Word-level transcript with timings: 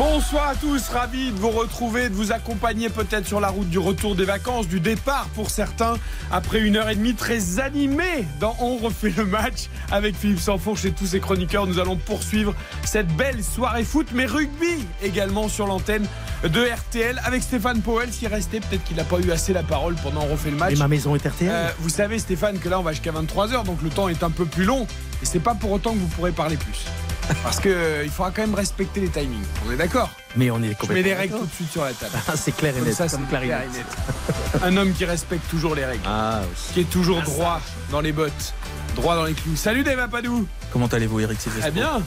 Bonsoir 0.00 0.48
à 0.48 0.54
tous, 0.54 0.88
ravi 0.88 1.30
de 1.30 1.38
vous 1.38 1.50
retrouver, 1.50 2.08
de 2.08 2.14
vous 2.14 2.32
accompagner 2.32 2.88
peut-être 2.88 3.26
sur 3.26 3.38
la 3.38 3.48
route 3.48 3.68
du 3.68 3.78
retour 3.78 4.14
des 4.14 4.24
vacances, 4.24 4.66
du 4.66 4.80
départ 4.80 5.26
pour 5.34 5.50
certains, 5.50 5.98
après 6.32 6.60
une 6.60 6.76
heure 6.78 6.88
et 6.88 6.94
demie 6.94 7.12
très 7.12 7.60
animée 7.60 8.24
dans 8.40 8.56
On 8.60 8.78
refait 8.78 9.12
le 9.14 9.26
match 9.26 9.68
avec 9.92 10.16
Philippe 10.16 10.40
Sanfourche 10.40 10.86
et 10.86 10.92
tous 10.92 11.04
ses 11.04 11.20
chroniqueurs. 11.20 11.66
Nous 11.66 11.78
allons 11.78 11.96
poursuivre 11.96 12.54
cette 12.82 13.14
belle 13.14 13.44
soirée 13.44 13.84
foot, 13.84 14.06
mais 14.14 14.24
rugby 14.24 14.86
également 15.02 15.50
sur 15.50 15.66
l'antenne 15.66 16.06
de 16.44 16.64
RTL 16.64 17.20
avec 17.22 17.42
Stéphane 17.42 17.82
Powell 17.82 18.08
qui 18.08 18.24
est 18.24 18.28
resté. 18.28 18.60
Peut-être 18.60 18.84
qu'il 18.84 18.96
n'a 18.96 19.04
pas 19.04 19.18
eu 19.18 19.30
assez 19.32 19.52
la 19.52 19.62
parole 19.62 19.96
pendant 19.96 20.22
On 20.22 20.32
refait 20.32 20.50
le 20.50 20.56
match. 20.56 20.72
Et 20.72 20.76
ma 20.76 20.88
maison 20.88 21.14
est 21.14 21.26
RTL. 21.26 21.50
Euh, 21.52 21.68
vous 21.78 21.90
savez 21.90 22.18
Stéphane 22.18 22.58
que 22.58 22.70
là 22.70 22.80
on 22.80 22.82
va 22.82 22.92
jusqu'à 22.92 23.12
23h 23.12 23.64
donc 23.66 23.82
le 23.82 23.90
temps 23.90 24.08
est 24.08 24.22
un 24.22 24.30
peu 24.30 24.46
plus 24.46 24.64
long 24.64 24.86
et 25.22 25.26
c'est 25.26 25.40
pas 25.40 25.54
pour 25.54 25.72
autant 25.72 25.92
que 25.92 25.98
vous 25.98 26.06
pourrez 26.08 26.32
parler 26.32 26.56
plus. 26.56 26.84
Parce 27.44 27.60
qu'il 27.60 27.70
faudra 28.10 28.32
quand 28.32 28.42
même 28.42 28.54
respecter 28.54 29.00
les 29.00 29.08
timings. 29.08 29.44
On 29.68 29.70
est 29.72 29.76
d'accord 29.76 30.10
mais 30.36 30.48
on 30.50 30.58
est 30.58 30.62
Je 30.62 30.68
mets 30.68 30.74
complètement. 30.76 31.04
les 31.04 31.14
règles 31.14 31.38
tout 31.38 31.46
de 31.46 31.52
suite 31.52 31.70
sur 31.72 31.84
la 31.84 31.92
table. 31.92 32.12
Ah, 32.28 32.32
c'est 32.36 32.52
clair 32.54 32.76
et 32.76 32.80
net. 32.82 32.94
ça, 32.94 33.08
c'est 33.08 33.16
comme 33.16 33.26
clair 33.26 33.42
et 33.42 33.48
net. 33.76 33.84
Un 34.62 34.76
homme 34.76 34.92
qui 34.92 35.04
respecte 35.04 35.48
toujours 35.50 35.74
les 35.74 35.84
règles, 35.84 36.02
Ah 36.06 36.40
oui. 36.42 36.56
qui 36.74 36.80
est 36.80 36.90
toujours 36.90 37.20
droit 37.22 37.60
dans 37.90 38.00
les 38.00 38.12
bottes, 38.12 38.54
droit 38.94 39.16
dans 39.16 39.24
les 39.24 39.32
clous. 39.34 39.56
Salut 39.56 39.82
Dave 39.82 39.98
Apadou 39.98 40.46
Comment 40.72 40.86
allez-vous, 40.86 41.18
Eric 41.20 41.38
Très 41.60 41.70
bien 41.72 42.00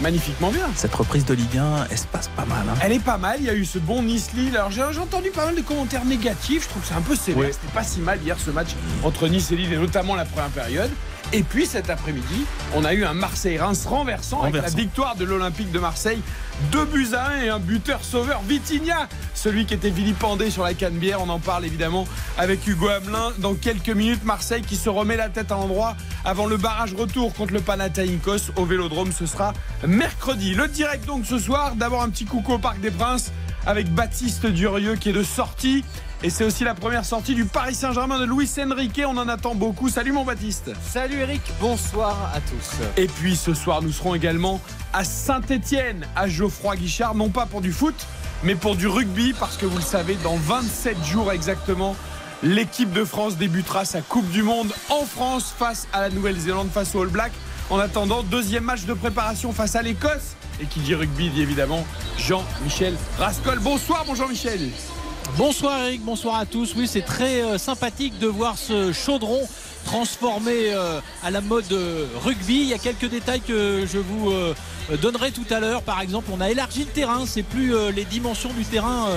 Magnifiquement 0.00 0.50
bien 0.50 0.66
Cette 0.74 0.94
reprise 0.94 1.24
de 1.26 1.34
Ligue 1.34 1.58
1, 1.58 1.86
elle 1.90 1.98
se 1.98 2.06
passe 2.06 2.28
pas 2.28 2.46
mal. 2.46 2.64
hein. 2.68 2.74
Elle 2.82 2.92
est 2.92 2.98
pas 3.04 3.18
mal, 3.18 3.36
il 3.40 3.44
y 3.46 3.50
a 3.50 3.54
eu 3.54 3.64
ce 3.66 3.78
bon 3.78 4.02
Nice-Lille. 4.02 4.56
Alors 4.56 4.70
j'ai 4.70 4.82
j'ai 4.92 4.98
entendu 5.00 5.30
pas 5.30 5.44
mal 5.44 5.54
de 5.54 5.60
commentaires 5.60 6.04
négatifs, 6.06 6.64
je 6.64 6.68
trouve 6.70 6.82
que 6.82 6.88
c'est 6.88 6.94
un 6.94 7.02
peu 7.02 7.14
sévère. 7.14 7.42
Oui. 7.44 7.52
C'était 7.52 7.72
pas 7.74 7.84
si 7.84 8.00
mal 8.00 8.18
hier 8.22 8.36
ce 8.42 8.50
match 8.50 8.70
entre 9.04 9.28
Nice 9.28 9.50
et 9.52 9.56
Lille 9.56 9.72
et 9.72 9.76
notamment 9.76 10.14
la 10.16 10.24
première 10.24 10.48
période. 10.50 10.90
Et 11.34 11.42
puis 11.42 11.64
cet 11.64 11.88
après-midi, 11.88 12.44
on 12.74 12.84
a 12.84 12.92
eu 12.92 13.04
un 13.04 13.14
Marseille-Reims 13.14 13.86
renversant, 13.86 14.42
avec 14.42 14.60
la 14.60 14.68
victoire 14.68 15.16
de 15.16 15.24
l'Olympique 15.24 15.72
de 15.72 15.78
Marseille. 15.78 16.20
Deux 16.70 16.84
buts 16.84 17.08
à 17.14 17.28
un 17.28 17.40
et 17.40 17.48
un 17.48 17.58
buteur 17.58 18.04
sauveur, 18.04 18.42
Vitinha, 18.46 19.08
celui 19.34 19.64
qui 19.64 19.72
était 19.72 19.88
vilipendé 19.88 20.50
sur 20.50 20.62
la 20.62 20.74
canne-bière. 20.74 21.22
On 21.22 21.30
en 21.30 21.38
parle 21.38 21.64
évidemment 21.64 22.06
avec 22.36 22.66
Hugo 22.66 22.88
Hamelin 22.88 23.32
dans 23.38 23.54
quelques 23.54 23.88
minutes. 23.88 24.24
Marseille 24.24 24.60
qui 24.60 24.76
se 24.76 24.90
remet 24.90 25.16
la 25.16 25.30
tête 25.30 25.50
à 25.50 25.54
l'endroit 25.54 25.96
avant 26.26 26.44
le 26.46 26.58
barrage 26.58 26.92
retour 26.92 27.32
contre 27.32 27.54
le 27.54 27.60
Panathinaikos 27.60 28.52
au 28.56 28.66
Vélodrome. 28.66 29.10
Ce 29.10 29.24
sera 29.24 29.54
mercredi. 29.86 30.54
Le 30.54 30.68
direct 30.68 31.06
donc 31.06 31.24
ce 31.24 31.38
soir. 31.38 31.76
D'abord 31.76 32.02
un 32.02 32.10
petit 32.10 32.26
coucou 32.26 32.52
au 32.52 32.58
Parc 32.58 32.78
des 32.80 32.90
Princes 32.90 33.32
avec 33.66 33.88
Baptiste 33.88 34.46
Durieux 34.46 34.96
qui 34.96 35.08
est 35.08 35.14
de 35.14 35.22
sortie. 35.22 35.82
Et 36.24 36.30
c'est 36.30 36.44
aussi 36.44 36.62
la 36.62 36.74
première 36.74 37.04
sortie 37.04 37.34
du 37.34 37.46
Paris 37.46 37.74
Saint-Germain 37.74 38.20
de 38.20 38.24
Luis 38.24 38.48
Enrique. 38.60 39.02
On 39.04 39.16
en 39.16 39.26
attend 39.26 39.56
beaucoup. 39.56 39.88
Salut 39.88 40.12
mon 40.12 40.24
Baptiste. 40.24 40.70
Salut 40.88 41.18
Eric, 41.18 41.42
bonsoir 41.60 42.30
à 42.32 42.38
tous. 42.38 42.86
Et 42.96 43.08
puis 43.08 43.34
ce 43.34 43.54
soir, 43.54 43.82
nous 43.82 43.90
serons 43.90 44.14
également 44.14 44.60
à 44.92 45.02
Saint-Étienne, 45.02 46.06
à 46.14 46.28
Geoffroy 46.28 46.76
Guichard, 46.76 47.16
non 47.16 47.28
pas 47.28 47.46
pour 47.46 47.60
du 47.60 47.72
foot, 47.72 48.06
mais 48.44 48.54
pour 48.54 48.76
du 48.76 48.86
rugby, 48.86 49.32
parce 49.32 49.56
que 49.56 49.66
vous 49.66 49.78
le 49.78 49.82
savez, 49.82 50.14
dans 50.22 50.36
27 50.36 51.04
jours 51.04 51.32
exactement, 51.32 51.96
l'équipe 52.44 52.92
de 52.92 53.04
France 53.04 53.36
débutera 53.36 53.84
sa 53.84 54.00
Coupe 54.00 54.30
du 54.30 54.44
Monde 54.44 54.72
en 54.90 55.04
France 55.04 55.52
face 55.58 55.88
à 55.92 56.02
la 56.02 56.10
Nouvelle-Zélande, 56.10 56.68
face 56.72 56.94
aux 56.94 57.02
All 57.02 57.08
Blacks. 57.08 57.32
En 57.68 57.80
attendant, 57.80 58.22
deuxième 58.22 58.62
match 58.62 58.84
de 58.84 58.94
préparation 58.94 59.52
face 59.52 59.74
à 59.74 59.82
l'Écosse. 59.82 60.36
Et 60.60 60.66
qui 60.66 60.78
dit 60.80 60.94
rugby 60.94 61.30
dit 61.30 61.42
évidemment 61.42 61.84
Jean-Michel 62.16 62.94
Rascol. 63.18 63.58
Bonsoir, 63.58 64.04
mon 64.06 64.14
Jean-Michel. 64.14 64.70
Bonsoir 65.38 65.86
Eric, 65.86 66.02
bonsoir 66.02 66.36
à 66.36 66.44
tous. 66.44 66.74
Oui, 66.76 66.86
c'est 66.86 67.00
très 67.00 67.42
euh, 67.42 67.56
sympathique 67.56 68.18
de 68.18 68.26
voir 68.26 68.58
ce 68.58 68.92
chaudron 68.92 69.40
transformé 69.86 70.74
euh, 70.74 71.00
à 71.24 71.30
la 71.30 71.40
mode 71.40 71.72
euh, 71.72 72.06
rugby. 72.22 72.60
Il 72.60 72.68
y 72.68 72.74
a 72.74 72.78
quelques 72.78 73.08
détails 73.08 73.40
que 73.40 73.86
je 73.90 73.98
vous 73.98 74.30
donnerai 75.00 75.30
tout 75.30 75.46
à 75.50 75.58
l'heure. 75.58 75.82
Par 75.82 76.02
exemple, 76.02 76.30
on 76.32 76.40
a 76.42 76.50
élargi 76.50 76.80
le 76.80 76.90
terrain. 76.90 77.24
C'est 77.24 77.42
plus 77.42 77.72
les 77.92 78.04
dimensions 78.04 78.52
du 78.52 78.64
terrain 78.64 79.08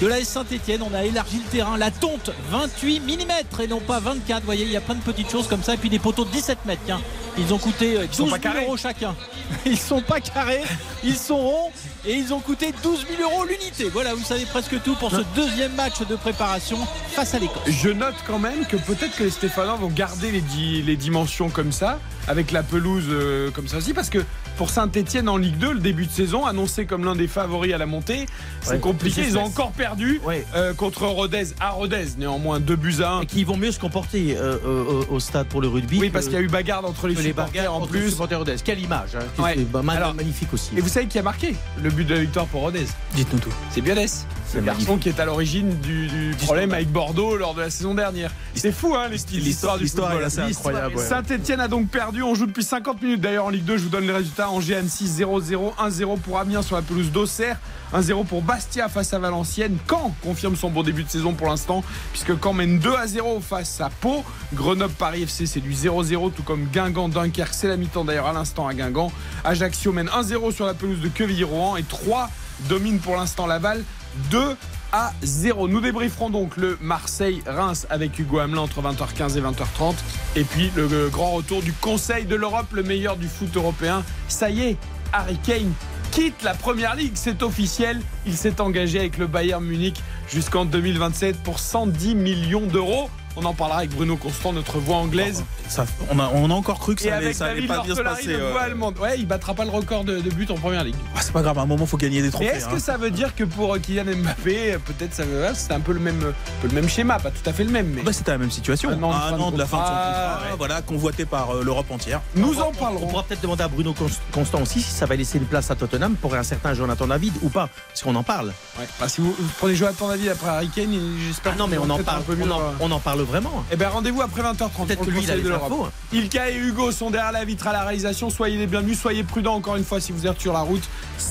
de 0.00 0.06
la 0.06 0.24
Saint-Etienne. 0.24 0.82
On 0.82 0.94
a 0.94 1.04
élargi 1.04 1.36
le 1.44 1.50
terrain. 1.50 1.76
La 1.76 1.90
tonte, 1.90 2.30
28 2.50 3.00
mm 3.00 3.62
et 3.62 3.66
non 3.66 3.80
pas 3.80 4.00
24. 4.00 4.40
Vous 4.40 4.46
voyez, 4.46 4.64
il 4.64 4.72
y 4.72 4.76
a 4.76 4.80
plein 4.80 4.94
de 4.94 5.00
petites 5.02 5.30
choses 5.30 5.48
comme 5.48 5.62
ça. 5.62 5.74
Et 5.74 5.76
puis 5.76 5.90
des 5.90 5.98
poteaux 5.98 6.24
de 6.24 6.30
17 6.30 6.64
mètres. 6.66 6.82
Tiens, 6.86 7.00
ils 7.38 7.52
ont 7.54 7.58
coûté 7.58 7.96
euh, 7.96 8.06
12 8.06 8.16
sont 8.16 8.24
000 8.24 8.30
pas 8.30 8.38
carrés. 8.38 8.64
euros 8.64 8.76
chacun. 8.76 9.14
Ils 9.66 9.78
sont 9.78 10.00
pas 10.00 10.20
carrés, 10.20 10.62
ils 11.02 11.16
sont 11.16 11.36
ronds 11.36 11.72
et 12.06 12.14
ils 12.14 12.32
ont 12.32 12.38
coûté 12.38 12.72
12 12.84 13.04
000 13.18 13.22
euros 13.28 13.44
l'unité. 13.44 13.88
Voilà, 13.92 14.14
vous 14.14 14.22
savez 14.24 14.44
presque 14.46 14.80
tout 14.84 14.94
pour 14.94 15.10
ce 15.10 15.22
deuxième 15.34 15.74
match 15.74 16.00
de 16.08 16.14
préparation 16.14 16.78
face 17.10 17.34
à 17.34 17.40
l'Écosse. 17.40 17.62
Je 17.66 17.88
note 17.88 18.14
quand 18.28 18.38
même 18.38 18.64
que 18.66 18.76
peut-être 18.76 19.16
que 19.16 19.24
les 19.24 19.30
Stéphanois 19.30 19.74
vont 19.74 19.88
garder 19.88 20.30
les, 20.30 20.40
di- 20.40 20.82
les 20.82 20.94
dimensions 20.94 21.50
comme 21.50 21.72
ça, 21.72 21.98
avec 22.28 22.52
la 22.52 22.62
pelouse 22.62 23.06
euh, 23.08 23.50
comme 23.50 23.66
ça 23.66 23.78
aussi, 23.78 23.92
parce 23.92 24.08
que 24.08 24.24
pour 24.60 24.68
Saint-Etienne 24.68 25.30
en 25.30 25.38
Ligue 25.38 25.56
2, 25.56 25.72
le 25.72 25.80
début 25.80 26.04
de 26.04 26.10
saison, 26.10 26.44
annoncé 26.44 26.84
comme 26.84 27.02
l'un 27.02 27.16
des 27.16 27.28
favoris 27.28 27.72
à 27.72 27.78
la 27.78 27.86
montée, 27.86 28.26
c'est 28.60 28.72
Ouais, 28.72 28.78
compliqué. 28.78 29.22
Ils 29.26 29.38
ont 29.38 29.44
encore 29.44 29.72
perdu 29.72 30.20
Ouais. 30.22 30.44
euh, 30.54 30.74
contre 30.74 31.06
Rodez, 31.06 31.46
à 31.60 31.70
Rodez, 31.70 32.08
néanmoins, 32.18 32.60
deux 32.60 32.76
buts 32.76 32.96
à 33.02 33.12
un. 33.12 33.20
Et 33.22 33.26
qui 33.26 33.42
vont 33.42 33.56
mieux 33.56 33.72
se 33.72 33.80
comporter 33.80 34.36
euh, 34.36 34.58
euh, 34.62 35.02
au 35.08 35.18
stade 35.18 35.46
pour 35.46 35.62
le 35.62 35.68
rugby. 35.68 35.98
Oui, 35.98 36.10
parce 36.10 36.26
qu'il 36.26 36.34
y 36.34 36.36
a 36.36 36.42
eu 36.42 36.48
bagarre 36.48 36.84
entre 36.84 37.08
les, 37.08 37.14
les 37.14 37.22
supporters 37.28 37.72
en 37.72 37.86
plus. 37.86 38.14
Rodez. 38.20 38.56
Quelle 38.62 38.80
image 38.80 39.16
hein, 39.16 39.42
Ouais. 39.42 39.56
Alors, 39.88 40.12
magnifique 40.12 40.52
aussi. 40.52 40.72
Et 40.76 40.82
vous 40.82 40.88
savez 40.90 41.06
qui 41.06 41.18
a 41.18 41.22
marqué 41.22 41.54
le 41.82 41.88
but 41.88 42.04
de 42.04 42.12
la 42.12 42.20
victoire 42.20 42.44
pour 42.44 42.60
Rodez 42.60 42.84
Dites-nous 43.14 43.38
tout. 43.38 43.54
C'est 43.70 43.80
Biodès. 43.80 44.26
C'est 44.46 44.58
Le 44.58 44.64
garçon 44.64 44.98
qui 44.98 45.08
est 45.08 45.20
à 45.20 45.24
l'origine 45.24 45.78
du, 45.78 46.08
du 46.08 46.34
problème 46.44 46.72
avec 46.72 46.90
Bordeaux 46.90 47.36
lors 47.36 47.54
de 47.54 47.60
la 47.60 47.70
saison 47.70 47.94
dernière. 47.94 48.32
C'est 48.54 48.72
fou, 48.72 48.96
hein, 48.96 49.08
l'histoire 49.08 49.78
du 49.78 49.84
l'histoire 49.84 50.10
football. 50.10 50.98
Saint-Etienne 50.98 51.60
a 51.60 51.68
donc 51.68 51.88
perdu. 51.88 52.22
On 52.24 52.34
joue 52.34 52.46
depuis 52.46 52.64
50 52.64 53.00
minutes. 53.00 53.20
D'ailleurs, 53.20 53.46
en 53.46 53.50
Ligue 53.50 53.64
2, 53.64 53.76
je 53.76 53.84
vous 53.84 53.88
donne 53.88 54.06
les 54.06 54.12
résultats. 54.12 54.49
Angers 54.50 54.76
Annecy 54.76 55.04
0-0, 55.06 55.74
1-0 55.76 56.18
pour 56.20 56.38
Amiens 56.38 56.62
sur 56.62 56.76
la 56.76 56.82
pelouse 56.82 57.10
d'Auxerre, 57.10 57.58
1-0 57.94 58.26
pour 58.26 58.42
Bastia 58.42 58.88
face 58.88 59.12
à 59.14 59.18
Valenciennes. 59.18 59.78
Caen 59.88 60.14
confirme 60.22 60.56
son 60.56 60.70
bon 60.70 60.82
début 60.82 61.04
de 61.04 61.10
saison 61.10 61.34
pour 61.34 61.46
l'instant, 61.46 61.84
puisque 62.12 62.32
Caen 62.42 62.52
mène 62.52 62.78
2-0 62.78 63.40
face 63.40 63.80
à 63.80 63.90
Pau. 63.90 64.24
Grenoble-Paris 64.52 65.22
FC, 65.22 65.46
c'est 65.46 65.60
du 65.60 65.72
0-0, 65.72 66.32
tout 66.32 66.42
comme 66.42 66.66
Guingamp-Dunkerque. 66.66 67.54
C'est 67.54 67.68
la 67.68 67.76
mi-temps 67.76 68.04
d'ailleurs 68.04 68.26
à 68.26 68.32
l'instant 68.32 68.66
à 68.66 68.74
Guingamp. 68.74 69.12
Ajaccio 69.44 69.92
mène 69.92 70.08
1-0 70.08 70.52
sur 70.52 70.66
la 70.66 70.74
pelouse 70.74 71.00
de 71.00 71.08
Quevilly-Rouen 71.08 71.76
et 71.76 71.82
3 71.82 72.28
domine 72.68 72.98
pour 72.98 73.16
l'instant 73.16 73.46
Laval. 73.46 73.84
2 74.30 74.56
à 74.92 75.12
0. 75.22 75.68
Nous 75.68 75.80
débrieferons 75.80 76.30
donc 76.30 76.56
le 76.56 76.78
Marseille-Reims 76.80 77.86
avec 77.90 78.18
Hugo 78.18 78.38
Hamelin 78.38 78.62
entre 78.62 78.82
20h15 78.82 79.36
et 79.36 79.40
20h30. 79.40 79.94
Et 80.36 80.44
puis 80.44 80.70
le 80.76 81.08
grand 81.08 81.32
retour 81.32 81.62
du 81.62 81.72
Conseil 81.72 82.24
de 82.24 82.36
l'Europe, 82.36 82.72
le 82.72 82.82
meilleur 82.82 83.16
du 83.16 83.28
foot 83.28 83.56
européen. 83.56 84.02
Ça 84.28 84.50
y 84.50 84.62
est, 84.62 84.76
Harry 85.12 85.38
Kane 85.38 85.72
quitte 86.10 86.42
la 86.42 86.54
Première 86.54 86.96
Ligue, 86.96 87.12
c'est 87.14 87.42
officiel. 87.42 88.00
Il 88.26 88.36
s'est 88.36 88.60
engagé 88.60 88.98
avec 88.98 89.18
le 89.18 89.26
Bayern 89.26 89.64
Munich 89.64 90.02
jusqu'en 90.28 90.64
2027 90.64 91.36
pour 91.42 91.58
110 91.58 92.14
millions 92.14 92.66
d'euros. 92.66 93.08
On 93.36 93.44
en 93.44 93.54
parlera 93.54 93.78
avec 93.78 93.90
Bruno 93.90 94.16
Constant, 94.16 94.52
notre 94.52 94.78
voix 94.78 94.96
anglaise. 94.96 95.44
Ça, 95.68 95.86
on, 96.10 96.18
a, 96.18 96.28
on 96.34 96.50
a 96.50 96.54
encore 96.54 96.80
cru 96.80 96.96
que 96.96 97.02
ça 97.02 97.14
allait, 97.14 97.32
ça 97.32 97.46
allait 97.46 97.66
pas 97.66 97.80
bien 97.82 97.94
se 97.94 98.00
passer. 98.02 98.34
euh. 98.34 98.50
voix 98.50 98.62
allemande. 98.62 98.98
Ouais, 98.98 99.18
il 99.18 99.26
battra 99.26 99.54
pas 99.54 99.64
le 99.64 99.70
record 99.70 100.02
de, 100.04 100.18
de 100.20 100.30
buts 100.30 100.48
en 100.50 100.54
Première 100.56 100.82
Ligue. 100.82 100.96
Ah, 101.14 101.20
c'est 101.22 101.32
pas 101.32 101.40
grave, 101.42 101.56
à 101.58 101.62
un 101.62 101.66
moment, 101.66 101.86
faut 101.86 101.96
gagner 101.96 102.18
des 102.22 102.26
Mais 102.26 102.30
trophées. 102.32 102.46
est-ce 102.48 102.66
hein. 102.66 102.70
que 102.74 102.80
ça 102.80 102.96
veut 102.96 103.10
dire 103.12 103.34
que 103.36 103.44
pour 103.44 103.78
Kylian 103.78 104.04
Mbappé, 104.16 104.78
peut-être 104.84 105.14
ça 105.14 105.24
veut 105.24 105.44
c'est 105.54 105.72
un 105.72 105.78
peu 105.80 105.92
le 105.92 106.00
même, 106.00 106.20
un 106.24 106.60
peu 106.60 106.68
le 106.68 106.74
même 106.74 106.88
schéma, 106.88 107.18
pas 107.20 107.30
tout 107.30 107.48
à 107.48 107.52
fait 107.52 107.62
le 107.64 107.70
même, 107.70 107.86
mais 107.94 108.02
Bah, 108.02 108.12
C'était 108.12 108.32
la 108.32 108.38
même 108.38 108.50
situation. 108.50 108.90
Un 108.90 109.00
an 109.02 109.10
de 109.10 109.14
fin 109.14 109.50
de 109.52 109.58
la 109.58 109.66
fin 109.66 109.76
de 109.78 109.82
son 109.82 109.88
contrat, 109.88 110.40
ouais. 110.50 110.56
voilà, 110.58 110.82
convoité 110.82 111.24
par 111.24 111.50
euh, 111.54 111.62
l'Europe 111.62 111.90
entière. 111.90 112.20
nous 112.34 112.60
en 112.60 112.68
On 112.68 112.72
parlerons. 112.72 113.06
pourra 113.06 113.22
peut-être 113.22 113.40
demander 113.42 113.62
à 113.62 113.68
Bruno 113.68 113.92
Cons- 113.94 114.06
Constant 114.32 114.62
aussi 114.62 114.82
si 114.82 114.90
ça 114.90 115.06
va 115.06 115.14
laisser 115.14 115.38
une 115.38 115.44
place 115.46 115.70
à 115.70 115.76
Tottenham 115.76 116.16
pour 116.16 116.34
un 116.34 116.42
certain 116.42 116.74
Jonathan 116.74 117.06
David 117.06 117.34
ou 117.42 117.48
pas, 117.48 117.68
parce 117.88 118.02
qu'on 118.02 118.16
en 118.16 118.24
parle. 118.24 118.48
Ouais. 118.78 118.86
Bah, 118.98 119.08
si 119.08 119.20
vous, 119.20 119.32
vous 119.38 119.48
prenez 119.58 119.76
Jonathan 119.76 120.08
David 120.08 120.28
après 120.30 120.48
Harry 120.48 120.68
Kane, 120.68 120.98
j'espère. 121.26 121.52
Ah 121.54 121.58
non, 121.58 121.66
que 121.66 121.70
mais 121.70 121.76
vous 121.76 121.84
on 121.86 121.90
en 121.90 121.98
parle, 122.02 122.18
un 122.18 122.22
peu 122.22 122.34
mieux 122.34 122.44
on 122.44 122.50
en, 122.50 122.58
dans- 122.58 122.74
on 122.80 122.90
en 122.90 122.98
parle 122.98 123.19
vraiment. 123.24 123.64
Eh 123.72 123.76
ben 123.76 123.88
rendez-vous 123.88 124.22
après 124.22 124.42
20h30. 124.42 124.86
Peut-être 124.86 124.96
pour 124.98 125.06
que 125.06 125.10
le 125.10 125.16
lui, 125.16 125.24
il 125.24 125.30
a 125.30 125.34
Conseil 125.34 125.42
les 125.44 125.50
de 125.50 125.54
infos. 125.54 125.84
hein. 125.84 125.92
Ilka 126.12 126.50
et 126.50 126.56
Hugo 126.56 126.92
sont 126.92 127.10
derrière 127.10 127.32
la 127.32 127.44
vitre 127.44 127.66
à 127.66 127.72
la 127.72 127.82
réalisation. 127.82 128.30
Soyez 128.30 128.56
les 128.58 128.66
bienvenus, 128.66 128.98
soyez 129.00 129.22
prudents 129.24 129.54
encore 129.54 129.76
une 129.76 129.84
fois 129.84 130.00
si 130.00 130.12
vous 130.12 130.26
êtes 130.26 130.40
sur 130.40 130.52
la 130.52 130.60
route. 130.60 130.82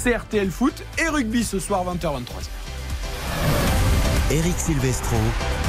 CRTL 0.04 0.50
Foot 0.52 0.84
et 0.98 1.08
rugby 1.10 1.44
ce 1.44 1.60
soir 1.60 1.84
20h23. 1.86 2.24
Eric 4.32 4.54
Silvestro. 4.58 5.18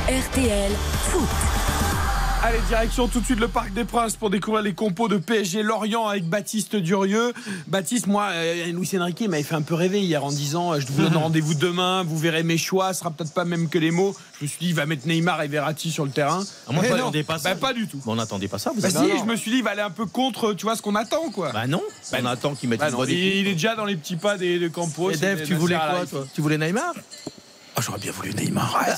RTL 0.09 0.73
Foot. 1.11 1.70
Allez, 2.43 2.59
direction 2.69 3.07
tout 3.07 3.21
de 3.21 3.25
suite 3.27 3.39
le 3.39 3.49
Parc 3.49 3.75
des 3.75 3.85
Princes 3.85 4.17
pour 4.17 4.31
découvrir 4.31 4.63
les 4.63 4.73
compos 4.73 5.09
de 5.09 5.19
PSG 5.19 5.63
Lorient 5.63 6.07
avec 6.07 6.25
Baptiste 6.25 6.75
Durieux. 6.75 7.35
Baptiste, 7.67 8.07
moi, 8.07 8.29
euh, 8.33 8.73
Luis 8.73 8.89
Enrique 8.99 9.29
m'avait 9.29 9.43
fait 9.43 9.57
un 9.57 9.61
peu 9.61 9.75
rêver 9.75 10.01
hier 10.01 10.25
en 10.25 10.31
disant 10.31 10.73
euh, 10.73 10.81
Je 10.81 10.87
vous 10.87 11.03
donne 11.03 11.17
rendez-vous 11.23 11.53
demain, 11.53 12.03
vous 12.03 12.17
verrez 12.17 12.43
mes 12.43 12.57
choix, 12.57 12.95
ce 12.95 13.01
sera 13.01 13.11
peut-être 13.11 13.35
pas 13.35 13.45
même 13.45 13.69
que 13.69 13.77
les 13.79 13.91
mots. 13.91 14.17
Je 14.39 14.45
me 14.45 14.49
suis 14.49 14.59
dit 14.59 14.69
Il 14.69 14.75
va 14.75 14.87
mettre 14.87 15.07
Neymar 15.07 15.43
et 15.43 15.49
Verratti 15.49 15.91
sur 15.91 16.07
le 16.07 16.13
terrain. 16.13 16.43
Ah, 16.67 16.73
moi, 16.73 16.83
non, 16.83 16.97
n'attendais 16.97 17.25
pas 17.25 17.39
ça. 17.39 17.51
bah, 17.53 17.61
pas 17.61 17.75
du 17.75 17.87
tout. 17.87 18.01
On 18.07 18.15
n'attendait 18.15 18.49
pas 18.49 18.59
ça, 18.59 18.73
vous 18.75 18.81
Bah 18.81 18.89
si, 18.89 19.19
je 19.19 19.25
me 19.25 19.37
suis 19.37 19.51
dit 19.51 19.59
Il 19.59 19.65
va 19.65 19.73
aller 19.73 19.83
un 19.83 19.91
peu 19.91 20.07
contre 20.07 20.55
tu 20.55 20.65
vois, 20.65 20.77
ce 20.77 20.83
qu'on 20.83 20.95
attend, 20.95 21.31
quoi. 21.31 21.53
Bah 21.53 21.67
non, 21.67 21.83
on 22.11 22.25
attend 22.25 22.55
qu'il 22.55 22.71
mette 22.71 22.81
Bah 22.81 22.89
une 22.89 22.97
non, 22.97 23.05
il, 23.05 23.49
est 23.49 23.53
déjà 23.53 23.75
dans 23.75 23.85
les 23.85 23.97
petits 23.97 24.17
pas 24.17 24.39
des, 24.39 24.59
de 24.59 24.69
Campos. 24.69 25.11
Et 25.11 25.17
Dave, 25.19 25.43
tu 25.43 25.55
voulais 25.57 25.77
quoi, 25.77 26.07
toi 26.07 26.27
Tu 26.35 26.41
voulais 26.41 26.57
Neymar 26.57 26.95
Ah, 27.81 27.85
J'aurais 27.87 27.99
bien 27.99 28.13
voulu 28.13 28.35
Neymar. 28.35 28.85
Fait- 28.85 28.93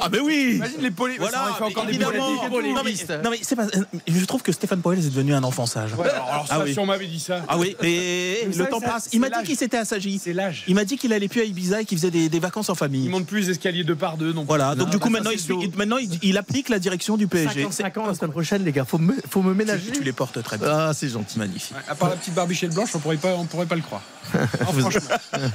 Ah, 0.00 0.08
mais 0.12 0.20
oui 0.20 0.52
Imagine 0.56 0.80
les 0.80 0.90
Voilà, 0.90 1.54
fait 1.58 1.64
encore 1.64 1.86
des. 1.86 1.98
Non, 1.98 2.08
mais, 2.12 3.22
non, 3.22 3.30
mais 3.30 3.38
c'est 3.42 3.56
pas. 3.56 3.66
Je 4.06 4.24
trouve 4.24 4.42
que 4.42 4.52
Stéphane 4.52 4.80
Poel 4.80 4.98
est 5.00 5.08
devenu 5.10 5.34
un 5.34 5.42
enfant 5.42 5.66
sage. 5.66 5.94
Ouais, 5.94 6.08
alors, 6.08 6.28
alors 6.30 6.46
ça, 6.46 6.54
Ah 6.58 6.62
oui. 6.64 6.72
si 6.72 6.78
on 6.78 6.86
m'avait 6.86 7.06
dit 7.06 7.18
ça. 7.20 7.42
Ah 7.48 7.58
oui, 7.58 7.76
et 7.82 8.46
le 8.56 8.66
temps 8.66 8.80
ça, 8.80 8.86
passe. 8.86 9.08
Il 9.12 9.20
m'a 9.20 9.28
dit 9.30 9.42
qu'il 9.44 9.56
s'était 9.56 9.76
assagi. 9.76 10.20
C'est 10.22 10.32
l'âge. 10.32 10.64
Il 10.68 10.74
m'a 10.74 10.84
dit 10.84 10.96
qu'il 10.96 11.12
allait 11.12 11.28
plus 11.28 11.40
à 11.40 11.44
Ibiza 11.44 11.80
et 11.82 11.84
qu'il 11.84 11.98
faisait 11.98 12.10
des, 12.10 12.28
des 12.28 12.38
vacances 12.40 12.68
en 12.70 12.74
Il 12.74 12.78
famille. 12.78 13.08
monte 13.08 13.26
plus 13.26 13.40
les 13.40 13.50
escaliers 13.50 13.84
deux 13.84 13.96
par 13.96 14.16
deux. 14.16 14.32
Donc 14.32 14.46
Voilà, 14.46 14.74
donc 14.74 14.86
Non, 14.86 14.90
du 14.92 14.98
coup 14.98 15.08
bah, 15.10 15.20
maintenant, 15.20 15.30
il, 15.32 15.62
il- 15.64 15.76
maintenant 15.76 15.98
il, 15.98 16.18
il 16.22 16.38
applique 16.38 16.68
la 16.68 16.78
direction 16.78 17.16
du 17.16 17.26
PSG. 17.26 17.62
55 17.62 17.96
ans 17.98 18.06
la 18.06 18.14
semaine 18.14 18.30
prochaine, 18.30 18.64
les 18.64 18.72
gars. 18.72 18.84
Faut 18.84 18.98
me, 18.98 19.14
faut 19.28 19.42
me 19.42 19.54
ménager. 19.54 19.90
Tu, 19.90 19.98
tu 19.98 20.04
les 20.04 20.12
portes 20.12 20.42
très 20.42 20.58
bien. 20.58 20.68
Ah, 20.70 20.92
c'est 20.94 21.08
gentil. 21.08 21.38
Magnifique. 21.38 21.74
À 21.88 21.94
part 21.94 22.08
la 22.10 22.16
petite 22.16 22.34
barbichette 22.34 22.72
blanche, 22.74 22.90
on 22.94 22.98
pourrait 23.00 23.16
pas, 23.16 23.34
on 23.34 23.44
pourrait 23.46 23.66
pas 23.66 23.74
le 23.76 23.82
croire. 23.82 24.02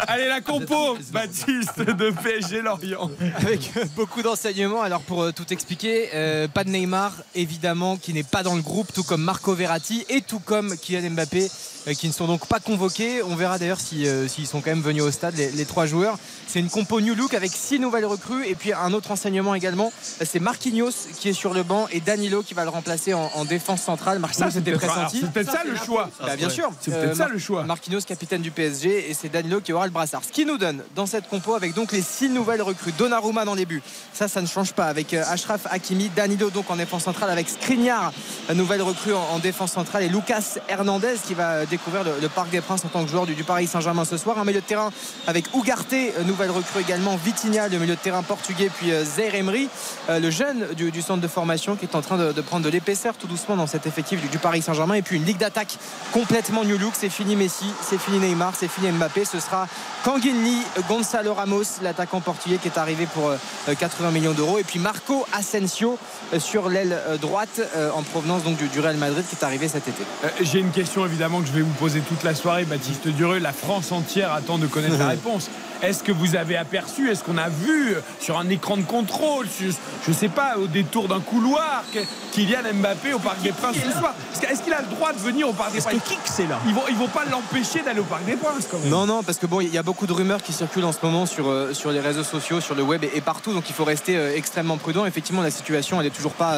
Allez, 0.08 0.28
la 0.28 0.42
compo, 0.42 0.98
Baptiste 1.12 1.80
de 1.80 2.10
PSG 2.12 2.62
Lorient. 2.82 3.12
avec 3.38 3.72
beaucoup 3.96 4.22
d'enseignements. 4.22 4.82
Alors 4.82 5.02
pour 5.02 5.24
euh, 5.24 5.32
tout 5.32 5.52
expliquer, 5.52 6.10
euh, 6.14 6.48
pas 6.48 6.64
de 6.64 6.70
Neymar 6.70 7.14
évidemment 7.36 7.98
qui 7.98 8.14
n'est 8.14 8.24
pas 8.24 8.44
dans 8.44 8.56
le 8.56 8.62
groupe, 8.62 8.92
tout 8.94 9.04
comme 9.04 9.22
Marco 9.24 9.54
Verratti 9.54 10.06
et 10.10 10.22
tout 10.22 10.40
comme 10.40 10.76
Kylian 10.78 11.12
Mbappé 11.12 11.50
euh, 11.88 11.94
qui 11.94 12.08
ne 12.08 12.14
sont 12.14 12.28
donc 12.28 12.48
pas 12.48 12.60
convoqués. 12.60 13.22
On 13.24 13.36
verra 13.36 13.58
d'ailleurs 13.60 13.80
si, 13.80 14.08
euh, 14.08 14.28
s'ils 14.28 14.48
sont 14.48 14.62
quand 14.62 14.70
même 14.72 14.82
venus 14.82 15.04
au 15.04 15.12
stade 15.12 15.36
les, 15.36 15.52
les 15.52 15.66
trois 15.66 15.86
joueurs. 15.86 16.18
C'est 16.48 16.60
une 16.60 16.70
compo 16.70 17.02
New 17.02 17.16
Look 17.16 17.34
avec 17.34 17.52
six 17.52 17.80
nouvelles 17.80 18.06
recrues 18.06 18.46
et 18.48 18.56
puis 18.56 18.74
un 18.74 18.94
autre 18.94 19.12
enseignement 19.12 19.56
également, 19.56 19.92
c'est 20.24 20.40
Marquinhos 20.40 20.92
qui 21.20 21.30
est 21.30 21.34
sur 21.34 21.54
le 21.54 21.64
banc 21.64 21.88
et 21.92 22.00
Danilo 22.00 22.44
qui 22.44 22.54
va 22.54 22.64
le 22.64 22.70
remplacer 22.70 23.14
en, 23.14 23.30
en 23.34 23.46
défense 23.46 23.82
centrale. 23.82 24.20
Marquinhos 24.20 24.52
c'est 24.52 24.60
était 24.60 24.72
peut-être 24.72 24.88
pressenti. 24.88 25.20
c'est 25.22 25.32
peut-être 25.32 25.52
ça 25.52 25.64
le 25.66 25.76
choix. 25.76 26.10
Bah, 26.20 26.36
bien 26.36 26.50
sûr. 26.50 26.72
C'est 26.80 26.92
peut-être 26.92 27.12
Euh, 27.12 27.16
ça 27.16 27.28
le 27.28 27.40
choix. 27.40 27.64
Marquinhos, 27.64 28.02
capitaine 28.02 28.42
du 28.42 28.52
PSG, 28.52 29.10
et 29.10 29.14
c'est 29.14 29.30
Danilo 29.30 29.62
qui 29.62 29.74
aura 29.74 29.86
le 29.86 29.92
brassard. 29.92 30.22
Ce 30.24 30.32
qui 30.32 30.46
nous 30.46 30.58
donne 30.58 30.84
dans 30.96 31.06
cette 31.06 31.28
compo 31.28 31.54
avec 31.56 31.74
donc 31.74 31.92
les 31.92 32.02
six 32.02 32.30
nouvelles 32.30 32.53
recrues. 32.62 32.92
Donnarumma 32.92 33.46
dans 33.46 33.56
les 33.56 33.66
buts. 33.66 33.82
Ça, 34.14 34.28
ça 34.28 34.42
ne 34.42 34.48
change 34.48 34.74
pas. 34.74 34.86
Avec 34.86 35.14
euh, 35.14 35.24
Ashraf 35.28 35.68
Hakimi, 35.70 36.10
Danilo 36.16 36.50
donc 36.50 36.70
en 36.70 36.76
défense 36.76 37.04
centrale, 37.04 37.30
avec 37.30 37.50
Skriniar, 37.50 38.12
nouvelle 38.54 38.82
recrue 38.82 39.14
en, 39.14 39.22
en 39.32 39.40
défense 39.40 39.72
centrale, 39.72 40.04
et 40.04 40.10
Lucas 40.10 40.58
Hernandez 40.68 41.16
qui 41.26 41.34
va 41.34 41.50
euh, 41.52 41.66
découvrir 41.66 42.04
le, 42.04 42.30
Parc 42.30 42.50
des 42.50 42.62
Princes 42.62 42.86
en 42.86 42.90
tant 42.90 43.04
que 43.04 43.12
joueur 43.12 43.26
du, 43.26 43.36
du 43.36 43.44
Paris 43.44 43.68
Saint-Germain 43.68 44.06
ce 44.06 44.18
soir. 44.18 44.38
Un 44.40 44.46
milieu 44.46 44.62
de 44.62 44.66
terrain 44.66 44.92
avec 45.28 45.46
Ugarte, 45.56 45.94
euh, 45.94 46.24
nouvelle 46.24 46.52
recrue 46.52 46.82
également. 46.82 47.16
Vitinha, 47.16 47.68
le 47.68 47.80
milieu 47.80 47.96
de 47.96 48.00
terrain 48.00 48.24
portugais, 48.24 48.70
puis 48.70 48.92
Zaire 49.04 49.36
Emery, 49.36 49.70
le 50.10 50.30
jeune 50.30 50.68
du, 50.76 51.02
centre 51.02 51.22
de 51.22 51.28
formation 51.28 51.76
qui 51.76 51.86
est 51.86 51.96
en 51.96 52.02
train 52.02 52.18
de, 52.18 52.42
prendre 52.42 52.66
de 52.66 52.70
l'épaisseur 52.70 53.16
tout 53.16 53.28
doucement 53.28 53.56
dans 53.56 53.68
cet 53.68 53.86
effectif 53.86 54.22
du, 54.22 54.28
du 54.28 54.38
Paris 54.38 54.62
Saint-Germain. 54.62 54.96
Et 54.96 55.02
puis 55.02 55.18
une 55.18 55.26
ligue 55.26 55.38
d'attaque 55.38 55.78
complètement 56.12 56.64
new 56.64 56.78
look. 56.78 56.94
C'est 56.96 57.10
fini 57.10 57.36
Messi, 57.36 57.66
c'est 57.82 58.00
fini 58.00 58.20
Neymar, 58.20 58.54
c'est 58.58 58.68
fini 58.68 58.92
Mbappé. 58.92 59.26
Ce 59.26 59.40
sera 59.40 59.68
Kanguinli, 60.04 60.58
Gonzalo 60.88 61.34
Ramos, 61.34 61.80
l'attaquant 61.82 62.22
portugais 62.22 62.43
qui 62.44 62.68
est 62.68 62.78
arrivé 62.78 63.06
pour 63.06 63.30
euh, 63.30 63.38
80 63.78 64.12
millions 64.12 64.34
d'euros. 64.34 64.60
Et 64.60 64.64
puis 64.64 64.80
Marco 64.80 65.26
Asensio 65.34 65.98
euh, 66.34 66.40
sur 66.40 66.70
l'aile 66.70 66.98
euh, 67.08 67.18
droite 67.18 67.62
euh, 67.76 67.90
en 67.92 68.04
provenance 68.04 68.44
donc 68.44 68.58
du, 68.58 68.68
du 68.68 68.80
Real 68.80 68.98
Madrid 68.98 69.24
qui 69.28 69.36
est 69.36 69.44
arrivé 69.46 69.68
cet 69.68 69.88
été. 69.88 70.04
Euh, 70.24 70.28
J'ai 70.42 70.60
une 70.60 70.72
question 70.72 71.06
évidemment 71.06 71.42
que 71.42 71.48
je 71.48 71.54
vais 71.54 71.62
vous 71.62 71.74
poser 71.74 72.02
toute 72.02 72.24
la 72.24 72.36
soirée, 72.36 72.66
Baptiste 72.66 73.08
Dureux. 73.08 73.40
La 73.40 73.54
France 73.54 73.92
entière 73.92 74.32
attend 74.34 74.58
de 74.58 74.68
connaître 74.68 74.98
la 74.98 75.08
réponse. 75.10 75.50
Est-ce 75.84 76.02
que 76.02 76.14
vous 76.14 76.36
avez 76.38 76.56
aperçu, 76.56 77.10
est-ce 77.12 77.24
qu'on 77.26 77.38
a 77.38 77.50
vu 77.50 77.96
sur 78.22 78.40
un 78.40 78.48
écran 78.50 78.78
de 78.78 78.84
contrôle, 78.84 79.48
sur- 79.50 79.74
je 80.08 80.14
sais 80.14 80.30
pas, 80.30 80.56
au 80.58 80.68
détour 80.68 81.10
d'un 81.10 81.20
couloir, 81.20 81.84
Kylian 82.32 82.74
Mbappé 82.76 83.14
au 83.14 83.20
Parc 83.20 83.42
des 83.42 83.52
Princes 83.52 83.76
ce 83.86 83.92
soir 84.00 84.14
Est-ce 84.50 84.62
qu'il 84.64 84.72
a 84.74 84.80
le 84.82 84.88
droit 84.88 85.12
de 85.12 85.20
venir 85.20 85.50
au 85.50 85.54
Parc 85.54 85.74
des 85.74 85.82
Princes 85.82 85.94
que 85.94 86.10
Kik 86.10 86.20
c'est 86.24 86.48
là 86.48 86.58
Ils 86.66 86.74
vont, 86.74 86.84
ils 86.90 86.96
vont 86.96 87.10
pas 87.10 87.26
l'empêcher 87.30 87.82
d'aller 87.84 88.00
au 88.00 88.06
Parc 88.06 88.24
des 88.24 88.38
Princes 88.38 88.66
quand 88.72 88.80
même. 88.80 88.90
Non, 88.90 89.06
non, 89.06 89.24
parce 89.24 89.38
que 89.38 89.46
bon, 89.46 89.60
il 89.60 89.74
y 89.74 89.78
a 89.78 89.84
beaucoup 89.84 90.08
de 90.08 90.14
rumeurs 90.14 90.42
qui 90.42 90.54
circulent 90.54 90.86
en 90.86 90.94
ce 90.94 91.00
moment 91.04 91.26
sur, 91.26 91.50
euh, 91.50 91.74
sur 91.74 91.92
les 91.92 92.00
réseaux 92.00 92.24
sociaux, 92.24 92.62
sur 92.62 92.76
le 92.76 92.82
web 92.84 93.04
et, 93.04 93.12
et 93.16 93.22
partout, 93.22 93.54
donc 93.54 93.70
il 93.70 93.76
faut 93.76 93.84
rester 93.84 94.16
euh, 94.16 94.36
extrêmement 94.38 94.78
prudent. 94.78 95.06
Effectivement, 95.06 95.42
la 95.42 95.52
situation, 95.52 96.00
elle 96.00 96.08
est 96.08 96.12
toujours 96.16 96.34
pas 96.34 96.54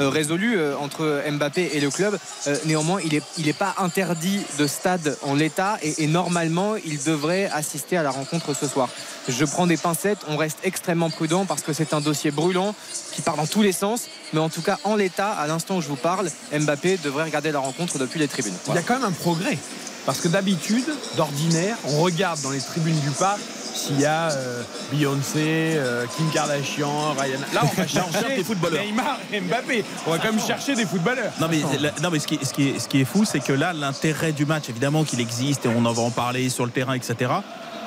euh, 0.00 0.08
résolue 0.08 0.56
entre 0.80 1.22
Mbappé 1.28 1.70
et 1.74 1.80
le 1.80 1.90
club. 1.90 2.16
Néanmoins, 2.64 3.00
il 3.04 3.12
n'est 3.12 3.22
il 3.38 3.48
est 3.48 3.52
pas 3.58 3.74
interdit 3.78 4.40
de 4.58 4.66
stade 4.68 5.16
en 5.22 5.34
l'état 5.34 5.78
et, 5.82 6.04
et 6.04 6.06
normalement, 6.06 6.74
il 6.76 7.02
devrait 7.02 7.50
assister 7.52 7.96
à 7.96 8.02
la 8.04 8.10
rencontre 8.10 8.54
ce 8.54 8.67
soir. 8.68 8.88
Je 9.28 9.44
prends 9.44 9.66
des 9.66 9.76
pincettes, 9.76 10.18
on 10.28 10.36
reste 10.36 10.58
extrêmement 10.62 11.10
prudent 11.10 11.44
parce 11.44 11.62
que 11.62 11.72
c'est 11.72 11.92
un 11.92 12.00
dossier 12.00 12.30
brûlant 12.30 12.74
qui 13.12 13.22
part 13.22 13.36
dans 13.36 13.46
tous 13.46 13.62
les 13.62 13.72
sens, 13.72 14.02
mais 14.32 14.40
en 14.40 14.48
tout 14.48 14.62
cas, 14.62 14.78
en 14.84 14.94
l'état, 14.96 15.32
à 15.32 15.46
l'instant 15.46 15.76
où 15.76 15.82
je 15.82 15.88
vous 15.88 15.96
parle, 15.96 16.30
Mbappé 16.52 16.98
devrait 17.02 17.24
regarder 17.24 17.52
la 17.52 17.58
rencontre 17.58 17.98
depuis 17.98 18.18
les 18.20 18.28
tribunes. 18.28 18.54
Il 18.68 18.74
y 18.74 18.78
a 18.78 18.82
quand 18.82 18.94
même 18.94 19.04
un 19.04 19.12
progrès. 19.12 19.58
Parce 20.06 20.20
que 20.20 20.28
d'habitude, 20.28 20.86
d'ordinaire, 21.18 21.76
on 21.84 22.00
regarde 22.00 22.40
dans 22.40 22.50
les 22.50 22.60
tribunes 22.60 22.98
du 23.00 23.10
parc 23.10 23.40
s'il 23.74 24.00
y 24.00 24.06
a 24.06 24.30
euh, 24.32 24.62
Beyoncé, 24.90 25.74
euh, 25.76 26.06
Kim 26.16 26.30
Kardashian, 26.30 27.12
Ryan. 27.12 27.38
Là, 27.52 27.60
on 27.62 27.80
va 27.80 27.86
chercher 27.86 28.36
des 28.36 28.42
footballeurs. 28.42 28.84
Neymar 28.84 29.18
et 29.32 29.40
Mbappé. 29.40 29.84
On 30.06 30.12
va 30.12 30.18
quand 30.18 30.32
même 30.32 30.40
chercher 30.40 30.74
des 30.74 30.86
footballeurs. 30.86 31.30
Non 31.40 31.48
mais, 31.50 31.60
la- 31.78 31.92
non, 32.02 32.10
mais 32.10 32.18
ce, 32.18 32.26
qui, 32.26 32.38
ce, 32.42 32.52
qui 32.54 32.70
est, 32.70 32.78
ce 32.78 32.88
qui 32.88 33.02
est 33.02 33.04
fou, 33.04 33.24
c'est 33.26 33.40
que 33.40 33.52
là, 33.52 33.72
l'intérêt 33.74 34.32
du 34.32 34.46
match, 34.46 34.68
évidemment 34.70 35.04
qu'il 35.04 35.20
existe 35.20 35.66
et 35.66 35.68
on 35.68 35.84
en 35.84 35.92
va 35.92 36.02
en 36.02 36.10
parler 36.10 36.48
sur 36.48 36.64
le 36.64 36.72
terrain, 36.72 36.94
etc. 36.94 37.30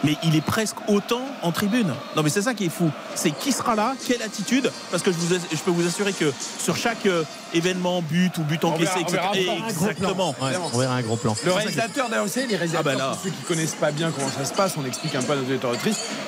Mais 0.03 0.17
il 0.23 0.35
est 0.35 0.41
presque 0.41 0.77
autant 0.87 1.25
en 1.41 1.51
tribune. 1.51 1.93
Non 2.15 2.23
mais 2.23 2.29
c'est 2.29 2.41
ça 2.41 2.53
qui 2.53 2.65
est 2.65 2.69
fou. 2.69 2.89
C'est 3.15 3.31
qui 3.31 3.51
sera 3.51 3.75
là, 3.75 3.93
quelle 4.07 4.21
attitude? 4.21 4.71
Parce 4.89 5.03
que 5.03 5.11
je, 5.11 5.63
peux 5.63 5.71
vous 5.71 5.85
assurer 5.85 6.13
que 6.13 6.33
sur 6.59 6.75
chaque 6.75 7.05
euh, 7.05 7.23
événement, 7.53 8.01
but 8.01 8.37
ou 8.37 8.43
but 8.43 8.63
encaissé, 8.65 8.91
verra- 9.09 9.29
on 9.29 9.33
verra 9.33 9.35
etc. 9.35 9.51
Exactement. 9.69 10.35
Ouais, 10.41 10.51
on 10.73 10.77
verra 10.77 10.95
un 10.95 11.01
gros 11.01 11.15
plan. 11.17 11.35
Le 11.45 11.51
réalisateur, 11.51 12.07
savez, 12.27 12.47
les 12.47 12.55
réalisateurs, 12.55 12.93
Ah 12.95 12.97
bah 12.97 13.11
pour 13.13 13.23
ceux 13.23 13.29
qui 13.29 13.41
connaissent 13.43 13.75
pas 13.75 13.91
bien 13.91 14.11
comment 14.11 14.29
ça 14.29 14.45
se 14.45 14.53
passe, 14.53 14.73
on 14.77 14.85
explique 14.85 15.15
un 15.15 15.21
peu 15.21 15.33
à 15.33 15.35
nos 15.35 15.43
auditeurs 15.43 15.71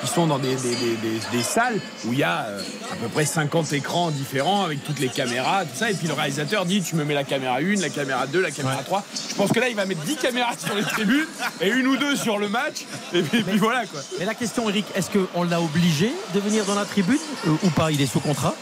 ils 0.02 0.08
sont 0.08 0.26
dans 0.26 0.38
des, 0.38 0.54
des- 0.56 0.74
des- 0.74 0.96
des- 0.96 1.20
des 1.32 1.42
salles 1.42 1.80
où 2.04 2.12
il 2.12 2.18
y 2.18 2.22
a 2.22 2.46
euh, 2.48 2.60
à 2.92 2.96
peu 2.96 3.08
près 3.08 3.24
50 3.24 3.72
écrans 3.72 4.10
différents 4.10 4.64
avec 4.64 4.84
toutes 4.84 4.98
les 5.00 5.08
caméras, 5.08 5.64
tout 5.64 5.76
ça. 5.76 5.90
Et 5.90 5.94
puis 5.94 6.06
le 6.08 6.14
réalisateur 6.14 6.64
dit 6.66 6.82
Tu 6.82 6.96
me 6.96 7.04
mets 7.04 7.14
la 7.14 7.24
caméra 7.24 7.56
1, 7.58 7.80
la 7.80 7.88
caméra 7.88 8.26
2, 8.26 8.40
la 8.40 8.50
caméra 8.50 8.82
3. 8.82 9.04
Je 9.30 9.34
pense 9.34 9.50
que 9.52 9.60
là, 9.60 9.68
il 9.68 9.76
va 9.76 9.86
mettre 9.86 10.02
10 10.02 10.16
caméras 10.16 10.52
sur 10.62 10.74
les 10.74 10.82
tribunes 10.82 11.26
et 11.60 11.68
une 11.68 11.86
ou 11.86 11.96
deux 11.96 12.16
sur 12.16 12.38
le 12.38 12.48
match. 12.48 12.84
Et 13.12 13.22
puis, 13.22 13.42
puis 13.42 13.58
voilà 13.58 13.86
quoi. 13.86 14.00
Mais 14.18 14.24
la 14.24 14.34
question, 14.34 14.68
Eric, 14.68 14.84
est-ce 14.94 15.10
qu'on 15.10 15.42
l'a 15.44 15.60
obligé 15.60 16.12
de 16.34 16.40
venir 16.40 16.64
dans 16.64 16.74
la 16.74 16.84
tribune 16.84 17.18
euh, 17.46 17.50
ou 17.62 17.70
pas? 17.70 17.90
Il 17.90 18.00
est 18.00 18.06
sous 18.06 18.20
contrat 18.20 18.54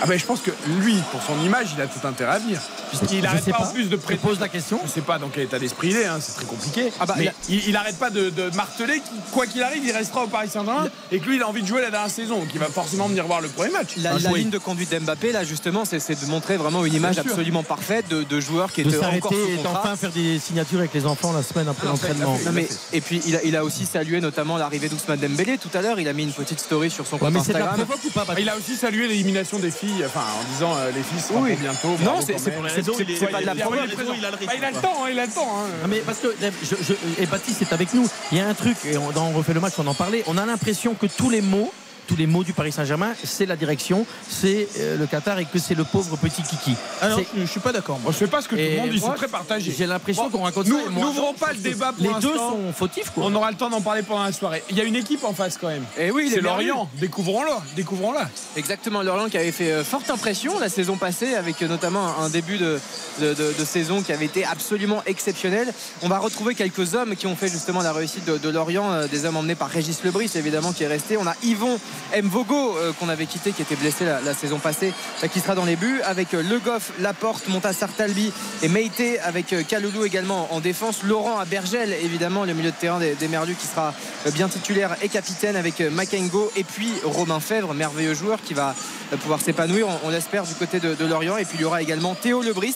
Ah 0.00 0.06
ben 0.06 0.18
je 0.18 0.24
pense 0.24 0.40
que 0.40 0.50
lui, 0.66 0.96
pour 1.10 1.22
son 1.22 1.38
image, 1.44 1.68
il 1.76 1.80
a 1.80 1.86
tout 1.86 2.06
intérêt 2.06 2.32
à 2.32 2.38
venir. 2.38 2.60
Puisqu'il 2.98 3.18
Je 3.18 3.22
n'arrête 3.22 3.44
sais 3.44 3.50
pas, 3.50 3.58
pas. 3.58 3.68
en 3.68 3.72
plus 3.72 3.84
de 3.88 3.90
Je 3.96 3.96
prêter. 3.96 4.20
pose 4.22 4.38
la 4.40 4.48
question. 4.48 4.78
Je 4.84 4.90
sais 4.90 5.00
pas 5.00 5.18
dans 5.18 5.28
quel 5.28 5.44
état 5.44 5.58
d'esprit 5.58 5.88
il 5.90 5.96
est, 5.96 6.04
hein, 6.06 6.18
c'est 6.20 6.32
très 6.34 6.44
compliqué. 6.44 6.92
Ah 7.00 7.06
bah, 7.06 7.14
mais 7.16 7.24
il 7.24 7.28
a- 7.28 7.32
il, 7.48 7.68
il 7.70 7.76
arrête 7.76 7.98
pas 7.98 8.10
de, 8.10 8.30
de 8.30 8.50
marteler 8.54 8.94
qu'il- 9.00 9.20
quoi 9.32 9.46
qu'il 9.46 9.62
arrive, 9.62 9.82
il 9.84 9.92
restera 9.92 10.24
au 10.24 10.26
Paris 10.28 10.48
Saint-Germain 10.48 10.88
et 11.10 11.18
que 11.18 11.26
lui, 11.26 11.36
il 11.36 11.42
a 11.42 11.48
envie 11.48 11.62
de 11.62 11.66
jouer 11.66 11.80
la 11.80 11.90
dernière 11.90 12.10
saison, 12.10 12.38
donc 12.40 12.48
il 12.52 12.60
va 12.60 12.66
forcément 12.66 13.08
venir 13.08 13.26
voir 13.26 13.40
le 13.40 13.48
premier 13.48 13.70
match. 13.70 13.96
La, 13.96 14.12
ligne 14.32 14.50
de 14.50 14.58
conduite 14.58 14.90
d'Mbappé, 14.90 15.32
là 15.32 15.44
justement, 15.44 15.84
c'est 15.84 16.00
c'est 16.00 16.20
de 16.20 16.26
montrer 16.30 16.56
vraiment 16.56 16.84
une 16.84 16.94
image 16.94 17.18
absolument 17.18 17.62
parfaite 17.62 18.08
de, 18.08 18.22
de 18.22 18.40
joueurs 18.40 18.72
qui 18.72 18.82
De 18.82 18.88
étaient 18.90 18.98
s'arrêter 19.00 19.26
encore 19.26 19.32
et 19.32 19.56
sous 19.56 19.56
contrat. 19.62 19.72
d'enfin 19.74 19.96
faire 19.96 20.10
des 20.10 20.38
signatures 20.38 20.78
avec 20.80 20.92
les 20.94 21.06
enfants 21.06 21.32
la 21.32 21.42
semaine 21.42 21.68
après 21.68 21.86
non, 21.86 21.92
l'entraînement. 21.92 22.36
fait. 22.36 22.44
Non, 22.46 22.52
mais- 22.52 22.68
et 22.92 23.00
puis 23.00 23.20
il 23.26 23.36
a, 23.36 23.42
il 23.44 23.56
a 23.56 23.64
aussi 23.64 23.86
salué 23.86 24.20
notamment 24.20 24.56
l'arrivée 24.58 24.88
d'Ousmane 24.88 25.18
Dembélé 25.20 25.58
tout 25.58 25.70
à 25.74 25.80
l'heure. 25.82 25.98
Il 26.00 26.08
a 26.08 26.12
mis 26.12 26.24
une 26.24 26.32
petite 26.32 26.60
story 26.60 26.90
sur 26.90 27.06
son 27.06 27.16
Ouais, 27.16 27.20
compte 27.20 27.32
mais 27.34 27.40
c'est 27.44 27.52
de 27.52 27.58
la 27.58 27.64
Instagram. 27.72 27.86
provoque 27.86 28.04
ou 28.04 28.10
pas 28.10 28.24
Ah, 28.28 28.40
Il 28.40 28.48
a 28.48 28.56
aussi 28.56 28.76
salué 28.76 29.06
l'élimination 29.08 29.58
des 29.58 29.70
filles, 29.70 30.02
enfin 30.06 30.20
en 30.20 30.52
disant 30.52 30.74
euh, 30.76 30.90
les 30.94 31.02
filles 31.02 31.20
seront 31.20 31.42
Oui. 31.42 31.56
bientôt. 31.60 31.96
Non, 32.02 32.20
c'est 32.20 32.38
c'est- 32.38 32.52
c'est- 32.74 32.81
il 32.98 33.10
est- 33.10 33.16
c'est 33.16 33.26
pas 33.26 33.40
de 33.40 33.46
la 33.46 33.54
il 33.54 33.60
a- 33.62 34.30
il 34.54 34.62
le 34.70 34.74
Bah, 34.74 34.80
temps, 34.82 35.06
il 35.06 35.18
a 35.18 35.26
le 35.26 35.32
temps. 35.32 35.48
hein. 35.58 35.86
Mais 35.88 35.98
parce 36.00 36.18
que 36.18 36.34
Dave, 36.40 36.54
je, 36.62 36.74
je- 36.82 37.22
et 37.22 37.26
Baptiste 37.26 37.62
est 37.62 37.72
avec 37.72 37.92
nous. 37.94 38.08
Il 38.32 38.38
y 38.38 38.40
a 38.40 38.48
un 38.48 38.54
truc, 38.54 38.76
et 38.84 38.96
on, 38.96 39.10
dans 39.10 39.26
on 39.26 39.32
refait 39.32 39.54
le 39.54 39.60
match, 39.60 39.74
on 39.78 39.86
en 39.86 39.94
parlait. 39.94 40.22
On 40.26 40.36
a 40.38 40.46
l'impression 40.46 40.94
que 40.94 41.06
tous 41.06 41.30
les 41.30 41.40
mots, 41.42 41.72
tous 42.12 42.18
les 42.18 42.26
mots 42.26 42.44
du 42.44 42.52
Paris 42.52 42.72
Saint-Germain, 42.72 43.14
c'est 43.24 43.46
la 43.46 43.56
direction, 43.56 44.04
c'est 44.28 44.68
euh, 44.80 44.98
le 44.98 45.06
Qatar 45.06 45.38
et 45.38 45.46
que 45.46 45.58
c'est 45.58 45.74
le 45.74 45.84
pauvre 45.84 46.18
petit 46.18 46.42
Kiki. 46.42 46.74
Alors, 47.00 47.18
C'est- 47.20 47.40
je 47.40 47.46
suis 47.46 47.58
pas 47.60 47.72
d'accord. 47.72 47.98
moi. 48.00 48.12
Je 48.12 48.18
sais 48.18 48.26
pas 48.26 48.42
ce 48.42 48.48
que 48.48 48.54
tout 48.54 48.60
le 48.60 48.76
monde 48.76 48.90
dit, 48.90 49.00
moi, 49.00 49.10
c'est 49.12 49.16
très 49.16 49.28
partagé. 49.28 49.74
J'ai 49.76 49.86
l'impression 49.86 50.28
Bon, 50.28 50.38
qu'on 50.38 50.44
raconte 50.44 50.66
nous- 50.66 50.78
ça. 50.84 50.90
n'ouvrons 50.90 51.32
pas 51.32 51.52
le 51.52 51.58
débat 51.58 51.92
pour 51.96 52.04
Les 52.04 52.20
deux 52.20 52.36
sont 52.36 52.70
fautifs, 52.76 53.08
quoi. 53.14 53.24
On 53.24 53.34
aura 53.34 53.50
le 53.50 53.56
temps 53.56 53.70
d'en 53.70 53.80
parler 53.80 54.02
pendant 54.02 54.24
la 54.24 54.32
soirée. 54.32 54.62
Il 54.68 54.76
y 54.76 54.82
a 54.82 54.84
une 54.84 54.96
équipe 54.96 55.24
en 55.24 55.32
face 55.32 55.56
quand 55.58 55.68
même. 55.68 55.84
Et 55.98 56.10
oui, 56.10 56.24
il 56.26 56.32
C'est. 56.32 56.42
Lorient. 56.42 56.86
Découvrons-la. 57.00 57.62
Découvrons-la. 57.76 58.28
Exactement, 58.56 59.00
Lorient 59.00 59.30
qui 59.30 59.38
avait 59.38 59.50
fait 59.52 59.72
euh, 59.72 59.82
forte 59.82 60.10
impression 60.10 60.58
la 60.60 60.68
saison 60.68 60.96
passée 60.98 61.34
avec 61.34 61.62
euh, 61.62 61.68
notamment 61.68 62.18
un 62.20 62.28
début 62.28 62.58
de, 62.58 62.78
de- 63.22 63.32
de- 63.32 63.54
de 63.58 63.64
saison 63.64 64.02
qui 64.02 64.12
avait 64.12 64.26
été 64.26 64.44
absolument 64.44 65.02
exceptionnel. 65.06 65.72
On 66.02 66.08
va 66.08 66.18
retrouver 66.18 66.54
quelques 66.54 66.94
hommes 66.94 67.16
qui 67.16 67.26
ont 67.26 67.36
fait 67.36 67.48
justement 67.48 67.80
la 67.80 67.94
réussite 67.94 68.26
de, 68.26 68.36
de 68.36 68.48
Lorient, 68.50 69.06
des 69.10 69.24
hommes 69.24 69.38
emmenés 69.38 69.54
par 69.54 69.70
Régis 69.70 70.04
Lebris 70.04 70.30
évidemment 70.34 70.72
qui 70.72 70.84
est 70.84 70.88
resté. 70.88 71.16
On 71.16 71.26
a 71.26 71.34
Yvon 71.42 71.78
Mvogo 72.22 72.76
euh, 72.76 72.92
qu'on 72.92 73.08
avait 73.08 73.26
quitté, 73.26 73.52
qui 73.52 73.62
était 73.62 73.76
blessé 73.76 74.04
la, 74.04 74.34
saison 74.34 74.58
passée, 74.58 74.92
euh, 75.22 75.28
qui 75.28 75.40
sera 75.40 75.54
dans 75.54 75.64
les 75.64 75.76
buts, 75.76 76.00
avec 76.04 76.34
euh, 76.34 76.42
Le 76.42 76.58
Goff, 76.58 76.92
Laporte, 77.00 77.48
Montassar 77.48 77.90
Talbi 77.92 78.32
et 78.62 78.68
Meite, 78.68 79.20
avec 79.24 79.52
euh, 79.52 79.62
Kaloulou 79.62 80.04
également 80.04 80.52
en 80.52 80.60
défense. 80.60 81.02
Laurent 81.02 81.38
à 81.38 81.44
Bergel, 81.44 81.92
évidemment, 82.02 82.44
le 82.44 82.54
milieu 82.54 82.70
de 82.70 82.76
terrain 82.76 82.98
des, 82.98 83.14
des 83.14 83.28
qui 83.58 83.66
sera 83.66 83.94
bien 84.34 84.48
titulaire 84.48 84.96
et 85.02 85.08
capitaine 85.08 85.56
avec 85.56 85.80
Makengo 85.80 86.52
et 86.54 86.64
puis 86.64 86.92
Romain 87.04 87.40
Fèvre, 87.40 87.74
merveilleux 87.74 88.14
joueur 88.14 88.40
qui 88.42 88.54
va 88.54 88.74
pouvoir 89.20 89.40
s'épanouir, 89.40 89.88
on, 89.88 90.08
on 90.08 90.10
l'espère, 90.10 90.44
du 90.44 90.54
côté 90.54 90.80
de, 90.80 90.94
de 90.94 91.04
Lorient. 91.04 91.38
Et 91.38 91.44
puis 91.44 91.56
il 91.58 91.62
y 91.62 91.64
aura 91.64 91.82
également 91.82 92.14
Théo 92.14 92.42
Lebris 92.42 92.74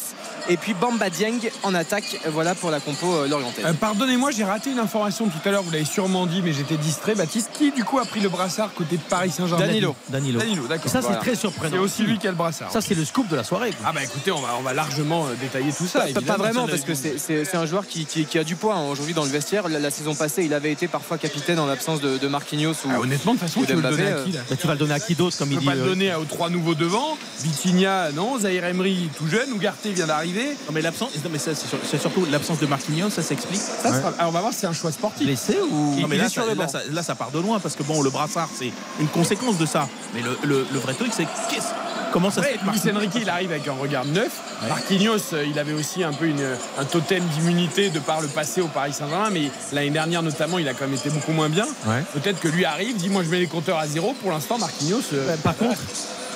et 0.48 0.56
puis 0.56 0.74
Bamba 0.74 1.10
Dieng 1.10 1.38
en 1.62 1.74
attaque. 1.74 2.18
Voilà 2.32 2.54
pour 2.54 2.70
la 2.70 2.80
compo 2.80 3.14
euh, 3.14 3.28
lorientaise. 3.28 3.64
Euh, 3.66 3.72
Pardonnez-moi, 3.72 4.30
j'ai 4.30 4.44
raté 4.44 4.70
une 4.70 4.78
information 4.78 5.26
tout 5.28 5.48
à 5.48 5.50
l'heure, 5.50 5.62
vous 5.62 5.70
l'avez 5.70 5.84
sûrement 5.84 6.26
dit, 6.26 6.42
mais 6.42 6.52
j'étais 6.52 6.76
distrait. 6.76 7.14
Baptiste, 7.14 7.50
qui 7.52 7.70
du 7.72 7.84
coup 7.84 7.98
a 7.98 8.04
pris 8.04 8.20
le 8.20 8.28
brassard 8.28 8.72
côté 8.74 8.96
de 8.96 9.02
Paris 9.02 9.30
Saint-Germain? 9.30 9.66
Danilo. 9.66 9.94
Danilo. 10.08 10.38
Danilo, 10.40 10.66
d'accord. 10.66 10.90
Ça, 10.90 11.00
c'est 11.02 11.16
très 11.18 11.30
C'est 11.30 11.40
surprenant. 11.40 11.78
aussi 11.82 12.02
lui 12.04 12.18
qui 12.18 12.26
a 12.26 12.30
le 12.30 12.36
brassard. 12.36 12.70
Ça, 12.70 12.80
c'est 12.80 12.94
le 12.94 13.04
scoop 13.04 13.28
de 13.28 13.36
la 13.36 13.44
soirée. 13.44 13.70
quoi. 13.70 13.86
Ah 13.88 13.92
bah 13.92 14.02
écoutez, 14.02 14.32
on 14.32 14.40
va, 14.40 14.48
on 14.58 14.62
va 14.62 14.72
largement 14.74 15.26
euh, 15.26 15.34
détailler 15.40 15.72
tout 15.72 15.86
ça. 15.86 16.04
Pas, 16.26 16.36
vraiment 16.36 16.66
parce 16.66 16.82
que 16.82 16.94
c'est- 16.94 17.18
c'est 17.18 17.44
c'est 17.44 17.56
un 17.56 17.66
joueur 17.66 17.86
qui, 17.86 18.04
qui- 18.06 18.24
qui 18.24 18.38
a 18.38 18.44
du 18.44 18.56
poids 18.56 18.74
hein, 18.74 18.88
aujourd'hui 18.90 19.14
dans 19.14 19.24
le 19.24 19.30
vestiaire. 19.30 19.68
La, 19.68 19.78
la 19.78 19.90
saison 19.90 20.14
passée, 20.14 20.44
il 20.44 20.54
avait 20.54 20.72
été 20.72 20.88
parfois 20.88 21.18
capitaine 21.18 21.58
en 21.58 21.66
l'absence 21.66 22.00
de, 22.00 22.18
de 22.18 22.28
Marquinhos 22.28 22.72
ou 22.84 22.88
Ah, 22.90 23.00
honnêtement, 23.00 23.34
de 23.34 23.38
toute 23.38 23.48
façon, 23.48 23.60
tu 23.66 23.72
veux 23.74 23.80
le 23.82 23.90
donner 23.90 24.08
à 24.12 24.22
qui 24.24 24.32
là? 24.32 24.40
Mais 24.50 24.56
tu 24.56 24.66
vas 24.66 24.72
le 24.74 24.78
donner 24.78 24.94
à 24.94 25.00
qui 25.00 25.14
d'autre, 25.14 25.36
comme 25.38 25.48
Tu 25.48 25.54
il 25.54 25.60
dit 25.60 25.66
pas 25.66 25.74
le 25.74 25.84
donner 25.84 26.14
aux 26.14 26.24
trois 26.24 26.50
nouveaux 26.50 26.74
devant. 26.74 27.16
Vitinha, 27.42 28.10
non. 28.12 28.38
Zahir 28.38 28.64
Emery, 28.64 29.08
tout 29.16 29.26
jeune. 29.28 29.52
Ougarté 29.52 29.90
vient 29.92 30.06
d'arriver. 30.06 30.35
Non, 30.44 30.72
mais 30.72 30.82
l'absence, 30.82 31.10
non, 31.24 31.30
mais 31.32 31.38
ça, 31.38 31.54
c'est 31.54 31.66
sur- 31.66 31.78
c'est 31.88 31.98
surtout 32.00 32.26
l'absence 32.30 32.58
de 32.58 32.66
Marquinhos, 32.66 33.10
ça 33.10 33.22
s'explique. 33.22 33.60
Ça 33.60 33.88
Alors 34.18 34.28
on 34.28 34.30
va 34.30 34.40
voir 34.40 34.52
si 34.52 34.60
c'est 34.60 34.66
un 34.66 34.72
choix 34.72 34.92
sportif. 34.92 35.26
blessé 35.26 35.58
ou 35.70 36.00
Non, 36.00 36.08
mais 36.08 36.16
il 36.16 36.22
là, 36.22 36.28
ça, 36.28 36.42
le 36.42 36.48
là, 36.48 36.54
banc. 36.54 36.68
ça, 36.68 36.80
là, 36.90 37.02
ça 37.02 37.14
part 37.14 37.30
de 37.30 37.38
loin 37.38 37.58
parce 37.60 37.74
que 37.76 37.82
bon, 37.82 38.02
le 38.02 38.10
brassard, 38.10 38.48
c'est 38.56 38.72
une 39.00 39.08
conséquence 39.08 39.58
de 39.58 39.66
ça. 39.66 39.88
Mais 40.14 40.22
le, 40.22 40.36
le- 40.44 40.66
le 40.72 40.78
vrai 40.78 40.94
truc, 40.94 41.12
c'est 41.14 41.26
qu'est-ce- 41.50 41.72
comment 42.12 42.30
ça 42.30 42.42
se 42.42 42.46
Ouais, 42.46 42.52
fait 42.52 42.58
que 42.58 42.70
Luis 42.88 42.96
Enrique, 42.96 43.12
il 43.20 43.28
arrive 43.28 43.50
avec 43.50 43.66
un 43.68 43.72
regard 43.72 44.04
neuf. 44.04 44.32
Marquinhos, 44.68 45.18
euh, 45.34 45.44
il 45.46 45.58
avait 45.58 45.72
aussi 45.74 46.02
un 46.02 46.12
peu 46.12 46.26
une- 46.26 46.56
un 46.78 46.84
totem 46.84 47.22
d'immunité 47.34 47.90
de 47.90 47.98
par 47.98 48.20
le 48.20 48.28
passé 48.28 48.60
au 48.60 48.68
Paris 48.68 48.92
Saint-Germain, 48.92 49.30
mais 49.30 49.50
l'année 49.72 49.90
dernière 49.90 50.22
notamment, 50.22 50.58
il 50.58 50.68
a 50.68 50.74
quand 50.74 50.86
même 50.86 50.94
été 50.96 51.10
beaucoup 51.10 51.32
moins 51.32 51.48
bien. 51.48 51.66
Ouais. 51.86 52.02
Peut-être 52.14 52.40
que 52.40 52.48
lui 52.48 52.64
arrive, 52.64 52.96
dit 52.96 53.08
moi 53.08 53.22
je 53.22 53.28
mets 53.28 53.38
les 53.40 53.46
compteurs 53.46 53.78
à 53.78 53.86
zéro. 53.86 54.14
Pour 54.22 54.30
l'instant, 54.32 54.58
Marquinhos. 54.58 55.00
Euh, 55.12 55.36
Par 55.42 55.56
contre, 55.56 55.78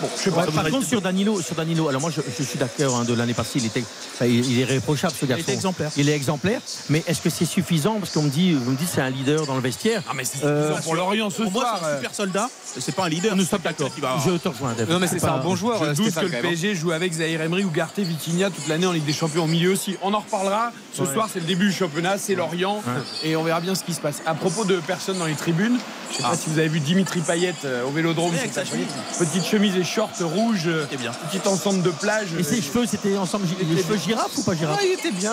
bon, 0.00 0.08
je 0.16 0.20
sais 0.22 0.30
pas. 0.30 0.44
Ouais, 0.46 0.52
par 0.52 0.68
contre, 0.70 0.86
sur 0.86 1.00
Danilo, 1.00 1.40
sur 1.40 1.54
Danilo, 1.54 1.88
alors 1.88 2.00
moi 2.00 2.10
je, 2.10 2.20
je 2.38 2.42
suis 2.42 2.58
d'accord 2.58 2.96
hein, 2.96 3.04
de 3.04 3.14
l'année 3.14 3.34
passée, 3.34 3.58
il 3.58 3.66
était, 3.66 3.84
enfin, 4.14 4.26
il, 4.26 4.44
il 4.50 4.60
est 4.60 4.64
réprochable 4.64 5.14
ce 5.18 5.26
garçon. 5.26 5.42
était 5.42 5.52
exemplaire. 5.54 5.90
Il 5.96 6.08
est 6.08 6.14
exemplaire, 6.14 6.60
mais 6.88 7.02
est-ce 7.06 7.20
que 7.20 7.30
c'est 7.30 7.44
suffisant? 7.44 7.98
Parce 8.00 8.12
qu'on 8.12 8.22
me 8.22 8.30
dit, 8.30 8.52
vous 8.52 8.70
me 8.72 8.76
dites 8.76 8.88
c'est 8.92 9.00
un 9.00 9.10
leader 9.10 9.46
dans 9.46 9.54
le 9.56 9.60
vestiaire. 9.60 10.02
Ah 10.08 10.12
mais 10.14 10.24
c'est 10.24 10.44
Euh, 10.44 10.68
suffisant 10.68 10.82
pour 10.84 10.94
Lorient 10.94 11.30
ce 11.30 11.42
Pour 11.42 11.52
moi, 11.52 11.62
soir. 11.62 11.78
c'est 11.80 11.86
un 11.86 11.88
euh, 11.90 11.96
super 11.98 12.14
soldat. 12.14 12.50
C'est 12.78 12.94
pas 12.94 13.04
un 13.04 13.08
leader. 13.08 13.36
Nous 13.36 13.42
c'est 13.44 13.50
sommes 13.50 13.60
d'accord. 13.62 13.90
Je 14.24 14.30
te 14.36 14.48
rejoins. 14.48 14.74
Non 14.88 14.98
mais 14.98 15.06
c'est 15.06 15.24
un 15.24 15.38
bon 15.38 15.56
joueur. 15.56 15.78
Je 15.84 15.90
euh, 15.90 15.94
doute 15.94 16.14
que 16.14 16.20
le. 16.20 16.30
PSG 16.30 16.74
joue 16.74 16.92
avec 16.92 17.12
Zahir 17.12 17.40
Emery 17.42 17.64
ou 17.64 17.70
Garté 17.70 18.02
Vitinha 18.02 18.50
toute 18.50 18.68
l'année 18.68 18.86
en 18.86 18.92
Ligue 18.92 19.04
des 19.04 19.12
Champions 19.12 19.44
au 19.44 19.48
milieu 19.48 19.72
aussi. 19.72 19.96
On 20.02 20.14
en 20.14 20.20
reparlera. 20.20 20.72
Ce 20.92 21.04
soir, 21.04 21.28
c'est 21.32 21.40
le 21.40 21.46
début 21.46 21.66
du 21.68 21.72
championnat, 21.72 22.18
c'est 22.18 22.34
Lorient. 22.34 22.82
Et 23.24 23.36
on 23.36 23.42
verra 23.44 23.60
bien 23.60 23.74
ce 23.74 23.84
qui 23.84 23.94
se 23.94 24.00
passe. 24.00 24.22
À 24.26 24.34
propos 24.34 24.64
de 24.64 24.76
personnes 24.76 25.18
dans 25.18 25.26
les 25.26 25.34
tribunes, 25.34 25.78
je 26.10 26.16
sais 26.16 26.22
pas 26.22 26.36
si 26.36 26.50
vous 26.50 26.58
avez 26.58 26.68
vu 26.68 26.80
Dimitri 26.80 27.20
Payet 27.20 27.54
euh, 27.64 27.84
au 27.84 27.90
vélodrome. 27.90 28.34
Avec 28.34 28.52
sa 28.52 28.64
chemise. 28.64 28.86
Petite 29.18 29.44
chemise 29.46 29.76
et 29.76 29.84
short 29.84 30.12
rouge. 30.20 30.62
euh, 30.66 30.82
C'était 30.84 30.96
bien. 31.02 31.12
Petit 31.30 31.46
ensemble 31.48 31.82
de 31.82 31.90
plage. 31.90 32.28
Et 32.38 32.42
ses 32.42 32.60
cheveux, 32.62 32.86
c'était 32.86 33.16
ensemble, 33.16 33.46
les 33.62 33.82
cheveux 33.82 33.96
girafe 33.96 34.36
ou 34.38 34.42
pas 34.42 34.52
Ah, 34.52 34.56
girafe 34.56 34.80
il 34.84 34.92
était 34.92 35.10
bien. 35.12 35.32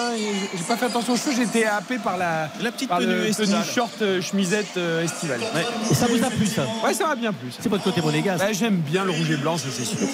J'ai 0.56 0.64
pas 0.64 0.78
fait 0.78 0.86
attention 0.86 1.14
aux 1.14 1.18
cheveux. 1.18 1.42
Été 1.42 1.66
happé 1.66 1.98
par 1.98 2.18
la, 2.18 2.50
La 2.62 2.72
petite 2.72 2.90
par 2.90 3.00
tenue 3.00 3.26
estivale. 3.28 3.64
short 3.66 4.02
euh, 4.02 4.22
chemisette 4.22 4.76
euh, 4.78 5.04
estivale. 5.04 5.40
Ouais. 5.54 5.66
Et 5.92 5.94
ça 5.94 6.08
vous 6.08 6.24
a 6.24 6.30
plu 6.30 6.46
ça? 6.48 6.64
Ça 6.94 7.06
va 7.08 7.16
bien 7.16 7.32
plus. 7.34 7.52
C'est 7.60 7.70
votre 7.70 7.84
côté 7.84 8.02
monégasque. 8.02 8.44
Bah, 8.44 8.54
J'aime 8.54 8.78
bien 8.78 9.04
le 9.06 9.12
rouge 9.12 9.30
et 9.32 9.38
blanc, 9.38 9.58
ça 9.58 9.68
c'est 9.72 9.86
sûr. 9.86 9.98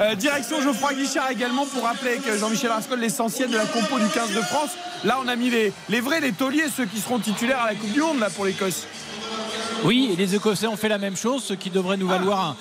Euh, 0.00 0.14
direction 0.14 0.60
Geoffroy 0.60 0.94
Guichard 0.94 1.30
également 1.30 1.64
pour 1.66 1.82
rappeler 1.84 2.12
avec 2.12 2.38
Jean-Michel 2.38 2.70
Rascol 2.70 2.98
l'essentiel 3.00 3.50
de 3.50 3.56
la 3.56 3.64
compo 3.64 3.98
du 3.98 4.06
15 4.08 4.30
de 4.34 4.40
France. 4.40 4.70
Là, 5.04 5.18
on 5.24 5.28
a 5.28 5.36
mis 5.36 5.48
les, 5.50 5.72
les 5.88 6.00
vrais, 6.00 6.20
les 6.20 6.32
tauliers, 6.32 6.64
ceux 6.74 6.86
qui 6.86 7.00
seront 7.00 7.18
titulaires 7.18 7.60
à 7.62 7.66
la 7.68 7.74
Coupe 7.74 7.92
du 7.92 8.00
Monde 8.00 8.18
là, 8.18 8.28
pour 8.30 8.44
l'Écosse. 8.44 8.86
Oui, 9.86 10.16
les 10.18 10.34
Écossais 10.34 10.66
ont 10.66 10.76
fait 10.76 10.88
la 10.88 10.98
même 10.98 11.16
chose, 11.16 11.44
ce 11.44 11.54
qui 11.54 11.70
devrait 11.70 11.96
nous 11.96 12.08
valoir 12.08 12.56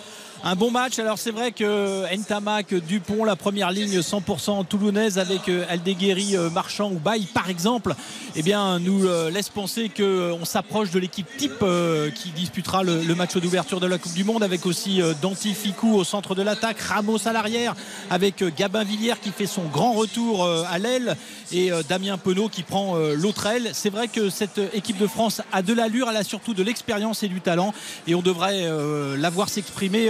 un, 0.45 0.55
bon 0.55 0.71
match. 0.71 0.99
Alors 0.99 1.17
c'est 1.17 1.31
vrai 1.31 1.51
que 1.51 2.05
Ntamak, 2.15 2.73
Dupont, 2.73 3.23
la 3.25 3.35
première 3.35 3.71
ligne 3.71 3.99
100% 3.99 4.65
toulonnaise 4.65 5.19
avec 5.19 5.49
euh, 5.49 5.65
Aldeguerri, 5.69 6.37
euh, 6.37 6.49
Marchand 6.49 6.91
ou 6.91 6.99
Baye 6.99 7.27
par 7.33 7.49
exemple, 7.49 7.95
eh 8.35 8.41
bien 8.41 8.79
nous 8.79 9.05
euh, 9.05 9.29
laisse 9.29 9.49
penser 9.49 9.89
qu'on 9.89 10.45
s'approche 10.45 10.91
de 10.91 10.99
l'équipe 10.99 11.27
type 11.37 11.63
qui 12.15 12.29
disputera 12.29 12.83
le, 12.83 13.15
match 13.15 13.35
d'ouverture 13.37 13.79
de 13.79 13.87
la 13.87 13.97
Coupe 13.97 14.13
du 14.13 14.23
Monde 14.23 14.43
avec 14.43 14.65
aussi 14.65 15.01
Danti 15.21 15.53
Ficou 15.53 15.95
au 15.95 16.03
centre 16.03 16.35
de 16.35 16.41
l'attaque, 16.41 16.79
Ramos 16.79 17.27
à 17.27 17.33
l'arrière 17.33 17.75
avec 18.09 18.43
Gabin 18.55 18.83
Villière 18.83 19.19
qui 19.19 19.31
fait 19.31 19.47
son 19.47 19.63
grand 19.63 19.93
retour 19.93 20.45
à 20.45 20.77
l'aile 20.79 21.15
et 21.51 21.71
Damien 21.87 22.17
Penaud 22.17 22.49
qui 22.49 22.63
prend 22.63 22.95
l'autre 22.95 23.45
aile. 23.45 23.69
C'est 23.73 23.89
vrai 23.89 24.07
que 24.07 24.29
cette 24.29 24.59
équipe 24.73 24.97
de 24.97 25.07
France 25.07 25.41
a 25.51 25.61
de 25.61 25.73
l'allure, 25.73 26.07
elle 26.09 26.17
a 26.17 26.23
surtout 26.23 26.53
de 26.53 26.63
l'expérience 26.63 27.23
et 27.23 27.27
du 27.27 27.41
talent 27.41 27.73
et 28.07 28.15
on 28.15 28.21
devrait 28.21 28.63
euh, 28.63 29.17
la 29.17 29.29
voir 29.29 29.49
s'exprimer 29.49 30.09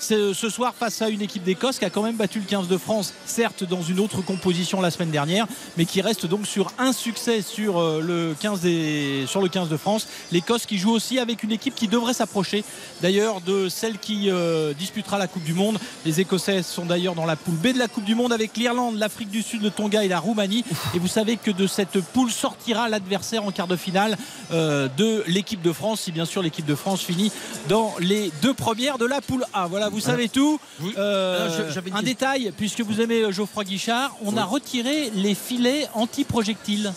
ce, 0.00 0.32
ce 0.32 0.48
soir 0.50 0.74
face 0.78 1.00
à 1.02 1.08
une 1.08 1.22
équipe 1.22 1.42
d'Écosse 1.44 1.78
qui 1.78 1.84
a 1.84 1.90
quand 1.90 2.02
même 2.02 2.16
battu 2.16 2.38
le 2.40 2.44
15 2.46 2.68
de 2.68 2.76
France, 2.76 3.12
certes 3.26 3.64
dans 3.64 3.82
une 3.82 4.00
autre 4.00 4.22
composition 4.22 4.80
la 4.80 4.90
semaine 4.90 5.10
dernière, 5.10 5.46
mais 5.76 5.84
qui 5.84 6.00
reste 6.00 6.26
donc 6.26 6.46
sur 6.46 6.72
un 6.78 6.92
succès 6.92 7.42
sur, 7.42 7.78
euh, 7.80 8.00
le, 8.00 8.34
15 8.40 8.60
des- 8.60 9.24
sur 9.26 9.40
le 9.40 9.48
15 9.48 9.68
de 9.68 9.76
France. 9.76 10.06
L'Écosse 10.32 10.66
qui 10.66 10.78
joue 10.78 10.90
aussi 10.90 11.18
avec 11.18 11.42
une 11.42 11.52
équipe 11.52 11.74
qui 11.74 11.88
devrait 11.88 12.14
s'approcher 12.14 12.64
d'ailleurs 13.02 13.40
de 13.40 13.68
celle 13.68 13.98
qui 13.98 14.30
euh, 14.30 14.72
disputera 14.74 15.18
la 15.18 15.26
Coupe 15.26 15.44
du 15.44 15.54
Monde. 15.54 15.78
Les 16.04 16.20
Écossais 16.20 16.62
sont 16.62 16.86
d'ailleurs 16.86 17.14
dans 17.14 17.26
la 17.26 17.36
poule 17.36 17.54
B 17.56 17.68
de 17.72 17.78
la 17.78 17.88
Coupe 17.88 18.04
du 18.04 18.14
Monde 18.14 18.32
avec 18.32 18.56
l'Irlande, 18.56 18.96
l'Afrique 18.98 19.30
du 19.30 19.42
Sud, 19.42 19.62
le 19.62 19.70
Tonga 19.70 20.04
et 20.04 20.08
la 20.08 20.18
Roumanie. 20.20 20.64
Et 20.94 20.98
vous 20.98 21.08
savez 21.08 21.36
que 21.36 21.50
de 21.50 21.66
cette 21.66 22.00
poule 22.00 22.30
sortira 22.30 22.88
l'adversaire 22.88 23.44
en 23.44 23.50
quart 23.50 23.66
de 23.66 23.76
finale 23.76 24.16
euh, 24.52 24.88
de 24.96 25.24
l'équipe 25.26 25.62
de 25.62 25.72
France, 25.72 26.00
si 26.02 26.12
bien 26.12 26.24
sûr 26.24 26.42
l'équipe 26.42 26.66
de 26.66 26.74
France 26.74 27.00
finit 27.02 27.32
dans 27.68 27.94
les 28.00 28.30
deux 28.42 28.54
premières 28.54 28.98
de 28.98 29.06
la 29.06 29.20
poule 29.20 29.44
A. 29.54 29.66
Voilà, 29.68 29.88
vous 29.88 30.00
savez 30.00 30.28
tout. 30.28 30.58
Euh, 30.98 31.70
je- 31.72 31.80
une 31.88 31.96
un 31.96 32.02
détail, 32.02 32.52
puisque 32.56 32.80
vous 32.80 33.00
aimez 33.00 33.22
euh, 33.22 33.30
Geoffroy 33.32 33.64
Guichard, 33.64 34.16
on 34.24 34.36
a 34.36 34.44
retiré 34.44 35.10
les 35.14 35.34
filets 35.34 35.88
anti-projectiles. 35.94 36.92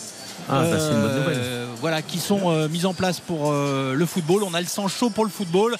Ah, 0.50 0.62
bah, 0.64 0.78
c'est 0.80 0.92
une 0.94 1.02
bonne 1.02 1.12
Euh, 1.12 1.20
nouvelle. 1.20 1.68
Voilà, 1.82 2.02
qui 2.02 2.20
sont 2.20 2.50
euh, 2.52 2.68
mis 2.70 2.86
en 2.86 2.94
place 2.94 3.20
pour 3.20 3.52
euh, 3.52 3.94
le 3.94 4.06
football. 4.06 4.44
On 4.44 4.54
a 4.54 4.62
le 4.62 4.68
sang 4.68 4.88
chaud 4.88 5.10
pour 5.10 5.26
le 5.26 5.30
football. 5.32 5.76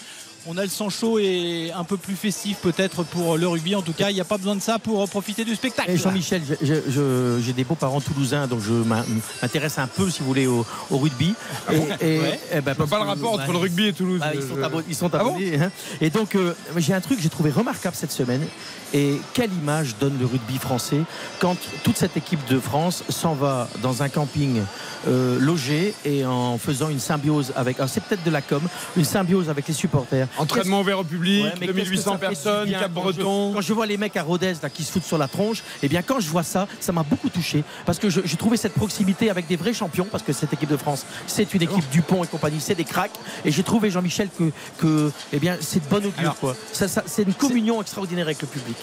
On 0.50 0.58
a 0.58 0.64
le 0.64 0.70
sang 0.70 0.90
chaud 0.90 1.20
et 1.20 1.72
un 1.76 1.84
peu 1.84 1.98
plus 1.98 2.16
festif 2.16 2.58
peut-être 2.62 3.04
pour 3.04 3.38
le 3.38 3.48
rugby. 3.48 3.76
En 3.76 3.82
tout 3.82 3.92
cas, 3.92 4.10
il 4.12 4.14
n'y 4.14 4.22
a 4.22 4.26
pas 4.26 4.38
besoin 4.38 4.56
de 4.56 4.62
ça 4.62 4.80
pour 4.80 5.04
euh, 5.04 5.06
profiter 5.08 5.44
du 5.44 5.54
spectacle. 5.56 5.92
Et 5.92 5.98
Jean-Michel, 5.98 6.42
je- 6.48 6.66
je- 6.66 6.90
je- 6.90 7.40
j'ai 7.46 7.52
des 7.52 7.66
beaux-parents 7.66 8.00
toulousains, 8.00 8.48
donc 8.48 8.62
je 8.62 8.72
m'in- 8.72 9.04
m'intéresse 9.42 9.78
un 9.78 9.88
peu, 9.88 10.10
si 10.10 10.22
vous 10.22 10.28
voulez, 10.28 10.48
au, 10.48 10.66
au 10.90 10.98
rugby. 11.00 11.34
Et, 11.70 11.76
et- 11.76 12.20
Ouais. 12.20 12.40
eh 12.54 12.62
ben, 12.62 12.72
Je 12.72 12.78
vois 12.78 12.88
parce 12.88 12.90
pas 12.90 13.00
le 13.00 13.04
rapport 13.10 13.34
entre 13.34 13.46
bah, 13.48 13.52
le 13.54 13.58
rugby 13.58 13.88
et 13.88 13.94
Toulouse. 13.94 14.20
bah, 14.22 14.32
ils, 14.34 14.42
sont 14.42 14.56
Je- 14.56 14.62
abonnés, 14.62 14.86
ils 14.88 14.96
sont 14.96 15.10
Ah 15.14 15.18
bon 15.24 15.30
abonnés, 15.32 15.60
hein. 15.62 15.72
Et 16.00 16.10
donc, 16.10 16.36
euh, 16.36 16.54
j'ai 16.78 16.94
un 16.94 17.02
truc 17.02 17.18
que 17.18 17.24
j'ai 17.24 17.30
trouvé 17.30 17.52
remarquable 17.52 17.96
cette 17.98 18.12
semaine. 18.14 18.46
Et 18.94 19.20
quelle 19.34 19.52
image 19.52 19.98
donne 20.00 20.18
le 20.18 20.26
rugby 20.26 20.58
français 20.60 21.02
quand 21.40 21.58
toute 21.84 21.98
cette 21.98 22.16
équipe 22.16 22.40
de 22.48 22.58
France 22.58 23.04
s'en 23.10 23.34
va 23.34 23.68
dans 23.82 24.02
un 24.02 24.08
camping 24.08 24.62
euh, 25.10 25.38
logé 25.42 25.94
et 26.06 26.26
en 26.26 26.58
faisant 26.58 26.88
une 26.90 27.00
symbiose 27.02 27.52
avec. 27.58 27.78
alors, 27.80 27.90
C'est 27.90 28.02
peut-être 28.02 28.24
de 28.24 28.32
la 28.32 28.42
com, 28.42 28.62
une 28.96 29.04
symbiose 29.04 29.50
avec 29.50 29.68
les 29.68 29.74
supporters. 29.74 30.28
Entraînement 30.38 30.82
ouvert 30.82 31.00
au 31.00 31.04
public, 31.04 31.44
Ouais, 31.46 31.54
mais 31.60 31.68
qu'est-ce 31.68 31.72
que 31.72 31.84
2800 31.84 32.04
ça 32.04 32.18
fait 32.18 32.26
du 32.28 32.34
personnes, 32.42 32.70
Cap 32.72 32.92
quand 32.94 33.00
je- 33.12 33.14
Breton. 33.16 33.52
Quand 33.56 33.62
je 33.62 33.74
vois 33.74 33.86
les 33.86 33.98
mecs 33.98 34.16
à 34.18 34.24
Rodez 34.24 34.54
là, 34.62 34.70
qui 34.70 34.84
se 34.84 34.92
foutent 34.92 35.04
sur 35.06 35.18
la 35.18 35.28
tronche, 35.28 35.64
et 35.84 35.88
bien 35.88 36.02
quand 36.02 36.20
je 36.20 36.30
vois 36.30 36.44
ça, 36.44 36.68
ça 36.80 36.92
m'a 36.92 37.04
beaucoup 37.04 37.30
touché 37.30 37.64
parce 37.86 38.00
que 38.00 38.10
j'ai 38.10 38.38
trouvé 38.38 38.58
cette 38.58 38.74
proximité 38.74 39.30
avec 39.30 39.48
des 39.48 39.56
vrais 39.56 39.74
champions 39.74 40.08
parce 40.12 40.24
que 40.24 40.34
cette 40.34 40.54
équipe 40.54 40.70
de 40.70 40.78
France, 40.78 41.06
c'est 41.28 41.54
une 41.54 41.62
équipe 41.64 41.90
Dupont 41.92 42.24
et 42.24 42.28
compagnie, 42.28 42.60
c'est 42.60 42.76
des 42.76 42.84
cracks. 42.84 43.12
Et 43.46 43.52
j'ai 43.52 43.64
trouvé 43.64 43.90
Jean-Michel 43.90 44.30
que, 44.38 44.52
que 44.78 45.12
eh 45.34 45.40
bien 45.40 45.58
c'est 45.62 45.84
de 45.84 45.90
bonne 45.90 46.06
augure 46.06 46.20
Alors, 46.20 46.38
quoi. 46.40 46.56
Ça, 46.74 46.88
ça- 46.88 47.04
c'est 47.06 47.24
une 47.24 47.34
communion 47.34 47.82
extraordinaire 47.82 48.26
avec 48.28 48.42
le 48.42 48.48
public. 48.48 48.76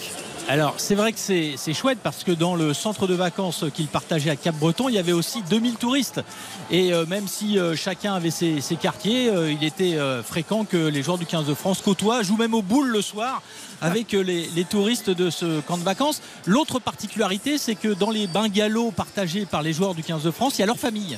Alors, 0.47 0.75
c'est 0.77 0.93
vrai 0.93 1.11
que 1.11 1.17
c'est 1.17 1.73
chouette 1.73 1.97
parce 2.03 2.23
que 2.23 2.31
dans 2.31 2.55
le 2.55 2.75
centre 2.75 3.07
de 3.07 3.15
vacances 3.15 3.65
qu'il 3.73 3.87
partageait 3.87 4.29
à 4.29 4.35
Cap-Breton, 4.35 4.89
il 4.89 4.95
y 4.95 4.99
avait 4.99 5.11
aussi 5.11 5.41
2000 5.49 5.75
touristes. 5.75 6.21
Et 6.69 6.93
euh, 6.93 7.07
même 7.07 7.27
si 7.27 7.57
euh, 7.57 7.75
chacun 7.75 8.13
avait 8.13 8.29
ses, 8.29 8.61
ses 8.61 8.75
quartiers, 8.75 9.29
euh, 9.29 9.51
il 9.51 9.63
était 9.63 9.97
fréquent 10.23 10.63
que 10.63 10.77
les 10.77 11.01
joueurs 11.01 11.17
du 11.17 11.25
15 11.25 11.47
de 11.47 11.55
France 11.55 11.81
côtoient, 11.81 12.21
jouent 12.21 12.37
même 12.37 12.53
au 12.53 12.61
boule 12.61 12.89
le 12.89 13.01
soir 13.01 13.41
avec 13.81 14.13
euh, 14.13 14.21
les, 14.23 14.47
les 14.55 14.63
touristes 14.65 15.09
de 15.09 15.29
ce 15.29 15.59
camp 15.61 15.77
de 15.77 15.83
vacances. 15.83 16.21
L'autre 16.45 16.79
particularité, 16.79 17.57
c'est 17.57 17.75
que 17.75 17.89
dans 17.89 18.09
les 18.11 18.27
bungalows 18.27 18.91
partagés 18.91 19.45
par 19.45 19.61
les 19.61 19.73
joueurs 19.73 19.95
du 19.95 20.03
15 20.03 20.23
de 20.23 20.31
France, 20.31 20.57
il 20.57 20.61
y 20.61 20.63
a 20.63 20.67
leur 20.67 20.77
famille. 20.79 21.17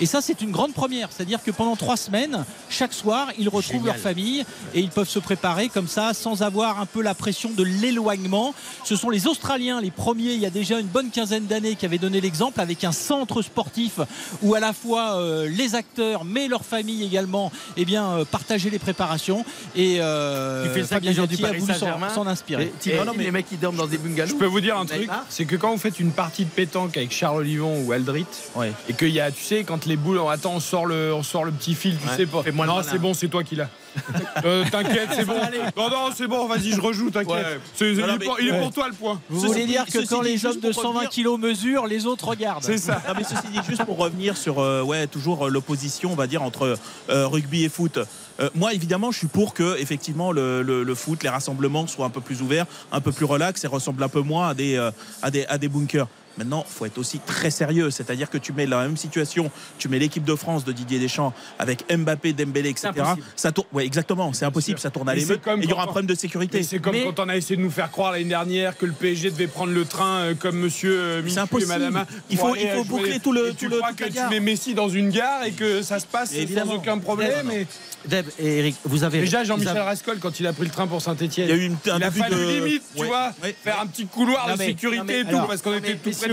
Et 0.00 0.06
ça, 0.06 0.20
c'est 0.20 0.40
une 0.42 0.52
grande 0.52 0.74
première. 0.74 1.08
C'est-à-dire 1.10 1.42
que 1.42 1.50
pendant 1.50 1.74
trois 1.74 1.96
semaines, 1.96 2.44
chaque 2.70 2.92
soir, 2.92 3.28
ils 3.36 3.48
retrouvent 3.48 3.86
leur 3.86 3.96
famille 3.96 4.44
et 4.74 4.80
ils 4.80 4.90
peuvent 4.90 5.08
se 5.08 5.18
préparer 5.18 5.68
comme 5.68 5.88
ça 5.88 6.14
sans 6.14 6.42
avoir 6.42 6.80
un 6.80 6.86
peu 6.86 7.02
la 7.02 7.14
pression 7.14 7.50
de 7.50 7.64
l'éloignement. 7.64 8.54
Ce 8.84 8.94
sont 8.94 9.10
les 9.10 9.26
Australiens, 9.26 9.80
les 9.80 9.90
premiers, 9.90 10.34
il 10.34 10.40
y 10.40 10.46
a 10.46 10.50
déjà 10.50 10.78
une 10.78 10.86
bonne 10.86 11.10
quinzaine 11.10 11.46
d'années, 11.46 11.74
qui 11.74 11.84
avaient 11.84 11.98
donné 11.98 12.20
l'exemple 12.20 12.60
avec 12.60 12.84
un 12.84 12.92
centre 12.92 13.42
sportif 13.42 13.98
où 14.42 14.54
à 14.54 14.60
la 14.60 14.72
fois 14.72 15.16
euh, 15.16 15.48
les 15.48 15.74
acteurs, 15.74 16.24
mais 16.24 16.46
leurs 16.46 16.64
familles 16.64 17.02
également, 17.04 17.50
eh 17.76 17.84
bien, 17.84 18.06
euh, 18.10 18.24
partageaient 18.24 18.70
les 18.70 18.78
préparations. 18.78 19.44
Et 19.74 20.00
euh, 20.00 20.64
ça 20.84 20.96
Fabien 20.96 21.10
a 21.44 21.52
voulu 21.58 21.72
s'en- 21.78 21.97
Saint-Germain. 21.98 22.14
s'en 22.14 22.26
inspirer. 22.26 22.64
Et 22.64 22.72
t'imagines 22.78 23.12
les 23.18 23.30
mecs 23.30 23.48
qui 23.48 23.56
dorment 23.56 23.76
dans 23.76 23.86
des 23.86 23.98
bungalows 23.98 24.30
Je 24.30 24.34
peux 24.36 24.46
vous 24.46 24.60
dire 24.60 24.78
un 24.78 24.86
truc, 24.86 25.08
c'est 25.28 25.44
que 25.44 25.56
quand 25.56 25.70
vous 25.72 25.78
faites 25.78 25.98
une 26.00 26.12
partie 26.12 26.44
de 26.44 26.50
pétanque 26.50 26.96
avec 26.96 27.12
Charles 27.12 27.38
Olivon 27.38 27.82
ou 27.84 27.92
Aldrit, 27.92 28.26
Ouais. 28.54 28.72
et 28.88 28.92
qu'il 28.94 29.10
y 29.10 29.20
a, 29.20 29.30
tu 29.30 29.42
sais, 29.42 29.64
quand 29.64 29.86
les 29.86 29.96
boules, 29.96 30.18
on 30.18 30.28
attend, 30.28 30.54
on 30.54 30.60
sort 30.60 30.86
le, 30.86 31.12
on 31.14 31.22
sort 31.22 31.44
le 31.44 31.52
petit 31.52 31.74
fil, 31.74 31.96
tu 31.98 32.08
Ouais, 32.08 32.16
sais 32.16 32.26
pas. 32.26 32.42
le 32.44 32.52
Non, 32.52 32.82
c'est 32.88 32.98
bon, 32.98 33.14
c'est 33.14 33.28
toi 33.28 33.42
qui 33.44 33.56
l'as. 33.56 33.68
Euh, 34.44 34.64
t'inquiète, 34.70 35.08
c'est 35.14 35.24
bon. 35.24 35.34
Non, 35.76 35.90
non, 35.90 36.10
c'est 36.14 36.28
bon, 36.28 36.46
vas-y, 36.46 36.70
je 36.72 36.80
rejoue, 36.80 37.10
t'inquiète. 37.10 37.34
Ouais. 37.34 37.60
Il, 37.80 37.98
Non, 37.98 38.06
non, 38.06 38.14
est 38.14 38.18
mais- 38.18 38.24
pour, 38.26 38.40
il 38.40 38.48
est 38.48 38.52
ouais. 38.52 38.60
pour 38.60 38.70
toi 38.72 38.86
le 38.88 38.94
point. 38.94 39.20
Vous 39.28 39.40
voulez 39.40 39.66
dire 39.66 39.84
que 39.86 40.06
quand 40.06 40.20
les 40.20 40.44
hommes 40.46 40.60
de 40.60 40.70
pour 40.70 40.74
120 40.82 40.88
revenir- 41.00 41.08
kilos 41.10 41.38
mesurent, 41.40 41.86
les 41.86 42.06
autres 42.06 42.28
regardent 42.28 42.62
C'est 42.62 42.78
ça. 42.78 43.02
Non, 43.08 43.14
mais 43.16 43.24
ceci 43.24 43.48
dit, 43.50 43.58
juste 43.68 43.84
pour 43.84 43.96
revenir 43.96 44.36
sur 44.36 44.60
euh, 44.60 44.82
ouais, 44.82 45.06
toujours 45.08 45.46
euh, 45.46 45.50
l'opposition, 45.50 46.12
on 46.12 46.16
va 46.16 46.26
dire, 46.28 46.42
entre 46.42 46.76
euh, 47.10 47.26
rugby 47.26 47.64
et 47.64 47.68
foot. 47.68 47.98
Euh, 48.40 48.50
moi, 48.54 48.72
évidemment, 48.72 49.10
je 49.10 49.18
suis 49.18 49.26
pour 49.26 49.54
que 49.54 49.78
effectivement 49.78 50.32
le, 50.32 50.94
foot, 50.94 51.22
les 51.22 51.28
rassemblements 51.28 51.86
soient 51.86 52.06
un 52.06 52.10
peu 52.10 52.20
plus 52.20 52.42
ouverts, 52.42 52.66
un 52.92 53.00
peu 53.00 53.12
plus 53.12 53.24
relax 53.24 53.64
et 53.64 53.66
ressemblent 53.66 54.02
un 54.02 54.08
peu 54.08 54.20
moins 54.20 54.48
à 54.48 54.54
des, 54.54 54.76
euh, 54.76 55.68
bunkers. 55.68 56.08
Maintenant, 56.38 56.64
il 56.68 56.72
faut 56.72 56.86
être 56.86 56.98
aussi 56.98 57.18
très 57.18 57.50
sérieux, 57.50 57.90
c'est-à-dire 57.90 58.30
que 58.30 58.38
tu 58.38 58.52
mets 58.52 58.64
la 58.66 58.82
même 58.82 58.96
situation, 58.96 59.50
tu 59.78 59.88
mets 59.88 59.98
l'équipe 59.98 60.22
de 60.24 60.34
France 60.36 60.64
de 60.64 60.70
Didier 60.72 61.00
Deschamps 61.00 61.34
avec 61.58 61.84
Mbappé, 61.92 62.32
Dembélé, 62.32 62.70
etc. 62.70 62.90
Ça 63.34 63.50
tourne, 63.52 63.66
ouais, 63.72 63.84
exactement, 63.84 64.32
c'est 64.32 64.44
impossible, 64.44 64.78
ça 64.78 64.90
tourne 64.90 65.08
à 65.08 65.14
l'émeute 65.14 65.40
et 65.46 65.50
il 65.62 65.68
y 65.68 65.72
aura 65.72 65.82
un 65.82 65.86
problème 65.86 66.06
de 66.06 66.14
sécurité. 66.14 66.62
C'est 66.62 66.78
comme 66.78 66.92
Mais- 66.92 67.02
quand 67.04 67.18
on 67.20 67.28
a 67.28 67.36
essayé 67.36 67.56
de 67.56 67.62
nous 67.62 67.70
faire 67.70 67.90
croire 67.90 68.12
l'année 68.12 68.24
dernière 68.24 68.76
que 68.78 68.86
le 68.86 68.92
PSG 68.92 69.30
devait 69.30 69.48
prendre 69.48 69.72
le 69.72 69.84
train 69.84 70.18
euh, 70.20 70.34
comme 70.34 70.56
monsieur 70.58 70.96
euh, 70.96 71.22
Michu 71.22 71.38
et 71.60 71.66
madame. 71.66 72.04
Il 72.30 72.38
faut- 72.38 72.54
il 72.54 72.68
faut 72.68 72.74
jouer. 72.76 72.84
boucler 72.84 73.20
tout 73.20 73.32
le- 73.32 73.48
Et 73.48 73.54
tu 73.54 73.68
tout 73.68 73.76
crois 73.76 73.92
que 73.92 74.04
tu 74.04 74.18
mets 74.30 74.40
Messi 74.40 74.74
dans 74.74 74.88
une 74.88 75.10
gare 75.10 75.44
et 75.44 75.52
que 75.52 75.82
ça 75.82 75.98
se 75.98 76.06
passe 76.06 76.30
sans 76.30 76.36
Évidemment. 76.36 76.74
aucun 76.74 76.98
problème. 76.98 77.32
Non, 77.44 77.52
non. 77.52 77.58
mais- 77.58 77.66
Deb 78.06 78.26
et 78.38 78.58
Eric, 78.60 78.76
vous 78.84 79.02
avez 79.02 79.18
Déjà, 79.20 79.42
Jean-Michel 79.42 79.70
avez- 79.76 79.80
Rascol, 79.80 80.18
quand 80.20 80.38
il 80.38 80.46
a 80.46 80.52
pris 80.52 80.64
le 80.64 80.70
train 80.70 80.86
pour 80.86 81.02
Saint-Etienne, 81.02 81.48
Il 81.48 81.50
y 81.50 81.52
a 81.52 81.56
eu 81.60 81.66
une, 81.66 81.72
un 81.92 81.98
il 81.98 82.04
a 82.04 82.10
début 82.10 82.18
fallu 82.20 82.36
de- 82.36 82.50
limite, 82.64 82.82
tu 82.94 83.00
Ouais, 83.02 83.08
vois, 83.08 83.32
ouais. 83.42 83.56
faire 83.64 83.80
un 83.80 83.86
petit 83.88 84.06
couloir 84.06 84.46
Non, 84.46 84.54
de 84.54 84.58
mais- 84.58 84.66
sécurité 84.66 84.98
non, 84.98 85.04
mais 85.04 85.18
et 85.20 85.24
tout, 85.24 85.28
alors, 85.30 85.48
parce 85.48 85.62
qu'on 85.62 85.74
était 85.74 85.96
tout 85.96 86.10
près 86.10 86.27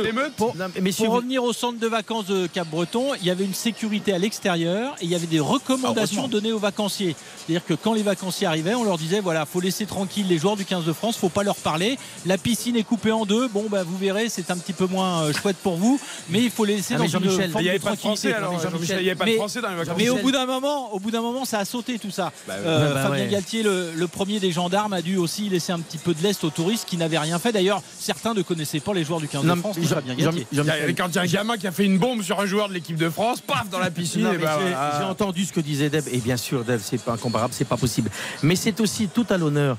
messieurs. 0.82 1.06
Non, 1.06 1.12
Pour 1.12 1.16
revenir 1.18 1.44
au 1.44 1.54
centre 1.54 1.80
de 1.80 1.88
vacances 1.88 2.26
de 2.26 2.48
Cap-Breton, 2.48 3.14
il 3.22 3.26
y 3.28 3.30
avait 3.30 3.46
une 3.46 3.54
sécurité 3.54 4.14
à 4.14 4.18
l'extérieur 4.18 4.96
et 5.02 5.06
il 5.06 5.10
y 5.10 5.16
avait 5.16 5.28
des 5.28 5.40
recommandations 5.40 6.28
données 6.28 6.52
aux 6.52 6.60
vacanciers. 6.60 7.16
C'est-à-dire 7.38 7.66
que 7.66 7.74
quand 7.74 7.94
les 7.94 8.04
vacanciers 8.04 8.48
arrivaient, 8.48 8.76
on 8.76 8.84
leur 8.84 8.98
disait 8.98 9.20
voilà, 9.20 9.46
faut 9.46 9.60
laisser 9.62 9.86
tranquille 9.86 10.28
les 10.28 10.38
joueurs 10.38 10.56
du 10.58 10.66
15 10.66 10.86
de 10.86 10.94
France, 10.94 11.18
faut 11.18 11.30
pas 11.30 11.44
leur 11.44 11.56
parler. 11.56 11.98
La 12.26 12.38
piscine 12.38 12.76
est 12.76 12.84
coupée 12.84 13.12
en 13.12 13.26
deux. 13.26 13.48
Bon, 13.48 13.66
bah, 13.70 13.84
vous 13.84 13.98
verrez, 13.98 14.30
c'est 14.30 14.52
un 14.52 14.58
petit 14.58 14.74
peu 14.74 14.86
moins 14.88 15.24
euh, 15.24 15.34
chouette 15.34 15.58
pour 15.58 15.76
vous, 15.76 16.00
mais 16.30 16.42
il 16.44 16.50
faut 16.52 16.66
les 16.66 16.78
laisser 16.78 16.96
Ah, 16.96 17.00
dans 17.00 17.04
une 17.06 17.10
Jean-Michel, 17.12 17.52
forme 17.52 17.62
Il 17.62 17.66
n'y 17.66 17.70
avait 17.70 17.80
de 17.80 17.84
pas 17.84 17.92
de 17.92 17.98
français 17.98 18.32
tranquillité. 18.32 18.46
Jean-Michel, 18.62 18.72
Jean-Michel, 18.72 18.98
il 19.00 19.04
n'y 19.04 19.10
avait 19.10 19.20
pas 19.20 19.26
de 19.26 19.36
français 19.36 19.62
dans 19.62 19.70
les 19.70 19.76
vacances. 19.76 19.96
Mais 19.98 20.10
au 20.10 20.18
bout 20.18 20.32
d'un 20.32 20.46
moment, 20.46 20.94
au 20.94 21.00
bout 21.00 21.12
d'un 21.12 21.22
moment, 21.22 21.46
ça 21.46 21.60
a 21.60 21.66
sauté 21.66 22.00
tout 22.00 22.12
ça. 22.12 22.32
Bah, 22.48 22.54
Euh, 22.58 22.94
bah, 22.94 23.04
Fabien 23.04 23.26
ouais. 23.26 23.30
Galtier, 23.32 23.64
le, 23.64 23.92
le 23.96 24.08
premier 24.08 24.40
des 24.40 24.52
gendarmes, 24.52 24.94
a 24.94 25.02
dû 25.02 25.18
aussi 25.18 25.50
laisser 25.50 25.72
un 25.72 25.80
petit 25.80 25.98
peu 25.98 26.14
de 26.14 26.22
l'est 26.24 26.44
aux 26.44 26.50
touristes 26.50 26.86
qui 26.88 26.98
n'avaient 26.98 27.20
rien 27.20 27.38
fait. 27.40 27.52
D'ailleurs, 27.52 27.82
certains 28.00 28.34
ne 28.34 28.42
connaissaient 28.42 28.80
pas 28.80 28.94
les 28.94 29.04
joueurs 29.04 29.20
du 29.20 29.28
15 29.28 29.44
Non, 29.44 29.56
de 29.56 29.60
France. 29.60 29.78
Il 30.18 30.24
Jean-Michel, 30.24 30.96
quand 30.96 31.08
il 31.10 31.16
y 31.16 31.20
a 31.20 31.22
un 31.22 31.26
gamin 31.26 31.58
qui 31.58 31.68
a 31.68 31.72
fait 31.72 31.86
une 31.86 31.98
bombe 31.98 32.22
sur 32.22 32.40
un 32.40 32.46
joueur 32.46 32.70
de 32.70 32.74
l'équipe 32.74 32.98
de 32.98 33.10
France, 33.10 33.42
paf, 33.42 33.70
dans 33.70 33.80
la 33.80 33.92
piscine. 33.92 34.26
Et 34.28 34.38
mais 34.38 34.44
bah, 34.44 34.60
j'ai 35.00 35.04
entendu 35.06 35.46
ce 35.46 35.54
que 35.54 35.60
disait 35.60 35.90
Deb, 35.90 36.06
et 36.12 36.18
bien 36.20 36.38
sûr, 36.38 36.64
Deb, 36.64 36.80
c'est 36.84 37.02
pas 37.02 37.14
incomparable, 37.14 37.54
c'est 37.54 37.66
pas 37.66 37.78
possible. 37.78 38.10
Mais 38.44 38.56
c'est 38.56 38.80
aussi 38.80 39.08
tout 39.08 39.26
à 39.30 39.38
l'honneur 39.38 39.78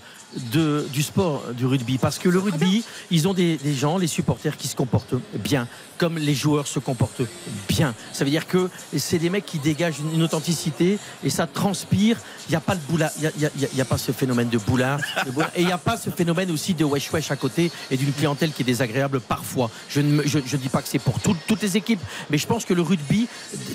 de, 0.52 0.86
du 0.92 1.02
sport 1.02 1.44
du 1.56 1.66
rugby, 1.66 1.98
parce 1.98 2.18
que 2.18 2.28
le 2.28 2.38
rugby, 2.38 2.84
ils 3.10 3.26
ont 3.28 3.32
des, 3.34 3.56
des 3.56 3.74
gens, 3.74 3.96
les 3.96 4.06
supporters 4.06 4.56
qui 4.56 4.68
se 4.68 4.76
comportent 4.76 5.14
bien, 5.34 5.66
comme 5.98 6.18
les 6.18 6.34
joueurs 6.34 6.66
se 6.66 6.78
comportent 6.78 7.22
bien. 7.68 7.94
Ça 8.12 8.24
veut 8.24 8.30
dire 8.30 8.46
que 8.46 8.68
c'est 8.96 9.18
des 9.18 9.30
mecs 9.30 9.46
qui 9.46 9.58
dégagent 9.58 10.00
une, 10.00 10.14
une 10.14 10.22
authenticité, 10.22 10.98
et 11.24 11.30
ça 11.30 11.46
transpire. 11.46 12.18
Il 12.48 12.52
n'y 12.52 12.56
a 12.56 12.60
pas 12.60 12.74
de 12.74 12.80
boulard, 12.82 13.10
il 13.16 13.30
y 13.40 13.80
a, 13.80 13.82
a 13.82 13.84
pas 13.84 13.98
ce 13.98 14.12
phénomène 14.12 14.48
de 14.48 14.58
boulard, 14.58 15.00
de 15.24 15.30
boulard. 15.30 15.50
et 15.56 15.62
il 15.62 15.66
n'y 15.66 15.72
a 15.72 15.78
pas 15.78 15.96
ce 15.96 16.10
phénomène 16.10 16.50
aussi 16.50 16.74
de 16.74 16.84
wesh 16.84 17.10
wesh 17.12 17.30
à 17.30 17.36
côté 17.36 17.70
et 17.90 17.96
d'une 17.96 18.12
clientèle 18.12 18.52
qui 18.52 18.62
est 18.62 18.64
désagréable 18.64 19.20
parfois. 19.20 19.70
Je 19.88 20.00
ne 20.00 20.22
je, 20.26 20.38
je 20.44 20.56
dis 20.56 20.68
pas 20.68 20.82
que 20.82 20.88
c'est 20.88 20.98
pour 20.98 21.20
tout- 21.20 21.36
toutes 21.46 21.62
les 21.62 21.76
équipes, 21.76 22.00
mais 22.30 22.38
je 22.38 22.46
pense 22.46 22.64
que 22.64 22.74
le 22.74 22.82
rugby 22.82 23.28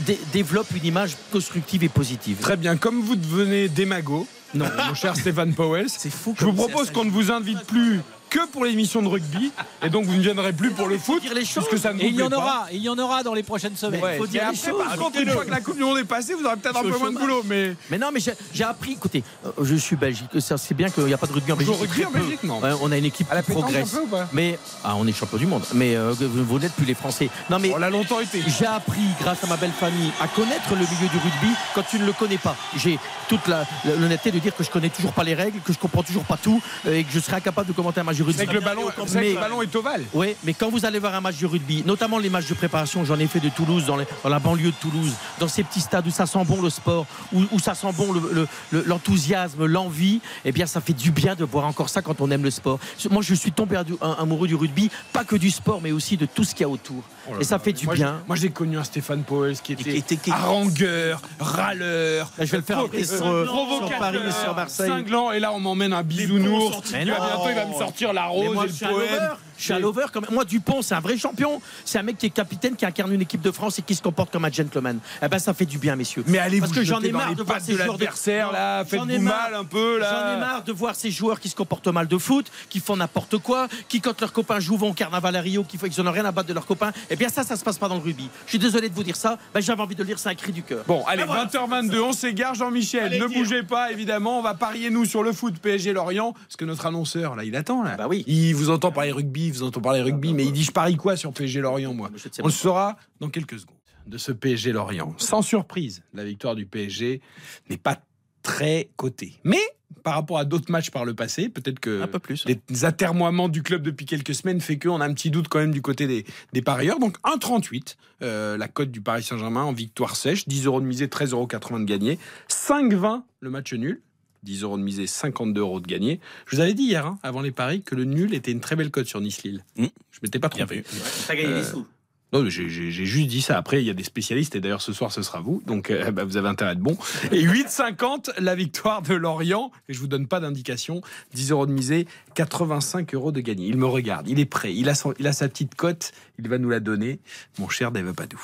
dé- 0.06 0.20
développe 0.34 0.68
une 0.76 0.86
image 0.86 1.16
constructive 1.32 1.84
et 1.84 1.90
positive. 1.90 2.38
Très 2.42 2.58
bien, 2.58 2.76
comme 2.78 3.02
vous 3.02 3.16
devenez 3.16 3.70
démago, 3.70 4.28
Non. 4.54 4.66
mon 4.88 4.94
cher 4.94 5.16
Stéphane 5.16 5.54
Powell, 5.54 5.88
C'est 5.90 6.10
fou. 6.12 6.36
je 6.38 6.46
vous 6.46 6.54
propose 6.54 6.92
qu'on 6.92 7.06
ne 7.06 7.12
vous 7.12 7.32
invite 7.32 7.62
plus 7.64 8.02
que 8.32 8.48
pour 8.48 8.64
l'émission 8.64 9.02
de 9.02 9.10
rugby, 9.10 9.52
et 9.84 9.90
donc 9.90 10.06
vous 10.06 10.16
ne 10.16 10.22
viendrez 10.22 10.54
plus 10.54 10.72
pour 10.72 10.88
le 10.88 10.98
foot, 10.98 11.22
les 11.36 11.42
puisque 11.42 11.78
ça 11.78 11.94
ne 11.94 12.02
Et 12.02 12.08
il 12.08 12.16
y 12.16 12.24
en 12.24 12.32
aura, 12.32 12.66
il 12.72 12.82
y 12.82 12.88
en 12.88 12.98
aura 12.98 13.24
dans 13.24 13.34
les 13.34 13.44
prochaines 13.44 13.76
semaines. 13.76 14.02
Ouais. 14.02 14.18
faut 14.18 14.26
dire 14.26 14.44
après, 14.44 14.72
choses. 14.72 14.84
par 14.84 14.96
contre, 14.96 15.20
une 15.20 15.30
fois 15.30 15.46
que 15.46 15.52
la 15.52 15.60
Coupe 15.60 15.76
du 15.76 15.84
Monde 15.84 15.98
est 15.98 16.06
passée, 16.06 16.34
vous 16.34 16.46
aurez 16.46 16.56
peut-être 16.56 16.78
un 16.78 16.82
peu 16.82 16.98
moins 16.98 17.12
de 17.12 17.18
boulot, 17.18 17.44
mais 17.46 17.76
Mais 17.90 17.98
non, 17.98 18.10
mais 18.14 18.22
j'ai 18.54 18.64
appris, 18.64 18.94
écoutez, 18.94 19.24
euh, 19.46 19.52
je 19.62 19.76
suis 19.76 19.98
belge, 19.98 20.24
ça 20.40 20.58
c'est 20.58 20.74
bien 20.74 20.90
qu'il 20.90 21.04
n'y 21.04 21.14
a 21.14 21.18
pas 21.18 21.28
de 21.28 21.34
rugby 21.34 21.52
en 21.52 21.58
Belgique. 21.58 21.76
rugby 21.76 22.06
en. 22.06 22.12
Belgique, 22.12 22.44
non 22.44 22.62
On 22.82 22.92
a 22.92 22.98
une 22.98 23.06
équipe 23.06 23.30
à 23.30 23.36
la 23.36 23.44
qui 23.44 23.52
progresse. 23.52 23.92
peu 23.92 24.18
Mais 24.32 24.58
ah, 24.86 24.96
on 24.96 25.06
est 25.08 25.12
champion 25.12 25.38
du 25.38 25.46
monde. 25.46 25.64
Mais 25.74 25.98
euh, 25.98 26.14
vous, 26.18 26.60
n'êtes 26.60 26.74
plus 26.74 26.86
les 26.86 26.94
Français. 26.94 27.30
Non, 27.50 27.60
mais 27.60 27.74
On 27.74 27.78
l'a 27.78 27.90
longtemps 27.90 28.22
été. 28.22 28.42
j'ai 28.48 28.66
appris, 28.66 29.02
grâce 29.20 29.44
à 29.44 29.48
ma 29.48 29.58
belle 29.58 29.72
famille, 29.72 30.12
à 30.22 30.28
connaître 30.30 30.70
le 30.72 30.80
milieu 30.80 31.10
du 31.12 31.18
rugby 31.18 31.54
quand 31.76 31.84
tu 31.84 32.00
ne 32.00 32.06
le 32.06 32.14
connais 32.14 32.38
pas. 32.38 32.56
J'ai 32.78 32.98
toute 33.28 33.42
l'honnêteté 33.86 34.32
de 34.32 34.40
dire 34.40 34.56
que 34.56 34.64
je 34.64 34.70
connais 34.70 34.90
toujours 34.90 35.14
pas 35.14 35.24
les 35.24 35.34
règles, 35.34 35.60
que 35.60 35.74
je 35.74 35.80
comprends 35.80 36.04
toujours 36.04 36.24
pas 36.24 36.38
tout, 36.38 36.62
euh, 36.86 36.96
et 36.96 37.04
que 37.04 37.12
je 37.12 37.20
serais 37.20 37.38
incapable 37.38 37.68
de 37.68 37.74
commenter 37.74 38.00
un 38.00 38.04
match 38.04 38.21
de 38.22 38.28
rugby. 38.28 38.40
C'est 38.40 38.48
que 38.48 38.54
le 38.54 38.60
ballon, 38.62 38.84
Mais- 39.14 39.34
le 39.34 39.40
ballon 39.40 39.62
est 39.62 39.76
ovale. 39.76 40.04
Oui, 40.14 40.36
mais 40.44 40.54
quand 40.54 40.70
vous 40.70 40.86
allez 40.86 41.00
voir 41.00 41.14
un 41.16 41.22
match 41.22 41.38
de 41.38 41.46
rugby, 41.48 41.84
notamment 41.86 42.18
les 42.18 42.30
matchs 42.30 42.48
de 42.48 42.54
préparation, 42.54 43.04
j'en 43.06 43.20
ai 43.20 43.28
fait 43.28 43.40
de 43.40 43.50
Toulouse, 43.50 43.86
dans, 43.86 43.98
les- 43.98 44.06
dans 44.24 44.30
la 44.30 44.40
banlieue 44.40 44.72
de 44.72 44.76
Toulouse, 44.82 45.12
dans 45.40 45.48
ces 45.48 45.64
petits 45.64 45.82
stades 45.82 46.08
où 46.08 46.12
ça 46.12 46.26
sent 46.26 46.44
bon 46.46 46.62
le 46.62 46.70
sport, 46.70 47.06
où, 47.34 47.42
où 47.52 47.60
ça 47.60 47.76
sent 47.76 47.92
bon 47.98 48.12
le- 48.14 48.22
le- 48.32 48.48
le- 48.72 48.84
l'enthousiasme, 48.86 49.66
l'envie, 49.66 50.22
eh 50.46 50.52
bien 50.52 50.66
ça 50.66 50.82
fait 50.82 50.94
du 50.94 51.12
bien 51.12 51.36
de 51.36 51.44
voir 51.44 51.66
encore 51.66 51.90
ça 51.90 52.02
quand 52.02 52.22
on 52.22 52.32
aime 52.32 52.44
le 52.44 52.52
sport. 52.52 52.80
Moi 53.10 53.22
je 53.22 53.34
suis 53.34 53.52
tombé 53.52 53.80
amoureux 54.18 54.48
du 54.48 54.56
rugby, 54.56 54.90
pas 55.14 55.24
que 55.24 55.36
du 55.36 55.50
sport, 55.52 55.82
mais 55.82 55.92
aussi 55.92 56.18
de 56.18 56.26
tout 56.26 56.44
ce 56.44 56.52
qu'il 56.54 56.62
y 56.62 56.66
a 56.66 56.70
autour. 56.70 57.04
Oh 57.30 57.34
Et 57.40 57.44
ça 57.44 57.56
là, 57.56 57.60
fait 57.60 57.74
du 57.74 57.86
moi, 57.86 57.94
bien. 57.94 58.22
Moi 58.28 58.36
j'ai 58.36 58.50
connu 58.50 58.78
un 58.78 58.84
Stéphane 58.84 59.24
Powell 59.24 59.56
qui 59.60 59.74
était, 59.74 59.84
qui 59.84 59.98
était- 59.98 60.18
qui- 60.18 60.32
harangueur, 60.32 61.22
râleur. 61.40 62.32
Là, 62.38 62.46
je 62.46 62.52
vais 62.52 62.58
le 62.58 62.64
faire 62.64 62.80
après 62.80 63.04
sur, 63.04 63.26
euh, 63.26 63.46
provocateur, 63.46 63.90
sur 63.90 64.00
Paris 64.00 64.18
et 64.28 64.32
sur 64.44 64.56
Marseille. 64.56 64.90
cinglant, 64.90 65.32
et 65.32 65.40
là 65.40 65.52
on 65.54 65.60
m'emmène 65.60 65.94
un 65.94 66.04
bisounours. 66.04 66.82
Puis, 66.82 66.94
non. 67.00 67.04
bientôt 67.06 67.50
il 67.50 67.56
va 67.56 67.66
me 67.66 67.74
sortir 67.74 68.11
la 68.14 68.26
rose 68.26 68.82
et 68.82 68.86
le 68.86 68.92
poème. 68.94 69.36
Je 69.62 69.66
suis 69.66 69.74
un 69.74 69.80
lover 69.80 70.06
quand 70.12 70.22
même. 70.22 70.32
Moi, 70.32 70.44
Dupont, 70.46 70.82
c'est 70.82 70.96
un 70.96 71.00
vrai 71.00 71.18
champion. 71.18 71.62
C'est 71.86 72.00
un 72.00 72.04
mec 72.04 72.18
qui 72.18 72.26
est 72.26 72.30
capitaine, 72.32 72.76
qui 72.76 72.86
incarne 72.86 73.14
une 73.14 73.22
équipe 73.22 73.42
de 73.42 73.52
France 73.52 73.78
et 73.80 73.82
qui 73.84 73.94
se 73.96 74.02
comporte 74.02 74.32
comme 74.32 74.44
un 74.46 74.52
gentleman. 74.52 75.00
Eh 75.22 75.28
ben, 75.28 75.40
ça 75.40 75.54
fait 75.54 75.66
du 75.66 75.78
bien, 75.78 75.96
messieurs. 75.96 76.24
Mais 76.28 76.40
allez 76.40 76.60
Parce 76.60 76.72
que 76.72 76.84
j'en 76.84 77.00
ai 77.02 77.12
marre 77.12 77.36
de 77.36 77.44
voir 77.44 77.62
ces 77.62 77.76
joueurs 77.78 77.98
de- 77.98 78.06
là, 78.52 78.84
faites-vous 78.86 79.20
mal 79.22 79.54
un 79.56 79.64
peu 79.64 80.00
là. 80.00 80.10
J'en 80.12 80.38
ai 80.38 80.40
marre 80.40 80.64
de 80.64 80.72
voir 80.72 80.96
ces 80.96 81.12
joueurs 81.12 81.40
qui 81.40 81.50
se 81.50 81.56
comportent 81.56 81.88
mal 81.88 82.08
de 82.08 82.18
foot, 82.18 82.52
qui 82.70 82.80
font 82.80 82.98
n'importe 82.98 83.38
quoi, 83.38 83.68
qui 83.88 84.02
quand 84.02 84.20
leurs 84.20 84.34
copains 84.34 84.60
jouent 84.60 84.78
vont 84.78 84.90
au 84.90 84.94
carnaval 84.94 85.36
à 85.36 85.42
Rio, 85.42 85.64
qui 85.64 85.78
font 85.78 85.88
qu'ils 85.88 86.04
n'ont 86.04 86.12
rien 86.12 86.26
à 86.26 86.32
battre 86.32 86.50
de 86.50 86.54
leurs 86.54 86.66
copains. 86.66 86.92
Eh 87.10 87.16
bien 87.16 87.30
ça, 87.30 87.44
ça 87.44 87.56
se 87.56 87.64
passe 87.64 87.78
pas 87.78 87.88
dans 87.88 87.96
le 87.96 88.02
rugby. 88.02 88.30
Je 88.46 88.50
suis 88.52 88.60
désolé 88.60 88.90
de 88.90 88.96
vous 88.96 89.04
dire 89.04 89.16
ça. 89.16 89.38
Ben, 89.54 89.62
J'avais 89.62 89.82
envie 89.82 89.96
de 89.96 90.02
le 90.02 90.08
dire, 90.08 90.20
c'est 90.20 90.30
un 90.30 90.36
cri 90.36 90.52
du 90.52 90.64
cœur. 90.64 90.84
Bon, 90.88 91.04
allez, 91.06 91.24
voilà. 91.24 91.46
20h22, 91.46 92.00
on 92.02 92.14
s'égare, 92.14 92.56
Jean-Michel. 92.56 93.20
Ne 93.20 93.28
dire. 93.28 93.38
bougez 93.38 93.64
pas, 93.64 93.92
évidemment. 93.92 94.40
On 94.40 94.42
va 94.42 94.54
parier, 94.54 94.90
nous, 94.90 95.06
sur 95.06 95.22
le 95.24 95.32
foot 95.34 95.56
PSG 95.60 95.94
Lorient. 95.94 96.34
Parce 96.34 96.56
que 96.58 96.66
notre 96.66 96.86
annonceur, 96.86 97.36
là, 97.36 97.44
il 97.44 97.56
attend, 97.56 97.84
là. 97.84 97.96
Bah 97.98 98.08
oui. 98.10 98.24
Il 98.28 98.54
vous 98.56 98.70
entend 98.70 98.92
parler 98.92 99.12
rugby, 99.12 99.51
vous 99.52 99.64
entend 99.64 99.82
parler 99.82 100.02
rugby, 100.02 100.34
mais 100.34 100.46
il 100.46 100.52
dit 100.52 100.64
Je 100.64 100.72
parie 100.72 100.96
quoi 100.96 101.16
sur 101.16 101.32
PSG 101.34 101.62
Lorient, 101.62 101.94
moi 101.94 102.10
On 102.42 102.48
le 102.48 102.52
saura 102.52 102.98
dans 103.20 103.30
quelques 103.30 103.60
secondes 103.60 103.76
de 104.08 104.18
ce 104.18 104.32
PSG 104.32 104.72
Lorient. 104.72 105.14
Sans 105.18 105.42
surprise, 105.42 106.04
la 106.14 106.24
victoire 106.24 106.56
du 106.56 106.66
PSG 106.66 107.22
n'est 107.70 107.78
pas 107.78 108.00
très 108.44 108.90
cotée. 108.96 109.34
Mais 109.44 109.60
par 110.04 110.16
rapport 110.16 110.40
à 110.40 110.46
d'autres 110.46 110.72
matchs 110.72 110.90
par 110.90 111.06
le 111.06 111.14
passé, 111.14 111.50
peut-être 111.50 111.80
que 111.80 112.02
Un 112.02 112.08
peu 112.08 112.20
plus. 112.20 112.46
les 112.46 112.86
atermoiements 112.86 113.50
du 113.50 113.62
club 113.62 113.84
depuis 113.84 114.06
quelques 114.06 114.34
semaines 114.34 114.62
fait 114.62 114.80
qu'on 114.80 115.00
a 115.02 115.06
un 115.06 115.14
petit 115.14 115.30
doute 115.30 115.48
quand 115.48 115.60
même 115.60 115.74
du 115.74 115.82
côté 115.82 116.08
des, 116.08 116.26
des 116.54 116.62
parieurs. 116.62 117.00
Donc 117.00 117.18
1,38, 117.20 117.98
euh, 118.24 118.58
la 118.58 118.68
cote 118.68 118.90
du 118.90 119.02
Paris 119.02 119.24
Saint-Germain 119.24 119.64
en 119.64 119.74
victoire 119.74 120.16
sèche, 120.16 120.48
10 120.48 120.66
euros 120.66 120.82
de 120.82 120.86
misée, 120.86 121.08
13,80 121.08 121.32
euros 121.34 121.80
de 121.80 121.86
gagné, 121.86 122.18
5,20 122.50 123.22
le 123.42 123.50
match 123.50 123.74
nul. 123.74 124.02
10 124.44 124.64
euros 124.64 124.78
de 124.78 124.84
misée, 124.84 125.08
52 125.08 125.62
euros 125.62 125.80
de 125.80 125.88
gagné. 125.88 126.20
Je 126.48 126.56
vous 126.56 126.62
avais 126.62 126.74
dit 126.74 126.84
hier, 126.84 127.06
hein, 127.06 127.20
avant 127.24 127.42
les 127.42 127.52
paris, 127.52 127.82
que 127.82 127.96
le 127.96 128.06
nul 128.06 128.34
était 128.34 128.52
une 128.52 128.60
très 128.62 128.76
belle 128.76 128.92
cote 128.92 129.08
sur 129.08 129.22
Nice-Lille. 129.22 129.64
Mmh. 129.78 129.86
Je 130.12 130.20
m'étais 130.24 130.40
pas 130.40 130.50
Bien 130.50 130.66
trompé. 130.66 130.84
T'as 131.28 131.36
gagné 131.36 131.48
Euh, 131.50 131.60
des 131.62 131.66
sous. 131.68 131.86
Non, 132.34 132.44
mais 132.44 132.50
j'ai 132.50 132.70
juste 132.70 133.28
dit 133.28 133.42
ça. 133.42 133.58
Après, 133.58 133.84
il 133.84 133.86
y 133.86 133.90
a 133.90 133.94
des 133.94 134.06
spécialistes, 134.06 134.56
et 134.56 134.62
d'ailleurs 134.62 134.82
ce 134.82 134.94
soir 134.94 135.12
ce 135.12 135.22
sera 135.22 135.42
vous, 135.42 135.62
donc 135.68 135.92
euh, 135.92 136.12
bah, 136.12 136.24
vous 136.24 136.38
avez 136.38 136.48
intérêt 136.48 136.70
à 136.70 136.74
être 136.76 136.80
bon. 136.80 136.98
Et 137.34 137.44
8,50 137.46 138.40
la 138.40 138.56
victoire 138.56 139.02
de 139.02 139.14
Lorient, 139.14 139.70
et 139.90 139.94
je 139.94 140.00
vous 140.00 140.08
donne 140.08 140.28
pas 140.28 140.40
d'indication, 140.40 141.02
10 141.34 141.52
euros 141.52 141.66
de 141.66 141.74
misée, 141.74 142.08
85 142.36 143.14
euros 143.16 143.34
de 143.34 143.42
gagné. 143.42 143.68
Il 143.68 143.76
me 143.76 143.86
regarde, 143.86 144.30
il 144.30 144.40
est 144.40 144.46
prêt, 144.46 144.74
il 144.74 144.88
a, 144.88 144.96
son- 144.96 145.14
il 145.20 145.28
a 145.28 145.34
sa 145.34 145.50
petite 145.50 145.76
cote, 145.76 146.14
il 146.40 146.48
va 146.48 146.58
nous 146.58 146.70
la 146.70 146.80
donner, 146.80 147.20
mon 147.60 147.68
cher 147.68 147.92
Dave 147.92 148.14
Padou. 148.14 148.40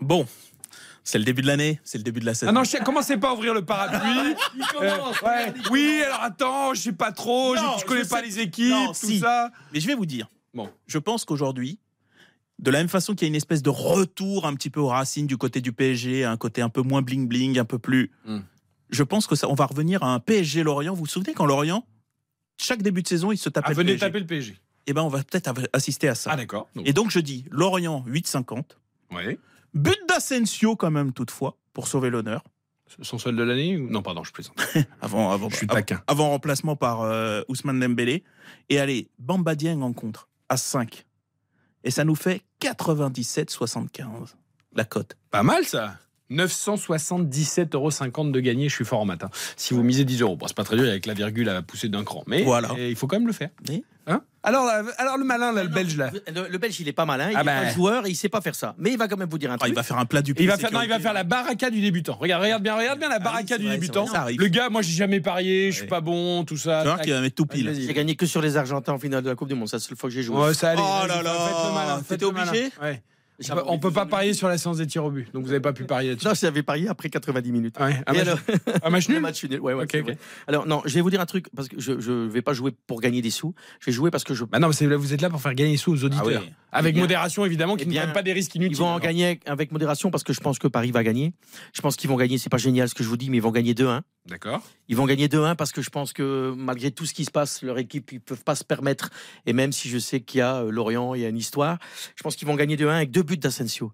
Bon, 0.00 0.26
C'est 1.10 1.16
le 1.18 1.24
début 1.24 1.40
de 1.40 1.46
l'année, 1.46 1.80
c'est 1.84 1.96
le 1.96 2.04
début 2.04 2.20
de 2.20 2.26
la 2.26 2.34
saison. 2.34 2.50
Ah 2.50 2.52
non, 2.52 2.64
je 2.64 2.76
commencez 2.84 3.16
pas 3.16 3.30
à 3.30 3.32
ouvrir 3.32 3.54
le 3.54 3.64
parapluie. 3.64 4.34
Euh, 4.82 4.90
ouais. 5.24 5.54
Oui, 5.70 6.02
alors 6.04 6.20
attends, 6.22 6.74
je 6.74 6.82
sais 6.82 6.92
pas 6.92 7.12
trop, 7.12 7.56
je- 7.56 7.62
Non, 7.62 7.78
je 7.78 7.84
connais 7.86 8.04
je 8.04 8.08
pas 8.10 8.20
sais- 8.20 8.26
les 8.26 8.40
équipes, 8.40 8.70
Non, 8.70 8.88
tout 8.88 8.94
si. 8.94 9.18
ça. 9.20 9.50
Mais 9.72 9.80
je 9.80 9.86
vais 9.86 9.94
vous 9.94 10.04
dire. 10.04 10.28
Bon. 10.52 10.68
Je 10.86 10.98
pense 10.98 11.24
qu'aujourd'hui, 11.24 11.78
de 12.58 12.70
la 12.70 12.78
même 12.80 12.88
façon 12.90 13.14
qu'il 13.14 13.22
y 13.22 13.28
a 13.28 13.30
une 13.30 13.34
espèce 13.36 13.62
de 13.62 13.70
retour 13.70 14.44
un 14.46 14.54
petit 14.54 14.68
peu 14.68 14.80
aux 14.80 14.88
racines 14.88 15.26
du 15.26 15.38
côté 15.38 15.62
du 15.62 15.72
PSG, 15.72 16.24
un 16.26 16.36
côté 16.36 16.60
un 16.60 16.68
peu 16.68 16.82
moins 16.82 17.00
bling 17.00 17.26
bling, 17.26 17.58
un 17.58 17.64
peu 17.64 17.78
plus. 17.78 18.10
Hmm. 18.26 18.40
Je 18.90 19.02
pense 19.02 19.26
que 19.26 19.34
ça, 19.34 19.48
on 19.48 19.54
va 19.54 19.64
revenir 19.64 20.02
à 20.02 20.12
un 20.12 20.20
PSG 20.20 20.62
Lorient. 20.62 20.92
Vous 20.92 21.00
vous 21.00 21.06
souvenez 21.06 21.32
quand 21.32 21.46
Lorient, 21.46 21.86
chaque 22.58 22.82
début 22.82 23.02
de 23.02 23.08
saison, 23.08 23.32
il 23.32 23.38
se 23.38 23.48
tapait 23.48 23.68
Ah, 23.68 23.70
le 23.70 23.76
venez 23.76 23.92
PSG. 23.92 24.00
taper 24.06 24.20
le 24.20 24.26
PSG. 24.26 24.58
Eh 24.86 24.92
ben, 24.92 25.00
on 25.02 25.08
va 25.08 25.22
peut-être 25.24 25.52
assister 25.72 26.08
à 26.08 26.14
ça. 26.14 26.30
Ah 26.32 26.36
d'accord. 26.36 26.68
Donc, 26.74 26.86
Et 26.86 26.92
donc 26.92 27.10
je 27.10 27.20
dis 27.20 27.46
Lorient 27.50 28.04
8,50. 28.06 28.76
ouais. 29.12 29.38
But 29.78 29.98
d'Asensio 30.08 30.76
quand 30.76 30.90
même 30.90 31.12
toutefois 31.12 31.56
pour 31.72 31.86
sauver 31.88 32.10
l'honneur. 32.10 32.42
Son 33.02 33.18
seul 33.18 33.36
de 33.36 33.42
l'année 33.42 33.76
Non, 33.76 34.02
pardon, 34.02 34.24
je 34.24 34.32
plaisante. 34.32 34.56
Avant, 35.02 35.30
avant, 35.30 35.50
Je 35.50 35.56
suis 35.56 35.66
avant- 35.68 35.74
taquin. 35.76 36.02
avant 36.06 36.30
remplacement 36.30 36.74
par 36.74 37.02
euh, 37.02 37.42
Ousmane 37.48 37.78
Dembélé. 37.78 38.24
Et 38.70 38.80
allez, 38.80 39.08
Bamba 39.18 39.54
Dieng 39.54 39.82
en 39.82 39.92
contre 39.92 40.28
à 40.48 40.56
5. 40.56 41.04
Et 41.84 41.90
ça 41.90 42.04
nous 42.04 42.14
fait 42.14 42.42
97,75 42.62 44.34
la 44.74 44.84
cote. 44.84 45.16
Pas 45.30 45.42
mal 45.42 45.64
ça 45.64 45.96
977,50 46.30 47.74
euros 47.74 48.30
de 48.30 48.40
gagné, 48.40 48.68
je 48.68 48.74
suis 48.74 48.84
fort 48.84 49.00
en 49.00 49.04
matin. 49.06 49.30
Si 49.56 49.74
vous 49.74 49.82
misez 49.82 50.04
10 50.04 50.22
euros, 50.22 50.36
bon, 50.36 50.46
c'est 50.46 50.56
pas 50.56 50.64
très 50.64 50.76
dur 50.76 50.88
avec 50.88 51.06
la 51.06 51.14
virgule 51.14 51.48
à 51.48 51.62
pousser 51.62 51.88
d'un 51.88 52.04
cran, 52.04 52.22
mais 52.26 52.42
Voilà. 52.42 52.70
il 52.78 52.96
faut 52.96 53.06
quand 53.06 53.16
même 53.16 53.26
le 53.26 53.32
faire. 53.32 53.50
Oui. 53.68 53.84
Hein 54.06 54.22
alors, 54.42 54.66
alors 54.96 55.18
le 55.18 55.24
malin, 55.24 55.52
là, 55.52 55.62
le 55.64 55.68
Non, 55.68 55.74
belge 55.74 55.96
là. 55.98 56.10
Le, 56.34 56.48
le 56.48 56.56
Belge, 56.58 56.80
il 56.80 56.88
est 56.88 56.94
pas 56.94 57.04
malin, 57.04 57.28
il 57.30 57.36
Ah 57.36 57.42
est 57.42 57.44
bah. 57.44 57.60
pas 57.64 57.68
joueur 57.72 58.06
et 58.06 58.10
il 58.10 58.14
sait 58.14 58.30
pas 58.30 58.40
faire 58.40 58.54
ça. 58.54 58.74
Mais 58.78 58.90
il 58.90 58.96
va 58.96 59.06
quand 59.06 59.18
même 59.18 59.28
vous 59.28 59.36
dire 59.36 59.50
un 59.50 59.56
Ah, 59.56 59.58
truc. 59.58 59.70
il 59.70 59.74
va 59.74 59.82
faire 59.82 59.98
un 59.98 60.06
plat 60.06 60.22
du 60.22 60.32
Il 60.38 60.48
va 60.48 60.56
faire, 60.56 60.72
non, 60.72 60.80
il 60.80 60.88
va 60.88 60.98
faire 60.98 61.12
la 61.12 61.24
baraka 61.24 61.68
du 61.68 61.82
débutant. 61.82 62.16
Regarde, 62.18 62.42
regarde 62.42 62.62
bien, 62.62 62.74
regarde 62.74 62.98
bien 62.98 63.10
la 63.10 63.18
baraka 63.18 63.44
c'est 63.48 63.58
du 63.58 63.66
vrai, 63.66 63.74
débutant. 63.74 64.06
c'est 64.06 64.16
vrai. 64.16 64.34
Le 64.38 64.46
gars, 64.48 64.70
moi, 64.70 64.80
j'ai 64.80 64.94
jamais 64.94 65.20
parié, 65.20 65.70
je 65.70 65.74
suis 65.76 65.82
Ouais. 65.82 65.88
pas 65.88 66.00
bon, 66.00 66.44
tout 66.44 66.56
ça. 66.56 66.82
Tac. 66.84 67.02
qu'il 67.02 67.12
va 67.12 67.20
mettre 67.20 67.34
tout 67.34 67.44
pile. 67.44 67.70
J'ai 67.78 67.92
gagné 67.92 68.16
que 68.16 68.24
sur 68.24 68.40
les 68.40 68.56
Argentins 68.56 68.92
en 68.94 68.98
finale 68.98 69.22
de 69.22 69.28
la 69.28 69.34
Coupe 69.34 69.48
du 69.48 69.54
Monde. 69.54 69.68
C'est 69.68 69.76
la 69.76 69.80
seule 69.80 69.98
fois 69.98 70.08
que 70.08 70.14
j'ai 70.14 70.22
joué. 70.22 70.38
Ouais, 70.38 70.54
ça 70.54 70.70
allait. 70.70 70.80
Oh 70.82 71.06
là 71.06 71.22
là, 71.22 71.32
faites 71.34 71.66
le 71.68 71.74
malin, 71.74 72.02
t'étais 72.08 72.24
obligé? 72.24 72.70
Ouais. 72.80 73.02
On 73.40 73.54
peut- 73.54 73.54
pas 73.54 73.62
On 73.66 73.68
envie 73.70 73.80
peut 73.80 73.90
pas 73.92 74.06
parier 74.06 74.34
sur 74.34 74.48
la 74.48 74.58
séance 74.58 74.78
des 74.78 74.86
tirs 74.86 75.04
au 75.04 75.10
but, 75.12 75.32
donc 75.32 75.44
vous 75.44 75.50
avez 75.52 75.60
pas 75.60 75.72
pu 75.72 75.84
parier 75.84 76.10
là-dessus. 76.10 76.26
Non, 76.26 76.34
j'avais 76.34 76.62
parié 76.64 76.88
après 76.88 77.08
90 77.08 77.52
minutes. 77.52 77.76
Ouais. 77.78 77.94
Un 78.06 78.12
match- 78.12 78.22
alors 78.22 78.38
un 78.82 78.90
match 78.90 79.08
nul 79.08 79.20
match 79.20 79.44
nul. 79.44 79.60
Ouais, 79.60 79.74
ouais. 79.74 79.86
Alors 80.48 80.66
non, 80.66 80.82
je 80.84 80.94
vais 80.94 81.00
vous 81.00 81.10
dire 81.10 81.20
un 81.20 81.26
truc 81.26 81.46
parce 81.54 81.68
que 81.68 81.78
je 81.80 82.00
je 82.00 82.10
vais 82.12 82.42
pas 82.42 82.52
jouer 82.52 82.72
pour 82.88 83.00
gagner 83.00 83.22
des 83.22 83.30
sous. 83.30 83.54
Je 83.80 83.86
vais 83.86 83.92
jouer 83.92 84.10
parce 84.10 84.24
que 84.24 84.34
je 84.34 84.44
Bah 84.44 84.58
non, 84.58 84.68
mais 84.80 84.96
vous 84.96 85.14
êtes 85.14 85.20
là 85.20 85.30
pour 85.30 85.40
faire 85.40 85.54
gagner 85.54 85.70
les 85.72 85.76
sous 85.76 85.92
aux 85.92 86.04
auditeurs. 86.04 86.26
Ah 86.28 86.40
oui. 86.42 86.52
Avec 86.70 86.90
Eh 86.90 86.92
bien- 86.94 87.02
modération, 87.04 87.46
évidemment, 87.46 87.76
qui 87.76 87.84
eh 87.84 87.86
ne 87.86 87.94
prennent 87.94 88.12
pas 88.12 88.22
des 88.22 88.32
risques 88.34 88.54
ils 88.54 88.58
inutiles. 88.58 88.78
vont 88.78 88.88
en 88.88 88.98
gagner 88.98 89.40
avec 89.46 89.72
modération 89.72 90.10
parce 90.10 90.22
que 90.24 90.32
je 90.34 90.40
pense 90.40 90.58
que 90.58 90.68
Paris 90.68 90.90
va 90.90 91.02
gagner. 91.02 91.32
Je 91.72 91.80
pense 91.80 91.96
qu'ils 91.96 92.10
vont 92.10 92.16
gagner. 92.16 92.36
C'est 92.38 92.50
pas 92.50 92.58
génial 92.58 92.88
ce 92.88 92.94
que 92.94 93.02
je 93.04 93.08
vous 93.08 93.16
dis, 93.16 93.30
mais 93.30 93.38
ils 93.38 93.42
vont 93.42 93.52
gagner 93.52 93.72
2-1. 93.72 94.02
D'accord. 94.28 94.62
Ils 94.88 94.96
vont 94.96 95.06
gagner 95.06 95.26
2-1 95.26 95.56
parce 95.56 95.72
que 95.72 95.80
je 95.80 95.88
pense 95.88 96.12
que 96.12 96.52
malgré 96.56 96.90
tout 96.90 97.06
ce 97.06 97.14
qui 97.14 97.24
se 97.24 97.30
passe, 97.30 97.62
leur 97.62 97.78
équipe, 97.78 98.12
ils 98.12 98.20
peuvent 98.20 98.44
pas 98.44 98.54
se 98.54 98.64
permettre. 98.64 99.10
Et 99.46 99.54
même 99.54 99.72
si 99.72 99.88
je 99.88 99.98
sais 99.98 100.20
qu'il 100.20 100.38
y 100.38 100.42
a 100.42 100.56
euh, 100.56 100.70
Lorient, 100.70 101.14
il 101.14 101.22
y 101.22 101.24
a 101.24 101.28
une 101.28 101.38
histoire, 101.38 101.78
je 102.14 102.22
pense 102.22 102.36
qu'ils 102.36 102.46
vont 102.46 102.54
gagner 102.54 102.76
2-1 102.76 102.88
avec 102.88 103.10
deux 103.10 103.22
buts 103.22 103.38
d'Asensio. 103.38 103.92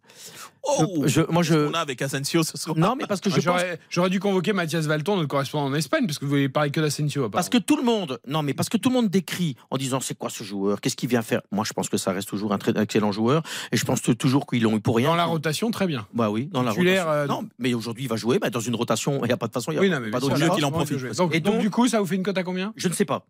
Oh 0.66 1.04
Je- 1.06 1.20
moi, 1.30 1.42
je- 1.42 1.68
On 1.68 1.74
a 1.74 1.80
avec 1.80 2.00
Asensio 2.00 2.42
ce 2.42 2.56
soir. 2.56 2.76
Non, 2.76 2.96
mais 2.96 3.06
parce 3.06 3.20
que 3.20 3.28
Ah, 3.30 3.34
pense 3.34 3.62
J'aurais 3.90 4.10
dû 4.10 4.18
convoquer 4.20 4.52
Mathias 4.52 4.86
Valton, 4.86 5.16
notre 5.16 5.28
correspondant 5.28 5.66
en 5.66 5.74
Espagne, 5.74 6.06
parce 6.06 6.18
que 6.18 6.24
vous 6.24 6.30
voulez 6.30 6.48
parler 6.48 6.70
que 6.70 6.80
d'Asensio. 6.80 7.28
Parce 7.28 7.48
que 7.48 7.58
tout 7.58 7.76
le 7.76 7.82
monde, 7.82 8.18
non, 8.26 8.42
mais 8.42 8.54
parce 8.54 8.68
que 8.68 8.76
tout 8.76 8.88
le 8.88 8.94
monde 8.94 9.08
décrit 9.08 9.56
en 9.70 9.76
disant 9.76 10.00
c'est 10.00 10.16
quoi 10.16 10.30
ce 10.30 10.42
joueur, 10.44 10.80
qu'est-ce 10.80 10.96
qu'il 10.96 11.08
vient 11.08 11.22
faire. 11.22 11.42
Moi, 11.52 11.64
je 11.66 11.72
pense 11.72 11.88
que 11.88 11.96
ça 11.96 12.12
reste 12.12 12.28
toujours 12.28 12.52
un 12.52 12.58
très 12.58 12.72
excellent 12.80 13.12
joueur, 13.12 13.42
et 13.72 13.76
je 13.76 13.84
pense 13.84 14.00
que 14.00 14.12
toujours 14.12 14.46
qu'ils 14.46 14.62
l'ont 14.62 14.76
eu 14.76 14.80
pour 14.80 14.96
rien. 14.96 15.08
Dans 15.08 15.16
la 15.16 15.24
rotation, 15.26 15.70
très 15.70 15.86
bien. 15.86 16.06
Bah 16.14 16.30
oui, 16.30 16.46
dans 16.50 16.62
la 16.62 16.70
rotation. 16.70 17.10
euh, 17.10 17.26
Non, 17.26 17.46
mais 17.58 17.74
aujourd'hui, 17.74 18.04
il 18.04 18.08
va 18.08 18.16
jouer 18.16 18.38
bah, 18.38 18.50
dans 18.50 18.60
une 18.60 18.74
rotation. 18.74 19.20
Il 19.22 19.26
n'y 19.26 19.32
a 19.32 19.36
pas 19.36 19.48
de 19.48 19.52
façon. 19.52 19.70
Il 19.70 19.74
y 19.74 19.78
a 19.78 19.80
Oui, 19.80 19.90
non, 19.90 20.00
mais 20.00 20.10
pas 20.10 20.20
d'autre 20.20 20.36
choix. 20.38 20.54
qu'il 20.54 20.64
en 20.64 20.70
profite. 20.70 20.98
Donc, 21.16 21.34
Et 21.34 21.40
donc, 21.40 21.54
donc- 21.54 21.62
du 21.62 21.70
coup, 21.70 21.88
ça 21.88 22.00
vous 22.00 22.06
fait 22.06 22.14
une 22.16 22.22
cote 22.22 22.38
à 22.38 22.42
combien? 22.42 22.72
Je 22.76 22.88
ne 22.88 22.92
sais 22.94 23.04
pas. 23.04 23.26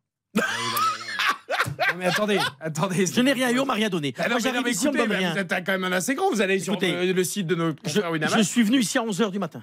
Non, 1.78 1.94
Mais 1.98 2.06
attendez, 2.06 2.38
attendez. 2.60 3.06
Je 3.06 3.20
n'ai 3.20 3.32
rien 3.32 3.50
eu, 3.50 3.58
on 3.60 3.66
m'a 3.66 3.74
rien 3.74 3.88
donné. 3.88 4.14
Ah 4.18 4.24
non, 4.24 4.28
Moi, 4.30 4.36
mais 4.36 4.42
j'arrive 4.42 4.56
non, 4.58 4.62
mais 4.64 4.70
ici, 4.72 4.88
on 4.88 4.92
me 4.92 4.96
écoutez, 4.96 5.08
donne 5.08 5.16
bah, 5.16 5.18
rien. 5.18 5.32
vous 5.32 5.38
êtes 5.54 5.66
quand 5.66 5.72
même 5.72 5.84
un 5.84 5.92
assez 5.92 6.14
grand. 6.14 6.30
Vous 6.30 6.40
allez 6.40 6.58
sur 6.60 6.74
Écoutez, 6.74 6.92
euh, 6.94 7.12
le 7.12 7.24
site 7.24 7.46
de 7.46 7.54
nos 7.54 7.70
Je, 7.70 7.74
confrères 7.94 8.10
Winamax. 8.12 8.36
je 8.38 8.42
suis 8.42 8.62
venu 8.62 8.78
ici 8.80 8.98
à 8.98 9.02
11h 9.02 9.30
du 9.30 9.38
matin. 9.38 9.62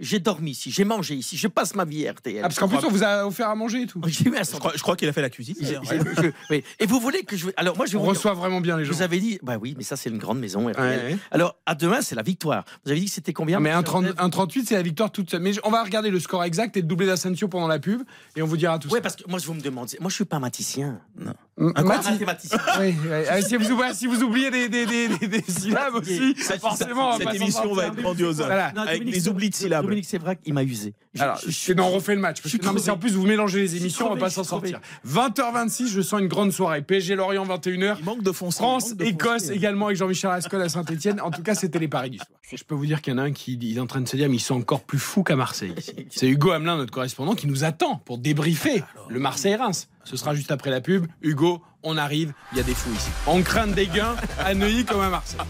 J'ai 0.00 0.18
dormi 0.18 0.50
ici, 0.50 0.72
j'ai 0.72 0.84
mangé 0.84 1.14
ici, 1.14 1.36
je 1.36 1.46
passe 1.46 1.76
ma 1.76 1.84
vie 1.84 2.08
à 2.08 2.12
RTL. 2.12 2.38
Ah, 2.40 2.42
parce 2.48 2.58
qu'en 2.58 2.66
plus, 2.66 2.78
on 2.84 2.88
vous 2.90 3.04
a 3.04 3.24
offert 3.24 3.48
à 3.50 3.54
manger 3.54 3.82
et 3.82 3.86
tout. 3.86 4.00
J'ai 4.06 4.24
eu 4.30 4.36
un 4.36 4.42
Je 4.42 4.50
crois, 4.58 4.72
je 4.74 4.82
crois 4.82 4.96
qu'il 4.96 5.08
a 5.08 5.12
fait 5.12 5.20
la 5.22 5.30
cuisine. 5.30 5.54
J'ai- 5.60 5.66
d'ailleurs. 5.76 5.84
j'ai- 5.84 6.22
je- 6.24 6.28
oui. 6.50 6.64
Et 6.80 6.86
vous 6.86 6.98
voulez 6.98 7.22
que 7.22 7.36
je. 7.36 7.46
Alors 7.56 7.76
moi 7.76 7.86
je 7.86 7.96
On 7.96 8.00
vous 8.00 8.06
dire- 8.06 8.14
reçoit 8.16 8.32
vraiment 8.32 8.60
bien 8.60 8.76
les 8.78 8.84
gens. 8.84 8.92
Vous 8.94 9.02
avez 9.02 9.20
dit, 9.20 9.38
bah 9.44 9.58
oui, 9.60 9.74
mais 9.76 9.84
ça 9.84 9.96
c'est 9.96 10.10
une 10.10 10.18
grande 10.18 10.40
maison 10.40 10.66
RTL. 10.68 10.82
Ouais, 10.82 11.12
ouais. 11.12 11.18
Alors 11.30 11.54
à 11.66 11.76
demain 11.76 12.00
c'est 12.00 12.16
la 12.16 12.22
victoire. 12.22 12.64
Vous 12.84 12.90
avez 12.90 12.98
dit 12.98 13.06
que 13.06 13.12
c'était 13.12 13.34
combien 13.34 13.60
mais 13.60 13.70
un, 13.70 13.74
monsieur 13.82 13.84
30 13.92 14.02
Joseph 14.06 14.18
un 14.20 14.30
38, 14.30 14.66
c'est 14.66 14.74
la 14.74 14.82
victoire 14.82 15.12
toute 15.12 15.30
seule. 15.30 15.42
Mais 15.42 15.52
on 15.62 15.70
va 15.70 15.84
regarder 15.84 16.10
le 16.10 16.18
score 16.18 16.42
exact 16.42 16.76
et 16.76 16.80
le 16.80 16.86
doublé 16.88 17.06
d'Asensio 17.06 17.46
pendant 17.46 17.68
la 17.68 17.78
pub 17.78 18.02
et 18.34 18.42
on 18.42 18.46
vous 18.46 18.56
dira 18.56 18.80
tout 18.80 18.88
Ouais, 18.88 18.98
ça. 18.98 19.02
parce 19.02 19.14
que 19.16 19.22
moi 19.28 19.38
je 19.38 19.46
vous 19.46 19.54
me 19.54 19.60
demande, 19.60 19.88
moi 20.00 20.10
je 20.10 20.14
suis 20.16 20.24
pas 20.24 20.38
mathématicien. 20.40 21.00
M- 21.20 21.32
Un 21.58 21.82
Mathis- 21.82 22.10
mathématicien. 22.12 22.58
Oui, 22.80 22.94
oui. 23.02 23.08
Ah, 23.28 23.42
si, 23.42 23.56
vous, 23.56 23.70
oubliez- 23.70 23.92
si 23.94 24.06
vous 24.06 24.22
oubliez 24.22 24.50
des, 24.50 24.68
des, 24.70 24.86
des, 24.86 25.08
des- 25.08 25.28
des 25.28 25.42
syllabes 25.46 25.94
aussi, 25.96 26.34
Ça, 26.38 26.58
forcément, 26.58 27.18
Cette 27.18 27.34
émission 27.34 27.74
va 27.74 27.86
être 27.88 27.96
grandiose. 27.96 28.36
Voilà. 28.38 28.72
Non, 28.72 28.82
Avec 28.82 29.04
des 29.04 29.28
oublis 29.28 29.50
de 29.50 29.54
syllabes. 29.54 29.84
Dominique 29.84 30.06
Sévrac, 30.06 30.38
il 30.46 30.54
m'a 30.54 30.62
usé. 30.62 30.94
Je- 31.14 31.22
Alors, 31.22 31.36
je- 31.36 31.50
je- 31.50 31.58
c'est 31.58 31.74
non, 31.74 31.84
on 31.88 31.90
refait 31.90 32.14
le 32.14 32.22
match. 32.22 32.40
Parce 32.40 32.56
que, 32.56 32.64
non, 32.64 32.72
mais 32.72 32.80
si 32.80 32.90
en 32.90 32.96
plus 32.96 33.12
vous 33.12 33.26
mélangez 33.26 33.60
les 33.60 33.76
émissions, 33.76 34.10
on 34.10 34.14
va 34.14 34.20
pas 34.20 34.30
s'en 34.30 34.44
sortir. 34.44 34.80
20h26, 35.06 35.88
je 35.88 36.00
sens 36.00 36.20
une 36.20 36.28
grande 36.28 36.52
soirée. 36.52 36.80
PSG 36.82 37.14
Lorient 37.16 37.44
21h. 37.44 37.96
Il 37.98 38.04
manque 38.04 38.22
de 38.22 38.32
fond. 38.32 38.50
France, 38.50 38.94
Écosse 39.00 39.50
également 39.50 39.86
avec 39.86 39.98
Jean-Michel 39.98 40.30
Rascol 40.30 40.62
à 40.62 40.68
Saint-Etienne. 40.70 41.20
En 41.20 41.30
tout 41.30 41.42
cas, 41.42 41.54
c'était 41.54 41.78
les 41.78 41.88
paris 41.88 42.10
du 42.10 42.16
soir. 42.18 42.28
Je 42.50 42.64
peux 42.64 42.74
vous 42.74 42.86
dire 42.86 43.00
qu'il 43.00 43.12
y 43.12 43.16
en 43.16 43.18
a 43.18 43.22
un 43.22 43.32
qui 43.32 43.58
il 43.60 43.76
est 43.76 43.80
en 43.80 43.86
train 43.86 44.00
de 44.00 44.08
se 44.08 44.16
dire, 44.16 44.28
mais 44.28 44.36
ils 44.36 44.40
sont 44.40 44.56
encore 44.56 44.82
plus 44.82 44.98
fous 44.98 45.22
qu'à 45.22 45.36
Marseille. 45.36 45.74
C'est 46.10 46.28
Hugo 46.28 46.50
Hamelin, 46.50 46.76
notre 46.76 46.92
correspondant, 46.92 47.34
qui 47.34 47.46
nous 47.46 47.64
attend 47.64 47.96
pour 48.04 48.18
débriefer 48.18 48.82
le 49.08 49.18
Marseille-Reims. 49.20 49.88
Ce 50.04 50.16
sera 50.16 50.34
juste 50.34 50.50
après 50.50 50.70
la 50.70 50.80
pub. 50.80 51.06
Hugo, 51.22 51.62
on 51.82 51.96
arrive, 51.96 52.32
il 52.52 52.58
y 52.58 52.60
a 52.60 52.64
des 52.64 52.74
fous 52.74 52.92
ici. 52.92 53.10
On 53.26 53.42
craint 53.42 53.66
des 53.66 53.86
gains 53.86 54.16
à 54.38 54.54
Neuilly 54.54 54.84
comme 54.84 55.00
à 55.00 55.08
Marseille. 55.10 55.40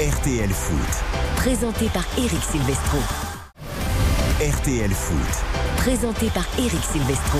RTL 0.00 0.50
Foot. 0.50 1.04
Présenté 1.36 1.88
par 1.88 2.04
Eric 2.18 2.42
Silvestro. 2.42 2.98
RTL 4.40 4.90
Foot. 4.90 5.44
Présenté 5.76 6.26
par 6.30 6.44
Eric 6.58 6.82
Silvestro. 6.82 7.38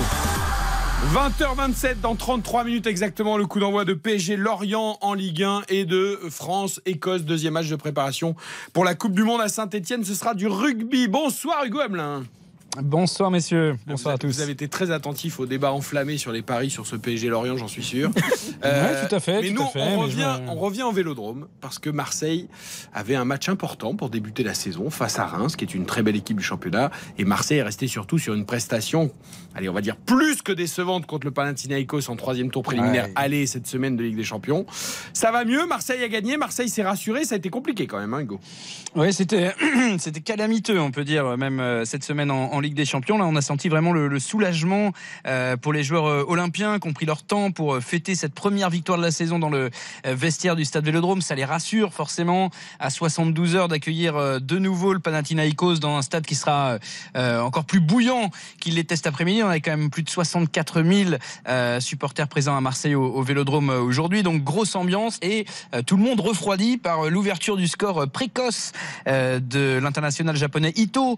20h27 1.13 1.99
dans 2.01 2.15
33 2.15 2.63
minutes 2.63 2.87
exactement 2.87 3.37
le 3.37 3.45
coup 3.45 3.59
d'envoi 3.59 3.85
de 3.85 3.93
PSG 3.93 4.37
Lorient 4.37 4.97
en 5.01 5.13
Ligue 5.13 5.43
1 5.43 5.63
et 5.69 5.85
de 5.85 6.19
France 6.31 6.81
Écosse 6.85 7.23
deuxième 7.23 7.53
match 7.53 7.67
de 7.67 7.75
préparation 7.75 8.35
pour 8.73 8.85
la 8.85 8.95
Coupe 8.95 9.13
du 9.13 9.23
Monde 9.23 9.41
à 9.41 9.49
Saint-Etienne 9.49 10.03
ce 10.03 10.15
sera 10.15 10.33
du 10.33 10.47
rugby 10.47 11.07
bonsoir 11.07 11.63
Hugo 11.65 11.81
Hamelin 11.81 12.23
Bonsoir 12.81 13.31
messieurs, 13.31 13.77
bonsoir 13.87 14.13
vous, 14.13 14.15
à 14.15 14.17
tous. 14.17 14.27
vous 14.27 14.41
avez 14.41 14.51
été 14.51 14.67
très 14.67 14.91
attentif 14.91 15.39
au 15.39 15.45
débat 15.45 15.71
enflammé 15.71 16.17
sur 16.17 16.31
les 16.31 16.41
paris 16.41 16.69
sur 16.69 16.85
ce 16.85 16.95
PSG 16.95 17.29
Lorient 17.29 17.55
j'en 17.57 17.67
suis 17.67 17.83
sûr. 17.83 18.11
Ouais, 18.63 19.07
tout 19.07 19.13
à 19.15 19.19
fait, 19.19 19.41
mais 19.41 19.49
tout 19.49 19.55
nous 19.55 19.63
à 19.63 19.67
fait, 19.67 19.81
on, 19.81 19.89
mais 19.89 19.95
revient, 19.97 20.33
je 20.37 20.41
me- 20.43 20.49
on 20.49 20.55
revient 20.55 20.83
au 20.83 20.91
Vélodrome 20.91 21.47
parce 21.61 21.77
que 21.77 21.89
Marseille 21.91 22.47
avait 22.93 23.15
un 23.15 23.25
match 23.25 23.47
important 23.47 23.95
pour 23.95 24.09
débuter 24.09 24.43
la 24.43 24.53
saison 24.55 24.89
face 24.89 25.19
à 25.19 25.25
Reims 25.25 25.55
qui 25.55 25.65
est 25.65 25.75
une 25.75 25.85
très 25.85 26.01
belle 26.01 26.15
équipe 26.15 26.37
du 26.37 26.43
championnat 26.43 26.89
et 27.19 27.25
Marseille 27.25 27.57
est 27.59 27.63
resté 27.63 27.87
surtout 27.87 28.17
sur 28.17 28.33
une 28.33 28.45
prestation 28.45 29.11
allez 29.53 29.69
on 29.69 29.73
va 29.73 29.81
dire 29.81 29.97
plus 29.97 30.41
que 30.41 30.51
décevante 30.51 31.05
contre 31.05 31.27
le 31.27 31.31
Panathinaikos 31.31 32.09
en 32.09 32.15
troisième 32.15 32.49
tour 32.49 32.63
préliminaire 32.63 33.05
Ouais. 33.05 33.11
aller 33.15 33.45
cette 33.45 33.67
semaine 33.67 33.95
de 33.97 34.03
Ligue 34.03 34.15
des 34.15 34.23
Champions. 34.23 34.65
Ça 35.13 35.31
va 35.31 35.45
mieux 35.45 35.67
Marseille 35.67 36.01
a 36.03 36.07
gagné 36.07 36.37
Marseille 36.37 36.69
s'est 36.69 36.83
rassuré 36.83 37.23
ça 37.25 37.35
a 37.35 37.37
été 37.37 37.49
compliqué 37.49 37.85
quand 37.87 37.99
même 37.99 38.13
hein, 38.13 38.21
Hugo. 38.21 38.39
C'était 39.11 39.53
c'était 39.99 40.21
calamiteux, 40.21 40.79
on 40.79 40.91
peut 40.91 41.03
dire, 41.03 41.37
même 41.37 41.59
euh, 41.59 41.85
cette 41.85 42.03
semaine 42.03 42.31
en, 42.31 42.51
en 42.53 42.59
Ligue 42.65 42.75
des 42.75 42.85
Champions. 42.85 43.17
Là, 43.17 43.25
on 43.25 43.35
a 43.35 43.41
senti 43.41 43.69
vraiment 43.69 43.93
le, 43.93 44.19
soulagement 44.19 44.91
euh, 45.27 45.55
pour 45.57 45.73
les 45.73 45.83
joueurs 45.83 46.07
euh, 46.07 46.25
olympiens 46.27 46.79
qui 46.79 46.87
ont 46.87 46.93
pris 46.93 47.05
leur 47.05 47.23
temps 47.23 47.51
pour 47.51 47.75
euh, 47.75 47.79
fêter 47.79 48.15
cette 48.15 48.33
première 48.33 48.69
victoire 48.69 48.97
de 48.97 49.03
la 49.03 49.11
saison 49.11 49.39
dans 49.39 49.49
le 49.49 49.69
vestiaire 50.03 50.55
du 50.55 50.65
Stade 50.65 50.85
Vélodrome. 50.85 51.21
Ça 51.21 51.35
les 51.35 51.45
rassure 51.45 51.93
forcément 51.93 52.49
à 52.79 52.89
72 52.89 53.55
heures 53.55 53.67
d'accueillir 53.67 54.41
de 54.41 54.57
nouveau 54.57 54.93
le 54.93 54.99
Panathinaikos 54.99 55.75
dans 55.75 55.97
un 55.97 56.01
stade 56.01 56.25
qui 56.25 56.35
sera 56.35 56.77
encore 57.15 57.65
plus 57.65 57.79
bouillant 57.79 58.29
qu'il 58.59 58.75
l'était 58.75 58.95
cet 58.95 59.07
après-midi. 59.07 59.43
On 59.43 59.49
a 59.49 59.59
quand 59.59 59.77
même 59.77 59.89
plus 59.89 60.03
de 60.03 60.09
64 60.09 60.83
000 60.83 61.11
euh, 61.47 61.79
supporters 61.79 62.27
présents 62.27 62.55
à 62.55 62.61
Marseille 62.61 62.95
au, 62.95 63.05
au 63.05 63.21
Vélodrome 63.21 63.69
aujourd'hui. 63.69 64.23
Donc 64.23 64.43
grosse 64.43 64.75
ambiance 64.75 65.19
et 65.21 65.45
tout 65.85 65.97
le 65.97 66.03
monde 66.03 66.19
refroidi 66.19 66.77
par 66.77 67.09
l'ouverture 67.09 67.57
du 67.57 67.67
score 67.67 68.09
précoce 68.09 68.71
de 69.05 69.79
l'international 69.81 70.35
japonais 70.35 70.73
Ito 70.75 71.17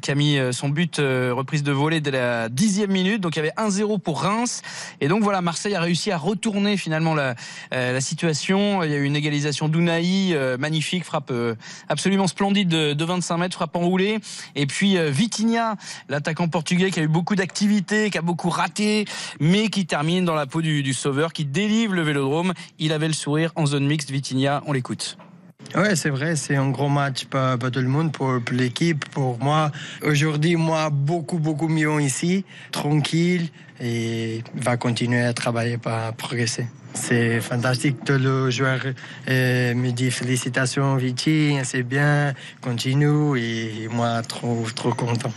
qui 0.00 0.10
a 0.10 0.14
mis 0.14 0.38
son 0.52 0.68
but 0.68 0.85
euh, 0.98 1.32
reprise 1.34 1.62
de 1.62 1.72
volée 1.72 2.00
dès 2.00 2.10
la 2.10 2.48
dixième 2.48 2.90
minute. 2.90 3.20
Donc 3.20 3.36
il 3.36 3.38
y 3.38 3.40
avait 3.40 3.52
1-0 3.56 4.00
pour 4.00 4.22
Reims 4.22 4.62
et 5.00 5.08
donc 5.08 5.22
voilà 5.22 5.40
Marseille 5.40 5.74
a 5.74 5.80
réussi 5.80 6.10
à 6.10 6.18
retourner 6.18 6.76
finalement 6.76 7.14
la, 7.14 7.34
euh, 7.72 8.00
situation. 8.00 8.82
Il 8.82 8.90
y 8.90 8.94
a 8.94 8.98
eu 8.98 9.04
une 9.04 9.16
égalisation 9.16 9.68
d'Unai 9.68 10.32
euh, 10.32 10.56
magnifique, 10.58 11.04
frappe 11.04 11.32
absolument 11.88 12.26
splendide 12.26 12.68
de, 12.68 12.92
de 12.92 13.04
25 13.04 13.36
mètres, 13.38 13.54
frappe 13.54 13.76
enroulée. 13.76 14.18
Et 14.54 14.66
puis 14.66 14.96
Vitinha, 15.10 15.76
l'attaquant 16.08 16.48
portugais 16.48 16.90
qui 16.90 17.00
a 17.00 17.02
eu 17.02 17.08
beaucoup 17.08 17.34
d'activité, 17.34 18.10
qui 18.10 18.18
a 18.18 18.22
beaucoup 18.22 18.50
raté, 18.50 19.04
mais 19.40 19.68
qui 19.68 19.86
termine 19.86 20.24
dans 20.24 20.34
la 20.34 20.46
peau 20.46 20.62
du, 20.62 20.82
du 20.82 20.94
sauveur, 20.94 21.32
qui 21.32 21.44
délivre 21.44 21.94
le 21.94 22.02
Vélodrome. 22.02 22.52
Il 22.78 22.92
avait 22.92 23.08
le 23.08 23.14
sourire 23.14 23.52
en 23.56 23.66
zone 23.66 23.86
mixte. 23.86 24.10
Vitinha, 24.10 24.62
on 24.66 24.72
l'écoute. 24.72 25.16
Ouais, 25.74 25.96
c'est 25.96 26.10
vrai, 26.10 26.36
c'est 26.36 26.56
un 26.56 26.70
gros 26.70 26.88
match 26.88 27.24
pour, 27.26 27.70
tout 27.70 27.80
le 27.80 27.88
monde, 27.88 28.12
pour, 28.12 28.40
pour 28.42 28.56
l'équipe, 28.56 29.04
pour 29.10 29.38
moi. 29.42 29.70
Aujourd'hui, 30.02 30.56
moi, 30.56 30.90
beaucoup, 30.90 31.38
beaucoup 31.38 31.68
mieux 31.68 32.00
ici, 32.00 32.44
tranquille, 32.70 33.48
et 33.80 34.42
va 34.54 34.76
continuer 34.76 35.22
à 35.22 35.34
travailler 35.34 35.76
pour 35.76 35.92
progresser. 36.16 36.66
C'est 36.94 37.40
fantastique. 37.40 38.04
Tout 38.04 38.18
le 38.18 38.48
joueur 38.50 38.80
euh, 39.28 39.74
me 39.74 39.90
dit 39.90 40.10
félicitations, 40.10 40.96
Vichy, 40.96 41.54
c'est 41.64 41.82
bien, 41.82 42.32
continue, 42.62 43.38
et 43.38 43.88
moi, 43.90 44.22
trop, 44.22 44.64
trop 44.74 44.92
content. 44.92 45.32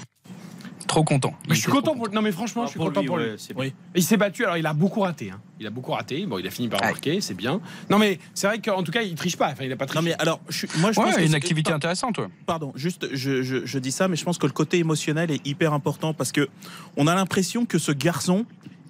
Trop 0.89 1.03
content. 1.03 1.35
Mais 1.47 1.53
je 1.53 1.61
suis 1.61 1.71
content 1.71 1.95
pour 1.95 2.09
Non, 2.09 2.23
mais 2.23 2.31
franchement, 2.31 2.65
je 2.65 2.71
suis 2.71 2.77
pour 2.77 2.87
content 2.87 3.01
lui, 3.01 3.07
pour 3.07 3.17
lui. 3.19 3.27
Et 3.27 3.73
Il 3.93 4.03
s'est 4.03 4.17
battu, 4.17 4.43
alors 4.43 4.57
il 4.57 4.65
a 4.65 4.73
beaucoup 4.73 5.01
raté. 5.01 5.29
hein. 5.29 5.39
Il 5.59 5.67
a 5.67 5.69
beaucoup 5.69 5.91
raté. 5.91 6.25
Bon, 6.25 6.39
il 6.39 6.47
a 6.47 6.49
fini 6.49 6.67
par 6.67 6.81
marquer, 6.81 7.21
c'est 7.21 7.35
bien. 7.35 7.61
Non, 7.91 7.99
mais 7.99 8.17
c'est 8.33 8.47
vrai 8.47 8.59
qu'en 8.59 8.81
tout 8.81 8.91
cas, 8.91 9.03
il 9.03 9.13
triche 9.13 9.37
pas. 9.37 9.49
Enfin, 9.51 9.65
il 9.65 9.71
a 9.71 9.75
pas 9.75 9.85
triché. 9.85 9.99
Non 10.03 10.09
mais 10.09 10.15
alors, 10.19 10.41
je, 10.49 10.57
suis- 10.65 10.67
moi 10.79 10.91
je 10.91 10.99
pense 10.99 11.15
que 11.15 11.21
une 11.21 11.35
activité 11.35 11.71
intéressante. 11.71 12.17
ouais. 12.17 12.25
Pardon, 12.47 12.71
juste, 12.75 13.07
je, 13.13 13.43
je- 13.43 13.65
je 13.67 13.77
dis 13.79 13.91
ça, 13.91 14.07
mais 14.07 14.15
je 14.15 14.25
pense 14.25 14.39
que 14.39 14.47
le 14.47 14.51
côté 14.51 14.79
émotionnel 14.79 15.29
est 15.29 15.45
hyper 15.45 15.73
important 15.73 16.15
parce 16.15 16.31
que 16.31 16.49
on 16.97 17.05
a 17.05 17.13
l'impression 17.13 17.65
que 17.65 17.77
ce 17.77 17.91
garçon, 17.91 18.45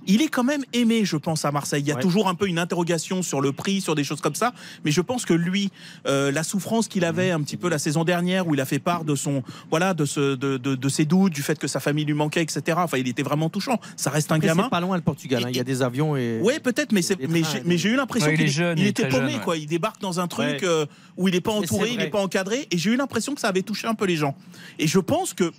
il 0.08 0.22
est 0.22 0.28
quand 0.28 0.44
même 0.44 0.64
aimé, 0.74 1.06
je 1.06 1.18
pense, 1.18 1.46
à 1.46 1.52
Marseille. 1.52 1.82
Il 1.82 1.88
y 1.88 1.92
a 1.92 1.96
Ouais. 1.96 2.02
toujours 2.02 2.28
un 2.30 2.36
peu 2.36 2.48
une 2.48 2.58
interrogation 2.60 3.22
sur 3.22 3.42
le 3.42 3.52
prix, 3.52 3.82
sur 3.82 3.96
des 3.96 4.04
choses 4.04 4.22
comme 4.22 4.36
ça, 4.36 4.54
mais 4.86 4.92
je 4.92 5.02
pense 5.02 5.26
que 5.26 5.34
lui, 5.34 5.70
euh, 6.08 6.32
la 6.32 6.44
souffrance 6.44 6.88
qu'il 6.88 7.06
avait 7.06 7.32
un 7.32 7.42
petit 7.42 7.58
peu 7.58 7.70
la 7.70 7.78
saison 7.80 8.04
dernière, 8.04 8.48
où 8.48 8.54
il 8.56 8.62
a 8.62 8.66
fait 8.66 8.80
part 8.80 9.04
de 9.04 9.16
son, 9.16 9.44
voilà, 9.70 9.94
de, 9.94 10.06
ce, 10.06 10.36
de, 10.36 10.58
de- 10.58 10.76
de 10.76 10.90
ses 10.90 11.06
doutes, 11.06 11.34
du 11.34 11.42
fait 11.44 11.60
que 11.60 11.68
sa 11.68 11.80
famille 11.80 12.06
lui 12.06 12.14
manquait, 12.14 12.42
etc. 12.42 12.78
Enfin, 12.82 12.98
il 12.98 13.08
était 13.08 13.24
vraiment 13.24 13.50
touchant. 13.50 13.80
Ça 13.98 14.10
reste 14.10 14.32
un 14.32 14.40
gamin. 14.40 14.64
c'est 14.64 14.70
pas 14.70 14.80
loin 14.82 14.96
le 14.96 15.02
Portugal. 15.04 15.44
hein. 15.46 15.50
Il 15.50 15.58
y 15.58 15.60
a 15.60 15.64
des 15.64 15.82
avions 15.82 16.16
et. 16.16 16.40
Ouais, 16.42 16.60
peut-être, 16.60 16.92
mais, 16.92 17.02
mais 17.30 17.44
j'ai- 17.44 17.60
les- 17.60 17.64
mais 17.66 17.78
j'ai 17.78 17.90
eu 17.90 17.96
l'impression 17.96 18.30
Ouais, 18.30 18.36
qu'il 18.38 18.48
il 18.78 18.88
était 18.88 19.08
paumé, 19.08 19.32
jeune, 19.34 19.42
quoi. 19.42 19.58
Il 19.58 19.68
débarque 19.68 20.02
dans 20.02 20.20
un 20.20 20.28
truc 20.28 20.64
euh, 20.64 20.86
où 21.18 21.28
il 21.28 21.34
n'est 21.34 21.42
pas 21.42 21.52
entouré, 21.52 21.92
il 21.92 21.98
n'est 21.98 22.08
pas 22.10 22.22
encadré, 22.22 22.68
et 22.72 22.78
j'ai 22.78 22.92
eu 22.92 22.96
l'impression 22.96 23.36
que 23.36 23.42
ça 23.42 23.50
avait 23.50 23.62
touché 23.64 23.88
un 23.88 23.96
peu 23.96 24.06
les 24.06 24.16
gens. 24.16 24.36
Et 24.80 24.88
je 24.88 25.00
pense 25.00 25.34
que, 25.34 25.52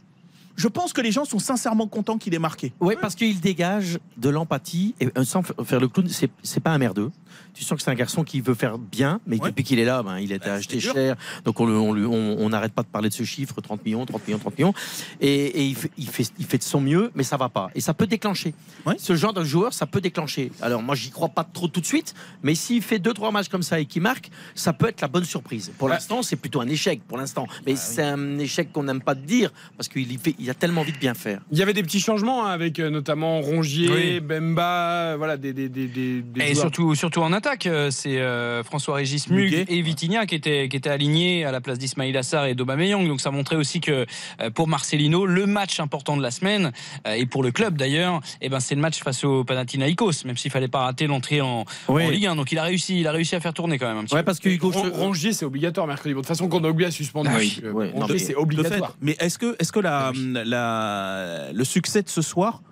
je 0.60 0.68
pense 0.68 0.92
que 0.92 1.00
les 1.00 1.10
gens 1.10 1.24
sont 1.24 1.38
sincèrement 1.38 1.86
contents 1.86 2.18
qu'il 2.18 2.34
ait 2.34 2.38
marqué. 2.38 2.74
Oui, 2.80 2.94
parce 3.00 3.14
qu'il 3.14 3.40
dégage 3.40 3.98
de 4.18 4.28
l'empathie 4.28 4.94
et 5.00 5.08
sans 5.24 5.42
faire 5.42 5.80
le 5.80 5.88
clown, 5.88 6.06
c'est 6.42 6.60
pas 6.60 6.70
un 6.70 6.78
merdeux. 6.78 7.10
Tu 7.54 7.64
sens 7.64 7.76
que 7.78 7.82
c'est 7.84 7.90
un 7.90 7.94
garçon 7.94 8.24
qui 8.24 8.40
veut 8.40 8.54
faire 8.54 8.78
bien, 8.78 9.20
mais 9.26 9.38
Ouais. 9.40 9.48
depuis 9.50 9.64
qu'il 9.64 9.78
est 9.78 9.84
là, 9.84 10.02
ben, 10.02 10.18
il 10.18 10.32
a 10.32 10.36
été 10.36 10.46
Bah, 10.48 10.54
acheté 10.54 10.80
cher. 10.80 11.16
Donc 11.44 11.60
on 11.60 11.66
le- 11.66 11.76
on 11.78 11.92
lui- 11.92 12.06
on- 12.06 12.36
on 12.38 12.48
n'arrête 12.48 12.72
pas 12.72 12.82
de 12.82 12.88
parler 12.88 13.08
de 13.08 13.14
ce 13.14 13.24
chiffre 13.24 13.60
30 13.60 13.84
millions, 13.84 14.06
30 14.06 14.26
millions, 14.26 14.38
30 14.38 14.56
millions. 14.58 14.74
Et, 15.20 15.28
et 15.46 15.64
il, 15.66 15.74
fait, 15.76 15.90
il, 15.98 16.08
fait, 16.08 16.30
il 16.38 16.44
fait 16.46 16.58
de 16.58 16.62
son 16.62 16.80
mieux, 16.80 17.10
mais 17.14 17.22
ça 17.22 17.36
va 17.36 17.48
pas. 17.48 17.70
Et 17.74 17.80
ça 17.80 17.92
peut 17.94 18.06
déclencher. 18.06 18.54
Ouais. 18.86 18.94
Ce 18.98 19.14
genre 19.16 19.32
de 19.32 19.44
joueur, 19.44 19.72
ça 19.74 19.86
peut 19.86 20.00
déclencher. 20.00 20.52
Alors 20.62 20.82
moi, 20.82 20.94
j'y 20.94 21.10
crois 21.10 21.28
pas 21.28 21.44
trop 21.44 21.68
tout 21.68 21.80
de 21.80 21.86
suite, 21.86 22.14
mais 22.42 22.54
s'il 22.54 22.82
fait 22.82 22.98
deux 22.98 23.12
trois 23.12 23.30
matchs 23.30 23.48
comme 23.48 23.62
ça 23.62 23.80
et 23.80 23.86
qu'il 23.86 24.02
marque, 24.02 24.30
ça 24.54 24.72
peut 24.72 24.88
être 24.88 25.00
la 25.00 25.08
bonne 25.08 25.24
surprise. 25.24 25.70
Pour 25.78 25.88
Ah. 25.90 25.94
l'instant, 25.94 26.22
c'est 26.22 26.36
plutôt 26.36 26.60
un 26.60 26.68
échec. 26.68 27.00
Pour 27.06 27.18
l'instant, 27.18 27.46
mais 27.66 27.72
oui. 27.72 27.78
c'est 27.80 28.02
un 28.02 28.38
échec 28.38 28.72
qu'on 28.72 28.84
n'aime 28.84 29.02
pas 29.02 29.14
dire 29.14 29.52
parce 29.76 29.88
qu'il 29.88 30.08
il 30.38 30.50
a 30.50 30.54
tellement 30.54 30.80
envie 30.82 30.92
de 30.92 30.98
bien 30.98 31.14
faire. 31.14 31.40
Il 31.52 31.58
y 31.58 31.62
avait 31.62 31.72
des 31.74 31.82
petits 31.82 32.00
changements 32.00 32.46
hein, 32.46 32.50
avec 32.50 32.78
euh, 32.78 32.90
notamment 32.90 33.40
Rongier, 33.40 33.90
Oui. 33.90 34.20
Bemba, 34.20 35.16
voilà, 35.16 35.36
des, 35.36 35.52
des, 35.52 35.68
des, 35.68 35.86
des, 35.88 36.22
des 36.22 36.40
Et 36.40 36.44
joueurs. 36.54 36.56
surtout, 36.56 36.94
surtout 36.94 37.19
en 37.22 37.33
attaque, 37.33 37.66
euh, 37.66 37.90
c'est 37.90 38.18
euh, 38.18 38.62
François-Régis 38.62 39.28
Mug 39.28 39.38
Muguet. 39.44 39.64
et 39.68 39.83
Vitinha 39.83 40.26
qui 40.26 40.35
étaient, 40.35 40.68
qui 40.68 40.76
étaient 40.76 40.90
alignés 40.90 41.44
à 41.44 41.52
la 41.52 41.61
place 41.61 41.78
d'Ismail 41.78 42.16
Assar 42.16 42.46
et 42.46 42.54
d'Aubameyang. 42.54 43.06
Donc 43.06 43.20
ça 43.20 43.30
montrait 43.30 43.56
aussi 43.56 43.80
que 43.80 44.06
euh, 44.40 44.50
pour 44.50 44.68
Marcelino, 44.68 45.26
le 45.26 45.46
match 45.46 45.80
important 45.80 46.16
de 46.16 46.22
la 46.22 46.30
semaine, 46.30 46.72
et 47.14 47.26
pour 47.26 47.42
le 47.42 47.50
club 47.50 47.76
d'ailleurs, 47.76 48.20
eh 48.40 48.48
ben, 48.48 48.61
c'est 48.61 48.74
le 48.74 48.80
match 48.80 49.02
face 49.02 49.24
au 49.24 49.44
Panathinaikos, 49.44 50.24
même 50.24 50.37
s'il 50.37 50.50
fallait 50.50 50.68
pas 50.68 50.80
rater 50.80 51.06
l'entrée 51.06 51.40
en, 51.40 51.64
Oui. 51.88 52.04
en 52.06 52.11
Ligue 52.11 52.26
1. 52.26 52.37
Donc 52.37 52.52
il 52.52 52.59
a 52.59 52.62
réussi, 52.62 53.00
il 53.00 53.06
a 53.06 53.12
réussi 53.12 53.35
à 53.37 53.40
faire 53.40 53.54
tourner 53.54 53.78
quand 53.78 53.88
même 53.88 53.98
un 53.98 54.04
petit 54.04 54.14
Ouais, 54.14 54.20
peu. 54.20 54.26
parce 54.26 54.38
que 54.38 54.48
Hugo, 54.48 54.70
Ron- 54.70 54.90
Rongier, 54.92 55.33
c'est 55.33 55.44
obligatoire 55.44 55.87
mercredi. 55.87 56.14
Bon, 56.14 56.20
de 56.20 56.24
toute 56.26 56.28
façon, 56.28 56.48
Kondogbia 56.48 56.88
a. 56.88 56.90
Ah 56.90 57.30
oui, 57.38 57.61
Euh, 57.64 57.72
ouais, 57.72 57.87
non, 57.92 58.00
Rongier, 58.00 58.14
mais 58.14 58.18
c'est 58.18 58.33
De 58.33 58.38
obligatoire. 58.38 58.90
fait, 58.90 58.96
mais 59.00 59.16
est-ce 59.20 59.38
que, 59.38 59.56
est-ce 59.59 59.72
que 59.72 59.80
la, 59.80 60.12
la- 60.14 61.52
le 61.52 61.64
succès 61.64 62.02
de 62.02 62.09
ce 62.09 62.22
soir 62.22 62.62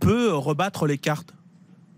peut 0.00 0.32
rebattre 0.34 0.86
les 0.86 0.98
cartes? 0.98 1.34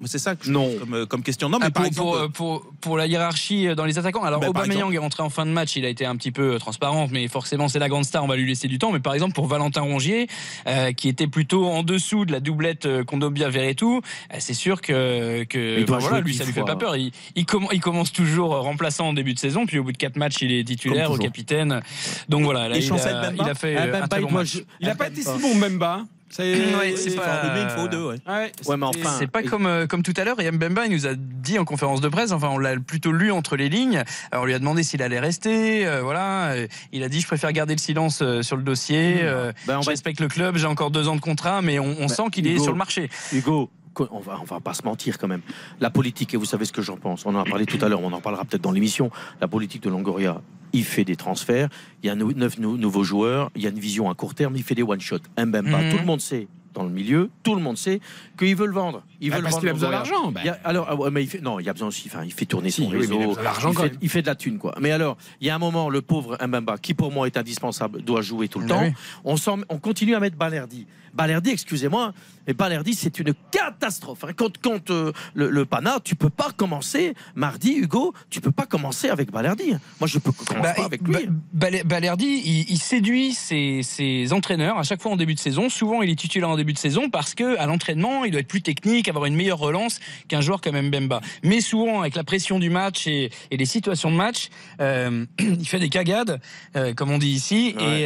C'est 0.05 0.19
ça 0.19 0.37
que 0.37 0.45
je 0.45 0.51
Non. 0.51 0.71
comme, 0.79 0.95
euh, 0.95 1.07
comme 1.07 1.23
question. 1.23 1.49
Non, 1.49 1.59
mais 1.59 1.67
Ah, 1.67 1.71
par 1.71 1.83
pour, 1.85 1.87
exemple, 1.89 2.31
pour, 2.33 2.61
pour, 2.63 2.73
pour 2.83 2.97
la 2.99 3.07
hiérarchie 3.07 3.67
dans 3.75 3.87
les 3.87 3.99
attaquants. 3.99 4.23
Alors 4.25 4.41
par 4.41 4.51
Aubameyang 4.51 4.73
exemple. 4.77 4.95
est 4.95 4.99
rentré 4.99 5.23
en 5.23 5.31
fin 5.31 5.47
de 5.47 5.51
match, 5.51 5.75
il 5.77 5.85
a 5.85 5.89
été 5.89 6.05
un 6.05 6.15
petit 6.17 6.33
peu 6.33 6.55
euh, 6.55 6.59
transparent, 6.59 7.09
mais 7.11 7.27
forcément 7.29 7.69
c'est 7.69 7.79
la 7.79 7.89
grande 7.89 8.05
star, 8.05 8.23
on 8.23 8.27
va 8.27 8.37
lui 8.37 8.47
laisser 8.47 8.69
du 8.69 8.79
temps. 8.79 8.93
Mais 8.93 9.01
par 9.01 9.15
exemple 9.15 9.33
pour 9.35 9.47
Valentin 9.47 9.81
Rongier, 9.81 10.29
euh, 10.67 10.93
qui 10.93 11.09
était 11.09 11.27
plutôt 11.27 11.67
en 11.67 11.83
dessous 11.83 12.25
de 12.27 12.33
la 12.33 12.41
doublette 12.41 12.85
euh, 12.87 13.05
Kondobia 13.05 13.49
Verretou, 13.49 14.01
euh, 14.33 14.37
c'est 14.39 14.55
sûr 14.55 14.83
que, 14.83 15.45
enfin, 15.85 15.99
voilà, 15.99 16.21
lui 16.21 16.35
ça 16.35 16.45
lui 16.45 16.53
fait 16.53 16.63
pas 16.63 16.77
peur. 16.77 16.97
Il, 16.97 17.11
il, 17.35 17.45
comm- 17.45 17.69
il 17.73 17.81
commence 17.81 18.13
toujours 18.13 18.51
remplaçant 18.51 19.09
en 19.09 19.13
début 19.15 19.33
de 19.33 19.39
saison, 19.39 19.65
puis 19.67 19.79
au 19.79 19.85
bout 19.85 19.93
de 19.93 19.97
quatre 19.99 20.17
matchs 20.17 20.37
il 20.43 20.53
est 20.53 20.65
titulaire, 20.65 21.11
au 21.11 21.17
capitaine. 21.17 21.81
Donc 22.29 22.45
voilà, 22.45 22.69
là, 22.69 22.77
il, 22.77 22.93
a, 22.93 22.97
Bemba 22.97 23.33
il 23.45 23.51
a 23.51 23.55
fait 23.55 23.77
Ah, 23.77 23.83
euh, 23.87 24.03
un 24.03 24.09
très 24.09 24.21
il 24.21 24.25
bon 24.25 24.31
doit 24.31 24.41
match. 24.41 24.53
jouer- 24.53 24.67
Il 24.81 24.89
a 24.91 24.95
pas 24.95 25.09
été 25.09 25.23
si 25.23 25.29
bon, 25.41 25.57
Bemba. 25.59 26.01
hein. 26.03 26.07
C'est 26.29 26.75
Ouais, 26.77 26.95
c'est 26.97 27.15
pas- 27.15 27.53
il 27.57 27.69
faut 27.81 27.89
deux, 27.89 28.03
ouais. 28.05 28.17
Ouais, 28.27 28.53
Ouais, 28.67 28.77
mais 28.77 28.87
enfin, 28.87 29.11
C'est 29.19 29.27
pas 29.29 29.43
et- 29.43 29.45
comme, 29.45 29.67
euh, 29.67 29.87
comme 29.87 30.03
tout 30.03 30.13
à 30.17 30.25
l'heure. 30.25 30.41
Et 30.41 30.51
Mbemba, 30.51 30.87
il 30.87 30.93
nous 30.93 31.07
a 31.07 31.15
dit 31.15 31.59
en 31.59 31.65
conférence 31.65 32.01
de 32.01 32.09
presse, 32.09 32.33
enfin, 32.33 32.49
on 32.51 32.59
l'a 32.59 32.77
plutôt 32.79 33.13
lu 33.13 33.31
entre 33.31 33.57
les 33.57 33.69
lignes. 33.69 34.03
Alors, 34.33 34.43
on 34.43 34.47
lui 34.47 34.55
a 34.55 34.59
demandé 34.59 34.83
s'il 34.83 35.03
allait 35.03 35.21
rester. 35.21 35.87
euh, 35.87 36.03
voilà. 36.03 36.53
Euh, 36.53 36.67
Il 36.93 37.03
a 37.05 37.09
dit, 37.09 37.21
je 37.21 37.27
préfère 37.27 37.53
garder 37.53 37.75
le 37.75 37.81
silence 37.81 38.21
euh, 38.23 38.43
sur 38.43 38.57
le 38.57 38.63
dossier. 38.65 39.19
euh, 39.23 39.53
Ben, 39.67 39.79
on 39.79 39.83
je 39.83 39.91
respecte 39.91 40.21
le 40.21 40.29
club. 40.29 40.57
J'ai 40.57 40.67
encore 40.67 40.91
deux 40.91 41.07
ans 41.09 41.17
de 41.17 41.21
contrat, 41.21 41.63
mais 41.63 41.79
on, 41.79 41.97
on 42.01 42.07
Bah, 42.07 42.15
sent 42.15 42.25
qu'il 42.33 42.47
est 42.49 42.53
Hugo. 42.55 42.63
sur 42.65 42.73
le 42.73 42.79
marché. 42.79 43.09
Hugo, 43.33 43.71
on 44.11 44.19
va, 44.21 44.39
on 44.41 44.45
va 44.45 44.61
pas 44.61 44.75
se 44.75 44.83
mentir 44.83 45.19
quand 45.19 45.29
même. 45.29 45.41
La 45.81 45.91
politique, 45.91 46.35
et 46.35 46.37
vous 46.37 46.45
savez 46.45 46.65
ce 46.65 46.73
que 46.73 46.83
j'en 46.83 46.97
pense, 46.97 47.25
on 47.25 47.35
en 47.35 47.41
a 47.41 47.45
parlé 47.45 47.65
tout 47.67 47.79
à 47.83 47.89
l'heure, 47.89 48.03
on 48.03 48.13
en 48.13 48.21
parlera 48.21 48.45
peut-être 48.45 48.63
dans 48.63 48.73
l'émission. 48.73 49.11
La 49.41 49.49
politique 49.49 49.83
de 49.85 49.89
Longoria, 49.91 50.43
il 50.73 50.85
fait 50.85 51.05
des 51.05 51.17
transferts, 51.17 51.69
il 52.03 52.07
y 52.07 52.11
a 52.11 52.15
neuf 52.15 52.59
nou- 52.59 52.77
nouveaux 52.77 53.05
joueurs, 53.05 53.51
il 53.57 53.63
y 53.63 53.67
a 53.67 53.71
une 53.71 53.79
vision 53.79 54.11
à 54.11 54.15
court 54.15 54.35
terme, 54.35 54.57
il 54.57 54.63
fait 54.63 54.75
des 54.75 54.83
one-shot. 54.83 55.19
Mbemba, 55.39 55.83
Mhm. 55.83 55.91
tout 55.93 55.99
le 55.99 56.05
monde 56.05 56.21
sait 56.21 56.49
dans 56.75 56.83
le 56.85 56.91
milieu, 56.91 57.31
tout 57.43 57.55
le 57.55 57.63
monde 57.63 57.79
sait 57.79 58.01
qu'il 58.39 58.55
veut 58.55 58.67
le 58.67 58.73
vendre. 58.75 59.03
Il 59.23 59.31
Bah, 59.31 59.37
veut 59.37 59.41
le 59.41 59.45
parce 59.45 59.55
vendre 59.55 59.61
qu'il 59.63 59.69
a 59.71 59.73
besoin 59.73 59.91
d'argent. 59.91 60.31
bah. 60.31 60.41
Alors, 60.63 60.87
ah 60.91 60.95
ouais, 60.95 61.11
mais 61.11 61.23
il 61.23 61.27
fait, 61.29 61.41
non, 61.41 61.59
il 61.59 61.67
a 61.71 61.73
besoin 61.73 61.89
aussi, 61.89 62.09
enfin, 62.13 62.23
il 62.25 62.33
fait 62.35 62.45
tourner 62.45 62.69
son 62.71 62.83
Si, 62.91 62.95
oui, 62.95 63.07
mais 63.09 63.17
il 63.17 63.47
a 63.47 63.53
réseau. 63.53 63.71
il, 63.71 63.77
fait, 63.79 63.93
il 64.03 64.09
fait 64.11 64.21
de 64.23 64.27
la 64.27 64.35
thune, 64.35 64.59
quoi. 64.59 64.75
Mais 64.79 64.91
alors, 64.91 65.17
il 65.41 65.47
y 65.47 65.51
a 65.51 65.55
un 65.55 65.59
moment, 65.59 65.89
le 65.89 66.03
pauvre 66.03 66.37
Mbemba, 66.47 66.77
qui 66.77 66.93
pour 66.93 67.11
moi 67.13 67.27
est 67.27 67.39
indispensable, 67.39 68.03
doit 68.03 68.21
jouer 68.21 68.49
tout 68.49 68.59
le 68.59 68.67
Ah 68.67 68.69
temps. 68.69 68.83
oui. 68.83 68.93
On, 69.25 69.37
on 69.71 69.79
continue 69.79 70.15
à 70.15 70.21
mettre 70.21 70.37
Balerdi. 70.37 70.87
Balerdi, 71.17 71.51
excusez-moi, 71.51 72.13
mais 72.47 72.53
Balerdi, 72.53 72.95
c'est 72.95 73.19
une 73.19 73.33
catastrophe. 73.51 74.25
hein. 74.25 74.33
Quand, 74.37 74.57
quand 74.59 74.91
euh, 74.91 75.13
le, 75.35 75.49
le 75.51 75.65
Pana, 75.65 75.99
tu 76.05 76.15
peux 76.15 76.31
pas 76.31 76.51
commencer 76.57 77.15
mardi, 77.35 77.73
Hugo, 77.77 78.13
tu 78.31 78.41
peux 78.41 78.51
pas 78.53 78.67
commencer 78.67 79.09
avec 79.09 79.31
Balerdi. 79.33 79.71
Moi, 80.01 80.07
je 80.07 80.19
peux 80.19 80.31
commencer 80.33 80.61
Bah, 80.63 80.75
pas 80.75 80.85
avec 80.85 81.03
Ba- 81.03 81.19
lui. 81.21 81.29
Bale- 81.53 81.83
Balerdi, 81.85 82.43
il, 82.45 82.71
il 82.71 82.79
séduit 82.79 83.33
ses, 83.35 83.81
ses 83.83 84.33
entraîneurs 84.33 84.79
à 84.79 84.83
chaque 84.83 85.01
fois 85.03 85.13
en 85.13 85.17
début 85.17 85.35
de 85.35 85.41
saison. 85.41 85.69
Souvent, 85.71 86.03
il 86.03 86.11
est 86.11 86.17
titulaire 86.19 86.51
en 86.51 86.57
début 86.57 86.73
de 86.75 86.79
saison 86.79 87.09
parce 87.11 87.35
que 87.35 87.57
à 87.59 87.67
l'entraînement, 87.67 88.25
il 88.25 88.31
doit 88.31 88.41
être 88.41 88.47
plus 88.49 88.63
technique, 88.63 89.09
avoir 89.09 89.25
une 89.25 89.35
meilleure 89.35 89.59
relance 89.59 89.99
qu'un 90.29 90.41
joueur 90.43 90.61
comme 90.61 90.81
Mbemba. 90.81 91.21
Mais 91.43 91.61
souvent, 91.61 92.01
avec 92.03 92.15
la 92.15 92.25
pression 92.25 92.59
du 92.59 92.69
match 92.71 93.07
et, 93.07 93.31
et 93.51 93.57
les 93.57 93.65
situations 93.67 94.11
de 94.11 94.17
match, 94.17 94.49
euh, 94.81 95.25
il 95.41 95.67
fait 95.67 95.79
des 95.81 95.89
cagades, 95.89 96.41
euh, 96.77 96.93
comme 96.95 97.11
on 97.11 97.19
dit 97.19 97.31
ici, 97.31 97.75
Ouais. 97.79 98.03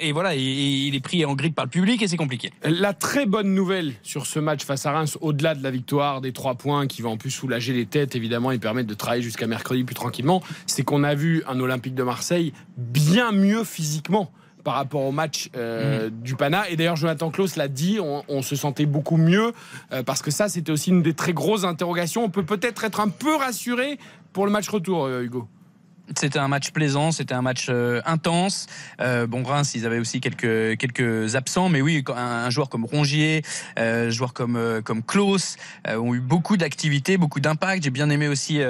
et, 0.00 0.08
et 0.08 0.12
voilà, 0.12 0.34
et 0.36 0.40
il 0.40 0.94
est 0.94 1.00
pris 1.00 1.24
en 1.24 1.34
grippe 1.34 1.54
par 1.54 1.64
le 1.64 1.70
public 1.70 2.00
et 2.02 2.08
c'est 2.08 2.16
compliqué. 2.16 2.33
La 2.62 2.92
très 2.92 3.26
bonne 3.26 3.54
nouvelle 3.54 3.94
sur 4.02 4.26
ce 4.26 4.38
match 4.38 4.64
face 4.64 4.86
à 4.86 4.92
Reims, 4.92 5.18
au-delà 5.20 5.54
de 5.54 5.62
la 5.62 5.70
victoire, 5.70 6.20
des 6.20 6.32
trois 6.32 6.54
points 6.54 6.86
qui 6.86 7.02
va 7.02 7.08
en 7.08 7.16
plus 7.16 7.30
soulager 7.30 7.72
les 7.72 7.86
têtes 7.86 8.16
évidemment 8.16 8.50
et 8.50 8.58
permettre 8.58 8.88
de 8.88 8.94
travailler 8.94 9.22
jusqu'à 9.22 9.46
mercredi 9.46 9.84
plus 9.84 9.94
tranquillement, 9.94 10.42
c'est 10.66 10.82
qu'on 10.82 11.04
a 11.04 11.14
vu 11.14 11.42
un 11.46 11.60
Olympique 11.60 11.94
de 11.94 12.02
Marseille 12.02 12.52
bien 12.76 13.32
mieux 13.32 13.64
physiquement 13.64 14.30
par 14.64 14.74
rapport 14.74 15.02
au 15.02 15.12
match 15.12 15.50
euh, 15.56 16.10
du 16.10 16.34
Pana. 16.34 16.68
Et 16.70 16.76
d'ailleurs, 16.76 16.96
Jonathan 16.96 17.30
Klaus 17.30 17.56
l'a 17.56 17.68
dit, 17.68 17.98
on, 18.00 18.24
on 18.28 18.42
se 18.42 18.56
sentait 18.56 18.86
beaucoup 18.86 19.18
mieux 19.18 19.52
euh, 19.92 20.02
parce 20.02 20.22
que 20.22 20.30
ça, 20.30 20.48
c'était 20.48 20.72
aussi 20.72 20.90
une 20.90 21.02
des 21.02 21.14
très 21.14 21.34
grosses 21.34 21.64
interrogations. 21.64 22.24
On 22.24 22.30
peut 22.30 22.44
peut-être 22.44 22.82
être 22.84 23.00
un 23.00 23.08
peu 23.08 23.36
rassuré 23.36 23.98
pour 24.32 24.46
le 24.46 24.52
match 24.52 24.68
retour, 24.68 25.04
euh, 25.04 25.22
Hugo. 25.22 25.46
C'était 26.14 26.38
un 26.38 26.48
match 26.48 26.70
plaisant, 26.70 27.12
c'était 27.12 27.32
un 27.32 27.40
match 27.40 27.68
euh, 27.70 28.02
intense. 28.04 28.66
Euh, 29.00 29.26
bon, 29.26 29.42
Reims, 29.42 29.72
ils 29.74 29.86
avaient 29.86 29.98
aussi 29.98 30.20
quelques 30.20 30.76
quelques 30.76 31.34
absents, 31.34 31.70
mais 31.70 31.80
oui, 31.80 32.04
un, 32.14 32.50
joueur 32.50 32.68
comme 32.68 32.84
Rongier, 32.84 33.42
euh, 33.78 34.10
joueur 34.10 34.34
comme 34.34 34.56
euh, 34.56 34.82
comme 34.82 35.02
Klaus 35.02 35.56
ont 35.88 36.14
eu 36.14 36.20
beaucoup 36.20 36.58
d'activité, 36.58 37.16
beaucoup 37.16 37.40
d'impact. 37.40 37.84
J'ai 37.84 37.90
bien 37.90 38.10
aimé 38.10 38.28
aussi 38.28 38.60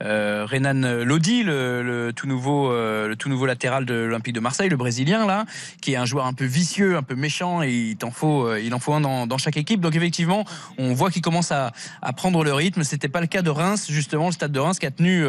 Renan 0.00 1.02
Lodi, 1.04 1.42
le, 1.42 1.82
le 1.82 2.12
tout 2.12 2.28
nouveau 2.28 2.70
le 2.70 3.14
tout 3.16 3.28
nouveau 3.28 3.46
latéral 3.46 3.84
de 3.84 3.94
l'Olympique 3.94 4.34
de 4.34 4.40
Marseille, 4.40 4.68
le 4.68 4.76
Brésilien 4.76 5.26
là, 5.26 5.46
qui 5.80 5.94
est 5.94 5.96
un 5.96 6.04
joueur 6.04 6.26
un 6.26 6.32
peu 6.32 6.44
vicieux, 6.44 6.96
un 6.96 7.02
peu 7.02 7.16
méchant, 7.16 7.62
et 7.62 7.72
il 7.72 7.96
t'en 7.96 8.12
faut 8.12 8.54
il 8.54 8.72
en 8.72 8.78
faut 8.78 8.94
un 8.94 9.00
dans, 9.00 9.26
dans 9.26 9.38
chaque 9.38 9.56
équipe. 9.56 9.80
Donc 9.80 9.96
effectivement, 9.96 10.44
on 10.78 10.94
voit 10.94 11.10
qu'il 11.10 11.22
commence 11.22 11.50
à, 11.50 11.72
à 12.02 12.12
prendre 12.12 12.44
le 12.44 12.52
rythme. 12.52 12.84
C'était 12.84 13.08
pas 13.08 13.20
le 13.20 13.26
cas 13.26 13.42
de 13.42 13.50
Reims, 13.50 13.86
justement, 13.90 14.26
le 14.26 14.32
stade 14.32 14.52
de 14.52 14.60
Reims 14.60 14.78
qui 14.78 14.86
a 14.86 14.92
tenu, 14.92 15.26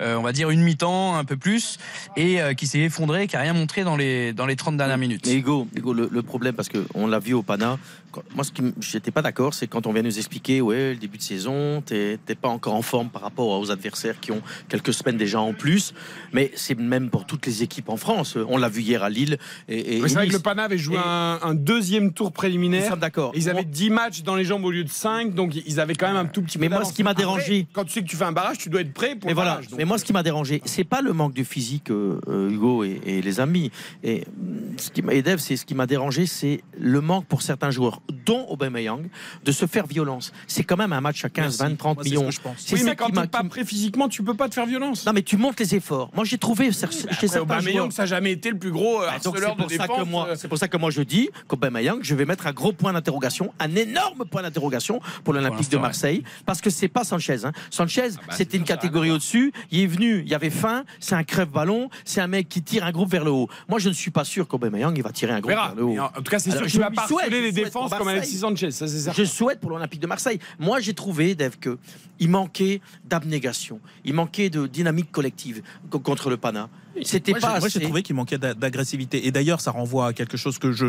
on 0.00 0.22
va 0.22 0.32
dire 0.32 0.50
une 0.50 0.62
mi-temps 0.62 0.91
ans, 0.92 1.16
un 1.16 1.24
peu 1.24 1.36
plus, 1.36 1.78
et 2.16 2.40
euh, 2.40 2.54
qui 2.54 2.66
s'est 2.66 2.80
effondré, 2.80 3.26
qui 3.26 3.36
a 3.36 3.40
rien 3.40 3.52
montré 3.54 3.84
dans 3.84 3.96
les 3.96 4.32
dans 4.32 4.46
les 4.46 4.56
30 4.56 4.76
dernières 4.76 4.98
minutes. 4.98 5.24
Mais 5.26 5.34
Hugo, 5.34 5.66
Hugo, 5.74 5.92
le, 5.92 6.08
le 6.10 6.22
problème, 6.22 6.54
parce 6.54 6.68
qu'on 6.68 7.06
l'a 7.06 7.18
vu 7.18 7.32
au 7.34 7.42
Pana, 7.42 7.78
quand- 8.10 8.22
moi, 8.34 8.44
ce 8.44 8.52
qui 8.52 8.62
j'étais 8.80 9.10
pas 9.10 9.22
d'accord, 9.22 9.54
c'est 9.54 9.66
quand 9.66 9.86
on 9.86 9.92
vient 9.92 10.02
nous 10.02 10.18
expliquer, 10.18 10.60
ouais, 10.60 10.90
le 10.90 10.96
début 10.96 11.18
de 11.18 11.22
saison, 11.22 11.82
t'es 11.84 12.18
t'es 12.24 12.34
pas 12.34 12.48
encore 12.48 12.74
en 12.74 12.82
forme 12.82 13.08
par 13.08 13.22
rapport 13.22 13.48
aux 13.58 13.70
adversaires 13.70 14.20
qui 14.20 14.32
ont 14.32 14.42
quelques 14.68 14.92
semaines 14.94 15.16
déjà 15.16 15.40
en 15.40 15.52
plus. 15.54 15.94
Mais 16.32 16.50
c'est 16.54 16.78
même 16.78 17.10
pour 17.10 17.24
toutes 17.26 17.46
les 17.46 17.62
équipes 17.62 17.88
en 17.88 17.96
France. 17.96 18.36
On 18.48 18.56
l'a 18.58 18.68
vu 18.68 18.82
hier 18.82 19.02
à 19.02 19.10
Lille. 19.10 19.38
Et, 19.68 19.96
et 19.96 20.00
Mais 20.00 20.08
c'est 20.08 20.14
vrai 20.16 20.28
que 20.28 20.32
le 20.32 20.38
Pana 20.40 20.64
avait 20.64 20.78
joué 20.78 20.96
Et- 20.96 21.00
un, 21.04 21.38
un 21.42 21.54
deuxième 21.54 22.12
tour 22.12 22.32
préliminaire. 22.32 22.96
d'accord. 22.96 23.32
Ils 23.34 23.48
avaient 23.48 23.62
Moi- 23.62 23.70
10 23.70 23.90
matchs 23.90 24.22
dans 24.22 24.36
les 24.36 24.44
jambes 24.44 24.64
au 24.64 24.70
lieu 24.70 24.84
de 24.84 24.88
5, 24.90 25.34
donc 25.34 25.54
ils 25.54 25.80
avaient 25.80 25.94
quand 25.94 26.06
même 26.06 26.16
un 26.16 26.26
tout 26.26 26.42
petit 26.42 26.58
peu 26.58 26.62
Mais 26.62 26.68
moi, 26.68 26.84
ce 26.84 26.92
qui 26.92 27.02
m'a 27.02 27.10
Après, 27.10 27.22
dérangé- 27.22 27.66
Quand 27.72 27.84
tu 27.84 27.92
sais 27.92 28.02
que 28.02 28.06
tu 28.08 28.16
fais 28.16 28.24
un 28.24 28.32
barrage, 28.32 28.58
tu 28.58 28.68
dois 28.68 28.80
être 28.82 28.92
prêt 28.92 29.14
pour 29.16 29.26
Mais 29.26 29.30
le 29.30 29.34
voilà. 29.34 29.50
barrage. 29.52 29.68
donc- 29.68 29.78
Mais 29.78 29.84
moi, 29.84 29.98
ce 29.98 30.04
qui 30.04 30.12
m'a 30.12 30.22
dérangé, 30.22 30.60
c'est 30.64 30.81
pas 30.84 31.00
le 31.02 31.12
manque 31.12 31.34
de 31.34 31.44
physique, 31.44 31.90
euh, 31.90 32.20
euh, 32.28 32.50
Hugo 32.50 32.84
et, 32.84 33.00
et 33.04 33.22
les 33.22 33.40
amis. 33.40 33.70
Et 34.02 34.20
mm, 34.36 34.78
ce 34.78 34.90
qui 34.90 35.02
et 35.10 35.22
Dave, 35.22 35.38
c'est 35.38 35.56
ce 35.56 35.64
qui 35.64 35.74
m'a 35.74 35.86
dérangé, 35.86 36.26
c'est 36.26 36.62
le 36.78 37.00
manque 37.00 37.26
pour 37.26 37.42
certains 37.42 37.70
joueurs, 37.70 38.00
dont 38.26 38.46
Aubameyang, 38.48 39.08
de 39.44 39.52
se 39.52 39.66
faire 39.66 39.86
violence. 39.86 40.32
C'est 40.46 40.64
quand 40.64 40.76
même 40.76 40.92
un 40.92 41.00
match 41.00 41.24
à 41.24 41.28
15, 41.28 41.58
20, 41.58 41.76
30 41.76 41.96
Moi, 41.96 42.04
c'est 42.04 42.08
ce 42.10 42.14
millions. 42.14 42.28
que 42.28 42.34
je 42.34 42.40
pense. 42.40 42.54
C'est 42.58 42.74
oui, 42.74 42.80
ça 42.80 42.86
mais 42.86 42.96
quand 42.96 43.10
t'es 43.10 43.26
pas 43.28 43.44
prêt 43.44 43.64
physiquement, 43.64 44.08
tu 44.08 44.22
peux 44.22 44.34
pas 44.34 44.48
te 44.48 44.54
faire 44.54 44.66
violence. 44.66 45.04
Non, 45.06 45.12
mais 45.12 45.22
tu 45.22 45.36
montes 45.36 45.58
les 45.60 45.74
efforts. 45.74 46.10
Moi, 46.14 46.24
j'ai 46.24 46.38
trouvé 46.38 46.70
cer- 46.70 46.90
chez 46.92 47.04
Après, 47.08 47.26
certains 47.28 47.40
Aubameyang, 47.42 47.76
joueurs. 47.78 47.92
ça 47.92 48.02
n'a 48.02 48.06
jamais 48.06 48.32
été 48.32 48.50
le 48.50 48.58
plus 48.58 48.70
gros 48.70 49.02
euh, 49.02 49.06
Bah, 49.06 49.12
harceleur 49.14 49.34
c'est 49.34 49.56
de 49.56 49.62
pour 49.62 49.70
ça 49.70 49.78
défense. 49.78 49.98
que 49.98 50.04
moi, 50.10 50.28
c'est 50.36 50.48
pour 50.48 50.58
ça 50.58 50.68
que 50.68 50.76
moi 50.76 50.90
je 50.90 51.02
dis 51.02 51.28
qu'Aubameyang, 51.48 51.98
je 52.02 52.14
vais 52.14 52.24
mettre 52.24 52.46
un 52.46 52.52
gros 52.52 52.72
point 52.72 52.92
d'interrogation, 52.92 53.52
un 53.58 53.74
énorme 53.74 54.24
point 54.30 54.42
d'interrogation 54.42 55.00
pour 55.24 55.34
l'Olympique 55.34 55.70
de 55.70 55.78
Marseille, 55.78 56.22
parce 56.46 56.60
que 56.60 56.70
c'est 56.70 56.88
pas 56.88 57.04
Sanchez. 57.04 57.44
hein. 57.44 57.52
Sanchez, 57.70 58.10
bah, 58.16 58.22
c'était 58.30 58.52
c'est 58.52 58.58
une 58.58 58.64
catégorie 58.64 59.10
au-dessus. 59.10 59.52
Il 59.70 59.80
est 59.80 59.86
venu, 59.86 60.20
il 60.24 60.28
y 60.28 60.34
avait 60.34 60.50
faim. 60.50 60.71
C'est 61.00 61.14
un 61.14 61.24
crève-ballon. 61.24 61.88
C'est 62.04 62.20
un 62.20 62.26
mec 62.26 62.48
qui 62.48 62.62
tire 62.62 62.84
un 62.84 62.92
groupe 62.92 63.10
vers 63.10 63.24
le 63.24 63.30
haut. 63.30 63.48
Moi, 63.68 63.78
je 63.78 63.88
ne 63.88 63.94
suis 63.94 64.10
pas 64.10 64.24
sûr 64.24 64.46
qu'Aubameyang 64.48 64.94
il 64.96 65.02
va 65.02 65.10
tirer 65.12 65.32
un 65.32 65.40
groupe 65.40 65.52
vers 65.54 65.74
le 65.74 65.82
haut. 65.84 65.92
Mais 65.92 65.98
En 66.00 66.06
en 66.06 66.10
tout 66.22 66.30
cas, 66.30 66.38
c'est 66.38 66.50
sûr 66.50 66.66
qu'il 66.66 66.80
va 66.80 66.90
pas 66.90 67.06
les 67.30 67.52
défenses 67.52 67.90
pour 67.90 67.98
comme 67.98 68.08
Alexis 68.08 68.38
Marseille. 68.40 68.72
Sanchez. 68.72 68.88
Ça. 69.00 69.12
Je 69.16 69.24
souhaite 69.24 69.60
pour 69.60 69.70
l'Olympique 69.70 70.00
de 70.00 70.06
Marseille. 70.06 70.38
Moi, 70.58 70.80
j'ai 70.80 70.94
trouvé, 70.94 71.34
Dave, 71.34 71.56
que 71.58 71.78
il 72.18 72.28
manquait 72.30 72.80
d'abnégation. 73.04 73.80
Il 74.04 74.14
manquait 74.14 74.48
de 74.50 74.66
dynamique 74.66 75.10
collective 75.12 75.62
co- 75.90 75.98
contre 75.98 76.30
le 76.30 76.36
Pana. 76.36 76.68
C'était 77.04 77.32
Moi, 77.32 77.40
pas 77.40 77.54
j'ai- 77.54 77.60
moi, 77.60 77.68
j'ai 77.68 77.80
trouvé 77.80 78.02
qu'il 78.02 78.14
manquait 78.16 78.38
d'a- 78.38 78.54
d'agressivité. 78.54 79.26
Et 79.26 79.30
d'ailleurs, 79.32 79.60
ça 79.60 79.70
renvoie 79.70 80.08
à 80.08 80.12
quelque 80.12 80.36
chose 80.36 80.58
que 80.58 80.72
je, 80.72 80.86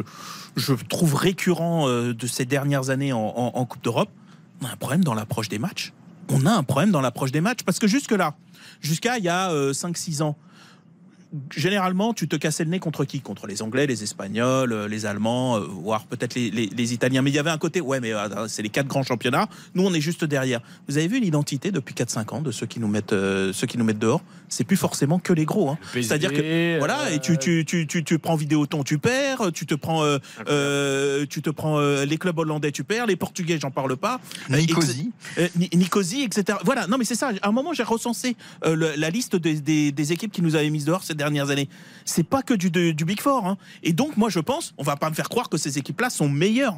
je 0.55 0.73
trouve 0.73 1.15
récurrent 1.15 1.87
euh, 1.87 2.13
de 2.13 2.27
ces 2.27 2.45
dernières 2.45 2.89
années 2.89 3.13
en, 3.13 3.19
en- 3.19 3.51
en 3.55 3.65
Coupe 3.65 3.83
d'Europe. 3.83 4.09
On 4.61 4.65
a 4.65 4.71
un 4.71 4.75
problème 4.75 5.03
dans 5.03 5.13
l'approche 5.13 5.49
des 5.49 5.59
matchs. 5.59 5.93
On 6.29 6.45
a 6.45 6.51
un 6.51 6.63
problème 6.63 6.91
dans 6.91 7.01
l'approche 7.01 7.31
des 7.31 7.41
matchs. 7.41 7.63
Parce 7.65 7.79
que 7.79 7.87
jusque-là, 7.87 8.35
jusqu'à 8.83 9.17
il 9.17 9.23
y 9.23 9.29
a 9.29 9.49
5-6 9.71 10.21
ans, 10.21 10.37
généralement, 11.55 12.13
tu 12.13 12.27
te 12.27 12.35
cassais 12.35 12.63
le 12.63 12.69
nez 12.69 12.79
contre 12.79 13.05
qui? 13.05 13.21
Contre 13.21 13.47
les 13.47 13.61
Anglais, 13.61 13.87
les 13.87 14.03
Espagnols, 14.03 14.71
euh, 14.71 14.87
les 14.87 15.05
Allemands, 15.05 15.57
euh, 15.57 15.61
voire 15.61 16.05
peut-être 16.05 16.35
les, 16.35 16.93
Italiens. 16.93 17.21
Mais 17.21 17.31
il 17.31 17.35
y 17.35 17.39
avait 17.39 17.49
un 17.49 17.57
côté, 17.57 17.81
ouais, 17.81 17.99
mais 17.99 18.13
euh, 18.13 18.47
c'est 18.47 18.61
les 18.61 18.69
quatre 18.69 18.87
grands 18.87 19.03
championnats. 19.03 19.47
Nous, 19.73 19.85
on 19.85 19.93
est 19.93 20.01
juste 20.01 20.25
derrière. 20.25 20.61
Vous 20.87 20.97
avez 20.97 21.07
vu 21.07 21.19
l'identité 21.19 21.71
depuis 21.71 21.95
4-5 21.95 22.35
ans 22.35 22.41
de 22.41 22.51
ceux 22.51 22.65
qui 22.65 22.79
nous 22.79 22.87
mettent, 22.87 23.13
euh, 23.13 23.53
ceux 23.53 23.67
qui 23.67 23.77
nous 23.77 23.85
mettent 23.85 23.99
dehors? 23.99 24.23
C'est 24.53 24.63
plus 24.63 24.77
forcément 24.77 25.19
que 25.19 25.33
les 25.33 25.45
gros. 25.45 25.69
hein. 25.71 25.77
C'est-à-dire 26.03 26.31
que 26.31 26.41
voilà, 26.79 27.11
et 27.11 27.19
tu, 27.19 27.37
tu, 27.37 27.65
tu, 27.65 27.87
tu, 27.87 28.03
tu 28.03 28.19
prends 28.19 28.35
Vidéoton, 28.35 28.83
tu 28.83 28.97
perds, 28.99 29.51
tu 29.53 29.65
te 29.65 29.73
prends, 29.75 30.03
euh, 30.03 30.17
euh, 30.47 31.25
tu 31.29 31.41
te 31.41 31.49
prends 31.49 31.79
euh, 31.79 32.05
les 32.05 32.17
clubs 32.17 32.37
hollandais, 32.37 32.71
tu 32.71 32.83
perds, 32.83 33.07
les 33.07 33.15
Portugais, 33.15 33.57
j'en 33.61 33.71
parle 33.71 33.95
pas. 33.97 34.19
Euh, 34.51 34.57
Nicosie. 34.57 35.11
euh, 35.37 35.47
Nicosie, 35.73 36.21
etc. 36.23 36.57
Voilà, 36.63 36.87
non 36.87 36.97
mais 36.97 37.05
c'est 37.05 37.15
ça. 37.15 37.31
À 37.41 37.49
un 37.49 37.51
moment, 37.51 37.73
j'ai 37.73 37.83
recensé 37.83 38.35
euh, 38.65 38.75
le- 38.75 38.93
la 38.95 39.09
liste 39.09 39.35
des, 39.35 39.59
des- 39.59 39.91
des 39.91 40.11
équipes 40.13 40.31
qui 40.31 40.41
nous 40.41 40.55
avaient 40.55 40.69
mises 40.69 40.85
dehors 40.85 41.03
ces 41.03 41.15
dernières 41.15 41.49
années. 41.49 41.69
C'est 42.05 42.23
pas 42.27 42.41
que 42.43 42.53
du, 42.53 42.69
du 42.69 43.05
Big 43.05 43.19
Four. 43.21 43.45
hein. 43.47 43.57
Et 43.83 43.93
donc, 43.93 44.17
moi, 44.17 44.29
je 44.29 44.39
pense, 44.39 44.73
on 44.77 44.83
va 44.83 44.95
pas 44.95 45.09
me 45.09 45.15
faire 45.15 45.29
croire 45.29 45.49
que 45.49 45.57
ces 45.57 45.77
équipes-là 45.77 46.09
sont 46.09 46.29
meilleures. 46.29 46.77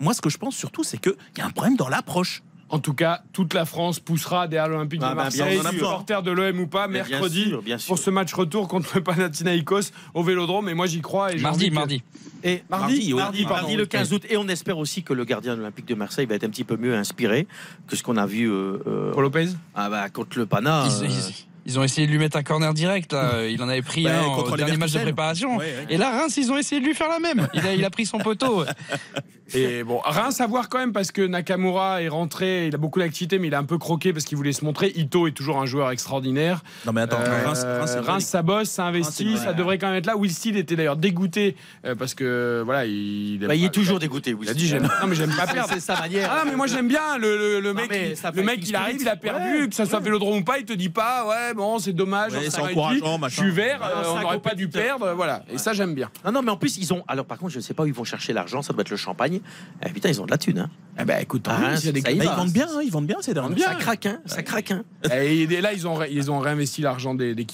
Moi, 0.00 0.12
ce 0.14 0.20
que 0.20 0.28
je 0.30 0.38
pense 0.38 0.56
surtout, 0.56 0.84
c'est 0.84 0.98
qu'il 1.00 1.14
y 1.38 1.40
a 1.40 1.46
un 1.46 1.50
problème 1.50 1.76
dans 1.76 1.88
l'approche. 1.88 2.42
En 2.70 2.78
tout 2.78 2.94
cas, 2.94 3.20
toute 3.32 3.54
la 3.54 3.64
France 3.66 4.00
poussera 4.00 4.48
derrière 4.48 4.68
l'Olympique 4.68 5.00
Ah 5.04 5.10
de 5.10 5.14
ben, 5.16 5.22
Marseille, 5.24 5.58
on 5.58 5.62
en 5.62 5.66
a 5.66 5.70
besoin. 5.70 5.88
supporter 5.88 6.22
de 6.22 6.30
l'OM 6.32 6.58
ou 6.60 6.66
pas, 6.66 6.88
Mais 6.88 7.00
bien 7.02 7.08
mercredi, 7.10 7.44
sûr, 7.48 7.62
bien 7.62 7.78
sûr. 7.78 7.88
pour 7.88 7.98
ce 7.98 8.10
match 8.10 8.32
retour 8.32 8.66
contre 8.68 8.88
le 8.96 9.02
Panathinaikos 9.02 9.90
au 10.14 10.22
Vélodrome. 10.22 10.68
Et 10.68 10.74
moi, 10.74 10.86
j'y 10.86 11.00
crois. 11.00 11.32
Et 11.32 11.38
Mardi, 11.38 11.68
que- 11.68 11.74
mardi. 11.74 12.02
Et 12.42 12.62
mardi, 12.68 12.94
Mardi, 12.94 12.94
oui. 12.96 13.14
mardi, 13.14 13.44
Mardi, 13.44 13.60
pardon. 13.62 13.76
le 13.76 13.86
15 13.86 14.12
août. 14.12 14.22
Et 14.28 14.36
on 14.36 14.48
espère 14.48 14.78
aussi 14.78 15.02
que 15.02 15.12
le 15.12 15.24
gardien 15.24 15.54
de 15.54 15.58
l'Olympique 15.60 15.86
de 15.86 15.94
Marseille 15.94 16.26
va 16.26 16.34
être 16.34 16.44
un 16.44 16.50
petit 16.50 16.64
peu 16.64 16.76
mieux 16.76 16.94
inspiré 16.94 17.46
que 17.86 17.96
ce 17.96 18.02
qu'on 18.02 18.16
a 18.16 18.26
vu 18.26 18.50
euh, 18.50 18.78
euh, 18.86 19.12
Pour 19.12 19.22
Lopez 19.22 19.48
ah 19.74 19.88
bah, 19.88 20.08
contre 20.10 20.38
le 20.38 20.46
Pana. 20.46 20.84
Ils, 20.86 21.04
euh, 21.04 21.08
ils- 21.08 21.46
ils 21.66 21.78
ont 21.78 21.82
essayé 21.82 22.06
de 22.06 22.12
lui 22.12 22.18
mettre 22.18 22.36
un 22.36 22.42
corner 22.42 22.74
direct. 22.74 23.14
Là. 23.14 23.46
Il 23.48 23.62
en 23.62 23.68
avait 23.70 23.80
pris 23.80 24.04
Ouais, 24.04 24.10
un 24.10 24.24
contre 24.24 24.52
au 24.52 24.56
les 24.56 24.64
dernier 24.64 24.76
match 24.76 24.92
de 24.92 24.98
préparation. 24.98 25.56
Ouais, 25.56 25.64
ouais. 25.64 25.86
Et 25.88 25.96
là, 25.96 26.10
Reims, 26.10 26.36
ils 26.36 26.52
ont 26.52 26.58
essayé 26.58 26.78
de 26.82 26.86
lui 26.86 26.94
faire 26.94 27.08
la 27.08 27.18
même. 27.20 27.48
Il 27.54 27.66
a, 27.66 27.74
il 27.74 27.82
a 27.84 27.88
pris 27.90 28.04
son 28.04 28.18
poteau. 28.18 28.64
Et 29.54 29.84
bon, 29.84 30.00
rien 30.04 30.26
à 30.26 30.30
savoir 30.30 30.68
quand 30.68 30.78
même 30.78 30.92
parce 30.92 31.10
que 31.12 31.22
Nakamura 31.26 32.02
est 32.02 32.08
rentré, 32.08 32.66
il 32.68 32.74
a 32.74 32.78
beaucoup 32.78 32.98
d'activité, 32.98 33.38
mais 33.38 33.48
il 33.48 33.54
a 33.54 33.58
un 33.58 33.64
peu 33.64 33.78
croqué 33.78 34.12
parce 34.12 34.24
qu'il 34.24 34.36
voulait 34.36 34.52
se 34.52 34.64
montrer. 34.64 34.92
Ito 34.96 35.26
est 35.28 35.32
toujours 35.32 35.60
un 35.60 35.66
joueur 35.66 35.90
extraordinaire. 35.90 36.62
Non 36.86 36.92
mais 36.92 37.02
attends, 37.02 37.18
Euh, 37.20 37.44
Reims, 37.46 37.64
Reims, 37.64 37.96
Reims, 38.06 38.24
ça 38.24 38.42
bosse, 38.42 38.68
ça 38.68 38.84
Reims, 38.84 38.94
investit, 38.96 39.36
ça 39.38 39.52
devrait 39.52 39.78
quand 39.78 39.88
même 39.88 39.96
être 39.96 40.06
là. 40.06 40.16
Will 40.16 40.32
Steele 40.32 40.56
était 40.56 40.76
d'ailleurs 40.76 40.96
dégoûté 40.96 41.56
euh, 41.84 41.94
parce 41.94 42.14
que 42.14 42.62
voilà, 42.64 42.86
il, 42.86 43.38
bah, 43.40 43.54
il 43.54 43.64
est 43.64 43.70
toujours 43.74 43.98
dégoûté. 43.98 44.34
Il 44.40 44.48
a 44.48 44.54
dit 44.54 44.66
j'aime. 44.66 44.82
Non 45.00 45.06
mais 45.06 45.14
j'aime 45.14 45.34
pas 45.34 45.46
perdre. 45.46 45.70
C'est 45.72 45.80
sa 45.80 45.98
manière. 45.98 46.30
Ah 46.32 46.44
non, 46.44 46.50
mais 46.50 46.56
moi 46.56 46.66
j'aime 46.66 46.88
bien 46.88 47.18
le, 47.18 47.60
le- 47.60 47.74
mec. 47.74 47.90
il- 47.92 48.14
le 48.36 48.42
mec, 48.42 48.68
il 48.68 48.74
arrive, 48.76 48.98
il 49.00 49.08
a 49.08 49.16
perdu, 49.16 49.62
Ouais, 49.62 49.68
que 49.68 49.74
ça 49.74 49.86
soit 49.86 50.00
Vélodrome 50.00 50.38
ou 50.38 50.44
pas, 50.44 50.58
il 50.58 50.64
te 50.64 50.72
dit 50.72 50.88
pas, 50.88 51.26
ouais, 51.28 51.54
bon, 51.54 51.78
c'est 51.78 51.92
dommage, 51.92 52.32
Ouais, 52.32 52.50
c'est 52.50 52.60
encourageant. 52.60 53.18
Je 53.28 53.34
suis 53.40 53.50
vert, 53.50 53.80
Ouais, 53.80 53.86
euh, 54.04 54.12
on 54.16 54.20
n'aurait 54.20 54.38
pas 54.40 54.54
dû 54.54 54.68
perdre, 54.68 55.12
voilà. 55.14 55.42
Et 55.52 55.58
ça 55.58 55.72
j'aime 55.72 55.94
bien. 55.94 56.10
Non, 56.24 56.32
non, 56.32 56.42
mais 56.42 56.50
en 56.50 56.56
plus, 56.56 56.76
ils 56.78 56.92
ont. 56.92 57.02
Alors, 57.08 57.24
par 57.24 57.38
contre, 57.38 57.52
je 57.52 57.58
ne 57.58 57.62
sais 57.62 57.74
pas 57.74 57.82
où 57.82 57.86
ils 57.86 57.92
vont 57.92 58.04
chercher 58.04 58.32
l'argent. 58.32 58.62
Ça 58.62 58.72
doit 58.72 58.82
être 58.82 58.90
le 58.90 58.96
champagne. 58.96 59.40
Eh, 59.84 59.90
putain, 59.90 60.08
ils 60.08 60.20
ont 60.20 60.26
de 60.26 60.30
la 60.30 60.38
thune. 60.38 60.58
Hein. 60.58 60.70
Eh 60.98 61.04
ben 61.04 61.20
écoute, 61.20 61.46
Ah, 61.48 61.58
tant 61.60 61.70
mieux, 61.70 61.76
s'il 61.76 61.86
y 61.86 61.88
a 61.88 61.92
des 61.92 62.00
ça 62.00 62.10
y 62.10 62.18
Bah, 62.18 62.24
ils 62.24 62.36
vendent 62.36 62.52
bien, 62.52 62.66
hein, 62.68 62.80
ils 62.84 62.90
vendent 62.90 63.06
bien 63.06 63.16
ces 63.20 63.34
derniers. 63.34 63.58
Ça 63.60 63.74
craque, 63.74 64.06
hein. 64.06 64.20
Ça 64.26 64.42
craque, 64.42 64.70
hein. 64.70 64.84
Et 65.12 65.46
là, 65.60 65.72
ils 65.72 65.86
ont, 65.86 66.02
ils 66.04 66.30
ont 66.30 66.38
réinvesti 66.38 66.82
l'argent 66.82 67.14
des, 67.14 67.34
des. 67.34 67.46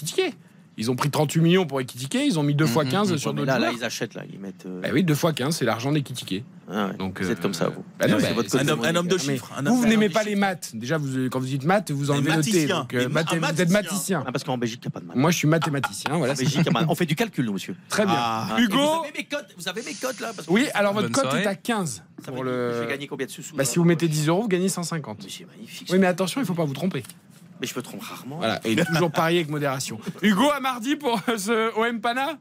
Ils 0.77 0.89
ont 0.89 0.95
pris 0.95 1.11
38 1.11 1.41
millions 1.41 1.65
pour 1.67 1.81
Ekitike, 1.81 2.15
ils 2.15 2.39
ont 2.39 2.43
mis 2.43 2.55
2 2.55 2.65
fois 2.65 2.85
15 2.85 3.15
sur 3.17 3.29
Ouais, 3.31 3.35
mais 3.35 3.41
d'autres 3.41 3.59
là, 3.59 3.59
là, 3.59 3.71
ils 3.77 3.83
achètent, 3.83 4.13
là. 4.15 4.23
Ils 4.31 4.39
mettent. 4.39 4.65
euh, 4.65 4.79
Bah 4.81 4.87
oui, 4.93 5.03
2 5.03 5.13
fois 5.13 5.33
15, 5.33 5.57
c'est 5.57 5.65
l'argent 5.65 5.91
des 5.91 6.01
Kitiké. 6.01 6.45
ah 6.71 6.87
ouais, 6.87 6.93
Donc, 6.97 7.21
vous 7.21 7.29
êtes 7.29 7.39
euh, 7.39 7.41
comme 7.41 7.53
ça, 7.53 7.67
vous. 7.67 7.83
bah 7.99 8.07
non, 8.07 8.17
C'est 8.19 8.27
bah, 8.29 8.33
votre 8.35 8.57
Un 8.57 8.67
homme, 8.69 8.83
un 8.85 8.95
homme 8.95 9.07
de 9.09 9.17
chiffres. 9.17 9.51
un 9.57 9.63
Vous, 9.63 9.85
n'aimez 9.85 10.07
pas 10.09 10.23
les 10.23 10.35
maths. 10.35 10.71
Déjà, 10.73 10.97
vous, 10.97 11.29
quand 11.29 11.39
vous 11.39 11.45
dites 11.45 11.65
maths, 11.65 11.91
vous 11.91 12.09
enlevez 12.09 12.23
le 12.31 12.41
T. 12.41 12.51
mathicien. 12.51 12.79
Donc, 12.79 12.93
euh, 12.93 13.09
mathé- 13.09 13.37
vous 13.37 13.45
êtes 13.61 13.69
mathicien. 13.69 13.81
mathicien. 13.81 14.23
Ah, 14.25 14.31
parce 14.31 14.45
qu'en 14.45 14.57
Belgique, 14.57 14.79
il 14.83 14.87
n'y 14.87 14.91
a 14.91 14.91
pas 14.91 14.99
de 15.01 15.05
maths. 15.07 15.17
Moi, 15.17 15.29
je 15.31 15.37
suis 15.37 15.47
mathématicien. 15.47 16.17
Voilà, 16.17 16.33
Belgique, 16.35 16.67
on 16.87 16.95
fait 16.95 17.05
du 17.05 17.15
calcul, 17.15 17.45
nous, 17.45 17.53
monsieur. 17.53 17.75
Très 17.89 18.05
bien. 18.05 18.15
Ah. 18.17 18.47
Vous 18.57 18.63
Hugo 18.63 18.79
avez 18.79 19.11
mes 19.15 19.25
cotes, 19.25 19.53
vous 19.57 19.67
avez 19.67 19.83
mes 19.83 19.93
cotes 19.93 20.19
là 20.21 20.31
parce 20.33 20.47
que 20.47 20.53
Oui, 20.53 20.67
alors 20.73 20.93
votre 20.93 21.11
cote 21.11 21.33
est 21.33 21.45
à 21.47 21.55
15. 21.55 22.01
ça 22.23 22.31
Pour 22.31 22.37
fait- 22.37 22.43
le... 22.49 22.73
Je 22.75 22.79
vais 22.85 22.87
gagner 22.87 23.07
combien 23.07 23.25
de 23.27 23.31
sous 23.31 23.43
Bah, 23.55 23.65
si 23.65 23.77
vous 23.77 23.83
mettez 23.85 24.07
10 24.07 24.29
euros, 24.29 24.43
vous 24.43 24.47
gagnez 24.47 24.69
150. 24.69 25.19
Mais 25.23 25.29
c'est 25.29 25.45
magnifique. 25.45 25.89
Oui, 25.91 25.99
mais 25.99 26.07
attention, 26.07 26.39
il 26.39 26.43
ne 26.43 26.47
faut 26.47 26.53
pas 26.53 26.65
vous 26.65 26.73
tromper. 26.73 27.03
Mais 27.61 27.67
je 27.67 27.75
me 27.75 27.81
trompe 27.83 28.01
rarement. 28.01 28.37
Voilà, 28.37 28.59
et 28.65 28.75
toujours 28.75 29.11
parier 29.11 29.37
avec 29.39 29.49
modération. 29.49 29.99
Hugo, 30.23 30.49
à 30.49 30.59
mardi 30.59 30.95
pour 30.95 31.21
euh, 31.29 31.37
ce 31.37 31.77
OM 31.77 32.01
Pana? 32.01 32.39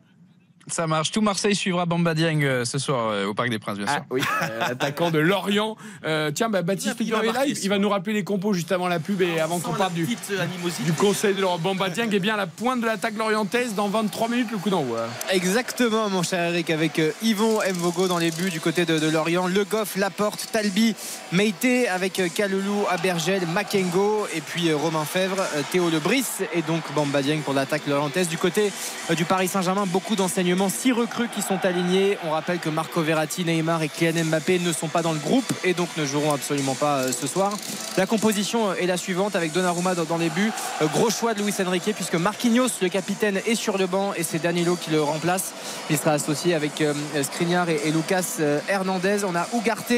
Ça 0.71 0.87
marche. 0.87 1.11
Tout 1.11 1.21
Marseille 1.21 1.55
suivra 1.55 1.87
Bamba 1.87 2.15
Dieng 2.15 2.43
euh, 2.43 2.65
ce 2.65 2.79
soir 2.79 3.09
euh, 3.11 3.27
au 3.27 3.35
Parc 3.35 3.51
des 3.51 3.59
Princes, 3.59 3.79
bien 3.79 3.87
sûr. 3.87 3.97
Ah 3.99 4.05
oui, 4.11 4.21
euh, 4.43 4.61
attaquant 4.63 5.11
de 5.11 5.19
Lorient. 5.19 5.77
Euh, 6.05 6.31
tiens, 6.31 6.49
bah, 6.49 6.63
Baptiste 6.63 6.97
Il 7.01 7.11
va- 7.13 7.23
il 7.47 7.81
nous 7.81 7.89
rappeler 7.89 8.13
les 8.13 8.25
compos 8.25 8.53
juste 8.53 8.73
avant 8.73 8.89
la 8.89 8.99
pub 9.01 9.23
et 9.23 9.41
avant 9.41 9.59
qu'on 9.59 9.73
parte 9.73 9.95
du, 9.95 10.07
du 10.07 10.93
conseil 10.93 11.35
de 11.35 11.41
l'Europe. 11.41 11.61
Bamba 11.63 11.89
Dieng 11.89 12.11
est 12.13 12.19
bien 12.19 12.35
à 12.35 12.37
la 12.37 12.47
pointe 12.47 12.81
de 12.81 12.87
l'attaque 12.87 13.17
lorientaise 13.17 13.75
dans 13.75 13.89
23 13.89 14.29
minutes 14.29 14.51
le 14.53 14.59
coup 14.59 14.71
d'envoi. 14.71 15.07
Exactement, 15.33 16.09
mon 16.11 16.23
cher 16.23 16.51
Eric, 16.53 16.71
avec 16.71 17.01
Yvon 17.23 17.61
Mvogo 17.75 18.07
dans 18.09 18.19
les 18.19 18.31
buts 18.31 18.51
du 18.51 18.61
côté 18.61 18.85
de, 18.85 18.99
de 18.99 19.09
Lorient, 19.09 19.47
Le 19.47 19.65
Goff, 19.65 19.97
Laporte, 19.97 20.49
Talbi, 20.53 20.95
Meite, 21.33 21.89
avec 21.91 22.21
Kaloulou, 22.35 22.85
Abergel, 22.91 23.47
Makengo, 23.47 24.27
et 24.35 24.41
puis 24.41 24.73
Romain 24.73 25.05
Fèvre, 25.05 25.43
Théo 25.73 25.89
Lebris, 25.91 26.25
et 26.53 26.63
donc 26.63 26.83
Bamba 26.95 27.23
Dieng 27.23 27.41
pour 27.41 27.55
l'attaque 27.55 27.87
lorientaise. 27.87 28.29
Du 28.29 28.39
côté 28.39 28.71
du 29.17 29.25
Paris 29.25 29.49
Saint-Germain, 29.49 29.85
beaucoup 29.87 30.17
d'enseignements, 30.17 30.60
six 30.69 30.93
recrues 30.93 31.29
qui 31.29 31.43
sont 31.43 31.59
alignés. 31.65 32.19
On 32.25 32.31
rappelle 32.31 32.59
que 32.59 32.69
Marco 32.69 33.01
Verratti, 33.03 33.45
Neymar 33.45 33.83
et 33.83 33.89
Kylian 33.89 34.25
Mbappé 34.25 34.59
ne 34.59 34.73
sont 34.73 34.89
pas 34.89 35.03
dans 35.03 35.13
le 35.13 35.19
groupe 35.19 35.51
et 35.65 35.75
donc 35.75 35.89
ne 35.97 36.05
joueront 36.05 36.33
absolument 36.33 36.75
pas 36.75 36.99
euh, 36.99 37.13
ce 37.13 37.27
soir. 37.27 37.53
La 37.97 38.07
composition 38.07 38.71
euh, 38.71 38.75
est 38.75 38.87
la 38.87 38.97
suivante 38.97 39.37
avec 39.37 39.53
Donnarumma 39.53 39.95
dans, 39.95 40.19
les 40.19 40.31
buts. 40.31 40.53
Euh, 40.83 40.87
Gros 40.87 41.11
choix 41.11 41.35
de 41.35 41.43
Luis 41.43 41.55
Enrique 41.65 41.93
puisque 41.95 42.17
Marquinhos, 42.17 42.69
le 42.83 42.89
capitaine, 42.89 43.41
est 43.47 43.55
sur 43.55 43.79
le 43.79 43.87
banc 43.87 44.13
et 44.17 44.23
c'est 44.23 44.43
Danilo 44.43 44.77
qui 44.77 44.91
le 44.91 45.03
remplace. 45.03 45.53
Il 45.89 45.97
sera 45.97 46.13
associé 46.13 46.55
avec 46.55 46.83
Skriniar 47.23 47.69
et, 47.69 47.91
Lucas 47.91 48.39
Hernandez. 48.69 49.25
On 49.25 49.35
a 49.35 49.47
Ugarte, 49.55 49.93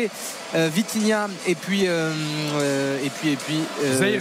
Vitinha 0.54 1.28
et 1.46 1.54
puis 1.54 1.86
euh, 2.62 2.98
et 3.04 3.10
puis 3.10 3.30
et 3.30 3.36
puis 3.36 3.56
euh, 3.82 4.18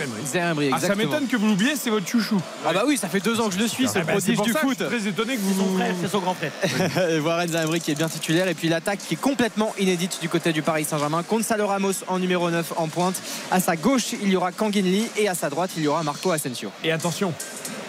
Ah, 0.71 0.80
ça 0.80 0.95
m'étonne 0.95 1.27
que 1.27 1.36
vous 1.36 1.47
l'oubliez, 1.47 1.75
c'est 1.75 1.89
votre 1.89 2.08
chouchou. 2.08 2.41
Ah 2.65 2.73
bah 2.73 2.84
oui, 2.88 2.97
ça 2.97 3.10
fait 3.10 3.19
deux 3.19 3.39
ans 3.39 3.49
que 3.49 3.56
je 3.56 3.60
le 3.60 3.67
suis, 3.67 3.88
ce 3.88 3.99
Ah 3.99 4.04
bah, 4.04 4.13
c'est 4.19 4.34
prodige 4.34 4.54
pour 4.54 4.69
du 4.69 4.75
foot. 4.75 4.77
je 4.80 4.86
suis 4.86 4.99
très 4.99 5.10
étonné 5.10 5.36
que 5.36 5.41
Son 5.41 5.63
vous. 5.63 5.77
frère, 5.77 5.95
c'est 6.01 6.08
son 6.08 6.21
grand. 6.22 6.36
Et 7.10 7.20
Warren 7.20 7.50
qui 7.80 7.92
est 7.92 7.96
bien 7.96 8.10
titulaire 8.10 8.48
et 8.48 8.54
puis 8.54 8.70
l'attaque 8.70 9.00
qui 9.00 9.16
est 9.16 9.18
complètement 9.18 9.74
inédite 9.80 10.20
du 10.22 10.30
côté 10.30 10.54
du 10.54 10.62
Paris 10.62 10.86
Saint-Germain. 10.86 11.24
Gonzalo 11.30 11.68
Ramos 11.68 11.94
en 12.08 12.20
numéro 12.20 12.50
9 12.50 12.74
en 12.78 12.88
pointe. 12.88 13.16
À 13.52 13.60
sa 13.60 13.76
gauche, 13.76 14.14
il 14.22 14.30
y 14.30 14.36
aura 14.36 14.52
Kanginli 14.52 15.08
et 15.18 15.28
à 15.28 15.36
sa 15.36 15.50
droite, 15.50 15.72
il 15.78 15.84
y 15.84 15.88
aura 15.88 16.04
Marco 16.04 16.32
Asensio. 16.32 16.72
Et 16.84 16.92
attention, 16.92 17.34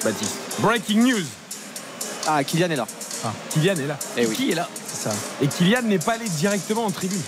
Baptiste. 0.05 0.37
Breaking 0.59 1.03
news. 1.03 1.25
Ah, 2.27 2.42
Kylian 2.45 2.71
est 2.71 2.77
là. 2.77 2.87
Ah, 3.25 3.33
Kylian 3.51 3.77
est 3.77 3.87
là. 3.87 3.99
Eh 4.16 4.27
oui. 4.27 4.35
Qui 4.35 4.53
est 4.53 4.55
là? 4.55 4.68
C'est 4.87 5.09
ça. 5.09 5.14
Et 5.40 5.47
Kylian 5.47 5.83
n'est 5.83 5.99
pas 5.99 6.14
allé 6.14 6.29
directement 6.29 6.85
en 6.85 6.90
tribune. 6.90 7.23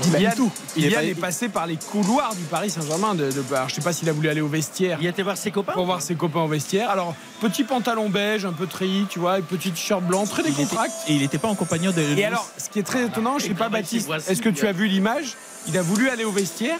Kylian, 0.00 0.30
tout. 0.36 0.50
Il 0.76 0.84
est 0.84 0.88
Kylian 0.88 1.00
pas- 1.00 1.06
est 1.06 1.14
passé 1.14 1.48
par 1.48 1.66
les 1.66 1.76
couloirs 1.76 2.34
du 2.34 2.42
Paris 2.44 2.70
Saint-Germain. 2.70 3.14
De, 3.14 3.30
de- 3.30 3.42
alors, 3.54 3.68
je 3.68 3.74
sais 3.74 3.80
pas 3.80 3.92
s'il 3.92 4.08
a 4.08 4.12
voulu 4.12 4.28
aller 4.28 4.40
au 4.40 4.48
vestiaire 4.48 4.98
Il 5.00 5.06
a 5.06 5.10
été 5.10 5.22
voir 5.22 5.36
ses 5.36 5.50
copains 5.50 5.72
pour 5.72 5.84
voir 5.86 6.02
ses 6.02 6.14
copains 6.14 6.40
au 6.40 6.48
vestiaire. 6.48 6.90
Alors, 6.90 7.14
petit 7.40 7.64
pantalon 7.64 8.08
beige, 8.08 8.44
un 8.44 8.52
peu 8.52 8.66
treillis, 8.66 9.06
tu 9.08 9.18
vois, 9.18 9.38
et 9.38 9.42
petit 9.42 9.70
t-shirt 9.70 10.02
blanc, 10.02 10.24
très 10.26 10.42
était- 10.42 10.50
décontracté. 10.52 10.94
Et 11.12 11.14
il 11.14 11.20
n'était 11.22 11.38
pas 11.38 11.48
en 11.48 11.54
compagnie 11.54 11.92
de. 11.92 12.00
Et 12.18 12.24
alors, 12.24 12.48
ce 12.58 12.68
qui 12.68 12.78
est 12.78 12.82
très 12.84 13.04
étonnant, 13.04 13.38
je 13.38 13.46
sais 13.46 13.54
pas, 13.54 13.68
Baptiste, 13.68 14.08
est-ce 14.28 14.42
que 14.42 14.48
tu 14.48 14.66
as 14.66 14.72
vu 14.72 14.86
l'image? 14.88 15.36
Il 15.68 15.76
a 15.78 15.82
voulu 15.82 16.08
aller 16.08 16.24
au 16.24 16.32
vestiaire, 16.32 16.78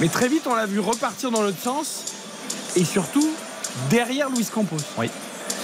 mais 0.00 0.08
très 0.08 0.28
vite, 0.28 0.42
on 0.46 0.54
l'a 0.54 0.66
vu 0.66 0.80
repartir 0.80 1.30
dans 1.30 1.40
l'autre 1.42 1.60
sens, 1.62 2.04
et 2.76 2.84
surtout 2.84 3.28
derrière 3.90 4.28
Luis 4.30 4.44
Campos. 4.52 4.76
Oui. 4.98 5.08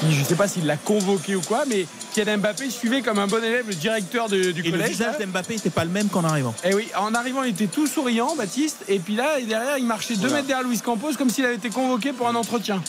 Qui, 0.01 0.13
je 0.13 0.25
sais 0.25 0.35
pas 0.35 0.49
s'il 0.49 0.67
l'a 0.67 0.77
convoqué 0.77 1.37
ou 1.37 1.41
quoi, 1.43 1.65
mais 1.69 1.87
Kylian 2.15 2.39
Mbappé 2.39 2.71
suivait 2.71 3.03
comme 3.03 3.19
un 3.19 3.27
bon 3.27 3.43
élève 3.43 3.67
le 3.69 3.75
directeur 3.75 4.29
de- 4.29 4.53
du 4.53 4.61
Et 4.61 4.65
le 4.65 4.71
collège. 4.71 4.91
visage 4.91 5.19
d'Mbappé 5.19 5.55
n'était 5.57 5.69
pas 5.71 5.85
le 5.85 5.91
même 5.91 6.09
qu'en 6.09 6.23
arrivant. 6.25 6.55
Et 6.65 6.73
oui, 6.75 6.89
en 6.97 7.13
arrivant, 7.13 7.43
il 7.43 7.51
était 7.51 7.67
tout 7.67 7.87
souriant, 7.89 8.37
Baptiste, 8.37 8.85
et 8.89 9.01
puis 9.01 9.17
là, 9.17 9.41
derrière, 9.41 9.79
il 9.79 9.85
marchait 9.87 10.15
deux 10.17 10.31
mètres 10.31 10.47
derrière 10.47 10.67
Luis 10.67 10.79
Campos, 10.79 11.15
comme 11.19 11.29
s'il 11.29 11.45
avait 11.45 11.57
été 11.57 11.71
convoqué 11.71 12.13
pour 12.13 12.29
un 12.29 12.35
entretien. 12.37 12.81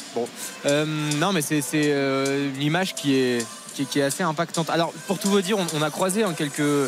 Euh, 0.68 0.86
non, 1.20 1.34
mais 1.34 1.42
c'est 1.42 1.62
c'est, 1.62 1.86
euh, 1.88 2.50
une 2.56 2.62
image 2.62 2.94
qui 2.94 3.16
est, 3.16 3.46
qui, 3.76 3.86
qui 3.86 4.00
est 4.00 4.04
assez 4.04 4.24
impactante. 4.24 4.70
Alors, 4.70 4.92
pour 5.08 5.20
tout 5.20 5.30
vous 5.30 5.42
dire, 5.42 5.58
on, 5.60 5.66
on 5.78 5.82
a 5.82 5.90
croisé 5.90 6.24
hein, 6.24 6.34
quelques 6.38 6.60
euh, 6.62 6.88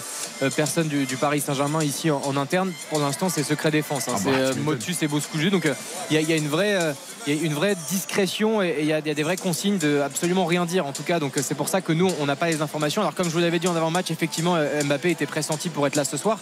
personnes 0.55 0.87
du, 0.87 1.05
du 1.05 1.17
Paris 1.17 1.41
Saint-Germain 1.41 1.83
ici 1.83 2.09
en, 2.11 2.21
en 2.25 2.37
interne. 2.37 2.71
Pour 2.89 2.99
l'instant, 2.99 3.29
c'est 3.29 3.43
secret 3.43 3.71
défense. 3.71 4.07
hein. 4.07 4.13
Ah 4.15 4.19
c'est 4.23 4.31
bah, 4.31 4.37
tu 4.53 4.59
euh. 4.59 4.63
Motus 4.63 5.03
et 5.03 5.07
Boscouju. 5.07 5.49
Donc, 5.49 5.65
euh, 5.65 5.73
il 6.09 6.15
y, 6.15 6.17
a- 6.17 6.21
il 6.21 6.29
y 6.29 6.33
a 6.33 6.37
une 6.37 6.47
vraie. 6.47 6.75
euh, 6.75 6.93
il 7.29 7.35
y 7.35 7.39
a 7.41 7.45
une 7.45 7.53
vraie 7.55 7.75
discrétion 7.89 8.61
et 8.61 8.77
il 8.79 8.85
y, 8.85 8.93
a 8.93 8.99
il 8.99 9.07
y 9.07 9.09
a 9.09 9.13
des 9.13 9.23
vraies 9.23 9.35
consignes 9.35 9.77
de 9.79 9.99
absolument 9.99 10.45
rien 10.45 10.65
dire 10.65 10.85
en 10.85 10.93
tout 10.93 11.03
cas 11.03 11.19
donc 11.19 11.33
c'est 11.43 11.55
pour 11.55 11.67
ça 11.67 11.81
que 11.81 11.91
nous 11.91 12.09
on 12.21 12.25
n'a 12.25 12.37
pas 12.37 12.47
les 12.47 12.61
informations 12.61 13.01
alors 13.01 13.13
comme 13.15 13.25
je 13.27 13.31
vous 13.33 13.39
l'avais 13.39 13.59
dit 13.59 13.67
en 13.67 13.75
avant-match 13.75 14.11
effectivement 14.11 14.55
Mbappé 14.85 15.11
était 15.11 15.25
pressenti 15.25 15.67
pour 15.67 15.85
être 15.87 15.97
là 15.97 16.05
ce 16.05 16.15
soir 16.15 16.39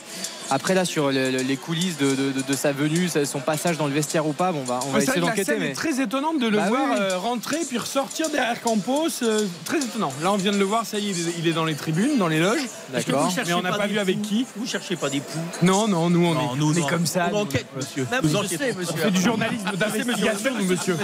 après 0.52 0.76
là 0.76 0.86
sur 0.86 1.12
le- 1.12 1.32
le- 1.32 1.40
les 1.40 1.58
coulisses 1.58 1.98
de, 1.98 2.14
de- 2.14 2.32
de- 2.34 2.42
de 2.44 2.54
sa 2.56 2.72
venue 2.72 3.10
son 3.26 3.40
passage 3.40 3.78
dans 3.80 3.88
le 3.88 3.94
vestiaire 3.94 4.28
ou 4.28 4.34
pas 4.34 4.52
bon, 4.52 4.60
on 4.62 4.64
va, 4.66 4.80
on 4.86 4.90
va 4.92 5.00
Ouais, 5.00 5.06
c'est 5.06 5.12
essayer 5.14 5.22
d'enquêter 5.22 5.56
mais 5.58 5.70
est 5.72 5.74
très 5.74 6.00
étonnante 6.00 6.40
de 6.40 6.46
le 6.48 6.58
Bah 6.58 6.68
voir 6.68 6.88
oui, 6.92 6.98
euh, 7.00 7.18
rentrer 7.18 7.58
puis 7.68 7.80
ressortir 7.80 8.30
derrière 8.30 8.62
Campos. 8.62 9.08
euh, 9.24 9.48
très 9.66 9.80
étonnant. 9.80 10.14
Là, 10.22 10.34
on 10.36 10.38
vient 10.38 10.52
de 10.52 10.58
le 10.58 10.66
voir, 10.66 10.86
ça 10.86 11.00
y 11.00 11.10
est, 11.10 11.16
il 11.40 11.48
est- 11.48 11.54
dans 11.54 11.66
les 11.66 11.76
tribunes, 11.76 12.18
dans 12.18 12.28
les 12.28 12.40
loges. 12.40 12.60
D'accord. 12.94 13.30
vous 13.30 13.42
Mais 13.48 13.54
on 13.54 13.62
n'a 13.62 13.72
pas 13.74 13.88
vu 13.88 13.98
avec 14.00 14.22
qui. 14.22 14.46
Vous 14.58 14.68
cherchez 14.68 14.96
pas 14.96 15.10
des 15.10 15.22
poux 15.22 15.40
Non, 15.62 15.88
non, 15.88 16.10
nous, 16.10 16.26
on 16.26 16.34
Non, 16.34 16.54
est, 16.54 16.58
nous, 16.58 16.72
on 16.72 16.74
est 16.86 16.90
comme 16.90 17.06
ça. 17.06 17.30
On 17.32 17.42
enquête, 17.42 17.66
monsieur. 17.76 18.06
Ah, 18.12 18.18
enquêtons. 18.18 18.48
sais, 18.48 18.74
monsieur. 18.74 18.94
On 18.94 18.98
fait 18.98 19.12
du 19.12 19.22
journalisme 19.22 19.72
d'investigation, 19.78 20.52
nous, 20.60 20.66
monsieur. 20.66 20.98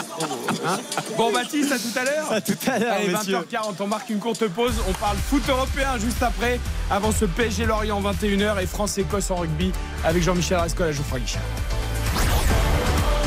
Hein 0.66 0.78
bon, 1.18 1.32
Baptiste, 1.32 1.72
à 1.72 1.80
tout 1.80 1.98
à 2.00 2.04
l'heure. 2.04 2.32
à 2.32 2.42
tout 2.42 2.54
à 2.68 2.80
l'heure 2.80 2.94
Allez, 2.94 3.10
monsieur 3.10 3.38
20h40, 3.38 3.76
on 3.80 3.88
marque 3.88 4.10
une 4.10 4.20
courte 4.20 4.48
pause. 4.48 4.74
On 4.90 4.94
parle 4.94 5.18
foot 5.18 5.44
européen 5.48 5.98
juste 6.00 6.22
après, 6.22 6.60
avant 6.90 7.12
ce 7.12 7.26
PSG 7.26 7.66
Lorient 7.66 8.02
21h 8.02 8.62
et 8.62 8.68
France-Écosse 8.68 9.32
en 9.32 9.36
rugby 9.38 9.72
avec 10.04 10.22
Jean-Michel 10.24 10.58
Rascol 10.58 10.90
et 10.90 10.94
Geoffroy 10.94 11.20
Guichard. 11.20 11.42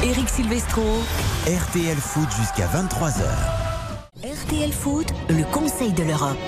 Eric 0.03 0.29
Silvestro. 0.29 0.83
RTL 1.47 1.97
Foot 1.97 2.29
jusqu'à 2.39 2.67
23h. 2.67 3.74
RTL 4.25 4.73
Foot, 4.73 5.13
le 5.29 5.45
conseil 5.53 5.93
de 5.93 6.03
l'Europe. 6.03 6.39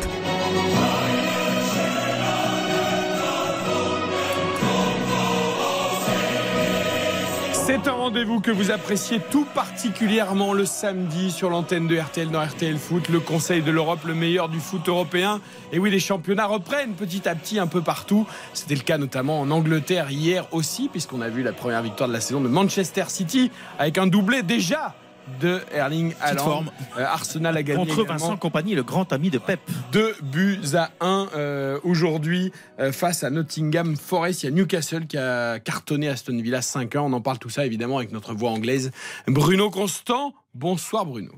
C'est 7.53 7.87
un 7.87 7.93
rendez-vous 7.93 8.41
que 8.41 8.51
vous 8.51 8.71
appréciez 8.71 9.21
tout 9.31 9.45
particulièrement 9.55 10.55
le 10.55 10.65
samedi 10.65 11.31
sur 11.31 11.51
l'antenne 11.51 11.87
de 11.87 11.99
RTL 11.99 12.31
dans 12.31 12.43
RTL 12.43 12.79
Foot, 12.79 13.11
le 13.11 13.21
Conseil 13.21 13.61
de 13.61 13.71
l'Europe, 13.71 14.05
le 14.07 14.15
meilleur 14.15 14.49
du 14.49 14.59
foot 14.59 14.89
européen. 14.89 15.43
Et 15.71 15.79
oui, 15.79 15.91
les 15.91 16.01
championnats 16.01 16.47
reprennent 16.47 16.95
petit 16.95 17.29
à 17.29 17.35
petit 17.35 17.59
un 17.59 17.67
peu 17.67 17.83
partout. 17.83 18.27
C'était 18.55 18.77
le 18.77 18.81
cas 18.81 18.97
notamment 18.97 19.39
en 19.39 19.51
Angleterre 19.51 20.11
hier 20.11 20.47
aussi, 20.53 20.89
puisqu'on 20.89 21.21
a 21.21 21.29
vu 21.29 21.43
la 21.43 21.53
première 21.53 21.83
victoire 21.83 22.09
de 22.09 22.15
la 22.15 22.23
saison 22.23 22.41
de 22.41 22.49
Manchester 22.49 23.05
City 23.09 23.51
avec 23.79 23.99
un 23.99 24.07
doublé 24.07 24.43
déjà 24.43 24.95
de 25.41 25.61
Erling 25.73 26.15
Haaland. 26.21 26.65
Euh, 26.99 27.05
Arsenal 27.05 27.57
a 27.57 27.63
gagné 27.63 27.81
Contre 27.81 28.01
également. 28.01 28.13
Vincent 28.13 28.37
Compagnie, 28.37 28.75
le 28.75 28.83
grand 28.83 29.13
ami 29.13 29.31
de 29.31 29.39
Pep. 29.39 29.61
Deux 29.93 30.15
buts 30.23 30.61
à 30.75 30.91
un 31.01 31.29
euh, 31.35 31.79
aujourd'hui 31.85 32.53
euh, 32.79 32.93
face 32.93 33.25
à 33.25 33.31
Nottingham 33.31 33.97
Forest. 33.97 34.43
Il 34.43 34.47
y 34.47 34.49
a 34.49 34.53
Newcastle 34.53 35.07
qui 35.07 35.19
a 35.19 35.59
cartonné 35.59 36.09
Aston 36.09 36.41
Villa 36.41 36.61
5-1. 36.61 36.99
On 36.99 37.13
en 37.13 37.21
parle 37.21 37.39
tout 37.39 37.51
ça 37.51 37.67
évidemment 37.67 37.99
avec 37.99 38.13
notre 38.13 38.35
voix 38.35 38.51
anglaise 38.51 38.91
Bruno 39.27 39.71
Constant. 39.71 40.35
Bonsoir 40.55 41.05
Bruno. 41.05 41.33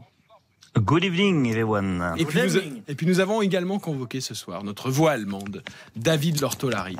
Good 0.76 1.02
evening, 1.04 1.46
everyone. 1.48 2.14
Et 2.18 2.24
puis, 2.24 2.38
Good 2.40 2.50
nous, 2.50 2.56
evening. 2.58 2.82
et 2.86 2.94
puis 2.94 3.06
nous 3.06 3.20
avons 3.20 3.42
également 3.42 3.78
convoqué 3.78 4.20
ce 4.20 4.34
soir 4.34 4.62
notre 4.64 4.90
voix 4.90 5.12
allemande, 5.12 5.62
David 5.96 6.40
Lortolari. 6.40 6.96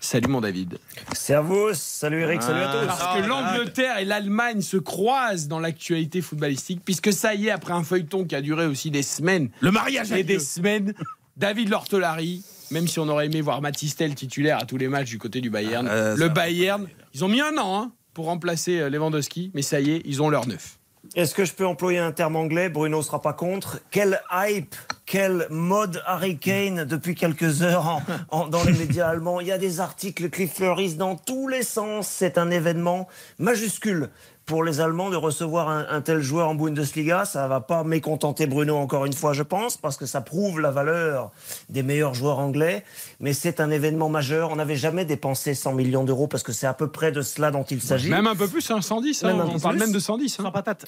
Salut 0.00 0.28
mon 0.28 0.40
David. 0.40 0.78
Servus, 1.12 1.74
salut 1.76 2.22
Eric, 2.22 2.42
salut 2.42 2.60
à 2.60 2.72
tous. 2.72 2.86
Parce 2.86 3.20
que 3.20 3.28
l'Angleterre 3.28 3.98
et 3.98 4.04
l'Allemagne 4.04 4.62
se 4.62 4.78
croisent 4.78 5.48
dans 5.48 5.60
l'actualité 5.60 6.22
footballistique, 6.22 6.80
puisque 6.84 7.12
ça 7.12 7.34
y 7.34 7.46
est, 7.48 7.50
après 7.50 7.72
un 7.72 7.84
feuilleton 7.84 8.24
qui 8.24 8.34
a 8.34 8.40
duré 8.40 8.66
aussi 8.66 8.90
des 8.90 9.02
semaines, 9.02 9.50
Le 9.60 9.70
mariage 9.70 10.10
et 10.10 10.20
a 10.20 10.22
des 10.22 10.38
semaines. 10.40 10.94
David 11.36 11.68
Lortolari, 11.68 12.42
même 12.70 12.88
si 12.88 12.98
on 12.98 13.08
aurait 13.08 13.26
aimé 13.26 13.42
voir 13.42 13.60
Matistel 13.62 14.14
titulaire 14.14 14.58
à 14.58 14.64
tous 14.64 14.76
les 14.76 14.88
matchs 14.88 15.10
du 15.10 15.18
côté 15.18 15.40
du 15.40 15.50
Bayern, 15.50 15.86
Euh, 15.88 16.16
le 16.16 16.28
Bayern, 16.30 16.88
ils 17.14 17.24
ont 17.24 17.28
mis 17.28 17.40
un 17.40 17.56
an 17.58 17.80
hein, 17.82 17.92
pour 18.12 18.24
remplacer 18.26 18.80
euh, 18.80 18.90
Lewandowski, 18.90 19.52
mais 19.54 19.62
ça 19.62 19.80
y 19.80 19.90
est, 19.92 20.02
ils 20.04 20.20
ont 20.20 20.30
leur 20.30 20.48
neuf. 20.48 20.78
Est-ce 21.16 21.34
que 21.34 21.44
je 21.44 21.52
peux 21.52 21.66
employer 21.66 21.98
un 21.98 22.12
terme 22.12 22.36
anglais? 22.36 22.68
Bruno 22.68 23.02
sera 23.02 23.20
pas 23.20 23.32
contre. 23.32 23.80
Quel 23.90 24.20
hype, 24.32 24.76
quel 25.06 25.48
mode 25.50 26.00
Harry 26.06 26.38
Kane 26.38 26.84
depuis 26.84 27.16
quelques 27.16 27.62
heures 27.62 28.00
dans 28.30 28.62
les 28.62 28.72
médias 28.72 29.08
allemands. 29.08 29.40
Il 29.40 29.48
y 29.48 29.52
a 29.52 29.58
des 29.58 29.80
articles 29.80 30.30
qui 30.30 30.46
fleurissent 30.46 30.96
dans 30.96 31.16
tous 31.16 31.48
les 31.48 31.64
sens. 31.64 32.06
C'est 32.06 32.38
un 32.38 32.52
événement 32.52 33.08
majuscule 33.40 34.10
pour 34.50 34.64
les 34.64 34.80
Allemands 34.80 35.10
de 35.10 35.16
recevoir 35.16 35.68
un, 35.68 35.86
un 35.88 36.00
tel 36.00 36.20
joueur 36.20 36.48
en 36.48 36.56
Bundesliga. 36.56 37.24
Ça 37.24 37.46
va 37.46 37.60
pas 37.60 37.84
mécontenter 37.84 38.46
Bruno 38.48 38.76
encore 38.76 39.06
une 39.06 39.12
fois, 39.12 39.32
je 39.32 39.44
pense, 39.44 39.76
parce 39.76 39.96
que 39.96 40.06
ça 40.06 40.20
prouve 40.20 40.58
la 40.58 40.72
valeur 40.72 41.30
des 41.68 41.84
meilleurs 41.84 42.14
joueurs 42.14 42.40
anglais. 42.40 42.82
Mais 43.20 43.32
c'est 43.32 43.60
un 43.60 43.70
événement 43.70 44.08
majeur. 44.08 44.50
On 44.50 44.56
n'avait 44.56 44.74
jamais 44.74 45.04
dépensé 45.04 45.54
100 45.54 45.72
millions 45.74 46.02
d'euros 46.02 46.26
parce 46.26 46.42
que 46.42 46.50
c'est 46.52 46.66
à 46.66 46.74
peu 46.74 46.88
près 46.88 47.12
de 47.12 47.22
cela 47.22 47.52
dont 47.52 47.62
il 47.62 47.80
s'agit. 47.80 48.10
Même 48.10 48.26
un 48.26 48.34
peu 48.34 48.48
plus, 48.48 48.68
hein, 48.72 48.80
110. 48.82 49.22
hein, 49.24 49.46
on 49.54 49.60
parle 49.60 49.76
plus. 49.76 49.84
même 49.86 49.92
de 49.92 50.00
110. 50.00 50.40
hein. 50.40 50.42
Sans 50.42 50.50
patate. 50.50 50.86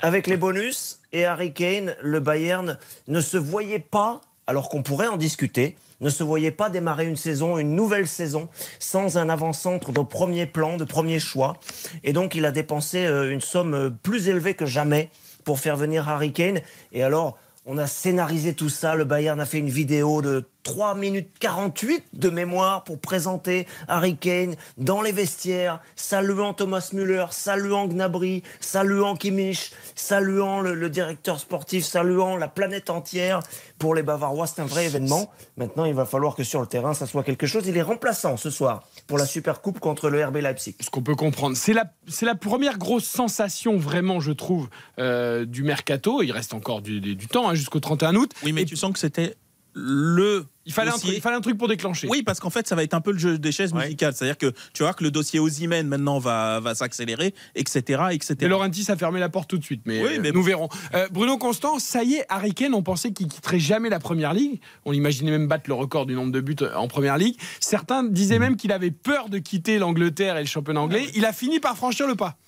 avec 0.00 0.26
les 0.26 0.36
bonus 0.36 0.98
et 1.12 1.26
Harry 1.26 1.52
Kane, 1.54 1.94
le 2.02 2.18
Bayern 2.18 2.76
ne 3.06 3.20
se 3.20 3.36
voyait 3.36 3.78
pas, 3.78 4.20
alors 4.48 4.68
qu'on 4.68 4.82
pourrait 4.82 5.06
en 5.06 5.16
discuter, 5.16 5.76
ne 6.00 6.10
se 6.10 6.22
voyait 6.22 6.50
pas 6.50 6.70
démarrer 6.70 7.06
une 7.06 7.16
saison, 7.16 7.58
une 7.58 7.74
nouvelle 7.74 8.06
saison, 8.06 8.48
sans 8.78 9.18
un 9.18 9.28
avant-centre 9.28 9.92
de 9.92 10.00
premier 10.00 10.46
plan, 10.46 10.76
de 10.76 10.84
premier 10.84 11.18
choix. 11.18 11.56
Et 12.04 12.12
donc 12.12 12.34
il 12.34 12.44
a 12.44 12.52
dépensé 12.52 13.06
euh, 13.06 13.32
une 13.32 13.40
somme 13.40 13.74
euh, 13.74 13.90
plus 13.90 14.28
élevée 14.28 14.54
que 14.54 14.66
jamais 14.66 15.10
pour 15.44 15.60
faire 15.60 15.76
venir 15.76 16.08
Harry 16.08 16.32
Kane. 16.32 16.60
Et 16.92 17.02
alors, 17.02 17.38
on 17.66 17.78
a 17.78 17.86
scénarisé 17.86 18.54
tout 18.54 18.68
ça. 18.68 18.94
Le 18.94 19.04
Bayern 19.04 19.40
a 19.40 19.46
fait 19.46 19.58
une 19.58 19.70
vidéo 19.70 20.22
de 20.22 20.44
3 20.66 20.96
minutes 20.96 21.28
48 21.38 22.06
de 22.12 22.28
mémoire 22.28 22.82
pour 22.82 22.98
présenter 22.98 23.68
Harry 23.86 24.16
Kane 24.16 24.56
dans 24.78 25.00
les 25.00 25.12
vestiaires, 25.12 25.78
saluant 25.94 26.54
Thomas 26.54 26.90
Müller, 26.92 27.26
saluant 27.30 27.86
Gnabry, 27.86 28.42
saluant 28.58 29.14
Kimmich, 29.14 29.70
saluant 29.94 30.60
le, 30.60 30.74
le 30.74 30.90
directeur 30.90 31.38
sportif, 31.38 31.84
saluant 31.84 32.36
la 32.36 32.48
planète 32.48 32.90
entière. 32.90 33.38
Pour 33.78 33.94
les 33.94 34.02
Bavarois, 34.02 34.48
c'est 34.48 34.60
un 34.60 34.64
vrai 34.66 34.86
événement. 34.86 35.30
Maintenant, 35.56 35.84
il 35.84 35.94
va 35.94 36.04
falloir 36.04 36.34
que 36.34 36.42
sur 36.42 36.60
le 36.60 36.66
terrain, 36.66 36.94
ça 36.94 37.06
soit 37.06 37.22
quelque 37.22 37.46
chose. 37.46 37.64
Il 37.68 37.76
est 37.76 37.82
remplaçant 37.82 38.36
ce 38.36 38.50
soir 38.50 38.82
pour 39.06 39.18
la 39.18 39.26
Super 39.26 39.60
Coupe 39.60 39.78
contre 39.78 40.10
le 40.10 40.24
RB 40.26 40.38
Leipzig. 40.38 40.74
ce 40.80 40.90
qu'on 40.90 41.02
peut 41.02 41.14
comprendre. 41.14 41.56
C'est 41.56 41.74
la, 41.74 41.84
c'est 42.08 42.26
la 42.26 42.34
première 42.34 42.76
grosse 42.76 43.04
sensation, 43.04 43.76
vraiment, 43.76 44.18
je 44.18 44.32
trouve, 44.32 44.68
euh, 44.98 45.44
du 45.44 45.62
mercato. 45.62 46.22
Il 46.22 46.32
reste 46.32 46.54
encore 46.54 46.82
du, 46.82 47.00
du- 47.00 47.14
du 47.14 47.28
temps, 47.28 47.48
hein, 47.50 47.54
jusqu'au 47.54 47.78
31 47.78 48.16
août. 48.16 48.32
Oui, 48.42 48.52
mais 48.52 48.62
Et 48.62 48.64
tu 48.64 48.74
sens 48.74 48.92
que 48.92 48.98
c'était 48.98 49.36
le. 49.78 50.46
il, 50.64 50.72
fallait 50.72 50.90
un 50.90 50.96
truc, 50.96 51.12
il 51.14 51.20
fallait 51.20 51.36
un 51.36 51.40
truc 51.42 51.58
pour 51.58 51.68
déclencher. 51.68 52.08
Oui, 52.08 52.22
parce 52.22 52.40
qu'en 52.40 52.48
fait, 52.48 52.66
ça 52.66 52.74
va 52.74 52.82
être 52.82 52.94
un 52.94 53.02
peu 53.02 53.12
le 53.12 53.18
jeu 53.18 53.38
des 53.38 53.52
chaises 53.52 53.74
Ouais. 53.74 53.84
musicales. 53.84 54.14
C'est-à-dire 54.14 54.38
que 54.38 54.54
tu 54.72 54.82
vois 54.82 54.94
que 54.94 55.04
le 55.04 55.10
dossier 55.10 55.38
Ozymen 55.38 55.86
maintenant 55.86 56.18
va, 56.18 56.60
va 56.60 56.74
s'accélérer, 56.74 57.34
etc., 57.54 58.04
etc. 58.10 58.36
Et 58.40 58.48
Laurentis 58.48 58.86
a 58.90 58.96
fermé 58.96 59.20
la 59.20 59.28
porte 59.28 59.50
tout 59.50 59.58
de 59.58 59.64
suite, 59.64 59.82
mais, 59.84 60.02
Oui, 60.02 60.18
mais 60.18 60.28
euh, 60.30 60.32
nous 60.32 60.42
verrons. 60.42 60.70
Euh, 60.94 61.06
Bruno 61.10 61.36
Constant, 61.36 61.78
ça 61.78 62.02
y 62.04 62.14
est, 62.14 62.24
Harry 62.30 62.54
Kane, 62.54 62.72
on 62.72 62.82
pensait 62.82 63.12
qu'il 63.12 63.28
quitterait 63.28 63.60
jamais 63.60 63.90
la 63.90 63.98
première 63.98 64.32
ligue. 64.32 64.60
On 64.86 64.94
imaginait 64.94 65.30
même 65.30 65.46
battre 65.46 65.64
le 65.68 65.74
record 65.74 66.06
du 66.06 66.14
nombre 66.14 66.32
de 66.32 66.40
buts 66.40 66.56
euh, 66.62 66.74
en 66.74 66.88
première 66.88 67.18
ligue. 67.18 67.36
Certains 67.60 68.02
disaient 68.02 68.38
même 68.38 68.56
qu'il 68.56 68.72
avait 68.72 68.90
peur 68.90 69.28
de 69.28 69.36
quitter 69.38 69.78
l'Angleterre 69.78 70.38
et 70.38 70.40
le 70.40 70.46
championnat 70.48 70.80
anglais. 70.80 71.06
Il 71.14 71.26
a 71.26 71.34
fini 71.34 71.60
par 71.60 71.76
franchir 71.76 72.06
le 72.06 72.14
pas. 72.14 72.38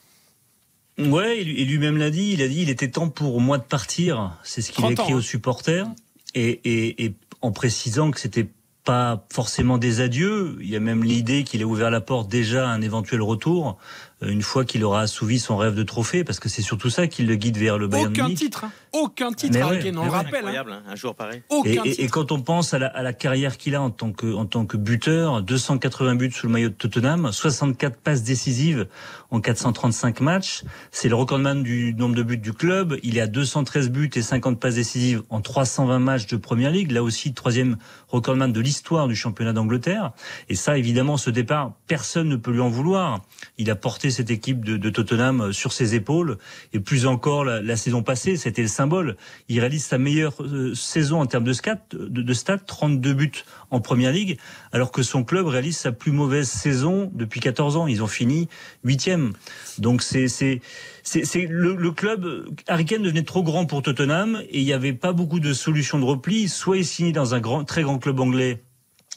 Ouais, 0.98 1.38
et 1.40 1.44
lui- 1.44 1.60
et 1.60 1.64
lui-même 1.64 1.96
l'a 1.98 2.10
dit. 2.10 2.32
Il 2.32 2.42
a 2.42 2.48
dit 2.48 2.62
il 2.62 2.70
était 2.70 2.90
temps 2.90 3.08
pour 3.08 3.40
moi 3.40 3.58
de 3.58 3.62
partir. 3.64 4.32
C'est 4.42 4.62
ce 4.62 4.72
qu'il 4.72 4.82
a 4.84 4.88
30 4.88 4.98
ans, 4.98 5.02
écrit 5.04 5.12
hein. 5.12 5.16
aux 5.18 5.20
supporters. 5.20 5.86
Et, 6.34 6.60
et, 6.64 7.04
et 7.04 7.14
en 7.40 7.52
précisant 7.52 8.10
que 8.10 8.20
c'était 8.20 8.48
pas 8.88 9.26
forcément 9.30 9.76
des 9.76 10.00
adieux. 10.00 10.56
Il 10.60 10.70
y 10.70 10.76
a 10.76 10.80
même 10.80 11.04
l'idée 11.04 11.44
qu'il 11.44 11.62
a 11.62 11.66
ouvert 11.66 11.90
la 11.90 12.00
porte 12.00 12.30
déjà 12.30 12.66
à 12.66 12.72
un 12.72 12.80
éventuel 12.80 13.20
retour 13.20 13.76
une 14.20 14.42
fois 14.42 14.64
qu'il 14.64 14.82
aura 14.84 15.02
assouvi 15.02 15.38
son 15.38 15.56
rêve 15.56 15.74
de 15.74 15.82
trophée, 15.84 16.24
parce 16.24 16.40
que 16.40 16.48
c'est 16.48 16.62
surtout 16.62 16.90
ça 16.90 17.06
qui 17.06 17.22
le 17.22 17.36
guide 17.36 17.56
vers 17.56 17.78
le 17.78 17.86
Bayern 17.86 18.10
Aucun 18.12 18.24
Munich. 18.24 18.38
titre, 18.38 18.64
hein. 18.64 18.72
aucun 18.92 19.32
titre, 19.32 19.52
Mais 19.56 19.62
ouais, 19.64 19.92
on 19.96 20.04
le 20.04 20.10
rappelle. 20.10 20.34
hein. 20.34 20.38
Incroyable, 20.38 20.72
hein, 20.72 20.82
un 20.88 20.94
jour 20.96 21.14
pareil. 21.14 21.42
Aucun 21.50 21.70
Et, 21.70 21.74
et- 21.74 21.82
titre. 21.92 22.02
et 22.04 22.08
quand 22.08 22.32
on 22.32 22.40
pense 22.42 22.74
à 22.74 22.80
la, 22.80 22.88
à 22.88 23.02
la 23.02 23.12
carrière 23.12 23.56
qu'il 23.56 23.74
a 23.76 23.80
en 23.82 23.90
tant, 23.90 24.10
que, 24.12 24.32
en 24.34 24.44
tant 24.46 24.66
que 24.66 24.76
buteur, 24.76 25.42
280 25.42 26.16
buts 26.16 26.32
sous 26.32 26.46
le 26.48 26.52
maillot 26.52 26.68
de 26.70 26.74
Tottenham, 26.74 27.30
64 27.30 27.96
passes 27.98 28.24
décisives 28.24 28.88
en 29.30 29.40
435 29.40 30.20
matchs, 30.20 30.64
c'est 30.90 31.08
le 31.08 31.14
recordman 31.14 31.62
du 31.62 31.94
nombre 31.94 32.14
de 32.16 32.22
buts 32.24 32.38
du 32.38 32.52
club. 32.52 32.96
Il 33.04 33.18
est 33.18 33.20
à 33.20 33.26
213 33.28 33.90
buts 33.90 34.10
et 34.16 34.22
50 34.22 34.58
passes 34.58 34.74
décisives 34.74 35.22
en 35.30 35.40
320 35.40 35.98
matchs 36.00 36.26
de 36.26 36.36
Première 36.36 36.70
Ligue. 36.72 36.90
Là 36.90 37.02
aussi, 37.04 37.34
troisième 37.34 37.76
recordman 38.08 38.52
de 38.52 38.60
l'histoire 38.60 39.06
du 39.06 39.14
championnat 39.14 39.52
d'Angleterre. 39.52 40.12
Et 40.48 40.54
ça, 40.56 40.76
évidemment, 40.78 41.16
ce 41.18 41.30
départ, 41.30 41.72
personne 41.86 42.28
ne 42.28 42.36
peut 42.36 42.50
lui 42.50 42.60
en 42.60 42.68
vouloir. 42.70 43.20
Il 43.58 43.70
a 43.70 43.76
porté 43.76 44.07
cette 44.11 44.30
équipe 44.30 44.64
de, 44.64 44.90
Tottenham 44.90 45.52
sur 45.52 45.72
ses 45.72 45.94
épaules. 45.94 46.38
Et 46.72 46.80
plus 46.80 47.06
encore, 47.06 47.44
la, 47.44 47.76
saison 47.76 48.02
passée, 48.02 48.36
c'était 48.36 48.62
le 48.62 48.68
symbole. 48.68 49.16
Il 49.48 49.61
réalise 49.61 49.84
sa 49.84 49.98
meilleure 49.98 50.34
euh, 50.42 50.74
saison 50.74 51.20
en 51.20 51.26
termes 51.26 51.44
de 51.44 51.52
stats, 51.52 51.78
de, 51.92 52.32
stats, 52.32 52.59
32 52.59 53.12
buts 53.12 53.32
en 53.70 53.80
Première 53.80 54.12
Ligue, 54.12 54.38
alors 54.72 54.90
que 54.90 55.02
son 55.02 55.24
club 55.24 55.46
réalise 55.46 55.76
sa 55.76 55.92
plus 55.92 56.12
mauvaise 56.12 56.48
saison 56.48 57.11
depuis 57.14 57.40
14 57.40 57.76
ans. 57.76 57.86
Ils 57.86 58.02
ont 58.02 58.06
fini 58.06 58.48
huitième. 58.84 59.32
Donc 59.78 60.02
c'est 60.02 60.61
le 61.14 61.90
club 61.90 62.46
Harry 62.66 62.84
Kane 62.84 63.02
devenait 63.02 63.22
trop 63.22 63.42
grand 63.42 63.66
pour 63.66 63.82
Tottenham 63.82 64.42
et 64.50 64.61
il 64.61 64.64
n'y 64.64 64.72
avait 64.72 64.92
pas 64.92 65.12
beaucoup 65.12 65.40
de 65.40 65.52
solutions 65.52 65.98
de 65.98 66.04
repli. 66.04 66.48
Soit 66.48 66.78
il 66.78 66.84
signait 66.84 67.12
dans 67.12 67.34
un 67.34 67.40
grand 67.40 67.64
très 67.64 67.82
grand 67.82 67.98
club 67.98 68.20
anglais. 68.20 68.62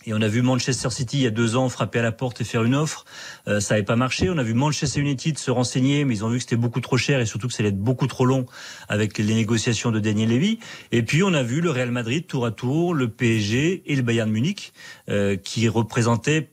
Et 0.06 0.14
on 0.14 0.22
a 0.22 0.28
vu 0.28 0.41
Manchester 0.41 0.89
City 0.89 1.18
il 1.18 1.24
y 1.24 1.28
a 1.28 1.32
deux 1.32 1.56
ans 1.56 1.70
frapper 1.70 1.99
à 1.99 2.02
la 2.02 2.12
porte 2.12 2.41
et 2.41 2.43
faire 2.43 2.64
une 2.64 2.76
offre. 2.76 3.06
Euh, 3.47 3.60
ça 3.60 3.76
n'avait 3.76 3.86
pas 3.86 3.95
marché. 3.95 4.30
On 4.30 4.38
a 4.38 4.43
vu 4.43 4.54
Manchester 4.54 4.99
United 4.99 5.38
se 5.38 5.52
renseigner, 5.52 6.06
mais 6.06 6.16
ils 6.16 6.26
ont 6.26 6.30
vu 6.30 6.38
que 6.38 6.43
c'était 6.43 6.56
beaucoup 6.56 6.82
trop 6.82 6.97
cher 6.97 7.20
et 7.20 7.26
surtout 7.26 7.47
que 7.47 7.54
ça 7.54 7.62
allait 7.62 7.70
être 7.70 7.80
beaucoup 7.80 8.08
trop 8.08 8.26
long 8.26 8.45
avec 8.89 9.18
les 9.18 9.36
négociations 9.36 9.91
de 9.91 9.99
Daniel 9.99 10.30
Levy. 10.30 10.60
Et 10.91 11.04
puis 11.04 11.24
on 11.24 11.34
a 11.34 11.43
vu 11.43 11.62
le 11.62 11.70
Real 11.70 11.91
Madrid 11.91 12.26
tour 12.26 12.45
à 12.45 12.52
tour, 12.52 12.93
le 12.93 13.10
PSG 13.10 13.84
et 13.86 13.95
le 13.95 14.02
Bayern 14.02 14.30
Munich 14.30 14.74
euh, 15.10 15.36
qui 15.36 15.68
représentaient 15.68 16.49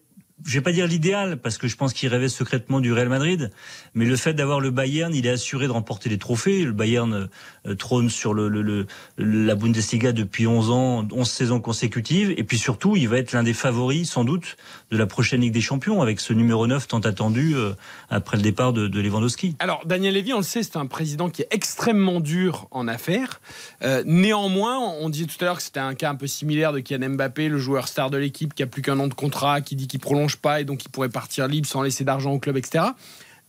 je 0.47 0.55
vais 0.55 0.61
pas 0.61 0.73
dire 0.73 0.87
l'idéal 0.87 1.37
parce 1.37 1.59
que 1.59 1.69
je 1.69 1.77
pense 1.77 1.93
qu'il 1.93 2.09
rêvait 2.09 2.29
secrètement 2.29 2.81
du 2.81 2.93
Real 2.93 3.09
Madrid, 3.09 3.51
mais 3.95 4.05
le 4.05 4.17
fait 4.17 4.35
d'avoir 4.35 4.61
le 4.61 4.71
Bayern, 4.71 5.15
il 5.15 5.27
est 5.27 5.31
assuré 5.31 5.67
de 5.67 5.73
remporter 5.73 6.09
les 6.09 6.19
trophées. 6.19 6.65
Le 6.65 6.73
Bayern 6.73 7.29
euh, 7.67 7.75
trône 7.75 8.09
sur 8.11 8.35
le, 8.35 8.49
le, 8.49 8.63
le- 8.63 8.87
la 9.19 9.55
Bundesliga 9.55 10.13
depuis 10.13 10.47
11 10.47 10.71
ans, 10.71 11.07
11 11.11 11.29
saisons 11.29 11.61
consécutives, 11.61 12.33
et 12.37 12.45
puis 12.45 12.59
surtout, 12.59 12.97
il 12.97 13.09
va 13.09 13.19
être 13.19 13.33
l'un 13.33 13.43
des 13.43 13.53
favoris 13.55 14.09
sans 14.11 14.25
doute 14.25 14.57
de 14.91 14.97
la 14.97 15.07
prochaine 15.07 15.41
Ligue 15.41 15.53
des 15.53 15.61
Champions 15.61 16.01
avec 16.03 16.21
ce 16.21 16.33
numéro 16.33 16.67
9 16.67 16.87
tant 16.89 17.01
attendu 17.01 17.55
euh, 17.57 17.73
après 18.11 18.37
le 18.37 18.43
départ 18.43 18.73
de, 18.73 18.87
de 18.89 19.01
Lewandowski. 19.01 19.57
Alors, 19.59 19.83
Daniel 19.87 20.15
Levy, 20.15 20.33
on 20.33 20.39
le 20.39 20.43
sait, 20.43 20.63
c'est 20.63 20.77
un 20.77 20.87
président 20.87 21.29
qui 21.31 21.43
est 21.43 21.49
extrêmement 21.51 22.21
dur 22.21 22.69
en 22.71 22.87
affaires. 22.89 23.41
Euh, 23.83 24.03
néanmoins, 24.07 24.79
on 24.79 25.09
disait 25.09 25.27
tout 25.27 25.37
à 25.41 25.45
l'heure 25.45 25.57
que 25.57 25.63
c'était 25.63 25.81
un 25.81 25.95
cas 25.95 26.11
un 26.11 26.15
peu 26.15 26.27
similaire 26.27 26.73
de 26.73 26.81
Kylian 26.81 27.11
Mbappé, 27.11 27.49
le 27.49 27.59
joueur 27.59 27.89
star 27.89 28.11
de 28.11 28.17
l'équipe 28.19 28.55
qui 28.55 28.63
a 28.63 28.67
plus 28.67 28.83
qu'un 28.83 28.99
an 29.01 29.09
de 29.09 29.15
contrat, 29.15 29.61
qui 29.61 29.75
dit 29.77 29.89
qu'il 29.89 30.01
prolonge 30.01 30.28
pas 30.37 30.61
et 30.61 30.65
donc 30.65 30.85
il 30.85 30.89
pourrait 30.91 31.09
partir 31.09 31.49
libre 31.49 31.67
sans 31.67 31.83
laisser 31.83 32.05
d'argent 32.05 32.33
au 32.33 32.39
club, 32.39 32.57
etc. 32.57 32.85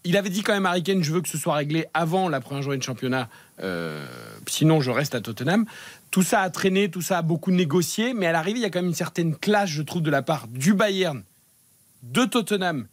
Il 0.05 0.15
avait 0.15 0.29
dit 0.29 0.43
quand 0.43 0.53
même 0.53 0.65
à 0.65 0.69
Harry 0.69 0.83
Kane, 0.83 1.03
je 1.03 1.11
veux 1.11 1.21
que 1.21 1.27
ce 1.27 1.37
soit 1.37 1.55
réglé 1.55 1.85
avant 1.93 2.29
la 2.29 2.39
première 2.39 2.63
journée 2.63 2.77
de 2.77 2.83
championnat, 2.83 3.27
euh, 3.61 4.05
sinon 4.47 4.79
je 4.79 4.91
reste 4.91 5.13
à 5.15 5.19
Tottenham. 5.21 5.65
Tout 6.09 6.23
ça 6.23 6.41
a 6.41 6.49
traîné, 6.49 6.89
tout 6.89 7.01
ça 7.01 7.17
a 7.17 7.21
beaucoup 7.21 7.51
négocié, 7.51 8.13
mais 8.13 8.25
à 8.25 8.31
l'arrivée, 8.31 8.59
il 8.59 8.61
y 8.61 8.65
a 8.65 8.69
quand 8.69 8.79
même 8.79 8.87
une 8.89 8.95
certaine 8.95 9.35
classe, 9.35 9.69
je 9.69 9.81
trouve, 9.81 10.01
de 10.01 10.09
la 10.09 10.21
part 10.21 10.47
du 10.47 10.73
Bayern, 10.73 11.21
de 12.03 12.23
Tottenham 12.25 12.87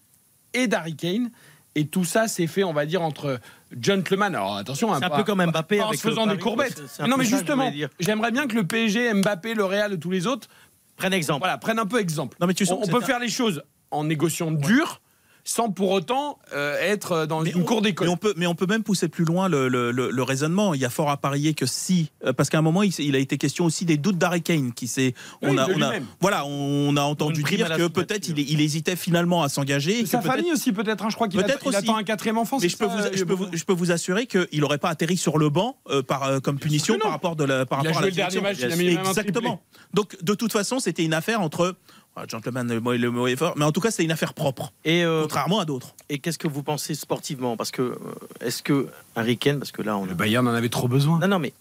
et 0.53 0.67
d'Harry 0.67 0.97
Kane. 0.97 1.31
Et 1.79 1.87
tout 1.87 2.05
ça 2.05 2.27
s'est 2.27 2.47
fait, 2.47 2.65
on 2.65 2.73
va 2.73 2.87
dire, 2.87 3.03
entre 3.03 3.39
gentlemen. 3.83 4.35
Alors 4.35 4.57
attention, 4.57 4.93
hein, 4.95 4.97
un 5.03 5.09
pas- 5.09 5.17
peu 5.19 5.25
comme 5.25 5.45
Mbappé 5.45 5.77
pas 5.79 5.87
en 5.87 5.93
se 5.93 5.99
faisant 5.99 6.27
des 6.27 6.39
courbettes. 6.39 6.83
un 6.99 7.07
Non, 7.07 7.17
mais 7.19 7.25
justement, 7.27 7.71
j'aimerais 8.01 8.31
bien 8.33 8.47
que 8.47 8.55
le 8.57 8.67
PSG, 8.67 9.13
Mbappé, 9.13 9.53
le 9.55 9.65
Real 9.65 9.93
et 9.93 9.99
tous 9.99 10.11
les 10.11 10.27
autres 10.27 10.49
prennent 10.97 11.13
exemple. 11.13 11.41
Voilà, 11.41 11.59
prennent 11.59 11.79
un 11.79 11.85
peu 11.87 12.01
exemple. 12.01 12.37
Non, 12.41 12.47
mais 12.47 12.55
tu 12.55 12.65
sens 12.65 12.79
on 12.81 12.85
on 12.89 12.91
peut 12.91 13.03
un- 13.03 13.07
faire 13.07 13.19
les 13.19 13.29
choses 13.29 13.63
en 13.91 14.05
négociant 14.05 14.51
dur, 14.51 15.01
sans 15.49 15.71
pour 15.71 15.93
autant 15.93 16.41
euh, 16.55 16.77
être 16.81 17.25
dans 17.27 17.45
une 17.45 17.65
cour 17.65 17.81
d'école. 17.81 18.09
Mais 18.09 18.13
on 18.13 18.17
peut, 18.17 18.35
mais 18.37 18.47
on 18.49 18.57
peut 18.57 18.67
même 18.67 18.83
pousser 18.83 19.07
plus 19.07 19.25
loin 19.25 19.49
le, 19.49 19.69
le- 19.69 19.93
le- 19.93 20.11
le 20.11 20.23
raisonnement. 20.25 20.75
Il 20.75 20.81
y 20.81 20.85
a 20.85 20.91
fort 20.91 21.09
à 21.09 21.19
parier 21.19 21.55
que 21.55 21.67
si, 21.67 22.11
euh, 22.25 22.33
parce 22.33 22.51
qu'à 22.51 22.59
un 22.59 22.63
moment, 22.63 22.83
il, 22.83 23.15
a 23.15 23.19
été 23.21 23.39
question 23.39 23.65
aussi 23.65 23.85
des 23.85 23.97
doutes 23.97 24.19
d'Harry 24.19 24.43
Kane, 24.43 24.73
qui 24.73 24.89
s'est, 24.89 25.15
Oui, 25.43 25.51
on 25.53 25.57
a, 25.57 25.69
on 25.71 26.03
voilà, 26.21 26.45
on 26.47 26.97
a 26.97 27.03
entendu 27.03 27.45
dire 27.45 27.69
que 27.77 27.87
peut-être 27.87 28.27
il, 28.27 28.41
il 28.41 28.61
hésitait 28.61 28.97
finalement 28.97 29.45
à 29.45 29.49
s'engager. 29.49 30.05
Sa 30.05 30.21
famille 30.21 30.51
aussi, 30.51 30.73
peut-être. 30.73 31.05
hein, 31.05 31.11
je 31.11 31.15
crois 31.15 31.29
qu'il 31.29 31.41
Peut-être 31.41 31.73
attend, 31.77 31.97
un 31.97 32.03
quatrième 32.03 32.39
enfant. 32.39 32.59
Mais 32.61 32.69
je 32.69 32.77
peux, 32.77 32.87
vous, 32.87 32.99
euh, 32.99 33.11
je, 33.15 33.23
peux 33.23 33.35
vous, 33.35 33.47
je 33.53 33.63
peux 33.63 33.73
vous 33.73 33.93
assurer 33.93 34.27
qu'il 34.27 34.49
n'aurait 34.59 34.79
pas 34.79 34.89
atterri 34.89 35.17
sur 35.17 35.39
le 35.39 35.49
banc 35.49 35.77
euh, 35.91 36.03
par, 36.03 36.25
euh, 36.25 36.41
comme 36.41 36.59
punition 36.59 36.99
par 36.99 37.13
rapport, 37.13 37.37
de 37.37 37.45
la, 37.45 37.67
par 37.67 37.83
Il 37.85 37.87
a 37.87 37.91
rapport 37.91 37.99
à 37.99 38.01
la 38.03 38.09
le 38.09 38.17
dernier 38.17 38.41
direction. 38.41 38.43
match, 38.43 38.57
il 38.59 38.73
a 38.73 38.77
mis 38.91 38.97
même 38.97 39.07
un 39.07 39.11
Exactement. 39.11 39.63
Donc 39.95 40.17
de 40.25 40.35
toute 40.35 40.51
façon, 40.51 40.81
c'était 40.81 41.05
une 41.05 41.15
affaire 41.15 41.41
entre. 41.41 41.77
Ah, 42.17 42.25
Gentleman, 42.29 42.67
le 42.73 42.81
mot, 42.81 42.93
le 42.95 43.11
mot 43.11 43.27
est 43.27 43.37
fort, 43.37 43.55
mais 43.57 43.65
en 43.65 43.73
tout 43.73 43.81
cas, 43.81 43.91
c'était 43.91 44.05
une 44.05 44.11
affaire 44.13 44.33
propre, 44.35 44.73
Et, 44.85 45.05
euh, 45.05 45.23
contrairement 45.23 45.61
à 45.61 45.65
d'autres. 45.65 45.95
et 46.09 46.19
qu'est-ce 46.19 46.39
que 46.39 46.49
vous 46.49 46.63
pensez 46.63 46.95
sportivement? 46.95 47.57
Parce 47.57 47.71
que 47.71 47.83
euh, 47.83 47.97
est-ce 48.41 48.63
que 48.63 48.89
Harry 49.15 49.37
Kane, 49.39 49.59
parce 49.59 49.73
que 49.73 49.83
là 49.83 49.97
on 49.97 50.07
Le 50.07 50.15
Bayern 50.15 50.47
en 50.49 50.55
avait 50.55 50.69
trop 50.71 50.89
besoin. 50.89 51.19
non 51.19 51.29
non 51.29 51.39
mais 51.39 51.53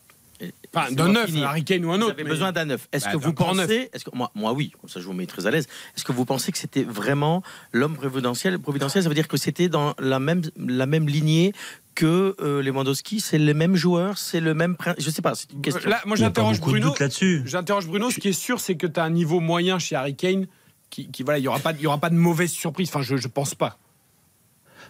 Enfin, 0.76 0.88
c'est 0.90 0.96
d'un 0.96 1.08
neuf. 1.14 1.32
Harry 1.44 1.64
Kane 1.64 1.86
ou 1.86 1.94
un 1.94 1.98
Vous 1.98 2.04
autre. 2.04 2.14
avez 2.16 2.26
mais- 2.26 2.30
besoin 2.30 2.52
d'un 2.52 2.66
neuf. 2.66 2.90
Est-ce 2.92 3.06
Bah, 3.06 3.12
que 3.14 3.18
vous 3.18 3.32
pensez, 3.32 3.90
est-ce 3.94 4.04
que 4.04 4.10
moi, 4.14 4.32
moi 4.36 4.52
oui, 4.52 4.74
comme 4.82 4.90
ça 4.90 5.00
je 5.00 5.06
vous 5.06 5.14
mets 5.14 5.26
très 5.28 5.48
à 5.48 5.52
l'aise. 5.52 5.66
Est-ce 5.96 6.04
que 6.04 6.12
vous 6.12 6.26
pensez 6.26 6.52
que 6.52 6.58
c'était 6.58 6.84
vraiment 6.84 7.42
l'homme 7.72 7.96
providentiel 7.96 8.60
Providentiel, 8.60 9.02
ça 9.02 9.08
veut 9.08 9.16
dire 9.16 9.30
que 9.30 9.38
c'était 9.38 9.70
dans 9.70 9.94
la 9.98 10.20
même 10.20 10.42
la 10.58 10.88
même 10.88 11.08
lignée 11.08 11.54
que 11.96 12.36
euh, 12.42 12.62
Lewandowski, 12.62 13.20
c'est 13.22 13.38
les 13.38 13.54
mêmes 13.54 13.76
joueurs, 13.76 14.18
c'est 14.18 14.42
le 14.42 14.54
même. 14.54 14.76
Je 14.98 15.10
sais 15.10 15.22
pas, 15.22 15.34
c'est 15.34 15.52
une 15.54 15.62
question. 15.62 15.90
Là, 15.90 16.02
moi 16.06 16.16
n'y 16.18 16.22
j'interroge 16.24 16.60
Bruno. 16.60 16.94
là-dessus. 17.00 17.42
J'interroge 17.46 17.88
Bruno. 17.88 18.12
Ce 18.12 18.20
qui 18.20 18.28
est 18.30 18.34
sûr, 18.34 18.60
c'est 18.60 18.76
que 18.76 18.86
tu 18.88 19.00
as 19.00 19.04
un 19.04 19.10
niveau 19.10 19.40
moyen 19.40 19.80
chez 19.80 19.96
Harry 19.96 20.16
Kane. 20.16 20.48
Qui, 20.92 21.10
qui- 21.10 21.24
voilà, 21.24 21.40
il 21.40 21.44
y 21.44 21.48
aura 21.48 21.60
pas, 21.60 21.72
il 21.72 21.82
y 21.82 21.88
aura 21.88 21.98
pas 21.98 22.10
de 22.12 22.16
mauvaise 22.16 22.52
surprise. 22.52 22.90
Enfin, 22.90 23.02
je, 23.02 23.18
je 23.18 23.28
pense 23.28 23.56
pas. 23.56 23.80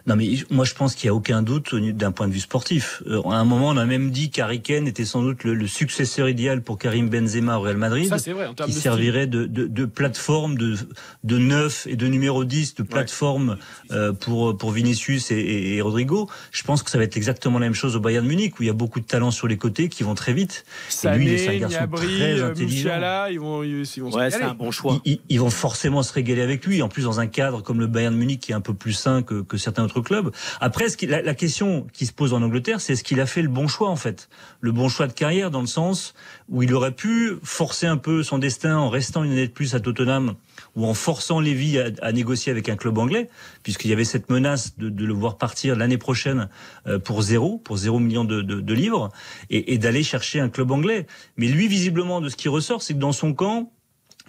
Non, 0.07 0.15
mais 0.15 0.27
moi, 0.51 0.65
je 0.65 0.73
pense 0.75 0.93
qu'il 0.93 1.07
n'y 1.07 1.11
a 1.11 1.15
aucun 1.15 1.41
doute 1.41 1.73
d'un 1.73 2.11
point 2.11 2.27
de 2.27 2.33
vue 2.33 2.39
sportif. 2.39 3.01
Euh, 3.07 3.21
à 3.23 3.35
un 3.37 3.43
moment, 3.43 3.69
on 3.69 3.77
a 3.77 3.85
même 3.85 4.11
dit 4.11 4.29
qu'Harry 4.29 4.61
Kane 4.61 4.87
était 4.87 5.03
sans 5.05 5.23
doute 5.23 5.43
le, 5.43 5.55
le 5.55 5.67
successeur 5.67 6.29
idéal 6.29 6.61
pour 6.61 6.77
Karim 6.77 7.09
Benzema 7.09 7.57
au 7.57 7.61
Real 7.61 7.77
Madrid. 7.77 8.07
Ça, 8.07 8.19
c'est 8.19 8.31
vrai 8.31 8.45
en 8.45 8.53
termes 8.53 8.69
qui 8.69 8.75
de 8.75 8.81
servirait 8.81 9.25
de, 9.27 9.45
de, 9.45 9.65
de 9.65 9.85
plateforme 9.85 10.57
de, 10.57 10.75
de 11.23 11.37
9 11.39 11.87
et 11.89 11.95
de 11.95 12.07
numéro 12.07 12.43
10, 12.45 12.75
de 12.75 12.83
plateforme 12.83 13.57
euh, 13.91 14.13
pour, 14.13 14.55
pour 14.57 14.71
Vinicius 14.71 15.31
et, 15.31 15.35
et, 15.35 15.75
et 15.77 15.81
Rodrigo. 15.81 16.29
Je 16.51 16.61
pense 16.63 16.83
que 16.83 16.91
ça 16.91 16.97
va 16.99 17.03
être 17.03 17.17
exactement 17.17 17.57
la 17.57 17.65
même 17.65 17.73
chose 17.73 17.95
au 17.95 17.99
Bayern 17.99 18.25
Munich, 18.27 18.59
où 18.59 18.63
il 18.63 18.67
y 18.67 18.69
a 18.69 18.73
beaucoup 18.73 18.99
de 18.99 19.05
talents 19.05 19.31
sur 19.31 19.47
les 19.47 19.57
côtés 19.57 19.89
qui 19.89 20.03
vont 20.03 20.13
très 20.15 20.33
vite. 20.33 20.65
Et 21.03 21.17
lui, 21.17 21.37
c'est 21.39 21.43
un 21.43 21.45
Sané, 21.47 21.59
garçon 21.59 21.77
Gnabry, 21.79 22.05
très 22.15 22.39
euh, 22.41 22.49
intelligent. 22.51 22.75
Musiala, 22.89 23.31
ils 23.31 23.39
vont, 23.39 23.63
ils, 23.63 23.81
ils 23.97 24.03
vont 24.03 24.11
se 24.11 24.17
Ouais, 24.17 24.29
c'est 24.29 24.43
un 24.43 24.53
bon 24.53 24.69
choix. 24.69 25.01
Ils, 25.05 25.13
ils- 25.13 25.19
ils 25.29 25.39
vont 25.39 25.49
forcément 25.49 26.03
se 26.03 26.13
régaler 26.13 26.41
avec 26.43 26.63
lui. 26.65 26.81
En 26.83 26.89
plus, 26.89 27.03
dans 27.05 27.19
un 27.19 27.27
cadre 27.27 27.61
comme 27.63 27.79
le 27.79 27.87
Bayern 27.87 28.15
Munich, 28.15 28.39
qui 28.39 28.51
est 28.51 28.55
un 28.55 28.61
peu 28.61 28.73
plus 28.75 28.93
sain 28.93 29.23
que, 29.23 29.41
que 29.41 29.57
certains 29.57 29.83
autres 29.83 29.94
clubs. 30.01 30.31
Après, 30.59 30.85
la, 31.07 31.33
question 31.33 31.87
qui 31.93 32.05
se 32.05 32.13
pose 32.13 32.33
en 32.33 32.41
Angleterre, 32.41 32.81
c'est 32.81 32.93
est-ce 32.93 33.03
qu'il 33.03 33.19
a 33.19 33.25
fait 33.25 33.41
le 33.41 33.49
bon 33.49 33.67
choix 33.67 33.89
en 33.89 33.95
fait, 33.95 34.29
le 34.61 34.71
bon 34.71 34.89
choix 34.89 35.07
de 35.07 35.13
carrière, 35.13 35.51
dans 35.51 35.61
le 35.61 35.67
sens 35.67 36.13
où 36.49 36.63
il 36.63 36.73
aurait 36.73 36.93
pu 36.93 37.33
forcer 37.43 37.87
un 37.87 37.97
peu 37.97 38.23
son 38.23 38.37
destin 38.37 38.77
en 38.77 38.89
restant 38.89 39.23
une 39.23 39.31
année 39.31 39.47
de 39.47 39.53
plus 39.53 39.75
à 39.75 39.79
Tottenham 39.79 40.35
ou 40.75 40.85
en 40.85 40.93
forçant 40.93 41.39
Lévy 41.39 41.79
à, 41.79 42.11
négocier 42.11 42.51
avec 42.51 42.69
un 42.69 42.75
club 42.75 42.97
anglais, 42.97 43.29
puisqu'il 43.63 43.89
y 43.89 43.93
avait 43.93 44.05
cette 44.05 44.29
menace 44.29 44.77
de, 44.77 45.05
le 45.05 45.13
voir 45.13 45.37
partir 45.37 45.75
l'année 45.75 45.97
prochaine 45.97 46.49
euh, 46.87 46.99
pour 46.99 47.21
zéro, 47.21 47.57
pour 47.57 47.77
zéro 47.77 47.99
million 47.99 48.25
de 48.25 48.73
livres, 48.73 49.09
et, 49.49 49.73
et 49.73 49.77
d'aller 49.77 50.03
chercher 50.03 50.39
un 50.39 50.49
club 50.49 50.71
anglais. 50.71 51.07
Mais 51.37 51.47
lui, 51.47 51.67
visiblement, 51.67 52.21
de 52.21 52.29
ce 52.29 52.35
qui 52.35 52.49
ressort, 52.49 52.81
c'est 52.81 52.93
que 52.93 52.99
dans 52.99 53.11
son 53.11 53.33
camp, 53.33 53.71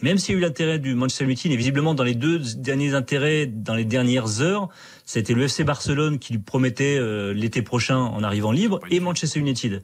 même 0.02 0.18
s'il 0.18 0.34
y 0.34 0.36
a 0.36 0.38
eu 0.38 0.42
l'intérêt 0.42 0.78
du 0.78 0.94
Manchester 0.94 1.24
United, 1.24 1.52
et 1.52 1.56
visiblement 1.56 1.94
dans 1.94 2.04
les 2.04 2.14
deux 2.14 2.38
derniers 2.56 2.94
intérêts, 2.94 3.46
dans 3.46 3.74
les 3.74 3.84
dernières 3.84 4.40
heures, 4.40 4.68
c'était 5.04 5.34
le 5.34 5.44
FC 5.44 5.64
Barcelone 5.64 6.18
qui 6.18 6.34
lui 6.34 6.40
promettait 6.40 6.98
euh, 6.98 7.32
l'été 7.32 7.62
prochain 7.62 7.98
en 7.98 8.22
arrivant 8.22 8.52
libre, 8.52 8.80
et 8.90 9.00
Manchester 9.00 9.40
United. 9.40 9.82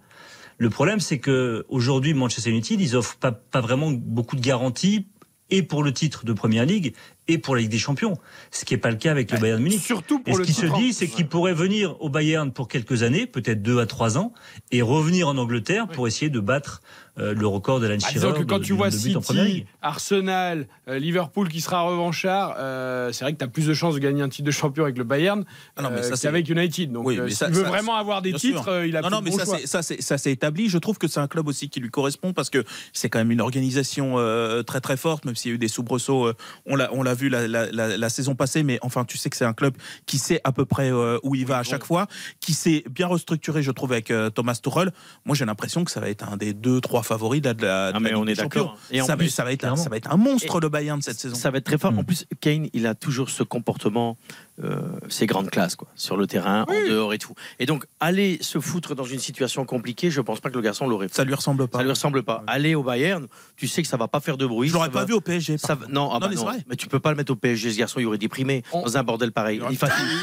Le 0.58 0.70
problème, 0.70 1.00
c'est 1.00 1.18
que 1.18 1.64
aujourd'hui, 1.68 2.14
Manchester 2.14 2.50
United, 2.50 2.80
ils 2.80 2.94
offrent 2.94 3.16
pas, 3.16 3.32
pas 3.32 3.60
vraiment 3.60 3.90
beaucoup 3.90 4.36
de 4.36 4.42
garanties 4.42 5.06
et 5.50 5.62
pour 5.62 5.82
le 5.82 5.92
titre 5.92 6.24
de 6.24 6.32
Première 6.32 6.66
Ligue 6.66 6.94
et 7.28 7.38
pour 7.38 7.54
la 7.54 7.62
Ligue 7.62 7.70
des 7.70 7.78
Champions, 7.78 8.18
ce 8.50 8.64
qui 8.64 8.74
n'est 8.74 8.80
pas 8.80 8.90
le 8.90 8.96
cas 8.96 9.10
avec 9.10 9.30
le 9.30 9.38
Bayern 9.38 9.62
Munich. 9.62 9.80
Surtout 9.80 10.20
Et 10.20 10.30
pour 10.30 10.34
ce 10.34 10.38
le 10.40 10.44
qui 10.44 10.52
se 10.52 10.66
dit, 10.66 10.92
c'est 10.92 11.06
qu'il 11.08 11.28
pourrait 11.28 11.54
venir 11.54 11.96
au 12.02 12.08
Bayern 12.08 12.52
pour 12.52 12.66
quelques 12.68 13.02
années, 13.04 13.26
peut-être 13.26 13.62
deux 13.62 13.78
à 13.80 13.86
trois 13.86 14.18
ans, 14.18 14.32
et 14.72 14.82
revenir 14.82 15.28
en 15.28 15.36
Angleterre 15.38 15.86
pour 15.88 16.06
essayer 16.08 16.30
de 16.30 16.40
battre 16.40 16.82
euh, 17.18 17.34
le 17.34 17.46
record 17.46 17.78
de 17.78 17.86
Alan 17.86 17.96
Bah, 18.00 18.08
Shearer 18.08 18.14
disons 18.14 18.32
que 18.32 18.42
quand 18.46 18.58
de- 18.58 18.64
tu 18.64 18.72
vois 18.72 18.88
de 18.88 18.96
City. 18.96 19.66
Arsenal, 19.82 20.66
euh, 20.88 20.98
Liverpool 20.98 21.48
qui 21.50 21.60
sera 21.60 21.82
revanchard, 21.82 22.54
euh, 22.58 23.12
c'est 23.12 23.24
vrai 23.24 23.34
que 23.34 23.38
tu 23.38 23.44
as 23.44 23.48
plus 23.48 23.66
de 23.66 23.74
chances 23.74 23.94
de 23.94 23.98
gagner 24.00 24.22
un 24.22 24.30
titre 24.30 24.46
de 24.46 24.50
champion 24.50 24.84
avec 24.84 24.96
le 24.96 25.04
Bayern 25.04 25.44
Ah 25.76 25.82
non, 25.82 25.90
mais 25.90 25.98
euh, 25.98 26.02
ça, 26.02 26.16
c'est- 26.16 26.26
qu'avec 26.26 26.48
United. 26.48 26.90
Donc, 26.90 27.06
Oui, 27.06 27.18
mais 27.20 27.28
s'il 27.28 27.36
ça- 27.36 27.48
veut 27.48 27.62
ça- 27.64 27.68
vraiment 27.68 27.96
avoir 27.96 28.22
des 28.22 28.30
Bien 28.30 28.38
titres, 28.38 28.62
sûr. 28.64 28.72
euh, 28.72 28.86
il 28.86 28.96
a 28.96 29.02
non, 29.02 29.10
non, 29.10 29.20
mais 29.20 29.30
bon 29.30 29.36
ça, 29.38 29.44
choix. 29.44 29.58
ça, 29.66 29.82
c'est- 29.82 30.00
ça 30.00 30.16
s'est 30.16 30.32
établi. 30.32 30.70
Je 30.70 30.78
trouve 30.78 30.96
que 30.96 31.06
c'est 31.06 31.20
un 31.20 31.28
club 31.28 31.48
aussi 31.48 31.68
qui 31.68 31.80
lui 31.80 31.90
correspond 31.90 32.32
parce 32.32 32.48
que 32.48 32.64
c'est 32.94 33.10
quand 33.10 33.18
même 33.18 33.30
une 33.30 33.42
organisation 33.42 34.14
euh, 34.18 34.62
très 34.62 34.80
très 34.80 34.96
forte, 34.96 35.24
même 35.26 35.36
s'il 35.36 35.50
y 35.50 35.52
a 35.52 35.56
eu 35.56 35.58
des 35.58 35.68
soubresauts, 35.68 36.28
euh, 36.28 36.34
on 36.64 36.76
l'a 36.76 36.88
on 36.94 37.02
l'a 37.02 37.11
l'a 37.12 37.14
vu 37.14 37.28
la, 37.28 37.46
la- 37.46 37.70
la- 37.70 37.96
la 37.96 38.08
saison 38.08 38.34
passée, 38.34 38.62
mais 38.62 38.78
enfin, 38.82 39.04
tu 39.04 39.18
sais 39.18 39.28
que 39.30 39.36
c'est 39.36 39.44
un 39.44 39.52
club 39.52 39.74
qui 40.06 40.18
sait 40.18 40.40
à 40.44 40.52
peu 40.52 40.64
près 40.64 40.90
euh, 40.90 41.18
où 41.22 41.34
il 41.34 41.46
va 41.46 41.58
à 41.58 41.62
chaque 41.62 41.84
fois, 41.84 42.06
qui 42.40 42.54
s'est 42.54 42.84
bien 42.90 43.06
restructuré, 43.06 43.62
je 43.62 43.70
trouve, 43.70 43.92
avec 43.92 44.10
euh, 44.10 44.30
Thomas 44.30 44.58
Tuchel. 44.62 44.90
Moi, 45.24 45.36
j'ai 45.36 45.44
l'impression 45.44 45.84
que 45.84 45.90
ça 45.90 46.00
va 46.00 46.08
être 46.08 46.26
un 46.30 46.36
des 46.36 46.52
deux, 46.54 46.80
trois 46.80 47.02
favoris 47.02 47.40
de 47.42 47.48
la, 47.48 47.54
de 47.54 47.66
la- 47.66 47.92
de 47.92 47.96
Ah, 47.96 48.00
mais 48.00 48.14
on 48.14 48.26
est 48.26 48.34
d'accord. 48.34 48.78
Et 48.90 49.00
en 49.00 49.06
ça, 49.06 49.16
plus, 49.16 49.28
ça 49.28 49.44
va 49.44 49.52
être, 49.52 49.76
ça 49.78 49.88
va 49.90 49.96
être 49.96 50.10
un 50.12 50.16
monstre 50.16 50.60
le 50.60 50.68
Bayern 50.68 50.98
de 50.98 51.04
cette 51.04 51.18
saison. 51.18 51.34
Ça 51.34 51.50
va 51.50 51.58
être 51.58 51.64
très 51.64 51.78
fort. 51.78 51.92
En 51.96 52.04
plus, 52.04 52.26
Kane, 52.40 52.68
il 52.72 52.86
a 52.86 52.94
toujours 52.94 53.30
ce 53.30 53.42
comportement, 53.42 54.16
euh, 54.64 54.80
ses 55.08 55.26
grandes 55.26 55.50
classes, 55.50 55.76
quoi, 55.76 55.88
sur 55.94 56.16
le 56.16 56.26
terrain, 56.26 56.64
en 56.68 56.88
dehors 56.88 57.12
et 57.12 57.18
tout. 57.18 57.34
Et 57.58 57.66
donc, 57.66 57.84
aller 58.00 58.38
se 58.40 58.60
foutre 58.60 58.94
dans 58.94 59.04
une 59.04 59.18
situation 59.18 59.64
compliquée, 59.64 60.10
je 60.10 60.20
pense 60.20 60.40
pas 60.40 60.50
que 60.50 60.54
le 60.54 60.60
garçon 60.60 60.86
l'aurait 60.86 61.08
fait. 61.08 61.14
Ça 61.14 61.24
lui 61.24 61.34
ressemble 61.34 61.68
pas. 61.68 61.78
Ça 61.78 61.84
lui 61.84 61.90
ressemble 61.90 62.22
pas. 62.22 62.38
Ouais. 62.38 62.44
Aller 62.46 62.74
au 62.74 62.82
Bayern, 62.82 63.26
tu 63.56 63.68
sais 63.68 63.82
que 63.82 63.88
ça 63.88 63.96
va 63.96 64.08
pas 64.08 64.20
faire 64.20 64.36
de 64.36 64.46
bruit. 64.46 64.68
Je 64.68 64.74
l'aurais 64.74 64.90
pas 64.90 65.04
vu 65.04 65.14
au 65.14 65.20
PSG. 65.20 65.56
Non, 65.88 66.10
ah 66.12 66.18
bah 66.18 66.26
non, 66.26 66.28
mais 66.28 66.36
non. 66.36 66.44
Vrai. 66.44 66.58
mais 66.68 66.76
tu 66.76 66.88
peux 66.88 67.00
pas 67.00 67.10
le 67.10 67.16
mettre 67.16 67.32
au 67.32 67.36
PSG, 67.36 67.72
ce 67.72 67.78
garçon, 67.78 68.00
il 68.00 68.06
aurait 68.06 68.18
déprimé 68.18 68.62
dans 68.72 68.96
un 68.96 69.02
bordel 69.02 69.32
pareil. 69.32 69.60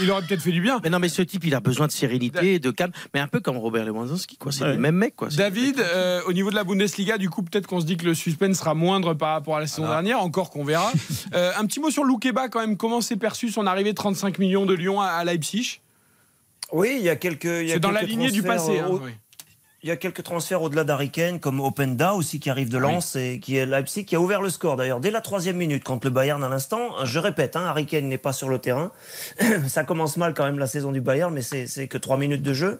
Il, 0.01 0.11
aurait, 0.11 0.21
peut-être 0.21 0.41
fait 0.41 0.51
du 0.51 0.61
bien. 0.61 0.79
Mais 0.83 0.89
non, 0.89 0.99
mais 0.99 1.09
ce 1.09 1.21
type, 1.21 1.45
il 1.45 1.53
a 1.53 1.59
besoin 1.59 1.87
de 1.87 1.91
sérénité, 1.91 2.59
de 2.59 2.71
calme, 2.71 2.91
mais 3.13 3.19
un 3.19 3.27
peu 3.27 3.39
comme 3.39 3.57
Robert 3.57 3.85
Lewandowski, 3.85 4.37
quoi. 4.37 4.51
C'est 4.51 4.65
le 4.65 4.77
même 4.77 4.95
mec, 4.95 5.15
quoi. 5.15 5.27
David, 5.29 5.79
euh, 5.79 6.21
au 6.25 6.33
niveau 6.33 6.49
de 6.49 6.55
la 6.55 6.63
Bundesliga, 6.63 7.17
du 7.17 7.29
coup, 7.29 7.43
peut-être 7.43 7.67
qu'on 7.67 7.81
se 7.81 7.85
dit 7.85 7.97
que 7.97 8.05
le 8.05 8.13
suspense 8.13 8.57
sera 8.57 8.73
moindre 8.73 9.13
par 9.13 9.33
rapport 9.33 9.57
à 9.57 9.59
la 9.59 9.67
saison 9.67 9.85
ah 9.87 9.91
dernière, 9.91 10.21
encore 10.21 10.49
qu'on 10.49 10.63
verra. 10.63 10.91
Euh, 11.35 11.51
un 11.57 11.65
petit 11.65 11.79
mot 11.79 11.91
sur 11.91 12.03
Loukeba 12.03 12.49
quand 12.49 12.59
même. 12.59 12.75
Comment 12.75 13.01
s'est 13.01 13.15
perçu 13.15 13.49
son 13.49 13.67
arrivée 13.67 13.93
35 13.93 14.28
5 14.29 14.37
millions 14.37 14.65
de 14.67 14.75
Lyon 14.75 15.01
à, 15.01 15.23
Leipzig. 15.23 15.81
Oui, 16.71 16.97
il 16.99 17.03
y 17.03 17.09
a 17.09 17.15
quelques. 17.15 17.67
C'est 17.67 17.79
dans 17.79 17.89
la 17.89 18.03
lignée 18.03 18.29
du 18.29 18.43
passé. 18.43 18.77
Hein, 18.77 18.99
il 19.81 19.89
y 19.89 19.91
a 19.91 19.95
quelques 19.95 20.23
transferts 20.23 20.61
au-delà 20.61 20.83
d'Ariken, 20.83 21.39
comme 21.39 21.61
Openda 21.61 22.13
aussi 22.13 22.39
qui 22.39 22.49
arrive 22.49 22.69
de 22.69 22.77
ah 22.77 22.81
Lens 22.81 23.15
et 23.15 23.39
qui 23.39 23.55
est 23.55 23.65
Leipzig, 23.65 24.03
qui 24.03 24.15
a 24.15 24.19
ouvert 24.19 24.41
le 24.41 24.49
score 24.49 24.75
d'ailleurs 24.75 24.99
dès 24.99 25.09
la 25.09 25.21
troisième 25.21 25.55
minute 25.55 25.85
contre 25.85 26.07
le 26.07 26.11
Bayern 26.11 26.43
à 26.43 26.49
l'instant. 26.49 27.05
Je 27.05 27.17
répète, 27.17 27.55
hein, 27.55 27.61
Ariken 27.61 28.07
n'est 28.07 28.17
pas 28.17 28.33
sur 28.33 28.49
le 28.49 28.59
terrain. 28.59 28.91
Ça 29.67 29.83
commence 29.85 30.17
mal 30.17 30.33
quand 30.33 30.43
même 30.43 30.59
la 30.59 30.67
saison 30.67 30.91
du 30.91 31.01
Bayern, 31.01 31.33
mais 31.33 31.41
c'est 31.41 31.87
que 31.87 31.97
trois 31.97 32.17
minutes 32.17 32.43
de 32.43 32.53
jeu. 32.53 32.79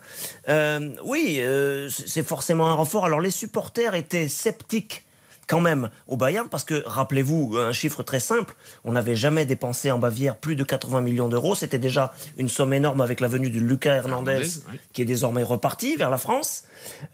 Euh, 0.50 0.92
oui, 1.06 1.38
euh, 1.40 1.90
c'est 1.90 2.28
forcément 2.28 2.68
un 2.68 2.74
renfort. 2.74 3.06
Alors 3.06 3.22
les 3.22 3.32
supporters 3.32 3.96
étaient 3.96 4.28
sceptiques 4.28 5.06
quand 5.50 5.60
même 5.60 5.90
au 6.08 6.16
Bayern 6.16 6.48
parce 6.48 6.64
que 6.64 6.84
rappelez-vous 6.86 7.58
un 7.58 7.74
chiffre 7.74 8.04
très 8.04 8.20
simple 8.20 8.56
on 8.86 8.94
n'avait 8.94 9.16
jamais 9.16 9.46
dépensé 9.46 9.92
en 9.92 9.98
Bavière 9.98 10.38
plus 10.38 10.56
de 10.56 10.64
80 10.64 11.02
millions 11.02 11.28
d'euros 11.28 11.56
c'était 11.56 11.80
déjà 11.80 12.14
une 12.38 12.48
somme 12.48 12.72
énorme 12.72 13.02
avec 13.02 13.20
la 13.20 13.28
venue 13.28 13.50
de 13.50 13.60
Lucas 13.60 13.96
Hernandez 13.96 14.32
Hernandez, 14.32 14.48
oui. 14.72 14.80
qui 14.94 15.02
est 15.02 15.06
désormais 15.06 15.44
reparti 15.44 15.96
vers 15.96 16.10
la 16.10 16.18
France 16.18 16.64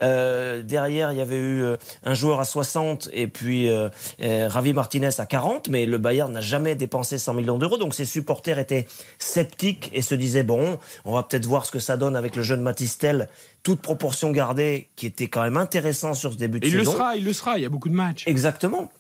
Euh, 0.02 0.62
derrière 0.62 1.12
il 1.12 1.18
y 1.18 1.22
avait 1.22 1.38
eu 1.38 1.64
euh, 1.64 1.78
un 2.04 2.14
joueur 2.14 2.40
à 2.40 2.46
60 2.46 3.10
et 3.14 3.28
puis 3.28 3.70
euh, 3.70 3.90
euh, 4.22 4.48
Ravi 4.50 4.74
Martinez 4.74 5.10
à 5.18 5.26
40 5.26 5.70
mais 5.70 5.86
le 5.86 5.98
Bayern 5.98 6.32
n'a 6.32 6.42
jamais 6.42 6.76
dépensé 6.76 7.18
100 7.18 7.34
millions 7.34 7.58
d'euros 7.58 7.78
donc 7.78 7.94
ses 7.94 8.06
supporters 8.06 8.60
étaient 8.60 8.88
sceptiques 9.20 9.90
et 9.94 10.02
se 10.02 10.16
disaient 10.16 10.44
bon 10.44 10.80
on 11.06 11.14
va 11.14 11.24
peut-être 11.24 11.46
voir 11.46 11.66
ce 11.66 11.72
que 11.72 11.80
ça 11.80 11.98
donne 11.98 12.16
avec 12.16 12.36
le 12.36 12.44
jeune 12.44 12.62
Matistel 12.62 13.30
toute 13.66 13.82
proportion 13.82 14.32
gardée 14.32 14.90
qui 14.96 15.08
était 15.08 15.28
quand 15.28 15.42
même 15.42 15.58
intéressant 15.58 16.14
sur 16.14 16.32
ce 16.34 16.38
début 16.38 16.60
de 16.60 16.66
Et 16.66 16.70
il 16.70 16.76
le 16.76 16.80
saison 16.80 16.94
sera, 16.94 17.16
il 17.16 17.26
le 17.26 17.34
sera. 17.34 17.58
Il 17.58 17.64
y 17.64 17.66
a 17.66 17.70
beaucoup 17.70 17.90
de 17.90 17.96
matchs. 17.96 18.24
Exactement. 18.28 18.92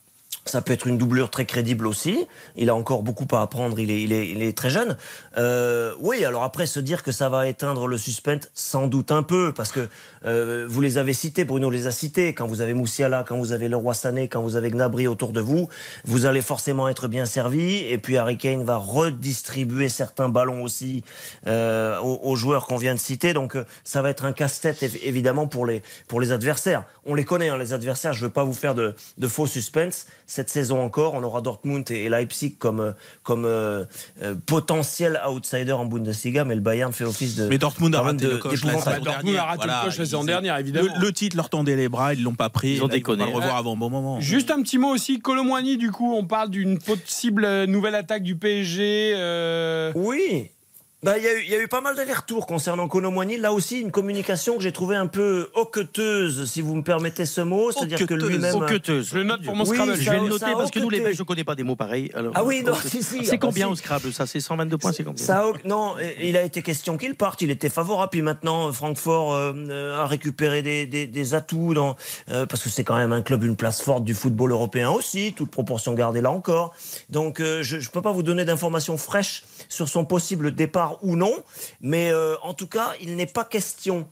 Ça 0.47 0.61
peut 0.61 0.73
être 0.73 0.85
une 0.85 0.97
doublure 0.97 1.31
très 1.31 1.45
crédible 1.45 1.87
aussi. 1.87 2.27
Il 2.55 2.69
a 2.69 2.75
encore 2.75 3.01
beaucoup 3.01 3.25
à 3.35 3.41
apprendre. 3.41 3.79
Il 3.79 3.89
est, 3.89 4.03
il 4.03 4.13
est, 4.13 4.29
il 4.29 4.43
est 4.43 4.55
très 4.55 4.69
jeune. 4.69 4.95
Euh, 5.37 5.93
oui, 5.99 6.23
alors 6.23 6.43
après, 6.43 6.67
se 6.67 6.79
dire 6.79 7.01
que 7.01 7.11
ça 7.11 7.29
va 7.29 7.47
éteindre 7.47 7.87
le 7.87 7.97
suspense, 7.97 8.49
sans 8.53 8.87
doute 8.87 9.11
un 9.11 9.23
peu, 9.23 9.53
parce 9.53 9.71
que 9.71 9.89
euh, 10.25 10.65
vous 10.67 10.81
les 10.81 10.97
avez 10.97 11.13
cités, 11.13 11.45
Bruno 11.45 11.69
les 11.69 11.87
a 11.87 11.91
cités. 11.91 12.33
Quand 12.33 12.47
vous 12.47 12.61
avez 12.61 12.73
Moussiala, 12.73 13.23
quand 13.27 13.37
vous 13.37 13.51
avez 13.51 13.67
Leroy 13.69 13.93
Sané, 13.93 14.27
quand 14.27 14.41
vous 14.41 14.55
avez 14.55 14.69
Gnabry 14.71 15.07
autour 15.07 15.31
de 15.31 15.41
vous, 15.41 15.69
vous 16.05 16.25
allez 16.25 16.41
forcément 16.41 16.87
être 16.89 17.07
bien 17.07 17.25
servi. 17.25 17.77
Et 17.85 17.97
puis 17.97 18.17
Harry 18.17 18.37
Kane 18.37 18.63
va 18.63 18.77
redistribuer 18.77 19.89
certains 19.89 20.29
ballons 20.29 20.63
aussi 20.63 21.03
euh, 21.47 21.99
aux, 21.99 22.19
aux 22.23 22.35
joueurs 22.35 22.65
qu'on 22.67 22.77
vient 22.77 22.93
de 22.95 22.99
citer. 22.99 23.33
Donc 23.33 23.55
euh, 23.55 23.65
ça 23.83 24.01
va 24.01 24.09
être 24.09 24.25
un 24.25 24.33
casse-tête 24.33 24.81
év- 24.81 24.99
évidemment 25.03 25.47
pour 25.47 25.65
les 25.65 25.81
pour 26.07 26.19
les 26.21 26.31
adversaires. 26.31 26.83
On 27.05 27.13
les 27.13 27.23
connaît 27.25 27.49
hein, 27.49 27.57
les 27.57 27.73
adversaires. 27.73 28.13
Je 28.13 28.21
veux 28.25 28.31
pas 28.31 28.43
vous 28.43 28.53
faire 28.53 28.75
de, 28.75 28.95
de 29.17 29.27
faux 29.27 29.47
suspense. 29.47 30.07
Cette 30.27 30.49
saison 30.49 30.81
encore, 30.81 31.13
on 31.13 31.21
aura 31.23 31.41
Dortmund 31.41 31.89
et, 31.91 32.05
et 32.05 32.09
Leipzig 32.09 32.55
comme 32.57 32.79
euh, 32.79 32.91
comme 33.23 33.45
euh, 33.45 33.85
euh, 34.23 34.33
potentiel 34.47 35.21
outsider 35.29 35.71
en 35.73 35.85
Bundesliga, 35.85 36.45
mais 36.45 36.55
le 36.55 36.61
Bayern 36.61 36.91
fait 36.93 37.03
office 37.03 37.35
de. 37.35 37.47
Mais 37.47 37.57
Dortmund 37.59 37.93
a 37.95 38.01
raté 38.01 38.25
de- 38.25 38.29
le 38.31 38.37
Dortmund 39.03 39.35
a 39.35 39.43
raté 39.43 39.57
Voilà, 39.57 39.81
saison 40.17 40.23
ils- 40.23 40.27
dernière, 40.27 40.57
évidemment. 40.57 40.93
Le, 40.99 41.05
le 41.05 41.11
titre 41.13 41.35
leur 41.37 41.49
tendait 41.49 41.75
les 41.75 41.89
bras, 41.89 42.13
ils 42.13 42.23
l'ont 42.23 42.35
pas 42.35 42.49
pris. 42.49 42.73
Ils 42.75 42.83
ont 42.83 42.87
déconné. 42.87 43.23
pas 43.23 43.29
le 43.29 43.35
revoir 43.35 43.57
avant 43.57 43.73
un 43.73 43.77
bon 43.77 43.89
moment. 43.89 44.19
Juste 44.19 44.51
un 44.51 44.61
petit 44.61 44.77
mot 44.77 44.89
aussi, 44.89 45.19
Colomwani, 45.19 45.77
du 45.77 45.91
coup, 45.91 46.13
on 46.15 46.25
parle 46.25 46.49
d'une 46.49 46.79
possible 46.79 47.65
nouvelle 47.65 47.95
attaque 47.95 48.23
du 48.23 48.35
PSG. 48.35 49.13
euh, 49.15 49.91
Oui. 49.95 50.49
Bah, 51.05 51.19
Il 51.19 51.23
y, 51.23 51.27
a 51.27 51.33
eu- 51.39 51.43
y 51.45 51.53
a 51.53 51.61
eu 51.61 51.67
pas 51.67 51.81
mal 51.81 51.95
d'allers-retours 51.95 52.47
concernant 52.47 52.87
Colomboigny. 52.87 53.37
Là 53.37 53.53
aussi, 53.53 53.79
une 53.79 53.91
communication 53.91 54.57
que 54.57 54.63
j'ai 54.63 54.71
trouvée 54.71 54.95
un 54.95 55.05
peu 55.05 55.49
hoqueteuse, 55.53 56.49
si 56.49 56.61
vous 56.61 56.73
me 56.73 56.81
permettez 56.81 57.27
ce 57.27 57.41
mot. 57.41 57.71
C'est-à-dire 57.71 58.07
que 58.07 58.13
lui-même. 58.15 58.55
Hoqueteuse. 58.55 59.09
Je 59.09 59.17
le 59.19 59.23
note 59.23 59.43
pour 59.43 59.55
mon 59.55 59.65
Oui, 59.65 59.75
Scrabble. 59.77 59.95
Je 59.97 60.09
vais 60.09 60.19
le 60.19 60.27
noter 60.29 60.51
parce 60.57 60.71
que 60.71 60.79
nous, 60.79 60.89
les. 60.89 61.01
Belges, 61.01 61.17
je 61.17 61.21
connais 61.21 61.43
pas 61.43 61.53
des 61.53 61.61
mots 61.61 61.75
pareils. 61.75 62.09
Alors, 62.15 62.31
Ah 62.35 62.43
oui, 62.43 62.63
non, 62.65 62.71
hoqueteuse. 62.71 62.89
si, 62.91 63.03
si, 63.03 63.23
C'est 63.25 63.35
ah 63.35 63.37
combien 63.37 63.67
si. 63.67 63.71
au 63.73 63.75
Scrabble 63.75 64.11
Ça, 64.13 64.25
c'est 64.25 64.39
122 64.39 64.79
points, 64.79 64.93
c'est 64.93 65.03
combien? 65.03 65.23
Ça 65.23 65.45
non, 65.63 65.93
il 66.19 66.35
a 66.37 66.41
été 66.41 66.63
question 66.63 66.97
qu'il 66.97 67.13
parte. 67.13 67.39
Il 67.43 67.51
était 67.51 67.69
favorable. 67.69 68.09
Puis 68.11 68.23
maintenant, 68.23 68.73
Francfort 68.73 69.33
euh, 69.35 69.53
euh, 69.69 69.99
a 69.99 70.07
récupéré 70.07 70.63
des, 70.63 70.87
des- 70.87 71.05
des 71.05 71.33
atouts 71.35 71.75
dans, 71.75 71.95
euh, 72.31 72.47
parce 72.47 72.63
que 72.63 72.69
c'est 72.69 72.83
quand 72.83 72.95
même 72.97 73.11
un 73.13 73.21
club, 73.21 73.43
une 73.43 73.55
place 73.55 73.79
forte 73.79 74.03
du 74.05 74.15
football 74.15 74.51
européen 74.51 74.89
aussi, 74.89 75.33
toute 75.37 75.51
proportion 75.51 75.93
gardée 75.93 76.21
là 76.21 76.31
encore. 76.31 76.73
Donc, 77.11 77.39
euh, 77.41 77.61
je 77.61 77.77
ne 77.77 77.81
peux 77.93 78.01
pas 78.01 78.11
vous 78.11 78.23
donner 78.23 78.43
d'informations 78.43 78.97
fraîches 78.97 79.43
sur 79.69 79.87
son 79.89 80.05
possible 80.05 80.53
départ 80.53 80.97
ou 81.03 81.15
non, 81.15 81.33
mais 81.81 82.11
euh, 82.11 82.35
en 82.41 82.53
tout 82.53 82.67
cas, 82.67 82.93
il 83.01 83.15
n'est 83.15 83.25
pas 83.25 83.43
question 83.43 84.07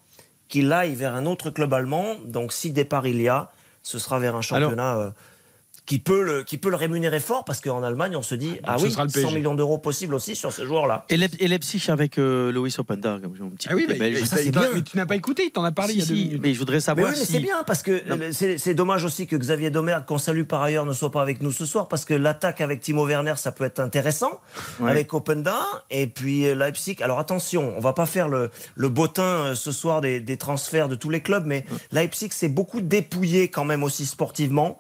qu'il 0.48 0.72
aille 0.72 0.96
vers 0.96 1.16
un 1.16 1.26
autre 1.26 1.50
club 1.50 1.74
allemand. 1.74 2.16
Donc, 2.26 2.54
si 2.54 2.72
départ 2.72 3.08
il 3.08 3.22
y 3.22 3.28
a, 3.28 3.52
ce 3.82 4.00
sera 4.00 4.20
vers 4.20 4.36
un 4.36 4.42
championnat. 4.42 4.98
euh, 4.98 5.10
qui 5.86 6.00
peut, 6.00 6.24
le, 6.24 6.44
qui 6.44 6.58
peut 6.58 6.70
le 6.70 6.78
rémunérer 6.78 7.20
fort 7.20 7.44
parce 7.44 7.60
qu'en 7.60 7.84
Allemagne 7.84 8.16
on 8.16 8.22
se 8.22 8.36
dit 8.36 8.54
ah 8.64 8.78
ce 8.78 8.84
oui 8.86 8.92
sera 8.92 9.04
le 9.04 9.10
100 9.10 9.20
PSG. 9.22 9.36
millions 9.36 9.54
d'euros 9.54 9.78
possibles 9.78 10.16
aussi 10.16 10.34
sur 10.36 10.54
ce 10.54 10.66
joueur 10.66 10.88
là 10.88 11.06
Et, 11.10 11.18
Leip- 11.18 11.36
et 11.40 11.48
Leipzig 11.50 11.84
avec 11.90 12.18
euh, 12.18 12.52
Loïs 12.54 12.80
Openda, 12.80 13.20
comme 13.22 13.34
un 13.42 13.50
petit 13.56 13.68
Ah 13.70 13.76
oui, 13.76 13.86
mais, 13.90 13.96
belge. 13.96 14.24
ça, 14.24 14.38
c'est 14.38 14.50
bien. 14.52 14.62
Mais 14.74 14.82
tu 14.82 14.96
n'as 14.96 15.06
pas 15.06 15.16
écouté, 15.18 15.44
il 15.48 15.52
t'en 15.52 15.64
a 15.66 15.72
parlé 15.74 15.94
Si, 15.94 16.00
il 16.00 16.02
y 16.02 16.04
a 16.04 16.08
deux 16.08 16.16
si, 16.16 16.24
minutes. 16.28 16.42
mais 16.42 16.54
je 16.54 16.60
voudrais 16.60 16.78
Mais 16.78 16.82
savoir 16.82 17.10
oui, 17.10 17.16
mais 17.20 17.26
si- 17.26 17.32
c'est 17.34 17.40
bien 17.42 17.64
parce 17.64 17.84
que 17.84 17.92
euh, 17.92 18.32
c'est 18.32 18.58
c'est 18.58 18.74
dommage 18.74 19.04
aussi 19.04 19.28
que 19.28 19.36
Xavier 19.36 19.72
Domergue, 19.72 20.06
qu'on 20.06 20.18
salue 20.18 20.44
par 20.44 20.62
ailleurs, 20.62 20.86
ne 20.86 20.94
soit 20.94 21.12
pas 21.12 21.22
avec 21.22 21.42
nous 21.42 21.52
ce 21.52 21.66
soir 21.66 21.88
parce 21.90 22.06
que 22.06 22.14
l'attaque 22.14 22.62
avec 22.62 22.80
Timo 22.80 23.06
Werner, 23.06 23.34
ça 23.36 23.52
peut 23.52 23.66
être 23.66 23.80
intéressant 23.80 24.40
Ouais. 24.80 24.90
avec 24.90 25.14
Openda 25.14 25.60
et 25.92 26.08
puis 26.08 26.48
euh, 26.48 26.56
Leipzig. 26.56 26.96
Alors 27.02 27.20
attention, 27.20 27.74
on 27.76 27.82
va 27.82 27.92
pas 27.94 28.06
faire 28.06 28.30
le, 28.30 28.52
le 28.76 28.90
bottin 28.90 29.24
euh, 29.24 29.56
ce 29.56 29.72
soir 29.74 30.00
des, 30.00 30.20
des 30.22 30.38
transferts 30.38 30.88
de 30.88 30.96
tous 30.96 31.10
les 31.10 31.20
clubs, 31.22 31.46
mais 31.46 31.66
Leipzig 31.92 32.30
s'est 32.32 32.48
beaucoup 32.50 32.80
dépouillé 32.80 33.50
quand 33.50 33.66
même 33.66 33.84
aussi 33.84 34.06
sportivement. 34.06 34.80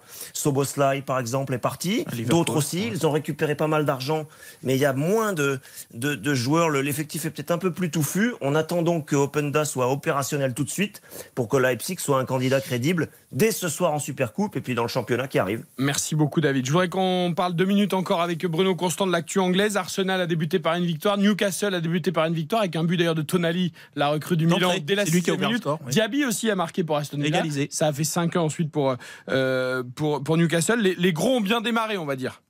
Par 1.02 1.20
exemple 1.20 1.54
est 1.54 1.58
parti, 1.58 2.06
d'autres 2.30 2.58
aussi. 2.58 2.88
Ils 2.88 3.08
ont 3.08 3.12
récupéré 3.12 3.56
pas 3.56 3.68
mal 3.68 3.86
d'argent, 3.86 4.28
mais 4.62 4.76
il 4.76 4.80
y 4.80 4.86
a 4.86 4.94
moins 4.94 5.34
de, 5.34 5.60
de, 5.94 6.16
de 6.16 6.34
joueurs. 6.36 6.70
Le- 6.70 6.82
L'effectif 6.82 7.26
est 7.26 7.30
peut-être 7.32 7.52
un 7.52 7.58
peu 7.58 7.72
plus 7.72 7.90
touffu. 7.90 8.34
On 8.42 8.54
attend 8.56 8.82
donc 8.84 9.08
que 9.08 9.16
Openda 9.16 9.66
soit 9.66 9.90
opérationnel 9.92 10.54
tout 10.54 10.64
de 10.64 10.70
suite 10.70 11.02
pour 11.36 11.48
que 11.48 11.58
Leipzig 11.58 11.98
soit 12.00 12.20
un 12.20 12.26
candidat 12.26 12.62
crédible 12.62 13.10
dès 13.34 13.52
ce 13.52 13.68
soir 13.68 13.94
en 13.94 14.00
Supercoupe 14.00 14.56
et 14.56 14.62
puis 14.62 14.76
dans 14.76 14.84
le 14.84 14.88
championnat 14.88 15.28
qui 15.28 15.40
arrive. 15.40 15.66
Merci 15.78 16.16
beaucoup 16.16 16.40
David. 16.42 16.66
Je 16.66 16.72
voudrais 16.72 16.90
qu'on 16.90 17.34
parle 17.36 17.54
deux 17.54 17.66
minutes 17.66 17.94
encore 17.94 18.22
avec 18.22 18.46
Bruno 18.46 18.76
Constant 18.76 19.08
de 19.08 19.12
l'actu 19.12 19.40
anglaise. 19.40 19.76
Arsenal 19.76 20.22
a 20.22 20.28
débuté 20.28 20.60
par 20.60 20.76
une 20.76 20.86
victoire, 20.86 21.18
Newcastle 21.18 21.74
a 21.74 21.82
débuté 21.82 22.12
par 22.12 22.26
une 22.26 22.34
victoire 22.34 22.62
avec 22.62 22.76
un 22.76 22.84
but 22.84 22.98
d'ailleurs 22.98 23.16
de 23.16 23.22
Tonali, 23.22 23.74
la 23.96 24.10
recrue 24.10 24.38
du 24.38 24.46
Milan 24.46 24.74
dès 24.82 24.96
la 24.96 25.06
c'est 25.06 25.12
lui 25.12 25.22
qui 25.22 25.32
a 25.32 25.34
sixième 25.34 25.36
ouvert 25.36 25.50
le 25.50 25.54
minute. 25.54 25.64
score, 25.64 25.80
oui. 25.86 25.92
Diaby 25.92 26.26
aussi 26.26 26.50
a 26.50 26.56
marqué 26.56 26.84
pour 26.84 26.98
Aston 26.98 27.18
Villa. 27.18 27.40
Égalisé. 27.40 27.68
Ça 27.72 27.88
a 27.88 27.94
fait 27.94 28.04
5 28.04 28.36
ans 28.36 28.46
ensuite 28.46 28.72
pour, 28.72 28.96
euh, 29.30 29.84
pour, 29.96 30.24
pour 30.24 30.38
Newcastle. 30.38 30.80
Les, 30.80 30.96
les 30.96 31.14
gros 31.14 31.38
ont 31.38 31.42
bien 31.42 31.62
démarré, 31.62 31.98
on 31.98 32.06
va 32.06 32.16
dire. 32.16 32.42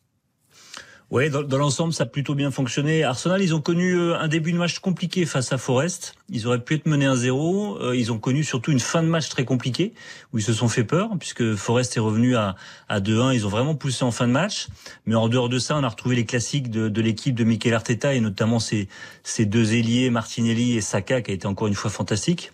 Ouais, 1.14 1.30
dans, 1.30 1.44
dans 1.44 1.58
l'ensemble, 1.58 1.94
ça 1.94 2.06
a 2.06 2.08
plutôt 2.08 2.34
bien 2.34 2.50
fonctionné. 2.50 3.04
Arsenal, 3.04 3.42
ils 3.42 3.54
ont 3.54 3.62
connu 3.62 3.94
euh, 3.94 4.18
un 4.18 4.28
début 4.28 4.52
de 4.52 4.58
match 4.58 4.80
compliqué 4.80 5.28
face 5.28 5.54
à 5.54 5.60
Forest. 5.60 6.16
Ils 6.34 6.48
auraient 6.48 6.60
pu 6.64 6.74
être 6.76 6.86
menés 6.88 7.06
1-0. 7.06 7.78
Euh, 7.82 7.96
Ils 7.96 8.12
ont 8.12 8.18
connu 8.20 8.44
surtout 8.44 8.72
une 8.72 8.80
fin 8.82 9.02
de 9.04 9.08
match 9.08 9.30
très 9.30 9.46
compliquée 9.46 9.94
où 10.34 10.40
ils 10.40 10.44
se 10.44 10.52
sont 10.52 10.68
fait 10.68 10.84
peur 10.84 11.12
puisque 11.20 11.56
Forest 11.56 11.96
est 11.96 12.00
revenu 12.02 12.36
à, 12.36 12.56
à 12.90 13.00
2-1. 13.00 13.34
Ils 13.34 13.46
ont 13.46 13.50
vraiment 13.50 13.76
poussé 13.76 14.04
en 14.04 14.12
fin 14.12 14.28
de 14.28 14.34
match. 14.34 14.68
Mais 15.06 15.16
en 15.16 15.30
dehors 15.30 15.48
de 15.48 15.60
ça, 15.60 15.78
on 15.78 15.84
a 15.84 15.88
retrouvé 15.88 16.16
les 16.18 16.26
classiques 16.26 16.70
de, 16.70 16.90
de 16.90 17.02
l'équipe 17.02 17.36
de 17.36 17.44
Mikel 17.44 17.74
Arteta 17.74 18.14
et 18.14 18.20
notamment 18.20 18.60
ces, 18.60 18.88
ces 19.24 19.46
deux 19.46 19.74
ailiers, 19.74 20.10
Martinelli 20.10 20.76
et 20.76 20.82
Saka, 20.82 21.22
qui 21.22 21.32
a 21.32 21.34
été 21.34 21.46
encore 21.48 21.68
une 21.68 21.76
fois 21.76 21.90
fantastique. 21.92 22.52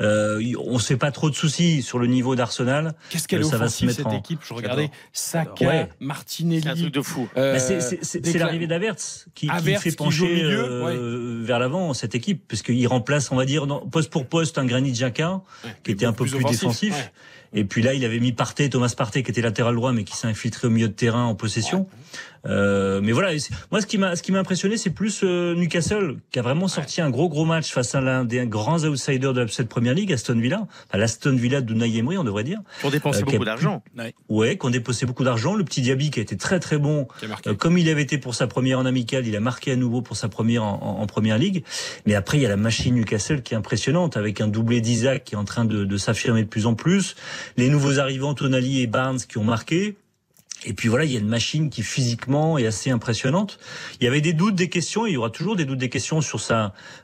Euh, 0.00 0.40
on 0.62 0.74
ne 0.74 0.78
se 0.78 0.86
fait 0.86 0.96
pas 0.96 1.10
trop 1.10 1.30
de 1.30 1.34
soucis 1.34 1.82
sur 1.82 1.98
le 1.98 2.06
niveau 2.06 2.36
d'Arsenal. 2.36 2.94
Qu'est-ce 3.10 3.26
qu'elle 3.26 3.40
est 3.40 3.46
Euh, 3.46 3.48
ça 3.48 3.56
va 3.58 3.68
se 3.68 3.84
mettre 3.84 3.96
cette 3.96 4.06
en- 4.06 4.18
équipe? 4.18 4.40
Je 4.46 4.52
regardais. 4.54 4.90
Saka, 5.12 5.66
Ouais. 5.66 5.88
Martinelli. 6.00 6.62
C'est 6.62 6.68
un 6.68 6.74
truc 6.74 6.92
de 6.94 7.00
fou. 7.02 7.28
euh, 7.36 7.54
Bah, 7.54 7.58
c'est- 7.58 8.38
l'arrivée 8.38 8.66
d'Averts 8.66 8.96
qui, 9.34 9.48
qui 9.48 9.62
fait 9.78 9.90
qui 9.90 9.96
pencher 9.96 10.26
milieu, 10.26 10.64
euh, 10.64 11.40
vers 11.42 11.58
l'avant 11.58 11.94
cette 11.94 12.14
équipe, 12.14 12.42
parce 12.48 12.62
qu'il 12.62 12.86
remplace, 12.88 13.21
on 13.30 13.36
va 13.36 13.44
dire, 13.44 13.66
poste 13.90 14.10
pour 14.10 14.26
poste, 14.26 14.58
un 14.58 14.64
Granit 14.64 14.92
Xhaka 14.92 15.40
qui 15.84 15.92
était 15.92 16.06
un 16.06 16.12
peu 16.12 16.24
plus 16.24 16.32
plus, 16.32 16.44
offensif, 16.44 16.60
défensif. 16.60 16.94
ouais. 16.94 17.12
Et 17.54 17.64
puis 17.64 17.82
là, 17.82 17.92
il 17.94 18.04
avait 18.04 18.18
mis 18.20 18.32
Partey, 18.32 18.68
Thomas 18.70 18.92
Partey, 18.96 19.22
qui 19.22 19.30
était 19.30 19.42
latéral 19.42 19.74
droit, 19.74 19.92
mais 19.92 20.04
qui 20.04 20.16
s'est 20.16 20.26
infiltré 20.28 20.68
au 20.68 20.70
milieu 20.70 20.88
de 20.88 20.94
terrain 20.94 21.24
en 21.24 21.34
possession. 21.34 21.86
Euh, 22.44 23.00
mais 23.02 23.12
voilà, 23.12 23.30
moi 23.70 23.80
ce 23.80 23.86
qui 23.86 23.98
m'a 23.98 24.16
ce 24.16 24.22
qui 24.22 24.32
m'a 24.32 24.40
impressionné, 24.40 24.76
c'est 24.76 24.90
plus 24.90 25.20
euh, 25.22 25.54
Newcastle 25.54 26.16
qui 26.32 26.40
a 26.40 26.42
vraiment 26.42 26.66
sorti 26.66 27.00
un 27.00 27.08
gros 27.08 27.28
gros 27.28 27.44
match 27.44 27.70
face 27.70 27.94
à 27.94 28.00
l'un 28.00 28.24
des 28.24 28.44
grands 28.48 28.82
outsiders 28.84 29.32
de 29.32 29.46
cette 29.46 29.68
première 29.68 29.94
ligue, 29.94 30.12
Aston 30.12 30.40
Villa, 30.40 30.66
enfin 30.88 30.98
l'Aston 30.98 31.36
Villa 31.36 31.60
de 31.60 31.72
Unai 31.72 31.96
Emery, 31.96 32.18
on 32.18 32.24
devrait 32.24 32.42
dire. 32.42 32.58
Pour 32.80 32.90
dépenser 32.90 33.20
Euh, 33.22 33.26
beaucoup 33.26 33.44
d'argent. 33.44 33.84
Ouais, 34.28 34.56
qu'on 34.56 34.70
dépensé 34.70 35.06
beaucoup 35.06 35.22
d'argent. 35.22 35.54
Le 35.54 35.62
petit 35.62 35.82
Diaby 35.82 36.10
qui 36.10 36.18
a 36.18 36.22
été 36.22 36.36
très 36.36 36.58
très 36.58 36.78
bon, 36.78 37.06
Euh, 37.46 37.54
comme 37.54 37.78
il 37.78 37.88
avait 37.88 38.02
été 38.02 38.18
pour 38.18 38.34
sa 38.34 38.48
première 38.48 38.80
en 38.80 38.86
amical, 38.86 39.24
il 39.24 39.36
a 39.36 39.40
marqué 39.40 39.70
à 39.70 39.76
nouveau 39.76 40.02
pour 40.02 40.16
sa 40.16 40.28
première 40.28 40.64
en, 40.64 40.82
en- 40.82 41.00
en 41.02 41.06
première 41.06 41.38
ligue. 41.38 41.62
Mais 42.06 42.16
après, 42.16 42.38
il 42.38 42.42
y 42.42 42.46
a 42.46 42.48
la 42.48 42.56
machine 42.56 42.96
Newcastle 42.96 43.42
qui 43.42 43.54
est 43.54 43.56
impressionnante, 43.56 44.16
avec 44.16 44.40
un 44.40 44.48
doublé 44.48 44.80
d'Isaac 44.80 45.22
qui 45.22 45.34
est 45.36 45.38
en 45.38 45.44
train 45.44 45.64
de, 45.64 45.84
de 45.84 45.96
s'affirmer 45.96 46.42
de 46.42 46.48
plus 46.48 46.66
en 46.66 46.74
plus. 46.74 47.14
Les 47.56 47.68
nouveaux 47.68 47.98
arrivants, 47.98 48.34
Tonali 48.34 48.80
et 48.80 48.86
Barnes, 48.86 49.20
qui 49.28 49.38
ont 49.38 49.44
marqué. 49.44 49.96
Et 50.64 50.74
puis 50.74 50.88
voilà, 50.88 51.04
il 51.04 51.12
y 51.12 51.16
a 51.16 51.18
une 51.18 51.28
machine 51.28 51.70
qui 51.70 51.82
physiquement 51.82 52.56
est 52.58 52.66
assez 52.66 52.90
impressionnante. 52.90 53.58
Il 54.00 54.04
y 54.04 54.06
avait 54.06 54.20
des 54.20 54.32
doutes, 54.32 54.54
des 54.54 54.68
questions, 54.68 55.06
et 55.06 55.10
il 55.10 55.14
y 55.14 55.16
aura 55.16 55.30
toujours 55.30 55.56
des 55.56 55.64
doutes, 55.64 55.78
des 55.78 55.88
questions 55.88 56.20
sur 56.20 56.40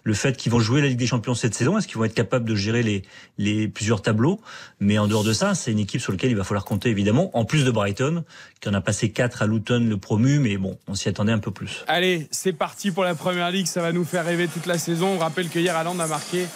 le 0.04 0.14
fait 0.14 0.36
qu'ils 0.36 0.52
vont 0.52 0.60
jouer 0.60 0.80
la 0.80 0.88
Ligue 0.88 0.98
des 0.98 1.06
Champions 1.06 1.34
cette 1.34 1.54
saison. 1.54 1.78
Est-ce 1.78 1.88
qu'ils 1.88 1.98
vont 1.98 2.04
être 2.04 2.14
capables 2.14 2.48
de 2.48 2.54
gérer 2.54 2.82
les, 2.82 3.02
les 3.36 3.68
plusieurs 3.68 4.02
tableaux? 4.02 4.40
Mais 4.80 4.98
en 4.98 5.06
dehors 5.06 5.24
de 5.24 5.32
ça, 5.32 5.54
c'est 5.54 5.72
une 5.72 5.78
équipe 5.78 6.00
sur 6.00 6.12
laquelle 6.12 6.30
il 6.30 6.36
va 6.36 6.44
falloir 6.44 6.64
compter 6.64 6.88
évidemment. 6.90 7.36
En 7.36 7.44
plus 7.44 7.64
de 7.64 7.70
Brighton, 7.70 8.24
qui 8.60 8.68
en 8.68 8.74
a 8.74 8.80
passé 8.80 9.10
4 9.10 9.42
à 9.42 9.46
Luton, 9.46 9.86
le 9.88 9.96
promu, 9.96 10.38
mais 10.38 10.56
bon, 10.56 10.78
on 10.86 10.94
s'y 10.94 11.08
attendait 11.08 11.32
un 11.32 11.38
peu 11.38 11.50
plus. 11.50 11.84
Allez, 11.88 12.28
c'est 12.30 12.52
parti 12.52 12.90
pour 12.90 13.04
la 13.04 13.14
première 13.14 13.50
ligue. 13.50 13.66
Ça 13.66 13.82
va 13.82 13.92
nous 13.92 14.04
faire 14.04 14.24
rêver 14.24 14.48
toute 14.48 14.66
la 14.66 14.78
saison. 14.78 15.14
On 15.14 15.18
rappelle 15.18 15.48
que 15.48 15.58
hier, 15.58 15.76
Haaland 15.76 15.98
a 15.98 16.06
marqué 16.06 16.46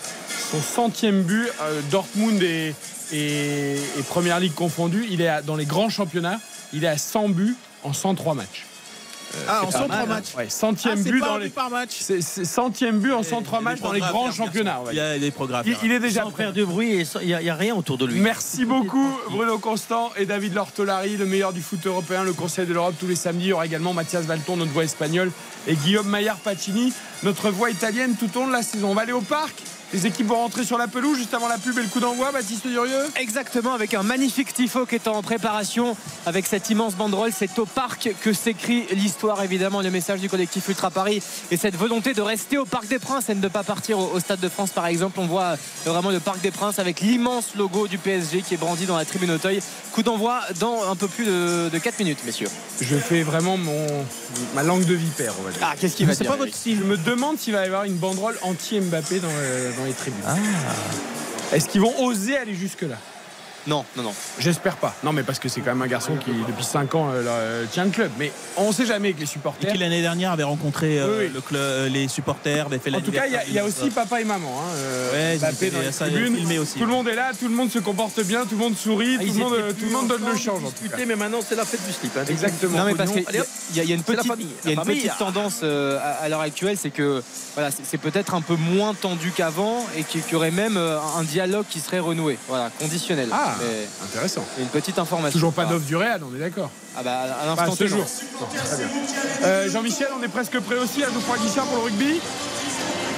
son 0.51 0.61
centième 0.61 1.23
but. 1.23 1.49
Euh, 1.63 1.81
Dortmund 1.91 2.43
et, 2.43 2.75
et, 3.13 3.75
et 3.75 4.03
première 4.09 4.41
ligue 4.41 4.55
confondue. 4.55 5.07
Il 5.11 5.21
est 5.21 5.29
à- 5.29 5.43
dans 5.43 5.57
les 5.57 5.67
grands 5.67 5.91
championnats. 5.91 6.41
Il 6.73 6.85
est 6.85 6.89
à 6.89 6.99
100 6.99 7.29
buts 7.29 7.57
en 7.85 7.93
103 7.93 8.35
matchs. 8.35 8.67
Ah, 9.49 9.61
c'est 9.63 9.67
en 9.67 9.71
pas 9.71 9.79
103 9.79 9.89
mal, 9.89 10.01
hein. 10.03 10.07
matchs. 10.15 10.35
Ouais, 10.37 10.49
centième 10.51 10.99
Ah, 11.07 11.11
but 11.11 11.21
pas 11.21 11.27
dans 11.27 11.35
un 11.35 11.39
les 11.39 11.45
but 11.47 11.55
par 11.55 11.71
match. 11.71 11.91
C'est 12.01 12.21
c'est 12.21 12.45
centième 12.45 12.99
but 12.99 13.13
en 13.13 13.23
103 13.23 13.63
matchs 13.63 13.81
dans 13.81 13.93
les 13.93 14.01
grands 14.01 14.31
championnats. 14.31 14.81
Il 14.91 14.97
y 14.97 15.01
a 15.01 15.19
des 15.19 15.31
progrès. 15.31 15.63
Il, 15.65 15.75
il 15.85 15.93
est 15.93 16.01
déjà 16.01 16.23
Sans 16.25 16.31
prêt. 16.31 16.43
faire 16.45 16.53
de 16.53 16.63
bruit 16.65 16.93
et 16.93 17.05
sans- 17.07 17.21
il 17.21 17.29
n'y 17.29 17.49
a, 17.49 17.53
a 17.55 17.57
rien 17.57 17.75
autour 17.75 17.97
de 17.97 18.05
lui. 18.05 18.21
Merci 18.21 18.67
beaucoup 18.67 19.09
Bruno 19.31 19.57
Constant 19.59 20.13
et 20.19 20.27
David 20.27 20.53
Lortolari, 20.55 21.17
le 21.17 21.25
meilleur 21.25 21.55
du 21.55 21.63
foot 21.63 21.87
européen, 21.87 22.25
le 22.25 22.35
Conseil 22.35 22.67
de 22.67 22.75
l'Europe 22.75 22.95
tous 23.01 23.07
les 23.07 23.17
samedis. 23.17 23.47
Il 23.47 23.49
y 23.49 23.53
aura 23.55 23.65
également 23.65 23.95
Mathias 23.95 24.25
Valton, 24.27 24.59
notre 24.59 24.73
voix 24.73 24.85
espagnole, 24.85 25.31
et 25.67 25.77
Guillaume 25.77 26.09
Maillard 26.09 26.37
Pacini, 26.37 26.93
notre 27.23 27.49
voix 27.51 27.71
italienne 27.71 28.15
tout 28.21 28.29
au 28.37 28.41
long 28.41 28.49
de 28.49 28.53
la 28.53 28.63
saison. 28.63 28.91
On 28.91 28.95
va 28.95 29.01
aller 29.03 29.13
au 29.13 29.23
parc. 29.23 29.55
Les 29.93 30.07
équipes 30.07 30.29
vont 30.29 30.37
rentrer 30.37 30.65
sur 30.65 30.79
la 30.79 30.89
pelouse 30.89 31.19
juste 31.19 31.35
avant 31.35 31.49
la 31.49 31.59
pub 31.59 31.77
et 31.79 31.83
le 31.83 31.89
coup 31.89 32.01
d'envoi. 32.01 32.33
Baptiste 32.33 32.67
Durieux 32.67 33.05
Exactement, 33.21 33.75
avec 33.75 33.93
un 33.93 34.03
magnifique 34.03 34.55
tifo 34.55 34.87
qui 34.87 34.95
est 34.95 35.07
en 35.07 35.23
préparation, 35.23 35.97
avec 36.25 36.47
cette 36.47 36.71
immense 36.71 36.95
banderole. 36.95 37.31
C'est 37.37 37.59
au 37.59 37.67
parc 37.67 38.09
que 38.23 38.33
s'écrit 38.33 38.87
l'histoire, 38.93 39.43
évidemment, 39.43 39.83
le 39.83 39.91
message 39.91 40.21
du 40.21 40.31
collectif 40.31 40.67
Ultra 40.69 40.91
Paris 40.91 41.23
et 41.51 41.57
cette 41.59 41.77
volonté 41.77 42.15
de 42.15 42.23
rester 42.23 42.57
au 42.57 42.65
Parc 42.65 42.87
des 42.89 42.99
Princes 42.99 43.29
et 43.29 43.35
de 43.35 43.41
ne 43.41 43.49
pas 43.49 43.65
partir 43.65 43.99
au, 43.99 44.13
au 44.15 44.21
Stade 44.21 44.41
de 44.41 44.49
France, 44.49 44.71
par 44.71 44.87
exemple. 44.87 45.21
On 45.21 45.27
voit 45.27 45.43
euh, 45.87 45.91
vraiment 45.91 46.11
le 46.11 46.21
Parc 46.21 46.41
des 46.41 46.51
Princes 46.51 46.79
avec 46.79 47.01
l'immense 47.01 47.55
logo 47.57 47.87
du 47.87 47.99
PSG 47.99 48.41
qui 48.43 48.55
est 48.55 48.59
brandi 48.59 48.87
dans 48.87 48.97
la 48.97 49.05
tribune 49.05 49.31
Auteuil. 49.33 49.61
Coup 49.93 50.03
d'envoi 50.03 50.41
dans 50.59 50.91
un 50.91 50.97
peu 50.97 51.07
plus 51.09 51.27
de, 51.27 51.69
de 51.71 51.79
4 51.79 51.99
minutes, 51.99 52.21
messieurs. 52.25 52.49
Je 52.81 52.97
fais 52.97 53.23
vraiment 53.23 53.59
mon, 53.59 53.87
ma 54.55 54.63
langue 54.63 54.87
de 54.87 54.95
vipère, 54.95 55.35
on 55.39 55.43
va 55.43 55.51
dire. 55.51 55.61
Ah, 55.63 55.75
qu'est-ce 55.79 55.97
qu'il 55.97 56.07
va 56.07 56.15
C'est 56.15 56.23
dire 56.25 56.31
pas 56.33 56.39
votre 56.39 56.55
style. 56.55 56.79
Je 56.79 56.85
me 56.85 56.97
demande 56.97 57.39
s'il 57.39 57.53
va 57.53 57.63
y 57.63 57.67
avoir 57.67 57.85
une 57.85 57.97
banderole 57.97 58.39
anti-Mbappé 58.41 59.21
dans, 59.21 59.29
le- 59.29 59.77
dans 59.77 59.82
les 59.85 59.93
tribunes. 59.93 60.25
Ah. 60.27 60.37
Est-ce 61.53 61.69
qu'ils 61.69 61.81
vont 61.81 62.05
oser 62.05 62.37
aller 62.37 62.55
jusque-là? 62.55 62.97
Non, 63.67 63.85
non, 63.97 64.03
non. 64.03 64.15
J'espère 64.39 64.77
pas. 64.77 64.95
Non, 65.05 65.13
mais 65.13 65.23
parce 65.23 65.39
que 65.39 65.49
c'est 65.49 65.61
quand 65.61 65.71
même 65.73 65.83
un 65.83 65.87
garçon 65.87 66.17
qui, 66.17 66.31
depuis 66.49 66.65
5 66.65 66.95
ans, 66.97 67.11
euh, 67.11 67.23
euh, 67.27 67.65
tient 67.71 67.85
le 67.85 67.91
club. 67.91 68.11
Mais 68.19 68.33
on 68.57 68.69
ne 68.69 68.73
sait 68.73 68.87
jamais 68.87 69.09
avec 69.09 69.19
les 69.19 69.25
Et 69.25 69.27
supporters. 69.27 69.73
qui 69.73 69.79
l'année 69.79 70.03
dernière 70.03 70.33
avait 70.33 70.43
rencontré 70.43 70.99
euh, 70.99 71.07
Oui, 71.21 71.25
oui. 71.27 71.31
le 71.35 71.41
club, 71.41 71.61
euh, 71.61 71.89
les 71.89 72.09
supporters, 72.09 72.67
avait 72.67 72.79
fait 72.79 72.95
En 72.95 73.01
tout 73.01 73.13
cas, 73.13 73.27
il 73.27 73.33
y 73.33 73.37
a- 73.37 73.45
il 73.47 73.53
y, 73.53 73.59
a 73.59 73.65
aussi 73.65 73.91
papa 73.91 74.21
et 74.21 74.25
maman. 74.25 74.49
Hein, 74.61 74.73
euh, 74.75 75.33
Ouais, 75.33 75.39
Mbappé 75.39 75.71
dans 75.71 75.79
étaient- 75.79 75.87
les 75.87 75.93
ça, 75.93 76.07
tribunes. 76.07 76.37
filmé 76.37 76.59
aussi. 76.59 76.75
Tout 76.79 76.87
le 76.87 76.91
monde 76.93 77.07
est 77.09 77.15
là, 77.15 77.31
tout 77.39 77.49
le 77.49 77.55
monde 77.55 77.71
se 77.71 77.79
comporte 77.79 78.21
bien, 78.25 78.43
tout 78.45 78.53
le 78.57 78.57
monde 78.57 78.77
sourit, 78.77 79.17
Ah, 79.21 79.25
tout, 79.25 79.33
le 79.33 79.39
monde, 79.39 79.55
étaient 79.55 79.69
tout 79.69 79.75
plus 79.77 79.87
le 79.87 79.93
monde 79.93 80.09
donne 80.09 80.25
le 80.25 80.37
change. 80.37 80.61
ils 80.63 80.67
En 80.67 80.71
tout 80.71 80.75
cas. 80.75 80.83
discutaient, 80.83 81.07
mais 81.07 81.17
maintenant 81.17 81.39
c'est 81.47 81.55
la 81.57 81.65
fête 81.65 81.87
du 81.87 81.93
slip. 81.93 82.17
hein. 82.17 82.25
Exactement. 82.29 82.79
Non 82.79 82.85
mais 82.87 82.95
parce 82.95 83.13
qu'il 83.13 83.23
y, 83.23 83.81
a- 83.81 83.85
y 83.85 83.93
une 83.93 83.99
la 83.99 84.03
petite, 84.03 84.27
y 84.65 84.73
a 84.73 84.75
la 84.75 84.83
une 84.83 84.83
petite 84.83 85.19
tendance 85.19 85.61
euh, 85.63 85.99
à, 86.01 86.25
à 86.25 86.29
l'heure 86.29 86.41
actuelle, 86.41 86.77
c'est 86.77 86.91
que 86.91 87.23
voilà, 87.55 87.71
c'est 87.71 87.99
peut-être 87.99 88.35
un 88.35 88.41
peu 88.41 88.57
moins 88.57 88.95
tendu 88.95 89.31
qu'avant 89.31 89.87
et 89.97 90.03
qu'il 90.05 90.23
y 90.31 90.35
aurait 90.35 90.51
même 90.51 90.77
un 90.77 91.23
dialogue 91.23 91.67
qui 91.69 91.81
serait 91.81 91.99
renoué, 92.01 92.39
voilà, 92.49 92.71
conditionnel. 92.81 93.29
Ah, 93.33 93.52
Mais 93.61 93.89
intéressant. 94.05 94.45
une 94.59 94.67
petite 94.69 94.99
information. 94.99 95.33
Toujours 95.33 95.53
pas 95.53 95.65
d'offre 95.65 95.87
du 95.87 95.97
Real, 95.97 96.21
on 96.31 96.35
est 96.35 96.41
d'accord. 96.41 96.71
Ah 96.97 97.03
bah 97.03 97.21
à 97.43 97.47
l'instant 97.47 97.73
ce 97.73 97.85
T, 97.85 97.91
non. 97.91 97.97
jour. 97.97 98.07
Bon, 98.41 98.47
très 98.65 98.77
bien. 98.77 98.87
Euh, 99.45 99.71
Jean-Michel, 99.71 100.09
on 100.19 100.23
est 100.23 100.29
presque 100.29 100.59
prêt 100.61 100.77
aussi 100.79 101.03
à 101.03 101.07
Geoffroy 101.09 101.39
Guichard 101.39 101.65
pour 101.67 101.79
le 101.79 101.85
rugby? 101.85 102.21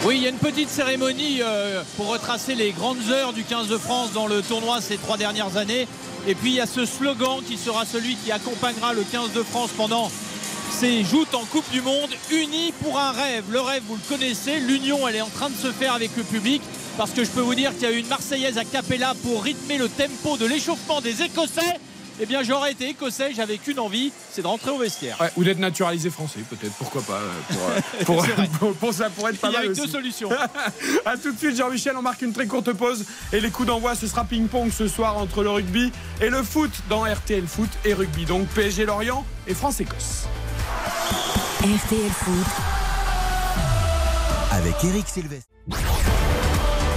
Oui, 0.05 0.17
il 0.19 0.23
y 0.23 0.27
a 0.27 0.31
une 0.31 0.37
petite 0.37 0.69
cérémonie 0.69 1.41
euh, 1.41 1.83
pour 1.97 2.09
retracer 2.09 2.55
les 2.55 2.73
grandes 2.73 3.11
heures 3.11 3.33
du 3.33 3.43
15 3.43 3.69
de 3.69 3.79
France 3.79 4.13
dans 4.13 4.27
le 4.27 4.43
tournoi 4.43 4.81
ces 4.81 4.97
trois 4.99 5.17
dernières 5.17 5.57
années. 5.57 5.89
Et 6.27 6.35
puis 6.35 6.51
il 6.51 6.57
y 6.57 6.61
a 6.61 6.67
ce 6.67 6.85
slogan 6.85 7.41
qui 7.47 7.57
sera 7.57 7.85
celui 7.87 8.17
qui 8.17 8.31
accompagnera 8.31 8.93
le 8.93 9.03
15 9.03 9.33
de 9.33 9.43
France 9.43 9.71
pendant 9.77 10.11
ces 10.71 11.05
joutes 11.05 11.35
en 11.35 11.45
Coupe 11.45 11.71
du 11.71 11.81
Monde. 11.81 12.11
Unis 12.31 12.73
pour 12.83 12.99
un 12.99 13.13
rêve. 13.13 13.45
Le 13.51 13.61
rêve, 13.61 13.83
vous 13.87 13.95
le 13.97 14.09
connaissez. 14.09 14.61
L'union, 14.61 15.07
elle 15.09 15.17
est 15.17 15.23
en 15.23 15.29
train 15.29 15.49
de 15.49 15.57
se 15.57 15.73
faire 15.73 15.95
avec 15.95 16.11
le 16.17 16.23
public. 16.23 16.61
Parce 16.97 17.11
que 17.11 17.25
je 17.25 17.31
peux 17.31 17.41
vous 17.41 17.55
dire 17.55 17.73
qu'il 17.73 17.83
y 17.83 17.87
a 17.87 17.91
eu 17.93 17.99
une 17.99 18.07
Marseillaise 18.09 18.57
à 18.59 18.65
Capella 18.65 19.15
pour 19.25 19.43
rythmer 19.43 19.79
le 19.79 19.89
tempo 19.89 20.37
de 20.37 20.47
l'échauffement 20.47 21.01
des 21.01 21.23
Écossais. 21.23 21.79
Eh 22.21 22.27
bien, 22.27 22.45
j'aurais 22.45 22.71
été 22.71 22.89
écossais, 22.91 23.33
j'avais 23.35 23.59
qu'une 23.59 23.81
envie, 23.81 24.13
c'est 24.31 24.43
de 24.43 24.47
rentrer 24.47 24.71
au 24.71 24.79
vestiaire. 24.79 25.17
Ouais, 25.21 25.33
ou 25.37 25.43
d'être 25.43 25.59
naturalisé 25.59 26.11
français, 26.11 26.39
peut-être. 26.49 26.73
Pourquoi 26.75 27.03
pas 27.03 27.15
euh, 27.15 28.05
pour, 28.05 28.23
euh, 28.23 28.27
pour, 28.37 28.59
pour- 28.61 28.75
pour 28.77 28.95
ça 28.95 29.11
pourrait 29.11 29.33
être 29.33 29.41
pas 29.41 29.49
Il 29.49 29.53
y 29.53 29.57
a 29.57 29.59
mal 29.59 29.65
avec 29.67 29.77
deux 29.77 29.83
aussi. 29.83 29.91
solutions. 29.91 30.31
A 31.07 31.17
tout 31.17 31.33
de 31.33 31.37
suite, 31.39 31.57
Jean-Michel. 31.57 31.97
On 31.97 32.03
marque 32.03 32.23
une 32.23 32.33
très 32.33 32.47
courte 32.47 32.73
pause. 32.73 33.05
Et 33.33 33.41
les 33.41 33.51
coups 33.51 33.67
d'envoi, 33.67 33.97
ce 33.97 34.07
sera 34.07 34.23
ping-pong 34.23 34.71
ce 34.71 34.87
soir 34.87 35.19
entre 35.19 35.43
le 35.43 35.51
rugby 35.51 35.91
et 36.21 36.29
le 36.31 36.45
foot 36.45 36.71
dans 36.89 37.03
RTL 37.03 37.49
Foot 37.49 37.71
et 37.85 37.95
rugby. 37.95 38.27
Donc 38.27 38.47
PSG 38.47 38.85
Lorient 38.87 39.27
et 39.49 39.55
France-Écosse. 39.55 40.27
RTL 41.63 42.11
Foot, 42.13 42.47
Avec 44.53 44.75
Eric 44.85 45.09
Silvestre. 45.09 45.49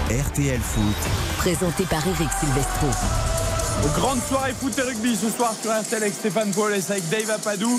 RTL 0.09 0.61
Foot. 0.61 0.95
présenté 1.35 1.83
par 1.83 1.99
Eric 2.07 2.29
Silvestro. 2.39 2.87
Grande 3.93 4.21
soirée 4.23 4.53
foot 4.53 4.73
et 4.79 4.81
rugby 4.81 5.17
ce 5.17 5.29
soir 5.29 5.53
sur 5.61 5.69
RTL 5.69 6.01
avec 6.01 6.13
Stéphane 6.13 6.51
Paul 6.51 6.71
et 6.71 6.91
avec 6.91 7.09
Dave 7.09 7.29
Apadou. 7.29 7.77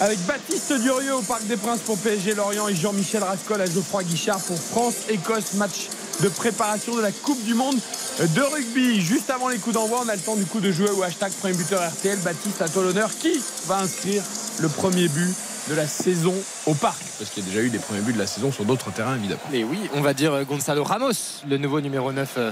Avec 0.00 0.18
Baptiste 0.26 0.74
Durieux 0.74 1.14
au 1.14 1.22
Parc 1.22 1.46
des 1.46 1.56
Princes 1.56 1.80
pour 1.80 1.96
PSG 1.96 2.34
Lorient 2.34 2.68
et 2.68 2.74
Jean-Michel 2.74 3.22
Rascol 3.22 3.62
à 3.62 3.64
Geoffroy 3.64 4.02
Guichard 4.02 4.40
pour 4.40 4.58
France-Écosse, 4.58 5.54
match 5.54 5.88
de 6.22 6.28
préparation 6.28 6.94
de 6.96 7.00
la 7.02 7.12
Coupe 7.12 7.42
du 7.44 7.54
Monde 7.54 7.76
de 8.18 8.40
rugby. 8.42 9.00
Juste 9.00 9.30
avant 9.30 9.48
les 9.48 9.58
coups 9.58 9.74
d'envoi, 9.74 10.00
on 10.04 10.08
a 10.08 10.14
le 10.14 10.20
temps 10.20 10.36
du 10.36 10.44
coup 10.44 10.60
de 10.60 10.70
jouer 10.70 10.90
au 10.90 11.02
hashtag 11.02 11.32
premier 11.32 11.54
buteur 11.54 11.80
RTL. 11.90 12.18
Baptiste, 12.18 12.60
à 12.62 12.68
toi 12.68 12.82
l'honneur. 12.82 13.10
Qui 13.18 13.40
va 13.66 13.78
inscrire 13.78 14.22
le 14.60 14.68
premier 14.68 15.08
but 15.08 15.34
de 15.68 15.74
la 15.74 15.86
saison 15.86 16.34
au 16.66 16.74
parc? 16.74 17.00
Parce 17.18 17.30
qu'il 17.30 17.42
y 17.44 17.46
a 17.46 17.50
déjà 17.50 17.62
eu 17.62 17.70
des 17.70 17.78
premiers 17.78 18.00
buts 18.00 18.12
de 18.12 18.18
la 18.18 18.26
saison 18.26 18.52
sur 18.52 18.64
d'autres 18.64 18.90
terrains 18.92 19.16
évidemment. 19.16 19.40
Mais 19.50 19.64
oui, 19.64 19.78
on 19.94 20.00
va 20.00 20.12
dire 20.14 20.32
euh, 20.34 20.44
Gonzalo 20.44 20.84
Ramos, 20.84 21.12
le 21.48 21.56
nouveau 21.58 21.80
numéro 21.80 22.12
9 22.12 22.28
euh, 22.36 22.50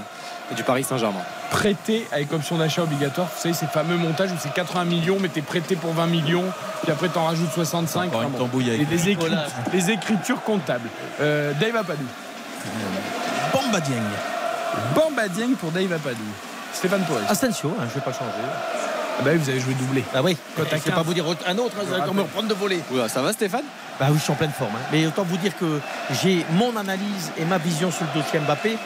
du 0.55 0.63
Paris 0.63 0.83
Saint-Germain. 0.83 1.21
prêté 1.51 2.07
avec 2.11 2.31
option 2.33 2.57
d'achat 2.57 2.83
obligatoire. 2.83 3.27
Vous 3.35 3.41
savez, 3.41 3.53
ces 3.53 3.67
fameux 3.67 3.97
montages 3.97 4.31
où 4.31 4.35
c'est 4.41 4.53
80 4.53 4.85
millions, 4.85 5.17
mais 5.19 5.29
t'es 5.29 5.41
prêté 5.41 5.75
pour 5.75 5.93
20 5.93 6.07
millions, 6.07 6.45
puis 6.83 6.91
après 6.91 7.09
t'en 7.09 7.25
rajoutes 7.25 7.51
65. 7.53 8.07
Encore 8.07 8.21
une 8.23 8.27
Enfin 8.35 8.45
bon. 8.51 8.59
les 9.73 9.91
écritures 9.91 10.41
comptables. 10.43 10.89
Euh, 11.21 11.51
Dave 11.59 11.75
Apadou. 11.75 12.05
Bamba 13.59 13.79
Dieng. 13.79 14.03
Bamba 14.95 15.27
Dieng 15.27 15.55
pour 15.55 15.71
Dave 15.71 15.91
Apadou. 15.93 16.17
Stéphane 16.73 17.03
Torres. 17.05 17.17
Ah, 17.27 17.31
Asensio, 17.31 17.69
hein, 17.79 17.83
je 17.83 17.89
ne 17.89 17.93
vais 17.95 18.01
pas 18.01 18.13
changer. 18.13 18.31
bah 19.23 19.31
oui, 19.33 19.37
vous 19.37 19.49
avez 19.49 19.59
joué 19.59 19.73
doublé. 19.73 20.03
Ah 20.13 20.21
oui, 20.23 20.37
je 20.55 20.61
ne 20.61 20.65
vais 20.67 20.79
15. 20.79 20.93
pas 20.93 21.01
vous 21.01 21.13
dire 21.13 21.25
un 21.47 21.57
autre, 21.57 21.75
vous 21.83 21.93
allez 21.93 22.01
encore 22.03 22.13
me 22.13 22.21
reprendre 22.21 22.47
de 22.47 22.53
voler. 22.53 22.79
Oula, 22.91 23.09
ça 23.09 23.21
va 23.21 23.33
Stéphane? 23.33 23.63
Bah 23.99 24.07
oui, 24.09 24.17
je 24.17 24.23
suis 24.23 24.31
en 24.31 24.35
pleine 24.35 24.51
forme. 24.51 24.75
hein. 24.75 24.87
Mais 24.91 25.05
autant 25.07 25.23
vous 25.23 25.37
dire 25.37 25.57
que 25.57 25.79
j'ai 26.21 26.45
mon 26.51 26.75
analyse 26.77 27.31
et 27.37 27.45
ma 27.45 27.57
vision 27.57 27.91
sur 27.91 28.05
le 28.13 28.21
dossier 28.21 28.39
Mbappé. 28.39 28.77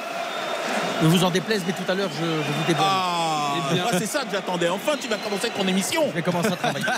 Ne 1.02 1.08
vous 1.08 1.24
en 1.24 1.30
déplaise, 1.30 1.62
mais 1.68 1.74
tout 1.74 1.90
à 1.92 1.94
l'heure, 1.96 2.10
je, 2.18 2.26
je 2.26 2.52
vous 2.58 2.64
déborde. 2.66 2.88
Ah, 2.90 3.54
Eh 3.72 3.74
bien. 3.76 3.84
moi, 3.84 3.92
c'est 4.00 4.06
ça 4.08 4.22
que 4.22 4.32
j'attendais. 4.32 4.70
Enfin, 4.70 4.94
tu 5.00 5.08
vas 5.10 5.18
commencer 5.18 5.50
ton 5.50 5.68
émission. 5.68 6.04
Je 6.10 6.14
vais 6.16 6.22
commencer 6.22 6.52
à 6.54 6.56
travailler. 6.56 6.86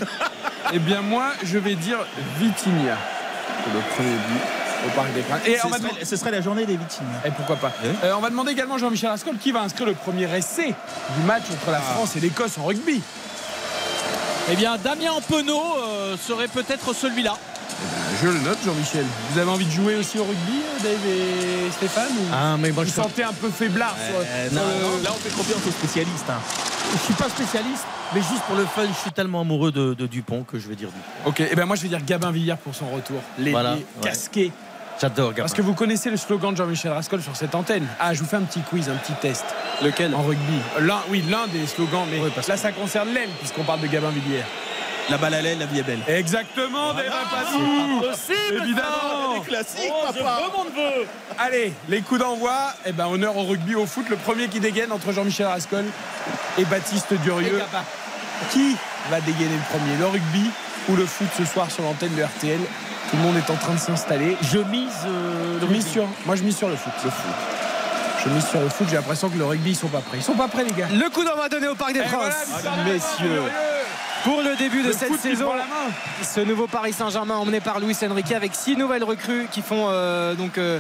Eh 0.74 0.80
bien, 0.80 1.02
moi, 1.02 1.26
je 1.44 1.60
vais 1.60 1.76
dire 1.76 2.00
Vitinha 2.40 2.98
pour 3.64 3.74
le 3.74 3.80
premier 3.96 4.10
but 4.16 4.42
au 4.86 4.90
Parc 4.96 5.14
des 5.14 5.22
Princes. 5.22 5.42
Et 5.48 5.58
Ce 5.58 5.66
on 5.66 5.70
va 5.70 5.78
serait, 5.78 5.88
demander- 5.90 6.06
ce 6.06 6.16
serait 6.16 6.32
la 6.32 6.42
journée 6.42 6.66
des 6.66 6.78
victimes. 6.78 7.06
Et 7.26 7.32
pourquoi 7.32 7.56
pas 7.58 7.72
Oui. 7.84 7.90
Euh, 8.04 8.14
On 8.18 8.22
va 8.22 8.30
demander 8.30 8.52
également 8.52 8.76
à 8.76 8.78
Jean-Michel 8.78 9.10
Ascol 9.10 9.38
qui 9.38 9.52
va 9.52 9.62
inscrire 9.62 9.88
le 9.88 9.94
premier 9.94 10.24
essai 10.36 10.68
du 11.18 11.24
match 11.26 11.44
entre 11.52 11.72
la 11.72 11.80
France 11.80 12.16
et 12.16 12.20
l'Écosse 12.20 12.58
en 12.60 12.66
rugby. 12.66 13.02
Eh 14.52 14.56
bien, 14.56 14.78
Damien 14.78 15.14
Penaud 15.28 15.60
euh, 15.78 16.16
serait 16.18 16.48
peut-être 16.48 16.94
celui-là. 16.94 17.36
Je 18.22 18.28
le 18.28 18.40
note, 18.40 18.60
Jean-Michel. 18.64 19.06
Vous 19.32 19.40
avez 19.40 19.50
envie 19.50 19.66
de 19.66 19.72
jouer 19.72 19.96
aussi 19.96 20.18
au 20.20 20.24
rugby, 20.24 20.62
euh, 20.64 20.84
Dave 20.84 21.06
et 21.08 21.72
Stéphane 21.72 22.12
ou 22.12 22.24
Ah, 22.32 22.56
mais 22.58 22.72
moi 22.72 22.84
Vous 22.84 22.90
je 22.90 22.96
sentez 22.96 23.24
un 23.24 23.34
peu 23.34 23.50
faiblard 23.50 23.96
Euh, 24.00 24.48
sur 24.50 24.56
non, 24.56 24.62
là, 25.04 25.10
on 25.12 25.18
fait 25.20 25.36
confiance 25.36 25.62
aux 25.68 25.72
spécialistes. 25.72 26.26
hein. 26.30 26.40
Je 26.94 26.98
suis 27.00 27.14
pas 27.16 27.28
spécialiste, 27.28 27.84
mais 28.14 28.22
juste 28.22 28.42
pour 28.48 28.56
le 28.56 28.66
fun, 28.66 28.84
je 28.88 29.02
suis 29.02 29.12
tellement 29.12 29.42
amoureux 29.42 29.72
de, 29.72 29.96
de 29.96 30.06
Dupont 30.06 30.44
que 30.44 30.60
je 30.60 30.70
vais 30.70 30.76
dire 30.76 30.88
Dupont. 30.90 31.30
Ok, 31.30 31.40
et 31.42 31.56
ben 31.56 31.66
moi 31.66 31.76
je 31.76 31.82
vais 31.82 31.88
dire 31.90 32.00
Gabin 32.06 32.32
Villière 32.32 32.58
pour 32.58 32.74
son 32.76 32.86
retour. 32.90 33.18
Les, 33.40 33.52
Voilà, 33.52 33.72
les 33.74 33.80
ouais. 33.80 33.86
casqués. 34.04 34.52
J'adore. 35.00 35.34
Parce 35.36 35.54
que 35.54 35.62
vous 35.62 35.74
connaissez 35.74 36.10
le 36.10 36.18
slogan 36.18 36.52
de 36.52 36.58
Jean-Michel 36.58 36.92
Rascol 36.92 37.22
sur 37.22 37.36
cette 37.36 37.54
antenne. 37.54 37.86
Ah, 38.00 38.14
je 38.14 38.20
vous 38.20 38.26
fais 38.26 38.38
un 38.38 38.44
petit 38.44 38.62
quiz, 38.62 38.90
un 38.90 38.96
petit 38.96 39.14
test. 39.14 39.46
Lequel 39.84 40.16
En 40.16 40.22
rugby. 40.22 40.58
L'un, 40.80 41.00
oui, 41.10 41.24
l'un 41.30 41.48
des 41.48 41.68
slogans, 41.68 42.06
mais 42.10 42.20
Oui, 42.20 42.32
parce 42.34 42.48
là 42.48 42.56
ça 42.56 42.72
concerne 42.72 43.10
l'aile, 43.14 43.30
puisqu'on 43.40 43.64
parle 43.64 43.82
de 43.82 43.88
Gabin 43.88 44.10
Villière. 44.10 44.46
La 45.10 45.18
balle 45.18 45.36
à 45.36 45.42
l'aile, 45.42 45.60
la 45.60 45.66
vie 45.68 45.80
est 45.80 45.84
belle. 45.84 46.00
Exactement, 46.08 46.94
Dave 46.94 47.06
Apadou 47.08 48.02
Évidemment 48.64 49.42
classique, 49.46 49.92
Allez, 51.38 51.74
les 51.90 52.02
coups 52.02 52.22
d'envoi, 52.22 52.56
eh 52.86 52.92
ben, 52.92 53.06
honneur 53.06 53.38
au 53.38 53.44
rugby, 53.44 53.76
au 53.76 53.86
foot. 53.86 54.10
Le 54.10 54.16
premier 54.16 54.48
qui 54.48 54.60
dégaine 54.60 54.92
entre 54.92 55.12
Jean-Michel 55.12 55.46
Rascol 55.46 55.86
et 56.58 56.66
Baptiste 56.66 57.14
Durieux. 57.22 57.62
Qui 58.52 58.76
va 59.12 59.22
dégainer 59.22 59.56
le 59.56 59.78
premier 59.78 59.96
Le 60.00 60.08
rugby 60.08 60.50
ou 60.90 60.96
le 60.96 61.06
foot 61.06 61.28
ce 61.38 61.46
soir 61.46 61.70
sur 61.70 61.84
l'antenne 61.84 62.16
de 62.16 62.24
RTL 62.24 62.60
Tout 63.10 63.18
le 63.18 63.22
monde 63.24 63.38
est 63.38 63.50
en 63.52 63.56
train 63.56 63.74
de 63.74 63.80
s'installer. 63.80 64.36
Je 64.42 64.58
mise 64.58 64.92
euh, 65.06 65.60
Je 65.62 65.66
mise 65.68 65.88
sur, 65.88 66.06
moi 66.26 66.36
je 66.36 66.44
mise 66.44 66.58
sur 66.58 66.70
le 66.70 66.76
foot. 66.76 66.94
Le 67.04 67.10
foot. 67.10 67.34
Je 68.24 68.30
mise 68.30 68.48
sur 68.48 68.60
le 68.60 68.70
foot, 68.70 68.88
j'ai 68.90 68.96
l'impression 68.96 69.30
que 69.30 69.38
le 69.38 69.46
rugby 69.46 69.72
ils 69.72 69.76
sont 69.76 69.88
pas 69.88 70.00
prêts. 70.00 70.18
Ils 70.18 70.24
sont 70.24 70.34
pas 70.34 70.48
prêts 70.48 70.64
les 70.64 70.72
gars. 70.72 70.88
Le 70.92 71.10
coup 71.10 71.24
d'envoi 71.24 71.48
donné 71.48 71.68
au 71.68 71.76
Parc 71.76 71.94
des 71.94 72.02
Princes. 72.02 72.34
voilà, 72.50 72.84
Messieurs, 72.84 73.44
pour 74.24 74.42
le 74.42 74.56
début 74.58 74.82
de 74.82 74.88
Le 74.88 74.94
cette 74.94 75.20
saison, 75.20 75.52
ce 76.24 76.40
nouveau 76.40 76.66
Paris 76.66 76.94
Saint-Germain 76.94 77.36
emmené 77.36 77.60
par 77.60 77.80
Luis 77.80 77.96
Enrique 78.10 78.32
avec 78.32 78.56
six 78.56 78.76
nouvelles 78.76 79.04
recrues 79.04 79.46
qui 79.52 79.62
font 79.62 79.86
euh, 79.90 80.34
donc 80.34 80.58
euh, 80.58 80.80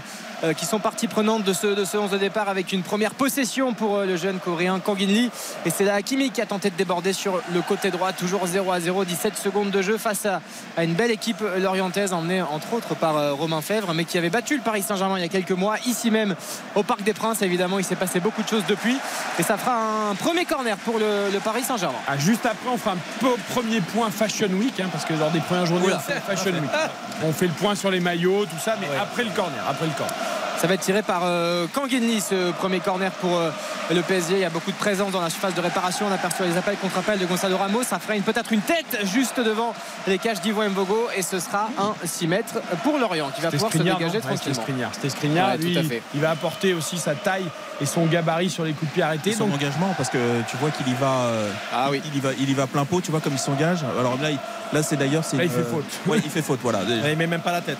qui 0.57 0.65
sont 0.65 0.79
parties 0.79 1.07
prenantes 1.07 1.43
de 1.43 1.53
ce, 1.53 1.67
de 1.67 1.85
ce 1.85 1.97
11 1.97 2.11
de 2.11 2.17
départ 2.17 2.49
avec 2.49 2.71
une 2.73 2.83
première 2.83 3.13
possession 3.13 3.73
pour 3.73 3.95
euh, 3.97 4.05
le 4.05 4.17
jeune 4.17 4.39
coréen 4.39 4.79
Kang 4.79 5.01
In 5.01 5.05
Lee 5.07 5.31
et 5.65 5.69
c'est 5.69 5.83
là 5.85 5.95
Hakimi 5.95 6.31
qui 6.31 6.41
a 6.41 6.45
tenté 6.45 6.69
de 6.69 6.75
déborder 6.75 7.13
sur 7.13 7.41
le 7.53 7.61
côté 7.61 7.89
droit 7.91 8.11
toujours 8.13 8.45
0 8.45 8.71
à 8.71 8.79
0 8.79 9.05
17 9.05 9.37
secondes 9.37 9.71
de 9.71 9.81
jeu 9.81 9.97
face 9.97 10.25
à, 10.25 10.41
à 10.77 10.83
une 10.83 10.93
belle 10.93 11.11
équipe 11.11 11.41
lorientaise 11.59 12.13
emmenée 12.13 12.41
entre 12.41 12.73
autres 12.73 12.95
par 12.95 13.17
euh, 13.17 13.33
Romain 13.33 13.61
Fèvre 13.61 13.93
mais 13.93 14.03
qui 14.05 14.17
avait 14.17 14.29
battu 14.29 14.55
le 14.57 14.61
Paris 14.61 14.81
Saint-Germain 14.83 15.17
il 15.17 15.21
y 15.21 15.25
a 15.25 15.29
quelques 15.29 15.51
mois 15.51 15.77
ici 15.85 16.11
même 16.11 16.35
au 16.75 16.83
Parc 16.83 17.03
des 17.03 17.13
Princes 17.13 17.41
évidemment 17.41 17.79
il 17.79 17.85
s'est 17.85 17.95
passé 17.95 18.19
beaucoup 18.19 18.43
de 18.43 18.47
choses 18.47 18.63
depuis 18.67 18.97
et 19.39 19.43
ça 19.43 19.57
fera 19.57 20.09
un 20.11 20.15
premier 20.15 20.45
corner 20.45 20.77
pour 20.77 20.99
le, 20.99 21.29
le 21.31 21.39
Paris 21.39 21.63
Saint-Germain 21.63 21.97
Ah, 22.07 22.17
juste 22.17 22.45
après, 22.45 22.69
on 22.71 22.77
fera 22.77 22.91
un 22.91 22.97
peu- 23.19 23.35
premier 23.53 23.79
point 23.81 24.09
Fashion 24.11 24.47
Week, 24.47 24.79
hein, 24.79 24.87
parce 24.91 25.05
que 25.05 25.13
lors 25.13 25.31
des 25.31 25.39
premières 25.39 25.65
journées, 25.65 25.85
Oula. 25.87 25.97
on 25.97 25.99
fait 25.99 26.19
Fashion 26.19 26.51
Week. 26.51 26.69
On 27.23 27.31
fait 27.31 27.47
le 27.47 27.53
point 27.53 27.75
sur 27.75 27.89
les 27.91 28.01
maillots, 28.01 28.43
tout 28.45 28.59
ça, 28.61 28.75
mais 28.79 28.87
après 29.01 29.23
le 29.23 29.29
corner. 29.29 29.63
Après 29.69 29.85
le 29.85 29.91
corner. 29.93 30.13
Ça 30.57 30.67
va 30.67 30.75
être 30.75 30.81
tiré 30.81 31.01
par 31.03 31.21
euh, 31.25 31.67
ce 31.67 32.51
premier 32.53 32.79
corner 32.79 33.11
pour 33.11 33.37
euh, 33.37 33.51
le 33.93 34.01
PSG. 34.01 34.33
Il 34.35 34.39
y 34.39 34.45
a 34.45 34.49
beaucoup 34.49 34.71
de 34.71 34.77
présence 34.77 35.11
dans 35.11 35.21
la 35.21 35.29
surface 35.29 35.53
de 35.53 35.59
réparation. 35.61 36.05
On 36.09 36.13
aperçoit 36.13 36.45
les 36.45 36.57
appels 36.57 36.77
contre 36.77 36.97
appels 36.97 37.19
de 37.19 37.25
Gonzalo 37.25 37.57
Ramos. 37.57 37.83
Ça 37.83 37.99
ferait 37.99 38.17
une- 38.17 38.23
peut-être 38.23 38.51
une 38.53 38.61
tête 38.61 38.99
juste 39.03 39.39
devant 39.39 39.73
les 40.07 40.17
cages 40.17 40.39
d'Ivo 40.41 40.63
Mbogo 40.63 41.09
et 41.15 41.21
ce 41.21 41.39
sera 41.39 41.69
un 41.77 41.93
6 42.05 42.27
mètres 42.27 42.61
pour 42.83 42.97
Lorient 42.97 43.29
qui 43.35 43.41
va 43.41 43.51
pouvoir 43.51 43.71
se 43.71 43.77
dégager 43.99 44.21
tranquillement. 44.21 44.55
C'était 44.93 45.09
Skriniar. 45.09 45.49
Ouais, 45.49 45.57
Lui, 45.57 45.73
tout 45.73 45.79
à 45.79 45.83
fait. 45.83 46.01
il 46.15 46.21
va 46.21 46.31
apporter 46.31 46.73
aussi 46.73 46.97
sa 46.97 47.15
taille 47.15 47.45
et 47.81 47.85
son 47.85 48.05
gabarit 48.05 48.49
sur 48.49 48.63
les 48.63 48.71
coups 48.73 48.89
de 48.89 48.93
pied 48.93 49.01
Et 49.01 49.05
arrêtés. 49.05 49.33
son 49.33 49.45
Donc, 49.47 49.55
engagement 49.55 49.93
parce 49.97 50.09
que 50.09 50.17
tu 50.49 50.55
vois 50.57 50.71
qu'il 50.71 50.87
y 50.87 50.93
va 50.93 51.07
euh, 51.25 51.49
Ah 51.73 51.87
oui. 51.91 52.01
il 52.05 52.15
y 52.17 52.19
va 52.19 52.29
il 52.39 52.49
y 52.49 52.53
va 52.53 52.67
plein 52.67 52.85
pot 52.85 53.01
tu 53.01 53.11
vois 53.11 53.19
comme 53.19 53.33
il 53.33 53.39
s'engage 53.39 53.79
alors 53.99 54.17
là 54.21 54.31
il- 54.31 54.39
là 54.73 54.81
c'est 54.83 54.95
d'ailleurs 54.95 55.23
c'est 55.23 55.37
Là, 55.37 55.43
il 55.43 55.49
fait 55.49 55.63
faute. 55.63 55.85
ouais 56.07 56.19
il 56.23 56.29
fait 56.31 56.41
faute 56.41 56.59
voilà 56.63 56.79
il 57.11 57.17
met 57.17 57.27
même 57.27 57.41
pas 57.41 57.51
la 57.51 57.61
tête. 57.61 57.77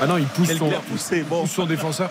ah 0.00 0.06
non, 0.06 0.18
il 0.18 0.26
pousse 0.26 0.48
Quel 0.48 0.58
son, 0.58 0.68
poussé, 0.90 1.22
bon. 1.22 1.42
pousse 1.42 1.52
son 1.52 1.66
défenseur. 1.66 2.10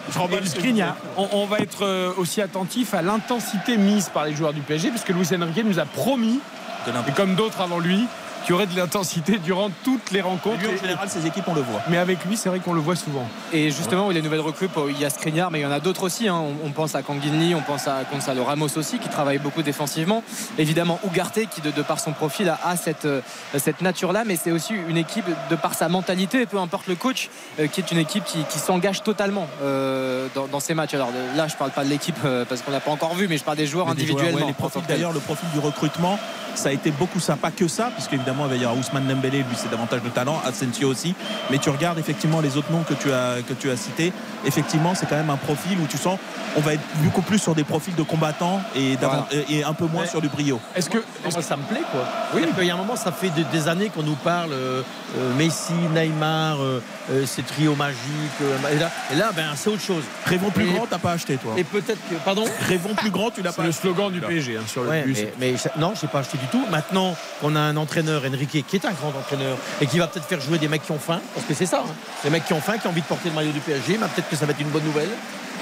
On, 1.18 1.28
on 1.34 1.46
va 1.46 1.60
être 1.60 1.84
euh, 1.86 2.12
aussi 2.18 2.42
attentif 2.42 2.94
à 2.94 3.02
l'intensité 3.02 3.78
mise 3.78 4.10
par 4.10 4.26
les 4.26 4.34
joueurs 4.36 4.54
du 4.54 4.62
PSG, 4.62 4.90
parce 4.90 5.04
que 5.04 5.14
Luis 5.14 5.28
Enrique 5.36 5.66
nous 5.66 5.80
a 5.80 5.86
promis, 5.86 6.40
de 6.88 6.92
et 7.10 7.12
comme 7.14 7.36
d'autres 7.36 7.62
avant 7.62 7.80
lui, 7.80 8.06
qu'il 8.44 8.52
y 8.52 8.54
aurait 8.54 8.68
de 8.68 8.76
l'intensité 8.76 9.38
durant 9.38 9.70
toutes 9.84 10.12
les 10.12 10.22
rencontres. 10.22 10.60
Lui, 10.60 10.68
en 10.68 10.82
général 10.82 11.10
ces 11.10 11.26
équipes 11.26 11.46
on 11.48 11.54
le 11.54 11.62
voit 11.62 11.82
Mais 11.90 11.98
avec 11.98 12.24
lui, 12.26 12.38
c'est 12.38 12.50
vrai 12.50 12.60
qu'on 12.60 12.74
le 12.74 12.82
voit 12.82 12.96
souvent. 12.96 13.26
Et 13.54 13.72
justement, 13.72 14.08
oui, 14.08 14.14
les 14.14 14.22
nouvelles 14.22 14.40
recrues, 14.42 14.70
il 14.90 15.00
y 15.00 15.06
a 15.06 15.10
Skriniar, 15.10 15.52
mais 15.52 15.60
il 15.60 15.64
y 15.64 15.66
en 15.66 15.72
a 15.72 15.80
d'autres 15.80 16.04
aussi. 16.04 16.28
hein. 16.28 16.36
On, 16.64 16.68
on 16.68 16.72
pense 16.72 16.96
à 16.96 17.02
Kang 17.02 17.20
In 17.26 17.38
Lee, 17.40 17.56
on 17.56 17.62
pense 17.62 17.88
à 17.88 18.04
Gonzalo 18.12 18.44
Ramos 18.44 18.78
aussi, 18.78 19.00
qui 19.00 19.10
travaille 19.10 19.38
beaucoup 19.38 19.62
défensivement. 19.64 20.24
Évidemment, 20.58 21.00
Ugarte, 21.06 21.40
qui 21.50 21.62
de, 21.62 21.72
de 21.72 21.82
par 21.82 22.00
son 22.00 22.12
profil 22.14 22.50
a, 22.50 22.60
a 22.64 22.76
cette, 22.76 23.06
euh, 23.06 23.22
cette 23.58 23.82
nature-là, 23.82 24.24
mais 24.26 24.36
c'est 24.36 24.52
aussi 24.52 24.74
une 24.74 24.98
équipe, 24.98 25.26
de 25.50 25.56
par 25.56 25.74
sa 25.74 25.90
mentalité, 25.90 26.46
peu 26.46 26.58
importe 26.58 26.88
le 26.88 26.96
coach, 26.96 27.30
euh, 27.60 27.68
qui 27.68 27.82
est 27.82 27.92
une 27.92 27.98
équipe 28.00 28.24
qui, 28.26 28.44
qui 28.46 28.60
s'engage 28.60 29.04
totalement 29.04 29.48
euh, 29.64 30.28
dans, 30.36 30.48
dans 30.48 30.60
ces 30.60 30.74
matchs. 30.74 30.94
Alors 30.94 31.10
là, 31.36 31.48
je 31.48 31.56
parle 31.56 31.72
pas 31.72 31.84
de 31.84 31.90
l'équipe 31.90 32.18
euh, 32.26 32.46
parce 32.48 32.62
qu'on 32.62 32.72
n'a 32.72 32.80
pas 32.80 32.92
encore 32.92 33.14
vu, 33.16 33.28
mais 33.28 33.38
je 33.38 33.44
parle 33.44 33.58
des 33.58 33.66
joueurs 33.68 33.86
Mais 33.86 33.92
individuellement. 33.94 34.48
ouais, 34.48 34.82
d'ailleurs 34.88 35.14
le 35.14 35.20
profil 35.20 35.50
du 35.54 35.60
recrutement 35.60 36.18
ça 36.54 36.68
a 36.68 36.72
été 36.74 36.92
beaucoup 36.92 37.22
ça 37.22 37.38
pas 37.38 37.50
que 37.50 37.68
ça 37.70 37.92
puisque 37.96 38.12
évidemment 38.12 38.31
il 38.46 38.50
va 38.50 38.56
y 38.56 38.64
avoir 38.66 38.78
Ousmane 38.78 39.06
Dembélé 39.08 39.40
lui 39.40 39.56
c'est 39.56 39.70
davantage 39.72 40.02
de 40.04 40.10
talent 40.10 40.42
Asensio 40.46 40.88
aussi 40.90 41.14
mais 41.50 41.58
tu 41.58 41.70
regardes 41.70 42.00
effectivement 42.00 42.42
les 42.42 42.58
autres 42.58 42.72
noms 42.72 42.84
que 42.84 42.94
tu 42.94 43.12
as 43.12 43.38
que 43.48 43.54
tu 43.54 43.70
as 43.70 43.78
cités 43.78 44.12
effectivement 44.46 44.94
c'est 44.96 45.08
quand 45.08 45.16
même 45.18 45.30
un 45.30 45.38
profil 45.38 45.78
où 45.80 45.88
tu 45.88 45.98
sens 45.98 46.18
on 46.58 46.62
va 46.62 46.74
être 46.74 46.82
beaucoup 47.04 47.22
plus 47.22 47.40
sur 47.40 47.56
des 47.56 47.64
profils 47.64 47.96
de 47.96 48.04
combattants 48.04 48.62
et, 48.76 48.98
d'avant- 48.98 49.26
et- 49.50 49.64
un 49.64 49.74
peu 49.74 49.86
moins 49.86 50.06
sur 50.06 50.22
du 50.22 50.28
brio 50.28 50.60
Est-ce 50.76 50.90
que. 50.90 50.98
Ça 51.42 51.56
me 51.56 51.64
plaît 51.64 51.82
quoi. 51.92 52.02
Oui. 52.36 52.42
Il 52.60 52.66
y 52.66 52.70
a 52.70 52.74
un 52.74 52.78
moment, 52.78 52.96
ça 52.98 53.12
fait 53.14 53.30
de- 53.30 53.44
des 53.52 53.68
années 53.70 53.90
qu'on 53.90 54.04
nous 54.04 54.16
parle 54.16 54.52
euh, 54.52 54.82
euh, 55.18 55.34
Messi, 55.38 55.72
Neymar, 55.96 56.62
euh, 56.62 56.82
euh, 57.12 57.26
ces 57.26 57.42
trios 57.44 57.76
magiques. 57.76 57.98
euh, 58.42 58.58
et 58.76 58.78
là, 58.80 58.92
et 59.14 59.16
là, 59.16 59.32
ben, 59.36 59.46
c'est 59.56 59.70
autre 59.70 59.82
chose. 59.82 60.04
rêvons 60.26 60.50
plus 60.52 60.68
Et- 60.70 60.74
grand 60.74 60.88
t'as 60.88 60.98
pas 60.98 61.12
acheté 61.14 61.38
toi 61.38 61.54
Et 61.58 61.64
peut-être 61.64 62.00
que. 62.10 62.16
Pardon 62.26 62.44
rêvons 62.68 62.96
plus 62.96 63.12
grand 63.12 63.32
tu 63.32 63.42
l'as 63.42 63.52
C'est 63.52 63.58
pas 63.58 63.64
le 63.64 63.70
acheté 63.70 63.82
slogan 63.84 64.12
du 64.12 64.20
PSG 64.20 64.58
hein, 64.58 64.62
sur 64.68 64.84
le 64.84 64.90
Ouais, 64.90 65.04
bus. 65.04 65.18
mais, 65.40 65.54
mais 65.54 65.56
non, 65.80 65.94
je 66.00 66.06
n'ai 66.06 66.12
pas 66.12 66.20
acheté 66.20 66.38
du 66.38 66.48
tout. 66.48 66.66
Maintenant 66.70 67.16
qu'on 67.40 67.56
a 67.56 67.60
un 67.62 67.78
entraîneur, 67.78 68.21
Enrique, 68.28 68.66
qui 68.68 68.76
est 68.76 68.86
un 68.86 68.92
grand 68.92 69.10
entraîneur 69.10 69.58
et 69.82 69.86
qui 69.88 70.00
va 70.00 70.08
peut-être 70.08 70.26
faire 70.28 70.42
jouer 70.42 70.58
des 70.58 70.68
mecs 70.68 70.84
qui 70.84 70.92
ont 70.92 71.00
faim, 71.00 71.20
parce 71.34 71.46
que 71.46 71.54
c'est 71.54 71.66
ça, 71.66 71.84
hein. 71.86 71.92
des 72.24 72.30
mecs 72.30 72.46
qui 72.46 72.54
ont 72.54 72.62
faim, 72.62 72.78
qui 72.78 72.88
ont 72.88 72.92
envie 72.92 73.02
de 73.02 73.06
porter 73.08 73.30
le 73.30 73.36
maillot 73.36 73.52
du 73.52 73.60
PSG, 73.60 73.98
mais 74.00 74.08
peut-être 74.08 74.30
que 74.30 74.36
ça 74.36 74.46
va 74.46 74.52
être 74.52 74.62
une 74.62 74.70
bonne 74.70 74.84
nouvelle. 74.84 75.10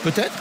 Peut-être. 0.03 0.33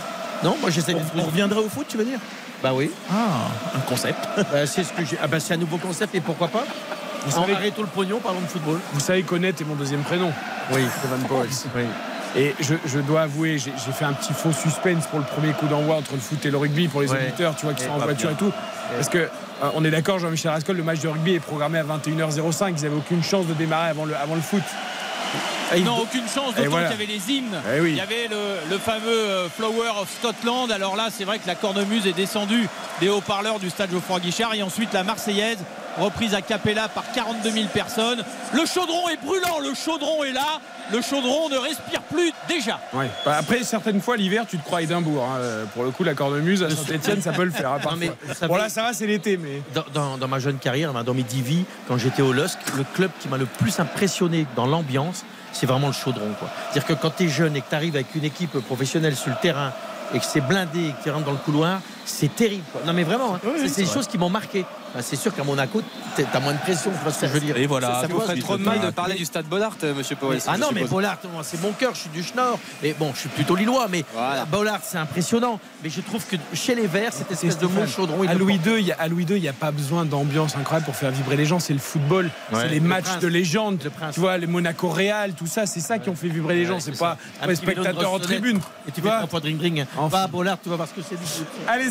Non, 0.44 0.56
moi 0.60 0.70
j'essaie 0.70 0.94
de. 0.94 1.00
on 1.16 1.22
reviendrait 1.22 1.60
au 1.60 1.68
foot 1.68 1.86
tu 1.88 1.96
veux 1.96 2.04
dire? 2.04 2.20
Bah 2.62 2.70
oui. 2.74 2.90
ah 3.10 3.48
un 3.76 3.80
concept 3.80 4.18
Bah, 4.36 4.66
c'est 4.66 4.84
ce 4.84 4.92
que 4.92 5.04
j'ai. 5.04 5.18
Ah 5.22 5.26
bah 5.26 5.40
c'est 5.40 5.54
un 5.54 5.58
nouveau 5.58 5.78
concept 5.78 6.14
et 6.14 6.20
pourquoi 6.20 6.48
pas? 6.48 6.64
Vous 7.26 7.32
savez, 7.32 7.54
arrêtons 7.54 7.82
le 7.82 7.88
pognon, 7.88 8.20
parlons 8.20 8.40
de 8.40 8.46
football. 8.46 8.78
vous 8.92 9.00
savez 9.00 9.22
qu'Honnête 9.24 9.60
est 9.60 9.64
mon 9.64 9.74
deuxième 9.74 10.02
prénom. 10.02 10.32
Oui. 10.72 10.82
Stéphane 10.98 11.22
Pauls. 11.28 11.46
Et 12.36 12.54
je, 12.60 12.74
je 12.84 12.98
dois 13.00 13.22
avouer, 13.22 13.58
j'ai 13.58 13.72
fait 13.92 14.04
un 14.04 14.12
petit 14.12 14.34
faux 14.34 14.52
suspense 14.52 15.06
pour 15.06 15.18
le 15.18 15.24
premier 15.24 15.52
coup 15.54 15.66
d'envoi 15.66 15.96
entre 15.96 16.12
le 16.12 16.20
foot 16.20 16.44
et 16.44 16.50
le 16.50 16.58
rugby 16.58 16.86
pour 16.86 17.00
les 17.00 17.10
Ouais. 17.10 17.22
auditeurs, 17.26 17.56
tu 17.56 17.64
vois, 17.64 17.74
qui 17.74 17.84
Et 17.84 17.86
sont 17.86 17.92
en 17.92 17.98
voiture 17.98 18.28
bien. 18.28 18.36
et 18.36 18.38
tout. 18.38 18.52
Parce 18.94 19.08
que 19.08 19.28
euh, 19.62 19.70
on 19.74 19.84
est 19.84 19.90
d'accord, 19.90 20.18
Jean-Michel 20.18 20.50
Rascol, 20.50 20.76
le 20.76 20.82
match 20.82 21.00
de 21.00 21.08
rugby 21.08 21.34
est 21.34 21.40
programmé 21.40 21.78
à 21.78 21.84
21h05. 21.84 22.74
Ils 22.76 22.82
n'avaient 22.82 22.96
aucune 22.96 23.22
chance 23.22 23.46
de 23.46 23.54
démarrer 23.54 23.88
avant 23.90 24.04
le, 24.04 24.16
avant 24.16 24.34
le 24.34 24.40
foot. 24.40 24.62
Et 25.74 25.78
ils- 25.78 25.84
Non, 25.84 25.98
aucune 25.98 26.26
chance, 26.28 26.54
d'autant 26.54 26.70
voilà. 26.70 26.88
qu'il 26.88 26.98
y 26.98 27.02
avait 27.04 27.12
les 27.12 27.30
hymnes. 27.32 27.60
Eh 27.76 27.80
oui. 27.80 27.90
Il 27.90 27.96
y 27.96 28.00
avait 28.00 28.28
le, 28.30 28.70
le 28.70 28.78
fameux 28.78 29.06
euh, 29.08 29.48
Flower 29.50 29.90
of 30.00 30.08
Scotland. 30.18 30.70
Alors 30.72 30.96
là, 30.96 31.08
c'est 31.10 31.24
vrai 31.24 31.38
que 31.38 31.46
la 31.46 31.54
cornemuse 31.54 32.06
est 32.06 32.12
descendue 32.14 32.68
des 33.00 33.08
haut-parleurs 33.10 33.58
du 33.58 33.68
stade 33.68 33.90
Geoffroy 33.90 34.20
Guichard. 34.20 34.54
Et 34.54 34.62
ensuite, 34.62 34.92
la 34.94 35.02
Marseillaise, 35.04 35.58
reprise 35.98 36.34
à 36.34 36.42
Capella 36.42 36.88
par 36.88 37.04
42 37.12 37.50
000 37.50 37.66
personnes. 37.72 38.22
Le 38.54 38.64
chaudron 38.66 39.08
est 39.08 39.16
brûlant, 39.24 39.58
le 39.60 39.74
chaudron 39.74 40.24
est 40.24 40.32
là. 40.32 40.60
Le 40.90 41.02
chaudron 41.02 41.50
ne 41.50 41.58
respire 41.58 42.00
plus 42.02 42.32
déjà. 42.48 42.80
Ouais. 42.94 43.10
Bah, 43.26 43.36
après, 43.38 43.62
certaines 43.62 44.00
fois, 44.00 44.16
l'hiver, 44.16 44.44
tu 44.48 44.56
te 44.56 44.64
crois 44.64 44.78
à 44.78 44.82
Édimbourg. 44.82 45.22
hein. 45.22 45.36
Euh, 45.38 45.64
Pour 45.74 45.84
le 45.84 45.90
coup, 45.90 46.02
la 46.02 46.14
cornemuse 46.14 46.62
à 46.62 46.70
Saint-Etienne, 46.70 47.20
ça 47.20 47.32
peut 47.32 47.44
le 47.44 47.50
faire. 47.50 47.72
hein, 47.72 47.78
mais 47.98 48.10
bon, 48.48 48.56
là, 48.56 48.70
ça 48.70 48.82
va, 48.82 48.92
c'est 48.94 49.06
l'été, 49.06 49.36
mais. 49.36 49.60
Dans, 49.74 49.84
dans- 49.92 50.16
dans 50.16 50.28
ma 50.28 50.38
jeune 50.38 50.56
carrière, 50.58 50.92
dans 51.04 51.12
mes 51.14 51.22
10 51.24 51.42
vies, 51.42 51.64
quand 51.88 51.98
j'étais 51.98 52.22
au 52.22 52.32
LOSC, 52.32 52.58
le 52.76 52.84
club 52.94 53.10
qui 53.20 53.28
m'a 53.28 53.36
le 53.36 53.44
plus 53.44 53.78
impressionné 53.80 54.46
dans 54.56 54.66
l'ambiance, 54.66 55.24
c'est 55.52 55.66
vraiment 55.66 55.88
le 55.88 55.92
chaudron. 55.92 56.30
quoi. 56.38 56.48
C'est-à-dire 56.72 56.86
que 56.96 57.02
quand 57.02 57.10
tu 57.16 57.24
es 57.24 57.28
jeune 57.28 57.54
et 57.56 57.60
que 57.60 57.68
tu 57.68 57.74
arrives 57.74 57.94
avec 57.96 58.14
une 58.14 58.24
équipe 58.24 58.58
professionnelle 58.60 59.14
sur 59.16 59.28
le 59.30 59.36
terrain 59.42 59.72
et 60.14 60.18
que 60.18 60.24
c'est 60.24 60.40
blindé 60.40 60.88
et 60.88 60.92
que 60.92 61.02
tu 61.02 61.10
rentres 61.10 61.26
dans 61.26 61.32
le 61.32 61.36
couloir, 61.38 61.80
c'est 62.08 62.34
terrible. 62.34 62.64
quoi. 62.72 62.80
Non 62.86 62.92
mais 62.92 63.04
vraiment, 63.04 63.34
hein, 63.36 63.40
c'est 63.58 63.68
c'est 63.68 63.82
des 63.84 63.90
choses 63.92 64.06
qui 64.06 64.18
m'ont 64.18 64.30
marqué. 64.30 64.64
C'est 65.00 65.16
sûr 65.16 65.34
qu'à 65.34 65.44
Monaco, 65.44 65.82
tu 66.16 66.24
as 66.32 66.40
moins 66.40 66.54
de 66.54 66.58
pression, 66.58 66.90
vois 67.02 67.12
ce 67.12 67.20
que 67.20 67.26
je 67.26 67.32
veux 67.32 67.40
dire. 67.40 67.56
et 67.58 67.66
voilà 67.66 68.00
Ça, 68.00 68.06
vous 68.08 68.18
de 68.18 68.22
ferait 68.24 68.38
trop 68.38 68.56
de 68.56 68.62
mal 68.62 68.80
de 68.80 68.90
parler 68.90 69.16
du 69.16 69.26
stade 69.26 69.44
Bollard, 69.44 69.74
euh, 69.84 69.94
monsieur 69.94 70.16
Powell. 70.16 70.40
Ah 70.46 70.54
je 70.56 70.60
non, 70.62 70.68
mais. 70.72 70.84
Bollard, 70.84 71.18
c'est 71.42 71.60
mon 71.60 71.72
cœur, 71.72 71.94
je 71.94 72.00
suis 72.00 72.08
du 72.08 72.22
Schnorr. 72.22 72.58
Mais 72.82 72.94
bon, 72.98 73.12
je 73.14 73.20
suis 73.20 73.28
plutôt 73.28 73.54
lillois, 73.54 73.86
mais 73.90 74.02
Voilà. 74.14 74.46
Bollard, 74.46 74.80
c'est 74.82 74.96
impressionnant. 74.96 75.60
Mais 75.84 75.90
je 75.90 76.00
trouve 76.00 76.24
que 76.24 76.36
chez 76.54 76.74
les 76.74 76.86
Verts, 76.86 77.12
cette 77.12 77.30
espèce 77.30 77.58
de 77.58 77.66
mot 77.66 77.86
chaudron, 77.86 78.26
à 78.26 78.32
Louis. 78.34 78.54
II, 78.64 78.78
il 78.78 78.86
y 78.86 78.92
a, 78.92 78.96
à 78.98 79.08
Louis 79.08 79.24
II, 79.24 79.36
il 79.36 79.42
n'y 79.42 79.48
a 79.48 79.52
pas 79.52 79.70
besoin 79.70 80.06
d'ambiance 80.06 80.56
incroyable 80.56 80.86
pour 80.86 80.96
faire 80.96 81.10
vibrer 81.10 81.36
les 81.36 81.44
gens. 81.44 81.60
C'est 81.60 81.74
le 81.74 81.78
football, 81.78 82.30
Ouais. 82.50 82.60
c'est 82.62 82.68
les 82.68 82.80
Le 82.80 82.88
matchs 82.88 83.04
Prince. 83.04 83.20
de 83.20 83.28
légende. 83.28 83.80
Le 83.84 83.90
Prince. 83.90 84.14
Tu 84.14 84.20
vois, 84.20 84.38
les 84.38 84.46
Monaco 84.46 84.88
Real, 84.88 85.34
tout 85.34 85.46
ça, 85.46 85.66
c'est 85.66 85.80
ça 85.80 85.98
qui 85.98 86.08
ont 86.08 86.16
fait 86.16 86.28
vibrer 86.28 86.54
les 86.56 86.64
gens. 86.64 86.76
Ouais, 86.76 86.80
c'est 86.80 86.98
pas. 86.98 87.18
Un 87.42 87.46
les 87.46 87.52
de 87.52 87.58
spectateurs 87.58 88.12
en 88.14 88.18
tribune. 88.18 88.58
Et 88.88 88.90
tu 88.90 89.02
fais 89.02 89.02
vois 89.02 89.18
trois 89.18 89.28
fois 89.28 89.40
drink 89.40 89.58
drink. 89.58 89.86
Enfin. 89.98 90.08
Va 90.16 90.22
à 90.24 90.26
Bollard, 90.28 90.56
tu 90.62 90.70
vas 90.70 90.76
voir 90.76 90.88
ce 90.88 90.94
que 90.94 91.06
c'est 91.06 91.20
du 91.20 91.26
foot. 91.26 91.46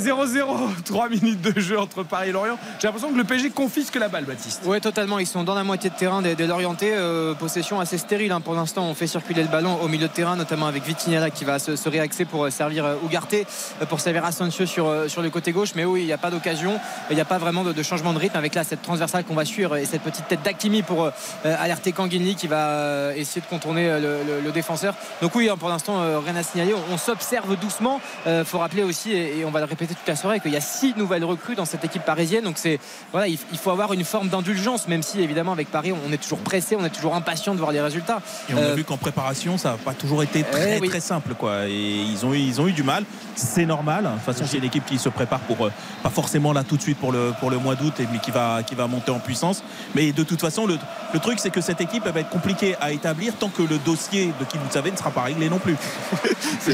Allez, 0.07 0.39
0-0, 0.39 0.83
3 0.85 1.09
minutes 1.09 1.41
de 1.41 1.59
jeu 1.59 1.79
entre 1.79 2.03
Paris 2.03 2.29
et 2.29 2.31
Lorient. 2.31 2.57
J'ai 2.79 2.87
l'impression 2.87 3.11
que 3.11 3.17
le 3.17 3.23
PSG 3.23 3.49
confisque 3.49 3.95
la 3.95 4.07
balle, 4.07 4.23
Baptiste. 4.23 4.61
Oui, 4.65 4.79
totalement. 4.79 5.19
Ils 5.19 5.27
sont 5.27 5.43
dans 5.43 5.55
la 5.55 5.63
moitié 5.63 5.89
de 5.89 5.95
terrain 5.95 6.21
des, 6.21 6.35
des 6.35 6.47
Lorientais. 6.47 6.93
Euh, 6.93 7.33
possession 7.33 7.79
assez 7.79 7.97
stérile 7.97 8.31
hein. 8.31 8.41
pour 8.41 8.53
l'instant. 8.53 8.85
On 8.85 8.93
fait 8.93 9.07
circuler 9.07 9.41
le 9.41 9.49
ballon 9.49 9.79
au 9.81 9.87
milieu 9.87 10.07
de 10.07 10.13
terrain, 10.13 10.35
notamment 10.35 10.67
avec 10.67 10.83
Vitinha 10.83 11.29
qui 11.29 11.43
va 11.43 11.59
se, 11.59 11.89
réaxer 11.89 12.25
pour 12.25 12.45
euh, 12.45 12.49
servir 12.49 12.85
Ougarté, 13.03 13.45
euh, 13.81 13.85
pour 13.85 13.99
servir 13.99 14.23
Asensio 14.23 14.65
sur, 14.65 15.09
sur 15.09 15.21
le 15.21 15.29
côté 15.29 15.51
gauche. 15.51 15.71
Mais 15.75 15.83
oui, 15.83 16.01
il 16.01 16.05
n'y 16.05 16.13
a 16.13 16.17
pas 16.17 16.31
d'occasion. 16.31 16.79
Il 17.09 17.15
n'y 17.15 17.21
a 17.21 17.25
pas 17.25 17.37
vraiment 17.37 17.63
de, 17.63 17.83
changement 17.83 18.13
de 18.13 18.19
rythme 18.19 18.37
avec 18.37 18.55
là 18.55 18.63
cette 18.63 18.81
transversale 18.81 19.23
qu'on 19.23 19.35
va 19.35 19.45
suivre 19.45 19.75
et 19.75 19.85
cette 19.85 20.01
petite 20.01 20.27
tête 20.27 20.41
d'Akimi 20.43 20.83
pour 20.83 21.11
alerter 21.43 21.91
Kanginli 21.91 22.35
qui 22.35 22.47
va 22.47 23.15
essayer 23.15 23.41
de 23.41 23.47
contourner 23.47 23.99
le, 23.99 24.51
défenseur. 24.51 24.95
Donc 25.21 25.35
oui, 25.35 25.49
hein, 25.49 25.57
pour 25.57 25.69
l'instant, 25.69 26.01
rien 26.25 26.35
à 26.35 26.43
signaler. 26.43 26.73
On, 26.73 26.93
on 26.93 26.97
s'observe 26.97 27.57
doucement. 27.59 27.99
Il 28.25 28.45
faut 28.45 28.59
rappeler 28.59 28.83
aussi, 28.83 29.11
et, 29.11 29.39
et 29.39 29.45
on 29.45 29.51
va 29.51 29.59
le 29.59 29.65
répéter 29.65 29.96
toute 29.99 30.07
la 30.07 30.15
soirée, 30.15 30.39
qu'il 30.39 30.51
y 30.51 30.57
a 30.57 30.61
six 30.61 30.93
nouvelles 30.97 31.23
recrues 31.25 31.55
dans 31.55 31.65
cette 31.65 31.83
équipe 31.83 32.03
parisienne. 32.03 32.43
Donc 32.43 32.57
c'est 32.57 32.79
voilà, 33.11 33.27
il, 33.27 33.37
faut 33.37 33.71
avoir 33.71 33.93
une 33.93 34.03
forme 34.03 34.29
d'indulgence, 34.29 34.87
même 34.87 35.03
si 35.03 35.21
évidemment 35.21 35.51
avec 35.51 35.69
Paris, 35.71 35.91
on 35.91 36.11
est 36.11 36.17
toujours 36.17 36.39
pressé, 36.39 36.75
on 36.79 36.85
est 36.85 36.89
toujours 36.89 37.15
impatient 37.15 37.53
de 37.53 37.59
voir 37.59 37.71
les 37.71 37.81
résultats. 37.81 38.21
Et 38.49 38.53
on 38.53 38.57
a 38.57 38.61
Euh, 38.61 38.75
vu 38.75 38.83
qu'en 38.83 38.97
préparation, 38.97 39.57
ça 39.57 39.71
n'a 39.71 39.77
pas 39.77 39.93
toujours 39.93 40.23
été 40.23 40.43
très 40.43 40.77
Eh 40.77 40.79
oui. 40.81 40.89
très 40.89 40.99
simple, 40.99 41.33
quoi. 41.35 41.67
Et 41.67 41.73
ils 41.73 42.25
ont 42.25 42.33
eu, 42.33 42.39
ils 42.39 42.59
ont 42.61 42.67
eu 42.67 42.73
du 42.73 42.83
mal. 42.83 43.03
C'est 43.35 43.65
normal. 43.65 44.03
De 44.05 44.09
toute 44.09 44.21
façon, 44.21 44.43
c'est 44.47 44.57
une 44.57 44.63
équipe 44.63 44.85
qui 44.85 44.97
se 44.97 45.09
prépare 45.09 45.39
pour 45.41 45.65
euh, 45.65 45.71
pas 46.03 46.09
forcément 46.09 46.53
là 46.53 46.63
tout 46.63 46.77
de 46.77 46.81
suite 46.81 46.97
pour 46.97 47.11
le 47.11 47.33
pour 47.39 47.49
le 47.51 47.57
mois 47.57 47.75
d'août, 47.75 47.93
et- 47.99 48.07
mais 48.11 48.19
qui 48.19 48.31
va 48.31 48.63
qui 48.63 48.75
va 48.75 48.87
monter 48.87 49.11
en 49.11 49.19
puissance. 49.19 49.63
Mais 49.95 50.11
de 50.11 50.23
toute 50.23 50.41
façon, 50.41 50.65
le, 50.65 50.77
le 51.13 51.19
truc, 51.19 51.39
c'est 51.39 51.49
que 51.51 51.61
cette 51.61 51.81
équipe 51.81 52.03
elle 52.05 52.13
va 52.13 52.19
être 52.21 52.29
compliquée 52.29 52.75
à 52.81 52.91
établir 52.91 53.33
tant 53.37 53.49
que 53.49 53.61
le 53.63 53.77
dossier 53.79 54.33
de 54.39 54.45
qui 54.45 54.57
vous 54.57 54.69
savez 54.71 54.91
ne 54.91 54.97
sera 54.97 55.11
pas 55.11 55.23
réglé 55.23 55.49
non 55.49 55.59
plus. 55.59 55.75
C'est. 56.59 56.73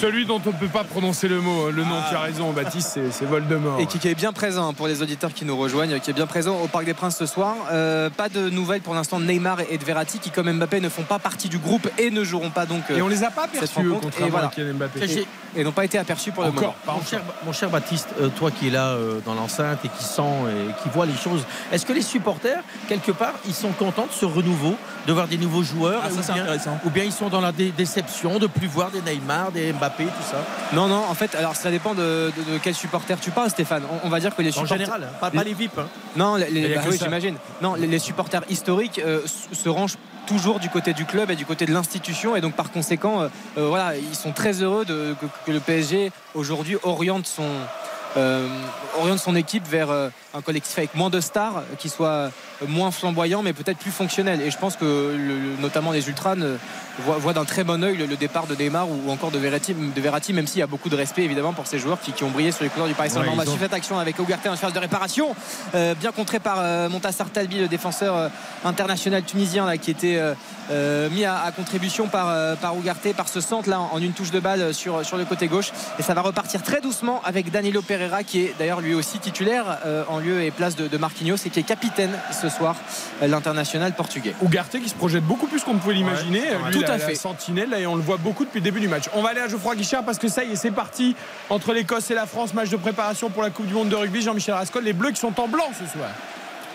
Celui 0.00 0.26
dont 0.26 0.40
on 0.44 0.50
ne 0.50 0.56
peut 0.56 0.68
pas 0.68 0.77
prononcer 0.84 1.28
le 1.28 1.40
mot, 1.40 1.70
le 1.70 1.82
nom, 1.84 1.96
Ah. 1.98 2.06
tu 2.10 2.16
as 2.16 2.20
raison, 2.20 2.52
Baptiste, 2.52 2.98
c'est- 3.10 3.24
Voldemort. 3.24 3.80
Et 3.80 3.86
qui, 3.86 3.98
qui 3.98 4.08
est 4.08 4.14
bien 4.14 4.32
présent 4.32 4.68
hein, 4.68 4.72
pour 4.72 4.86
les 4.88 5.02
auditeurs 5.02 5.32
qui 5.34 5.44
nous 5.44 5.56
rejoignent, 5.56 5.98
qui 6.00 6.10
est 6.10 6.14
bien 6.14 6.26
présent 6.26 6.56
au 6.62 6.66
Parc 6.68 6.84
des 6.84 6.94
Princes 6.94 7.16
ce 7.18 7.26
soir. 7.26 7.54
Euh, 7.72 8.08
pas 8.10 8.28
de 8.28 8.48
nouvelles 8.50 8.80
pour 8.80 8.94
l'instant 8.94 9.18
de 9.20 9.24
Neymar 9.24 9.58
et 9.70 9.78
de 9.78 9.84
Verratti 9.84 10.18
qui, 10.18 10.30
comme 10.30 10.50
Mbappé, 10.52 10.80
ne 10.80 10.88
font 10.88 11.02
pas 11.02 11.18
partie 11.18 11.48
du 11.48 11.58
groupe 11.58 11.88
et 11.98 12.10
ne 12.10 12.24
joueront 12.24 12.50
pas 12.50 12.66
donc. 12.66 12.82
euh, 12.90 12.96
Et 12.98 13.02
on 13.02 13.08
les 13.08 13.24
a 13.24 13.30
pas 13.30 13.44
aperçus, 13.44 13.80
eux, 13.84 13.94
contrairement 14.00 14.26
Et 14.26 14.30
voilà. 14.30 14.46
à 14.46 14.50
Kylian 14.50 14.74
Mbappé. 14.74 15.26
Et 15.56 15.64
n'ont 15.64 15.72
pas 15.72 15.84
été 15.86 15.98
aperçus 15.98 16.30
pour 16.30 16.44
le 16.44 16.50
moment. 16.52 16.74
Mon 16.86 17.02
cher, 17.02 17.20
mon 17.46 17.52
cher 17.52 17.70
Baptiste, 17.70 18.08
euh, 18.20 18.28
toi 18.28 18.50
qui 18.50 18.68
es 18.68 18.70
là 18.70 18.88
euh, 18.88 19.20
dans 19.24 19.34
l'enceinte 19.34 19.78
et 19.84 19.88
qui 19.88 20.04
sent 20.04 20.22
et 20.22 20.82
qui 20.82 20.88
voit 20.90 21.06
les 21.06 21.16
choses, 21.16 21.42
est-ce 21.72 21.86
que 21.86 21.92
les 21.94 22.02
supporters, 22.02 22.60
quelque 22.86 23.12
part, 23.12 23.32
ils 23.46 23.54
sont 23.54 23.72
contents 23.72 24.06
de 24.06 24.12
ce 24.12 24.26
renouveau, 24.26 24.76
de 25.06 25.12
voir 25.12 25.26
des 25.26 25.38
nouveaux 25.38 25.62
joueurs 25.62 26.02
Ah, 26.04 26.10
ça, 26.10 26.16
ou, 26.20 26.22
c'est 26.22 26.32
bien, 26.34 26.42
intéressant. 26.42 26.78
ou 26.84 26.90
bien 26.90 27.04
ils 27.04 27.12
sont 27.12 27.28
dans 27.30 27.40
la 27.40 27.52
dé- 27.52 27.72
déception 27.76 28.38
de 28.38 28.46
plus 28.46 28.66
voir 28.68 28.90
des 28.90 29.00
Neymar, 29.00 29.50
des 29.50 29.72
Mbappé, 29.72 30.04
tout 30.04 30.30
ça? 30.30 30.36
Non, 30.72 30.86
non, 30.88 31.02
en 31.08 31.14
fait, 31.14 31.34
alors 31.34 31.56
ça 31.56 31.70
dépend 31.70 31.94
de, 31.94 32.30
de, 32.36 32.52
de 32.52 32.58
quel 32.62 32.74
supporter 32.74 33.18
tu 33.20 33.30
parles, 33.30 33.50
Stéphane. 33.50 33.82
On, 33.90 34.06
on 34.06 34.10
va 34.10 34.20
dire 34.20 34.34
que 34.36 34.42
les 34.42 34.50
En 34.50 34.52
supporters. 34.52 34.78
général, 34.78 35.04
hein, 35.04 35.16
pas, 35.20 35.30
pas 35.30 35.44
les 35.44 35.54
VIP. 35.54 35.78
hein. 35.78 35.86
Non, 36.16 36.36
les, 36.36 36.74
bah 36.74 36.82
oui, 36.88 36.98
j'imagine. 37.02 37.36
Non, 37.62 37.74
les, 37.74 37.86
les 37.86 37.98
supporters 37.98 38.42
historiques 38.50 39.00
euh, 39.04 39.22
se 39.52 39.68
rangent 39.68 39.96
toujours 40.26 40.60
du 40.60 40.68
côté 40.68 40.92
du 40.92 41.06
club 41.06 41.30
et 41.30 41.36
du 41.36 41.46
côté 41.46 41.64
de 41.64 41.72
l'institution 41.72 42.36
et 42.36 42.42
donc 42.42 42.52
par 42.54 42.70
conséquent, 42.70 43.22
euh, 43.22 43.28
euh, 43.56 43.66
voilà, 43.68 43.96
ils 43.96 44.14
sont 44.14 44.32
très 44.32 44.62
heureux 44.62 44.84
de, 44.84 45.14
que, 45.18 45.26
que 45.46 45.52
le 45.52 45.60
PSG 45.60 46.12
aujourd'hui 46.34 46.76
oriente 46.82 47.26
son 47.26 47.46
euh, 48.16 48.46
oriente 48.98 49.18
son 49.20 49.36
équipe 49.36 49.66
vers 49.68 49.90
euh, 49.90 50.08
un 50.34 50.40
collectif 50.42 50.76
avec 50.78 50.94
moins 50.94 51.08
de 51.10 51.20
stars, 51.20 51.62
qui 51.78 51.88
soit 51.88 52.30
moins 52.66 52.90
flamboyant 52.90 53.42
mais 53.42 53.52
peut-être 53.52 53.78
plus 53.78 53.90
fonctionnel. 53.90 54.40
Et 54.40 54.50
je 54.50 54.58
pense 54.58 54.76
que 54.76 54.84
le- 54.84 55.60
notamment 55.62 55.92
les 55.92 56.08
ultras 56.08 56.34
voient, 57.04 57.18
voient 57.18 57.32
d'un 57.32 57.44
très 57.44 57.62
bon 57.64 57.82
œil 57.84 57.96
le, 57.96 58.06
le 58.06 58.16
départ 58.16 58.46
de 58.46 58.54
Neymar 58.54 58.88
ou, 58.88 59.10
encore 59.10 59.30
de 59.30 59.38
Verratti, 59.38 59.74
de 59.74 60.00
Verratti, 60.00 60.32
même 60.32 60.46
s'il 60.46 60.58
y 60.60 60.62
a 60.62 60.66
beaucoup 60.66 60.88
de 60.88 60.96
respect 60.96 61.22
évidemment 61.22 61.52
pour 61.52 61.66
ces 61.66 61.78
joueurs 61.78 62.00
qui, 62.00 62.12
qui 62.12 62.24
ont 62.24 62.30
brillé 62.30 62.50
sur 62.52 62.64
les 62.64 62.70
couleurs 62.70 62.88
du 62.88 62.94
Paris 62.94 63.10
Saint-Germain. 63.10 63.28
Ouais, 63.30 63.34
On 63.34 63.36
va 63.38 63.44
ils 63.44 63.48
ont- 63.48 63.52
suivre 63.52 63.64
cette 63.64 63.74
action 63.74 63.98
avec 63.98 64.18
Ougarté 64.18 64.48
en 64.48 64.56
phase 64.56 64.72
de 64.72 64.78
réparation, 64.78 65.34
euh, 65.74 65.94
bien 65.94 66.10
contré 66.12 66.40
par 66.40 66.56
euh, 66.58 66.88
Montassar 66.88 67.30
Talbi, 67.30 67.58
le 67.60 67.68
défenseur 67.68 68.16
euh, 68.16 68.28
international 68.64 69.22
tunisien 69.22 69.66
là, 69.66 69.76
qui 69.78 69.90
était 69.90 70.18
euh, 70.70 71.08
mis 71.10 71.24
à, 71.24 71.40
à 71.42 71.52
contribution 71.52 72.08
par, 72.08 72.56
par 72.58 72.76
Ougarté, 72.76 73.12
par 73.14 73.28
ce 73.28 73.40
centre 73.40 73.68
là 73.68 73.80
en, 73.80 73.90
en 73.94 73.98
une 74.00 74.12
touche 74.12 74.30
de 74.30 74.40
balle 74.40 74.74
sur, 74.74 75.04
sur 75.04 75.16
le 75.16 75.24
côté 75.24 75.46
gauche. 75.48 75.70
Et 75.98 76.02
ça 76.02 76.14
va 76.14 76.20
repartir 76.22 76.62
très 76.62 76.80
doucement 76.80 77.20
avec 77.24 77.50
Danilo 77.50 77.82
Pereira 77.82 78.22
qui 78.22 78.40
est 78.42 78.54
d'ailleurs 78.58 78.80
lui 78.80 78.94
aussi 78.94 79.18
titulaire 79.18 79.78
en 80.08 80.18
lieu 80.18 80.42
et 80.42 80.50
place 80.50 80.76
de, 80.76 80.88
de 80.88 80.96
Marquinhos 80.98 81.36
et 81.46 81.50
qui 81.50 81.60
est 81.60 81.62
capitaine 81.62 82.10
ce 82.32 82.47
soir, 82.50 82.76
euh, 83.22 83.26
l'international 83.26 83.94
portugais. 83.94 84.34
Ougarté 84.42 84.80
qui 84.80 84.88
se 84.88 84.94
projette 84.94 85.24
beaucoup 85.24 85.46
plus 85.46 85.62
qu'on 85.62 85.74
ne 85.74 85.78
pouvait 85.78 85.94
l'imaginer. 85.94 86.40
Ouais, 86.40 86.70
tout 86.72 86.80
la- 86.80 86.94
à 86.94 86.98
la 86.98 87.06
fait. 87.06 87.14
sentinelle, 87.14 87.70
là, 87.70 87.80
et 87.80 87.86
on 87.86 87.94
le 87.96 88.02
voit 88.02 88.16
beaucoup 88.16 88.44
depuis 88.44 88.58
le 88.60 88.64
début 88.64 88.80
du 88.80 88.88
match. 88.88 89.04
On 89.14 89.22
va 89.22 89.30
aller 89.30 89.40
à 89.40 89.48
Geoffroy 89.48 89.74
Guichard 89.76 90.04
parce 90.04 90.18
que 90.18 90.28
ça 90.28 90.44
y 90.44 90.52
est, 90.52 90.56
c'est 90.56 90.70
parti 90.70 91.14
entre 91.50 91.72
l'Écosse 91.72 92.10
et 92.10 92.14
la 92.14 92.26
France. 92.26 92.54
Match 92.54 92.70
de 92.70 92.76
préparation 92.76 93.30
pour 93.30 93.42
la 93.42 93.50
Coupe 93.50 93.66
du 93.66 93.74
Monde 93.74 93.88
de 93.88 93.96
rugby. 93.96 94.22
Jean-Michel 94.22 94.54
Rascol, 94.54 94.84
les 94.84 94.92
Bleus 94.92 95.10
qui 95.12 95.20
sont 95.20 95.38
en 95.40 95.48
blanc 95.48 95.68
ce 95.72 95.86
soir. 95.98 96.08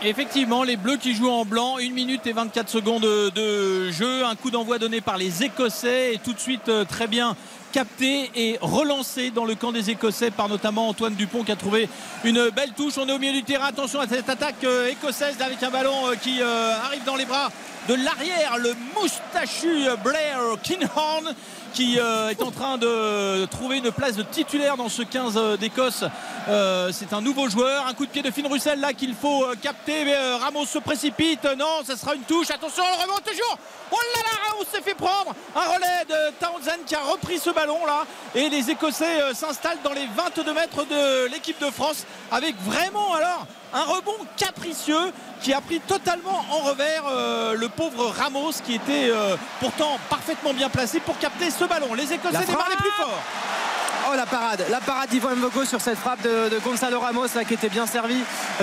Effectivement, 0.06 0.64
les 0.64 0.76
Bleus 0.76 0.98
qui 0.98 1.16
jouent 1.16 1.30
en 1.32 1.46
blanc, 1.46 1.78
1 1.80 1.94
minute 1.94 2.28
et 2.28 2.34
24 2.34 2.68
secondes 2.70 3.04
de, 3.04 3.30
de 3.30 3.90
jeu, 3.92 4.26
un 4.26 4.36
coup 4.36 4.52
d'envoi 4.52 4.78
donné 4.78 5.00
par 5.00 5.18
les 5.18 5.44
Écossais 5.44 6.16
et 6.16 6.18
tout 6.18 6.34
de 6.34 6.40
suite 6.40 6.68
euh, 6.68 6.84
très 6.84 7.08
bien 7.08 7.38
capté 7.74 8.30
et 8.36 8.60
relancé 8.62 9.32
dans 9.32 9.46
le 9.46 9.56
camp 9.56 9.72
des 9.72 9.90
Écossais 9.90 10.30
par 10.30 10.48
notamment 10.48 10.88
Antoine 10.88 11.16
Dupont 11.16 11.44
qui 11.44 11.52
a 11.52 11.56
trouvé 11.56 11.90
une 12.24 12.52
belle 12.52 12.72
touche. 12.78 12.94
On 13.00 13.08
est 13.10 13.12
au 13.12 13.18
milieu 13.18 13.34
du 13.34 13.44
terrain, 13.44 13.66
attention 13.66 14.00
à 14.00 14.08
cette 14.08 14.30
attaque 14.30 14.64
euh, 14.64 14.90
écossaise 14.90 15.42
avec 15.42 15.62
un 15.64 15.72
ballon 15.72 16.08
euh, 16.08 16.16
qui 16.16 16.40
euh, 16.40 16.76
arrive 16.86 17.04
dans 17.04 17.16
les 17.16 17.26
bras 17.26 17.52
de 17.88 17.96
l'arrière, 17.96 18.58
le 18.58 18.74
moustachu 18.96 19.88
Blair 20.04 20.40
Kinghorn 20.62 21.34
qui 21.74 22.00
euh, 22.00 22.30
est 22.30 22.42
en 22.42 22.52
train 22.52 22.78
de 22.78 23.46
trouver 23.46 23.80
une 23.80 23.92
place 23.92 24.16
de 24.16 24.24
titulaire 24.24 24.78
dans 24.78 24.90
ce 24.90 25.02
15 25.02 25.34
euh, 25.36 25.58
d'Écosse. 25.58 26.04
Euh, 26.48 26.92
c'est 26.94 27.14
un 27.14 27.22
nouveau 27.22 27.50
joueur, 27.50 27.88
un 27.88 27.94
coup 27.94 28.06
de 28.06 28.12
pied 28.12 28.22
de 28.22 28.30
Finn 28.30 28.46
Russell 28.48 28.80
là 28.80 28.94
qu'il 28.94 29.16
faut 29.16 29.46
capter. 29.62 30.06
Mais 30.06 30.16
Ramos 30.36 30.66
se 30.66 30.78
précipite. 30.78 31.44
Non, 31.58 31.84
ça 31.84 31.98
sera 31.98 32.14
une 32.14 32.22
touche. 32.22 32.52
Attention, 32.52 32.84
on 32.84 33.02
remonte 33.02 33.24
toujours. 33.24 33.58
Oh 33.92 33.98
là 34.16 34.22
là, 34.22 34.50
Ramos 34.50 34.66
s'est 34.72 34.82
fait 34.82 34.96
prendre. 34.96 35.34
Un 35.56 35.74
relais 35.74 36.06
de 36.08 36.34
Townsend 36.40 36.86
qui 36.86 36.96
a 36.96 37.02
repris 37.02 37.40
ce 37.40 37.50
ballon 37.50 37.86
là. 37.86 38.06
Et 38.36 38.50
les 38.50 38.70
Écossais 38.70 39.34
s'installent 39.34 39.82
dans 39.84 39.94
les 39.94 40.08
22 40.16 40.54
mètres 40.54 40.86
de 40.86 41.32
l'équipe 41.32 41.60
de 41.60 41.72
France 41.72 42.06
avec 42.32 42.56
vraiment 42.62 43.14
alors 43.16 43.48
un 43.74 43.84
rebond 43.84 44.18
capricieux 44.38 45.12
qui 45.42 45.54
a 45.54 45.62
pris 45.62 45.80
totalement 45.80 46.46
en 46.52 46.60
revers 46.60 47.04
euh, 47.08 47.56
le 47.56 47.70
pauvre 47.70 48.08
Ramos 48.08 48.54
qui 48.64 48.76
était 48.76 49.10
euh, 49.10 49.36
pourtant 49.60 49.98
parfaitement 50.10 50.54
bien 50.54 50.70
placé 50.70 51.00
pour 51.00 51.18
capter 51.18 51.50
ce 51.50 51.66
ballon. 51.66 51.94
Les 51.94 52.14
Écossais 52.14 52.46
démarrent 52.46 52.70
les 52.70 52.78
plus 52.78 52.92
forts. 52.92 53.20
Oh 54.12 54.16
la 54.16 54.26
parade, 54.26 54.66
la 54.70 54.80
parade 54.82 55.10
d'Ivan 55.10 55.36
Mvogo 55.36 55.64
sur 55.66 55.80
cette 55.80 55.98
frappe 55.98 56.22
de, 56.24 56.50
de 56.50 56.60
Gonzalo 56.60 57.00
Ramos 57.00 57.28
là, 57.36 57.44
qui 57.46 57.54
était 57.54 57.70
bien 57.70 57.86
servi 57.88 58.16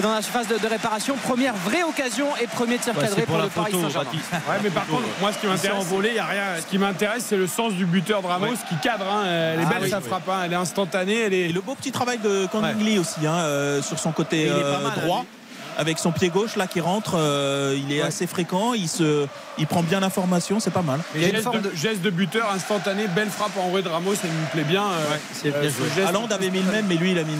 dans 0.02 0.12
la 0.12 0.20
surface 0.22 0.46
de, 0.48 0.58
de 0.58 0.66
réparation. 0.66 1.16
Première 1.16 1.54
vraie 1.54 1.82
occasion 1.82 2.26
et 2.40 2.46
premier 2.46 2.78
tir 2.78 2.94
Ouais, 2.96 3.02
cadré 3.04 3.22
pour, 3.22 3.36
pour 3.36 3.44
le 3.44 3.48
Paris 3.50 3.72
Saint-Germain. 3.72 4.10
Ouais, 4.48 4.56
mais 4.62 4.70
par 4.70 4.86
contre, 4.86 5.04
moi, 5.20 5.32
ce 5.32 5.36
qui 5.38 5.42
s'est 5.42 5.48
m'intéresse, 5.48 5.86
il 6.04 6.12
n'y 6.12 6.18
a 6.18 6.24
rien. 6.26 6.42
ce 6.60 6.66
qui 6.66 6.78
m'intéresse, 6.78 7.24
c'est 7.26 7.36
le 7.36 7.46
sens 7.46 7.72
du 7.72 7.86
buteur 7.86 8.20
de 8.22 8.26
Ramos 8.26 8.54
qui 8.68 8.76
cadre. 8.82 9.06
hein. 9.10 9.24
Elle 9.26 9.60
est 9.60 9.64
Ah 9.66 9.70
belle 9.74 9.82
oui, 9.84 9.90
sa 9.90 9.98
oui. 9.98 10.04
frappe, 10.08 10.28
hein. 10.28 10.42
elle 10.44 10.52
est 10.52 10.56
instantanée, 10.56 11.20
elle 11.20 11.34
est. 11.34 11.48
Et 11.48 11.52
le 11.52 11.60
beau 11.62 11.74
petit 11.74 11.92
travail 11.92 12.18
de 12.18 12.46
Kangli 12.46 12.98
aussi 12.98 13.26
hein, 13.26 13.34
euh, 13.38 13.80
sur 13.82 13.98
son 13.98 14.12
côté 14.12 14.42
Et 14.42 14.46
il 14.46 14.48
est 14.48 14.52
euh, 14.62 14.74
pas 14.76 14.88
mal, 14.90 14.98
droit. 15.00 15.20
lui. 15.20 15.39
Avec 15.78 15.98
son 15.98 16.12
pied 16.12 16.28
gauche 16.28 16.56
là 16.56 16.66
qui 16.66 16.80
rentre, 16.80 17.14
euh, 17.16 17.74
il 17.76 17.92
est 17.92 18.00
Ouais. 18.02 18.06
assez 18.08 18.26
fréquent, 18.26 18.74
il, 18.74 18.88
se, 18.88 19.26
il 19.56 19.66
prend 19.66 19.82
bien 19.82 20.00
l'information, 20.00 20.60
c'est 20.60 20.70
pas 20.70 20.82
mal. 20.82 21.00
Il 21.14 21.22
y 21.22 21.24
a 21.24 21.28
une 21.28 21.32
Geste 21.34 21.44
forme 21.44 21.60
de, 21.62 21.70
de- 21.70 21.76
geste 21.76 22.02
de 22.02 22.10
buteur 22.10 22.50
instantané, 22.52 23.06
belle 23.08 23.30
frappe 23.30 23.56
en 23.56 23.68
vrai 23.70 23.80
de 23.82 23.88
Ramos, 23.88 24.12
elle 24.22 24.30
me 24.30 24.46
plaît 24.52 24.64
bien. 24.70 24.82
euh, 24.84 25.16
c'est 25.32 25.54
euh, 25.54 25.62
geste. 25.62 26.32
Avait 26.32 26.50
mis 26.50 26.60
le 26.60 26.70
même, 26.70 26.86
mais 26.88 26.96
lui 26.96 27.12
il 27.12 27.18
a 27.18 27.22
mis 27.24 27.32
une 27.32 27.38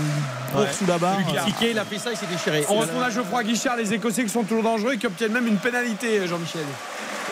bourre 0.52 0.62
Ouais. 0.62 0.72
sous 0.72 0.86
la 0.86 0.98
barre. 0.98 1.18
Piqué, 1.46 1.70
il 1.72 1.78
a 1.78 1.84
fait 1.84 1.98
ça, 1.98 2.10
il 2.12 2.16
s'est 2.16 2.26
déchiré. 2.26 2.64
On 2.68 2.76
retourne 2.76 3.02
à 3.02 3.10
Geoffroy 3.10 3.42
Guichard, 3.44 3.76
les 3.76 3.92
Écossais 3.92 4.22
qui 4.24 4.30
sont 4.30 4.42
toujours 4.42 4.62
dangereux 4.62 4.94
et 4.94 4.98
qui 4.98 5.06
obtiennent 5.06 5.32
même 5.32 5.46
une 5.46 5.56
pénalité, 5.58 6.26
Jean-Michel. 6.26 6.62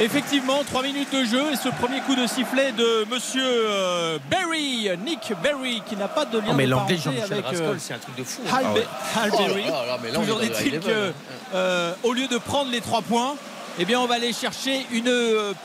Effectivement, 0.01 0.63
3 0.65 0.83
minutes 0.85 1.13
de 1.13 1.25
jeu 1.25 1.43
et 1.53 1.57
ce 1.57 1.69
premier 1.71 2.01
coup 2.01 2.15
de 2.15 2.27
sifflet 2.29 2.71
de 2.71 3.05
monsieur 3.13 3.43
euh, 3.45 4.19
Berry, 4.31 4.89
Nick 5.05 5.33
Berry, 5.43 5.83
qui 5.87 5.97
n'a 5.97 6.07
pas 6.07 6.25
de 6.25 6.39
lien 6.39 6.47
Non, 6.49 6.55
mais 6.55 6.67
de 6.67 6.71
l'anglais 6.71 6.97
Jean-Michel 6.97 7.33
avec 7.33 7.45
euh, 7.47 7.49
Rascol, 7.49 7.77
c'est 7.81 7.95
un 7.95 7.99
truc 7.99 8.15
de 8.17 8.23
fou. 8.23 8.41
Hal, 8.53 8.65
hein. 8.67 8.81
Hal 9.21 9.31
Oh 9.33 9.39
là 9.41 9.47
Berry. 9.49 9.65
là 9.65 9.71
là, 9.87 9.99
mais 10.01 10.11
là, 10.13 10.19
on 10.19 10.23
Toujours 10.23 10.43
est-il 10.43 10.71
que, 10.73 10.77
level, 10.89 11.15
euh, 11.55 11.93
au 12.05 12.13
lieu 12.13 12.29
de 12.29 12.39
prendre 12.39 12.71
les 12.71 12.81
3 12.81 13.03
points, 13.03 13.35
eh 13.81 13.85
bien, 13.85 13.99
on 13.99 14.07
va 14.07 14.15
aller 14.15 14.33
chercher 14.33 14.87
une 14.93 15.13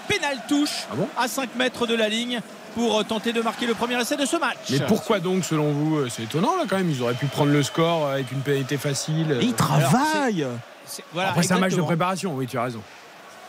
pénale 0.08 0.40
touche 0.48 0.88
Ah 0.92 0.96
bon 0.96 1.08
à 1.16 1.28
5 1.28 1.50
mètres 1.56 1.86
de 1.86 1.94
la 1.94 2.10
ligne 2.10 2.42
pour 2.74 3.06
tenter 3.06 3.34
de 3.34 3.42
marquer 3.42 3.68
le 3.68 3.76
premier 3.76 4.02
essai 4.02 4.16
de 4.16 4.26
ce 4.26 4.38
match. 4.38 4.58
Mais 4.72 4.80
pourquoi 4.80 5.20
donc, 5.20 5.46
selon 5.46 5.72
vous 5.74 6.10
C'est 6.10 6.24
étonnant 6.24 6.58
là 6.58 6.64
quand 6.68 6.78
même, 6.78 6.90
ils 6.90 7.04
auraient 7.04 7.14
pu 7.14 7.28
prendre 7.28 7.52
le 7.52 7.62
score 7.62 8.08
avec 8.10 8.32
une 8.32 8.40
pénalité 8.42 8.78
facile. 8.78 9.38
Et 9.42 9.46
il 9.46 9.54
travaille 9.54 10.48
C'est- 10.88 11.04
voilà, 11.14 11.30
Après, 11.30 11.44
c'est 11.44 11.54
un 11.54 11.60
match 11.60 11.76
de 11.76 11.82
préparation, 11.84 12.34
oui, 12.34 12.48
tu 12.48 12.58
as 12.58 12.64
raison. 12.64 12.82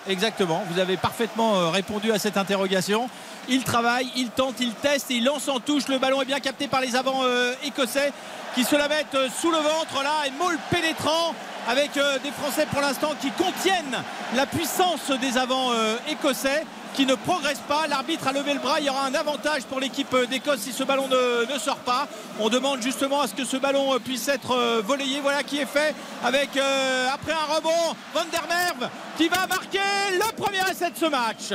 Exactement, 0.07 0.63
vous 0.71 0.79
avez 0.79 0.99
parfaitement 0.99 1.57
euh, 1.57 1.71
répondu 1.71 2.13
à 2.13 2.19
cette 2.19 2.37
interrogation. 2.37 3.09
Il 3.49 3.65
travaille, 3.65 4.11
il 4.17 4.29
tente, 4.29 4.57
il 4.61 4.75
teste, 4.75 5.07
il 5.09 5.25
lance 5.25 5.49
en 5.49 5.61
touche. 5.61 5.89
Le 5.89 5.99
ballon 5.99 6.21
est 6.21 6.27
bien 6.27 6.41
capté 6.41 6.69
par 6.69 6.83
les 6.83 6.95
avants 6.95 7.23
euh, 7.25 7.55
écossais 7.65 8.13
qui 8.55 8.65
se 8.65 8.77
la 8.77 8.89
mettent 8.89 9.15
euh, 9.15 9.29
sous 9.41 9.51
le 9.51 9.57
ventre 9.57 10.03
là. 10.03 10.27
Et 10.27 10.31
Maul 10.33 10.59
pénétrant 10.71 11.35
avec 11.67 11.93
des 11.95 12.31
Français 12.31 12.67
pour 12.71 12.83
l'instant 12.83 13.13
qui 13.23 13.31
contiennent 13.31 13.97
la 14.37 14.45
puissance 14.45 15.11
des 15.19 15.39
avants 15.39 15.71
écossais. 16.07 16.67
Qui 16.95 17.07
ne 17.07 17.15
progresse 17.15 17.59
pas. 17.69 17.87
L'arbitre 17.87 18.29
a 18.29 18.33
levé 18.33 18.55
le 18.55 18.61
bras. 18.61 18.81
Il 18.81 18.87
y 18.87 18.91
aura 18.91 19.05
un 19.05 19.15
avantage 19.15 19.65
pour 19.65 19.81
l'équipe 19.81 20.15
d'Écosse 20.31 20.61
si 20.61 20.73
ce 20.73 20.85
ballon 20.85 21.09
ne, 21.09 21.59
sort 21.59 21.79
pas. 21.79 22.07
On 22.41 22.49
demande 22.49 22.81
justement 22.83 23.21
à 23.21 23.27
ce 23.27 23.35
que 23.35 23.45
ce 23.45 23.57
ballon 23.57 23.99
puisse 23.99 24.29
être 24.29 24.81
volayé. 24.83 25.21
Voilà 25.21 25.43
qui 25.43 25.59
est 25.59 25.67
fait 25.67 25.95
avec 26.25 26.57
euh, 26.57 27.09
après 27.13 27.33
un 27.33 27.55
rebond 27.55 27.97
Van 28.15 28.25
der 28.31 28.45
Merwe 28.49 28.89
qui 29.17 29.29
va 29.29 29.47
marquer 29.47 29.79
le 30.13 30.33
premier 30.37 30.61
essai 30.71 30.91
de 30.91 30.97
ce 30.97 31.07
match. 31.07 31.53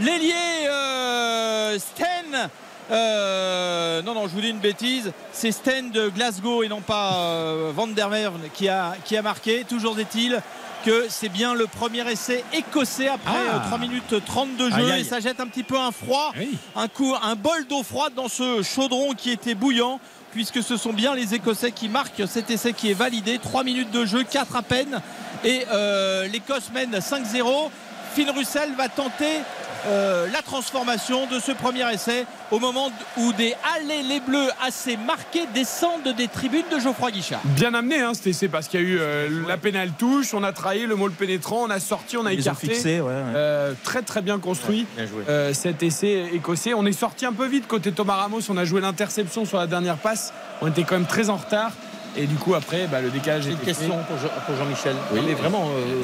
L'ailier 0.00 0.68
euh, 0.68 1.78
Sten. 1.78 2.50
Euh, 2.90 4.02
non, 4.02 4.14
non, 4.14 4.28
je 4.28 4.34
vous 4.34 4.40
dis 4.40 4.50
une 4.50 4.58
bêtise. 4.58 5.12
C'est 5.32 5.52
Sten 5.52 5.90
de 5.90 6.08
Glasgow 6.08 6.62
et 6.62 6.68
non 6.68 6.80
pas 6.80 7.14
euh, 7.14 7.72
Van 7.74 7.86
der 7.86 8.08
Merwe 8.08 8.34
qui 8.52 8.68
a, 8.68 8.94
qui 9.04 9.16
a 9.16 9.22
marqué. 9.22 9.64
Toujours 9.64 9.98
est-il 9.98 10.40
que 10.84 11.06
c'est 11.08 11.28
bien 11.28 11.54
le 11.54 11.66
premier 11.66 12.08
essai 12.10 12.44
écossais 12.52 13.08
après 13.08 13.32
Ah. 13.52 13.60
3 13.66 13.78
minutes 13.78 14.14
30 14.26 14.56
de 14.56 14.68
jeu 14.70 14.74
Aïe, 14.76 14.90
aïe. 14.92 15.00
et 15.00 15.04
ça 15.04 15.20
jette 15.20 15.40
un 15.40 15.46
petit 15.46 15.62
peu 15.62 15.78
un 15.78 15.92
froid, 15.92 16.32
Oui. 16.38 16.56
un 16.76 16.88
coup, 16.88 17.14
un 17.22 17.34
bol 17.36 17.66
d'eau 17.68 17.82
froide 17.82 18.14
dans 18.14 18.28
ce 18.28 18.62
chaudron 18.62 19.12
qui 19.14 19.30
était 19.30 19.54
bouillant 19.54 20.00
puisque 20.32 20.62
ce 20.62 20.76
sont 20.76 20.92
bien 20.92 21.14
les 21.14 21.34
Écossais 21.34 21.72
qui 21.72 21.88
marquent 21.88 22.22
cet 22.26 22.50
essai 22.50 22.72
qui 22.72 22.90
est 22.90 22.94
validé. 22.94 23.38
3 23.38 23.64
minutes 23.64 23.90
de 23.90 24.04
jeu, 24.06 24.24
4 24.24 24.56
à 24.56 24.62
peine 24.62 25.00
et 25.44 25.64
euh, 25.72 26.26
l'Écosse 26.26 26.70
mène 26.72 26.98
5-0. 26.98 27.70
Finn 28.14 28.30
Russell 28.30 28.72
va 28.76 28.88
tenter 28.88 29.40
euh, 29.86 30.26
la 30.32 30.42
transformation 30.42 31.26
de 31.26 31.38
ce 31.40 31.52
premier 31.52 31.90
essai 31.92 32.26
au 32.50 32.58
moment 32.58 32.90
où 33.16 33.32
des 33.32 33.54
allées 33.76 34.02
les 34.02 34.20
bleus 34.20 34.48
assez 34.64 34.96
marqués 34.96 35.46
descendent 35.54 36.14
des 36.16 36.28
tribunes 36.28 36.64
de 36.74 36.78
Geoffroy 36.78 37.10
Guichard. 37.10 37.40
Bien 37.44 37.74
amené 37.74 38.00
hein, 38.00 38.14
cet 38.14 38.26
essai 38.28 38.48
parce 38.48 38.68
qu'il 38.68 38.80
y 38.80 38.84
a 38.84 38.86
eu 38.86 38.98
euh, 39.00 39.28
la 39.48 39.56
pénale 39.56 39.90
touche, 39.98 40.34
on 40.34 40.42
a 40.44 40.52
trahi 40.52 40.86
le 40.86 40.94
môle 40.96 41.12
pénétrant, 41.12 41.62
on 41.66 41.70
a 41.70 41.80
sorti, 41.80 42.16
on 42.16 42.26
a 42.26 42.32
Ils 42.32 42.40
écarté. 42.40 42.68
fixé, 42.68 43.00
ouais, 43.00 43.06
ouais. 43.06 43.12
Euh, 43.34 43.72
très 43.82 44.02
très 44.02 44.22
bien 44.22 44.38
construit 44.38 44.86
Bien 44.96 45.06
joué. 45.06 45.24
euh, 45.28 45.52
cet 45.54 45.82
essai 45.82 46.30
écossais. 46.32 46.74
On 46.74 46.86
est 46.86 46.92
sorti 46.92 47.26
un 47.26 47.32
peu 47.32 47.46
vite 47.46 47.66
côté 47.66 47.92
Thomas 47.92 48.16
Ramos, 48.16 48.40
on 48.48 48.56
a 48.56 48.64
joué 48.64 48.80
l'interception 48.80 49.44
sur 49.44 49.58
la 49.58 49.66
dernière 49.66 49.96
passe. 49.96 50.32
On 50.60 50.68
était 50.68 50.84
quand 50.84 50.94
même 50.94 51.06
très 51.06 51.28
en 51.30 51.36
retard 51.36 51.72
et 52.16 52.26
du 52.26 52.34
coup 52.36 52.54
après 52.54 52.86
bah, 52.88 53.00
le 53.00 53.08
décalage 53.10 53.44
J'ai 53.44 53.50
une 53.52 53.56
question 53.58 53.98
fait. 53.98 54.04
pour, 54.06 54.18
Jean- 54.18 54.34
pour 54.46 54.54
Jean-Michel. 54.56 54.94
Oui. 55.12 55.20
Mais 55.26 55.34
vraiment, 55.34 55.66
euh, 55.76 56.02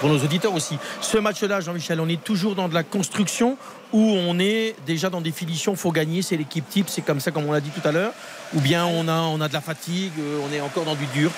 pour 0.00 0.08
nos 0.08 0.18
auditeurs 0.18 0.54
aussi. 0.54 0.76
Ce 1.00 1.18
match-là, 1.18 1.60
Jean-Michel, 1.60 2.00
on 2.00 2.08
est 2.08 2.22
toujours 2.22 2.54
dans 2.54 2.68
de 2.68 2.74
la 2.74 2.82
construction 2.82 3.56
où 3.92 4.00
on 4.00 4.38
est 4.38 4.74
déjà 4.86 5.10
dans 5.10 5.20
des 5.20 5.32
finitions, 5.32 5.76
faut 5.76 5.92
gagner, 5.92 6.22
c'est 6.22 6.36
l'équipe 6.36 6.68
type, 6.68 6.88
c'est 6.88 7.02
comme 7.02 7.20
ça 7.20 7.30
comme 7.30 7.46
on 7.46 7.52
l'a 7.52 7.60
dit 7.60 7.70
tout 7.70 7.86
à 7.86 7.92
l'heure. 7.92 8.12
Ou 8.54 8.60
bien 8.60 8.84
on 8.86 9.08
a, 9.08 9.20
on 9.20 9.40
a 9.40 9.48
de 9.48 9.52
la 9.54 9.60
fatigue, 9.60 10.12
euh, 10.18 10.40
on 10.48 10.52
est 10.52 10.60
encore 10.60 10.84
dans 10.84 10.94
du 10.96 11.06
dur. 11.06 11.30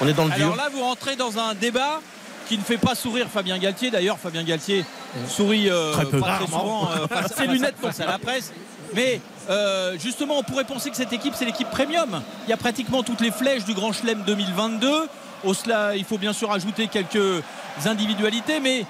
On 0.00 0.08
est 0.08 0.12
dans 0.12 0.24
le 0.24 0.32
Alors 0.32 0.54
dur. 0.54 0.56
là, 0.56 0.68
vous 0.72 0.82
rentrez 0.82 1.16
dans 1.16 1.38
un 1.38 1.54
débat 1.54 2.00
qui 2.48 2.58
ne 2.58 2.62
fait 2.62 2.78
pas 2.78 2.94
sourire 2.94 3.28
Fabien 3.32 3.56
Galtier. 3.58 3.90
D'ailleurs, 3.90 4.18
Fabien 4.18 4.42
Galtier 4.42 4.84
sourit 5.28 5.70
euh, 5.70 5.92
Très 5.92 6.06
peu. 6.06 6.18
pas 6.20 6.36
très 6.36 6.46
souvent 6.46 6.90
euh, 6.90 7.06
face, 7.08 7.46
lunettes 7.46 7.76
face 7.80 8.00
à 8.00 8.06
la 8.06 8.18
presse. 8.18 8.52
Mais 8.94 9.20
euh, 9.48 9.96
justement, 9.98 10.38
on 10.38 10.42
pourrait 10.42 10.64
penser 10.64 10.90
que 10.90 10.96
cette 10.96 11.12
équipe, 11.12 11.34
c'est 11.36 11.44
l'équipe 11.44 11.70
premium. 11.70 12.22
Il 12.46 12.50
y 12.50 12.52
a 12.52 12.56
pratiquement 12.56 13.02
toutes 13.02 13.20
les 13.20 13.30
flèches 13.30 13.64
du 13.64 13.74
Grand 13.74 13.92
Chelem 13.92 14.22
2022. 14.26 15.08
Au 15.44 15.54
cela, 15.54 15.96
il 15.96 16.04
faut 16.04 16.18
bien 16.18 16.32
sûr 16.32 16.50
ajouter 16.52 16.88
quelques 16.88 17.42
individualités, 17.84 18.60
mais 18.60 18.84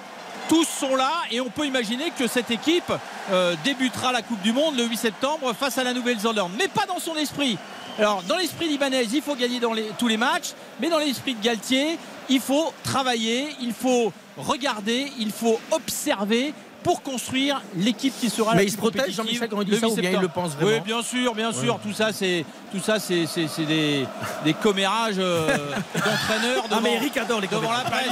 tous 0.48 0.66
sont 0.66 0.96
là 0.96 1.12
et 1.30 1.40
on 1.40 1.48
peut 1.48 1.66
imaginer 1.66 2.10
que 2.18 2.26
cette 2.26 2.50
équipe 2.50 2.92
euh, 3.30 3.54
débutera 3.64 4.12
la 4.12 4.22
Coupe 4.22 4.42
du 4.42 4.52
Monde 4.52 4.76
le 4.76 4.84
8 4.84 4.96
septembre 4.96 5.54
face 5.54 5.78
à 5.78 5.84
la 5.84 5.94
Nouvelle-Zélande, 5.94 6.52
mais 6.58 6.68
pas 6.68 6.84
dans 6.86 6.98
son 6.98 7.16
esprit. 7.16 7.56
Alors, 7.98 8.22
dans 8.24 8.36
l'esprit 8.36 8.68
libanais, 8.68 9.04
il 9.04 9.22
faut 9.22 9.34
gagner 9.34 9.60
dans 9.60 9.74
tous 9.98 10.08
les 10.08 10.16
matchs, 10.16 10.52
mais 10.80 10.88
dans 10.88 10.98
l'esprit 10.98 11.34
de 11.34 11.42
Galtier, 11.42 11.98
il 12.28 12.40
faut 12.40 12.72
travailler, 12.84 13.48
il 13.60 13.72
faut 13.72 14.12
regarder, 14.36 15.12
il 15.18 15.30
faut 15.30 15.58
observer 15.70 16.54
pour 16.82 17.02
construire 17.02 17.62
l'équipe 17.76 18.12
qui 18.18 18.28
sera 18.30 18.50
la 18.52 18.56
Mais 18.56 18.62
il 18.64 18.66
plus 18.66 18.72
se 18.72 18.76
protège, 18.78 19.00
compétitive 19.02 19.24
Jean-Michel, 19.24 19.48
quand 19.48 19.60
il 19.60 19.64
dit 19.66 19.70
le 19.72 19.76
ça, 19.78 19.86
8 19.86 19.92
ou 19.92 19.94
bien 19.96 20.02
il 20.02 20.06
septembre. 20.12 20.22
le 20.22 20.28
pense 20.28 20.50
vraiment 20.56 20.70
Oui, 20.72 20.80
bien 20.80 21.02
sûr, 21.02 21.34
bien 21.34 21.52
sûr. 21.52 21.78
Tout 21.82 21.92
ça, 21.92 22.12
c'est 22.12 22.44
tout 22.72 22.80
ça, 22.80 22.98
c'est 22.98 23.26
c'est- 23.26 23.48
c'est 23.48 23.64
des, 23.64 24.06
des 24.44 24.54
commérages 24.54 25.16
euh, 25.18 25.46
d'entraîneurs 25.94 26.62
Ah, 26.64 26.68
devant, 26.68 26.80
mais 26.82 26.94
Eric 26.94 27.16
adore 27.16 27.40
les 27.40 27.48
devant 27.48 27.70
la 27.72 27.80
presse. 27.80 28.06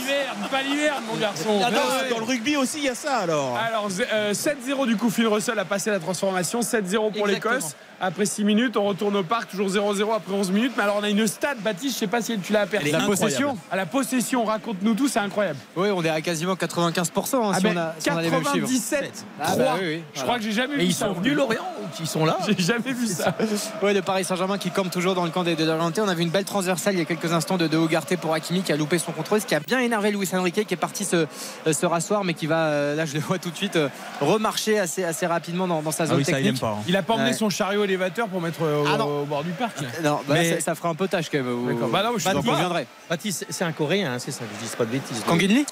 Pas 0.50 0.62
l'hiver 0.62 0.94
mon 1.10 1.16
garçon. 1.18 1.60
Ah, 1.64 1.70
non, 1.70 1.78
Ah, 1.82 2.02
ouais. 2.02 2.10
Dans 2.10 2.18
le 2.18 2.24
rugby 2.24 2.56
aussi, 2.56 2.78
il 2.78 2.84
y 2.84 2.88
a 2.88 2.94
ça 2.94 3.18
alors. 3.18 3.56
Alors 3.56 3.88
euh, 4.12 4.32
7-0 4.32 4.86
du 4.86 4.96
coup 4.96 5.10
Finn 5.10 5.26
Russell 5.26 5.58
a 5.58 5.64
passé 5.64 5.90
la 5.90 5.98
transformation 5.98 6.60
7-0 6.60 7.12
pour 7.12 7.28
Exactement. 7.28 7.54
l'Écosse 7.54 7.76
après 8.02 8.24
6 8.24 8.44
minutes 8.44 8.76
on 8.78 8.84
retourne 8.84 9.14
au 9.16 9.22
parc 9.22 9.50
toujours 9.50 9.68
0-0 9.68 10.14
après 10.16 10.32
11 10.32 10.50
minutes 10.52 10.72
mais 10.76 10.84
alors 10.84 10.96
on 10.98 11.02
a 11.02 11.10
une 11.10 11.26
stat 11.26 11.54
Baptiste 11.62 11.94
je 11.96 11.98
sais 12.00 12.06
pas 12.06 12.22
si 12.22 12.38
tu 12.38 12.50
l'as 12.54 12.62
aperçu 12.62 12.90
La 12.90 13.00
possession 13.00 13.58
à 13.70 13.76
la 13.76 13.84
possession 13.84 14.44
raconte-nous 14.46 14.94
tout 14.94 15.06
c'est 15.06 15.18
incroyable 15.18 15.58
Oui, 15.76 15.88
on 15.94 16.02
est 16.02 16.08
à 16.08 16.20
quasiment 16.22 16.54
95% 16.54 16.96
hein, 17.36 17.50
Ah 17.52 17.56
si, 17.58 17.62
ben, 17.62 17.74
on 17.76 17.78
a, 17.78 17.94
si 17.98 18.10
on 18.10 18.16
a 18.64 18.66
les 18.66 18.72
mêmes 18.72 18.80
chiffres. 18.80 18.90
97 19.00 19.24
Ah 19.40 19.44
3 19.52 19.56
bah 19.56 19.74
oui, 19.80 19.86
oui, 19.96 20.02
je 20.14 20.22
crois 20.22 20.36
que 20.38 20.42
j'ai 20.44 20.52
jamais 20.52 20.74
Et 20.74 20.78
vu 20.78 20.84
ils 20.84 20.94
ça 20.94 21.06
sont 21.06 21.12
venus, 21.14 21.34
Lorient, 21.34 21.62
ou 21.82 21.86
ils 22.00 22.06
sont 22.06 22.24
là 22.24 22.38
j'ai 22.46 22.62
jamais 22.64 22.92
vu 22.92 23.06
ça 23.06 23.34
Ouais, 23.82 23.92
le 23.94 24.02
Paris 24.02 24.24
Saint-Germain 24.24 24.58
qui 24.58 24.70
campe 24.70 24.90
toujours 24.90 25.14
dans 25.14 25.24
le 25.24 25.30
camp 25.30 25.44
des 25.44 25.56
de 25.56 25.64
l'Orienté. 25.64 26.00
On 26.00 26.08
a 26.08 26.14
vu 26.14 26.22
une 26.22 26.30
belle 26.30 26.44
transversale 26.44 26.94
il 26.94 26.98
y 26.98 27.02
a 27.02 27.04
quelques 27.04 27.32
instants 27.32 27.56
de, 27.56 27.66
de 27.66 27.76
Hogarté 27.76 28.16
pour 28.16 28.34
Hakimi 28.34 28.62
qui 28.62 28.72
a 28.72 28.76
loupé 28.76 28.98
son 28.98 29.12
contrôle, 29.12 29.40
ce 29.40 29.46
qui 29.46 29.54
a 29.54 29.60
bien 29.60 29.80
énervé 29.80 30.10
Luis 30.10 30.28
Enrique 30.32 30.66
qui 30.66 30.74
est 30.74 30.76
parti 30.76 31.04
se, 31.04 31.16
euh, 31.66 31.72
se 31.72 31.86
rasseoir, 31.86 32.24
mais 32.24 32.34
qui 32.34 32.46
va, 32.46 32.66
euh, 32.66 32.94
là 32.94 33.06
je 33.06 33.14
le 33.14 33.20
vois 33.20 33.38
tout 33.38 33.50
de 33.50 33.56
suite, 33.56 33.76
euh, 33.76 33.88
remarcher 34.20 34.78
assez, 34.78 35.04
assez 35.04 35.26
rapidement 35.26 35.66
dans, 35.66 35.82
dans 35.82 35.90
sa 35.92 36.04
Ah 36.04 36.06
zone 36.08 36.18
oui, 36.18 36.24
ça, 36.24 36.32
il 36.32 36.44
technique. 36.44 36.54
aime 36.54 36.68
pas. 36.68 36.76
hein. 36.78 36.82
il 36.88 36.96
a 36.96 37.02
pas 37.02 37.14
emmené 37.14 37.30
Ouais. 37.30 37.36
son 37.36 37.50
chariot 37.50 37.84
élévateur 37.84 38.28
pour 38.28 38.40
mettre 38.40 38.62
au, 38.62 38.84
Ah 38.86 39.04
au 39.04 39.24
bord 39.24 39.44
du 39.44 39.50
parc. 39.52 39.80
Non, 40.02 40.20
bah, 40.26 40.34
Mais- 40.34 40.54
ça, 40.56 40.60
ça 40.60 40.74
fera 40.74 40.88
un 40.88 40.94
peu 40.94 41.08
tâche 41.08 41.26
quand 41.30 41.38
même. 41.42 41.66
D'accord. 41.66 41.88
Bah 41.88 42.02
non, 42.04 42.12
je 42.16 42.28
viendrait. 42.28 42.86
Baptiste, 43.08 43.46
c'est 43.50 43.64
un 43.64 43.72
Coréen, 43.72 44.12
hein, 44.14 44.18
c'est 44.18 44.30
ça, 44.30 44.42
je 44.60 44.64
dis 44.66 44.72
pas 44.76 44.84
de 44.84 44.90
bêtises. 44.90 45.22
Kang 45.26 45.40
Lee. 45.42 45.64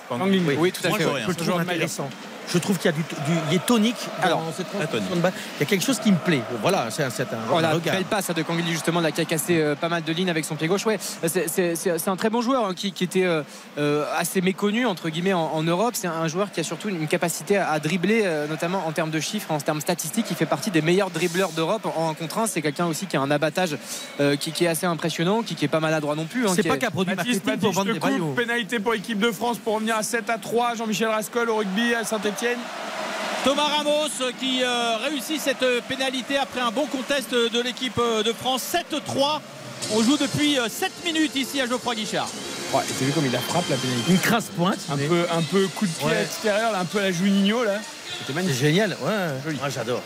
Oui, 0.59 0.73
tout 0.73 0.87
à 0.87 0.91
fait. 0.91 1.03
je 1.05 1.09
ouais. 1.29 1.35
Toujours 1.35 1.61
intéressant. 1.61 2.09
Je 2.53 2.59
trouve 2.59 2.79
qu'il 2.79 2.87
y 2.91 2.95
a 2.95 2.97
du, 2.97 3.03
du- 3.03 3.39
il 3.51 3.57
est 3.57 3.67
tonique 3.67 3.97
dans 4.21 4.27
Alors, 4.27 4.43
cette 4.57 4.67
ah. 4.81 4.85
Il 4.95 5.61
y 5.61 5.63
a 5.63 5.67
quelque 5.67 5.85
chose 5.85 5.99
qui 5.99 6.11
me 6.13 6.17
plaît. 6.19 6.43
Voilà, 6.63 6.91
c'est 6.91 7.03
un, 7.05 7.09
un 7.09 7.11
Oh, 7.51 7.57
regard. 7.57 7.81
belle 7.81 8.05
passe 8.05 8.31
de 8.31 8.43
Kangili 8.43 8.73
justement 8.73 9.01
là, 9.01 9.11
qui 9.13 9.21
a 9.21 9.25
cassé 9.25 9.61
euh, 9.61 9.75
pas 9.75 9.89
mal 9.89 10.03
de 10.03 10.13
lignes 10.13 10.31
avec 10.31 10.45
son 10.45 10.55
pied 10.57 10.67
gauche. 10.69 10.87
Ouais, 10.87 10.99
c'est- 11.27 12.09
un 12.09 12.17
très 12.17 12.31
bon 12.31 12.41
joueur 12.41 12.65
hein, 12.67 12.75
qui, 12.75 12.93
qui 12.93 13.05
était 13.05 13.25
euh, 13.25 13.43
euh, 13.79 14.05
assez 14.17 14.41
méconnu 14.41 14.87
entre 14.87 15.11
guillemets 15.11 15.35
en, 15.35 15.51
en 15.53 15.63
Europe. 15.63 15.95
C'est 15.95 16.07
un 16.07 16.27
joueur 16.29 16.51
qui 16.51 16.61
a 16.61 16.63
surtout 16.65 16.89
une 16.89 17.07
capacité 17.07 17.59
à, 17.59 17.71
à 17.71 17.79
dribbler, 17.81 18.23
euh, 18.25 18.47
notamment 18.47 18.87
en 18.87 18.93
termes 18.93 19.11
de 19.11 19.21
chiffres, 19.21 19.51
en 19.51 19.59
termes 19.59 19.81
statistiques. 19.83 20.27
Il 20.31 20.37
fait 20.37 20.47
partie 20.47 20.71
des 20.71 20.81
meilleurs 20.81 21.11
dribbleurs 21.11 21.51
d'Europe 21.53 21.87
en 21.97 22.11
1 22.11 22.15
contre 22.15 22.39
1. 22.39 22.47
C'est 22.47 22.63
quelqu'un 22.63 22.87
aussi 22.87 23.07
qui 23.07 23.17
a 23.17 23.21
un 23.21 23.31
abattage 23.31 23.77
euh, 24.21 24.37
qui, 24.37 24.53
qui 24.53 24.65
est 24.65 24.69
assez 24.69 24.87
impressionnant, 24.87 25.43
qui, 25.43 25.55
qui 25.55 25.67
est 25.67 25.69
pas 25.69 25.81
maladroit 25.81 26.15
non 26.15 26.25
plus. 26.25 26.47
hein, 26.49 26.53
C'est 26.55 26.63
pas 26.67 26.79
qu'un 26.79 26.91
produit 26.91 27.15
pour 27.61 27.73
vendre 27.73 27.93
des 27.93 27.99
pénalité 28.37 28.79
pour 28.79 28.93
l'équipe 28.95 29.19
de 29.19 29.31
France 29.31 29.59
pour 29.59 29.75
revenir 29.75 29.97
à 29.97 30.03
7 30.03 30.31
à 30.31 30.39
3 30.39 30.77
Jean-Michel 30.77 31.09
Rascol 31.09 31.51
au 31.51 31.57
rugby 31.57 31.95
à 31.95 32.05
Saint-Etienne 32.05 32.38
Thomas 33.45 33.69
Ramos 33.77 34.09
qui 34.39 34.63
euh, 34.63 34.97
réussit 34.99 35.41
cette 35.41 35.63
euh, 35.63 35.81
pénalité 35.89 36.37
après 36.37 36.61
un 36.61 36.71
bon 36.71 36.87
contest 36.87 37.33
de 37.33 37.61
l'équipe 37.61 37.99
euh, 37.99 38.23
de 38.23 38.33
France 38.33 38.63
7-3 38.93 39.41
on 39.95 40.03
joue 40.03 40.17
depuis 40.17 40.59
euh, 40.59 40.69
7 40.69 40.91
minutes 41.05 41.35
ici 41.37 41.61
à 41.61 41.67
Geoffroy 41.67 41.95
Guichard 41.97 42.29
ouais, 42.75 42.83
t'as 42.87 43.05
vu 43.05 43.13
comme 43.13 43.27
il 43.27 43.33
la 43.33 43.39
frappe 43.41 43.69
la 43.71 43.77
pénalité 43.77 44.13
Une 44.13 44.19
crasse 44.19 44.47
pointe. 44.57 44.79
un 44.91 44.97
peu, 44.97 45.27
un 45.33 45.43
peu 45.43 45.67
coup 45.69 45.87
de 45.87 45.91
pied 45.93 46.07
Ouais. 46.07 46.17
à 46.17 46.21
l'extérieur 46.21 46.73
là, 46.73 46.81
un 46.81 46.85
peu 46.85 46.99
à 46.99 47.03
la 47.03 47.13
Juninho 47.13 47.65
là 47.65 47.79
c'était 48.11 48.25
C'est 48.29 48.33
magnifique 48.35 48.61
génial. 48.61 48.97
Ouais. 49.01 49.11
Joli. 49.45 49.59
Ah, 49.63 49.71
j'adore. 49.71 50.03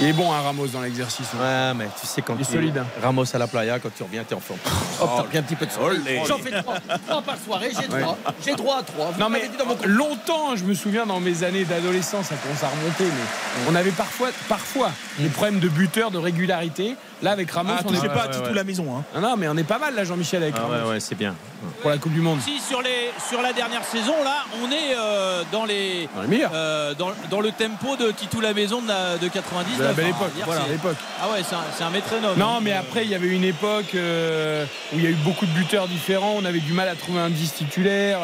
Il 0.00 0.08
est 0.08 0.12
bon 0.12 0.32
hein, 0.32 0.40
Ramos 0.42 0.66
dans 0.68 0.80
l'exercice 0.82 1.26
hein. 1.34 1.72
Ouais, 1.72 1.74
mais 1.74 1.86
tu 2.00 2.06
sais 2.06 2.22
quand 2.22 2.34
Il 2.36 2.42
est 2.42 2.44
tu 2.44 2.52
solide, 2.52 2.78
hein. 2.78 2.86
Ramos 3.02 3.24
à 3.34 3.38
la 3.38 3.46
playa, 3.46 3.78
quand 3.78 3.88
tu 3.96 4.02
reviens, 4.02 4.24
t'es 4.24 4.34
en 4.34 4.40
forme. 4.40 4.58
Hop, 5.00 5.10
t'as 5.16 5.22
pris 5.24 5.38
un 5.38 5.42
petit 5.42 5.56
peu 5.56 5.66
de 5.66 5.70
soleil. 5.70 6.20
J'en 6.26 6.38
fais 6.38 6.50
trois, 6.62 6.76
trois 7.06 7.22
par 7.22 7.36
soirée, 7.38 7.70
j'ai 7.72 7.92
Ouais. 7.94 8.00
droit. 8.02 8.18
J'ai 8.44 8.54
droit 8.54 8.76
à 8.78 8.82
trois. 8.82 9.10
Vous 9.12 9.20
Non 9.20 9.28
mais 9.28 9.38
m'avez 9.38 9.48
dit 9.50 9.56
dans 9.56 9.66
mon 9.66 9.76
longtemps, 9.86 10.56
je 10.56 10.64
me 10.64 10.74
souviens 10.74 11.06
dans 11.06 11.20
mes 11.20 11.42
années 11.44 11.64
d'adolescence, 11.64 12.26
ça 12.26 12.34
commence 12.36 12.62
à 12.62 12.68
remonter, 12.68 13.04
mais 13.04 13.70
on 13.70 13.74
avait 13.74 13.90
parfois, 13.90 14.28
parfois 14.48 14.90
des 15.18 15.28
problèmes 15.28 15.60
de 15.60 15.68
buteur, 15.68 16.10
de 16.10 16.18
régularité. 16.18 16.96
Là 17.22 17.30
avec 17.32 17.50
Ramos, 17.50 17.72
Ah, 17.78 17.80
on 17.84 17.88
touchez 17.88 18.04
est 18.06 18.08
pas 18.08 18.22
à 18.22 18.26
ouais, 18.26 18.32
Titou 18.32 18.48
ouais. 18.48 18.54
la 18.54 18.64
maison. 18.64 18.86
Hein. 18.98 19.04
Non, 19.14 19.20
non, 19.30 19.36
mais 19.36 19.48
on 19.48 19.56
est 19.56 19.64
pas 19.64 19.78
mal 19.78 19.94
là, 19.94 20.04
Jean-Michel 20.04 20.42
avec 20.42 20.54
Ah 20.58 20.62
Ramos 20.62 20.74
ouais, 20.84 20.90
ouais, 20.94 21.00
c'est 21.00 21.14
bien. 21.14 21.34
pour 21.80 21.90
la 21.90 21.96
Coupe 21.98 22.12
du 22.12 22.20
Monde. 22.20 22.40
si 22.42 22.60
sur, 22.60 22.82
les, 22.82 23.10
sur 23.28 23.40
la 23.40 23.52
dernière 23.54 23.84
saison 23.84 24.14
là 24.22 24.44
on 24.62 24.70
est 24.70 24.94
euh, 24.96 25.42
dans 25.50 25.64
les 25.64 26.08
Dans 26.14 26.22
les 26.22 26.28
meilleurs. 26.28 26.50
euh, 26.54 26.92
dans, 26.94 27.12
dans 27.30 27.40
le 27.40 27.52
tempo 27.52 27.96
de 27.96 28.10
Titou 28.10 28.40
la 28.40 28.52
maison 28.52 28.82
de, 28.82 28.88
la- 28.88 29.16
de 29.16 29.28
99 29.28 29.78
De 29.78 29.84
la 29.84 29.92
belle 29.94 30.06
hein. 30.06 30.08
époque. 30.10 30.30
Voilà, 30.44 30.62
l'époque. 30.70 30.96
ah 31.22 31.28
ouais 31.32 31.42
c'est 31.48 31.54
un, 31.54 31.60
c'est 31.76 31.84
un 31.84 31.90
métronome 31.90 32.38
Non, 32.38 32.60
mais 32.60 32.72
après, 32.72 33.04
il 33.04 33.10
y 33.10 33.14
avait 33.14 33.28
une 33.28 33.44
époque 33.44 33.94
euh, 33.94 34.66
où 34.92 34.98
il 34.98 35.04
y 35.04 35.06
a 35.06 35.10
eu 35.10 35.14
beaucoup 35.24 35.46
de 35.46 35.52
buteurs 35.52 35.88
différents. 35.88 36.34
On 36.36 36.44
avait 36.44 36.60
du 36.60 36.72
mal 36.72 36.88
à 36.88 36.94
trouver 36.94 37.20
un 37.20 37.30
10 37.30 37.54
titulaire. 37.54 38.18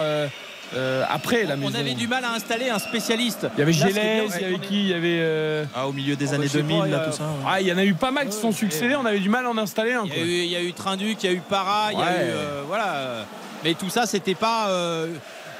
Euh, 0.74 1.04
après, 1.08 1.44
la 1.44 1.54
on 1.54 1.58
maison. 1.58 1.78
avait 1.78 1.94
du 1.94 2.08
mal 2.08 2.24
à 2.24 2.32
installer 2.32 2.70
un 2.70 2.78
spécialiste 2.78 3.46
Il 3.56 3.60
y 3.60 3.62
avait 3.62 3.72
Gélès, 3.72 4.32
il 4.36 4.42
y 4.42 4.44
avait 4.44 4.58
qui 4.58 4.80
Il 4.82 4.88
y 4.88 4.94
avait. 4.94 5.18
euh, 5.20 5.64
Ah, 5.74 5.86
au 5.86 5.92
milieu 5.92 6.16
des 6.16 6.30
Oh, 6.30 6.34
années 6.34 6.38
bah, 6.46 6.50
je 6.52 6.58
sais 6.58 6.62
2000, 6.62 6.78
pas, 6.80 6.86
là, 6.86 6.88
il 6.88 6.92
y 6.92 6.94
a- 6.94 7.10
tout 7.10 7.16
ça. 7.16 7.24
ouais. 7.24 7.44
Ah, 7.46 7.60
il 7.60 7.66
y 7.66 7.72
en 7.72 7.78
a 7.78 7.84
eu 7.84 7.94
pas 7.94 8.10
mal 8.10 8.26
qui 8.28 8.32
se 8.34 8.40
sont 8.40 8.52
succédés. 8.52 8.94
On 8.96 9.04
avait 9.04 9.18
du 9.20 9.28
mal 9.28 9.46
à 9.46 9.50
en 9.50 9.58
installer 9.58 9.92
un. 9.92 10.04
Il 10.06 10.14
y, 10.16 10.20
a 10.20 10.24
eu, 10.24 10.28
il 10.28 10.50
y 10.50 10.56
a 10.56 10.62
eu 10.62 10.72
Trinduc, 10.72 11.22
il 11.22 11.26
y 11.26 11.28
a 11.30 11.32
eu 11.36 11.40
Para, 11.40 11.90
il 11.92 11.98
y 11.98 12.02
a 12.02 12.04
eu. 12.04 12.28
euh, 12.30 12.62
voilà. 12.66 13.24
Mais 13.64 13.74
tout 13.74 13.90
ça, 13.90 14.06
c'était 14.06 14.34
pas 14.34 14.68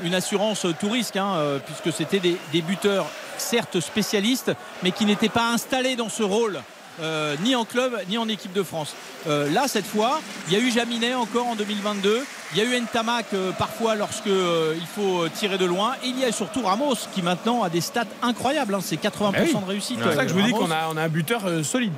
une 0.03 0.15
assurance 0.15 0.67
tout 0.81 0.89
risque, 0.91 1.17
hein, 1.17 1.37
puisque 1.67 1.97
c'était 1.97 2.19
des, 2.19 2.37
des 2.53 2.63
buteurs, 2.63 3.07
certes 3.39 3.81
spécialistes, 3.81 4.53
mais 4.83 4.91
qui 4.91 5.05
n'étaient 5.05 5.29
pas 5.29 5.51
installés 5.53 5.95
dans 5.97 6.09
ce 6.09 6.23
rôle 6.23 6.61
euh, 7.01 7.35
ni 7.43 7.55
en 7.57 7.65
club 7.65 7.97
ni 8.09 8.19
en 8.19 8.29
équipe 8.29 8.53
de 8.53 8.63
France. 8.63 8.95
Euh, 9.27 9.51
là, 9.53 9.69
cette 9.69 9.87
fois, 9.87 10.21
il 10.49 10.53
y 10.53 10.57
a 10.57 10.59
eu 10.61 10.71
Jaminet 10.71 11.15
encore 11.15 11.47
en 11.47 11.55
2022. 11.57 12.25
Il 12.55 12.59
y 12.59 12.61
a 12.61 12.65
eu 12.65 12.81
Ntamak 12.81 13.27
euh, 13.35 13.51
parfois 13.53 13.95
lorsque 13.95 14.27
il 14.27 14.87
faut 14.95 15.27
tirer 15.35 15.59
de 15.59 15.65
loin. 15.65 15.95
Et 16.05 16.09
il 16.09 16.19
y 16.19 16.25
a 16.25 16.33
surtout 16.33 16.63
Ramos 16.63 16.97
qui 17.15 17.23
maintenant 17.23 17.63
a 17.63 17.69
des 17.71 17.81
stats 17.81 18.05
incroyables. 18.23 18.75
hein. 18.75 18.81
C'est 18.83 18.97
80% 19.03 19.33
Eh 19.37 19.41
oui. 19.43 19.55
de 19.55 19.65
réussite. 19.69 19.99
C'est 19.99 20.05
pour 20.05 20.13
ça 20.15 20.23
que 20.25 20.29
je 20.29 20.35
vous 20.35 20.43
dis 20.43 20.53
qu'on 20.53 20.71
a, 20.71 20.89
on 20.93 20.97
a 20.97 21.03
un 21.03 21.09
buteur 21.09 21.43
solide. 21.65 21.93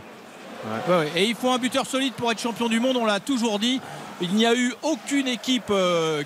Ouais, 0.89 0.97
ouais. 0.97 1.13
Et 1.17 1.25
il 1.27 1.35
faut 1.35 1.51
un 1.51 1.59
buteur 1.59 1.87
solide 1.87 2.15
pour 2.15 2.31
être 2.33 2.41
champion 2.41 2.69
du 2.69 2.81
monde, 2.81 2.97
on 2.97 3.05
l'a 3.05 3.21
toujours 3.21 3.59
dit. 3.59 3.81
Il 4.23 4.31
n'y 4.35 4.47
a 4.47 4.55
eu 4.55 4.73
aucune 4.83 5.27
équipe 5.29 5.73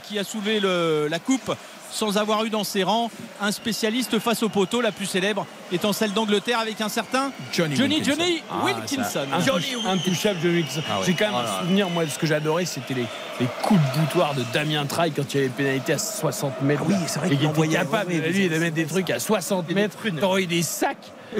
qui 0.04 0.18
a 0.18 0.24
soulevé 0.24 0.60
le- 0.60 1.08
la 1.10 1.18
coupe 1.18 1.52
sans 1.90 2.18
avoir 2.18 2.44
eu 2.44 2.50
dans 2.50 2.64
ses 2.64 2.82
rangs 2.82 3.10
un 3.40 3.52
spécialiste 3.52 4.18
face 4.18 4.42
au 4.42 4.48
poteau, 4.48 4.80
la 4.80 4.92
plus 4.92 5.06
célèbre 5.06 5.46
étant 5.72 5.92
celle 5.92 6.12
d'Angleterre 6.12 6.58
avec 6.58 6.80
un 6.80 6.88
certain 6.88 7.30
Johnny 7.52 7.76
Johnny, 7.76 7.96
Wilkinson. 7.96 8.16
Johnny 8.20 8.42
Ah, 8.50 8.64
Wilkinson. 8.64 9.20
intouch- 9.32 9.86
Intouchable 9.88 10.40
Johnny 10.42 10.54
Wilkinson. 10.56 10.82
Ah. 10.90 10.98
J'ai 11.04 11.14
quand 11.14 11.26
même 11.26 11.34
Oh 11.36 11.46
un 11.48 11.60
souvenir, 11.60 11.90
moi, 11.90 12.04
de 12.04 12.10
ce 12.10 12.18
que 12.18 12.26
j'adorais, 12.26 12.64
c'était 12.64 12.94
les, 12.94 13.04
les 13.40 13.46
coups 13.62 13.80
de 13.94 14.00
boutoir 14.00 14.34
de 14.34 14.42
Damien 14.52 14.84
Traille 14.86 15.12
quand 15.12 15.34
il 15.34 15.36
y 15.36 15.40
avait 15.40 15.48
pénalité 15.50 15.92
à 15.94 15.98
60 15.98 16.62
mètres. 16.62 16.82
Ah 16.84 16.88
oui, 16.88 16.94
c'est 17.06 17.18
vrai 17.18 17.28
qu'il 17.28 17.38
était 17.38 17.46
envoyait- 17.46 17.76
capable, 17.78 18.10
ouais, 18.12 18.20
ouais, 18.20 18.28
lui, 18.30 18.44
de 18.44 18.54
des- 18.54 18.58
mettre 18.58 18.74
des 18.74 18.86
trucs 18.86 19.10
à 19.10 19.18
60 19.20 19.70
mètres, 19.72 19.96
t'aurais 20.20 20.42
eu 20.42 20.46
des 20.46 20.62
sacs. 20.62 20.96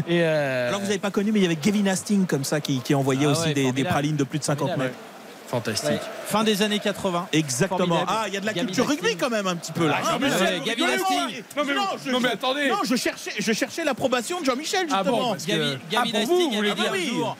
Et 0.06 0.20
euh, 0.22 0.68
Alors 0.68 0.80
vous 0.80 0.86
n'avez 0.86 0.98
pas 0.98 1.10
connu, 1.10 1.32
mais 1.32 1.38
il 1.40 1.42
y 1.44 1.46
avait 1.46 1.56
Kevin 1.56 1.88
Hastings 1.88 2.26
comme 2.26 2.44
ça 2.44 2.60
qui, 2.60 2.80
qui 2.80 2.94
envoyait 2.94 3.24
Ah 3.26 3.30
aussi 3.30 3.48
ouais, 3.48 3.54
des, 3.54 3.72
des 3.72 3.84
pralines 3.84 4.16
de 4.16 4.24
plus 4.24 4.38
de 4.38 4.44
50 4.44 4.58
Formidable, 4.68 4.82
mètres. 4.82 4.98
Fantastique. 5.48 5.90
Ouais. 5.90 6.00
Fin 6.26 6.44
des 6.44 6.62
années 6.62 6.78
80. 6.78 7.28
Exactement. 7.32 7.78
Formidable. 7.78 8.06
Ah, 8.08 8.24
il 8.28 8.34
y 8.34 8.36
a 8.36 8.40
de 8.40 8.46
la 8.46 8.52
Gavin 8.52 8.66
culture 8.66 8.84
Hastings. 8.84 9.00
rugby 9.04 9.16
quand 9.16 9.30
même 9.30 9.46
un 9.46 9.56
petit 9.56 9.72
peu 9.72 9.86
là. 9.86 9.96
Ah, 10.02 10.08
Ah, 10.12 10.18
mais 10.20 10.28
non, 10.28 10.34
mais- 10.38 10.46
je- 12.04 12.10
non, 12.10 12.20
mais 12.20 12.28
attendez. 12.30 12.68
Non, 12.68 12.76
je 12.84 12.96
cherchais, 12.96 13.32
je 13.38 13.52
cherchais 13.52 13.84
l'approbation 13.84 14.40
de 14.40 14.44
Jean-Michel 14.44 14.86
Ah 14.90 14.98
justement. 15.02 15.18
bon, 15.34 15.36
Ah, 15.96 16.04
vous, 16.26 16.26
vous 16.26 16.50
voulez 16.52 16.70
avait 16.70 16.80
dit 16.80 17.08
un 17.08 17.10
jour. 17.14 17.36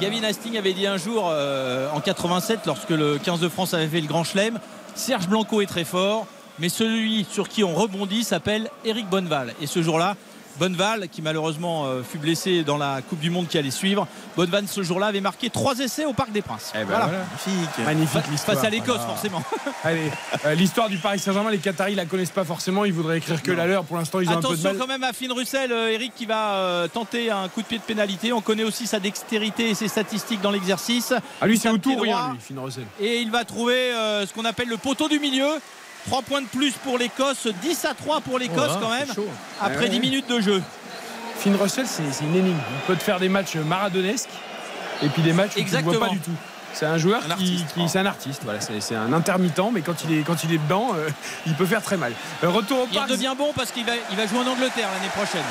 Gavin 0.00 0.24
Hastings 0.24 0.56
avait 0.56 0.72
dit 0.72 0.86
un 0.86 0.96
jour 0.96 1.28
euh, 1.30 1.88
en 1.92 2.00
87 2.00 2.60
lorsque 2.66 2.90
le 2.90 3.18
15 3.18 3.40
de 3.40 3.48
France 3.48 3.74
avait 3.74 3.88
fait 3.88 4.00
le 4.00 4.06
Grand 4.06 4.24
Chelem 4.24 4.58
Serge 4.94 5.28
Blanco 5.28 5.60
est 5.60 5.66
très 5.66 5.84
fort 5.84 6.26
mais 6.58 6.70
celui 6.70 7.26
sur 7.30 7.46
qui 7.48 7.62
on 7.62 7.74
rebondit 7.74 8.24
s'appelle 8.24 8.70
Eric 8.86 9.06
Bonneval 9.08 9.54
et 9.60 9.66
ce 9.66 9.82
jour-là 9.82 10.16
Bonneval 10.58 11.08
qui 11.08 11.22
malheureusement 11.22 11.86
euh, 11.86 12.02
fut 12.02 12.18
blessé 12.18 12.62
dans 12.64 12.76
la 12.76 13.00
Coupe 13.02 13.20
du 13.20 13.30
Monde 13.30 13.48
qui 13.48 13.56
allait 13.58 13.70
suivre 13.70 14.06
Bonneval 14.36 14.64
ce 14.68 14.82
jour-là 14.82 15.06
avait 15.06 15.20
marqué 15.20 15.48
trois 15.50 15.78
essais 15.78 16.04
au 16.04 16.12
Parc 16.12 16.32
des 16.32 16.42
Princes 16.42 16.72
Eh 16.74 16.78
ben 16.78 16.84
voilà. 16.86 17.06
voilà. 17.06 17.18
Magnifique. 17.46 17.84
Magnifique 17.84 18.30
l'histoire. 18.30 18.56
face 18.56 18.66
à 18.66 18.70
l'Écosse 18.70 18.96
Voilà. 18.98 19.06
forcément 19.08 19.42
Allez, 19.84 20.10
euh, 20.44 20.54
l'histoire 20.54 20.88
du 20.88 20.98
Paris 20.98 21.18
Saint-Germain, 21.18 21.50
les 21.50 21.58
Qataris 21.58 21.94
la 21.94 22.04
connaissent 22.04 22.30
pas 22.30 22.44
forcément. 22.44 22.84
Ils 22.84 22.92
voudraient 22.92 23.18
écrire 23.18 23.42
que 23.42 23.52
la 23.52 23.66
leur. 23.66 23.84
Pour 23.84 23.96
l'instant, 23.96 24.20
ils 24.20 24.28
ont 24.28 24.32
un 24.32 24.34
peu 24.36 24.40
de 24.42 24.46
Attention 24.48 24.68
mal. 24.70 24.78
quand 24.78 24.86
même 24.86 25.04
à 25.04 25.12
Finn 25.12 25.32
Russell, 25.32 25.72
euh, 25.72 25.90
Eric 25.90 26.12
qui 26.14 26.26
va 26.26 26.54
euh, 26.54 26.88
tenter 26.88 27.30
un 27.30 27.48
coup 27.48 27.62
de 27.62 27.66
pied 27.66 27.78
de 27.78 27.82
pénalité. 27.82 28.32
On 28.32 28.40
connaît 28.40 28.64
aussi 28.64 28.86
sa 28.86 29.00
dextérité 29.00 29.70
et 29.70 29.74
ses 29.74 29.88
statistiques 29.88 30.40
dans 30.42 30.50
l'exercice. 30.50 31.14
Ah 31.40 31.46
lui, 31.46 31.56
c'est 31.56 31.64
Tape 31.68 31.74
au 31.74 31.78
tout 31.78 31.90
pied 31.90 31.98
ou 31.98 32.02
rien, 32.02 32.32
lui, 32.32 32.38
Finn 32.40 32.58
Russell. 32.58 32.84
Et 33.00 33.20
il 33.20 33.30
va 33.30 33.44
trouver 33.44 33.74
euh, 33.74 34.26
ce 34.26 34.32
qu'on 34.34 34.44
appelle 34.44 34.68
le 34.68 34.76
poteau 34.76 35.08
du 35.08 35.18
milieu. 35.18 35.48
3 36.06 36.22
points 36.22 36.42
de 36.42 36.46
plus 36.46 36.72
pour 36.72 36.98
l'Écosse, 36.98 37.46
10 37.62 37.84
à 37.84 37.94
3 37.94 38.20
pour 38.20 38.38
l'Écosse 38.38 38.72
Oh 38.76 38.78
quand 38.80 38.90
même, 38.90 39.08
après 39.60 39.78
Ouais. 39.84 39.88
10 39.88 40.00
minutes 40.00 40.28
de 40.28 40.40
jeu. 40.40 40.62
Finn 41.38 41.56
Russell, 41.56 41.86
c'est 41.86 42.02
une 42.24 42.34
énigme. 42.36 42.56
Il 42.58 42.86
peut 42.86 42.96
te 42.96 43.02
faire 43.02 43.18
des 43.18 43.28
matchs 43.28 43.56
maradonesques 43.56 44.28
et 45.02 45.08
puis 45.08 45.22
des 45.22 45.32
matchs 45.32 45.52
où 45.56 45.60
tu 45.62 45.74
ne 45.74 45.80
vois 45.82 46.00
pas 46.00 46.08
du 46.08 46.18
tout. 46.20 46.30
C'est 46.72 46.86
un 46.86 46.98
joueur 46.98 47.20
Un 47.28 47.34
qui, 47.34 47.64
c'est 47.88 47.98
un 47.98 48.06
artiste. 48.06 48.42
Voilà, 48.44 48.60
c'est 48.60 48.94
un 48.94 49.12
intermittent, 49.12 49.72
mais 49.72 49.80
quand 49.80 50.04
il 50.04 50.18
est 50.18 50.22
quand 50.22 50.44
il 50.44 50.52
est 50.54 50.58
dedans, 50.58 50.92
euh, 50.94 51.08
il 51.46 51.54
peut 51.54 51.66
faire 51.66 51.82
très 51.82 51.96
mal. 51.96 52.12
Euh, 52.44 52.48
retour 52.50 52.80
au 52.82 52.86
Il 52.92 52.96
parc. 52.96 53.08
devient 53.10 53.34
bon 53.36 53.52
parce 53.56 53.72
qu'il 53.72 53.84
va, 53.84 53.92
il 54.10 54.16
va 54.16 54.26
jouer 54.26 54.38
en 54.38 54.46
Angleterre 54.46 54.88
l'année 54.94 55.10
prochaine. 55.14 55.42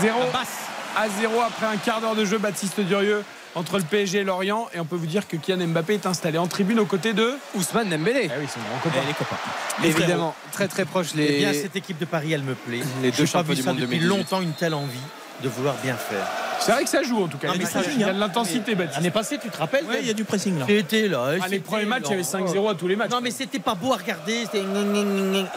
0 0.00 0.20
À 0.20 0.26
Basse. 0.32 0.48
à 0.96 1.08
0 1.20 1.40
après 1.46 1.66
un 1.66 1.76
quart 1.76 2.00
d'heure 2.00 2.16
de 2.16 2.24
jeu. 2.24 2.38
Baptiste 2.38 2.80
Durieux 2.80 3.22
entre 3.54 3.78
le 3.78 3.84
PSG 3.84 4.18
et 4.18 4.24
Lorient. 4.24 4.68
Et 4.74 4.80
on 4.80 4.84
peut 4.84 4.96
vous 4.96 5.06
dire 5.06 5.26
que 5.28 5.36
Kylian 5.36 5.66
Mbappé 5.68 5.94
est 5.94 6.06
installé 6.06 6.38
en 6.38 6.46
tribune 6.46 6.78
aux 6.80 6.86
côtés 6.86 7.12
de. 7.12 7.32
Ousmane 7.54 7.88
Dembélé. 7.90 8.28
Ah 8.30 8.36
oui, 8.40 8.46
c'est 8.48 8.60
mon 8.60 8.66
grand 8.68 8.78
copain. 8.80 9.00
Eh, 9.02 9.06
les 9.06 9.14
copains. 9.14 9.36
Évidemment, 9.84 10.34
très 10.52 10.68
très 10.68 10.84
proche 10.84 11.08
Eh 11.14 11.18
les. 11.18 11.38
bien, 11.38 11.52
cette 11.52 11.76
équipe 11.76 11.98
de 11.98 12.04
Paris, 12.04 12.32
elle 12.32 12.42
me 12.42 12.54
plaît. 12.54 12.80
Les 13.02 13.10
deux 13.10 13.26
champions 13.26 13.54
vu 13.54 13.60
du 13.60 13.62
monde 13.66 13.76
depuis 13.76 13.98
2018. 13.98 14.06
longtemps, 14.18 14.40
une 14.40 14.52
telle 14.52 14.74
envie 14.74 14.98
de 15.42 15.48
vouloir 15.48 15.74
bien 15.82 15.94
faire. 15.96 16.26
C'est 16.60 16.72
vrai 16.72 16.84
que 16.84 16.88
ça 16.90 17.02
joue 17.02 17.22
en 17.22 17.28
tout 17.28 17.36
cas. 17.36 17.48
Non, 17.48 17.54
mais 17.58 17.66
ça 17.66 17.82
joue, 17.82 17.90
il 17.94 18.00
y 18.00 18.04
a 18.04 18.12
de 18.12 18.18
l'intensité, 18.18 18.74
Baptiste. 18.74 18.96
L'année 18.96 19.10
passée, 19.10 19.38
tu 19.38 19.50
te 19.50 19.56
rappelles 19.58 19.84
il 20.00 20.06
y 20.06 20.10
a 20.10 20.14
du 20.14 20.24
pressing 20.24 20.58
là. 20.58 20.64
C'était 20.66 21.08
là. 21.08 21.32
Ah, 21.42 21.48
les 21.48 21.58
premiers 21.58 21.84
matchs, 21.84 22.04
il 22.06 22.10
y 22.10 22.14
avait 22.14 22.22
là. 22.22 22.28
5-0 22.28 22.68
à 22.70 22.74
tous 22.74 22.88
les 22.88 22.96
matchs. 22.96 23.10
Non, 23.10 23.20
mais 23.20 23.30
c'était 23.30 23.58
pas 23.58 23.74
beau 23.74 23.92
à 23.92 23.96
regarder. 23.96 24.44
C'était. 24.44 24.62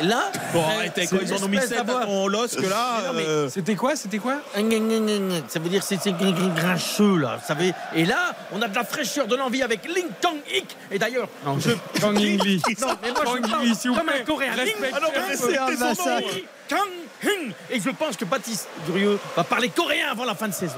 Là, 0.02 0.32
Bon, 0.54 0.64
arrêtez, 0.66 1.08
quand 1.08 1.18
ils 1.22 1.34
en 1.34 1.44
ont 1.44 1.48
mis 1.48 1.58
espèce 1.58 1.78
7 1.78 1.86
d'avoir- 1.86 2.10
on 2.10 2.28
l'os 2.28 2.56
que 2.56 2.66
là. 2.66 3.14
Euh, 3.16 3.48
C'était 3.50 3.76
quoi 3.76 3.96
C'était 3.96 4.18
quoi 4.18 4.36
Ça 4.54 5.60
veut 5.60 5.70
dire 5.70 5.80
que 5.80 5.86
c'est 5.86 5.98
c'est 6.02 6.12
gr- 6.12 6.34
gr- 6.34 6.54
grincheux 6.56 7.18
là. 7.18 7.40
Ça 7.46 7.54
veut- 7.54 7.72
Et 7.96 8.06
là, 8.06 8.34
on 8.52 8.62
a 8.62 8.68
de 8.68 8.76
la 8.76 8.84
fraîcheur, 8.84 9.28
de 9.28 9.36
l'envie 9.36 9.64
avec 9.64 9.86
Ling 9.88 10.08
Tong 10.22 10.38
Ik. 10.54 10.76
Et 10.92 11.00
d'ailleurs, 11.00 11.30
Non, 11.46 11.58
je. 11.60 11.72
Kang 12.02 12.18
In 12.18 12.20
Lee. 12.20 12.62
Non, 12.82 12.88
mais 13.02 13.12
moi 13.12 13.22
Kang 13.24 13.40
je 13.46 13.50
parle 13.52 13.64
Lee, 13.66 13.76
s'il 13.76 13.92
vous 13.92 13.98
comme 13.98 14.10
un 14.10 14.24
coréen. 14.26 14.56
Ling- 14.56 14.74
Ah 14.94 15.00
non, 15.02 15.08
mais 15.14 15.36
c'est 15.36 15.58
un 15.58 15.70
nom. 15.70 16.22
Kang 16.68 16.80
Hung. 17.24 17.52
Et 17.70 17.80
je 17.80 17.90
pense 17.90 18.16
que 18.18 18.26
Baptiste 18.26 18.68
Durieux 18.86 19.20
va 19.36 19.44
parler 19.44 19.70
coréen 19.70 20.10
avant 20.12 20.26
la 20.26 20.36
fin 20.36 20.48
de 20.48 20.54
saison. 20.54 20.78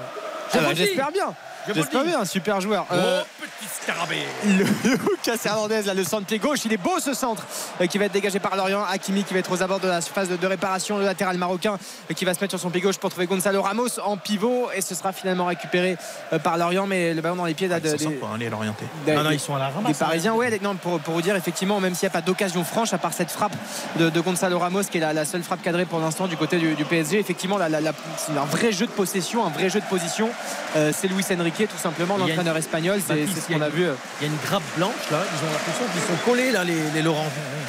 Ah 0.53 0.57
bah. 0.60 0.74
J'espère 0.74 1.11
bien. 1.11 1.34
Je 1.75 1.79
vous 1.79 1.79
le 1.79 1.83
J'espère 1.91 2.03
bien, 2.05 2.25
super 2.25 2.61
joueur. 2.61 2.85
Euh, 2.91 3.21
Oh, 3.41 3.45
petit 3.59 3.69
scarabée. 3.83 4.23
le 4.45 4.63
Lucas 5.09 5.37
Hernandez, 5.45 5.81
là, 5.83 5.93
le 5.93 6.03
centre 6.03 6.25
pied 6.25 6.37
gauche, 6.39 6.59
il 6.65 6.73
est 6.73 6.77
beau 6.77 6.99
ce 6.99 7.13
centre 7.13 7.43
euh, 7.81 7.87
qui 7.87 7.97
va 7.97 8.05
être 8.05 8.11
dégagé 8.11 8.39
par 8.39 8.55
Lorient. 8.55 8.83
Hakimi 8.89 9.23
qui 9.23 9.33
va 9.33 9.39
être 9.39 9.51
aux 9.51 9.61
abords 9.61 9.79
de 9.79 9.87
la 9.87 10.01
surface 10.01 10.29
de, 10.29 10.35
de 10.37 10.47
réparation, 10.47 10.97
le 10.97 11.05
latéral 11.05 11.37
marocain 11.37 11.77
euh, 12.09 12.13
qui 12.13 12.25
va 12.25 12.33
se 12.33 12.39
mettre 12.39 12.51
sur 12.51 12.59
son 12.59 12.69
pied 12.69 12.81
gauche 12.81 12.97
pour 12.97 13.09
trouver 13.09 13.25
Gonzalo 13.27 13.61
Ramos 13.61 13.99
en 14.03 14.17
pivot 14.17 14.69
et 14.75 14.81
ce 14.81 14.95
sera 14.95 15.11
finalement 15.11 15.45
récupéré 15.45 15.97
euh, 16.33 16.39
par 16.39 16.57
Lorient, 16.57 16.87
mais 16.87 17.13
le 17.13 17.21
ballon 17.21 17.35
dans 17.35 17.45
les 17.45 17.53
pieds 17.53 17.67
là, 17.67 17.77
Ils 17.77 17.83
de- 17.83 17.89
s'en 17.89 17.95
des, 17.97 18.03
sortent 18.03 18.19
pas, 18.19 18.27
hein, 18.33 18.37
les 18.37 18.49
l'orienter. 18.49 18.85
des- 19.05 19.13
Non, 19.15 19.23
non, 19.23 19.29
des- 19.29 19.35
ils 19.35 19.39
sont 19.39 19.55
à 19.55 19.59
la 19.59 19.67
des 19.69 19.75
ramasse. 19.75 20.01
hein. 20.01 20.05
Parisiens. 20.05 20.33
Ouais, 20.33 20.59
non, 20.61 20.75
pour, 20.75 20.99
pour 20.99 21.13
vous 21.15 21.21
dire, 21.21 21.35
effectivement, 21.35 21.79
même 21.79 21.95
s'il 21.95 22.07
n'y 22.07 22.11
a 22.11 22.13
pas 22.13 22.21
d'occasion 22.25 22.63
franche, 22.63 22.93
à 22.93 22.97
part 22.97 23.13
cette 23.13 23.31
frappe 23.31 23.55
de, 23.97 24.09
de 24.09 24.19
Gonzalo 24.21 24.57
Ramos, 24.59 24.83
qui 24.83 24.97
est 24.97 25.01
la, 25.01 25.13
la 25.13 25.25
seule 25.25 25.43
frappe 25.43 25.61
cadrée 25.61 25.85
pour 25.85 25.99
l'instant 25.99 26.27
du 26.27 26.37
côté 26.37 26.57
du, 26.57 26.75
du 26.75 26.85
PSG, 26.85 27.19
effectivement, 27.19 27.57
la- 27.57 27.69
la- 27.69 27.81
la- 27.81 27.91
c'est 28.17 28.37
un 28.37 28.45
vrai 28.45 28.71
jeu 28.71 28.85
de 28.85 28.91
possession, 28.91 29.45
un 29.45 29.49
vrai 29.49 29.69
jeu 29.69 29.79
de 29.79 29.85
position. 29.85 30.29
Euh, 30.75 30.91
c'est 30.95 31.07
Luis 31.07 31.25
Enrique, 31.37 31.59
tout 31.68 31.77
simplement, 31.77 32.18
l'entraîneur 32.18 32.57
espagnol. 32.57 32.99
C'est 33.06 33.26
ce 33.27 33.53
a 33.53 33.56
qu'on 33.56 33.61
a 33.61 33.69
vu. 33.69 33.84
Il 34.22 34.27
y 34.27 34.30
a 34.30 34.31
une 34.31 34.38
grappe 34.45 34.64
blanche 34.77 34.94
là. 35.11 35.19
Ils 35.23 35.48
ont 35.48 35.52
l'impression 35.52 35.86
qu'ils 35.94 36.02
sont 36.02 36.23
collés 36.30 36.52
là, 36.52 36.64
les, 36.64 36.76
les 36.94 37.02
Laurent. 37.02 37.26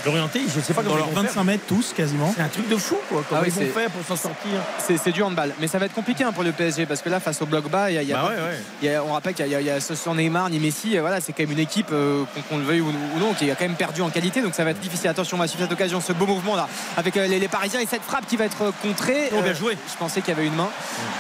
L'orienté, 0.07 0.41
je 0.55 0.61
sais 0.61 0.73
pas 0.73 0.83
Dans 0.83 0.91
comment 0.91 0.97
leurs 1.01 1.09
ils 1.09 1.15
vont 1.15 1.21
faire. 1.23 1.31
25 1.33 1.45
mètres 1.45 1.65
tous 1.69 1.93
quasiment. 1.95 2.33
C'est 2.35 2.43
un 2.43 2.49
truc 2.49 2.69
de 2.69 2.77
fou 2.77 2.97
quoi. 3.09 3.23
Comment 3.29 3.41
Ah 3.43 3.45
oui, 3.47 3.53
ils 3.55 3.67
vont 3.67 3.73
faire 3.73 3.91
pour 3.91 4.05
s'en 4.07 4.17
sortir 4.23 4.51
C'est 4.79 4.97
c'est 4.97 5.13
du 5.13 5.23
handball, 5.23 5.53
mais 5.61 5.67
ça 5.69 5.79
va 5.79 5.87
être 5.87 5.95
compliqué 5.95 6.25
hein, 6.25 6.33
pour 6.33 6.43
le 6.43 6.53
PSG 6.53 6.87
parce 6.87 7.03
que 7.03 7.09
là, 7.11 7.21
face 7.21 7.43
au 7.43 7.47
bloc 7.47 7.69
bas, 7.69 7.91
il 7.91 7.95
y 7.95 7.99
a, 7.99 8.03
il 8.03 8.09
y 8.09 8.13
a- 8.13 8.17
Bah 8.17 8.29
ouais, 8.31 8.35
ouais. 8.37 8.59
il 8.83 8.91
y 8.91 8.95
a- 8.95 9.05
on 9.05 9.13
rappelle 9.13 9.35
qu'il 9.35 9.47
y 9.47 9.55
a, 9.55 9.61
il 9.61 9.67
y 9.67 9.71
a 9.71 9.81
ce 9.81 9.95
sans 9.95 10.15
Neymar 10.15 10.49
ni 10.51 10.59
Messi. 10.59 10.97
Voilà, 10.99 11.21
c'est 11.21 11.33
quand 11.33 11.43
même 11.43 11.53
une 11.53 11.59
équipe 11.59 11.89
euh, 11.93 12.25
qu'on 12.49 12.59
le 12.59 12.65
veuille 12.65 12.81
ou, 12.81 12.89
ou 12.89 13.19
non, 13.19 13.35
qui 13.35 13.51
a 13.51 13.55
quand 13.55 13.65
même 13.67 13.75
perdu 13.75 14.01
en 14.03 14.09
qualité, 14.11 14.41
donc 14.41 14.55
ça 14.55 14.65
va 14.65 14.71
être 14.71 14.81
difficile. 14.81 15.09
Attention, 15.11 15.37
on 15.37 15.41
va 15.41 15.47
suivre 15.49 15.65
cette 15.65 15.73
occasion, 15.73 16.01
ce 16.01 16.13
beau 16.15 16.27
mouvement 16.27 16.57
là, 16.57 16.67
avec 16.97 17.17
euh, 17.17 17.27
les, 17.27 17.39
les 17.39 17.49
Parisiens 17.49 17.81
et 17.81 17.87
cette 17.87 18.03
frappe 18.03 18.27
qui 18.27 18.37
va 18.37 18.47
être 18.47 18.63
euh, 18.63 18.71
contrée. 18.83 19.31
Oh, 19.37 19.43
bien 19.43 19.53
joué. 19.55 19.77
Je 19.93 19.97
pensais 19.99 20.21
qu'il 20.23 20.33
y 20.35 20.37
avait 20.37 20.47
une 20.47 20.55
main, 20.55 20.69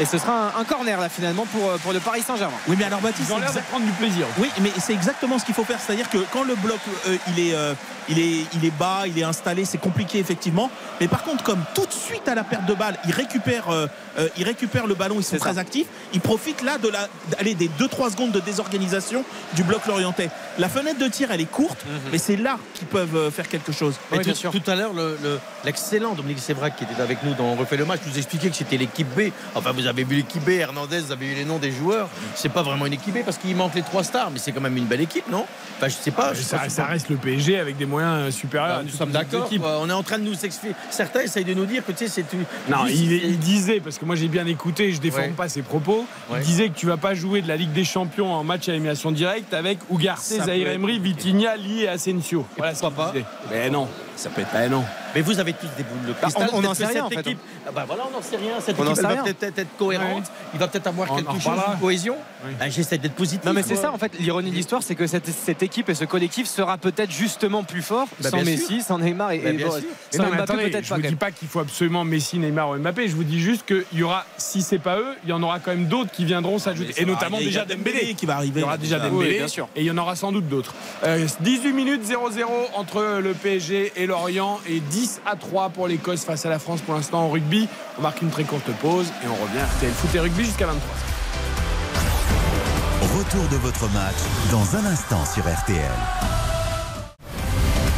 et 0.01 0.05
ce 0.07 0.17
sera 0.17 0.33
un, 0.57 0.61
un 0.61 0.65
corner 0.65 0.99
là 1.01 1.09
finalement 1.11 1.45
pour, 1.47 1.71
pour 1.83 1.93
le 1.93 2.01
Paris 2.01 2.23
Saint-Germain. 2.27 2.50
Oui, 2.69 2.77
mais 2.79 2.85
alors 2.85 3.01
Baptiste, 3.01 3.29
Ils 3.29 3.33
ont 3.33 3.37
c'est 3.37 3.43
l'air 3.43 3.53
de 3.53 3.61
prendre 3.61 3.85
du 3.87 3.93
plaisir. 3.93 4.27
Oui, 4.39 4.51
mais 4.61 4.71
c'est 4.79 4.93
exactement 4.93 5.39
ce 5.39 5.45
qu'il 5.45 5.55
faut 5.55 5.65
faire. 5.65 5.79
C'est-à-dire 5.85 6.09
que 6.09 6.19
quand 6.33 6.45
le 6.45 6.55
bloc 6.55 6.79
euh, 7.07 7.17
il, 7.29 7.41
est, 7.41 7.55
euh, 7.55 7.75
il, 8.09 8.19
est, 8.19 8.45
il 8.55 8.65
est 8.65 8.77
bas, 8.79 9.03
il 9.07 9.19
est 9.19 9.23
installé, 9.25 9.65
c'est 9.65 9.79
compliqué 9.79 10.19
effectivement. 10.19 10.71
Mais 11.01 11.09
par 11.09 11.23
contre, 11.23 11.43
comme 11.45 11.63
tout 11.75 11.87
de 11.87 11.93
suite 11.93 12.27
à 12.29 12.35
la 12.35 12.45
perte 12.45 12.67
de 12.67 12.75
balle, 12.75 12.97
il 13.07 13.13
récupère, 13.13 13.69
euh, 13.71 13.87
euh, 14.19 14.29
il 14.37 14.45
récupère 14.45 14.87
le 14.87 14.95
ballon, 14.95 15.17
ils 15.19 15.25
sont 15.25 15.37
très 15.39 15.55
ça. 15.55 15.61
actifs. 15.61 15.87
Il 16.13 16.21
profite 16.21 16.63
là 16.63 16.79
de 16.79 16.89
la, 16.89 17.09
allez, 17.39 17.55
des 17.55 17.69
2-3 17.69 18.11
secondes 18.13 18.33
de 18.33 18.41
désorganisation 18.41 19.25
du 19.55 19.63
bloc 19.63 19.87
lorientais. 19.87 20.31
La 20.59 20.69
fenêtre 20.69 20.99
de 20.99 21.09
tir, 21.09 21.31
elle 21.31 21.41
est 21.41 21.51
courte, 21.51 21.85
mais 22.13 22.19
c'est 22.19 22.37
là 22.37 22.59
qu'ils 22.75 22.87
peuvent 22.89 23.17
euh, 23.17 23.31
faire 23.31 23.49
quelque 23.49 23.73
chose. 23.73 23.95
Mais 24.11 24.19
Oui, 24.19 24.25
tout, 24.25 24.31
bien 24.31 24.35
sûr. 24.35 24.51
tout 24.53 24.71
à 24.71 24.75
l'heure, 24.75 24.93
le- 24.93 25.19
le- 25.23 25.39
l'excellent 25.65 26.15
Dominique 26.15 26.41
Sévrac 26.41 26.77
qui 26.77 26.85
était 26.85 27.01
avec 27.01 27.23
nous 27.23 27.35
dans 27.35 27.45
On 27.45 27.55
refait 27.57 27.77
le 27.77 27.85
match 27.85 28.01
nous 28.07 28.17
expliquait 28.17 28.49
que 28.51 28.57
c'était 28.57 28.77
l'équipe 28.77 29.09
B. 29.17 29.31
Enfin, 29.55 29.73
vous 29.73 29.87
avez 29.87 30.05
vu 30.05 30.17
l'équipe 30.17 30.45
B, 30.45 30.51
Hernandez, 30.51 31.01
vous 31.01 31.13
avez 31.13 31.27
vu 31.27 31.35
les 31.35 31.45
noms 31.45 31.59
des 31.59 31.73
joueurs. 31.73 32.09
C'est 32.35 32.49
pas 32.49 32.63
vraiment 32.63 32.87
une 32.87 32.93
équipe 32.93 33.15
B 33.15 33.25
parce 33.25 33.39
qu'il 33.39 33.57
manque 33.57 33.75
les 33.75 33.83
trois 33.83 34.05
stars, 34.05 34.31
mais 34.31 34.39
c'est 34.39 34.53
quand 34.53 34.61
même 34.61 34.77
une 34.77 34.85
belle 34.87 35.01
équipe, 35.01 35.29
non? 35.31 35.47
Enfin, 35.77 35.89
je 35.89 35.95
sais 35.95 36.11
pas. 36.11 36.33
je 36.35 36.39
sais 36.41 36.45
Ça, 36.45 36.59
pas 36.59 36.69
ça 36.69 36.85
reste 36.85 37.09
le 37.09 37.17
PSG 37.17 37.59
avec 37.59 37.77
des 37.77 37.87
moyens 37.91 38.15
euh, 38.29 38.31
supérieurs. 38.31 38.77
Bah, 38.77 38.81
à 38.81 38.83
nous 38.85 38.89
sommes 38.91 39.11
d'accord. 39.11 39.49
On 39.83 39.89
est 39.89 39.93
en 39.93 40.03
train 40.03 40.19
de 40.19 40.25
nous 40.25 40.45
expliquer. 40.45 40.75
Certains 40.91 41.21
essayent 41.21 41.45
de 41.45 41.55
nous 41.55 41.67
dire 41.67 41.85
que 41.85 41.93
tu 41.93 41.99
sais, 41.99 42.09
c'est 42.09 42.33
une. 42.33 42.45
Non, 42.71 42.87
il, 42.89 43.39
disait, 43.39 43.81
parce 43.81 43.99
que 43.99 44.05
moi 44.05 44.17
j'ai 44.17 44.29
bien 44.29 44.47
écouté, 44.47 44.93
je 44.93 45.01
déforme 45.01 45.21
Ouais. 45.25 45.29
pas 45.31 45.49
ses 45.49 45.62
propos, 45.62 46.07
Ouais. 46.31 46.39
il 46.41 46.45
disait 46.47 46.69
que 46.69 46.77
tu 46.79 46.87
vas 46.87 46.97
pas 46.97 47.15
jouer 47.15 47.43
de 47.43 47.49
la 47.49 47.57
Ligue 47.57 47.73
des 47.73 47.85
Champions 47.85 48.33
en 48.33 48.45
match 48.45 48.69
à 48.69 48.73
élimination 48.73 49.11
directe 49.12 49.53
avec 49.53 49.79
Ugarte, 49.91 50.21
Ça 50.23 50.45
Zahir 50.45 50.69
Emery, 50.69 50.99
Vitinha, 50.99 51.57
Lee 51.57 51.83
et 51.83 51.89
Asensio. 51.89 52.47
Voilà 52.57 52.73
pourquoi 52.73 52.91
pas. 52.91 53.12
Mais 53.51 53.69
non, 53.71 53.89
Ça 54.17 54.31
peut 54.31 54.41
être. 54.43 54.53
ben 54.53 54.71
non. 54.71 54.85
Mais 55.15 55.23
vous 55.23 55.41
avez 55.41 55.53
tous 55.55 55.67
des 55.77 55.83
boules 55.83 56.07
de 56.07 56.12
Bah, 56.12 56.19
cristal. 56.23 56.49
on- 56.53 56.59
on 56.59 56.61
n'en 56.62 56.73
sait 56.75 56.87
rien, 56.87 56.95
cette 56.95 57.03
en 57.03 57.09
fait. 57.11 57.21
équipe- 57.21 57.39
Ah 57.67 57.71
bah 57.75 57.85
voilà, 57.85 58.05
on 58.09 58.17
n'en 58.17 58.23
sait 58.23 58.37
rien. 58.37 58.53
Cette 58.61 58.79
On 58.79 58.85
équipe, 58.85 59.03
va 59.03 59.09
rien. 59.09 59.25
peut-être 59.25 59.59
être 59.59 59.77
cohérente. 59.77 60.31
Il 60.55 60.61
va 60.61 60.69
peut-être 60.69 60.87
avoir 60.87 61.11
On 61.11 61.17
quelque 61.17 61.33
chose, 61.33 61.39
reparlera. 61.47 61.73
une 61.75 61.81
cohésion. 61.81 62.17
Oui. 62.45 62.53
Bah, 62.59 62.69
J'essaie 62.69 62.99
d'être 62.99 63.15
positif. 63.15 63.45
Non 63.45 63.53
mais 63.53 63.62
c'est 63.65 63.75
ça 63.77 63.91
en 63.93 63.99
fait. 63.99 64.12
l'ironie 64.21 64.51
de 64.51 64.55
l'histoire, 64.57 64.83
c'est 64.85 64.95
que 64.95 65.07
cette, 65.09 65.27
cette 65.27 65.62
équipe 65.65 65.89
et 65.89 65.95
ce 65.95 66.05
collectif 66.05 66.47
sera 66.47 66.79
peut-être 66.79 67.11
justement 67.11 67.65
plus 67.65 67.80
fort 67.81 68.07
Bah, 68.20 68.31
sans 68.31 68.43
Messi, 68.43 68.82
sans 68.82 68.98
Neymar 68.98 69.32
et, 69.32 69.39
Bah, 69.39 69.51
et 69.51 69.59
sans 70.16 70.23
non, 70.23 70.28
Mbappé 70.31 70.43
attendez, 70.43 70.70
peut-être 70.70 70.85
je 70.85 70.89
pas. 70.90 70.97
vous 70.97 71.02
dis 71.02 71.16
pas 71.16 71.31
qu'il 71.31 71.48
faut 71.48 71.61
absolument 71.61 72.05
Messi, 72.05 72.39
Neymar 72.39 72.70
ou 72.70 72.77
Mbappé. 72.78 73.09
Je 73.09 73.16
vous 73.16 73.24
dis 73.24 73.40
juste 73.40 73.65
qu'il 73.66 73.85
y 73.98 74.02
aura, 74.02 74.24
si 74.36 74.62
c'est 74.62 74.78
pas 74.78 74.98
eux, 74.98 75.15
il 75.24 75.31
y 75.31 75.32
en 75.32 75.43
aura 75.43 75.59
quand 75.61 75.70
même 75.70 75.86
d'autres 75.86 76.11
qui 76.11 76.24
viendront 76.24 76.59
s'ajouter. 76.59 76.94
Et 77.01 77.05
notamment 77.05 77.36
arriver, 77.36 77.51
déjà 77.51 77.65
Dembélé. 77.65 78.15
qui 78.15 78.27
va 78.27 78.36
arriver. 78.36 78.61
Il 78.61 78.62
y 78.62 78.65
aura 78.65 78.77
déjà. 78.78 78.98
Dembélé 78.98 79.39
bien 79.39 79.48
sûr. 79.48 79.69
et 79.77 79.81
il 79.81 79.86
y 79.86 79.90
en 79.90 79.98
aura 79.98 80.16
sans 80.16 80.32
doute 80.32 80.48
d'autres. 80.48 80.74
Euh, 81.05 81.27
18 81.40 81.73
minutes 81.73 82.02
0-0 82.05 82.44
entre 82.74 83.20
le 83.23 83.32
PSG 83.35 83.93
et 83.97 84.07
Lorient 84.07 84.61
et 84.69 84.81
10 84.81 85.20
à 85.27 85.36
3 85.36 85.70
pour 85.70 85.86
l'Écosse 85.89 86.24
face 86.24 86.44
à 86.47 86.48
la 86.48 86.59
France 86.59 86.81
pour 86.81 86.94
l'instant 86.94 87.20
en 87.20 87.28
rugby. 87.31 87.69
On 87.98 88.02
marque 88.02 88.23
une 88.23 88.31
très 88.31 88.44
courte 88.44 88.70
pause 88.81 89.07
et 89.24 89.28
on 89.28 89.35
revient 89.43 89.59
à 89.61 89.66
RTL 89.66 89.93
Foot 89.93 90.15
et 90.15 90.20
Rugby 90.20 90.44
jusqu'à 90.44 90.66
23. 90.66 90.82
Retour 93.19 93.48
de 93.51 93.57
votre 93.57 93.89
match 93.93 94.16
dans 94.51 94.77
un 94.77 94.85
instant 94.86 95.24
sur 95.24 95.43
RTL. 95.44 96.40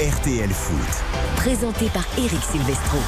RTL 0.02 0.50
Foot. 0.50 1.04
Présenté 1.36 1.86
par 1.94 2.02
Eric 2.18 2.40
Silvestro. 2.42 2.98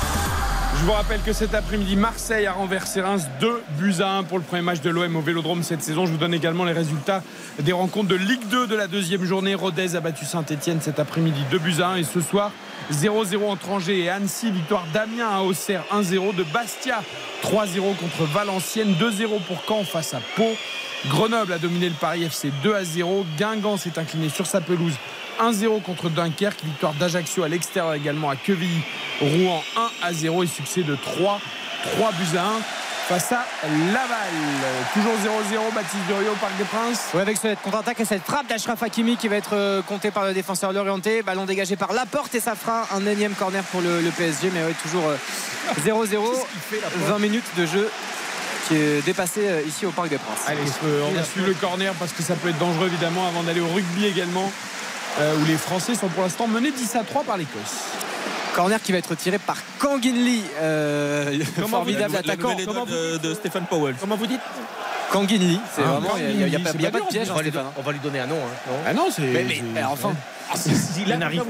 Je 0.78 0.84
vous 0.84 0.92
rappelle 0.92 1.20
que 1.22 1.32
cet 1.32 1.52
après-midi, 1.52 1.96
Marseille 1.96 2.46
a 2.46 2.52
renversé 2.52 3.00
Reims 3.00 3.26
2 3.40 3.62
buts 3.76 3.96
à 3.98 4.18
1 4.18 4.22
pour 4.22 4.38
le 4.38 4.44
premier 4.44 4.62
match 4.62 4.80
de 4.80 4.90
l'OM 4.90 5.16
au 5.16 5.20
Vélodrome 5.20 5.64
cette 5.64 5.82
saison. 5.82 6.06
Je 6.06 6.12
vous 6.12 6.18
donne 6.18 6.34
également 6.34 6.64
les 6.64 6.72
résultats 6.72 7.24
des 7.58 7.72
rencontres 7.72 8.06
de 8.06 8.14
Ligue 8.14 8.46
2 8.48 8.68
de 8.68 8.76
la 8.76 8.86
deuxième 8.86 9.24
journée. 9.24 9.56
Rodez 9.56 9.96
a 9.96 10.00
battu 10.00 10.24
Saint-Etienne 10.24 10.80
cet 10.80 11.00
après-midi 11.00 11.40
2 11.50 11.58
buts 11.58 11.80
à 11.80 11.88
1 11.88 11.96
et 11.96 12.04
ce 12.04 12.20
soir 12.20 12.52
0-0 12.92 13.44
entre 13.44 13.70
Angers 13.70 13.98
et 13.98 14.08
Annecy. 14.08 14.52
Victoire 14.52 14.86
d'Amiens 14.94 15.30
à 15.30 15.40
Auxerre 15.40 15.82
1-0. 15.92 16.36
De 16.36 16.44
Bastia 16.44 17.02
3-0 17.42 17.96
contre 17.96 18.22
Valenciennes. 18.32 18.94
2-0 19.00 19.42
pour 19.48 19.64
Caen 19.66 19.82
face 19.82 20.14
à 20.14 20.20
Pau. 20.36 20.52
Grenoble 21.08 21.54
a 21.54 21.58
dominé 21.58 21.88
le 21.88 21.96
Paris 21.96 22.22
FC 22.22 22.52
2 22.62 22.72
à 22.72 22.84
0. 22.84 23.26
Guingamp 23.36 23.78
s'est 23.78 23.98
incliné 23.98 24.28
sur 24.28 24.46
sa 24.46 24.60
pelouse 24.60 24.94
1-0 25.42 25.82
contre 25.82 26.08
Dunkerque. 26.10 26.64
Victoire 26.64 26.92
d'Ajaccio 26.94 27.42
à 27.42 27.48
l'extérieur 27.48 27.94
également 27.94 28.30
à 28.30 28.36
Quevilly. 28.36 28.82
Rouen 29.20 29.62
1 29.76 30.06
à 30.08 30.12
0 30.12 30.42
et 30.42 30.46
succès 30.46 30.82
de 30.82 30.94
3. 30.96 31.40
3 31.96 32.12
buts 32.12 32.38
à 32.38 32.42
1 32.42 32.50
face 33.08 33.32
à 33.32 33.44
Laval. 33.92 34.32
Toujours 34.94 35.12
0-0. 35.12 35.74
Baptiste 35.74 36.06
Durieux 36.06 36.30
au 36.30 36.36
Parc 36.36 36.56
des 36.56 36.64
Princes. 36.64 37.08
Ouais, 37.14 37.20
avec 37.20 37.36
cette 37.36 37.60
contre-attaque 37.60 38.00
et 38.00 38.04
cette 38.04 38.22
frappe 38.22 38.48
d'Ashraf 38.48 38.82
Hakimi 38.82 39.16
qui 39.16 39.28
va 39.28 39.36
être 39.36 39.54
euh, 39.54 39.82
comptée 39.82 40.10
par 40.10 40.24
le 40.24 40.32
défenseur 40.32 40.72
Lorienté. 40.72 41.22
Ballon 41.22 41.44
dégagé 41.44 41.76
par 41.76 41.92
Laporte 41.92 42.34
et 42.34 42.40
ça 42.40 42.54
fera 42.54 42.86
un 42.94 43.04
énième 43.06 43.34
corner 43.34 43.62
pour 43.64 43.82
le, 43.82 44.00
le 44.00 44.10
PSG. 44.10 44.50
Mais 44.54 44.64
ouais, 44.64 44.74
toujours 44.82 45.06
euh, 45.08 45.16
0-0. 45.84 46.16
20 47.08 47.18
minutes 47.18 47.44
de 47.58 47.66
jeu 47.66 47.90
qui 48.68 48.76
est 48.76 49.04
dépassé 49.04 49.40
euh, 49.46 49.62
ici 49.66 49.86
au 49.86 49.90
Parc 49.90 50.08
des 50.08 50.18
Princes. 50.18 50.40
Allez, 50.46 50.60
euh, 50.84 51.02
on 51.08 51.12
va 51.12 51.22
suivre 51.22 51.48
le 51.48 51.54
corner 51.54 51.92
parce 51.94 52.12
que 52.12 52.22
ça 52.22 52.34
peut 52.34 52.48
être 52.48 52.58
dangereux 52.58 52.86
évidemment 52.86 53.26
avant 53.26 53.42
d'aller 53.42 53.60
au 53.60 53.68
rugby 53.68 54.06
également. 54.06 54.50
Euh, 55.20 55.36
où 55.36 55.44
les 55.46 55.56
Français 55.56 55.94
sont 55.94 56.08
pour 56.08 56.22
l'instant 56.22 56.46
menés 56.46 56.70
10 56.72 56.96
à 56.96 57.04
3 57.04 57.24
par 57.24 57.36
l'Écosse. 57.36 57.74
Corner 58.54 58.80
qui 58.80 58.92
va 58.92 58.98
être 58.98 59.14
tiré 59.16 59.38
par 59.38 59.56
Kangin 59.80 60.14
Lee, 60.14 60.42
euh, 60.60 61.40
formidable 61.68 62.14
La 62.14 62.20
attaquant. 62.20 62.54
de, 62.54 63.18
de 63.18 63.34
Stéphane 63.34 63.66
Powell. 63.66 63.96
Comment 64.00 64.16
vous 64.16 64.26
dites 64.28 64.40
Kangin 65.12 65.38
Lee, 65.38 65.60
c'est 65.74 65.82
Ah, 65.84 65.90
vraiment, 66.00 66.16
il 66.18 66.36
n'y 66.36 66.54
a, 66.56 66.58
pas, 66.58 66.70
a 66.70 66.72
de 66.72 67.06
piège, 67.08 67.28
on 67.30 67.34
va, 67.34 67.42
lui, 67.42 67.50
Stéphane. 67.50 67.66
on 67.76 67.82
va 67.82 67.92
lui 67.92 67.98
donner 68.00 68.20
un 68.20 68.26
nom. 68.26 68.36
hein, 68.36 68.70
non 68.70 68.76
Ah 68.86 68.92
non, 68.94 69.06
c'est. 69.10 69.22
Mais, 69.22 69.44
enfin, 69.84 70.12
Il 71.06 71.16
n'arrive 71.18 71.42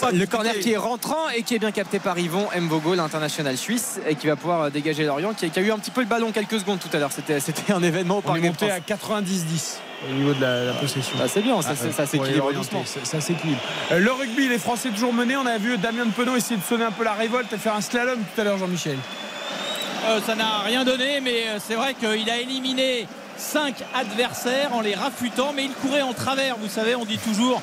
pas, 0.00 0.10
le 0.12 0.26
corner 0.26 0.58
qui 0.58 0.72
est 0.72 0.76
rentrant 0.76 1.28
et 1.34 1.42
qui 1.42 1.54
est 1.54 1.58
bien 1.58 1.72
capté 1.72 1.98
par 1.98 2.18
Yvon 2.18 2.46
Mbogo, 2.58 2.94
l'international 2.94 3.56
suisse, 3.56 4.00
et 4.08 4.14
qui 4.16 4.26
va 4.26 4.36
pouvoir 4.36 4.62
euh, 4.62 4.70
dégager 4.70 5.04
Lorient, 5.04 5.32
qui, 5.34 5.48
qui 5.50 5.58
a 5.58 5.62
eu 5.62 5.72
un 5.72 5.78
petit 5.78 5.90
peu 5.90 6.00
le 6.02 6.06
ballon 6.06 6.30
quelques 6.30 6.60
secondes 6.60 6.78
tout 6.78 6.94
à 6.94 6.98
l'heure. 7.00 7.12
C'était, 7.12 7.40
c'était 7.40 7.72
un 7.72 7.82
événement 7.82 8.16
au 8.16 8.18
On 8.18 8.22
Parc 8.22 8.38
est 8.38 8.42
des 8.42 8.48
monté 8.48 8.70
à 8.70 8.78
90-10 8.80 9.78
au 10.10 10.14
niveau 10.14 10.32
de 10.32 10.40
la, 10.40 10.64
la 10.64 10.72
possession. 10.74 11.16
Bah, 11.18 11.24
c'est 11.28 11.42
bien, 11.42 11.60
ça, 11.62 11.70
Ah, 11.72 11.76
c'est- 11.76 11.92
ça 11.92 12.06
s'équilibre 12.06 12.50
ça-. 12.62 13.94
Euh, 13.94 13.98
Le 13.98 14.12
rugby, 14.12 14.48
les 14.48 14.58
Français 14.58 14.90
toujours 14.90 15.12
menés. 15.12 15.36
On 15.36 15.46
a 15.46 15.58
vu 15.58 15.76
Damien 15.78 16.06
de 16.06 16.10
Penaud 16.12 16.36
essayer 16.36 16.56
de 16.56 16.62
sonner 16.62 16.84
un 16.84 16.90
peu 16.92 17.04
la 17.04 17.12
révolte 17.12 17.52
et 17.52 17.58
faire 17.58 17.74
un 17.74 17.80
slalom 17.80 18.18
tout 18.34 18.40
à 18.40 18.44
l'heure, 18.44 18.58
Jean-Michel. 18.58 18.96
Euh, 20.06 20.20
ça 20.24 20.34
n'a 20.34 20.60
rien 20.60 20.84
donné, 20.84 21.20
mais 21.20 21.46
euh, 21.46 21.58
c'est 21.64 21.74
vrai 21.74 21.94
qu'il 21.94 22.30
a 22.30 22.38
éliminé 22.38 23.06
5 23.36 23.74
adversaires 23.94 24.72
en 24.72 24.80
les 24.80 24.94
rafutant, 24.94 25.52
mais 25.54 25.64
il 25.64 25.72
courait 25.72 26.02
en 26.02 26.14
travers. 26.14 26.56
Vous 26.56 26.68
savez, 26.68 26.94
on 26.94 27.04
dit 27.04 27.18
toujours, 27.18 27.60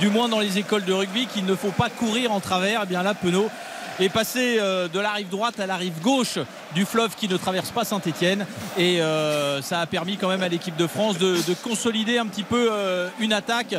du 0.00 0.08
moins 0.08 0.28
dans 0.28 0.38
les 0.38 0.58
écoles 0.58 0.84
de 0.84 0.92
rugby, 0.92 1.26
qu'il 1.26 1.46
ne 1.46 1.54
faut 1.56 1.72
pas 1.72 1.88
courir 1.90 2.30
en 2.32 2.38
travers. 2.38 2.84
Et 2.84 2.86
bien 2.86 3.02
là, 3.02 3.14
Penaud 3.14 3.50
est 3.98 4.08
passé 4.08 4.58
euh, 4.60 4.86
de 4.86 5.00
la 5.00 5.10
rive 5.12 5.28
droite 5.30 5.58
à 5.58 5.66
la 5.66 5.76
rive 5.76 6.00
gauche 6.00 6.38
du 6.74 6.84
fleuve 6.84 7.16
qui 7.16 7.26
ne 7.28 7.36
traverse 7.36 7.70
pas 7.70 7.84
Saint-Etienne. 7.84 8.46
Et 8.78 9.00
ça 9.62 9.80
a 9.80 9.86
permis 9.86 10.16
quand 10.16 10.28
même 10.28 10.44
à 10.44 10.48
l'équipe 10.48 10.76
de 10.76 10.86
France 10.86 11.18
de, 11.18 11.34
de 11.34 11.54
consolider 11.54 12.18
un 12.18 12.26
petit 12.26 12.44
peu 12.44 12.70
une 13.18 13.32
attaque 13.32 13.74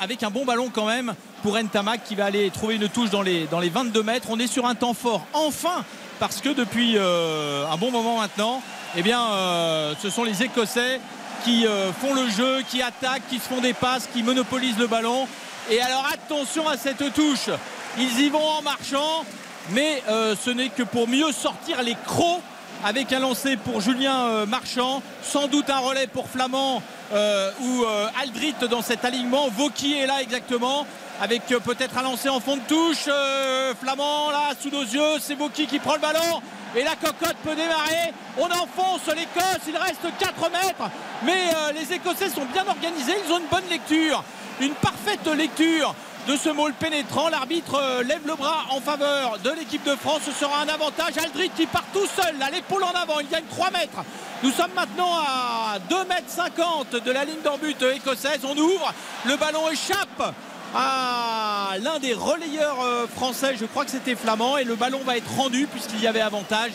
avec 0.00 0.24
un 0.24 0.30
bon 0.30 0.44
ballon 0.44 0.70
quand 0.72 0.86
même 0.86 1.14
pour 1.44 1.56
Ntamak 1.56 2.02
qui 2.02 2.16
va 2.16 2.24
aller 2.24 2.50
trouver 2.50 2.74
une 2.74 2.88
touche 2.88 3.10
dans 3.10 3.22
les, 3.22 3.46
dans 3.46 3.60
les 3.60 3.68
22 3.68 4.02
mètres. 4.02 4.26
On 4.30 4.40
est 4.40 4.48
sur 4.48 4.66
un 4.66 4.74
temps 4.74 4.94
fort. 4.94 5.24
Enfin 5.32 5.84
parce 6.18 6.40
que 6.40 6.50
depuis 6.50 6.94
euh, 6.96 7.66
un 7.70 7.76
bon 7.76 7.90
moment 7.90 8.18
maintenant, 8.18 8.62
eh 8.96 9.02
euh, 9.06 9.94
ce 10.00 10.10
sont 10.10 10.24
les 10.24 10.42
Écossais 10.42 11.00
qui 11.44 11.66
euh, 11.66 11.92
font 11.92 12.14
le 12.14 12.28
jeu, 12.28 12.62
qui 12.68 12.82
attaquent, 12.82 13.26
qui 13.28 13.38
se 13.38 13.48
font 13.48 13.60
des 13.60 13.72
passes, 13.74 14.08
qui 14.12 14.22
monopolisent 14.22 14.78
le 14.78 14.86
ballon. 14.86 15.28
Et 15.70 15.80
alors 15.80 16.06
attention 16.12 16.68
à 16.68 16.76
cette 16.76 17.12
touche. 17.14 17.50
Ils 17.98 18.20
y 18.20 18.28
vont 18.28 18.44
en 18.44 18.62
marchant, 18.62 19.24
mais 19.70 20.02
ce 20.06 20.50
n'est 20.50 20.68
que 20.68 20.82
pour 20.82 21.08
mieux 21.08 21.32
sortir 21.32 21.82
les 21.82 21.96
crocs 22.06 22.40
avec 22.84 23.12
un 23.12 23.18
lancer 23.18 23.56
pour 23.56 23.80
Julien 23.80 24.46
Marchand, 24.46 25.02
sans 25.22 25.48
doute 25.48 25.68
un 25.68 25.78
relais 25.78 26.06
pour 26.06 26.28
Flamand 26.28 26.82
ou 27.12 27.84
Aldrit 28.22 28.54
dans 28.70 28.82
cet 28.82 29.04
alignement. 29.04 29.48
Vauquier 29.48 30.02
est 30.02 30.06
là 30.06 30.22
exactement. 30.22 30.86
Avec 31.20 31.50
euh, 31.50 31.58
peut-être 31.58 31.98
un 31.98 32.02
lancer 32.02 32.28
en 32.28 32.38
fond 32.38 32.56
de 32.56 32.62
touche. 32.62 33.08
Euh, 33.08 33.74
Flamand 33.74 34.30
là 34.30 34.50
sous 34.60 34.70
nos 34.70 34.82
yeux. 34.82 35.18
C'est 35.20 35.34
Vauquier 35.34 35.66
qui 35.66 35.80
prend 35.80 35.94
le 35.94 36.00
ballon. 36.00 36.40
Et 36.76 36.84
la 36.84 36.94
cocotte 36.94 37.36
peut 37.42 37.56
démarrer. 37.56 38.12
On 38.38 38.44
enfonce 38.44 39.06
l'Écosse. 39.08 39.66
Il 39.66 39.76
reste 39.76 40.06
4 40.16 40.50
mètres. 40.52 40.90
Mais 41.24 41.50
euh, 41.54 41.72
les 41.72 41.92
Écossais 41.92 42.28
sont 42.28 42.44
bien 42.52 42.64
organisés. 42.68 43.16
Ils 43.26 43.32
ont 43.32 43.40
une 43.40 43.48
bonne 43.50 43.68
lecture. 43.68 44.22
Une 44.60 44.74
parfaite 44.74 45.26
lecture 45.26 45.92
de 46.28 46.36
ce 46.36 46.50
môle 46.50 46.72
pénétrant. 46.74 47.28
L'arbitre 47.30 48.02
lève 48.04 48.24
le 48.24 48.36
bras 48.36 48.66
en 48.70 48.80
faveur 48.80 49.38
de 49.42 49.50
l'équipe 49.50 49.82
de 49.82 49.96
France. 49.96 50.20
Ce 50.24 50.32
sera 50.32 50.60
un 50.60 50.68
avantage. 50.68 51.18
Aldrit 51.18 51.50
qui 51.50 51.66
part 51.66 51.84
tout 51.92 52.06
seul, 52.06 52.40
à 52.40 52.50
l'épaule 52.50 52.84
en 52.84 52.92
avant. 52.92 53.18
Il 53.18 53.28
gagne 53.28 53.44
3 53.50 53.70
mètres. 53.72 54.04
Nous 54.44 54.52
sommes 54.52 54.72
maintenant 54.76 55.18
à 55.18 55.80
2 55.90 56.04
mètres 56.04 56.28
50 56.28 56.90
de 57.04 57.10
la 57.10 57.24
ligne 57.24 57.42
d'en 57.42 57.58
écossaise. 57.90 58.40
On 58.44 58.56
ouvre. 58.56 58.94
Le 59.24 59.36
ballon 59.36 59.68
échappe 59.68 60.32
à 60.74 61.74
l'un 61.82 61.98
des 61.98 62.14
relayeurs 62.14 62.80
euh, 62.82 63.06
français. 63.06 63.56
Je 63.58 63.64
crois 63.64 63.84
que 63.84 63.90
c'était 63.90 64.14
Flamand. 64.14 64.58
Et 64.58 64.64
le 64.64 64.74
ballon 64.74 65.00
va 65.04 65.16
être 65.16 65.30
rendu 65.36 65.66
puisqu'il 65.66 66.00
y 66.00 66.06
avait 66.06 66.20
avantage 66.20 66.72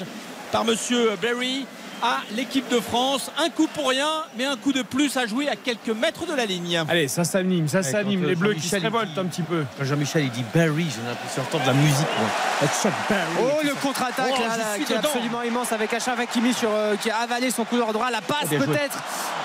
par 0.51 0.65
monsieur 0.65 1.15
Berry 1.21 1.65
à 2.01 2.21
l'équipe 2.35 2.67
de 2.69 2.79
France. 2.79 3.31
Un 3.37 3.49
coup 3.49 3.67
pour 3.67 3.89
rien, 3.89 4.07
mais 4.37 4.45
un 4.45 4.55
coup 4.57 4.71
de 4.73 4.81
plus 4.81 5.15
à 5.17 5.25
jouer 5.25 5.47
à 5.49 5.55
quelques 5.55 5.89
mètres 5.89 6.25
de 6.25 6.33
la 6.33 6.45
ligne. 6.45 6.83
Allez, 6.89 7.07
ça 7.07 7.23
s'anime, 7.23 7.67
ça 7.67 7.79
Ouais, 7.79 7.83
s'anime. 7.83 8.23
euh, 8.25 8.29
Les 8.29 8.35
Bleus 8.35 8.53
qui 8.55 8.67
se 8.69 8.75
révoltent 8.75 9.17
un 9.17 9.25
petit 9.25 9.41
peu. 9.41 9.63
Jean-Michel 9.81 10.23
il 10.25 10.31
dit 10.31 10.43
Barry, 10.53 10.85
j'ai 10.89 11.07
l'impression 11.07 11.41
d'entendre 11.43 11.63
de 11.63 11.67
la 11.67 11.73
musique. 11.73 12.07
Berry. 13.09 13.21
Oh 13.39 13.59
le 13.63 13.73
contre-attaque 13.75 14.31
Oh, 14.35 14.41
là, 14.41 14.77
qui 14.85 14.93
est 14.93 14.95
absolument 14.95 15.41
immense 15.43 15.71
avec 15.73 15.93
Achraf 15.93 16.19
Hakimi 16.19 16.53
sur, 16.53 16.69
euh, 16.71 16.95
qui 16.95 17.09
a 17.09 17.17
avalé 17.17 17.51
son 17.51 17.65
couloir 17.65 17.91
droit, 17.93 18.09
la 18.09 18.21
passe 18.21 18.47
joué. 18.49 18.59
peut-être 18.59 18.97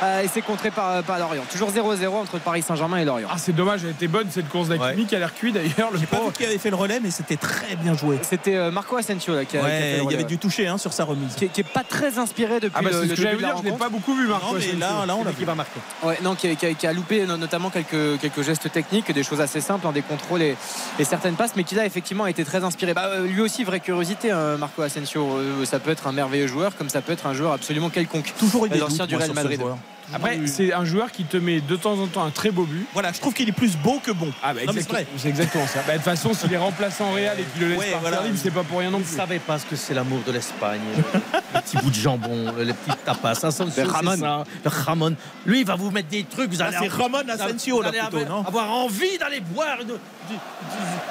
euh, 0.02 0.22
et 0.22 0.28
c'est 0.28 0.42
contré 0.42 0.70
par, 0.70 1.02
par 1.02 1.18
Lorient. 1.18 1.42
Toujours 1.50 1.70
0-0 1.72 2.06
entre 2.08 2.38
Paris 2.38 2.62
Saint-Germain 2.62 2.98
et 2.98 3.04
Lorient. 3.04 3.28
Ah, 3.30 3.36
c'est 3.38 3.52
dommage, 3.54 3.80
elle 3.84 3.90
était 3.90 4.06
bonne 4.08 4.28
cette 4.30 4.48
course 4.48 4.68
d'Akimi 4.68 5.06
qui 5.06 5.16
a 5.16 5.18
l'air 5.18 5.34
cuit 5.34 5.52
d'ailleurs. 5.52 5.90
Le 5.92 5.98
J'ai 5.98 6.06
pas 6.06 6.18
pauvre. 6.18 6.28
vu 6.30 6.34
qui 6.36 6.44
avait 6.44 6.58
fait 6.58 6.70
le 6.70 6.76
relais, 6.76 7.00
mais 7.02 7.10
c'était 7.10 7.36
très 7.36 7.74
bien 7.76 7.94
joué. 7.94 8.18
C'était 8.22 8.54
euh, 8.56 8.70
Marco 8.70 8.96
Asensio 8.96 9.34
là, 9.34 9.44
qui, 9.44 9.56
a, 9.56 9.60
qui 9.60 9.66
a 9.66 9.68
fait 9.68 9.74
Ouais, 9.74 9.90
il 9.98 10.04
y 10.04 10.06
avait 10.14 10.16
ouais. 10.18 10.24
du 10.24 10.38
toucher 10.38 10.68
hein, 10.68 10.78
sur 10.78 10.92
sa 10.92 11.04
remise. 11.04 11.34
qui, 11.34 11.48
qui 11.48 11.60
est 11.60 11.64
pas 11.64 11.82
très 11.82 12.18
inspiré 12.18 12.47
depuis 12.56 12.70
Ah, 12.74 12.82
bah 12.82 12.90
le, 12.90 13.02
le 13.02 13.08
que 13.08 13.14
début 13.14 13.22
de 13.22 13.24
la 13.24 13.30
dire, 13.30 13.38
je 13.40 13.44
l'ai 13.46 13.70
rencontre. 13.70 13.78
pas 13.78 13.88
beaucoup 13.88 14.14
vu, 14.14 14.26
Marco. 14.26 14.46
Non, 14.54 14.58
mais 14.58 14.72
là, 14.78 15.06
là, 15.06 15.16
on 15.16 15.24
l'a 15.24 15.32
qui 15.32 15.44
va 15.44 15.54
marquer. 15.54 15.80
Ouais, 16.02 16.18
non, 16.22 16.34
qui 16.34 16.48
a, 16.48 16.54
qui 16.54 16.66
a- 16.66 16.74
qui 16.74 16.86
a 16.86 16.92
loupé 16.92 17.26
no- 17.26 17.36
notamment 17.36 17.70
quelques, 17.70 18.18
quelques 18.20 18.42
gestes 18.42 18.70
techniques, 18.72 19.12
des 19.12 19.22
choses 19.22 19.40
assez 19.40 19.60
simples, 19.60 19.86
hein, 19.86 19.92
des 19.92 20.02
contrôles 20.02 20.42
et, 20.42 20.56
et 20.98 21.04
certaines 21.04 21.34
passes, 21.36 21.52
mais 21.56 21.64
qui 21.64 21.74
là 21.74 21.84
effectivement 21.86 22.24
a 22.24 22.30
été 22.30 22.44
très 22.44 22.64
inspiré. 22.64 22.94
Bah, 22.94 23.06
euh, 23.06 23.26
lui 23.26 23.40
aussi, 23.40 23.64
vraie 23.64 23.80
curiosité, 23.80 24.30
hein, 24.30 24.56
Marco 24.58 24.82
Asensio. 24.82 25.24
Euh, 25.36 25.64
ça 25.64 25.78
peut 25.78 25.90
être 25.90 26.06
un 26.06 26.12
merveilleux 26.12 26.46
joueur, 26.48 26.76
comme 26.76 26.88
ça 26.88 27.00
peut 27.02 27.12
être 27.12 27.26
un 27.26 27.34
joueur 27.34 27.52
absolument 27.52 27.90
quelconque. 27.90 28.32
Toujours 28.38 28.66
eu 28.66 28.68
des 28.70 28.78
du 28.78 29.16
Real 29.16 29.32
Madrid. 29.34 29.60
Après, 30.14 30.38
c'est 30.46 30.72
un 30.72 30.84
joueur 30.84 31.12
qui 31.12 31.24
te 31.24 31.36
met 31.36 31.60
de 31.60 31.76
temps 31.76 31.98
en 31.98 32.06
temps 32.06 32.24
un 32.24 32.30
très 32.30 32.50
beau 32.50 32.64
but. 32.64 32.86
Voilà, 32.94 33.12
je 33.12 33.20
trouve 33.20 33.34
qu'il 33.34 33.48
est 33.48 33.52
plus 33.52 33.76
beau 33.76 34.00
que 34.02 34.10
bon. 34.10 34.32
Ah, 34.42 34.54
bah, 34.54 34.60
Non, 34.66 34.72
exact- 34.72 34.90
vrai. 34.90 35.06
c'est 35.16 35.28
exactement 35.28 35.66
ça. 35.66 35.80
Bah, 35.86 35.92
De 35.92 35.96
toute 35.98 36.04
façon, 36.04 36.32
s'il 36.34 36.52
est 36.52 36.56
remplaçant 36.56 37.06
en 37.10 37.12
Real 37.12 37.38
et 37.38 37.44
qu'il 37.44 37.62
le 37.62 37.68
laisse 37.68 37.78
Ouais, 37.78 37.90
partir 37.90 38.10
voilà. 38.10 38.22
c'est 38.36 38.50
pas 38.50 38.62
pour 38.62 38.78
rien 38.78 38.90
non 38.90 38.98
Vous 38.98 39.04
ne 39.04 39.08
plus. 39.08 39.16
savez 39.16 39.38
pas 39.38 39.58
ce 39.58 39.66
que 39.66 39.76
c'est 39.76 39.94
l'amour 39.94 40.20
de 40.26 40.32
l'Espagne. 40.32 40.80
les 41.54 41.60
petits 41.60 41.76
bouts 41.76 41.90
de 41.90 41.94
jambon, 41.94 42.54
les 42.58 42.72
petites 42.72 43.04
tapas. 43.04 43.30
Asensio, 43.30 43.64
Le 43.66 43.72
c'est 43.72 43.82
Ramon. 43.84 44.16
ça. 44.16 44.44
Le 44.64 44.70
Ramon. 44.70 45.16
Lui, 45.46 45.60
il 45.60 45.66
va 45.66 45.76
vous 45.76 45.90
mettre 45.90 46.08
des 46.08 46.24
trucs. 46.24 46.50
Vous 46.52 46.62
Ah, 46.62 46.66
allez 46.66 46.76
c'est 46.80 46.86
avoir- 46.86 47.10
Ramon 47.10 47.22
vous 47.24 47.30
Asensio, 47.42 47.82
là, 47.82 47.90
plutôt, 47.90 48.06
avoir, 48.18 48.28
non 48.42 48.44
avoir 48.48 48.70
envie 48.70 49.18
d'aller 49.18 49.40
boire 49.40 49.78
une- 49.82 49.98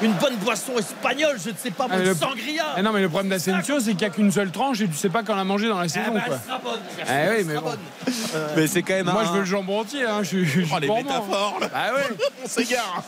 une 0.01 0.13
bonne 0.13 0.35
boisson 0.37 0.73
espagnole, 0.77 1.37
je 1.43 1.49
ne 1.49 1.55
sais 1.55 1.71
pas, 1.71 1.87
moi, 1.87 1.95
Ah, 1.97 2.03
une 2.03 2.09
le- 2.09 2.15
sangria. 2.15 2.63
Eh 2.77 2.81
non, 2.81 2.91
mais 2.91 3.01
le 3.01 3.09
problème 3.09 3.29
d'Asensio, 3.29 3.79
c'est 3.79 3.91
qu'il 3.91 3.97
n'y 3.99 4.05
a 4.05 4.09
qu'une 4.09 4.31
seule 4.31 4.51
tranche 4.51 4.81
et 4.81 4.87
tu 4.87 4.95
sais 4.95 5.09
pas 5.09 5.23
quand 5.23 5.35
la 5.35 5.43
manger 5.43 5.67
dans 5.67 5.79
la 5.79 5.85
Eh 5.85 5.89
saison. 5.89 6.11
ben, 6.13 6.21
quoi. 6.21 6.35
elle 6.35 6.47
sera 6.47 6.59
bonne. 6.59 6.79
Ah 6.99 7.03
oui, 7.07 7.35
Elle 7.39 7.45
mais 7.45 7.53
sera 7.55 7.61
bon. 7.63 7.69
bonne. 7.69 8.43
Mais 8.55 8.67
c'est 8.67 8.81
quand 8.83 8.93
même 8.93 9.05
Moi, 9.05 9.21
un- 9.21 9.25
je 9.25 9.31
veux 9.31 9.39
le 9.39 9.45
jambon 9.45 9.79
entier. 9.81 10.05
Hein. 10.05 10.21
Je, 10.23 10.43
je, 10.43 10.61
je 10.61 10.65
Oh, 10.73 10.79
les 10.79 10.87
métaphores, 10.89 11.57
là. 11.61 11.67
Ah 11.73 11.93
ouais. 11.95 12.15
On 12.45 12.47
s'égare. 12.47 13.03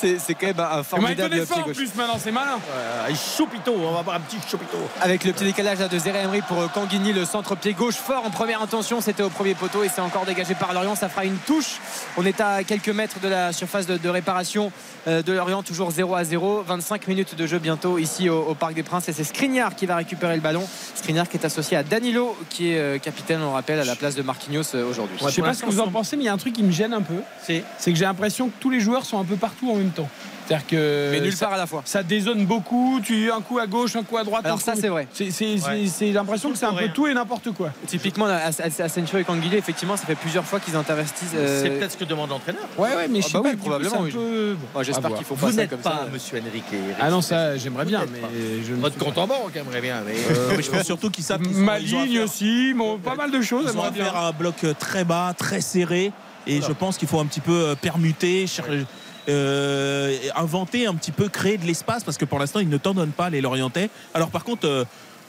c'est 0.00 0.34
quand 0.34 0.46
même 0.46 0.60
un 0.60 0.78
il 0.78 0.84
formidable 0.84 1.30
pied 1.36 1.46
fort 1.46 1.58
en 1.58 1.72
plus 1.72 1.94
maintenant, 1.94 2.18
c'est 2.18 2.32
malin. 2.32 2.58
Euh, 2.72 3.08
un 3.10 3.14
choupito, 3.14 3.72
on 3.76 3.92
va 3.92 4.00
avoir 4.00 4.16
un 4.16 4.20
petit 4.20 4.38
choupito. 4.50 4.76
Avec 5.00 5.24
le 5.24 5.32
petit 5.32 5.44
décalage 5.44 5.78
là 5.78 5.88
de 5.88 5.98
Zeré 5.98 6.20
Emery 6.20 6.42
pour 6.42 6.60
euh, 6.60 6.68
Kanguini, 6.68 7.12
le 7.12 7.24
centre 7.24 7.54
pied 7.56 7.72
gauche 7.74 7.94
fort 7.94 8.24
en 8.24 8.30
première 8.30 8.60
intention, 8.62 9.00
c'était 9.00 9.22
au 9.22 9.30
premier 9.30 9.54
poteau 9.54 9.82
et 9.84 9.88
c'est 9.88 10.00
encore 10.00 10.24
dégagé 10.26 10.54
par 10.54 10.72
Lorient. 10.72 10.94
Ça 10.94 11.08
fera 11.08 11.24
une 11.24 11.36
touche. 11.38 11.78
On 12.16 12.24
est 12.26 12.40
à 12.40 12.64
quelques 12.64 12.88
mètres 12.88 13.20
de 13.20 13.28
la 13.28 13.52
surface 13.52 13.86
de, 13.86 13.96
de 13.96 14.08
réparation 14.08 14.72
euh, 15.06 15.22
de 15.22 15.38
Lorient, 15.44 15.62
toujours 15.62 15.90
0 15.90 16.14
à 16.14 16.24
0. 16.24 16.62
25 16.62 17.06
minutes 17.06 17.34
de 17.34 17.46
jeu 17.46 17.58
bientôt 17.58 17.98
ici 17.98 18.30
au, 18.30 18.40
au 18.40 18.54
Parc 18.54 18.72
des 18.72 18.82
Princes 18.82 19.10
et 19.10 19.12
c'est 19.12 19.24
Skriniar 19.24 19.74
qui 19.76 19.84
va 19.84 19.96
récupérer 19.96 20.36
le 20.36 20.40
ballon. 20.40 20.66
Skriniar 20.94 21.28
qui 21.28 21.36
est 21.36 21.44
associé 21.44 21.76
à 21.76 21.82
Danilo, 21.82 22.34
qui 22.48 22.70
est 22.70 22.78
euh, 22.78 22.98
capitaine, 22.98 23.42
on 23.42 23.48
le 23.48 23.52
rappelle, 23.52 23.78
à 23.78 23.84
la 23.84 23.94
place 23.94 24.14
de 24.14 24.22
Marquinhos 24.22 24.74
euh, 24.74 24.88
aujourd'hui. 24.88 25.18
je 25.20 25.28
sais 25.28 25.42
pas 25.42 25.52
ce 25.52 25.64
que 25.64 25.70
vous 25.70 25.80
en 25.80 25.90
pensez, 25.90 26.16
mais 26.16 26.22
il 26.22 26.26
y 26.26 26.30
a 26.30 26.32
un 26.32 26.38
truc 26.38 26.54
qui 26.54 26.62
me 26.62 26.72
gêne 26.72 26.94
un 26.94 27.02
peu. 27.02 27.16
C'est 27.42 27.62
que 27.84 27.94
j'ai 27.94 28.06
l'impression 28.06 28.48
que 28.48 28.54
tous 28.58 28.70
les 28.70 28.80
joueurs 28.80 29.04
sont 29.04 29.18
un 29.20 29.24
peu 29.24 29.36
partout 29.36 29.70
en 29.70 29.74
même 29.74 29.90
temps. 29.90 30.08
C'est-à-dire 30.46 30.66
que. 30.66 31.08
Mais 31.12 31.20
nulle 31.20 31.32
ça, 31.32 31.46
part 31.46 31.54
à 31.54 31.58
la 31.58 31.66
fois. 31.66 31.82
ça 31.84 32.02
dézone 32.02 32.44
beaucoup. 32.46 33.00
Tu 33.02 33.30
un 33.30 33.40
coup 33.40 33.58
à 33.58 33.66
gauche, 33.66 33.96
un 33.96 34.02
coup 34.02 34.16
à 34.18 34.24
droite. 34.24 34.44
Alors 34.44 34.60
ça 34.60 34.74
c'est 34.74 34.88
vrai. 34.88 35.08
C'est 35.12 35.30
Ouais. 35.44 36.12
l'impression 36.12 36.50
que 36.52 36.58
c'est 36.58 36.66
un 36.66 36.72
peu 36.72 36.80
Rien. 36.84 36.88
tout 36.94 37.06
et 37.06 37.14
n'importe 37.14 37.52
quoi. 37.52 37.70
Typiquement, 37.86 38.26
As- 38.26 38.60
As- 38.60 38.80
Asensio 38.80 39.18
et 39.18 39.24
Kanguilé, 39.24 39.56
effectivement, 39.56 39.96
ça 39.96 40.04
fait 40.06 40.14
plusieurs 40.14 40.44
fois 40.44 40.60
qu'ils 40.60 40.76
investissent. 40.90 41.28
euh, 41.34 41.62
c'est 41.62 41.70
peut-être 41.70 41.92
ce 41.92 41.96
que 41.96 42.04
demande 42.04 42.30
l'entraîneur. 42.30 42.62
Ouais, 42.76 42.94
ouais, 42.94 43.08
mais 43.08 43.20
je 43.20 43.26
Ah 43.26 43.28
sais 43.28 43.32
bah 43.38 43.42
pas. 43.44 43.48
oui, 43.50 43.56
probablement, 43.56 44.00
oui. 44.00 44.10
peu- 44.12 44.56
bon, 44.74 44.80
à 44.80 44.82
J'espère 44.82 45.10
font 45.24 45.34
Vous 45.34 45.46
pas 45.46 45.52
ça 45.52 45.56
n'êtes 45.56 45.70
comme 45.70 45.78
pas 45.80 45.90
ça. 45.90 46.08
monsieur 46.12 46.38
Enrique. 46.40 46.64
Ah 47.00 47.10
non, 47.10 47.20
ça, 47.22 47.56
j'aimerais 47.56 47.84
bien, 47.86 48.00
Vous 48.04 48.12
mais 48.12 48.62
je 48.66 48.74
Votre 48.74 48.98
compte 48.98 49.18
en 49.18 49.26
banque 49.26 49.56
aimerait 49.56 49.80
bien. 49.80 50.02
Mais... 50.06 50.12
Euh, 50.30 50.52
mais 50.56 50.62
je 50.62 50.70
pense 50.70 50.84
surtout 50.84 51.10
qu'ils 51.10 51.24
savent 51.24 51.40
Ma 51.48 51.78
ligne 51.78 52.20
aussi, 52.20 52.74
bon, 52.74 52.98
pas 52.98 53.14
mal 53.14 53.30
de 53.30 53.40
choses. 53.40 53.64
Ils 53.64 53.70
ont 53.70 53.72
j'aimerais 53.82 53.90
bien. 53.92 54.04
affaire 54.06 54.16
à 54.20 54.28
un 54.28 54.32
bloc 54.32 54.56
euh, 54.64 54.74
très 54.78 55.04
bas, 55.04 55.32
très 55.36 55.60
serré. 55.60 56.12
Et 56.46 56.60
je 56.60 56.72
pense 56.72 56.98
qu'il 56.98 57.08
faut 57.08 57.18
un 57.20 57.24
petit 57.26 57.40
peu 57.40 57.52
euh, 57.70 57.74
permuter, 57.74 58.44
euh, 58.68 58.82
inventer 59.28 60.86
un 60.86 60.94
petit 60.94 61.12
peu, 61.12 61.28
créer 61.28 61.58
de 61.58 61.66
l'espace 61.66 62.04
parce 62.04 62.18
que 62.18 62.24
pour 62.24 62.38
l'instant 62.38 62.60
ils 62.60 62.68
ne 62.68 62.76
t'en 62.76 62.94
donnent 62.94 63.12
pas 63.12 63.30
les 63.30 63.40
Lorientais. 63.40 63.90
Alors 64.12 64.30
par 64.30 64.44
contre, 64.44 64.66
euh, 64.66 64.84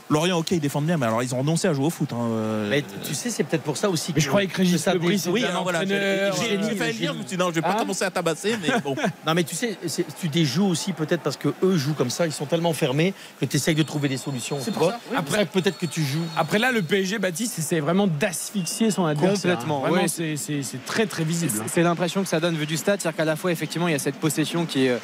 Lorient, 0.09 0.37
ok, 0.37 0.51
ils 0.51 0.59
défendent 0.59 0.85
bien, 0.85 0.97
mais 0.97 1.07
alors 1.07 1.23
ils 1.23 1.33
ont 1.33 1.39
renoncé 1.39 1.67
à 1.67 1.73
jouer 1.73 1.85
au 1.85 1.89
foot. 1.89 2.13
hein, 2.13 2.17
euh. 2.29 2.69
Mais 2.69 2.83
tu 3.03 3.15
sais, 3.15 3.29
c'est 3.31 3.43
peut-être 3.43 3.63
pour 3.63 3.75
ça 3.75 3.89
aussi 3.89 4.11
Mais 4.13 4.21
je 4.21 4.27
croyais 4.27 4.47
que 4.47 4.55
Régis 4.57 4.81
ça 4.81 4.93
oui, 4.95 5.43
alors 5.43 5.63
voilà, 5.63 5.83
j'ai 5.85 5.93
euh, 5.95 6.31
j'ai 6.33 6.75
failli 6.75 6.93
le 6.93 6.99
dire, 6.99 7.13
je 7.13 7.17
me 7.17 7.23
suis 7.27 7.35
dit 7.35 7.37
non, 7.37 7.49
je 7.49 7.55
vais 7.55 7.61
pas 7.61 7.71
Hein 7.71 7.79
commencer 7.79 8.05
à 8.05 8.11
tabasser, 8.11 8.55
mais 8.61 8.79
bon. 8.83 8.95
Non 9.25 9.33
mais 9.33 9.43
tu 9.43 9.55
sais, 9.55 9.77
tu 10.21 10.27
déjoues 10.29 10.67
aussi 10.67 10.93
peut-être 10.93 11.21
parce 11.21 11.37
que 11.37 11.49
eux 11.63 11.75
jouent 11.77 11.93
comme 11.95 12.09
ça, 12.11 12.27
ils 12.27 12.31
sont 12.31 12.45
tellement 12.45 12.73
fermés 12.73 13.13
que 13.39 13.45
tu 13.45 13.57
essayes 13.57 13.73
de 13.75 13.81
trouver 13.83 14.07
des 14.07 14.17
solutions. 14.17 14.59
C'est 14.61 14.71
pour 14.71 14.83
vois. 14.83 14.91
ça, 14.93 14.99
oui. 15.09 15.17
Après 15.17 15.45
peut-être 15.45 15.77
que 15.79 15.87
tu 15.87 16.03
joues. 16.03 16.21
Après 16.37 16.59
là, 16.59 16.71
le 16.71 16.81
PSG, 16.83 17.17
Baptiste, 17.17 17.55
c'est 17.61 17.79
vraiment 17.79 18.05
d'asphyxier 18.07 18.91
son 18.91 19.05
adversaire. 19.05 19.53
Complètement, 19.53 19.79
Vraiment, 19.81 19.95
ouais. 20.03 20.07
c'est- 20.07 20.37
c'est 20.37 20.61
c'est 20.61 20.85
très 20.85 21.07
très 21.07 21.23
visible. 21.23 21.53
hein. 21.59 21.65
C'est 21.67 21.81
l'impression 21.83 22.21
que 22.21 22.29
ça 22.29 22.39
donne 22.39 22.55
vu 22.55 22.65
du 22.67 22.77
stade, 22.77 23.01
c'est-à-dire 23.01 23.17
qu'à 23.17 23.25
la 23.25 23.35
fois 23.35 23.51
effectivement 23.51 23.87
il 23.87 23.91
y 23.91 23.95
a 23.95 23.99
cette 23.99 24.15
possession 24.17 24.65
qui 24.65 24.85
est 24.85 24.89
euh, 24.91 24.97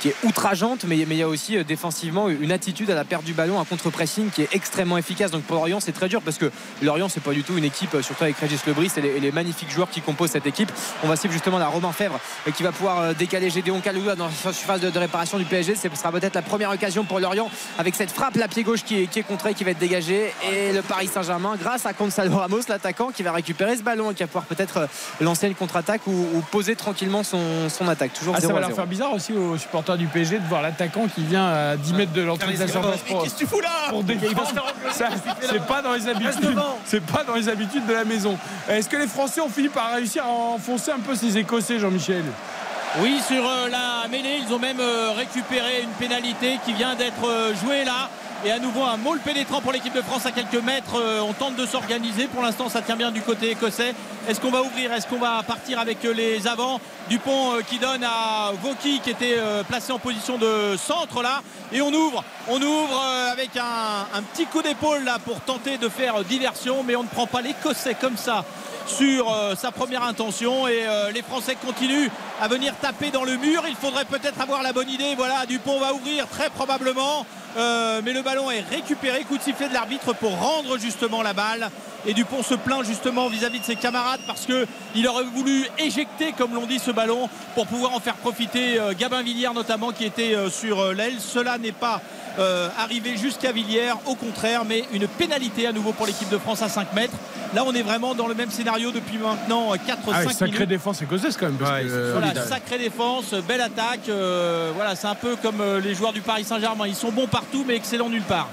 qui 0.00 0.08
est 0.08 0.16
outrageante, 0.24 0.84
mais 0.84 0.96
mais 1.08 1.14
il 1.16 1.18
y 1.18 1.22
a 1.22 1.28
aussi 1.28 1.56
euh, 1.56 1.64
défensivement 1.64 2.28
une 2.28 2.52
attitude 2.52 2.90
à 2.90 2.94
la 2.94 3.04
perte 3.04 3.24
du 3.24 3.32
ballon, 3.32 3.60
un 3.60 3.64
contre-pressing 3.64 4.30
qui 4.30 4.42
est 4.42 4.48
extrêmement 4.54 4.98
efficace. 4.98 5.30
Donc 5.30 5.42
pour 5.42 5.56
Lorient 5.56 5.80
c'est 5.80 5.92
très 5.92 6.08
dur 6.08 6.22
parce 6.22 6.38
que 6.38 6.50
Lorient 6.82 7.08
c'est 7.08 7.22
pas 7.22 7.32
du 7.32 7.42
tout 7.42 7.56
une 7.56 7.64
équipe, 7.64 7.94
euh, 7.94 8.02
surtout 8.02 8.24
avec 8.24 8.36
Régis 8.38 8.64
Lebris 8.66 8.90
et 8.96 9.00
les, 9.00 9.08
et 9.16 9.20
les 9.20 9.32
magnifiques 9.32 9.70
joueurs 9.70 9.90
qui 9.90 10.00
composent 10.00 10.30
cette 10.30 10.46
équipe. 10.46 10.70
On 11.02 11.08
va 11.08 11.16
suivre 11.16 11.32
justement 11.32 11.58
la 11.58 11.68
Romain 11.68 11.92
Fèvre 11.92 12.18
euh, 12.46 12.50
qui 12.50 12.62
va 12.62 12.72
pouvoir 12.72 13.14
décaler 13.14 13.50
Gédéon 13.50 13.80
Kaloula 13.80 14.14
dans 14.16 14.30
sa 14.30 14.52
surface 14.52 14.80
de, 14.80 14.90
de 14.90 14.98
réparation 14.98 15.38
du 15.38 15.44
PSG. 15.44 15.74
Ce 15.76 15.88
sera 15.96 16.12
peut-être 16.12 16.34
la 16.34 16.42
première 16.42 16.70
occasion 16.70 17.04
pour 17.04 17.20
Lorient 17.20 17.50
avec 17.78 17.94
cette 17.94 18.10
frappe 18.10 18.36
la 18.36 18.48
pied 18.48 18.62
gauche 18.62 18.82
qui 18.84 19.02
est, 19.02 19.06
qui 19.06 19.18
est 19.20 19.22
contrée, 19.22 19.54
qui 19.54 19.64
va 19.64 19.70
être 19.70 19.78
dégagée 19.78 20.32
et 20.50 20.72
le 20.72 20.82
Paris 20.82 21.08
Saint-Germain 21.08 21.56
grâce 21.60 21.86
à 21.86 21.92
Gonzalo 21.92 22.36
Ramos, 22.36 22.60
l'attaquant 22.68 23.10
qui 23.10 23.22
va 23.22 23.32
récupérer 23.32 23.76
ce 23.76 23.82
ballon 23.82 24.10
et 24.10 24.14
qui 24.14 24.22
va 24.22 24.26
pouvoir 24.26 24.44
peut-être 24.44 24.88
lancer 25.20 25.46
une 25.46 25.54
contre-attaque 25.54 26.06
ou, 26.06 26.10
ou 26.34 26.40
poser 26.50 26.76
tranquillement 26.76 27.22
son, 27.22 27.68
son 27.68 27.88
attaque. 27.88 28.12
Toujours 28.12 28.34
Ah, 28.36 28.40
ça 28.40 28.48
0 28.48 28.54
va 28.54 28.60
leur 28.60 28.68
0. 28.70 28.76
faire 28.76 28.86
bizarre 28.86 29.12
aussi 29.14 29.32
aux 29.32 29.56
supporters 29.56 29.85
du 29.94 30.06
PSG 30.06 30.38
de 30.38 30.46
voir 30.46 30.62
l'attaquant 30.62 31.06
qui 31.06 31.22
vient 31.22 31.46
à 31.46 31.76
10 31.76 31.92
mètres 31.94 32.12
de 32.12 32.22
l'entrée 32.22 32.54
de 32.54 32.58
la 32.58 32.66
surface 32.66 33.02
pour, 33.02 33.22
Qu'est-ce 33.22 33.34
que 33.34 33.38
tu 33.38 33.46
fous 33.46 33.60
là 33.60 33.90
pour 33.90 34.02
défendre. 34.02 34.74
Ça, 34.90 35.08
C'est 35.40 35.64
pas 35.64 35.82
dans 35.82 35.92
les 35.92 36.08
habitudes. 36.08 36.58
C'est 36.84 37.04
pas 37.04 37.22
dans 37.22 37.34
les 37.34 37.48
habitudes 37.48 37.86
de 37.86 37.92
la 37.92 38.04
maison. 38.04 38.36
Est-ce 38.68 38.88
que 38.88 38.96
les 38.96 39.06
Français 39.06 39.40
ont 39.40 39.48
fini 39.48 39.68
par 39.68 39.92
réussir 39.92 40.24
à 40.24 40.28
enfoncer 40.28 40.90
un 40.90 40.98
peu 40.98 41.14
ces 41.14 41.38
Écossais, 41.38 41.78
Jean-Michel? 41.78 42.24
Oui, 43.00 43.20
sur 43.26 43.46
euh, 43.46 43.68
la 43.68 44.08
mêlée, 44.08 44.40
ils 44.46 44.54
ont 44.54 44.58
même 44.58 44.80
euh, 44.80 45.12
récupéré 45.14 45.82
une 45.82 45.90
pénalité 45.90 46.58
qui 46.64 46.72
vient 46.72 46.94
d'être 46.94 47.28
euh, 47.28 47.54
jouée 47.54 47.84
là. 47.84 48.08
Et 48.46 48.52
à 48.52 48.60
nouveau 48.60 48.84
un 48.84 48.96
môle 48.96 49.18
pénétrant 49.18 49.60
pour 49.60 49.72
l'équipe 49.72 49.92
de 49.92 50.02
France 50.02 50.24
à 50.24 50.30
quelques 50.30 50.62
mètres. 50.62 51.00
Euh, 51.00 51.18
on 51.20 51.32
tente 51.32 51.56
de 51.56 51.66
s'organiser. 51.66 52.28
Pour 52.28 52.42
l'instant, 52.42 52.68
ça 52.68 52.80
tient 52.80 52.94
bien 52.94 53.10
du 53.10 53.20
côté 53.20 53.50
écossais. 53.50 53.92
Est-ce 54.28 54.40
qu'on 54.40 54.52
va 54.52 54.62
ouvrir? 54.62 54.92
Est-ce 54.92 55.08
qu'on 55.08 55.18
va 55.18 55.42
partir 55.42 55.80
avec 55.80 56.04
euh, 56.04 56.14
les 56.14 56.46
avants? 56.46 56.80
Dupont 57.08 57.54
euh, 57.54 57.62
qui 57.68 57.80
donne 57.80 58.04
à 58.04 58.52
Voki 58.62 59.00
qui 59.00 59.10
était 59.10 59.36
placé 59.68 59.90
en 59.90 59.98
position 59.98 60.38
de 60.38 60.76
centre 60.76 61.24
là. 61.24 61.42
Et 61.72 61.80
on 61.80 61.92
ouvre. 61.92 62.22
On 62.46 62.62
ouvre 62.62 63.02
avec 63.32 63.50
un, 63.56 64.22
petit 64.32 64.46
coup 64.46 64.62
d'épaule 64.62 65.02
là 65.02 65.18
pour 65.18 65.40
tenter 65.40 65.76
de 65.76 65.88
faire 65.88 66.22
diversion. 66.22 66.84
Mais 66.84 66.94
on 66.94 67.02
ne 67.02 67.08
prend 67.08 67.26
pas 67.26 67.40
l'écossais 67.40 67.94
comme 67.94 68.16
ça 68.16 68.44
sur 68.86 69.26
sa 69.58 69.72
première 69.72 70.04
intention 70.04 70.68
et 70.68 70.86
les 71.12 71.22
Français 71.22 71.56
continuent 71.56 72.08
à 72.40 72.46
venir 72.46 72.72
taper 72.80 73.10
dans 73.10 73.24
le 73.24 73.36
mur. 73.36 73.64
Il 73.68 73.74
faudrait 73.74 74.04
peut-être 74.04 74.40
avoir 74.40 74.62
la 74.62 74.72
bonne 74.72 74.88
idée. 74.88 75.16
Voilà, 75.16 75.46
Dupont 75.46 75.80
va 75.80 75.92
ouvrir 75.92 76.28
très 76.28 76.50
probablement. 76.50 77.26
Euh, 77.56 78.02
mais 78.04 78.12
le 78.12 78.22
ballon 78.22 78.50
est 78.50 78.60
récupéré. 78.60 79.22
Coup 79.24 79.38
de 79.38 79.42
sifflet 79.42 79.68
de 79.68 79.74
l'arbitre 79.74 80.14
pour 80.14 80.38
rendre 80.38 80.78
justement 80.78 81.22
la 81.22 81.32
balle. 81.32 81.70
Et 82.06 82.12
Dupont 82.12 82.42
se 82.42 82.54
plaint 82.54 82.84
justement 82.84 83.28
vis-à-vis 83.28 83.60
de 83.60 83.64
ses 83.64 83.76
camarades 83.76 84.20
parce 84.26 84.46
qu'il 84.46 85.08
aurait 85.08 85.24
voulu 85.24 85.66
éjecter, 85.78 86.32
comme 86.32 86.54
l'on 86.54 86.66
dit, 86.66 86.78
ce 86.78 86.90
ballon 86.90 87.28
pour 87.54 87.66
pouvoir 87.66 87.94
en 87.94 88.00
faire 88.00 88.14
profiter 88.14 88.78
euh, 88.78 88.92
Gabin 88.96 89.22
Villière 89.22 89.54
notamment 89.54 89.90
qui 89.90 90.04
était 90.04 90.34
euh, 90.34 90.50
sur 90.50 90.92
l'aile. 90.92 91.16
Cela 91.18 91.58
n'est 91.58 91.72
pas 91.72 92.00
euh, 92.38 92.68
arrivé 92.78 93.16
jusqu'à 93.16 93.52
Villière, 93.52 93.96
au 94.06 94.14
contraire, 94.14 94.64
mais 94.64 94.84
une 94.92 95.08
pénalité 95.08 95.66
à 95.66 95.72
nouveau 95.72 95.92
pour 95.92 96.06
l'équipe 96.06 96.28
de 96.28 96.38
France 96.38 96.62
à 96.62 96.68
5 96.68 96.92
mètres. 96.92 97.16
Là, 97.54 97.64
on 97.66 97.72
est 97.72 97.82
vraiment 97.82 98.14
dans 98.14 98.26
le 98.26 98.34
même 98.34 98.50
scénario 98.50 98.90
depuis 98.92 99.18
maintenant 99.18 99.72
4-5 99.74 99.78
ah, 100.12 100.20
minutes. 100.20 100.32
Sacrée 100.36 100.66
défense 100.66 101.02
écossaise 101.02 101.36
quand 101.38 101.46
même. 101.46 101.56
Parce 101.56 101.82
que, 101.82 101.88
euh, 101.90 102.12
Voilà, 102.12 102.46
sacrée 102.46 102.78
défense, 102.78 103.32
belle 103.48 103.60
attaque. 103.60 104.08
euh, 104.08 104.72
voilà, 104.74 104.96
c'est 104.96 105.06
un 105.06 105.14
peu 105.14 105.36
comme 105.36 105.60
euh, 105.60 105.80
les 105.80 105.94
joueurs 105.94 106.12
du 106.12 106.20
Paris 106.20 106.44
Saint-Germain. 106.44 106.86
Ils 106.86 106.94
sont 106.94 107.12
bons 107.12 107.26
partout, 107.26 107.64
mais 107.66 107.76
excellents 107.76 108.08
nulle 108.08 108.22
part. 108.22 108.48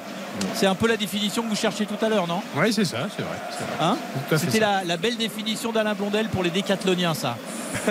C'est 0.56 0.66
un 0.66 0.76
peu 0.76 0.88
la 0.88 0.98
définition 0.98 1.44
que 1.44 1.50
vous 1.50 1.56
cherchiez 1.56 1.86
tout 1.86 2.04
à 2.04 2.10
l'heure, 2.10 2.28
non? 2.28 2.42
Oui, 2.56 2.74
c'est 2.74 2.86
ça, 2.86 3.08
c'est 3.16 3.22
vrai. 3.22 3.38
Hein? 3.80 3.98
C'était 4.36 4.60
la, 4.60 4.84
la 4.84 4.98
belle 4.98 5.16
définition 5.16 5.72
d'Alain 5.72 5.94
Blondel 5.94 6.28
pour 6.30 6.42
les 6.42 6.50
décathloniens, 6.50 7.14
ça. 7.14 7.38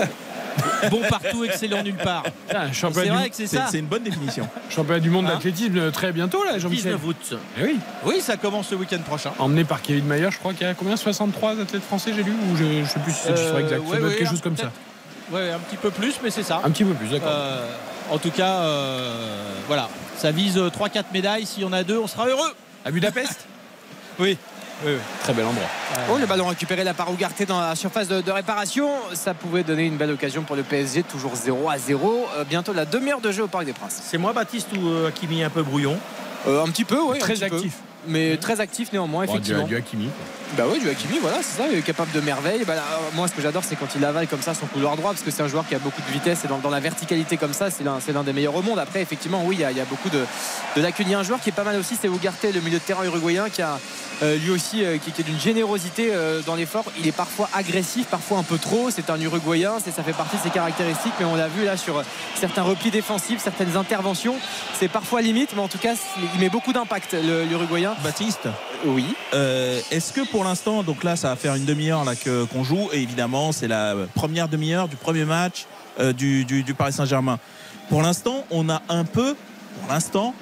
bon 0.91 1.01
partout, 1.09 1.45
excellent 1.45 1.83
nulle 1.83 1.97
part. 1.97 2.25
Ah, 2.55 2.65
C'est 2.69 2.73
championnat, 2.75 3.15
vrai 3.15 3.25
du, 3.25 3.31
que 3.31 3.37
c'est 3.37 3.47
ça. 3.47 3.67
c'est 3.71 3.79
une 3.79 3.87
bonne 3.87 4.03
définition. 4.03 4.49
championnat 4.71 5.01
du 5.01 5.11
monde 5.11 5.27
Hein 5.27 5.35
d'athlétisme 5.35 5.77
euh, 5.79 5.91
très 5.91 6.13
bientôt 6.13 6.43
là, 6.45 6.59
Jean-Michel. 6.59 6.93
19 6.97 7.05
août. 7.07 7.35
Eh 7.59 7.63
oui, 7.65 7.79
Oui, 8.05 8.21
ça 8.21 8.37
commence 8.37 8.71
le 8.71 8.77
week-end 8.79 8.99
prochain. 9.07 9.33
emmené 9.39 9.65
par 9.65 9.83
Kevin 9.83 10.05
Mayer, 10.07 10.29
je 10.31 10.39
crois 10.39 10.53
qu'il 10.53 10.67
y 10.67 10.71
a 10.71 10.75
combien 10.75 10.97
63 10.97 11.61
athlètes 11.61 11.83
français, 11.83 12.13
j'ai 12.15 12.23
lu 12.23 12.33
Ou 12.33 12.57
je, 12.57 12.65
je 12.85 12.89
sais 12.89 12.99
plus 13.01 13.13
si 13.13 13.19
c'est 13.25 13.31
le 13.31 13.37
chiffre 13.37 13.55
Euh, 13.55 13.59
exact. 13.61 13.71
Ça 13.71 13.81
ouais, 13.81 13.87
doit 13.87 13.97
être 13.97 14.05
ouais, 14.13 14.19
quelque 14.19 14.31
chose 14.31 14.41
comme 14.41 14.57
ça. 14.57 14.71
Ouais, 15.31 15.51
un 15.51 15.59
petit 15.59 15.77
peu 15.77 15.91
plus, 15.91 16.15
mais 16.23 16.31
c'est 16.31 16.43
ça. 16.43 16.61
Un 16.65 16.71
petit 16.71 16.85
peu 16.85 16.95
plus, 16.95 17.09
d'accord. 17.09 17.29
Euh, 17.33 17.67
en 18.11 18.19
tout 18.19 18.31
cas, 18.31 18.57
euh, 18.61 19.53
voilà. 19.67 19.89
Ça 20.19 20.31
vise 20.31 20.59
3-4 20.59 21.05
médailles. 21.13 21.47
S'il 21.47 21.63
y 21.63 21.67
en 21.67 21.73
a 21.73 21.83
deux, 21.85 21.99
on 21.99 22.07
sera 22.07 22.27
heureux. 22.27 22.53
À 22.85 22.91
Budapest? 22.91 23.47
Oui. 24.19 24.37
Très 25.23 25.33
bel 25.33 25.45
endroit. 25.45 25.67
Oh, 26.11 26.19
le 26.19 26.27
ballon 26.27 26.47
récupéré 26.49 26.85
là 26.85 26.95
par 26.95 27.11
Ougarté 27.11 27.47
dans 27.47 27.61
la 27.61 27.75
surface 27.77 28.09
de, 28.09 28.21
de 28.21 28.31
réparation. 28.31 28.89
Ça 29.15 29.35
pouvait 29.35 29.63
donner 29.63 29.85
une 29.87 29.97
belle 29.97 30.11
occasion 30.11 30.43
pour 30.43 30.57
le 30.57 30.63
PSG, 30.63 31.03
toujours 31.05 31.35
0 31.37 31.69
à 31.69 31.79
0. 31.79 32.27
Euh, 32.37 32.45
bientôt 32.45 32.73
la 32.73 32.85
demi-heure 32.85 33.21
de 33.21 33.31
jeu 33.33 33.45
au 33.45 33.49
Parc 33.49 33.65
des 33.65 33.73
Princes. 33.73 34.01
C'est 34.05 34.19
moi 34.19 34.33
Baptiste 34.33 34.69
ou 34.77 34.89
euh, 34.89 35.09
Hakimi 35.09 35.43
un 35.45 35.51
peu 35.51 35.63
brouillon? 35.63 35.97
Euh, 36.49 36.63
un 36.65 36.69
petit 36.69 36.85
peu, 36.85 37.01
oui. 37.01 37.19
Très 37.19 37.35
peu. 37.35 37.45
actif. 37.45 37.75
Mais 38.09 38.37
très 38.37 38.61
actif 38.61 38.93
néanmoins, 38.93 39.27
Bon, 39.27 39.33
du, 39.33 39.39
effectivement. 39.39 39.67
du 39.67 39.77
Hakimi. 39.77 40.07
quoi. 40.07 40.25
Bah 40.57 40.65
oui, 40.71 40.79
du 40.81 40.91
Hakimi, 40.91 41.19
voilà, 41.19 41.39
c'est 41.43 41.63
ça, 41.63 41.67
il 41.67 41.79
est 41.79 41.83
capable 41.83 42.13
de 42.13 42.21
merveille. 42.21 42.65
Bah 42.67 42.75
là, 42.75 42.85
moi, 43.15 43.27
ce 43.27 43.33
que 43.33 43.41
j'adore, 43.41 43.65
c'est 43.65 43.75
quand 43.75 43.87
il 43.97 44.05
avale 44.05 44.29
comme 44.29 44.43
ça 44.43 44.53
son 44.53 44.67
couloir 44.67 44.97
droit, 44.97 45.13
parce 45.13 45.23
que 45.23 45.31
c'est 45.31 45.43
un 45.43 45.49
joueur 45.49 45.67
qui 45.67 45.75
a 45.75 45.79
beaucoup 45.79 46.03
de 46.03 46.13
vitesse 46.13 46.45
et 46.45 46.49
dans, 46.49 46.59
dans 46.59 46.69
la 46.69 46.81
verticalité 46.81 47.39
comme 47.39 47.55
ça, 47.55 47.71
c'est 47.71 47.83
l'un, 47.83 48.23
des 48.23 48.33
meilleurs 48.35 48.55
au 48.55 48.61
monde. 48.61 48.79
Après, 48.79 49.01
effectivement, 49.01 49.43
oui, 49.47 49.57
il 49.59 49.77
y 49.77 49.81
a, 49.81 49.85
beaucoup 49.87 50.11
de, 50.11 50.27
lacunes. 50.77 51.07
Il 51.09 51.13
y 51.13 51.15
a 51.15 51.19
un 51.19 51.23
joueur 51.23 51.41
qui 51.41 51.49
est 51.49 51.53
pas 51.53 51.65
mal 51.65 51.79
aussi, 51.79 51.97
c'est 51.99 52.07
Ugarte, 52.07 52.45
le 52.53 52.61
milieu 52.61 52.79
de 52.79 52.85
terrain 52.85 53.03
uruguayen, 53.05 53.49
qui 53.49 53.63
a 53.63 53.81
euh, 54.23 54.37
lui 54.37 54.51
aussi 54.51 54.85
euh, 54.85 54.99
qui, 54.99 55.09
est 55.19 55.25
d'une 55.25 55.41
générosité 55.41 56.11
euh, 56.13 56.43
dans 56.43 56.55
l'effort. 56.55 56.85
Il 56.99 57.09
est 57.09 57.13
parfois 57.13 57.49
agressif, 57.55 58.07
parfois 58.09 58.37
un 58.37 58.43
peu 58.43 58.59
trop. 58.59 58.91
C'est 58.91 59.09
un 59.09 59.19
uruguayen, 59.19 59.79
ça 59.81 60.03
fait 60.03 60.13
partie 60.13 60.37
de 60.37 60.43
ses 60.43 60.51
caractéristiques, 60.51 61.15
mais 61.19 61.25
on 61.25 61.35
l'a 61.35 61.49
vu 61.49 61.65
là 61.65 61.79
sur 61.79 61.99
euh, 61.99 62.03
certains 62.35 62.63
replis 62.63 62.91
défensifs, 62.91 63.41
certaines 63.43 63.79
interventions. 63.79 64.37
C'est 64.79 64.89
parfois 64.89 65.23
limite, 65.23 65.55
mais 65.55 65.63
en 65.63 65.69
tout 65.69 65.79
cas, 65.79 65.95
il 66.35 66.41
met 66.41 66.51
beaucoup 66.51 66.75
d'impact, 66.75 67.17
l'uruguayen. 67.49 67.95
Baptiste, 68.05 68.49
Oui. 68.85 69.05
euh, 69.35 69.81
est-ce 69.91 70.13
que 70.13 70.21
pour 70.29 70.45
l'instant, 70.45 70.83
donc 70.83 71.05
là, 71.05 71.17
ça 71.17 71.29
va 71.29 71.37
faire 71.37 71.55
une 71.55 71.65
demi-heure 71.65 72.05
là 72.05 72.13
qu'on 72.53 72.65
joue, 72.65 72.89
et 72.93 73.01
évidemment, 73.03 73.53
c'est 73.53 73.69
la 73.69 73.95
première 74.15 74.49
demi-heure 74.49 74.89
du 74.89 74.97
premier 74.97 75.25
match 75.25 75.67
euh, 76.01 76.13
du, 76.13 76.45
du- 76.45 76.63
du 76.63 76.75
Paris 76.75 76.93
Saint-Germain. 76.93 77.39
pour 77.89 78.03
l'instant, 78.03 78.45
on 78.51 78.69
a 78.71 78.83
un 78.89 79.05
peu, 79.05 79.35
pour 79.81 79.93
l'instant, 79.93 80.35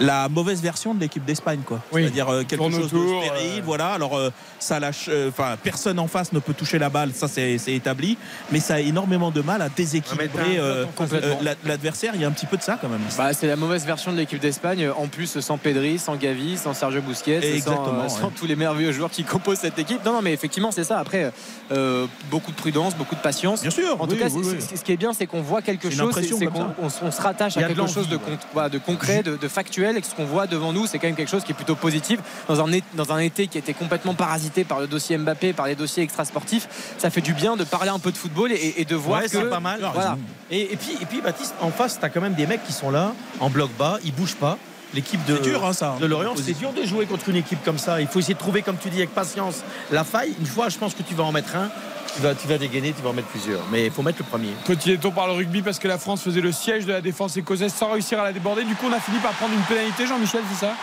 la 0.00 0.28
mauvaise 0.28 0.60
version 0.62 0.94
de 0.94 1.00
l'équipe 1.00 1.24
d'Espagne 1.24 1.60
quoi. 1.64 1.80
Oui. 1.92 2.02
C'est-à-dire 2.02 2.28
euh, 2.28 2.40
quelque 2.42 2.56
Tourne 2.56 2.72
chose 2.72 2.86
autour, 2.92 3.20
de 3.20 3.26
stérile, 3.26 3.62
voilà. 3.64 3.88
Alors 3.92 4.16
ça 4.62 4.78
lâche 4.80 5.06
euh, 5.08 5.28
enfin 5.28 5.56
personne 5.62 5.98
en 5.98 6.06
face 6.06 6.32
ne 6.32 6.38
peut 6.38 6.54
toucher 6.54 6.78
la 6.78 6.88
balle, 6.88 7.10
ça 7.14 7.28
c'est 7.28 7.58
établi, 7.68 8.16
mais 8.50 8.60
ça 8.60 8.74
a 8.74 8.80
énormément 8.80 9.30
de 9.30 9.40
mal 9.42 9.60
à 9.62 9.68
déséquilibrer 9.68 10.58
euh, 10.58 10.84
euh, 11.12 11.34
l'adversaire, 11.64 12.12
il 12.14 12.20
y 12.20 12.24
a 12.24 12.28
un 12.28 12.32
petit 12.32 12.46
peu 12.46 12.56
de 12.56 12.62
ça 12.62 12.78
quand 12.80 12.88
même. 12.88 13.00
Bah, 13.18 13.32
c'est 13.32 13.46
la 13.46 13.56
mauvaise 13.56 13.84
version 13.84 14.12
de 14.12 14.16
l'équipe 14.16 14.38
d'Espagne. 14.40 14.88
En 14.96 15.08
plus, 15.08 15.40
sans 15.40 15.58
Pedri, 15.58 15.98
sans 15.98 16.16
Gavi, 16.16 16.56
sans 16.56 16.74
Sergio 16.74 17.00
Busquets, 17.00 17.40
sans, 17.40 17.48
Exactement, 17.48 18.04
euh, 18.04 18.08
sans 18.08 18.26
ouais. 18.26 18.32
tous 18.36 18.46
les 18.46 18.56
merveilleux 18.56 18.92
joueurs 18.92 19.10
qui 19.10 19.24
composent 19.24 19.58
cette 19.58 19.78
équipe. 19.78 20.04
Non, 20.04 20.12
non, 20.12 20.22
mais 20.22 20.32
effectivement, 20.32 20.70
c'est 20.70 20.84
ça. 20.84 20.98
Après, 20.98 21.32
euh, 21.72 22.06
beaucoup 22.30 22.50
de 22.52 22.56
prudence, 22.56 22.94
beaucoup 22.94 23.14
de 23.14 23.20
patience. 23.20 23.62
Bien 23.62 23.70
sûr. 23.70 24.00
En 24.00 24.06
tout 24.06 24.16
cas, 24.16 24.28
oui, 24.28 24.42
oui. 24.44 24.58
ce 24.76 24.82
qui 24.82 24.92
est 24.92 24.96
bien, 24.96 25.12
c'est 25.12 25.26
qu'on 25.26 25.42
voit 25.42 25.62
quelque 25.62 25.90
chose, 25.90 26.14
c'est 26.14 26.46
qu'on 26.46 27.10
se 27.10 27.22
rattache 27.22 27.56
à 27.56 27.60
a 27.60 27.62
de 27.64 27.68
quelque 27.74 27.86
chose 27.88 28.08
de, 28.08 28.16
l'envie, 28.16 28.36
con- 28.36 28.46
voilà, 28.52 28.68
de 28.68 28.78
concret, 28.78 29.22
de, 29.22 29.36
de 29.36 29.48
factuel, 29.48 29.96
et 29.96 30.00
que 30.00 30.06
ce 30.06 30.14
qu'on 30.14 30.24
voit 30.24 30.46
devant 30.46 30.72
nous, 30.72 30.86
c'est 30.86 30.98
quand 30.98 31.06
même 31.08 31.16
quelque 31.16 31.30
chose 31.30 31.44
qui 31.44 31.52
est 31.52 31.54
plutôt 31.54 31.76
positif. 31.76 32.20
Dans 32.48 32.60
un, 32.64 32.70
dans 32.94 33.12
un 33.12 33.18
été 33.18 33.46
qui 33.46 33.58
était 33.58 33.74
complètement 33.74 34.14
parasité 34.14 34.51
par 34.64 34.80
le 34.80 34.86
dossier 34.86 35.18
Mbappé, 35.18 35.52
par 35.52 35.66
les 35.66 35.74
dossiers 35.74 36.02
extrasportifs, 36.02 36.68
ça 36.98 37.10
fait 37.10 37.20
du 37.20 37.32
bien 37.32 37.56
de 37.56 37.64
parler 37.64 37.90
un 37.90 37.98
peu 37.98 38.12
de 38.12 38.16
football 38.16 38.52
et, 38.52 38.74
et 38.76 38.84
de 38.84 38.94
voir 38.96 39.20
Ouais, 39.20 39.26
que 39.26 39.32
c'est 39.32 39.50
pas 39.50 39.60
mal. 39.60 39.80
Voilà. 39.92 40.16
Et, 40.50 40.72
et 40.72 40.76
puis, 40.76 40.96
et 41.00 41.06
puis, 41.06 41.20
Baptiste, 41.20 41.54
en 41.60 41.70
face, 41.70 41.98
tu 41.98 42.04
as 42.04 42.08
quand 42.10 42.20
même 42.20 42.34
des 42.34 42.46
mecs 42.46 42.64
qui 42.64 42.72
sont 42.72 42.90
là, 42.90 43.12
en 43.40 43.50
bloc 43.50 43.70
bas, 43.78 43.98
ils 44.04 44.14
bougent 44.14 44.36
pas. 44.36 44.58
L'équipe 44.94 45.24
de, 45.24 45.36
C'est 45.36 45.42
dur, 45.42 45.64
hein, 45.64 45.72
ça. 45.72 45.96
de 45.98 46.04
Lorient, 46.04 46.34
c'est 46.36 46.52
dur 46.52 46.70
de 46.74 46.84
jouer 46.84 47.06
contre 47.06 47.30
une 47.30 47.36
équipe 47.36 47.64
comme 47.64 47.78
ça. 47.78 48.02
Il 48.02 48.06
faut 48.06 48.18
essayer 48.18 48.34
de 48.34 48.38
trouver, 48.38 48.60
comme 48.60 48.76
tu 48.76 48.90
dis, 48.90 48.98
avec 48.98 49.14
patience, 49.14 49.62
la 49.90 50.04
faille. 50.04 50.34
Une 50.38 50.44
fois, 50.46 50.68
je 50.68 50.76
pense 50.76 50.92
que 50.94 51.02
tu 51.02 51.14
vas 51.14 51.24
en 51.24 51.32
mettre 51.32 51.56
un, 51.56 51.70
tu 52.14 52.20
vas, 52.20 52.34
tu 52.34 52.46
vas 52.46 52.58
dégainer, 52.58 52.92
tu 52.92 53.00
vas 53.02 53.08
en 53.08 53.14
mettre 53.14 53.28
plusieurs. 53.28 53.62
Mais 53.72 53.86
il 53.86 53.90
faut 53.90 54.02
mettre 54.02 54.18
le 54.18 54.26
premier. 54.26 54.50
Petit 54.66 54.90
détour 54.90 55.14
par 55.14 55.28
le 55.28 55.32
rugby 55.32 55.62
parce 55.62 55.78
que 55.78 55.88
la 55.88 55.96
France 55.96 56.20
faisait 56.20 56.42
le 56.42 56.52
siège 56.52 56.84
de 56.84 56.92
la 56.92 57.00
défense 57.00 57.38
écossaise 57.38 57.72
sans 57.72 57.90
réussir 57.92 58.20
à 58.20 58.24
la 58.24 58.34
déborder. 58.34 58.64
Du 58.64 58.74
coup, 58.74 58.84
on 58.90 58.92
a 58.92 59.00
fini 59.00 59.16
par 59.20 59.32
prendre 59.32 59.54
une 59.54 59.62
pénalité, 59.62 60.06
Jean-Michel, 60.06 60.42
c'est 60.52 60.66
ça? 60.66 60.74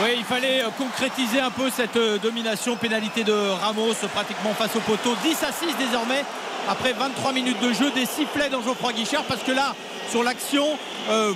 Oui, 0.00 0.14
il 0.16 0.24
fallait 0.24 0.62
euh, 0.62 0.70
concrétiser 0.78 1.38
un 1.38 1.50
peu 1.50 1.68
cette 1.68 1.96
euh, 1.96 2.16
domination. 2.16 2.76
Pénalité 2.76 3.24
de 3.24 3.32
Ramos 3.32 3.92
euh, 4.02 4.08
pratiquement 4.08 4.54
face 4.54 4.74
au 4.74 4.80
poteau. 4.80 5.14
10 5.22 5.42
à 5.42 5.52
6 5.52 5.66
désormais. 5.78 6.24
Après 6.66 6.94
23 6.94 7.32
minutes 7.32 7.60
de 7.60 7.72
jeu, 7.74 7.90
des 7.90 8.06
sifflets 8.06 8.48
dans 8.48 8.62
Geoffroy 8.62 8.92
Guichard 8.94 9.24
parce 9.24 9.42
que 9.42 9.52
là, 9.52 9.74
sur 10.10 10.22
l'action, 10.22 10.64
euh, 11.10 11.32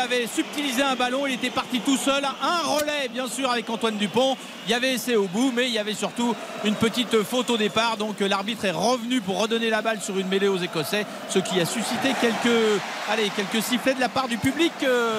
avait 0.00 0.26
subtilisé 0.26 0.82
un 0.82 0.94
ballon. 0.94 1.26
Il 1.26 1.34
était 1.34 1.50
parti 1.50 1.80
tout 1.80 1.98
seul. 1.98 2.24
Un 2.24 2.66
relais, 2.66 3.08
bien 3.12 3.26
sûr, 3.26 3.50
avec 3.50 3.68
Antoine 3.68 3.96
Dupont. 3.96 4.36
Il 4.66 4.70
y 4.70 4.74
avait 4.74 4.94
essai 4.94 5.16
au 5.16 5.26
bout, 5.26 5.52
mais 5.54 5.66
il 5.66 5.72
y 5.72 5.78
avait 5.78 5.94
surtout 5.94 6.34
une 6.64 6.76
petite 6.76 7.22
faute 7.24 7.50
au 7.50 7.58
départ. 7.58 7.98
Donc 7.98 8.20
l'arbitre 8.20 8.64
est 8.64 8.70
revenu 8.70 9.20
pour 9.20 9.38
redonner 9.38 9.68
la 9.68 9.82
balle 9.82 10.00
sur 10.00 10.18
une 10.18 10.28
mêlée 10.28 10.48
aux 10.48 10.58
Écossais, 10.58 11.04
ce 11.28 11.40
qui 11.40 11.60
a 11.60 11.66
suscité 11.66 12.14
quelques, 12.20 13.62
sifflets 13.62 13.94
de 13.94 14.00
la 14.00 14.08
part 14.08 14.28
du 14.28 14.38
public 14.38 14.72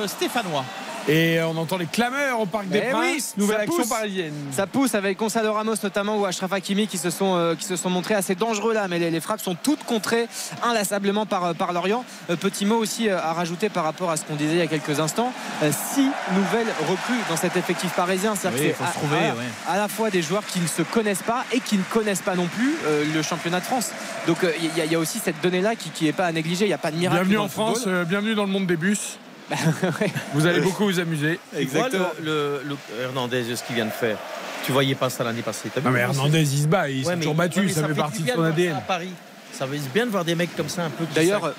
stéphanois. 0.07 0.65
Et 1.07 1.39
on 1.41 1.57
entend 1.57 1.77
les 1.77 1.85
clameurs 1.87 2.39
au 2.39 2.45
Parc 2.45 2.67
des 2.67 2.83
Eh 2.83 2.93
oui, 2.93 3.11
Princes. 3.13 3.33
Nouvelle 3.37 3.57
ça 3.57 3.61
action 3.63 3.77
pousse. 3.77 3.89
parisienne. 3.89 4.33
Ça 4.51 4.67
pousse 4.67 4.93
avec 4.95 5.17
Gonzalo 5.17 5.53
Ramos 5.53 5.73
notamment 5.81 6.17
ou 6.17 6.25
Achraf 6.25 6.53
Hakimi 6.53 6.87
qui 6.87 6.97
se 6.99 7.09
sont, 7.09 7.35
euh, 7.35 7.55
qui 7.55 7.65
se 7.65 7.75
sont 7.75 7.89
montrés 7.89 8.13
assez 8.13 8.35
dangereux 8.35 8.73
là, 8.73 8.87
mais 8.87 8.99
les, 8.99 9.09
les 9.09 9.19
frappes 9.19 9.41
sont 9.41 9.55
toutes 9.55 9.83
contrées 9.85 10.27
inlassablement 10.63 11.25
par, 11.25 11.45
euh, 11.45 11.53
par 11.53 11.73
Lorient. 11.73 12.05
Euh, 12.29 12.35
petit 12.35 12.65
mot 12.65 12.75
aussi 12.75 13.09
euh, 13.09 13.17
à 13.19 13.33
rajouter 13.33 13.69
par 13.69 13.83
rapport 13.85 14.11
à 14.11 14.17
ce 14.17 14.23
qu'on 14.25 14.35
disait 14.35 14.53
il 14.53 14.59
y 14.59 14.61
a 14.61 14.67
quelques 14.67 14.99
instants. 14.99 15.33
Euh, 15.63 15.71
six 15.95 16.07
nouvelles 16.35 16.67
recrues 16.87 17.19
dans 17.29 17.37
cet 17.37 17.57
effectif 17.57 17.91
parisien. 17.93 18.35
C'est-à-dire 18.35 18.61
Oui, 18.61 18.67
que 18.69 18.73
faut 18.75 18.83
c'est 18.85 18.91
se 18.93 18.97
à- 18.97 18.99
trouver, 19.01 19.27
à, 19.29 19.33
ouais. 19.35 19.43
à 19.67 19.77
la 19.77 19.87
fois 19.87 20.09
des 20.11 20.21
joueurs 20.21 20.45
qui 20.45 20.59
ne 20.59 20.67
se 20.67 20.81
connaissent 20.83 21.23
pas 21.23 21.43
et 21.51 21.59
qui 21.59 21.77
ne 21.77 21.83
connaissent 21.83 22.21
pas 22.21 22.35
non 22.35 22.45
plus 22.47 22.75
euh, 22.85 23.03
le 23.13 23.21
championnat 23.23 23.61
de 23.61 23.65
France. 23.65 23.91
Donc 24.27 24.43
euh, 24.43 24.51
il 24.59 24.77
y, 24.77 24.81
a- 24.81 24.85
il 24.85 24.91
y 24.91 24.95
a 24.95 24.99
aussi 24.99 25.19
cette 25.23 25.41
donnée-là 25.41 25.75
qui 25.75 26.03
n'est 26.05 26.13
pas 26.13 26.25
à 26.25 26.31
négliger. 26.31 26.65
Il 26.65 26.69
n'y 26.69 26.73
a 26.73 26.77
pas 26.77 26.91
de 26.91 26.97
miracle. 26.97 27.17
Bienvenue 27.21 27.35
dans 27.37 27.45
en. 27.45 27.49
France, 27.49 27.83
euh, 27.87 28.03
bienvenue 28.03 28.35
dans 28.35 28.43
le 28.45 28.51
monde 28.51 28.67
des 28.67 28.77
bus. 28.77 29.17
Vous 30.33 30.45
allez 30.45 30.61
beaucoup 30.61 30.85
vous 30.85 30.99
amuser. 30.99 31.39
Tu 31.57 31.65
vois 31.65 31.89
le, 31.89 31.97
le- 32.23 32.61
le 32.67 32.77
Hernandez, 33.03 33.55
ce 33.55 33.63
qu'il 33.63 33.75
vient 33.75 33.85
de 33.85 33.91
faire. 33.91 34.17
Tu 34.65 34.71
voyais 34.71 34.95
pas 34.95 35.09
ça 35.09 35.23
l'année 35.23 35.41
passée. 35.41 35.69
vu 35.75 35.81
Non 35.83 35.91
mais 35.91 35.99
Hernandez, 36.01 36.41
il 36.53 36.61
se 36.63 36.67
bat, 36.67 36.89
il 36.89 37.05
s'est 37.05 37.15
toujours 37.15 37.33
battu, 37.35 37.69
ça 37.69 37.87
fait 37.87 37.93
partie 37.93 38.23
de 38.23 38.31
son 38.31 38.43
ADN. 38.43 38.75
à 38.75 38.81
Paris. 38.81 39.11
Ça 39.51 39.65
veut 39.65 39.77
bien 39.93 40.05
de 40.05 40.11
voir 40.11 40.23
des 40.23 40.35
mecs 40.35 40.55
comme 40.55 40.69
ça 40.69 40.85
un 40.85 40.89
peu. 40.89 41.05
D'ailleurs, 41.15 41.53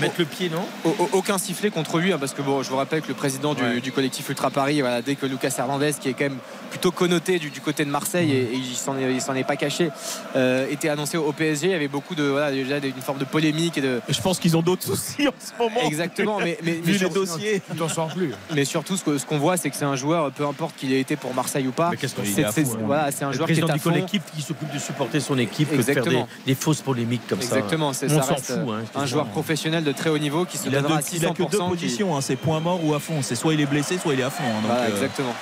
mettre 0.00 0.14
le 0.18 0.24
pied, 0.24 0.48
non 0.50 0.64
Au- 0.84 0.90
au- 1.04 1.08
aucun 1.18 1.38
sifflet 1.38 1.70
contre 1.70 1.98
lui 1.98 2.12
hein, 2.12 2.18
parce 2.18 2.32
que 2.34 2.42
bon 2.42 2.62
je 2.62 2.70
vous 2.70 2.76
rappelle 2.76 3.02
que 3.02 3.08
le 3.08 3.14
président 3.14 3.54
du, 3.54 3.62
Ouais. 3.62 3.80
du 3.80 3.92
collectif 3.92 4.28
Ultra 4.28 4.50
Paris 4.50 4.80
voilà, 4.80 5.02
dès 5.02 5.14
que 5.14 5.26
Lucas 5.26 5.54
Hernandez 5.58 5.92
qui 6.00 6.08
est 6.08 6.12
quand 6.14 6.24
même 6.24 6.38
plutôt 6.70 6.90
connoté 6.90 7.38
du, 7.38 7.50
du 7.50 7.60
côté 7.60 7.84
de 7.84 7.90
Marseille 7.90 8.30
et, 8.32 8.42
et 8.42 8.54
il 8.54 8.74
s'en 8.76 8.96
est, 8.98 9.12
il 9.12 9.20
s'en 9.20 9.34
est 9.34 9.44
pas 9.44 9.56
caché 9.56 9.90
euh, 10.36 10.66
était 10.70 10.88
annoncé 10.88 11.16
au 11.16 11.32
PSG 11.32 11.66
il 11.68 11.72
y 11.72 11.74
avait 11.74 11.88
beaucoup 11.88 12.14
de 12.14 12.24
voilà, 12.24 12.50
déjà 12.50 12.78
une 12.78 12.92
forme 13.02 13.18
de 13.18 13.24
polémique 13.24 13.78
et 13.78 13.80
de 13.80 14.00
Je 14.08 14.20
pense 14.20 14.38
qu'ils 14.38 14.56
ont 14.56 14.62
d'autres 14.62 14.82
soucis 14.84 15.28
en 15.28 15.32
ce 15.38 15.52
moment. 15.62 15.80
exactement 15.86 16.38
mais, 16.40 16.58
mais, 16.62 16.72
Vu 16.72 16.82
mais 16.86 16.92
les 16.92 16.98
surtout- 16.98 17.14
dossiers. 17.26 17.62
Tu 17.70 17.76
t'en 17.76 17.88
sors 17.88 18.08
plus. 18.08 18.32
mais 18.54 18.64
surtout 18.64 18.96
ce 18.96 19.24
qu'on 19.26 19.38
voit 19.38 19.56
c'est 19.56 19.70
que 19.70 19.76
c'est 19.76 19.84
un 19.84 19.96
joueur 19.96 20.30
peu 20.32 20.46
importe 20.46 20.76
qu'il 20.76 20.92
ait 20.92 21.00
été 21.00 21.16
pour 21.16 21.34
Marseille 21.34 21.66
ou 21.68 21.72
pas 21.72 21.90
c'est, 22.00 22.08
c'est- 22.08 22.44
hein. 22.44 22.78
voilà, 22.84 23.10
c'est 23.12 23.24
un 23.24 23.30
Le 23.30 23.36
joueur 23.36 23.48
qui 23.48 23.60
est 23.60 23.64
à 23.70 23.78
fond 23.78 23.90
collectif 23.90 24.22
qui 24.34 24.42
s'occupe 24.42 24.72
de 24.72 24.78
supporter 24.78 25.20
son 25.20 25.38
équipe 25.38 25.70
que 25.70 25.76
de 25.76 25.82
faire 25.82 25.94
des, 25.94 26.00
Exactement. 26.00 26.28
des 26.46 26.54
fausses 26.54 26.80
polémiques 26.82 27.26
comme 27.28 27.40
exactement 27.40 27.92
ça. 27.92 28.08
c'est, 28.08 28.14
On 28.14 28.22
ça 28.22 28.28
s'en 28.28 28.36
fout. 28.36 28.58
hein, 28.70 28.82
un 28.94 29.06
joueur 29.06 29.26
professionnel 29.26 29.73
de 29.82 29.92
très 29.92 30.10
haut 30.10 30.18
niveau 30.18 30.44
qui 30.44 30.58
se 30.58 30.68
Il 30.68 30.76
a, 30.76 30.80
donnera 30.82 31.00
deux- 31.00 31.04
à 31.04 31.16
il 31.16 31.26
a 31.26 31.30
que 31.30 31.42
deux 31.42 31.44
600% 31.58 31.64
qui- 31.64 31.70
positions, 31.70 32.16
hein, 32.16 32.20
c'est 32.20 32.36
point 32.36 32.60
mort 32.60 32.80
ou 32.84 32.94
à 32.94 33.00
fond. 33.00 33.20
C'est 33.22 33.34
soit 33.34 33.54
il 33.54 33.60
est 33.60 33.66
blessé, 33.66 33.98
soit 33.98 34.14
il 34.14 34.20
est 34.20 34.24
à 34.24 34.30
fond. 34.30 34.44
hein, 34.44 34.62
donc, 34.62 34.70
euh, 34.70 34.88
exactement. 34.88 35.34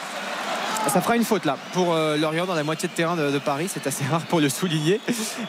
Ça 0.88 1.00
fera 1.00 1.16
une 1.16 1.24
faute 1.24 1.46
là 1.46 1.56
pour 1.72 1.94
euh, 1.94 2.18
Lorient 2.18 2.44
dans 2.44 2.54
la 2.54 2.64
moitié 2.64 2.86
de 2.86 2.92
terrain 2.92 3.16
de, 3.16 3.30
de 3.30 3.38
Paris. 3.38 3.66
C'est 3.72 3.86
assez 3.86 4.04
rare 4.04 4.20
pour 4.22 4.40
le 4.40 4.50
souligner. 4.50 5.00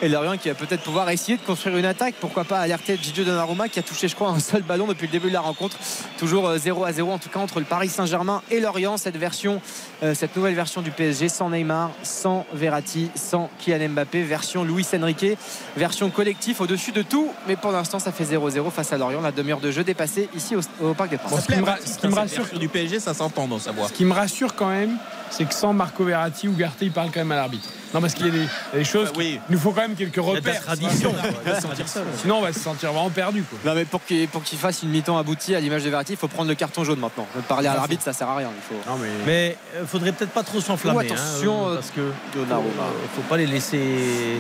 Et 0.02 0.08
Lorient 0.08 0.38
qui 0.38 0.48
va 0.48 0.56
peut-être 0.56 0.84
pouvoir 0.84 1.10
essayer 1.10 1.38
de 1.38 1.42
construire 1.42 1.76
une 1.76 1.86
attaque. 1.86 2.16
Pourquoi 2.22 2.46
pas 2.46 2.60
alerter 2.60 2.98
Gigi 3.02 3.26
Donnarumma 3.26 3.68
qui 3.68 3.78
a 3.80 3.82
touché, 3.82 4.08
je 4.08 4.16
crois, 4.16 4.30
un 4.30 4.40
seul 4.40 4.62
ballon 4.62 4.88
depuis 4.88 5.08
le 5.08 5.12
début 5.12 5.28
de 5.28 5.34
la 5.34 5.42
rencontre. 5.42 5.76
Toujours 6.18 6.48
euh, 6.48 6.58
0 6.58 6.86
à 6.86 6.94
0 6.94 7.12
en 7.12 7.18
tout 7.18 7.28
cas 7.28 7.40
entre 7.40 7.60
le 7.60 7.66
Paris 7.66 7.90
Saint-Germain 7.90 8.42
et 8.52 8.62
Lorient. 8.62 8.96
Cette 8.96 9.18
version, 9.18 9.60
euh, 10.04 10.14
cette 10.14 10.34
nouvelle 10.38 10.56
version 10.56 10.82
du 10.82 10.92
PSG 10.92 11.28
sans 11.28 11.50
Neymar, 11.50 11.90
sans 12.04 12.46
Verratti, 12.54 13.10
sans 13.16 13.50
Kylian 13.60 13.90
Mbappé. 13.90 14.24
Version 14.24 14.64
Luis 14.64 14.86
Enrique, 14.96 15.26
version 15.76 16.10
collectif 16.10 16.62
au-dessus 16.62 16.94
de 16.94 17.02
tout. 17.02 17.28
Mais 17.48 17.58
pour 17.58 17.72
l'instant, 17.74 18.00
ça 18.00 18.14
fait 18.14 18.24
0-0 18.24 18.72
face 18.72 18.94
à 18.94 18.98
Lorient. 18.98 19.20
La 19.20 19.32
demi-heure 19.34 19.60
de 19.60 19.72
jeu 19.72 19.84
dépassée 19.84 20.30
ici 20.36 20.56
au, 20.56 20.62
au 20.86 20.94
Parc 20.94 21.10
des 21.10 21.18
Princes. 21.18 21.32
Bon, 21.32 21.40
ce 21.42 21.48
qui 21.48 21.60
me 21.60 21.66
ra- 21.66 21.72
Baptiste, 21.74 21.96
ce 21.96 22.00
qui 22.00 22.08
me 22.08 22.16
rassure, 22.16 22.46
du 22.58 22.70
PSG, 22.70 23.00
ça 23.02 23.14
s'entend 23.14 23.48
dans 23.48 23.60
sa 23.60 23.72
voix. 23.72 23.88
ce 23.90 23.94
qui 23.94 24.06
me 24.06 24.14
rassure 24.14 24.56
quand 24.56 24.70
même, 24.70 24.96
c'est 25.36 25.46
que 25.46 25.54
sans 25.54 25.74
Marco 25.74 26.04
Verratti 26.04 26.48
ou 26.48 26.54
Garté, 26.54 26.86
il 26.86 26.92
parle 26.92 27.10
quand 27.12 27.20
même 27.20 27.32
à 27.32 27.36
l'arbitre. 27.36 27.68
Non, 27.94 28.02
parce 28.02 28.14
qu'il 28.14 28.26
y 28.26 28.30
a 28.30 28.32
des, 28.32 28.48
il 28.80 28.86
choses. 28.86 29.10
Bah 29.10 29.16
oui. 29.18 29.40
Il 29.50 29.54
nous 29.54 29.60
faut 29.60 29.72
quand 29.72 29.82
même 29.82 29.96
quelques 29.96 30.16
Il 30.16 30.22
repères. 30.22 30.62
tradition. 30.62 31.14
Sinon, 32.22 32.38
on 32.38 32.42
va 32.42 32.54
se 32.54 32.60
sentir 32.60 32.92
vraiment 32.92 33.10
perdu. 33.10 33.44
Quoi. 33.44 33.60
Non 33.66 33.76
mais 33.76 33.86
pour 33.86 34.04
qu'il 34.04 34.28
pour 34.28 34.44
qu'il 34.44 34.58
fasse 34.58 34.82
une 34.84 34.90
mi-temps 34.90 35.18
aboutie 35.18 35.54
à 35.56 35.60
l'image 35.60 35.84
de 35.84 35.90
Verratti, 35.90 36.14
il 36.14 36.18
faut 36.18 36.28
prendre 36.28 36.50
le 36.50 36.56
carton 36.56 36.84
jaune 36.84 37.00
maintenant. 37.00 37.28
Ne 37.36 37.42
parler 37.42 37.68
à 37.68 37.76
l'arbitre, 37.76 38.04
ça 38.04 38.14
sert 38.14 38.28
à 38.30 38.36
rien. 38.38 38.50
Il 38.56 38.62
faut. 38.76 38.90
Non, 38.90 38.98
mais... 38.98 39.10
Mais 39.26 39.58
euh, 39.76 39.86
faudrait 39.86 40.12
peut-être 40.12 40.32
pas 40.32 40.44
trop 40.44 40.60
s'enflammer. 40.60 41.06
Attention, 41.12 41.68
hein, 41.68 41.72
euh, 41.72 41.76
parce 41.76 41.92
que 41.92 42.12
Donnarumma. 42.36 42.68
euh, 42.84 43.08
faut 43.16 43.22
pas 43.24 43.38
les 43.38 43.48
laisser. 43.48 44.40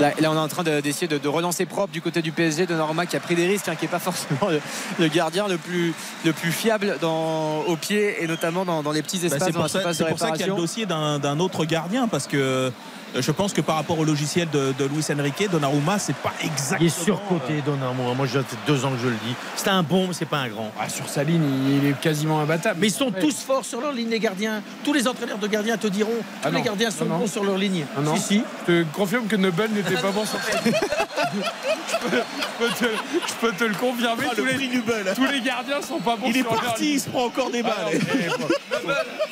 Là, 0.00 0.12
là, 0.20 0.30
on 0.30 0.34
est 0.34 0.38
en 0.38 0.48
train 0.48 0.62
de- 0.62 0.80
d'essayer 0.80 1.08
de, 1.08 1.18
de 1.18 1.28
relancer 1.28 1.66
propre 1.66 1.92
du 1.92 2.00
côté 2.00 2.22
du 2.22 2.32
PSG 2.32 2.66
de 2.66 2.74
Norma 2.74 3.06
qui 3.06 3.16
a 3.16 3.20
pris 3.20 3.34
des 3.34 3.46
risques, 3.46 3.68
hein, 3.68 3.74
qui 3.76 3.84
n'est 3.84 3.90
pas 3.90 3.98
forcément 3.98 4.48
le, 4.50 4.60
le 4.98 5.08
gardien 5.08 5.46
le 5.48 5.56
plus, 5.58 5.92
le 6.24 6.32
plus 6.32 6.52
fiable 6.52 6.96
dans, 7.00 7.60
au 7.66 7.76
pied 7.76 8.22
et 8.22 8.26
notamment 8.26 8.64
dans, 8.64 8.82
dans 8.82 8.92
les 8.92 9.02
petits 9.02 9.18
Bah, 9.18 9.26
espaces 9.26 9.42
c'est 9.44 9.52
pour 9.52 9.68
ça, 9.68 9.80
pour 9.80 10.32
qu'il 10.32 10.40
y 10.40 10.44
a 10.44 10.46
le 10.46 10.54
dossier 10.56 10.86
d'un 10.86 11.38
autre 11.40 11.64
gardien 11.64 12.08
parce 12.08 12.26
que 12.26 12.72
je 13.18 13.30
pense 13.32 13.52
que 13.52 13.60
par 13.60 13.76
rapport 13.76 13.98
au 13.98 14.04
logiciel 14.04 14.48
de, 14.50 14.72
de 14.78 14.84
Luis 14.84 15.04
Enrique, 15.12 15.48
Donnarumma, 15.50 15.98
c'est 15.98 16.16
pas 16.16 16.32
exactement. 16.42 16.78
Il 16.80 16.86
est 16.86 17.04
surcoté, 17.04 17.62
Donnarumma. 17.64 18.14
Moi, 18.14 18.26
ça 18.28 18.40
fait 18.42 18.56
deux 18.66 18.84
ans 18.84 18.90
que 18.92 18.98
je 19.02 19.08
le 19.08 19.16
dis. 19.26 19.34
C'est 19.56 19.68
un 19.68 19.82
bon, 19.82 20.06
mais 20.08 20.14
c'est 20.14 20.24
pas 20.26 20.38
un 20.38 20.48
grand. 20.48 20.70
Ah, 20.80 20.88
sur 20.88 21.08
sa 21.08 21.24
ligne, 21.24 21.42
il 21.82 21.88
est 21.90 22.00
quasiment 22.00 22.40
imbattable. 22.40 22.78
Mais 22.80 22.88
ils 22.88 22.92
sont 22.92 23.10
tous 23.10 23.40
forts 23.42 23.64
sur 23.64 23.80
leur 23.80 23.92
ligne, 23.92 24.08
les 24.08 24.20
gardiens. 24.20 24.62
Tous 24.84 24.92
les 24.92 25.06
entraîneurs 25.08 25.38
de 25.38 25.46
gardiens 25.46 25.76
te 25.76 25.86
diront. 25.88 26.10
Tous 26.42 26.48
Ah 26.48 26.50
les 26.50 26.62
gardiens 26.62 26.90
sont 26.90 27.04
Non, 27.04 27.14
non. 27.14 27.18
bons 27.20 27.26
sur 27.30 27.44
leur 27.44 27.56
ligne. 27.58 27.84
Ah 27.96 28.00
non. 28.00 28.16
Si, 28.16 28.22
si. 28.22 28.42
Je 28.68 28.72
te 28.84 28.86
confirme 28.94 29.26
que 29.26 29.36
Nobel 29.36 29.70
n'était 29.72 29.94
pas 30.00 30.10
bon 30.10 30.24
sur 30.24 30.38
sa 30.40 30.60
ligne. 30.60 30.72
je, 30.74 32.08
peux, 32.08 32.16
je 32.16 32.64
peux 32.66 32.70
te, 32.74 32.84
je 33.28 33.34
peux 33.40 33.52
te 33.52 33.64
le 33.64 33.74
confirmer. 33.74 34.24
Ah, 34.30 34.34
tous, 34.34 34.44
le 34.44 34.52
les, 34.52 35.14
tous 35.14 35.26
les 35.26 35.40
gardiens 35.40 35.82
sont 35.82 35.98
pas 35.98 36.16
bons 36.16 36.26
Il 36.28 36.36
est 36.36 36.40
sur 36.42 36.52
leur 36.52 36.60
parti, 36.62 36.82
ligne. 36.84 36.92
il 36.94 37.00
se 37.00 37.08
prend 37.08 37.24
encore 37.24 37.50
des 37.50 37.62
balles. 37.62 37.74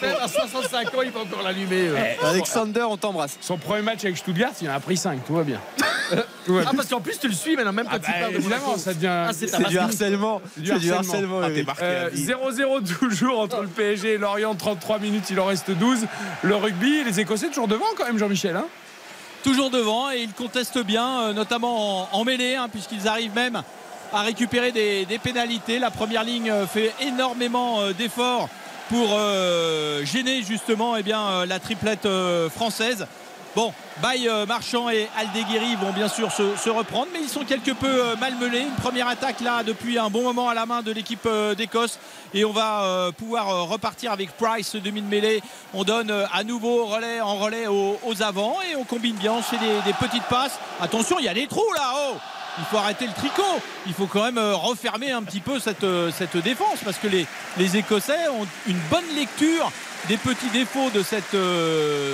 Même 0.03 0.15
à 0.23 0.29
65 0.29 0.95
ans, 0.95 1.03
il 1.05 1.11
va 1.11 1.21
encore 1.21 1.43
l'allumer. 1.43 1.89
euh. 1.89 1.97
Eh, 2.23 2.25
Alexander, 2.27 2.83
on 2.89 2.97
t'embrasse. 2.97 3.37
Son 3.41 3.57
premier 3.69 3.83
match 3.83 4.05
avec 4.05 4.17
Stuttgart, 4.17 4.53
il 4.63 4.69
en 4.71 4.75
a 4.75 4.81
pris 4.81 4.97
5, 4.97 5.25
tout 5.27 5.35
va 5.35 5.43
bien. 5.43 5.61
Tout 6.47 6.55
va 6.55 6.63
Ah, 6.67 6.71
parce 6.75 6.89
qu'en 6.89 7.01
plus, 7.03 7.19
tu 7.21 7.29
le 7.29 7.35
suis 7.35 7.55
maintenant, 7.55 7.73
même 7.75 7.85
quand 7.85 7.97
Ah, 7.97 7.99
bah, 7.99 8.13
parle 8.21 8.33
de 8.35 8.39
Monaco. 8.39 8.79
ça 8.79 8.95
devient. 8.95 9.07
Ah, 9.29 9.31
c'est 9.35 9.69
du 9.69 9.77
harcèlement. 9.79 10.41
C'est 10.55 10.63
du 10.63 10.71
harcèlement. 10.73 11.41
harcèlement. 11.43 11.75
Ah, 11.79 11.83
Euh. 11.83 12.11
0-0 12.15 12.81
toujours 12.99 13.41
entre 13.41 13.61
le 13.61 13.69
PSG 13.69 14.15
et 14.15 14.19
Lorient, 14.19 14.55
33 14.55 14.99
minutes, 15.01 15.25
il 15.29 15.39
en 15.39 15.45
reste 15.45 15.71
12. 15.71 16.07
Le 16.43 16.57
rugby, 16.57 17.05
les 17.05 17.21
Écossais 17.21 17.49
toujours 17.49 17.69
devant 17.69 17.85
quand 17.99 18.07
même, 18.07 18.19
Jean-Michel. 18.19 18.57
Hein 18.57 18.65
toujours 19.45 19.69
devant 19.71 20.11
et 20.11 20.19
ils 20.23 20.33
contestent 20.33 20.83
bien, 20.83 21.21
euh, 21.21 21.33
notamment 21.35 22.03
en, 22.13 22.19
en 22.21 22.25
mêlée, 22.25 22.55
hein, 22.57 22.69
puisqu'ils 22.71 23.07
arrivent 23.07 23.35
même 23.35 23.63
à 24.13 24.23
récupérer 24.23 24.73
des, 24.73 25.05
des 25.05 25.19
pénalités. 25.19 25.79
La 25.79 25.91
première 25.91 26.25
ligne 26.25 26.51
euh, 26.51 26.67
fait 26.67 26.93
énormément 27.03 27.91
d'efforts 27.93 28.49
pour 28.89 29.11
euh, 29.13 30.03
gêner 30.07 30.43
justement 30.43 30.97
eh 30.97 31.03
bien, 31.03 31.45
la 31.45 31.59
triplette 31.59 32.07
euh, 32.07 32.49
française. 32.49 33.07
Bon, 33.57 33.73
Baye 34.03 34.29
euh, 34.29 34.47
Marchand 34.47 34.91
et 34.91 35.09
Aldeguerri 35.17 35.75
vont 35.77 35.93
bien 35.93 36.09
sûr 36.09 36.31
se, 36.31 36.69
reprendre, 36.71 37.09
mais 37.13 37.21
ils 37.23 37.29
sont 37.29 37.45
quelque 37.45 37.73
peu 37.73 37.87
euh, 37.87 38.17
malmenés. 38.17 38.61
Une 38.61 38.75
première 38.75 39.09
attaque 39.09 39.41
là 39.41 39.63
depuis 39.63 39.99
un 39.99 40.11
bon 40.11 40.23
moment 40.23 40.49
à 40.49 40.55
la 40.55 40.67
main 40.67 40.83
de 40.83 40.93
l'équipe 40.93 41.27
euh, 41.27 41.55
d'Écosse. 41.55 41.99
Et 42.35 42.45
on 42.45 42.53
va 42.53 43.11
pouvoir 43.17 43.67
repartir 43.67 44.13
avec 44.13 44.37
Price, 44.37 44.77
demi 44.77 45.01
de 45.01 45.07
mêlée. 45.07 45.43
On 45.73 45.83
donne 45.83 46.13
à 46.31 46.45
nouveau 46.45 46.85
relais 46.85 47.23
en 47.23 47.37
relais 47.37 47.67
aux, 47.67 48.23
avants 48.23 48.59
et 48.71 48.77
on 48.77 48.85
combine 48.85 49.17
bien. 49.17 49.33
On 49.33 49.41
fait 49.41 49.57
des, 49.57 49.93
petites 49.95 50.25
passes. 50.25 50.59
Attention, 50.79 51.19
il 51.19 51.25
y 51.25 51.29
a 51.29 51.35
des 51.35 51.47
trous 51.47 51.73
là. 51.75 51.95
Oh 51.97 52.17
il 52.59 52.65
faut 52.67 52.77
arrêter 52.77 53.07
le 53.07 53.15
tricot. 53.15 53.43
Il 53.87 53.95
faut 53.95 54.07
quand 54.07 54.25
même 54.25 54.39
refermer 54.39 55.11
un 55.11 55.23
petit 55.23 55.41
peu 55.41 55.59
cette, 55.59 56.37
défense 56.37 56.81
parce 56.85 56.99
que 56.99 57.09
les, 57.09 57.77
Écossais 57.77 58.29
ont 58.29 58.47
une 58.67 58.81
bonne 58.91 59.09
lecture 59.17 59.73
des 60.09 60.19
petits 60.19 60.51
défauts 60.51 60.91
de 60.91 61.03
cette 61.03 61.35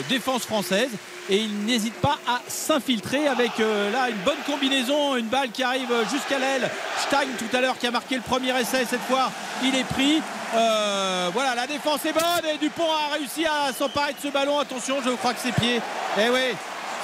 défense 0.09 0.45
française 0.45 0.91
et 1.31 1.37
ils 1.37 1.65
n'hésitent 1.65 2.01
pas 2.01 2.19
à 2.27 2.41
s'infiltrer 2.49 3.29
avec 3.29 3.59
euh, 3.61 3.91
là 3.91 4.11
une 4.11 4.19
bonne 4.19 4.43
combinaison, 4.47 5.17
une 5.17 5.27
balle 5.27 5.51
qui 5.51 5.63
arrive 5.63 5.93
jusqu'à 6.11 6.39
l'aile. 6.39 6.71
Stein 6.99 7.27
tout 7.39 7.57
à 7.57 7.61
l'heure 7.61 7.79
qui 7.79 7.87
a 7.87 7.91
marqué 7.91 8.17
le 8.17 8.21
premier 8.21 8.59
essai 8.59 8.85
cette 8.89 9.03
fois, 9.03 9.31
il 9.63 9.75
est 9.75 9.85
pris. 9.85 10.23
Euh, 10.55 11.31
voilà, 11.33 11.55
la 11.55 11.67
défense 11.67 12.05
est 12.05 12.13
bonne 12.13 12.51
et 12.53 12.59
Dupont 12.59 12.91
a 12.91 13.15
réussi 13.15 13.45
à 13.47 13.73
s'emparer 13.73 14.13
de 14.13 14.19
ce 14.23 14.29
ballon. 14.29 14.59
Attention, 14.59 14.97
je 15.05 15.11
crois 15.11 15.35
que 15.35 15.41
ses 15.41 15.53
pieds, 15.53 15.81
eh 16.19 16.29
oui, 16.29 16.55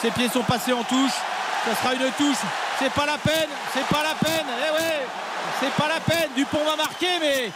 ses 0.03 0.11
pieds 0.11 0.29
sont 0.29 0.43
passés 0.43 0.73
en 0.73 0.85
touche. 0.85 1.13
Ça 1.67 1.75
sera 1.77 1.95
une 1.95 2.11
touche. 2.13 2.39
C'est 2.79 2.93
pas 2.93 3.07
la 3.07 3.19
peine, 3.19 3.49
c'est 3.75 3.87
pas 3.87 4.03
la 4.03 4.15
peine. 4.15 4.47
Eh 4.69 4.73
ouais, 4.75 5.01
c'est 5.61 5.73
pas 5.73 5.89
la 5.89 6.01
peine. 6.01 6.31
Dupont 6.37 6.65
va 6.65 6.77
marquer, 6.77 7.19
mais 7.21 7.51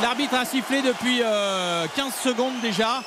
l'arbitre 0.00 0.34
a 0.34 0.44
sifflé 0.44 0.82
depuis 0.82 1.20
euh, 1.22 1.86
15 1.94 2.12
secondes 2.14 2.60
déjà 2.60 3.02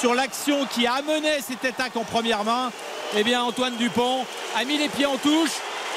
sur 0.00 0.14
l'action 0.14 0.66
qui 0.66 0.86
amenait 0.86 1.40
cette 1.40 1.64
attaque 1.64 1.96
en 1.96 2.04
première 2.04 2.44
main. 2.44 2.70
Eh 3.16 3.24
bien, 3.24 3.42
Antoine 3.42 3.76
Dupont 3.76 4.24
a 4.56 4.64
mis 4.64 4.78
les 4.78 4.88
pieds 4.88 5.06
en 5.06 5.16
touche. 5.16 5.52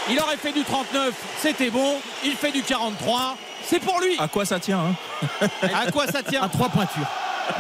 Il 0.10 0.20
aurait 0.20 0.38
fait 0.38 0.54
du 0.54 0.64
39, 0.64 1.14
c'était 1.42 1.70
bon. 1.70 1.96
Il 2.24 2.36
fait 2.36 2.52
du 2.52 2.64
43, 2.64 3.36
c'est 3.66 3.80
pour 3.80 4.00
lui. 4.00 4.16
À 4.20 4.28
quoi 4.28 4.46
ça 4.46 4.60
tient 4.60 4.80
hein? 4.80 5.48
À 5.62 5.92
quoi 5.92 6.08
ça 6.08 6.24
tient? 6.24 6.44
À 6.44 6.50
trois 6.50 6.70
pointures. 6.70 7.08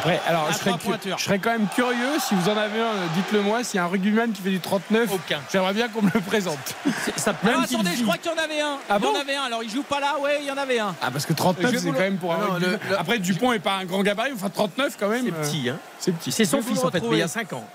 Ouais, 0.05 0.19
alors 0.27 0.47
je 0.51 0.57
serais, 0.57 0.71
je 1.17 1.23
serais 1.23 1.39
quand 1.39 1.51
même 1.51 1.67
curieux 1.73 2.19
si 2.19 2.35
vous 2.35 2.49
en 2.49 2.57
avez 2.57 2.79
un, 2.79 2.83
euh, 2.85 3.05
dites-le 3.15 3.41
moi, 3.41 3.63
s'il 3.63 3.77
y 3.77 3.79
a 3.79 3.83
un 3.85 3.87
rugbyman 3.87 4.31
qui 4.31 4.41
fait 4.41 4.49
du 4.49 4.59
39, 4.59 5.09
Aucun. 5.13 5.39
j'aimerais 5.51 5.73
bien 5.73 5.87
qu'on 5.89 6.01
me 6.01 6.11
le 6.13 6.21
présente. 6.21 6.57
Ça 7.15 7.33
Alors, 7.43 7.59
Même 7.59 7.67
s'il 7.67 7.77
attendez, 7.77 7.95
je 7.97 8.03
crois 8.03 8.17
qu'il 8.17 8.31
y 8.31 8.33
en 8.33 8.37
avait 8.43 8.61
un. 8.61 8.77
Ah 8.89 8.97
il 8.99 9.05
y 9.05 9.07
en 9.07 9.15
avait 9.19 9.35
un. 9.35 9.43
Alors 9.43 9.63
il 9.63 9.69
joue 9.69 9.83
pas 9.83 9.99
là, 9.99 10.15
ouais, 10.21 10.39
il 10.41 10.47
y 10.47 10.51
en 10.51 10.57
avait 10.57 10.79
un. 10.79 10.95
Ah 11.01 11.09
parce 11.11 11.25
que 11.25 11.33
39 11.33 11.71
Je 11.71 11.77
vais 11.77 11.83
c'est 11.83 11.91
quand 11.91 11.99
même 11.99 12.17
pour 12.17 12.33
un 12.33 12.37
Non, 12.37 12.53
rugbyman. 12.53 12.79
le- 12.83 12.89
le- 12.89 12.99
Après 12.99 13.19
Dupont 13.19 13.53
est 13.53 13.59
pas 13.59 13.75
un 13.77 13.85
grand 13.85 14.03
gabarit, 14.03 14.31
enfin 14.35 14.49
39 14.49 14.95
quand 14.99 15.09
même. 15.09 15.23
C'est 15.25 15.33
euh, 15.33 15.41
petit, 15.41 15.69
hein. 15.69 15.77
C'est 15.99 16.11
petit. 16.11 16.31
C'est 16.31 16.45
son 16.45 16.61
fils 16.61 16.83
en 16.83 16.91
fait, 16.91 17.01
mais 17.01 17.09
il 17.17 17.19
y 17.19 17.23
a 17.23 17.27
5 17.27 17.53
ans. 17.53 17.65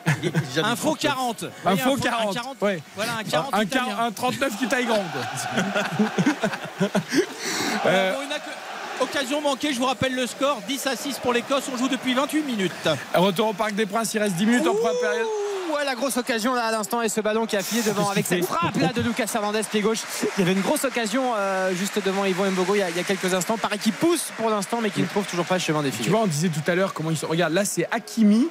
Un 0.63 0.77
faux 0.77 0.97
39. 0.97 0.99
40. 1.01 1.45
Un 1.67 1.77
faux 1.77 1.97
40. 1.97 2.37
Ouais. 2.61 2.81
Voilà, 2.97 3.13
un 3.21 3.25
40. 3.25 3.55
Un, 3.55 3.63
italien. 3.63 3.85
quar- 3.97 4.07
un 4.07 4.11
39 4.13 4.59
qui 4.59 4.69
taille 4.69 4.87
grande. 4.87 5.01
Occasion 9.01 9.41
manquée, 9.41 9.73
je 9.73 9.79
vous 9.79 9.87
rappelle 9.87 10.15
le 10.15 10.27
score 10.27 10.61
10 10.69 10.87
à 10.87 10.97
6 10.97 11.19
pour 11.19 11.33
l'Écosse. 11.33 11.65
On 11.73 11.77
joue 11.77 11.89
depuis 11.89 12.15
28 12.15 12.43
minutes. 12.43 12.73
Retour 13.15 13.49
au 13.49 13.53
Parc 13.53 13.75
des 13.75 13.87
Princes, 13.87 14.15
il 14.15 14.21
reste 14.21 14.37
10 14.37 14.47
minutes 14.47 14.67
en 14.67 14.75
première 14.75 14.99
période. 15.01 15.27
Ouh, 15.27 15.75
ouais, 15.77 15.85
la 15.85 15.95
grosse 15.95 16.17
occasion 16.17 16.55
là 16.55 16.67
à 16.67 16.71
l'instant 16.71 17.03
et 17.03 17.09
ce 17.09 17.21
ballon 17.21 17.47
qui 17.47 17.57
a 17.57 17.63
filé 17.63 17.83
devant 17.83 18.11
avec 18.11 18.27
cette 18.27 18.45
frappe 18.45 18.77
là 18.77 18.93
de 18.95 19.01
Lucas 19.03 19.27
Hernandez 19.35 19.63
pied 19.69 19.81
gauche. 19.81 20.01
Il 20.37 20.41
y 20.41 20.43
avait 20.43 20.53
une 20.53 20.61
grosse 20.61 20.85
occasion 20.85 21.33
euh, 21.37 21.75
juste 21.75 22.01
devant 22.05 22.25
Yvon 22.25 22.51
Mbogo 22.51 22.75
il 22.75 22.79
y, 22.79 22.83
a, 22.83 22.91
il 22.91 22.97
y 22.97 23.01
a 23.01 23.05
quelques 23.05 23.33
instants. 23.35 23.59
Pareil 23.59 23.79
qui 23.81 23.91
pousse 23.93 24.27
pour 24.37 24.51
l'instant 24.51 24.79
mais 24.81 24.91
qui 24.91 25.01
ne 25.03 25.07
trouve 25.07 25.25
toujours 25.25 25.47
pas 25.47 25.55
le 25.57 25.61
chemin 25.61 25.83
des 25.83 25.91
Tu 25.91 25.99
filets. 25.99 26.11
vois, 26.11 26.21
on 26.21 26.27
disait 26.27 26.49
tout 26.49 26.63
à 26.71 26.75
l'heure 26.75 26.93
comment 26.95 27.11
ils 27.11 27.17
sont. 27.17 27.27
Regarde, 27.29 27.53
là 27.55 27.65
c'est 27.65 27.89
Hakimi 27.91 28.49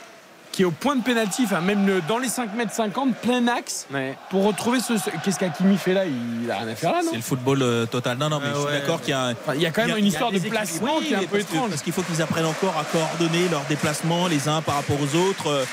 qui 0.52 0.64
est 0.64 0.66
au 0.66 0.72
point 0.72 0.96
de 0.96 1.02
pénalty, 1.04 1.44
enfin 1.46 1.62
même 1.62 1.88
le- 1.88 2.02
dans 2.08 2.18
les 2.18 2.28
5 2.28 2.54
mètres 2.56 2.74
50, 2.74 3.16
plein 3.16 3.48
axe, 3.48 3.86
Ouais. 3.94 4.18
pour 4.30 4.44
retrouver 4.46 4.80
ce. 4.80 4.98
ce- 4.98 5.10
Qu'est-ce 5.24 5.40
qu'Hakimi 5.40 5.78
fait 5.78 5.94
là? 5.94 6.04
Il 6.06 6.50
a 6.52 6.58
rien 6.58 6.68
à 6.68 6.76
faire 6.76 6.92
là, 6.92 7.02
non? 7.04 7.10
C'est 7.12 7.18
le 7.18 7.22
football 7.22 7.62
euh, 7.62 7.86
total. 7.86 8.18
Non, 8.18 8.30
non, 8.30 8.40
mais 8.40 8.48
je 8.50 8.56
suis 8.56 8.66
ouais. 8.66 8.80
d'accord 8.80 9.00
qu'il 9.02 9.12
y 9.12 9.14
a. 9.14 9.30
Enfin, 9.32 9.54
Il 9.56 9.62
y 9.62 9.66
a 9.66 9.72
quand 9.72 9.84
même 9.86 9.96
a- 9.96 10.00
une 10.00 10.06
histoire 10.06 10.32
de 10.32 10.40
placement 10.40 11.00
qui 11.00 11.14
est 11.14 11.16
un 11.16 11.20
peu 11.22 11.26
parce 11.28 11.44
que- 11.44 11.54
étrange. 11.54 11.70
Parce 11.70 11.82
qu'il 11.82 11.94
faut 11.94 12.02
qu'ils 12.04 12.22
apprennent 12.22 12.46
encore 12.46 12.76
à 12.78 12.84
coordonner 12.84 13.48
leurs 13.50 13.64
déplacements 13.70 14.28
les 14.28 14.48
uns 14.50 14.62
par 14.62 14.76
rapport 14.76 14.98
aux 15.02 15.16
autres. 15.16 15.66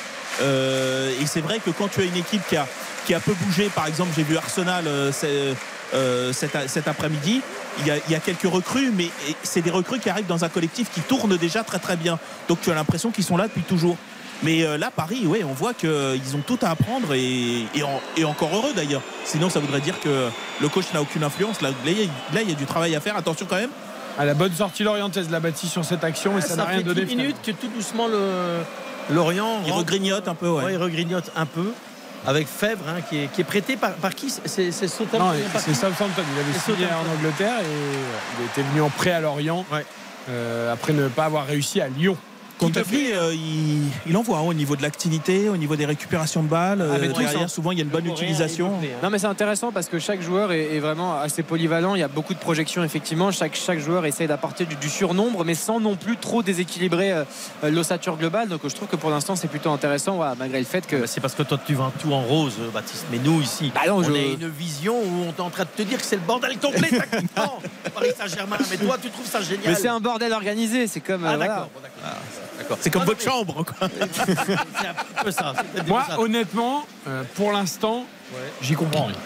Euh, 0.42 1.10
et 1.20 1.26
c'est 1.26 1.40
vrai 1.40 1.58
que 1.58 1.70
quand 1.70 1.88
tu 1.88 2.00
as 2.00 2.04
une 2.04 2.16
équipe 2.16 2.42
qui 2.48 2.56
a, 2.56 2.66
qui 3.06 3.14
a 3.14 3.20
peu 3.20 3.32
bougé, 3.34 3.70
par 3.74 3.86
exemple, 3.86 4.10
j'ai 4.14 4.22
vu 4.22 4.36
Arsenal 4.36 4.84
euh, 4.86 5.10
euh, 5.94 6.32
cet, 6.32 6.56
cet 6.68 6.86
après-midi. 6.86 7.40
Il 7.80 7.86
y, 7.86 7.90
a, 7.92 7.96
il 8.08 8.12
y 8.12 8.14
a 8.14 8.20
quelques 8.20 8.42
recrues, 8.52 8.90
mais 8.94 9.08
c'est 9.42 9.60
des 9.62 9.70
recrues 9.70 10.00
qui 10.00 10.10
arrivent 10.10 10.26
dans 10.26 10.44
un 10.44 10.48
collectif 10.48 10.88
qui 10.92 11.00
tourne 11.00 11.36
déjà 11.36 11.62
très 11.62 11.78
très 11.78 11.96
bien. 11.96 12.18
Donc 12.48 12.60
tu 12.60 12.70
as 12.70 12.74
l'impression 12.74 13.10
qu'ils 13.10 13.24
sont 13.24 13.36
là 13.36 13.44
depuis 13.46 13.62
toujours. 13.62 13.96
Mais 14.42 14.62
euh, 14.64 14.78
là, 14.78 14.90
Paris, 14.94 15.26
ouais, 15.26 15.42
on 15.44 15.52
voit 15.52 15.74
qu'ils 15.74 16.36
ont 16.36 16.42
tout 16.46 16.58
à 16.62 16.70
apprendre 16.70 17.12
et, 17.14 17.64
et, 17.74 17.82
en- 17.82 18.00
et 18.16 18.24
encore 18.24 18.54
heureux 18.54 18.72
d'ailleurs. 18.74 19.02
Sinon, 19.24 19.50
ça 19.50 19.58
voudrait 19.60 19.80
dire 19.80 19.98
que 20.00 20.28
le 20.60 20.68
coach 20.68 20.84
n'a 20.94 21.02
aucune 21.02 21.24
influence. 21.24 21.60
Là, 21.60 21.70
là, 21.70 21.90
il 22.42 22.48
y 22.48 22.52
a- 22.52 22.54
du 22.54 22.64
travail 22.66 22.94
à 22.94 23.00
faire. 23.00 23.16
Attention 23.16 23.46
quand 23.48 23.56
même. 23.56 23.70
À 24.18 24.24
la 24.24 24.34
bonne 24.34 24.52
sortie 24.52 24.82
lorientaise 24.84 25.30
l'a 25.30 25.40
bâti 25.40 25.66
sur 25.68 25.84
cette 25.84 26.02
action 26.04 26.36
et 26.38 26.40
ça 26.40 26.56
n'a 26.56 26.62
Ça 26.64 26.68
rien 26.68 26.78
fait 26.78 26.84
donné. 26.84 27.04
10 27.04 27.16
minutes 27.16 27.36
que 27.44 27.50
tout 27.52 27.68
doucement 27.68 28.06
le 28.08 28.60
Lorient 29.10 29.60
Il 29.64 29.72
rentre. 29.72 29.84
regrignote 29.84 30.28
un 30.28 30.34
peu, 30.34 30.48
ouais. 30.48 30.64
Ouais, 30.64 30.72
il 30.74 30.76
regrignote 30.76 31.30
un 31.36 31.46
peu. 31.46 31.72
Avec 32.26 32.46
Fèvre 32.48 32.82
hein, 32.88 33.00
qui, 33.08 33.18
est, 33.24 33.26
qui 33.32 33.40
est 33.42 33.44
prêté 33.44 33.76
par, 33.76 33.92
par 33.92 34.12
qui? 34.14 34.28
C'est 34.44 34.72
c'est 34.72 34.88
Southampton 34.88 35.32
c'est 35.58 35.72
Southampton. 35.72 36.22
Il 36.34 36.40
avait 36.40 36.58
signé 36.58 36.86
en 36.92 37.16
Angleterre 37.16 37.60
et 37.60 37.64
euh, 37.64 38.40
il 38.40 38.44
était 38.46 38.68
venu 38.68 38.80
en 38.82 38.90
prêt 38.90 39.12
à 39.12 39.20
Lorient 39.20 39.64
Ouais. 39.72 39.86
euh, 40.30 40.72
après 40.72 40.92
ne 40.92 41.06
pas 41.08 41.26
avoir 41.26 41.46
réussi 41.46 41.80
à 41.80 41.86
Lyon. 41.88 42.16
Kondogbia, 42.58 43.16
euh, 43.22 43.34
il, 43.34 43.82
il 44.06 44.16
envoie 44.16 44.38
hein, 44.38 44.42
au 44.42 44.54
niveau 44.54 44.76
de 44.76 44.82
l'activité, 44.82 45.48
au 45.48 45.56
niveau 45.56 45.76
des 45.76 45.86
récupérations 45.86 46.42
de 46.42 46.48
balles. 46.48 46.80
Ah, 46.82 46.94
euh, 46.96 46.98
derrière, 47.08 47.42
hein. 47.42 47.48
souvent, 47.48 47.72
il 47.72 47.78
y 47.78 47.80
a 47.80 47.84
une 47.84 47.90
bonne 47.90 48.06
utilisation. 48.06 48.80
faire. 48.80 48.90
Non 49.02 49.10
mais 49.10 49.18
c'est 49.18 49.26
intéressant 49.26 49.72
parce 49.72 49.88
que 49.88 49.98
chaque 49.98 50.20
joueur 50.22 50.52
est, 50.52 50.74
est 50.76 50.80
vraiment 50.80 51.18
assez 51.18 51.42
polyvalent. 51.42 51.94
Il 51.94 52.00
y 52.00 52.02
a 52.04 52.08
beaucoup 52.08 52.34
de 52.34 52.38
projections 52.38 52.82
effectivement. 52.84 53.30
Chaque, 53.32 53.54
chaque 53.54 53.78
joueur 53.78 54.04
essaie 54.06 54.26
d'apporter 54.26 54.64
du, 54.66 54.76
du 54.76 54.88
surnombre 54.88 55.44
mais 55.44 55.54
sans 55.54 55.80
non 55.80 55.96
plus 55.96 56.16
trop 56.16 56.42
déséquilibrer 56.42 57.12
euh, 57.12 57.24
euh, 57.64 57.70
l'ossature 57.70 58.16
globale. 58.16 58.48
Donc 58.48 58.60
je 58.64 58.74
trouve 58.74 58.88
que 58.88 58.96
pour 58.96 59.10
l'instant 59.10 59.36
c'est 59.36 59.48
plutôt 59.48 59.70
intéressant 59.70 60.16
voilà, 60.16 60.34
malgré 60.38 60.58
le 60.58 60.64
fait 60.66 60.86
que... 60.86 60.96
Bah, 60.96 61.06
c'est 61.06 61.20
parce 61.20 61.34
que 61.34 61.42
toi 61.42 61.58
tu 61.64 61.74
vends 61.74 61.92
tout 62.00 62.12
en 62.12 62.22
rose, 62.22 62.54
euh, 62.60 62.70
Baptiste. 62.70 63.06
Mais 63.12 63.18
nous 63.22 63.40
ici, 63.40 63.70
Bah 63.74 63.82
non, 63.86 63.96
on 63.98 64.02
je- 64.02 64.12
a 64.12 64.16
une 64.18 64.48
vision 64.48 64.94
où 64.98 65.24
on 65.26 65.28
est 65.30 65.40
en 65.40 65.50
train 65.50 65.64
de 65.64 65.68
te 65.76 65.82
dire 65.82 65.98
que 65.98 66.04
c'est 66.04 66.16
le 66.16 66.22
bordel 66.22 66.58
complet 66.58 66.88
tactiquement. 66.98 67.60
Paris 67.94 68.10
Saint-Germain. 68.18 68.56
Mais 68.70 68.76
toi, 68.76 68.96
tu 69.00 69.10
trouves 69.10 69.26
ça 69.26 69.40
génial. 69.40 69.62
Mais 69.68 69.74
c'est 69.74 69.88
un 69.88 70.00
bordel 70.00 70.32
organisé. 70.32 70.86
C'est 70.86 71.00
comme... 71.00 71.24
euh, 71.24 71.28
Ah 71.30 71.36
voilà. 71.36 71.46
d'accord. 71.52 71.70
bon. 71.74 71.80
D'accord. 71.82 72.18
C'est 72.80 72.90
comme 72.90 73.02
Ah, 73.02 73.06
votre 73.06 73.20
chambre. 73.22 73.64
quoi. 73.64 73.88
C'est 74.26 74.32
un 74.88 75.24
peu 75.24 75.30
ça. 75.30 75.52
Moi, 75.86 76.04
ça. 76.08 76.18
honnêtement, 76.20 76.86
euh, 77.06 77.22
pour 77.34 77.52
l'instant, 77.52 78.04
Ouais. 78.32 78.38
j'y 78.62 78.74
comprends 78.74 79.06
rien. 79.06 79.16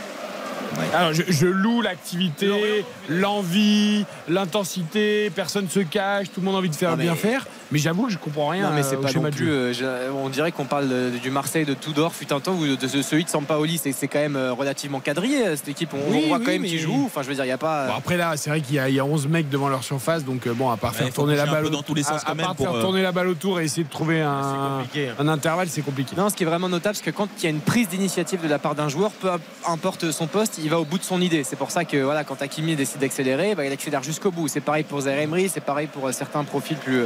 Alors, 0.95 1.13
je, 1.13 1.23
je 1.29 1.47
loue 1.47 1.83
l'activité, 1.83 2.85
l'envie, 3.09 4.07
l'intensité, 4.29 5.31
personne 5.35 5.69
se 5.69 5.81
cache, 5.81 6.27
tout 6.33 6.41
le 6.41 6.47
monde 6.47 6.55
a 6.55 6.59
envie 6.59 6.71
de 6.71 6.75
faire 6.75 6.91
Non, 6.93 6.97
mais- 6.97 7.05
bien 7.05 7.15
faire, 7.17 7.47
mais 7.73 7.79
j'avoue 7.79 8.07
que 8.07 8.13
je 8.13 8.19
comprends 8.19 8.49
rien. 8.49 8.69
Non 8.71 8.77
mais 8.77 8.83
c'est 8.85 8.95
euh, 8.97 9.01
pas 9.01 9.13
non 9.13 9.23
de 9.23 9.31
plus. 9.31 9.51
euh, 9.51 9.73
je- 9.73 10.13
on 10.13 10.29
dirait 10.29 10.53
qu'on 10.53 10.65
parle 10.67 10.89
de- 10.89 11.11
du 11.21 11.31
Marseille 11.31 11.65
de 11.65 11.75
Tudor 11.75 12.15
fut 12.15 12.33
un 12.33 12.39
temps 12.41 12.53
ou 12.55 12.77
de 12.77 12.87
ce- 12.89 13.03
celui 13.03 13.25
de 13.25 13.29
Sampaoli. 13.29 13.79
C'est 13.79 13.93
c'est 13.93 14.07
quand 14.09 14.19
même 14.21 14.37
euh, 14.37 14.53
relativement 14.53 15.01
quadrillé 15.01 15.57
cette 15.57 15.69
équipe. 15.69 15.91
On, 15.95 16.13
Oui, 16.13 16.23
on 16.25 16.29
voit 16.29 16.39
oui, 16.39 16.45
quand 16.45 16.53
même 16.53 16.63
qui 16.65 16.79
joue. 16.79 17.03
Enfin 17.07 17.23
je 17.23 17.29
veux 17.29 17.35
dire 17.35 17.45
il 17.45 17.49
y 17.49 17.53
a 17.53 17.59
pas. 17.59 17.87
Bon, 17.89 17.95
après 17.97 18.17
là, 18.17 18.37
c'est 18.37 18.51
vrai 18.51 18.61
qu'il 18.61 18.77
y, 18.77 18.79
a- 18.79 18.89
il 18.89 18.95
y 18.95 19.01
a 19.01 19.05
11 19.05 19.27
mecs 19.27 19.49
devant 19.49 19.69
leur 19.69 19.83
surface, 19.83 20.25
donc 20.25 20.47
bon, 20.49 20.71
à 20.71 20.77
part 20.77 20.95
faire 20.95 21.13
tourner 21.13 21.35
la 21.37 21.47
balle 21.47 21.71
dans 21.71 21.83
tous 21.83 21.95
les 21.95 22.03
sens 22.03 22.21
à- 22.21 22.27
à 22.27 22.31
quand 22.31 22.35
même 22.35 22.47
part 22.47 22.55
pour, 22.55 22.67
faire 22.67 22.75
euh, 22.77 22.81
tourner 22.83 23.03
la 23.03 23.13
balle 23.13 23.29
autour 23.29 23.61
et 23.61 23.65
essayer 23.65 23.85
de 23.85 23.91
trouver 23.91 24.17
C'est 24.17 24.23
un, 24.23 24.79
compliqué. 24.83 25.09
hein. 25.09 25.15
un 25.19 25.29
intervalle, 25.29 25.69
c'est 25.69 25.83
compliqué. 25.83 26.15
Non, 26.17 26.29
ce 26.29 26.35
qui 26.37 26.43
est 26.43 26.47
vraiment 26.47 26.69
notable, 26.69 26.95
c'est 26.97 27.05
que 27.05 27.11
quand 27.11 27.29
il 27.39 27.45
y 27.45 27.47
a 27.47 27.51
une 27.51 27.61
prise 27.61 27.89
d'initiative 27.89 28.43
de 28.43 28.49
la 28.49 28.59
part 28.59 28.75
d'un 28.75 28.89
joueur, 28.89 29.11
peu 29.13 29.29
importe 29.67 30.11
son 30.11 30.27
poste, 30.27 30.59
il 30.63 30.69
va 30.69 30.79
au 30.79 30.85
bout 30.85 30.99
de 30.99 31.05
son 31.05 31.21
idée. 31.21 31.45
C'est 31.45 31.57
pour 31.57 31.71
ça 31.71 31.85
que 31.85 31.97
voilà, 31.97 32.25
quand 32.25 32.41
Hakimi 32.43 32.77
décide 32.77 33.01
d'accélérer, 33.01 33.55
bah, 33.55 33.65
il 33.65 33.73
accélère 33.73 34.03
jusqu'au 34.03 34.31
bout. 34.31 34.49
C'est 34.49 34.61
pareil 34.61 34.85
pour 34.85 35.01
Zaire 35.01 35.19
Emery, 35.19 35.49
c'est 35.49 35.61
pareil 35.61 35.87
pour 35.87 36.13
certains 36.13 36.45
profils 36.45 36.77
plus, 36.77 37.05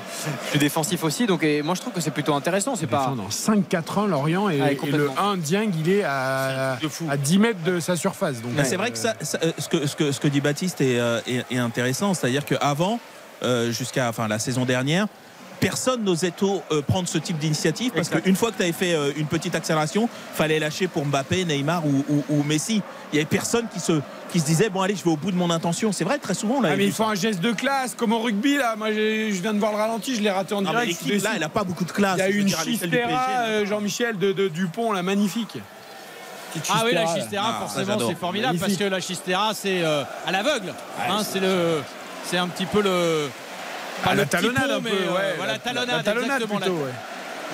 plus 0.51 0.56
défensifs 0.59 1.03
aussi. 1.05 1.27
Donc 1.27 1.43
et 1.43 1.63
moi 1.63 1.75
je 1.75 1.81
trouve 1.81 1.93
que 1.93 2.01
c'est 2.01 2.11
plutôt 2.11 2.35
intéressant. 2.35 2.77
C'est 2.77 2.87
pas. 2.87 2.99
Défendre 3.15 3.25
en 3.25 3.29
5-4-1 3.29 4.07
Lorient 4.09 4.49
et, 4.49 4.61
Ah, 4.61 4.71
et 4.71 4.75
le 4.75 4.81
complètement. 4.81 5.19
1 5.19 5.37
Dieng 5.37 5.71
il 5.79 5.91
est 5.91 6.03
à, 6.05 6.79
à 7.11 7.17
10 7.17 7.39
mètres 7.39 7.63
de 7.65 7.81
sa 7.81 7.97
surface. 7.97 8.41
Donc, 8.43 8.53
c'est 8.65 8.75
euh, 8.75 8.79
vrai 8.79 8.91
que 8.91 8.99
ça, 8.99 9.15
ça, 9.21 9.39
euh, 9.43 9.53
ce, 9.59 9.69
que, 9.69 9.87
ce, 9.87 9.97
que, 9.97 10.13
ce 10.13 10.21
que 10.21 10.29
dit 10.29 10.41
Baptiste 10.41 10.81
est, 10.81 10.99
euh, 10.99 11.21
est- 11.27 11.45
est 11.51 11.59
intéressant. 11.59 12.15
C'est-à-dire 12.15 12.45
qu'avant, 12.45 13.01
euh, 13.43 13.71
jusqu'à 13.71 14.09
enfin, 14.09 14.29
la 14.29 14.39
saison 14.39 14.65
dernière, 14.65 15.07
personne 15.61 16.05
n'osait 16.05 16.31
tôt, 16.31 16.63
euh, 16.73 16.83
prendre 16.83 17.09
ce 17.09 17.19
type 17.19 17.39
d'initiative 17.39 17.93
parce 17.95 18.09
qu'une 18.09 18.37
fois 18.37 18.51
que 18.53 18.57
tu 18.57 18.63
avais 18.63 18.73
fait 18.73 18.95
euh, 18.95 19.13
une 19.17 19.27
petite 19.27 19.55
accélération, 19.55 20.09
fallait 20.35 20.59
lâcher 20.59 20.87
pour 20.89 21.05
Mbappé, 21.05 21.45
Neymar 21.45 21.85
ou, 21.87 22.05
ou- 22.09 22.25
ou 22.29 22.43
Messi. 22.43 22.83
Il 23.13 23.17
y 23.17 23.19
avait 23.19 23.25
personne 23.27 23.67
qui 23.73 23.81
se, 23.81 24.01
qui 24.33 24.41
se 24.41 24.47
disait 24.47 24.69
bon 24.69 24.83
allez 24.83 24.95
je 24.97 25.05
vais 25.05 25.11
au 25.11 25.17
bout 25.17 25.31
de 25.31 25.37
mon 25.37 25.51
intention. 25.51 25.93
C'est 25.93 26.05
vrai 26.05 26.19
très 26.19 26.35
souvent 26.35 26.61
là. 26.61 26.71
Ah, 26.73 26.77
mais 26.77 26.87
il 26.87 26.93
faut 26.93 27.05
un 27.05 27.15
geste 27.15 27.41
de 27.41 27.53
classe, 27.53 27.95
comme 27.95 28.13
au 28.13 28.19
rugby 28.21 28.57
là. 28.57 28.77
Moi 28.77 28.93
je 28.93 29.31
viens 29.31 29.55
de 29.55 29.59
voir 29.59 29.73
le 29.73 29.79
ralenti, 29.79 30.15
je 30.17 30.21
l'ai 30.23 30.31
raté 30.31 30.55
en 30.55 30.63
mais 30.63 30.71
direct. 30.71 30.89
l'équipe 31.03 31.23
là, 31.25 31.31
elle 31.37 31.43
a 31.43 31.49
pas 31.49 31.65
beaucoup 31.65 31.85
de 31.85 31.93
classe. 31.93 32.17
Il 32.19 32.21
y 32.21 32.23
a 32.23 32.29
une 32.29 32.49
chistera, 32.49 33.27
euh, 33.47 33.67
Jean-Michel 33.67 34.19
de, 34.19 34.33
de 34.33 34.49
Dupont, 34.49 34.93
là, 34.93 35.03
magnifique. 35.03 35.59
Ah 36.71 36.83
oui, 36.87 36.95
la 36.95 37.07
Chistera, 37.15 37.57
Ah, 37.61 37.67
forcément, 37.67 37.99
c'est 38.09 38.15
formidable 38.15 38.55
Magnifique. 38.59 38.79
parce 38.79 38.89
que 38.89 38.95
la 38.95 39.01
Chistera, 39.01 39.53
c'est 39.53 39.83
euh, 39.83 40.05
à 40.27 40.33
l'aveugle. 40.33 40.73
Hein, 41.07 41.23
c'est 41.23 41.41
le, 41.41 41.83
c'est 42.25 42.39
un 42.39 42.49
petit 42.49 42.65
peu 42.65 42.81
le. 42.81 43.29
Ah, 44.03 44.09
pas 44.09 44.15
la 44.15 44.23
le 44.23 44.27
petit 44.27 44.31
talonnade 44.37 44.69
pont, 44.69 44.75
un 44.77 44.81
peu, 44.81 44.89
mais, 44.91 45.07
euh, 45.07 45.13
ouais. 45.15 45.35
voilà, 45.37 45.53
la, 45.55 45.59
talonnade, 45.59 45.97
la 45.97 46.03
talonnade 46.03 46.43
exactement, 46.43 46.61
plutôt, 46.61 46.77
la- 46.79 46.85
ouais. 46.85 46.93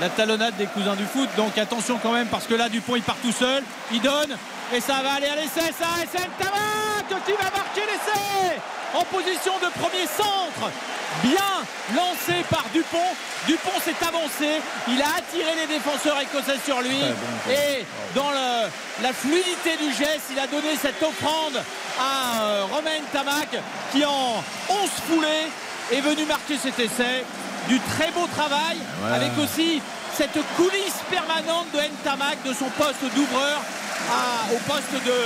la 0.01 0.09
talonnade 0.09 0.57
des 0.57 0.67
cousins 0.67 0.97
du 0.97 1.05
foot. 1.05 1.29
Donc 1.37 1.57
attention 1.59 1.99
quand 2.03 2.13
même 2.13 2.27
parce 2.29 2.47
que 2.47 2.55
là 2.55 2.69
Dupont 2.69 2.97
il 2.97 3.03
part 3.03 3.17
tout 3.23 3.33
seul, 3.33 3.63
il 3.93 4.01
donne 4.01 4.37
et 4.75 4.81
ça 4.81 5.03
va 5.03 5.15
aller 5.15 5.27
à 5.29 5.37
l'essai. 5.37 5.73
Ça, 5.79 5.87
c'est 6.11 6.19
Ntamak 6.19 7.25
qui 7.27 7.33
va 7.33 7.51
marquer 7.57 7.83
l'essai 7.87 8.59
en 8.95 9.05
position 9.05 9.53
de 9.63 9.69
premier 9.81 10.07
centre. 10.07 10.71
Bien 11.23 11.95
lancé 11.95 12.43
par 12.49 12.65
Dupont. 12.73 12.99
Dupont 13.47 13.79
s'est 13.85 13.95
avancé. 14.07 14.61
Il 14.89 15.01
a 15.03 15.19
attiré 15.19 15.51
les 15.61 15.67
défenseurs 15.67 16.19
écossais 16.21 16.59
sur 16.65 16.81
lui. 16.81 16.97
Et 17.51 17.85
dans 18.15 18.31
le- 18.31 18.69
la 19.03 19.13
fluidité 19.13 19.77
du 19.77 19.93
geste, 19.93 20.31
il 20.31 20.39
a 20.39 20.47
donné 20.47 20.75
cette 20.81 21.03
offrande 21.03 21.61
à 22.01 22.43
euh, 22.45 22.65
Romain 22.73 23.01
Tamac 23.13 23.49
qui 23.93 24.05
en 24.07 24.43
11 24.71 24.91
foulées 25.07 25.49
est 25.93 26.01
venu 26.01 26.25
marquer 26.27 26.57
cet 26.59 26.79
essai. 26.79 27.25
Du 27.69 27.79
très 27.81 28.11
beau 28.11 28.27
travail 28.35 28.79
Ouais. 29.05 29.15
avec 29.15 29.31
aussi 29.39 29.81
cette 30.17 30.37
coulisse 30.57 30.99
permanente 31.11 31.67
de 31.73 31.79
Ntamak 31.79 32.39
de 32.45 32.53
son 32.53 32.67
poste 32.77 33.05
d'ouvreur 33.15 33.61
à- 34.11 34.53
au 34.53 34.59
poste 34.67 34.93
de, 34.93 35.19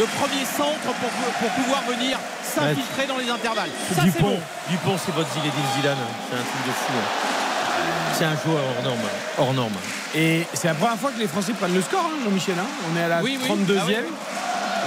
de 0.00 0.06
premier 0.20 0.44
centre 0.46 0.86
pour, 1.00 1.10
pour 1.40 1.50
pouvoir 1.50 1.82
venir 1.88 2.16
s'infiltrer 2.44 3.06
dans 3.06 3.18
les 3.18 3.28
intervalles. 3.28 3.70
Ça, 3.94 4.02
Dupont, 4.02 4.22
bon. 4.22 4.40
Dupont, 4.70 4.96
c'est 5.04 5.12
votre 5.14 5.28
Zinedine 5.34 5.68
Zidane. 5.76 5.96
C'est 6.30 6.36
un 6.36 6.46
truc 6.46 6.66
de 6.66 6.72
fou. 6.72 6.92
hein. 6.94 8.12
C'est 8.16 8.24
un 8.24 8.36
joueur 8.44 8.62
hors 8.76 8.82
norme. 8.84 9.08
Hors 9.38 9.52
norme. 9.52 9.74
Et 10.14 10.46
c'est 10.54 10.68
la 10.68 10.74
première 10.74 10.96
fois 10.96 11.10
que 11.10 11.18
les 11.18 11.28
Français 11.28 11.52
prennent 11.52 11.74
le 11.74 11.82
score, 11.82 12.04
hein, 12.06 12.16
Jean-Michel. 12.24 12.54
hein. 12.58 12.66
On 12.90 12.96
est 12.96 13.02
à 13.02 13.08
la 13.08 13.22
Oui, 13.22 13.36
oui. 13.42 13.46
32e. 13.48 13.78
Ah 13.78 13.84
oui, 13.88 13.94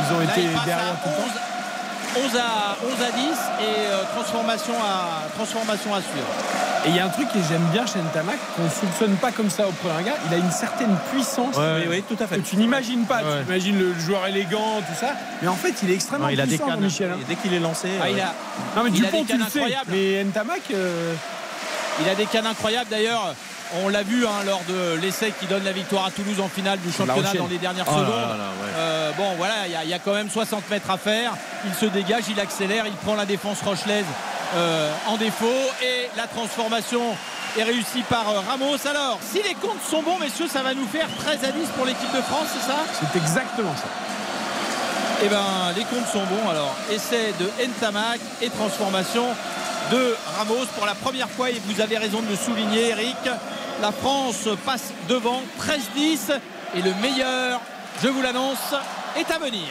Ils 0.10 0.16
ont 0.16 0.20
Là, 0.20 0.24
été 0.26 0.42
derrière 0.66 0.96
tout 1.04 1.10
le 1.10 1.16
temps. 1.16 1.40
11, 2.18 2.24
11 2.26 2.36
à, 2.38 2.78
11 2.84 2.92
à 3.08 3.12
10 3.12 3.22
et 3.22 3.64
euh, 3.88 4.04
transformation, 4.16 4.74
à, 4.84 5.28
transformation 5.36 5.94
à 5.94 6.02
suivre. 6.02 6.28
Et 6.86 6.90
il 6.90 6.96
y 6.96 7.00
a 7.00 7.06
un 7.06 7.10
truc 7.10 7.28
que 7.28 7.40
j'aime 7.50 7.66
bien 7.74 7.86
chez 7.86 8.00
Ntamak, 8.00 8.38
qu'on 8.56 8.64
ne 8.64 8.70
soupçonne 8.70 9.16
pas 9.18 9.32
comme 9.32 9.50
ça 9.50 9.68
au 9.68 9.72
premier 9.72 9.98
regard. 9.98 10.16
Il 10.28 10.34
a 10.34 10.38
une 10.38 10.52
certaine 10.52 10.96
puissance 11.12 11.56
Oui, 11.58 11.88
oui, 11.90 12.04
tout 12.08 12.16
à 12.24 12.28
fait. 12.28 12.38
que 12.38 12.48
tu 12.48 12.56
n'imagines 12.56 13.06
pas. 13.06 13.18
Ouais. 13.18 13.42
Tu 13.42 13.48
imagines 13.52 13.78
le 13.80 13.94
joueur 14.00 14.26
élégant, 14.28 14.80
tout 14.88 14.98
ça. 15.00 15.14
Mais 15.42 15.48
en 15.50 15.56
fait, 15.56 15.74
il 15.84 15.92
est 15.92 15.96
extrêmement 15.96 16.26
Non, 16.28 16.32
il 16.32 16.40
a 16.40 16.46
des 16.46 16.58
puissant, 16.58 16.68
cannes. 16.72 16.80
Michel. 16.82 17.12
Et 17.22 17.24
dès 17.28 17.36
qu'il 17.36 17.54
est 17.54 17.60
lancé, 17.60 17.90
Ah, 18.02 18.10
il, 18.10 18.18
euh, 18.18 18.24
a, 18.24 18.34
Non, 18.78 18.84
mais 18.86 18.92
Il 18.94 19.06
a 19.06 19.12
des 19.12 19.18
tu 19.18 19.24
le 19.24 19.28
cannes 19.28 19.50
sais. 19.50 19.60
incroyables. 19.60 19.92
Mais 19.92 20.24
Ntamak, 20.24 20.62
euh, 20.74 21.14
il 22.02 22.10
a 22.10 22.16
des 22.16 22.26
cannes 22.26 22.46
incroyables 22.48 22.90
d'ailleurs. 22.90 23.36
On 23.76 23.88
l'a 23.90 24.02
vu 24.02 24.26
hein, 24.26 24.44
lors 24.48 24.62
de 24.68 24.96
l'essai 25.00 25.32
qui 25.40 25.46
donne 25.46 25.64
la 25.64 25.72
victoire 25.72 26.06
à 26.08 26.12
Toulouse 26.12 26.40
en 26.40 26.48
finale 26.50 26.80
du 26.80 26.92
championnat 26.92 27.34
dans 27.34 27.48
les 27.48 27.60
dernières 27.60 27.86
Oh 27.88 27.92
secondes. 27.92 28.10
là 28.10 28.36
là, 28.38 28.50
ouais. 28.62 28.70
Euh, 28.76 29.12
bon 29.16 29.36
voilà, 29.38 29.54
il 29.68 29.72
y 29.72 29.76
a- 29.76 29.84
il 29.84 29.90
y, 29.90 29.94
a 29.94 30.00
quand 30.00 30.14
même 30.14 30.30
60 30.30 30.68
mètres 30.72 30.90
à 30.90 30.98
faire. 30.98 31.34
Il 31.66 31.74
se 31.76 31.86
dégage, 31.86 32.24
il 32.30 32.40
accélère, 32.40 32.86
il 32.88 32.94
prend 32.94 33.14
la 33.16 33.26
défense 33.26 33.62
rochelaise 33.64 34.06
euh, 34.56 34.92
en 35.08 35.18
défaut 35.18 35.46
et 35.84 36.10
la 36.18 36.26
transformation 36.26 37.02
est 37.60 37.64
réussie 37.64 38.02
par 38.10 38.28
euh, 38.30 38.40
Ramos. 38.50 38.78
Alors, 38.90 39.20
si 39.22 39.38
les 39.44 39.54
comptes 39.54 39.84
sont 39.88 40.02
bons, 40.02 40.18
messieurs, 40.20 40.48
ça 40.52 40.64
va 40.64 40.74
nous 40.74 40.88
faire 40.88 41.08
13 41.20 41.44
à 41.44 41.52
10 41.52 41.68
pour 41.78 41.86
l'équipe 41.86 42.12
de 42.16 42.22
France, 42.22 42.48
c'est 42.54 42.66
ça? 42.68 42.78
C'est 43.00 43.20
exactement 43.20 43.76
ça. 43.76 43.88
Eh 45.24 45.28
ben, 45.28 45.44
les 45.76 45.84
comptes 45.84 46.08
sont 46.12 46.24
bons. 46.26 46.50
Alors, 46.50 46.74
essai 46.92 47.34
de 47.40 47.46
Ntamak 47.64 48.20
et 48.42 48.50
transformation 48.50 49.26
de 49.92 50.16
Ramos 50.38 50.66
pour 50.76 50.86
la 50.86 50.96
première 50.96 51.30
fois. 51.30 51.50
Et 51.50 51.62
vous 51.66 51.82
avez 51.82 51.98
raison 51.98 52.22
de 52.22 52.30
le 52.30 52.36
souligner, 52.36 52.90
Eric. 52.90 53.18
La 53.82 53.92
France 53.92 54.48
passe 54.66 54.94
devant 55.08 55.42
13-10 55.60 56.34
et 56.76 56.82
le 56.82 56.94
meilleur, 57.02 57.62
je 58.04 58.10
vous 58.10 58.22
l'annonce, 58.22 58.76
est 59.18 59.32
à 59.32 59.38
venir. 59.40 59.68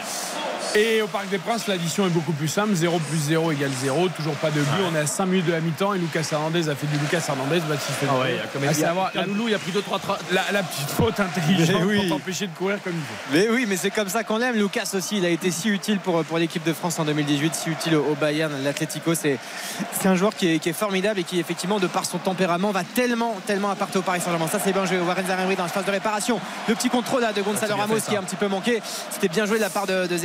Et 0.74 1.00
au 1.00 1.06
Parc 1.06 1.28
des 1.30 1.38
Princes, 1.38 1.66
l'addition 1.66 2.06
est 2.06 2.10
beaucoup 2.10 2.32
plus 2.32 2.46
simple. 2.48 2.74
0 2.74 2.98
plus 2.98 3.16
0 3.18 3.52
égale 3.52 3.70
0. 3.80 4.08
Toujours 4.10 4.34
pas 4.34 4.50
de 4.50 4.60
but. 4.60 4.84
On 4.92 4.94
est 4.94 4.98
à 5.00 5.06
5 5.06 5.24
minutes 5.24 5.46
de 5.46 5.52
la 5.52 5.60
mi-temps 5.60 5.94
et 5.94 5.98
Lucas 5.98 6.28
Hernandez 6.30 6.68
a 6.68 6.74
fait 6.74 6.86
du 6.86 6.98
Lucas 6.98 7.22
Hernandez. 7.26 7.60
Baptiste 7.60 7.98
Ah 8.06 8.18
ouais, 8.20 8.32
il 8.32 8.36
y 8.36 8.40
a 8.40 8.60
même- 8.60 8.68
à 8.68 8.74
savoir, 8.74 9.10
la, 9.14 9.22
Kaloulou, 9.22 9.48
il 9.48 9.54
a 9.54 9.58
pris 9.58 9.72
2-3 9.72 9.98
tra... 9.98 10.18
la- 10.30 10.44
la 10.52 10.62
petite 10.62 10.90
faute 10.90 11.18
intelligente 11.20 11.82
oui. 11.86 12.06
pour 12.08 12.18
t'empêcher 12.18 12.48
de 12.48 12.54
courir 12.54 12.82
comme 12.84 12.92
il 12.94 13.00
faut. 13.00 13.32
Mais 13.32 13.48
oui, 13.48 13.64
mais 13.66 13.78
c'est 13.78 13.90
comme 13.90 14.10
ça 14.10 14.24
qu'on 14.24 14.36
l'aime. 14.36 14.56
Lucas 14.56 14.90
aussi, 14.92 15.16
il 15.16 15.24
a 15.24 15.30
été 15.30 15.50
si 15.50 15.70
utile 15.70 16.00
pour, 16.00 16.22
pour 16.24 16.36
l'équipe 16.36 16.62
de 16.64 16.72
France 16.74 16.98
en 16.98 17.04
2018, 17.06 17.54
si 17.54 17.70
utile 17.70 17.96
au 17.96 18.14
Bayern, 18.14 18.52
l'Atlético. 18.62 19.14
C'est 19.14 19.38
c'est 19.98 20.08
un 20.08 20.16
joueur 20.16 20.34
qui 20.36 20.54
est, 20.54 20.58
qui 20.58 20.68
est 20.68 20.72
formidable 20.74 21.18
et 21.20 21.24
qui, 21.24 21.40
effectivement, 21.40 21.78
de 21.80 21.86
par 21.86 22.04
son 22.04 22.18
tempérament, 22.18 22.72
va 22.72 22.84
tellement, 22.84 23.36
tellement 23.46 23.70
apporter 23.70 23.98
au 23.98 24.02
Paris 24.02 24.20
Saint-Germain. 24.20 24.48
Ça, 24.48 24.58
c'est 24.62 24.72
bien 24.74 24.84
joué. 24.84 24.98
Warren 25.00 25.26
Zaremery 25.26 25.56
dans 25.56 25.62
la 25.62 25.68
phase 25.70 25.86
de 25.86 25.90
réparation. 25.90 26.38
Le 26.68 26.74
petit 26.74 26.90
contrôle 26.90 27.22
là, 27.22 27.32
de 27.32 27.40
Gonzalo 27.40 27.74
bien 27.74 27.82
Ramos 27.84 27.94
fait, 27.96 28.10
qui 28.10 28.16
a 28.16 28.20
un 28.20 28.24
petit 28.24 28.36
peu 28.36 28.48
manqué. 28.48 28.82
C'était 29.10 29.27
bien 29.30 29.46
joué 29.46 29.56
de 29.56 29.62
la 29.62 29.70
part 29.70 29.86
de, 29.86 30.06
de 30.06 30.18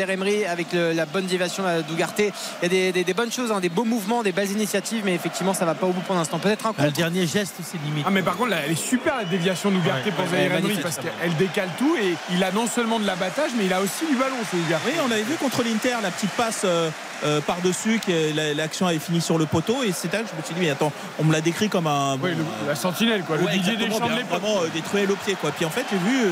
avec 0.49 0.73
le- 0.73 0.91
la 0.93 1.05
bonne 1.05 1.25
déviation 1.25 1.63
là, 1.63 1.81
d'Ugarte. 1.81 2.19
Il 2.19 2.25
y 2.63 2.65
a 2.65 2.69
des, 2.69 2.91
des- 2.91 3.03
des 3.03 3.13
bonnes 3.13 3.31
choses, 3.31 3.51
hein, 3.51 3.59
des 3.59 3.69
beaux 3.69 3.85
mouvements, 3.85 4.21
des 4.23 4.31
belles 4.31 4.51
initiatives, 4.51 5.01
mais 5.05 5.13
effectivement, 5.13 5.53
ça 5.53 5.65
va 5.65 5.75
pas 5.75 5.87
au 5.87 5.91
bout 5.91 6.01
pour 6.01 6.15
l'instant. 6.15 6.39
Peut-être 6.39 6.65
un 6.67 6.73
Ah, 6.77 6.85
le 6.85 6.91
dernier 6.91 7.25
geste, 7.25 7.55
c'est 7.63 7.81
limite. 7.83 8.03
Ah 8.07 8.11
mais 8.11 8.21
par 8.21 8.35
contre 8.35 8.49
là, 8.51 8.57
elle 8.65 8.71
est 8.71 8.75
super 8.75 9.15
la 9.17 9.23
déviation 9.25 9.71
d'Ougarté 9.71 10.09
Ouais, 10.09 10.15
pour 10.15 10.31
ouais, 10.33 10.49
magnifique, 10.49 10.81
parce 10.81 10.97
qu'elle 10.97 11.35
décale 11.37 11.69
tout 11.77 11.95
et 11.95 12.15
il 12.33 12.43
a 12.43 12.51
non 12.51 12.67
seulement 12.67 12.99
de 12.99 13.05
l'abattage 13.05 13.51
mais 13.57 13.65
il 13.65 13.73
a 13.73 13.81
aussi 13.81 14.05
du 14.09 14.15
ballon 14.15 14.35
ce 14.51 14.57
Ugarte. 14.57 14.83
Oui, 14.85 14.93
on 15.07 15.11
avait 15.11 15.23
vu 15.23 15.35
contre 15.35 15.63
l'Inter 15.63 15.95
la 16.01 16.11
petite 16.11 16.31
passe 16.31 16.61
euh, 16.65 16.89
euh, 17.23 17.39
par-dessus, 17.41 17.99
l'action 18.55 18.87
avait 18.87 18.99
fini 18.99 19.21
sur 19.21 19.37
le 19.37 19.45
poteau. 19.45 19.83
Et 19.83 19.91
c'est 19.93 20.11
là 20.11 20.19
que 20.19 20.27
je 20.31 20.37
me 20.37 20.43
suis 20.43 20.53
dit, 20.55 20.61
mais 20.61 20.69
attends, 20.69 20.91
on 21.19 21.23
me 21.23 21.31
l'a 21.31 21.41
décrit 21.41 21.69
comme 21.69 21.87
un. 21.87 22.17
Oui, 22.21 22.31
le- 22.31 22.67
la 22.67 22.75
sentinelle 22.75 23.23
quoi, 23.23 23.37
le 23.37 23.43
Ouais, 23.43 23.53
Didier 23.53 23.77
Deschamps 23.77 24.05
de. 24.07 24.13
Vraiment 24.29 24.61
euh, 24.63 24.67
des 24.73 24.81
truelles 24.81 25.11
au 25.11 25.15
pied, 25.15 25.35
quoi. 25.39 25.51
Puis 25.51 25.65
en 25.65 25.69
fait, 25.69 25.85
j'ai 25.91 25.97
vu, 25.97 26.25
euh, 26.25 26.29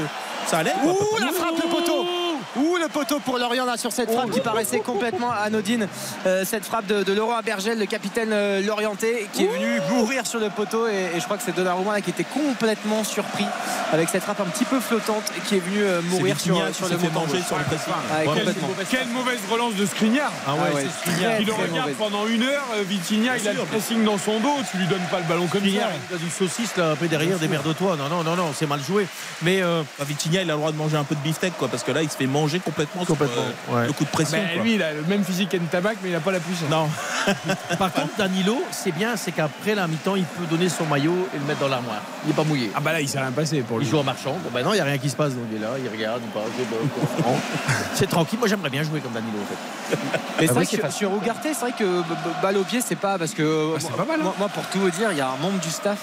ça 0.47 0.59
allait. 0.59 0.73
quoi. 0.83 0.91
Ouh, 0.91 1.17
la 1.19 1.31
frappe, 1.31 1.55
le 1.63 1.69
poteau 1.69 2.05
Ouh, 2.55 2.77
le 2.77 2.87
poteau 2.87 3.19
pour 3.19 3.37
Lorient 3.37 3.65
là 3.65 3.77
sur 3.77 3.91
cette 3.91 4.11
frappe 4.11 4.31
qui 4.31 4.39
paraissait 4.41 4.79
complètement 4.79 5.31
anodine. 5.31 5.87
Euh, 6.25 6.43
cette 6.45 6.65
frappe 6.65 6.85
de, 6.87 7.03
de 7.03 7.13
Laurent 7.13 7.35
Abergel, 7.37 7.79
le 7.79 7.85
capitaine 7.85 8.29
euh, 8.31 8.61
lorientais, 8.61 9.27
qui 9.33 9.45
est 9.45 9.47
venu 9.47 9.79
mourir 9.91 10.25
sur 10.27 10.39
le 10.39 10.49
poteau. 10.49 10.87
Et, 10.87 11.11
et 11.15 11.19
je 11.19 11.23
crois 11.25 11.37
que 11.37 11.43
c'est 11.43 11.55
Donnarumma 11.55 11.93
là, 11.93 12.01
qui 12.01 12.09
était 12.09 12.23
complètement 12.25 13.03
surpris 13.03 13.45
avec 13.93 14.09
cette 14.09 14.23
frappe 14.23 14.39
un 14.41 14.45
petit 14.45 14.65
peu 14.65 14.79
flottante 14.79 15.23
et 15.37 15.41
qui 15.41 15.55
est 15.55 15.59
venu 15.59 15.81
euh, 15.83 16.01
mourir 16.03 16.39
sur, 16.39 16.55
s'est 16.57 16.89
le 16.89 17.09
manger 17.11 17.37
gauche. 17.37 17.45
sur 17.47 17.57
le 17.57 17.63
pressing. 17.63 17.93
Ouais, 18.11 18.85
Quelle, 18.89 19.07
mauvaise 19.09 19.39
relance 19.51 19.75
de 19.75 19.85
Skriniar 19.85 20.31
Ah 20.47 20.53
ouais, 20.55 20.85
très, 21.05 21.41
Il 21.41 21.47
le 21.47 21.53
regarde 21.53 21.71
mauvaise. 21.89 21.95
pendant 21.97 22.27
une 22.27 22.43
heure, 22.43 22.65
euh, 22.75 22.83
Vitinha 22.87 23.37
il 23.37 23.47
a 23.47 23.53
le 23.53 23.59
pressing 23.63 24.03
dans 24.03 24.17
son 24.17 24.39
dos, 24.39 24.55
tu 24.69 24.77
lui 24.77 24.87
donnes 24.87 24.99
pas 25.11 25.19
le 25.19 25.25
ballon 25.25 25.47
comme 25.47 25.65
Hier, 25.65 25.87
ça. 25.87 25.93
il 26.09 26.15
a 26.15 26.17
du 26.19 26.29
saucisse 26.29 26.75
là, 26.77 26.91
après 26.91 27.07
derrière, 27.07 27.37
des 27.39 27.47
merdes 27.47 27.67
de 27.67 27.73
toi. 27.73 27.95
Non, 27.97 28.07
non, 28.09 28.23
non, 28.23 28.35
non, 28.35 28.51
c'est 28.55 28.67
mal 28.67 28.81
joué. 28.81 29.07
Mais 29.41 29.61
euh, 29.61 29.81
Enfin, 29.81 30.05
Vitinha, 30.07 30.41
il 30.41 30.49
a 30.49 30.53
le 30.53 30.59
droit 30.59 30.71
de 30.71 30.77
manger 30.77 30.97
un 30.97 31.03
peu 31.03 31.15
de 31.15 31.19
beefsteak, 31.21 31.57
quoi, 31.57 31.67
parce 31.67 31.83
que 31.83 31.91
là, 31.91 32.01
il 32.01 32.09
se 32.09 32.15
fait 32.15 32.27
manger 32.31 32.59
complètement, 32.59 33.05
sur, 33.05 33.15
Complètement, 33.15 33.43
euh, 33.71 33.75
ouais. 33.81 33.87
le 33.87 33.93
coup 33.93 34.03
de 34.05 34.09
pression. 34.09 34.37
Ben, 34.37 34.47
quoi. 34.55 34.63
lui 34.63 34.75
il 34.75 34.81
a 34.83 34.93
le 34.93 35.03
même 35.03 35.23
physique 35.23 35.49
qu'Ntamak 35.49 35.97
mais 36.03 36.09
il 36.09 36.15
a 36.15 36.19
pas 36.19 36.31
la 36.31 36.39
puissance. 36.39 36.69
Non, 36.69 36.87
par 37.77 37.91
contre, 37.93 38.15
Danilo, 38.17 38.63
c'est 38.71 38.91
bien, 38.91 39.15
c'est 39.17 39.31
qu'après 39.31 39.75
la 39.75 39.87
mi-temps, 39.87 40.15
il 40.15 40.23
peut 40.23 40.45
donner 40.49 40.69
son 40.69 40.85
maillot 40.85 41.27
et 41.35 41.37
le 41.39 41.45
mettre 41.45 41.59
dans 41.59 41.67
l'armoire. 41.67 42.01
Il 42.23 42.29
n'est 42.29 42.33
pas 42.35 42.43
mouillé. 42.43 42.71
Ah 42.75 42.79
bah 42.79 42.93
là 42.93 43.01
il 43.01 43.07
s'est 43.09 43.19
rien 43.19 43.31
passé 43.31 43.61
pour 43.61 43.77
lui. 43.79 43.85
Il 43.85 43.89
joue 43.91 43.99
en 43.99 44.03
marchand. 44.03 44.37
Bon, 44.43 44.49
ben 44.53 44.63
non, 44.63 44.71
il 44.71 44.75
n'y 44.75 44.81
a 44.81 44.85
rien 44.85 44.97
qui 44.97 45.09
se 45.09 45.15
passe. 45.15 45.33
Donc 45.33 45.45
il 45.51 45.57
est 45.57 45.61
là, 45.61 45.69
il 45.83 45.89
regarde, 45.89 46.21
il 46.23 46.29
parle. 46.31 46.45
C'est 47.93 48.07
tranquille. 48.09 48.39
Moi, 48.39 48.47
j'aimerais 48.47 48.69
bien 48.69 48.83
jouer 48.83 48.99
comme 48.99 49.13
Danilo, 49.13 49.37
en 49.41 49.45
fait. 49.45 49.97
Mais 50.39 50.45
c'est 50.47 50.51
Ah 50.51 50.53
vrai 50.53 50.65
que 50.65 50.71
c'est 50.71 50.77
sur- 50.77 50.91
sur 50.91 51.15
Ugarte, 51.15 51.39
c'est 51.43 51.53
vrai 51.59 51.71
que 51.77 52.01
balle 52.41 52.57
au 52.57 52.63
pied, 52.63 52.79
c'est 52.85 52.95
pas 52.95 53.17
parce 53.17 53.33
que 53.33 53.43
euh, 53.43 53.75
Ah, 53.77 53.81
moi, 53.81 53.91
pas 53.97 54.05
mal, 54.05 54.19
hein. 54.19 54.23
moi- 54.23 54.35
moi, 54.39 54.49
pour 54.49 54.63
tout 54.67 54.79
vous 54.79 54.89
dire, 54.89 55.11
il 55.11 55.17
y 55.17 55.21
a 55.21 55.27
un 55.27 55.35
membre 55.41 55.59
du 55.59 55.69
staff 55.69 55.97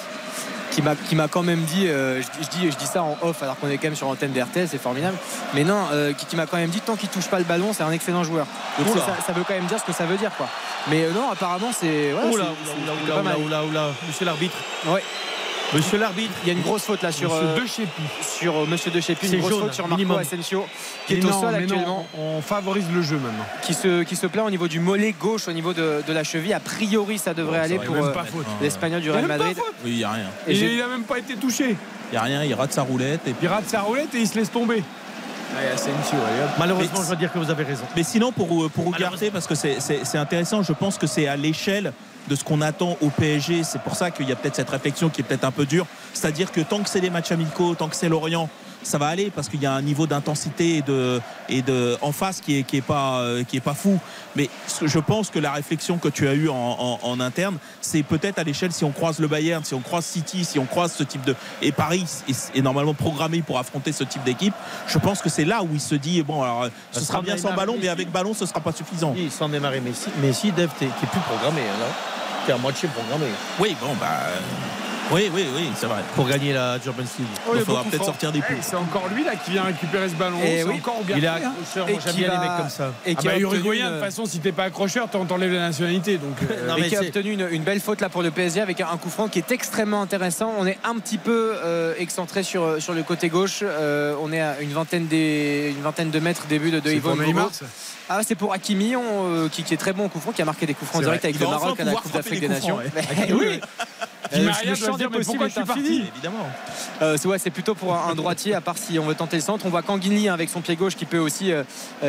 qui 0.70 0.82
m'a 0.82 0.94
qui 0.94 1.16
m'a 1.16 1.28
quand 1.28 1.42
même 1.42 1.62
dit, 1.62 1.88
euh, 1.88 2.20
je, 2.22 2.44
je 2.44 2.48
dis 2.50 2.70
je 2.70 2.76
dis 2.76 2.86
ça 2.86 3.02
en 3.02 3.16
off 3.22 3.42
alors 3.42 3.56
qu'on 3.58 3.68
est 3.68 3.78
quand 3.78 3.88
même 3.88 3.96
sur 3.96 4.06
l'antenne 4.06 4.32
d'RTL, 4.32 4.68
c'est 4.68 4.78
formidable. 4.78 5.16
Mais 5.54 5.64
non, 5.64 5.86
euh, 5.92 6.12
qui, 6.12 6.26
qui 6.26 6.36
m'a 6.36 6.46
quand 6.46 6.56
même 6.56 6.70
dit 6.70 6.80
tant 6.80 6.96
qu'il 6.96 7.08
touche 7.08 7.28
pas 7.28 7.38
le 7.38 7.44
ballon, 7.44 7.72
c'est 7.72 7.82
un 7.82 7.90
excellent 7.90 8.22
joueur. 8.24 8.46
Donc 8.78 8.88
ça, 8.96 9.16
ça 9.26 9.32
veut 9.32 9.44
quand 9.46 9.54
même 9.54 9.66
dire 9.66 9.78
ce 9.80 9.84
que 9.84 9.92
ça 9.92 10.04
veut 10.04 10.16
dire 10.16 10.30
quoi. 10.36 10.46
Mais 10.88 11.04
euh, 11.04 11.12
non, 11.12 11.30
apparemment 11.30 11.70
c'est 11.72 12.12
ouais, 12.12 12.32
Oula, 12.32 12.44
oula, 13.04 13.20
oula, 13.20 13.38
oula, 13.38 13.64
oula. 13.64 13.90
Monsieur 14.06 14.26
l'arbitre. 14.26 14.56
Ouais. 14.86 15.02
Monsieur 15.74 15.98
l'arbitre. 15.98 16.32
Il 16.44 16.48
y 16.48 16.50
a 16.50 16.54
une 16.54 16.62
grosse 16.62 16.84
faute 16.84 17.02
là 17.02 17.12
sur 17.12 17.28
Monsieur 17.30 17.46
euh, 17.46 17.60
De 17.60 17.66
Chepi. 17.66 18.02
sur 18.22 18.56
euh, 18.56 18.66
Monsieur 18.66 18.90
De 18.90 19.00
une 19.34 19.40
grosse 19.40 19.50
jaune, 19.52 19.60
faute 19.64 19.74
sur 19.74 19.86
Marco 19.86 19.96
minimum. 20.02 20.18
Asensio 20.18 20.64
qui 21.06 21.14
est 21.14 21.16
Mais 21.18 21.24
au 21.26 21.28
non, 21.28 21.40
sol 21.40 21.50
non, 21.52 21.58
actuellement. 21.58 22.06
on 22.18 22.40
favorise 22.40 22.86
le 22.94 23.02
jeu 23.02 23.16
maintenant. 23.18 23.44
qui 23.62 23.74
se, 23.74 24.02
qui 24.02 24.16
se 24.16 24.26
plaint 24.26 24.46
au 24.46 24.50
niveau 24.50 24.66
du 24.66 24.80
mollet 24.80 25.12
gauche, 25.12 25.46
au 25.46 25.52
niveau 25.52 25.74
de, 25.74 26.02
de 26.06 26.12
la 26.12 26.24
cheville. 26.24 26.54
A 26.54 26.60
priori, 26.60 27.18
ça 27.18 27.34
devrait 27.34 27.58
aller 27.58 27.76
ça 27.78 27.84
pour 27.84 27.96
euh, 27.96 28.12
l'Espagnol 28.62 29.00
du 29.02 29.08
Il 29.08 29.10
y 29.10 29.12
a 29.12 29.16
Real 29.16 29.26
Madrid. 29.28 29.56
faute. 29.56 29.74
oui, 29.84 29.90
il 29.90 29.96
n'y 29.98 30.04
a 30.04 30.10
rien. 30.12 30.26
Et 30.46 30.54
il 30.58 30.80
a 30.82 30.88
même 30.88 31.02
pas 31.02 31.18
été 31.18 31.36
touché. 31.36 31.76
Il 32.10 32.12
n'y 32.12 32.16
a 32.16 32.22
rien, 32.22 32.44
il 32.44 32.54
rate 32.54 32.72
sa 32.72 32.82
roulette. 32.82 33.20
Et 33.26 33.32
puis... 33.34 33.46
Il 33.46 33.48
rate 33.48 33.68
sa 33.68 33.82
roulette 33.82 34.14
et 34.14 34.20
il 34.20 34.26
se 34.26 34.36
laisse 34.38 34.50
tomber. 34.50 34.82
Hop. 36.44 36.50
Malheureusement, 36.58 36.98
Mais- 36.98 37.02
je 37.02 37.06
dois 37.06 37.16
dire 37.16 37.32
que 37.32 37.38
vous 37.38 37.50
avez 37.50 37.64
raison. 37.64 37.84
Mais 37.96 38.02
sinon, 38.02 38.32
pour, 38.32 38.70
pour 38.70 38.88
Ugarte, 38.94 39.30
parce 39.32 39.46
que 39.46 39.54
c'est 39.54 40.18
intéressant, 40.18 40.62
je 40.62 40.72
pense 40.72 40.98
que 40.98 41.06
c'est 41.06 41.26
à 41.26 41.36
l'échelle 41.36 41.92
de 42.28 42.34
ce 42.34 42.44
qu'on 42.44 42.60
attend 42.60 42.96
au 43.00 43.08
PSG. 43.08 43.64
C'est 43.64 43.80
pour 43.80 43.96
ça 43.96 44.10
qu'il 44.10 44.28
y 44.28 44.32
a 44.32 44.36
peut-être 44.36 44.56
cette 44.56 44.70
réflexion 44.70 45.08
qui 45.08 45.22
est 45.22 45.24
peut-être 45.24 45.44
un 45.44 45.50
peu 45.50 45.64
dure. 45.66 45.86
C'est-à-dire 46.12 46.52
que 46.52 46.60
tant 46.60 46.80
que 46.80 46.88
c'est 46.88 47.00
les 47.00 47.10
matchs 47.10 47.32
amicaux, 47.32 47.74
tant 47.74 47.88
que 47.88 47.96
c'est 47.96 48.08
l'Orient, 48.08 48.48
ça 48.82 48.98
va 48.98 49.06
aller 49.08 49.30
parce 49.34 49.48
qu'il 49.48 49.60
y 49.62 49.66
a 49.66 49.72
un 49.72 49.82
niveau 49.82 50.06
d'intensité 50.06 50.76
et 50.76 50.82
de, 50.82 51.20
et 51.48 51.62
de 51.62 51.96
en 52.00 52.12
face 52.12 52.40
qui 52.40 52.58
est, 52.58 52.62
qui 52.62 52.76
est 52.76 52.82
pas 52.82 53.20
euh, 53.20 53.44
qui 53.44 53.56
est 53.56 53.60
pas 53.60 53.74
fou. 53.74 53.98
Mais 54.36 54.48
je 54.82 54.98
pense 54.98 55.30
que 55.30 55.38
la 55.38 55.52
réflexion 55.52 55.98
que 55.98 56.08
tu 56.08 56.28
as 56.28 56.34
eue 56.34 56.48
en, 56.48 56.54
en- 56.54 56.98
en 57.02 57.20
interne, 57.20 57.58
c'est 57.80 58.02
peut-être 58.02 58.38
à 58.38 58.44
l'échelle 58.44 58.72
si 58.72 58.84
on 58.84 58.92
croise 58.92 59.18
le 59.18 59.28
Bayern, 59.28 59.64
si 59.64 59.74
on 59.74 59.80
croise 59.80 60.04
City, 60.06 60.44
si 60.44 60.58
on 60.58 60.64
croise 60.66 60.92
ce 60.92 61.02
type 61.02 61.22
de 61.24 61.34
et 61.62 61.72
Paris 61.72 62.04
est, 62.28 62.56
est 62.56 62.62
normalement 62.62 62.94
programmé 62.94 63.42
pour 63.42 63.58
affronter 63.58 63.92
ce 63.92 64.04
type 64.04 64.22
d'équipe. 64.24 64.54
Je 64.86 64.98
pense 64.98 65.20
que 65.22 65.28
c'est 65.28 65.44
là 65.44 65.62
où 65.62 65.68
il 65.72 65.80
se 65.80 65.94
dit 65.96 66.22
bon 66.22 66.42
alors 66.42 66.62
euh, 66.64 66.68
ce 66.92 66.94
Parce 67.00 67.06
sera 67.06 67.20
bien 67.22 67.36
sans 67.36 67.54
ballon, 67.54 67.76
mais 67.80 67.88
avec 67.88 68.10
ballon 68.10 68.34
ce 68.34 68.46
sera 68.46 68.60
pas 68.60 68.72
suffisant. 68.72 69.12
Oui, 69.16 69.30
sans 69.30 69.48
démarrer 69.48 69.80
Messi. 69.80 70.08
Messi, 70.22 70.52
Dev, 70.52 70.68
qui 70.78 70.84
est 70.84 70.88
plus 71.10 71.20
programmé. 71.20 71.60
là. 71.62 71.86
T'es 72.46 72.52
à 72.52 72.58
moitié 72.58 72.88
programmé. 72.88 73.26
Oui 73.60 73.76
bon 73.80 73.94
bah 74.00 74.06
Oui, 75.10 75.30
oui, 75.32 75.46
oui, 75.56 75.70
c'est 75.74 75.86
vrai. 75.86 76.02
pour 76.14 76.28
gagner 76.28 76.52
la 76.52 76.78
German 76.78 77.06
League. 77.18 77.28
Oh, 77.46 77.52
il 77.54 77.62
a 77.62 77.64
faudra 77.64 77.82
peut-être 77.84 78.04
sortir 78.04 78.30
des 78.30 78.40
Eh, 78.40 78.42
poules. 78.52 78.62
C'est 78.62 78.76
encore 78.76 79.08
lui 79.14 79.24
là 79.24 79.32
qui 79.36 79.52
vient 79.52 79.62
récupérer 79.64 80.08
ce 80.08 80.14
ballon. 80.14 80.36
Et 80.44 80.58
C'est 80.58 80.64
oui. 80.64 80.74
encore 80.74 81.02
bien 81.02 81.16
Il 81.16 81.26
hein. 81.26 81.34
accrocheur, 81.36 81.88
Et 81.88 81.92
moi 81.92 82.00
j'aime 82.04 82.12
qui 82.14 82.20
bien 82.20 82.30
les 82.32 82.38
mecs 82.48 82.56
comme 82.58 82.68
ça. 82.68 82.92
Et 83.06 83.14
Ah 83.16 83.20
bah 83.22 83.30
a 83.30 83.34
obtenu 83.36 83.42
uruguayen, 83.42 83.84
de 83.86 83.94
une- 83.94 83.96
toute 84.00 84.04
façon, 84.04 84.26
si 84.26 84.38
t'es 84.40 84.52
pas 84.52 84.64
accrocheur, 84.64 85.08
t'en- 85.08 85.24
t'enlèves 85.24 85.52
la 85.52 85.60
nationalité. 85.60 86.18
Donc, 86.18 86.36
euh, 86.50 86.66
Non, 86.68 86.76
et 86.78 86.80
mais 86.82 86.88
qui 86.88 86.96
a 86.96 87.00
obtenu 87.00 87.32
une, 87.32 87.48
une 87.50 87.62
belle 87.62 87.80
faute 87.80 88.00
là 88.02 88.10
pour 88.10 88.22
le 88.22 88.30
PSG 88.30 88.60
avec 88.60 88.80
un 88.82 88.96
coup 88.98 89.08
franc 89.08 89.28
qui 89.28 89.38
est 89.38 89.50
extrêmement 89.50 90.02
intéressant. 90.02 90.52
On 90.58 90.66
est 90.66 90.78
un 90.84 90.96
petit 90.98 91.18
peu 91.18 91.54
euh, 91.64 91.94
excentré 91.98 92.42
sur, 92.42 92.80
sur 92.82 92.92
le 92.92 93.02
côté 93.02 93.28
gauche. 93.30 93.60
Euh, 93.62 94.14
on 94.20 94.30
est 94.32 94.40
à 94.42 94.60
une 94.60 94.72
vingtaine, 94.72 95.06
des, 95.06 95.72
une 95.76 95.82
vingtaine 95.82 96.10
de 96.10 96.18
mètres 96.20 96.46
début 96.48 96.70
de, 96.70 96.80
de 96.80 96.90
Yvonne. 96.92 97.18
Ah, 98.10 98.20
c'est 98.26 98.34
pour 98.34 98.52
Hakimi 98.54 98.96
on, 98.96 99.02
euh, 99.44 99.48
qui, 99.48 99.62
qui 99.62 99.74
est 99.74 99.78
très 99.78 99.92
bon 99.92 100.06
au 100.06 100.08
coup 100.08 100.18
franc, 100.20 100.32
qui 100.32 100.40
a 100.40 100.44
marqué 100.46 100.64
des 100.66 100.72
coups 100.74 100.90
francs 100.90 101.02
directs 101.02 101.24
avec 101.24 101.38
le 101.38 101.46
Maroc 101.46 101.78
à 101.80 101.84
la 101.84 101.92
Coupe 101.92 102.12
d'Afrique 102.12 102.40
des 102.40 102.48
Nations. 102.48 102.78
oui. 103.30 103.60
Puis 104.30 104.40
Euh, 104.40 104.44
Maria 104.44 104.70
le 104.72 104.76
doit 104.78 104.96
dire, 104.98 105.10
mais 105.10 105.18
pourquoi 105.20 105.46
possibles 105.46 105.62
est 105.62 105.66
parti. 105.66 106.02
Évidemment. 106.14 106.46
Euh, 107.02 107.16
c'est 107.18 107.28
ouais, 107.28 107.38
c'est 107.38 107.50
plutôt 107.50 107.74
pour 107.74 107.94
un, 107.94 108.10
un 108.10 108.14
droitier, 108.14 108.54
à 108.54 108.60
part 108.60 108.76
si 108.78 108.98
on 108.98 109.04
veut 109.06 109.14
tenter 109.14 109.36
le 109.36 109.42
centre. 109.42 109.64
On 109.66 109.70
voit 109.70 109.82
Kanguinli 109.82 110.28
hein, 110.28 110.34
avec 110.34 110.48
son 110.50 110.60
pied 110.60 110.76
gauche 110.76 110.96
qui 110.96 111.04
peut 111.04 111.18
aussi 111.18 111.52
euh, 111.52 111.62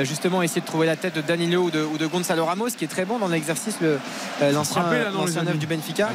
justement 0.04 0.42
essayer 0.42 0.62
de 0.62 0.66
trouver 0.66 0.86
la 0.88 0.96
tête 0.96 1.16
de 1.16 1.22
Danilo 1.22 1.64
ou 1.64 1.72
de, 1.72 1.82
ou 1.84 1.98
de 1.98 2.06
Gonzalo 2.08 2.46
Ramos, 2.46 2.70
qui 2.78 2.86
est 2.86 2.88
très 2.90 3.06
bon 3.06 3.20
dans 3.20 3.28
l'exercice, 3.28 3.76
le- 3.82 4.00
euh, 4.42 4.52
l'ancien 4.52 4.84
les 4.92 5.44
neuf 5.44 5.58
du 5.58 5.68
Benfica. 5.68 6.10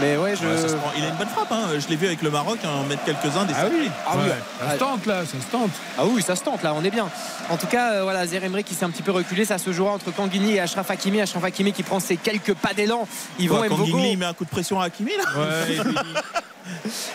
Mais 0.00 0.16
ouais, 0.18 0.34
je. 0.36 0.46
Ouais, 0.46 0.56
ça 0.58 0.68
se 0.68 0.74
prend. 0.74 0.90
Il 0.98 1.04
a 1.04 1.08
une 1.08 1.14
bonne 1.14 1.28
frappe. 1.28 1.50
hein. 1.52 1.62
Je 1.78 1.88
l'ai 1.88 1.96
vu 1.96 2.06
avec 2.06 2.20
le 2.20 2.30
Maroc 2.30 2.58
en 2.66 2.82
mettre 2.84 3.02
quelques-uns 3.04 3.44
des 3.44 3.54
Ah 3.56 3.64
oui, 3.72 3.88
Ah 4.06 4.12
oui. 4.16 4.24
Ouais. 4.24 4.28
Ça 4.28 4.66
Ah. 4.68 4.72
se 4.74 4.78
tente 4.78 5.06
là, 5.06 5.20
ça 5.24 5.38
se 5.40 5.50
tente. 5.50 5.70
Ah 5.98 6.02
oui, 6.04 6.20
ça 6.22 6.36
se 6.36 6.42
tente 6.42 6.62
là, 6.62 6.74
on 6.76 6.84
est 6.84 6.90
bien. 6.90 7.08
En 7.48 7.56
tout 7.56 7.66
cas, 7.66 7.92
euh, 7.92 8.02
voilà, 8.02 8.26
Zeremri 8.26 8.62
qui 8.62 8.74
s'est 8.74 8.84
un 8.84 8.90
petit 8.90 9.02
peu 9.02 9.12
reculé, 9.12 9.46
ça 9.46 9.56
se 9.56 9.72
jouera 9.72 9.92
entre 9.92 10.10
Kanguini 10.14 10.54
et 10.56 10.60
Ashraf 10.60 10.90
Hakimi. 10.90 11.20
Ashraf 11.22 11.42
Hakimi 11.44 11.72
qui 11.72 11.82
prend 11.82 11.98
ses 11.98 12.18
quelques 12.18 12.52
pas 12.52 12.74
d'élan. 12.74 13.08
Yvon 13.38 13.56
Quand 13.68 13.74
Mbogo. 13.74 13.98
Met 14.18 14.24
un 14.26 14.34
coup 14.34 14.44
de 14.44 14.50
pression 14.50 14.78
à 14.80 14.85
Hakimi 14.86 15.12
là 15.16 15.24
Ouais, 15.40 15.74
et 15.74 15.78
puis- 15.80 15.94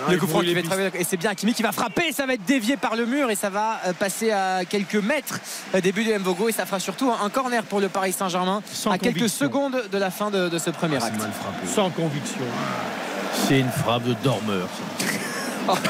Le 0.07 0.13
il 0.13 0.19
coup 0.19 0.27
franc 0.27 0.37
brûle 0.39 0.49
qui 0.49 0.55
les 0.55 0.61
va 0.61 0.77
être 0.83 0.91
très- 0.91 1.01
et 1.01 1.03
c'est 1.03 1.17
bien 1.17 1.31
Hakimi 1.31 1.53
qui 1.53 1.61
va 1.63 1.71
frapper, 1.71 2.11
ça 2.13 2.25
va 2.25 2.33
être 2.35 2.45
dévié 2.45 2.77
par 2.77 2.95
le 2.95 3.05
mur 3.05 3.29
et 3.31 3.35
ça 3.35 3.49
va 3.49 3.79
euh, 3.85 3.93
passer 3.93 4.31
à 4.31 4.63
quelques 4.65 4.95
mètres 4.95 5.39
euh, 5.75 5.81
début 5.81 6.03
de 6.05 6.17
Mbogo 6.17 6.47
et 6.49 6.51
ça 6.53 6.65
fera 6.65 6.79
surtout 6.79 7.11
un 7.11 7.29
corner 7.29 7.63
pour 7.63 7.79
le 7.81 7.89
Paris 7.89 8.13
Saint-Germain 8.13 8.61
Sans 8.71 8.91
à 8.91 8.97
quelques 8.97 9.29
secondes 9.29 9.83
de 9.91 9.97
la 9.97 10.09
fin 10.11 10.31
de, 10.31 10.47
de 10.49 10.57
ce 10.57 10.69
premier 10.69 10.97
Ah, 11.01 11.05
acte. 11.05 11.15
c'est 11.17 11.23
mal 11.23 11.31
frappé. 11.33 11.67
Sans 11.67 11.89
conviction. 11.89 12.39
C'est 13.47 13.59
une 13.59 13.71
frappe 13.71 14.03
de 14.03 14.13
dormeur. 14.23 14.67
ça. 15.67 15.73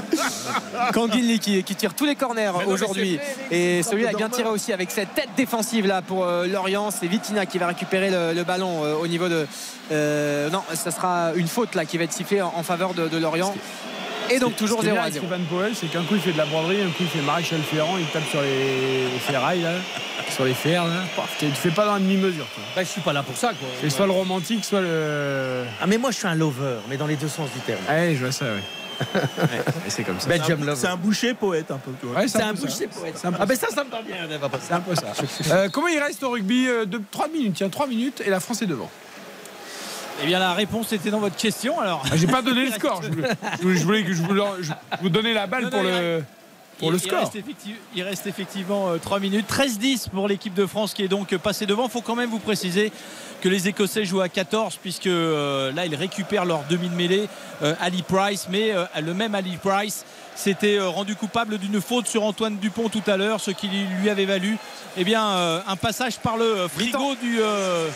Kanguinli 0.92 1.38
qui, 1.38 1.62
qui 1.62 1.74
tire 1.74 1.94
tous 1.94 2.04
les 2.04 2.14
corners 2.14 2.52
aujourd'hui 2.66 3.18
et 3.50 3.82
celui-là 3.82 4.10
bien 4.16 4.28
tiré 4.28 4.48
aussi 4.48 4.72
avec 4.72 4.90
cette 4.90 5.14
tête 5.14 5.30
défensive 5.36 5.86
là 5.86 6.02
pour 6.02 6.24
euh, 6.24 6.46
Lorient 6.46 6.90
c'est 6.90 7.06
Vitina 7.06 7.46
qui 7.46 7.58
va 7.58 7.66
récupérer 7.68 8.10
le, 8.10 8.32
le 8.34 8.44
ballon 8.44 8.84
euh, 8.84 8.94
au 8.94 9.06
niveau 9.06 9.28
de 9.28 9.46
euh, 9.90 10.50
non 10.50 10.62
ça 10.74 10.90
sera 10.90 11.32
une 11.36 11.48
faute 11.48 11.74
là 11.74 11.84
qui 11.84 11.98
va 11.98 12.04
être 12.04 12.12
sifflée 12.12 12.42
en, 12.42 12.52
en 12.56 12.62
faveur 12.62 12.94
de, 12.94 13.08
de 13.08 13.18
Lorient 13.18 13.54
et 14.30 14.38
donc 14.38 14.56
toujours 14.56 14.80
Ce 14.80 14.86
qui 14.86 14.90
est 14.90 14.94
0 14.94 14.94
bien 14.94 15.02
à 15.02 15.06
avec 15.06 15.14
0 15.14 15.26
Stéphane 15.26 15.46
Powell, 15.46 15.72
c'est 15.74 15.86
qu'un 15.88 16.02
coup 16.04 16.14
il 16.14 16.20
fait 16.20 16.32
de 16.32 16.38
la 16.38 16.46
broderie, 16.46 16.80
un 16.80 16.86
coup 16.86 17.02
il 17.02 17.08
fait 17.08 17.20
maréchal 17.20 17.60
ferrand, 17.60 17.96
il 17.98 18.06
tape 18.06 18.28
sur 18.30 18.40
les, 18.40 19.04
les 19.12 19.18
ferrailles 19.18 19.62
là, 19.62 19.72
sur 20.30 20.44
les 20.44 20.54
fers 20.54 20.84
là. 20.84 21.02
Tu 21.38 21.46
fais 21.50 21.70
pas 21.70 21.84
dans 21.84 21.94
la 21.94 21.98
demi-mesure. 21.98 22.46
Bah, 22.74 22.82
je 22.82 22.88
suis 22.88 23.00
pas 23.00 23.12
là 23.12 23.22
pour 23.22 23.36
ça 23.36 23.48
quoi. 23.48 23.68
C'est 23.80 23.90
soit 23.90 24.06
le 24.06 24.12
romantique, 24.12 24.64
soit 24.64 24.80
le. 24.80 25.64
Ah 25.80 25.86
mais 25.86 25.98
moi 25.98 26.12
je 26.12 26.18
suis 26.18 26.26
un 26.26 26.34
lover, 26.34 26.76
mais 26.88 26.96
dans 26.96 27.06
les 27.06 27.16
deux 27.16 27.28
sens 27.28 27.50
du 27.52 27.60
terme. 27.60 27.80
Ouais, 27.88 28.14
je 28.14 28.20
vois 28.20 28.32
ça, 28.32 28.46
ouais. 28.46 28.62
Ouais, 29.14 29.62
c'est 29.88 30.04
comme 30.04 30.20
ça. 30.20 30.28
Belgium 30.28 30.60
C'est 30.60 30.66
lover. 30.66 30.86
un 30.88 30.96
boucher 30.96 31.34
poète 31.34 31.70
un 31.70 31.78
peu. 31.78 31.90
Ouais, 32.08 32.28
C'est 32.28 32.42
un 32.42 32.54
ça. 32.54 32.62
boucher 32.62 32.86
poète. 32.86 33.20
Un 33.24 33.32
Ah 33.38 33.46
ben 33.46 33.56
ça, 33.56 33.68
ça 33.74 33.84
me 33.84 33.90
parle 33.90 34.04
bien. 34.04 34.16
C'est 34.60 34.74
un 34.74 34.80
peu 34.80 34.94
ça. 34.94 35.12
Euh, 35.54 35.68
comment 35.70 35.88
il 35.88 35.98
reste 35.98 36.22
au 36.22 36.30
rugby 36.30 36.66
euh, 36.68 36.84
de 36.84 37.00
3 37.10 37.28
minutes 37.28 37.54
Tiens, 37.56 37.68
3 37.68 37.86
minutes 37.86 38.22
et 38.24 38.30
la 38.30 38.40
France 38.40 38.62
est 38.62 38.66
devant. 38.66 38.90
Eh 40.22 40.26
bien, 40.26 40.38
la 40.38 40.52
réponse 40.52 40.92
était 40.92 41.10
dans 41.10 41.18
votre 41.20 41.36
question. 41.36 41.80
Alors, 41.80 42.04
Ah, 42.10 42.16
J'ai 42.16 42.26
pas 42.26 42.42
donné 42.42 42.66
le 42.66 42.72
score. 42.78 43.02
Je 43.02 43.08
voulais, 43.62 44.02
je 44.02 44.06
que 44.06 44.12
je 44.12 44.22
vous, 44.22 44.36
je 44.60 44.72
vous 45.00 45.08
donnais 45.08 45.32
la 45.34 45.46
balle 45.46 45.64
Non, 45.64 45.70
pour 45.70 45.82
non, 45.82 45.88
le, 45.90 46.22
pour 46.82 46.90
le 46.92 46.98
il, 46.98 47.14
reste 47.14 47.34
effecti- 47.36 47.74
il 47.94 48.02
reste 48.02 48.26
effectivement 48.26 48.98
3 49.00 49.20
minutes. 49.20 49.46
13-10 49.48 50.08
pour 50.10 50.28
l'équipe 50.28 50.52
de 50.54 50.66
France 50.66 50.94
qui 50.94 51.02
est 51.02 51.08
donc 51.08 51.34
passée 51.36 51.64
devant. 51.64 51.84
Il 51.84 51.90
faut 51.90 52.00
quand 52.02 52.16
même 52.16 52.30
vous 52.30 52.38
préciser 52.40 52.92
que 53.40 53.48
les 53.48 53.68
Écossais 53.68 54.04
jouent 54.04 54.20
à 54.20 54.28
14 54.28 54.78
puisque 54.80 55.06
euh, 55.06 55.72
là 55.72 55.86
ils 55.86 55.94
récupèrent 55.94 56.44
leur 56.44 56.64
demi 56.68 56.88
de 56.88 56.94
mêlée 56.94 57.28
euh, 57.62 57.74
Ali 57.80 58.02
Price 58.02 58.46
mais 58.50 58.72
euh, 58.72 58.84
le 59.00 59.14
même 59.14 59.34
Ali 59.34 59.56
Price 59.56 60.04
s'était 60.34 60.76
euh, 60.78 60.88
rendu 60.88 61.14
coupable 61.16 61.58
d'une 61.58 61.80
faute 61.80 62.06
sur 62.06 62.22
Antoine 62.24 62.56
Dupont 62.58 62.88
tout 62.88 63.02
à 63.06 63.16
l'heure 63.16 63.40
ce 63.40 63.50
qui 63.50 63.68
lui 63.68 64.08
avait 64.10 64.24
valu 64.24 64.56
eh 64.96 65.04
bien 65.04 65.24
euh, 65.26 65.60
un 65.66 65.76
passage 65.76 66.18
par 66.18 66.36
le 66.36 66.44
euh, 66.44 66.68
frigo 66.68 67.14
du 67.16 67.38
euh, 67.40 67.88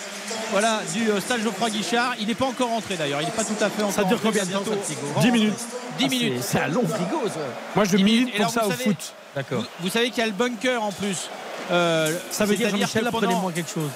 voilà 0.52 0.80
du 0.94 1.08
stade 1.20 1.42
Geoffroy 1.42 1.70
Guichard 1.70 2.14
il 2.20 2.26
n'est 2.26 2.34
pas 2.34 2.46
encore 2.46 2.68
rentré 2.68 2.96
d'ailleurs 2.96 3.20
il 3.22 3.24
n'est 3.26 3.32
pas 3.32 3.44
tout 3.44 3.54
à 3.60 3.70
fait 3.70 3.82
encore 3.82 3.94
Ça 3.94 4.04
dure 4.04 4.20
combien 4.22 4.44
de 4.44 4.52
temps, 4.52 4.60
bientôt 4.62 4.78
ça, 4.82 4.94
frigo 4.94 5.20
10 5.20 5.30
minutes. 5.32 5.58
10 5.98 6.08
minutes 6.08 6.34
Ah, 6.38 6.42
C'est 6.46 6.60
un 6.60 6.68
long 6.68 6.86
frigo 6.86 7.22
ça. 7.28 7.40
Moi, 7.74 7.84
je 7.86 7.96
10 7.96 8.04
milite 8.04 8.18
minutes. 8.26 8.36
Pour 8.36 8.40
alors, 8.44 8.52
ça 8.52 8.66
au 8.66 8.70
savez- 8.70 8.84
foot. 8.84 9.14
D'accord. 9.34 9.60
vous, 9.60 9.66
vous 9.80 9.88
savez 9.88 10.10
qu'il 10.10 10.18
y 10.18 10.22
a 10.22 10.26
le 10.26 10.32
bunker 10.32 10.82
en 10.82 10.92
plus 10.92 11.30
Euh, 11.70 12.14
Ça 12.30 12.44
veut 12.44 12.54
dire 12.54 12.68
Jean-Michel, 12.68 13.04
que 13.06 13.10
pendant- 13.10 13.50
quelque 13.50 13.70
chose. 13.70 13.90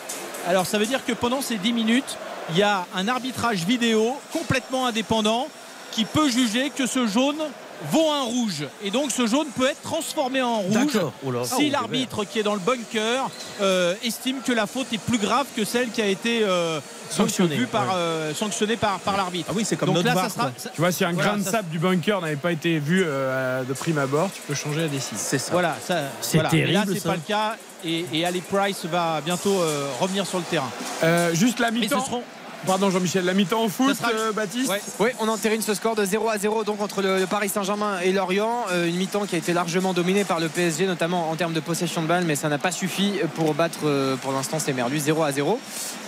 Alors 0.48 0.66
ça 0.66 0.78
veut 0.78 0.86
dire 0.86 1.04
que 1.04 1.12
pendant 1.12 1.40
ces 1.42 1.56
10 1.56 1.72
minutes, 1.74 2.16
il 2.50 2.56
y 2.58 2.62
a 2.62 2.86
un 2.96 3.06
arbitrage 3.06 3.58
vidéo 3.64 4.18
complètement 4.32 4.86
indépendant 4.86 5.46
qui 5.92 6.04
peut 6.04 6.28
juger 6.30 6.70
que 6.70 6.86
ce 6.86 7.06
jaune 7.06 7.36
vaut 7.90 8.10
un 8.10 8.22
rouge. 8.22 8.64
Et 8.84 8.90
donc 8.90 9.10
ce 9.10 9.26
jaune 9.26 9.48
peut 9.56 9.68
être 9.68 9.82
transformé 9.82 10.42
en 10.42 10.58
rouge. 10.60 10.98
Oh 11.24 11.30
là. 11.30 11.40
si 11.44 11.66
Oh, 11.68 11.72
l'arbitre 11.72 12.24
qui 12.24 12.38
est 12.38 12.42
dans 12.42 12.54
le 12.54 12.60
bunker 12.60 13.28
euh, 13.60 13.94
estime 14.04 14.36
que 14.44 14.52
la 14.52 14.66
faute 14.66 14.86
est 14.92 14.98
plus 14.98 15.18
grave 15.18 15.46
que 15.56 15.64
celle 15.64 15.90
qui 15.90 16.02
a 16.02 16.06
été 16.06 16.42
euh, 16.44 16.80
Sanctionnée, 17.10 17.56
vue 17.56 17.66
par, 17.66 17.86
ouais. 17.88 17.94
euh, 17.96 18.34
sanctionnée 18.34 18.76
par, 18.76 18.98
par 19.00 19.16
l'arbitre. 19.16 19.46
Ah 19.50 19.54
oui, 19.56 19.64
c'est 19.64 19.76
comme 19.76 19.88
Donc 19.88 19.96
notre 20.04 20.14
là, 20.14 20.22
ça 20.22 20.28
sera, 20.28 20.52
ça- 20.56 20.68
Tu 20.72 20.80
vois, 20.80 20.92
si 20.92 21.04
un 21.04 21.12
Voilà, 21.12 21.30
grain 21.30 21.38
de 21.38 21.42
ça- 21.42 21.50
sable 21.50 21.68
du 21.70 21.78
bunker 21.80 22.20
n'avait 22.20 22.36
pas 22.36 22.52
été 22.52 22.78
vu 22.78 23.02
euh, 23.04 23.64
de 23.64 23.72
prime 23.72 23.98
abord, 23.98 24.30
tu 24.32 24.40
peux 24.46 24.54
changer 24.54 24.86
des 24.88 25.00
6. 25.00 25.16
C'est 25.16 25.38
ça. 25.38 25.50
voilà, 25.52 25.76
ça, 25.84 26.02
C'est 26.20 26.38
voilà. 26.38 26.54
Et 26.54 26.66
là, 26.66 26.80
terrible, 26.82 26.94
c'est 26.94 27.00
ça. 27.00 27.08
pas 27.08 27.14
le 27.16 27.22
cas. 27.26 27.56
Et, 27.84 28.04
et 28.12 28.24
Ali 28.26 28.42
Price 28.42 28.84
va 28.84 29.20
bientôt 29.24 29.58
euh, 29.60 29.88
revenir 30.00 30.26
sur 30.26 30.38
le 30.38 30.44
terrain. 30.44 30.70
Euh, 31.02 31.34
juste 31.34 31.58
la 31.58 31.70
Mais 31.70 31.78
ce 31.88 31.94
mi-temps. 31.94 32.22
Pardon 32.66 32.90
Jean-Michel, 32.90 33.24
la 33.24 33.34
mi-temps 33.34 33.64
au 33.64 33.68
foot, 33.68 33.96
sera- 33.96 34.10
euh, 34.10 34.32
Baptiste 34.32 34.70
Ouais. 34.70 34.80
Oui, 34.98 35.08
on 35.18 35.28
entérine 35.28 35.62
ce 35.62 35.72
score 35.74 35.94
de 35.96 36.04
0 36.04 36.28
à 36.28 36.38
0 36.38 36.64
donc 36.64 36.80
entre 36.82 37.00
le, 37.02 37.18
le 37.18 37.26
Paris 37.26 37.48
Saint-Germain 37.48 37.98
et 38.04 38.12
Lorient. 38.12 38.66
Euh, 38.70 38.86
une 38.86 38.96
mi-temps 38.96 39.24
qui 39.26 39.34
a 39.34 39.38
été 39.38 39.52
largement 39.52 39.92
dominée 39.94 40.24
par 40.24 40.40
le 40.40 40.48
PSG, 40.48 40.86
notamment 40.86 41.30
en 41.30 41.36
termes 41.36 41.52
de 41.54 41.60
possession 41.60 42.02
de 42.02 42.06
balle, 42.06 42.24
mais 42.26 42.36
ça 42.36 42.48
n'a 42.48 42.58
pas 42.58 42.70
suffi 42.70 43.14
pour 43.34 43.54
battre 43.54 43.78
euh, 43.84 44.16
pour 44.16 44.32
l'instant 44.32 44.58
c'est 44.58 44.72
Merlu 44.72 44.98
0 44.98 45.22
à 45.22 45.32
0 45.32 45.58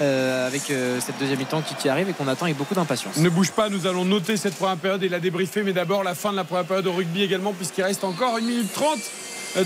euh, 0.02 0.46
avec 0.46 0.70
euh, 0.70 1.00
cette 1.04 1.18
deuxième 1.18 1.38
mi-temps 1.38 1.62
qui, 1.62 1.74
qui 1.74 1.88
arrive 1.88 2.08
et 2.08 2.12
qu'on 2.12 2.28
attend 2.28 2.44
avec 2.44 2.56
beaucoup 2.58 2.74
d'impatience. 2.74 3.16
Ne 3.16 3.30
bouge 3.30 3.50
pas, 3.52 3.68
nous 3.68 3.86
allons 3.86 4.04
noter 4.04 4.36
cette 4.36 4.54
première 4.54 4.76
période 4.76 5.02
et 5.02 5.08
la 5.08 5.20
débriefer, 5.20 5.62
mais 5.62 5.72
d'abord 5.72 6.04
la 6.04 6.14
fin 6.14 6.30
de 6.32 6.36
la 6.36 6.44
première 6.44 6.64
période 6.64 6.86
au 6.86 6.92
rugby 6.92 7.22
également, 7.22 7.52
puisqu'il 7.52 7.82
reste 7.82 8.04
encore 8.04 8.36
1 8.36 8.40
minute 8.40 8.72
30 8.72 8.86
euh, 8.86 8.98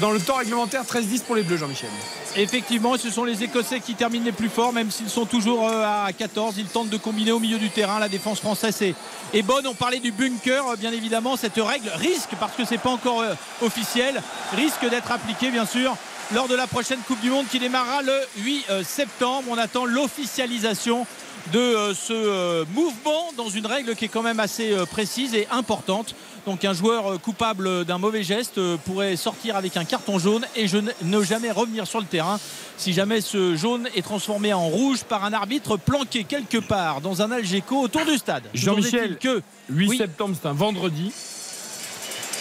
dans 0.01 0.11
le 0.11 0.21
temps 0.21 0.37
réglementaire, 0.37 0.83
13-10 0.83 1.23
pour 1.23 1.37
les 1.37 1.43
Bleus, 1.43 1.59
Jean-Michel. 1.59 1.91
Effectivement, 2.37 2.99
ce 2.99 3.11
sont 3.11 3.25
les 3.25 3.45
Écossais 3.45 3.81
qui 3.81 3.95
terminent 3.95 4.25
les 4.25 4.33
plus 4.33 4.49
forts, 4.49 4.73
même 4.73 4.91
s'ils 4.91 5.09
sont 5.09 5.27
toujours 5.27 5.67
euh, 5.67 6.07
à 6.07 6.13
14. 6.13 6.57
Ils 6.59 6.67
tentent 6.67 6.91
de 6.91 6.97
combiner 6.97 7.33
au 7.33 7.39
milieu 7.39 7.59
du 7.59 7.71
terrain. 7.71 7.99
La 7.99 8.09
défense 8.09 8.41
française 8.41 8.83
est, 8.83 9.43
bonne. 9.43 9.67
On 9.67 9.75
parlait 9.75 10.01
du 10.01 10.13
bunker, 10.13 10.67
euh, 10.67 10.77
bien 10.77 10.93
évidemment. 10.93 11.37
Cette 11.37 11.57
règle 11.57 11.89
risque, 11.95 12.31
parce 12.39 12.55
que 12.55 12.65
c'est 12.65 12.79
pas 12.79 12.91
encore 12.91 13.23
euh, 13.23 13.35
officiel, 13.63 14.21
risque 14.55 14.89
d'être 14.91 15.13
appliquée, 15.13 15.51
bien 15.51 15.67
sûr, 15.67 15.97
lors 16.35 16.49
de 16.49 16.55
la 16.55 16.67
prochaine 16.67 16.99
Coupe 17.07 17.21
du 17.21 17.31
Monde 17.31 17.47
qui 17.51 17.59
démarrera 17.59 18.03
le 18.03 18.21
8 18.39 18.65
euh, 18.69 18.83
septembre. 18.85 19.45
On 19.51 19.59
attend 19.59 19.85
l'officialisation 19.85 21.07
de 21.53 21.59
euh, 21.59 21.95
ce 21.95 22.13
euh, 22.13 22.65
mouvement 22.75 23.33
dans 23.37 23.49
une 23.49 23.67
règle 23.67 23.95
qui 23.95 24.07
est 24.07 24.09
quand 24.09 24.23
même 24.23 24.41
assez 24.41 24.73
euh, 24.73 24.85
précise 24.85 25.35
et 25.35 25.47
importante. 25.51 26.15
Donc 26.47 26.65
un 26.65 26.73
joueur 26.73 27.13
euh, 27.15 27.19
coupable 27.19 27.85
d'un 27.85 27.99
mauvais 27.99 28.23
geste 28.23 28.59
euh, 28.59 28.77
pourrait 28.77 29.17
sortir 29.17 29.57
avec 29.57 29.77
un 29.77 29.85
carton 29.85 30.19
jaune 30.19 30.47
et 30.55 30.69
je 30.69 30.79
ne- 30.79 31.23
jamais 31.25 31.51
revenir 31.51 31.87
sur 31.87 31.99
le 31.99 32.07
terrain 32.07 32.39
si 32.79 32.93
jamais 32.93 33.21
ce 33.21 33.57
jaune 33.57 33.89
est 33.97 34.03
transformé 34.03 34.53
en 34.53 34.69
rouge 34.69 35.03
par 35.05 35.25
un 35.25 35.33
arbitre 35.33 35.77
planqué 35.77 36.23
quelque 36.25 36.59
part 36.59 37.01
dans 37.01 37.21
un 37.23 37.31
Algeco 37.33 37.81
autour 37.81 38.05
du 38.05 38.17
stade. 38.17 38.45
Jean-Michel, 38.55 39.19
que 39.19 39.43
8 39.71 39.89
Oui. 39.89 39.99
septembre, 39.99 40.37
c'est 40.41 40.47
un 40.49 40.53
vendredi, 40.53 41.11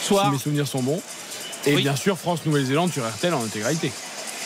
soir 0.04 0.26
si 0.26 0.32
mes 0.32 0.38
souvenirs 0.38 0.68
sont 0.68 0.84
bons. 0.84 1.02
Et 1.66 1.74
Oui. 1.76 1.82
bien 1.82 1.96
sûr, 1.96 2.18
France-Nouvelle-Zélande 2.18 2.92
sur 2.94 3.04
RTL 3.10 3.34
en 3.34 3.44
intégralité. 3.44 3.92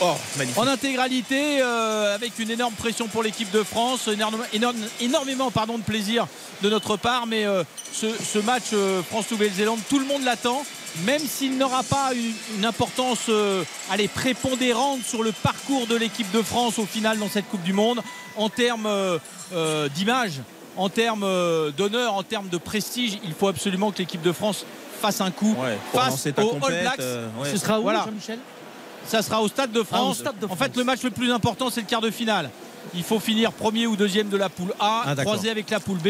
Oh, 0.02 0.16
magnifique. 0.38 0.58
en 0.58 0.68
intégralité 0.68 1.62
euh, 1.62 2.16
avec 2.16 2.40
une 2.40 2.50
énorme 2.52 2.74
pression 2.74 3.08
pour 3.08 3.22
l'équipe 3.22 3.52
de 3.52 3.64
France, 3.64 4.08
énorme- 4.08 4.46
énorme- 4.54 4.76
énormément 5.02 5.52
pardon, 5.52 5.78
de 5.78 5.84
plaisir 5.84 6.26
de 6.62 6.70
notre 6.70 6.96
part, 6.96 7.28
mais 7.28 7.46
euh, 7.46 7.64
ce, 7.92 8.08
ce 8.14 8.40
match 8.40 8.66
euh, 8.74 9.02
France-Nouvelle-Zélande, 9.04 9.80
tout 9.90 10.00
le 10.00 10.06
monde 10.06 10.24
l'attend, 10.24 10.64
même 11.06 11.22
s'il 11.22 11.58
n'aura 11.58 11.84
pas 11.84 12.14
une, 12.14 12.34
une 12.60 12.66
importance 12.66 13.20
euh, 13.30 13.64
allez, 13.92 14.08
prépondérante 14.08 15.02
sur 15.06 15.22
le 15.22 15.32
parcours 15.34 15.86
de 15.88 15.96
l'équipe 15.96 16.32
de 16.32 16.42
France 16.42 16.80
au 16.80 16.86
final 16.86 17.18
dans 17.20 17.30
cette 17.30 17.50
Coupe 17.50 17.64
du 17.64 17.74
Monde, 17.74 18.02
en 18.38 18.48
termes 18.50 18.86
euh, 18.86 19.18
euh, 19.54 19.90
d'image, 19.90 20.40
en 20.78 20.88
termes 20.88 21.24
euh, 21.26 21.72
d'honneur, 21.72 22.14
en 22.14 22.24
termes 22.24 22.48
de 22.48 22.58
prestige, 22.58 23.18
il 23.26 23.34
faut 23.34 23.50
absolument 23.50 23.92
que 23.92 23.98
l'équipe 23.98 24.22
de 24.22 24.32
France 24.32 24.66
fasse 25.02 25.20
un 25.20 25.32
coup 25.32 25.56
Ouais, 25.62 25.78
face 25.94 26.26
aux 26.38 26.66
All 26.66 26.82
Blacks. 26.82 27.00
euh, 27.00 27.28
ouais. 27.42 27.52
Ce 27.52 27.58
sera 27.58 27.80
où, 27.80 27.84
Voilà. 27.84 28.06
Jean-Michel? 28.06 28.40
Ça 29.06 29.22
sera 29.22 29.42
au 29.42 29.48
Stade 29.48 29.72
de 29.72 29.84
France. 29.84 30.18
Ah, 30.20 30.22
Stade 30.30 30.40
de 30.40 30.46
En 30.46 30.50
fait, 30.56 30.66
France. 30.66 30.78
le 30.78 30.84
match 30.84 31.04
le 31.04 31.12
plus 31.12 31.32
important, 31.32 31.70
c'est 31.70 31.82
le 31.82 31.88
quart 31.88 32.02
de 32.02 32.12
finale. 32.12 32.50
il 32.94 33.04
faut 33.04 33.20
finir 33.20 33.52
premier 33.52 33.88
ou 33.88 33.96
deuxième 33.96 34.30
de 34.30 34.38
la 34.38 34.50
poule 34.50 34.74
A, 34.80 35.04
Ah, 35.06 35.16
croiser 35.16 35.50
avec 35.50 35.70
la 35.70 35.80
poule 35.80 35.98
B. 36.00 36.08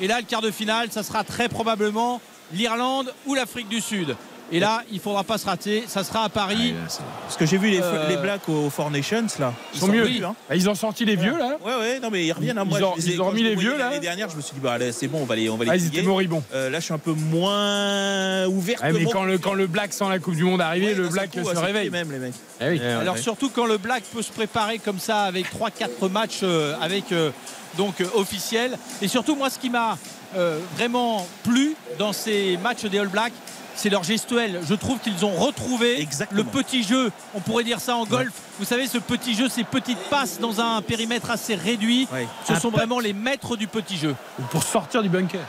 Et 0.00 0.06
là, 0.06 0.18
le 0.20 0.26
quart 0.26 0.42
de 0.42 0.50
finale, 0.50 0.88
ça 0.90 1.02
sera 1.02 1.24
très 1.24 1.48
probablement 1.48 2.20
l'Irlande 2.52 3.12
ou 3.26 3.34
l'Afrique 3.34 3.68
du 3.68 3.80
Sud. 3.80 4.16
Et 4.52 4.58
là, 4.60 4.82
il 4.90 4.96
ne 4.96 5.00
faudra 5.00 5.22
pas 5.24 5.38
se 5.38 5.46
rater. 5.46 5.84
Ça 5.86 6.02
sera 6.04 6.24
à 6.24 6.28
Paris. 6.28 6.74
Parce 7.22 7.36
que 7.36 7.46
j'ai 7.46 7.56
vu 7.56 7.70
les, 7.70 7.80
Euh, 7.80 8.08
les 8.08 8.16
Blacks 8.16 8.48
au 8.48 8.68
Four 8.70 8.90
Nations 8.90 9.26
là. 9.38 9.52
Ils 9.74 9.80
sont 9.80 9.86
mieux. 9.88 10.04
mieux, 10.08 10.24
hein. 10.24 10.34
Bah, 10.48 10.56
Ils 10.56 10.68
ont 10.68 10.74
sorti 10.74 11.04
les 11.04 11.16
vieux 11.16 11.36
là. 11.38 11.56
Ouais, 11.64 11.74
ouais, 11.76 12.00
non, 12.00 12.10
mais 12.10 12.24
ils 12.26 12.32
reviennent 12.32 12.58
à 12.58 12.64
moi. 12.64 12.78
Ils 12.78 12.84
ont- 12.84 12.94
je 12.98 13.06
les 13.06 13.12
ils 13.14 13.22
ont 13.22 13.30
je 13.30 13.36
les 13.36 13.54
vieux, 13.54 13.76
là 13.76 13.86
L'année 13.90 14.00
dernière, 14.00 14.28
je 14.28 14.36
me 14.36 14.42
suis 14.42 14.54
dit, 14.54 14.60
bah, 14.60 14.72
allez, 14.72 14.92
c'est 14.92 15.08
bon, 15.08 15.20
on 15.22 15.24
va 15.24 15.36
les, 15.36 15.48
on 15.48 15.56
va 15.56 15.64
les 15.64 15.70
Ah, 15.70 15.76
ils 15.76 15.86
étaient 15.86 16.02
moribonds. 16.02 16.42
Euh, 16.54 16.68
là, 16.70 16.80
je 16.80 16.84
suis 16.84 16.94
un 16.94 16.98
peu 16.98 17.12
moins 17.12 18.46
ouvert. 18.46 18.82
Ouais, 18.82 18.92
mais 18.92 19.04
quand 19.04 19.24
le, 19.24 19.38
quand 19.38 19.54
le 19.54 19.66
Black 19.66 19.92
sans 19.92 20.08
la 20.08 20.18
Coupe 20.18 20.34
du 20.36 20.44
Monde 20.44 20.60
arrivé, 20.60 20.94
le 20.94 21.08
Black 21.08 21.30
se 21.34 21.58
réveille. 21.58 21.90
même, 21.90 22.10
les 22.12 22.18
mecs. 22.18 22.34
Eh 22.60 22.68
oui. 22.70 22.80
Alors 22.80 23.18
surtout 23.18 23.50
quand 23.50 23.66
le 23.66 23.78
Black 23.78 24.02
peut 24.12 24.22
se 24.22 24.32
préparer 24.32 24.78
comme 24.78 24.98
ça 24.98 25.22
avec 25.22 25.46
3-4 25.50 26.08
matchs 26.10 26.40
euh, 26.42 26.74
avec 26.80 27.12
euh, 27.12 27.30
donc 27.78 28.00
euh, 28.00 28.06
officiels. 28.14 28.76
Et 29.00 29.08
surtout 29.08 29.34
moi 29.36 29.48
ce 29.50 29.58
qui 29.58 29.70
m'a 29.70 29.96
euh, 30.36 30.58
vraiment 30.76 31.26
plu 31.44 31.74
dans 31.98 32.12
ces 32.12 32.58
matchs 32.62 32.84
des 32.84 32.98
All 32.98 33.08
Blacks, 33.08 33.32
c'est 33.80 33.88
leur 33.88 34.04
gestuel. 34.04 34.60
Je 34.68 34.74
trouve 34.74 34.98
qu'ils 34.98 35.24
ont 35.24 35.34
retrouvé 35.34 36.06
le 36.32 36.44
petit 36.44 36.82
jeu, 36.82 37.10
on 37.34 37.40
pourrait 37.40 37.64
dire 37.64 37.80
ça 37.80 37.96
en 37.96 38.04
golf. 38.04 38.32
Vous 38.58 38.66
savez, 38.66 38.86
ce 38.86 38.98
petit 38.98 39.34
jeu, 39.34 39.48
ces 39.48 39.64
petites 39.64 40.02
passes 40.10 40.38
dans 40.38 40.60
un 40.60 40.82
périmètre 40.82 41.30
assez 41.30 41.54
réduit, 41.54 42.06
ce 42.46 42.52
Un 42.52 42.60
sont 42.60 42.70
vraiment 42.70 43.00
les 43.00 43.14
maîtres 43.14 43.56
du 43.56 43.66
petit 43.66 43.96
jeu. 43.96 44.14
Pour 44.50 44.64
sortir 44.64 45.02
du 45.02 45.08
bunker. 45.08 45.40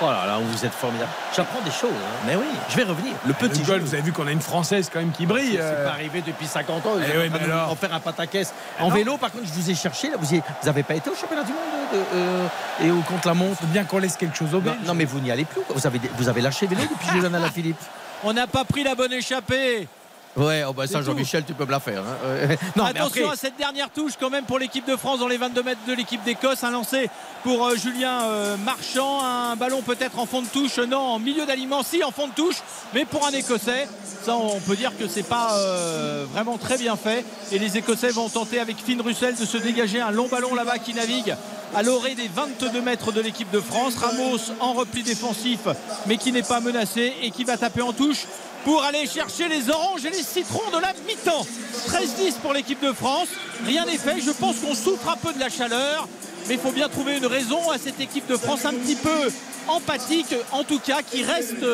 Oh 0.00 0.06
là 0.06 0.26
là, 0.26 0.38
vous 0.40 0.64
êtes 0.64 0.72
formidable. 0.72 1.10
J'apprends 1.36 1.60
des 1.60 1.70
choses. 1.70 1.90
hein. 1.92 2.22
Mais 2.26 2.34
oui. 2.36 2.46
Je 2.68 2.76
vais 2.76 2.82
revenir. 2.84 3.12
Le 3.26 3.32
petit 3.34 3.62
golf, 3.62 3.82
vous 3.82 3.94
avez 3.94 4.02
vu 4.02 4.12
qu'on 4.12 4.26
a 4.26 4.32
une 4.32 4.40
française 4.40 4.90
quand 4.92 4.98
même 5.00 5.12
qui 5.12 5.26
brille. 5.26 5.52
C'est 5.52 5.60
euh. 5.60 5.84
pas 5.86 5.92
arrivé 5.92 6.22
depuis 6.26 6.46
50 6.46 6.86
ans. 6.86 6.90
Vous 6.94 7.00
Eh 7.04 7.10
êtes 7.10 7.16
oui, 7.20 7.28
en 7.28 7.30
mais 7.38 7.44
alors 7.44 7.70
en 7.70 7.76
faire 7.76 7.92
un 7.94 8.00
pataquès. 8.00 8.52
En 8.80 8.88
non. 8.88 8.94
vélo, 8.94 9.16
par 9.18 9.30
contre, 9.30 9.44
je 9.46 9.52
vous 9.52 9.70
ai 9.70 9.74
cherché. 9.74 10.10
Là, 10.10 10.16
vous 10.20 10.40
n'avez 10.64 10.82
pas 10.82 10.94
été 10.94 11.10
au 11.10 11.14
championnat 11.14 11.44
du 11.44 11.52
monde 11.52 11.60
de- 11.92 11.98
de- 11.98 12.04
euh, 12.14 12.46
et 12.84 12.90
au 12.90 13.00
contre 13.02 13.28
la 13.28 13.34
montre. 13.34 13.60
Faut 13.60 13.66
bien 13.66 13.84
qu'on 13.84 13.98
laisse 13.98 14.16
quelque 14.16 14.36
chose 14.36 14.54
au 14.54 14.58
Non, 14.58 14.62
Belges. 14.64 14.76
non, 14.86 14.94
mais 14.94 15.04
vous 15.04 15.20
n'y 15.20 15.30
allez 15.30 15.44
plus. 15.44 15.60
Vous 15.74 15.86
avez, 15.86 16.00
vous 16.16 16.28
avez 16.28 16.40
lâché 16.40 16.66
vélo 16.66 16.82
depuis 16.82 17.08
Julian 17.12 17.34
Alaphilippe. 17.34 17.80
On 18.24 18.32
n'a 18.32 18.46
pas 18.46 18.64
pris 18.64 18.82
la 18.84 18.94
bonne 18.94 19.12
échappée. 19.12 19.88
Ouais, 20.34 20.64
oh 20.66 20.72
bah 20.72 20.86
ça. 20.86 21.02
Jean-Michel, 21.02 21.44
tu 21.44 21.52
peux 21.52 21.66
me 21.66 21.70
la 21.70 21.80
faire. 21.80 22.00
hein. 22.00 22.16
Euh, 22.24 22.56
non, 22.76 22.84
Attention 22.84 23.24
après- 23.24 23.34
à 23.34 23.36
cette 23.36 23.56
dernière 23.58 23.90
touche 23.90 24.12
quand 24.18 24.30
même 24.30 24.44
pour 24.44 24.58
l'équipe 24.58 24.86
de 24.86 24.96
France 24.96 25.18
dans 25.20 25.28
les 25.28 25.36
22 25.36 25.62
mètres 25.62 25.80
de 25.86 25.92
l'équipe 25.92 26.22
d'Écosse. 26.24 26.64
Un 26.64 26.70
lancé 26.70 27.10
pour 27.42 27.66
euh, 27.66 27.76
Julien 27.76 28.22
euh, 28.22 28.56
Marchand. 28.64 29.22
Un 29.22 29.56
ballon 29.56 29.82
peut-être 29.82 30.18
en 30.18 30.24
fond 30.24 30.40
de 30.40 30.46
touche. 30.46 30.78
Non, 30.78 30.98
en 31.00 31.18
milieu 31.18 31.44
d'aliment. 31.44 31.82
Si, 31.82 32.02
en 32.02 32.10
fond 32.12 32.28
de 32.28 32.32
touche. 32.32 32.56
Mais 32.94 33.04
pour 33.04 33.26
un 33.26 33.30
Écossais, 33.32 33.86
ça 34.24 34.34
on 34.36 34.58
peut 34.60 34.76
dire 34.76 34.92
que 34.98 35.06
c'est 35.06 35.22
pas 35.22 35.52
euh, 35.58 36.24
vraiment 36.32 36.56
très 36.56 36.78
bien 36.78 36.96
fait. 36.96 37.26
Et 37.50 37.58
les 37.58 37.76
Écossais 37.76 38.08
vont 38.10 38.30
tenter 38.30 38.58
avec 38.58 38.78
Finn 38.78 39.00
Russell 39.02 39.36
de 39.36 39.44
se 39.44 39.58
dégager 39.58 40.00
un 40.00 40.12
long 40.12 40.28
ballon 40.28 40.54
là-bas 40.54 40.78
qui 40.78 40.94
navigue 40.94 41.36
à 41.74 41.82
l'orée 41.82 42.14
des 42.14 42.28
22 42.34 42.80
mètres 42.80 43.12
de 43.12 43.20
l'équipe 43.20 43.50
de 43.50 43.60
France. 43.60 43.96
Ramos 43.96 44.38
en 44.60 44.72
repli 44.72 45.02
défensif 45.02 45.60
mais 46.06 46.16
qui 46.16 46.32
n'est 46.32 46.42
pas 46.42 46.60
menacé 46.60 47.12
et 47.22 47.30
qui 47.30 47.44
va 47.44 47.56
taper 47.58 47.82
en 47.82 47.92
touche 47.92 48.24
pour 48.64 48.82
aller 48.82 49.06
chercher 49.06 49.48
les 49.48 49.70
oranges 49.70 50.04
et 50.04 50.10
les 50.10 50.22
citrons 50.22 50.70
de 50.70 50.80
la 50.80 50.92
mi-temps. 51.06 51.46
13-10 51.88 52.34
pour 52.42 52.52
l'équipe 52.52 52.82
de 52.82 52.92
France. 52.92 53.28
Rien 53.66 53.84
n'est 53.84 53.98
fait. 53.98 54.20
Je 54.20 54.30
pense 54.30 54.56
qu'on 54.56 54.74
souffre 54.74 55.08
un 55.08 55.16
peu 55.16 55.32
de 55.32 55.40
la 55.40 55.48
chaleur. 55.48 56.08
Mais 56.48 56.54
il 56.54 56.60
faut 56.60 56.72
bien 56.72 56.88
trouver 56.88 57.18
une 57.18 57.26
raison 57.26 57.70
à 57.70 57.78
cette 57.78 58.00
équipe 58.00 58.26
de 58.26 58.36
France 58.36 58.64
un 58.64 58.74
petit 58.74 58.96
peu 58.96 59.30
empathique, 59.68 60.34
en 60.50 60.64
tout 60.64 60.80
cas, 60.80 61.02
qui 61.02 61.22
reste 61.22 61.64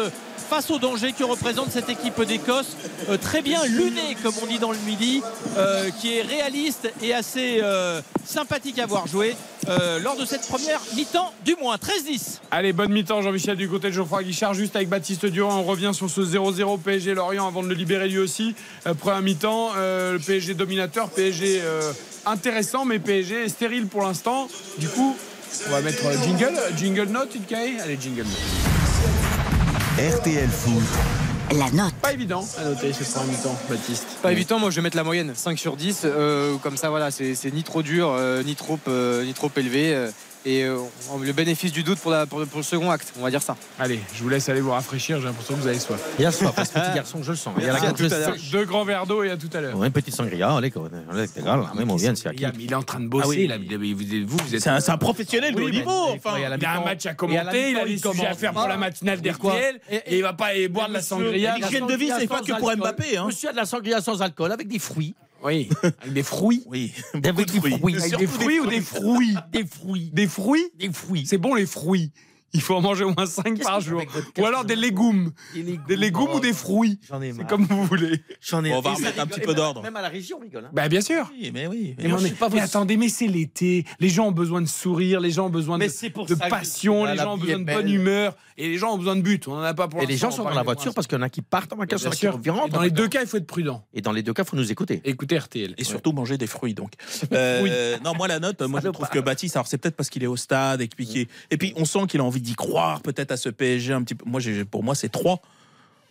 face 0.48 0.70
au 0.70 0.78
danger 0.78 1.12
que 1.12 1.24
représente 1.24 1.70
cette 1.70 1.90
équipe 1.90 2.20
d'Écosse. 2.22 2.76
Euh, 3.10 3.18
très 3.18 3.42
bien 3.42 3.64
lunée, 3.66 4.16
comme 4.22 4.32
on 4.42 4.46
dit 4.46 4.58
dans 4.58 4.72
le 4.72 4.78
midi, 4.78 5.22
euh, 5.56 5.90
qui 6.00 6.16
est 6.16 6.22
réaliste 6.22 6.90
et 7.02 7.12
assez 7.12 7.58
euh, 7.62 8.00
sympathique 8.24 8.78
à 8.78 8.86
voir 8.86 9.06
jouer 9.06 9.36
lors 10.02 10.16
de 10.16 10.24
cette 10.24 10.48
première 10.48 10.80
mi-temps, 10.96 11.30
du 11.44 11.54
moins 11.60 11.76
13-10. 11.76 12.38
Allez, 12.50 12.72
bonne 12.72 12.90
mi-temps, 12.90 13.20
Jean-Michel, 13.20 13.56
du 13.56 13.68
côté 13.68 13.88
de 13.88 13.92
Geoffroy 13.92 14.22
Guichard, 14.22 14.54
juste 14.54 14.74
avec 14.76 14.88
Baptiste 14.88 15.26
Durand. 15.26 15.58
On 15.58 15.62
revient 15.62 15.90
sur 15.92 16.08
ce 16.08 16.22
0-0 16.22 16.78
PSG 16.78 17.12
Lorient 17.12 17.46
avant 17.46 17.62
de 17.62 17.68
le 17.68 17.74
libérer 17.74 18.08
lui 18.08 18.18
aussi. 18.18 18.54
Première 18.98 19.20
mi-temps, 19.20 19.72
le 19.74 20.18
PSG 20.24 20.54
dominateur, 20.54 21.10
PSG 21.10 21.60
intéressant, 22.24 22.86
mais 22.86 22.98
PSG 22.98 23.50
stérile 23.50 23.88
pour 23.88 24.02
l'instant. 24.02 24.48
Du 24.78 24.88
coup, 24.88 25.14
on 25.66 25.70
va 25.70 25.82
mettre 25.82 26.02
jingle, 26.24 26.58
jingle 26.74 27.10
note, 27.10 27.34
Ilkay 27.34 27.80
Allez, 27.80 27.98
jingle 28.00 28.22
note. 28.22 29.27
RTL 29.98 30.48
Foot. 30.48 31.58
La 31.58 31.68
note. 31.72 31.92
Pas 32.00 32.12
évident 32.12 32.46
à 32.56 32.62
noter 32.66 32.92
cette 32.92 33.10
première 33.10 33.32
mi-temps, 33.36 33.58
Baptiste. 33.68 34.06
Pas 34.22 34.30
évident, 34.30 34.60
moi 34.60 34.70
je 34.70 34.76
vais 34.76 34.82
mettre 34.82 34.96
la 34.96 35.02
moyenne 35.02 35.32
5 35.34 35.58
sur 35.58 35.74
10. 35.74 36.02
euh, 36.04 36.54
comme 36.58 36.76
ça, 36.76 36.88
voilà, 36.88 37.10
c'est 37.10 37.34
c'est 37.34 37.50
ni 37.50 37.64
trop 37.64 37.82
dur, 37.82 38.12
euh, 38.12 38.44
ni, 38.44 38.54
trop, 38.54 38.78
euh, 38.86 39.24
ni 39.24 39.34
trop 39.34 39.50
élevé. 39.56 40.08
Et 40.48 40.64
euh, 40.64 40.78
le 41.22 41.32
bénéfice 41.32 41.72
du 41.72 41.82
doute 41.82 41.98
pour, 41.98 42.10
la- 42.10 42.26
pour 42.26 42.38
le- 42.40 42.46
pour 42.46 42.58
le 42.58 42.62
second 42.64 42.90
acte, 42.90 43.12
on 43.18 43.22
va 43.22 43.30
dire 43.30 43.42
ça. 43.42 43.56
Allez, 43.78 44.00
je 44.14 44.22
vous 44.22 44.28
laisse 44.28 44.48
aller 44.48 44.60
vous 44.60 44.70
rafraîchir, 44.70 45.18
j'ai 45.20 45.26
l'impression 45.26 45.54
que 45.54 45.60
vous 45.60 45.66
avez 45.66 45.78
soif. 45.78 46.00
Il 46.18 46.22
y 46.22 46.26
a 46.26 46.32
soif, 46.32 46.52
parce 46.54 46.70
que 46.70 46.78
petit 46.78 46.94
garçon, 46.94 47.22
je 47.22 47.30
le 47.32 47.36
sens. 47.36 47.54
Il 47.58 47.64
y 47.64 47.68
a 47.68 47.72
la. 47.74 47.92
Deux 48.52 48.64
grands 48.64 48.84
verres 48.84 49.06
d'eau 49.06 49.22
et 49.22 49.30
à 49.30 49.36
tout 49.36 49.50
à 49.52 49.60
l'heure. 49.60 49.82
Une 49.84 49.90
petite 49.92 50.14
sangria, 50.14 50.50
allez, 50.56 50.70
quoi. 50.70 50.88
Allez, 51.10 51.26
c'est 51.32 51.42
grave, 51.42 51.62
là, 51.62 51.72
même 51.74 51.90
on 51.90 51.96
vient, 51.96 52.14
c'est 52.14 52.28
à 52.28 52.32
qui 52.32 52.44
Il 52.58 52.72
est 52.72 52.74
en 52.74 52.82
train 52.82 53.00
de 53.00 53.08
bosser, 53.08 53.24
Ah 53.26 53.28
oui. 53.28 53.46
là. 53.46 53.56
Vous, 54.26 54.36
vous, 54.38 54.54
êtes 54.54 54.60
C'est 54.62 54.90
un, 54.90 54.98
professionnel 54.98 55.54
de 55.54 55.62
haut 55.62 55.70
niveau. 55.70 56.08
il 56.36 56.40
y 56.62 56.64
a 56.64 56.72
un 56.80 56.84
match 56.84 57.06
à 57.06 57.14
commenter, 57.14 57.70
il 57.70 57.76
a 57.78 57.84
des 57.84 57.98
sujets 57.98 58.26
à 58.26 58.34
faire 58.34 58.52
pour 58.52 58.66
la 58.68 58.76
matinale 58.76 59.20
d'RTL 59.20 59.80
Et- 59.90 60.16
il 60.16 60.22
va 60.22 60.32
pas 60.32 60.46
aller 60.46 60.68
boire 60.68 60.88
de 60.88 60.94
la 60.94 61.02
sangria. 61.02 61.56
L'hygiène 61.56 61.86
de 61.86 61.94
vie, 61.94 62.10
c'est 62.18 62.26
pas 62.26 62.40
que 62.40 62.52
pour. 62.58 62.68
Mbappé, 62.76 63.16
hein. 63.16 63.26
Monsieur 63.26 63.48
a 63.48 63.52
de 63.52 63.56
la 63.56 63.64
sangria 63.66 64.00
sans 64.00 64.22
alcool 64.22 64.52
avec 64.52 64.68
des 64.68 64.78
fruits. 64.78 65.14
Oui, 65.44 65.68
avec 65.82 66.12
des 66.12 66.22
fruits. 66.22 66.62
oui, 66.66 66.92
beaucoup 67.14 67.44
de 67.44 67.52
des 67.52 67.58
fruits. 67.60 67.78
fruits. 67.78 67.96
Avec 67.96 68.16
des 68.18 68.26
fruits 68.26 68.60
ou 68.60 68.66
des 68.66 68.80
fruits 68.80 69.36
Des 69.52 69.66
fruits. 69.66 70.10
Des 70.12 70.26
fruits 70.28 70.70
Des 70.78 70.92
fruits. 70.92 71.26
C'est 71.26 71.38
bon 71.38 71.54
les 71.54 71.66
fruits. 71.66 72.12
Il 72.54 72.62
faut 72.62 72.74
en 72.76 72.80
manger 72.80 73.04
au 73.04 73.12
moins 73.14 73.26
5 73.26 73.60
par 73.62 73.78
jour. 73.82 74.02
Ou 74.38 74.46
alors 74.46 74.64
des 74.64 74.74
légumes. 74.74 75.32
Des 75.54 75.62
légumes, 75.62 75.82
Des 75.86 75.96
légumes 75.96 76.26
oh, 76.32 76.36
ou 76.36 76.40
des 76.40 76.54
fruits. 76.54 76.98
J'en 77.06 77.20
ai 77.20 77.30
C'est 77.32 77.38
marre. 77.38 77.46
comme 77.46 77.64
vous 77.64 77.84
voulez. 77.84 78.22
J'en 78.40 78.64
ai 78.64 78.72
On 78.72 78.80
va 78.80 78.94
remettre 78.94 79.20
un 79.20 79.26
petit 79.26 79.40
Et 79.40 79.42
peu 79.42 79.52
d'ordre. 79.54 79.82
Même 79.82 79.96
à 79.96 80.00
la 80.00 80.08
région, 80.08 80.38
on 80.38 80.42
rigole. 80.42 80.64
hein. 80.64 80.70
Bah 80.72 80.88
bien 80.88 81.02
sûr. 81.02 81.30
Oui, 81.38 81.50
mais 81.52 81.66
oui. 81.66 81.94
Mais, 81.98 82.10
on 82.10 82.18
est- 82.20 82.34
pas 82.38 82.48
attendez, 82.58 82.96
mais 82.96 83.10
c'est 83.10 83.26
l'été. 83.26 83.84
Les 84.00 84.08
gens 84.08 84.28
ont 84.28 84.32
besoin 84.32 84.62
de 84.62 84.66
sourire, 84.66 85.20
les 85.20 85.30
gens 85.30 85.48
ont 85.48 85.50
besoin 85.50 85.76
de, 85.76 85.82
Mais 85.82 85.88
c'est 85.90 86.08
pour 86.08 86.24
de 86.24 86.34
ça 86.34 86.46
que 86.46 86.50
passion, 86.50 87.04
les 87.04 87.16
gens 87.18 87.34
ont 87.34 87.36
besoin 87.38 87.58
de 87.58 87.64
bonne 87.64 87.90
humeur 87.90 88.34
et 88.58 88.68
les 88.68 88.76
gens 88.76 88.92
ont 88.92 88.98
besoin 88.98 89.16
de 89.16 89.22
but. 89.22 89.48
On 89.48 89.54
en 89.54 89.62
a 89.62 89.72
pas 89.72 89.88
pour 89.88 90.02
Et 90.02 90.06
les 90.06 90.16
gens 90.16 90.30
sont 90.30 90.42
on 90.42 90.44
dans 90.44 90.50
la 90.54 90.62
voiture 90.62 90.92
parce 90.92 91.06
qu'il 91.06 91.16
y 91.16 91.20
en 91.20 91.22
a 91.24 91.30
qui 91.30 91.40
partent 91.42 91.72
en 91.72 91.76
vacances, 91.76 92.02
il 92.02 92.04
y 92.04 92.08
en 92.08 92.10
Bien 92.10 92.16
a 92.16 92.20
qui 92.20 92.28
reviennent. 92.28 92.68
Dans 92.70 92.82
les 92.82 92.90
deux 92.90 93.08
cas, 93.08 93.20
il 93.22 93.26
faut 93.26 93.36
être 93.38 93.46
prudent. 93.46 93.84
Et 93.94 94.00
dans 94.02 94.12
les 94.12 94.22
deux 94.22 94.32
cas, 94.32 94.42
il 94.42 94.48
faut 94.48 94.56
nous 94.56 94.70
écouter. 94.70 95.00
Écoutez 95.04 95.38
RTL. 95.38 95.74
Et 95.78 95.84
surtout 95.84 96.12
manger 96.12 96.36
des 96.36 96.46
fruits 96.46 96.74
donc. 96.74 96.92
Euh, 97.32 97.96
Non 98.04 98.14
moi 98.14 98.26
la 98.28 98.40
note, 98.40 98.60
moi 98.62 98.80
je 98.82 98.88
trouve 98.88 99.08
que 99.08 99.18
Baptiste, 99.18 99.56
alors 99.56 99.66
c'est 99.66 99.78
peut-être 99.78 99.96
parce 99.96 100.10
qu'il 100.10 100.22
est 100.22 100.26
au 100.28 100.36
stade 100.36 100.80
et, 100.80 100.88
puis 100.88 101.18
est- 101.20 101.30
et 101.50 101.56
puis 101.56 101.72
on 101.76 101.84
sent 101.84 102.06
qu'il 102.08 102.20
a 102.20 102.24
envie 102.24 102.40
d'y 102.40 102.54
croire 102.54 103.00
peut-être 103.02 103.30
à 103.32 103.36
ce 103.36 103.48
PSG 103.48 103.92
un 103.92 104.02
petit 104.02 104.14
peu. 104.14 104.24
Moi 104.28 104.40
pour 104.70 104.82
moi 104.82 104.94
c'est 104.94 105.08
3 105.08 105.40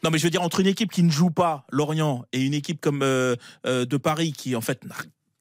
Non 0.03 0.09
mais 0.11 0.17
je 0.17 0.23
veux 0.23 0.29
dire 0.29 0.41
entre 0.41 0.59
une 0.59 0.67
équipe 0.67 0.91
qui 0.91 1.03
ne 1.03 1.11
joue 1.11 1.31
pas 1.31 1.65
Lorient 1.71 2.25
et 2.33 2.41
une 2.41 2.53
équipe 2.53 2.79
comme 2.81 3.01
euh, 3.03 3.35
euh, 3.65 3.85
de 3.85 3.97
Paris 3.97 4.31
qui 4.31 4.55
en 4.55 4.61
fait 4.61 4.83
n'a 4.85 4.95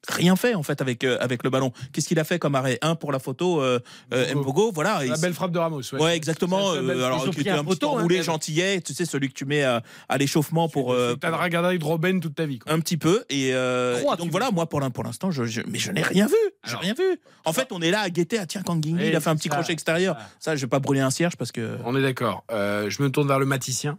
rien 0.09 0.35
fait 0.35 0.55
en 0.55 0.63
fait 0.63 0.81
avec 0.81 1.03
euh, 1.03 1.17
avec 1.19 1.43
le 1.43 1.49
ballon. 1.49 1.71
Qu'est-ce 1.91 2.07
qu'il 2.07 2.19
a 2.19 2.23
fait 2.23 2.39
comme 2.39 2.55
arrêt? 2.55 2.77
Un 2.81 2.95
pour 2.95 3.11
la 3.11 3.19
photo 3.19 3.61
euh, 3.61 3.79
euh, 4.13 4.33
Mbogo. 4.35 4.71
Voilà. 4.71 5.03
La 5.05 5.17
belle 5.17 5.33
frappe 5.33 5.51
de 5.51 5.59
Ramos. 5.59 5.81
Ouais, 5.93 5.99
Ouais, 6.01 6.15
exactement. 6.17 6.73
Belle 6.73 6.91
Euh, 6.91 7.05
alors, 7.05 7.23
pris 7.29 7.41
était 7.41 7.49
un 7.51 7.59
un 7.59 7.63
petit 7.63 7.85
hein, 7.85 7.89
enroulé 7.89 8.23
gentillet, 8.23 8.81
tu 8.81 8.93
sais, 8.93 9.05
celui 9.05 9.29
que 9.29 9.33
tu 9.33 9.45
mets 9.45 9.63
à, 9.63 9.83
à 10.09 10.17
l'échauffement 10.17 10.69
pour. 10.69 10.93
euh, 10.93 11.15
T'as 11.19 11.35
regardé 11.35 11.77
de 11.77 11.83
Robben 11.83 12.19
toute 12.19 12.35
ta 12.35 12.45
vie. 12.45 12.59
Quoi. 12.59 12.71
un 12.71 12.79
petit 12.79 12.97
peu 12.97 13.23
et, 13.29 13.53
euh, 13.53 14.01
donc 14.17 14.21
tu 14.25 14.29
voilà 14.29 14.51
moi 14.51 14.67
pour 14.67 14.79
l'in- 14.79 14.89
pour 14.89 15.03
l'instant 15.03 15.31
je, 15.31 15.43
je- 15.45 15.61
mais 15.67 15.79
je 15.79 15.91
n'ai 15.91 16.01
rien 16.01 16.27
vu 16.27 16.35
j'ai 16.65 16.75
rien 16.75 16.93
vu 16.93 17.19
en 17.45 17.53
fait 17.53 17.67
on 17.71 17.81
est 17.81 17.91
là 17.91 18.01
à 18.01 18.09
guetter 18.09 18.37
à 18.39 18.45
tiens 18.45 18.61
Et 18.99 19.09
il 19.09 19.15
a 19.15 19.19
fait 19.19 19.29
un 19.29 19.35
petit 19.35 19.49
ça, 19.49 19.55
crochet 19.55 19.73
extérieur 19.73 20.15
ça. 20.15 20.29
ça 20.39 20.55
je 20.55 20.61
vais 20.61 20.67
pas 20.69 20.79
brûler 20.79 21.01
un 21.01 21.09
cierge 21.09 21.35
parce 21.35 21.51
que 21.51 21.77
On 21.85 21.95
est 21.95 22.01
d'accord. 22.01 22.43
Euh, 22.51 22.89
je 22.89 23.01
me 23.03 23.09
tourne 23.09 23.27
vers 23.27 23.39
le 23.39 23.45
maticien. 23.45 23.97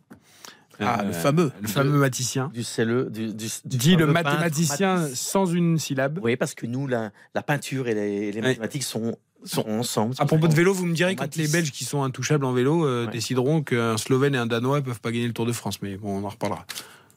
Ah 0.81 1.01
Euh, 1.03 1.07
le 1.07 1.13
fameux 1.13 1.53
Le 1.61 1.69
fameux 1.69 1.99
maticien. 1.99 2.51
Du 2.55 2.63
CLE, 2.65 3.11
du, 3.11 3.35
du, 3.35 3.47
du 3.65 3.77
Dit 3.77 3.97
le 3.97 4.07
peintre, 4.13 4.25
mathématicien 4.25 5.09
sans 5.15 5.47
une 5.47 5.79
syllabe. 5.79 6.19
Oui, 6.23 6.37
parce 6.37 6.55
que 6.55 6.67
nous, 6.67 6.87
la, 6.87 7.11
la 7.35 7.43
peinture 7.43 7.89
et 7.89 7.95
les, 7.95 8.33
les 8.33 8.41
Ouais. 8.41 8.49
mathématiques 8.49 8.83
sont, 8.85 9.17
sont 9.45 9.69
ensemble. 9.69 10.15
À 10.19 10.27
propos 10.27 10.49
de 10.49 10.55
vélo, 10.55 10.73
vous 10.73 10.87
me 10.87 10.95
direz 10.95 11.15
quand 11.17 11.35
les 11.37 11.49
Belges 11.49 11.71
qui 11.73 11.85
sont 11.85 12.03
intouchables 12.03 12.45
en 12.45 12.53
vélo 12.53 12.85
euh, 12.87 13.07
Ouais. 13.07 13.13
décideront 13.13 13.63
qu'un 13.63 13.97
Slovène 13.97 14.35
et 14.35 14.39
un 14.39 14.47
Danois 14.47 14.81
peuvent 14.83 15.01
pas 15.01 15.11
gagner 15.13 15.27
le 15.27 15.33
Tour 15.33 15.47
de 15.47 15.53
France. 15.53 15.81
Mais 15.83 15.97
bon, 15.97 16.19
on 16.21 16.25
en 16.25 16.29
reparlera. 16.29 16.65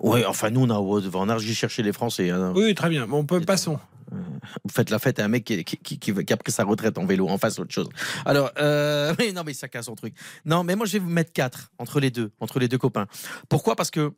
Oui, 0.01 0.25
enfin, 0.25 0.49
nous, 0.49 0.61
on 0.63 0.69
a 0.69 1.09
van 1.09 1.29
Aert, 1.29 1.39
j'ai 1.39 1.53
cherché 1.53 1.83
les 1.83 1.93
Français. 1.93 2.29
hein. 2.31 2.53
Oui, 2.55 2.73
très 2.75 2.89
bien. 2.89 3.07
Bon, 3.07 3.23
peut, 3.25 3.39
passons. 3.41 3.79
Vous 4.11 4.69
faites 4.73 4.89
la 4.89 4.99
fête 4.99 5.19
à 5.19 5.25
un 5.25 5.27
mec 5.29 5.45
qui, 5.45 5.63
qui, 5.63 5.77
qui, 5.77 5.97
qui- 5.99 6.33
a 6.33 6.37
pris 6.37 6.51
sa 6.51 6.63
retraite 6.65 6.97
en 6.97 7.05
vélo, 7.05 7.29
en 7.29 7.37
face 7.37 7.59
autre 7.59 7.71
chose. 7.73 7.87
Alors, 8.25 8.51
euh, 8.59 9.13
non, 9.35 9.43
mais 9.45 9.53
ça 9.53 9.67
casse 9.69 9.85
son 9.85 9.95
truc. 9.95 10.13
Non, 10.43 10.63
mais 10.65 10.75
moi, 10.75 10.85
je 10.85 10.93
vais 10.93 10.99
vous 10.99 11.09
mettre 11.09 11.31
4 11.31 11.71
entre 11.77 11.99
les 12.01 12.11
deux, 12.11 12.31
entre 12.41 12.59
les 12.59 12.67
deux 12.67 12.77
copains. 12.77 13.05
Pourquoi? 13.47 13.75
Parce 13.77 13.89
que 13.91 14.11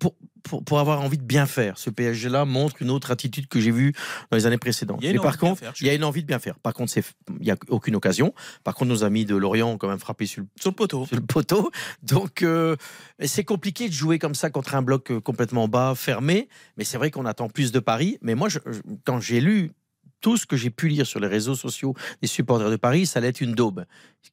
pour, 0.00 0.16
pour, 0.42 0.64
pour 0.64 0.80
avoir 0.80 1.00
envie 1.02 1.18
de 1.18 1.22
bien 1.22 1.46
faire, 1.46 1.78
ce 1.78 1.90
PSG-là 1.90 2.44
montre 2.44 2.80
une 2.80 2.90
autre 2.90 3.10
attitude 3.12 3.46
que 3.46 3.60
j'ai 3.60 3.70
vue 3.70 3.92
dans 4.30 4.36
les 4.36 4.46
années 4.46 4.58
précédentes. 4.58 4.98
Il 5.00 5.04
y 5.04 5.08
a 5.08 5.10
une 5.10 5.16
Mais 5.18 5.22
par 5.22 5.28
envie 5.28 5.36
de 5.36 5.40
bien 5.42 5.50
contre, 5.50 5.80
il 5.80 5.86
y 5.86 5.90
a 5.90 5.94
une 5.94 6.02
envie 6.04 6.22
de 6.22 6.26
bien 6.26 6.38
faire. 6.38 6.58
Par 6.58 6.72
contre, 6.74 6.90
c'est- 6.90 7.04
il 7.38 7.44
n'y 7.44 7.50
a 7.52 7.56
aucune 7.68 7.94
occasion. 7.94 8.34
Par 8.64 8.74
contre, 8.74 8.88
nos 8.88 9.04
amis 9.04 9.24
de 9.26 9.36
Lorient 9.36 9.70
ont 9.70 9.78
quand 9.78 9.88
même 9.88 9.98
frappé 10.00 10.26
sur 10.26 10.40
le, 10.42 10.48
sur 10.58 10.70
le 10.70 10.74
poteau 10.76 11.06
sur 11.06 11.16
le 11.16 11.22
poteau. 11.22 11.70
Donc, 12.02 12.42
euh, 12.42 12.74
c'est 13.22 13.44
compliqué 13.44 13.88
de 13.88 13.92
jouer 13.94 14.18
comme 14.18 14.34
ça 14.34 14.50
contre 14.50 14.74
un 14.74 14.82
bloc 14.82 15.10
euh, 15.12 15.20
complètement 15.20 15.68
bas, 15.68 15.92
fermé. 15.94 16.48
Mais 16.76 16.84
c'est 16.84 16.96
vrai 16.98 17.10
qu'on 17.10 17.26
attend 17.26 17.48
plus 17.48 17.70
de 17.70 17.78
Paris. 17.78 18.18
Mais 18.22 18.34
moi, 18.34 18.48
je- 18.48 18.58
je- 18.66 18.80
quand 19.04 19.20
j'ai 19.20 19.40
lu 19.40 19.72
tout 20.20 20.36
ce 20.36 20.46
que 20.46 20.56
j'ai 20.56 20.70
pu 20.70 20.88
lire 20.88 21.06
sur 21.06 21.20
les 21.20 21.26
réseaux 21.28 21.54
sociaux 21.54 21.94
des 22.22 22.28
supporters 22.28 22.70
de 22.70 22.76
Paris, 22.76 23.06
ça 23.06 23.18
allait 23.18 23.28
être 23.28 23.40
une 23.40 23.54
daube. 23.54 23.84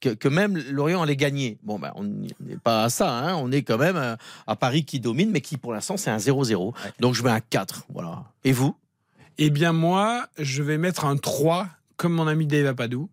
Que, 0.02 0.10
que 0.10 0.28
même 0.28 0.58
Lorient 0.72 1.02
allait 1.02 1.16
gagner. 1.16 1.58
Bon, 1.64 1.80
ben, 1.80 1.92
on 1.96 2.04
n'est 2.04 2.58
pas 2.62 2.84
à 2.84 2.90
ça. 2.90 3.10
hein. 3.12 3.36
On 3.36 3.52
est 3.52 3.62
quand 3.64 3.78
même 3.78 3.96
à, 3.96 4.18
à 4.48 4.56
Paris 4.56 4.84
qui 4.86 5.00
domine, 5.00 5.32
mais 5.32 5.42
qui 5.42 5.58
pour 5.58 5.74
l'instant 5.74 5.96
c'est 5.98 6.10
un 6.12 6.18
0-0. 6.18 6.74
Donc 7.00 7.14
je 7.16 7.24
mets 7.24 7.32
un 7.32 7.40
4. 7.40 7.86
Voilà. 7.94 8.26
Et 8.44 8.52
vous? 8.52 8.76
Eh 9.38 9.50
bien, 9.50 9.72
moi, 9.72 10.28
je 10.40 10.64
vais 10.64 10.78
mettre 10.80 11.06
un 11.06 11.16
3, 11.16 11.68
comme 11.96 12.14
mon 12.14 12.28
ami 12.28 12.48
Dave 12.48 12.66
Apadou. 12.66 13.08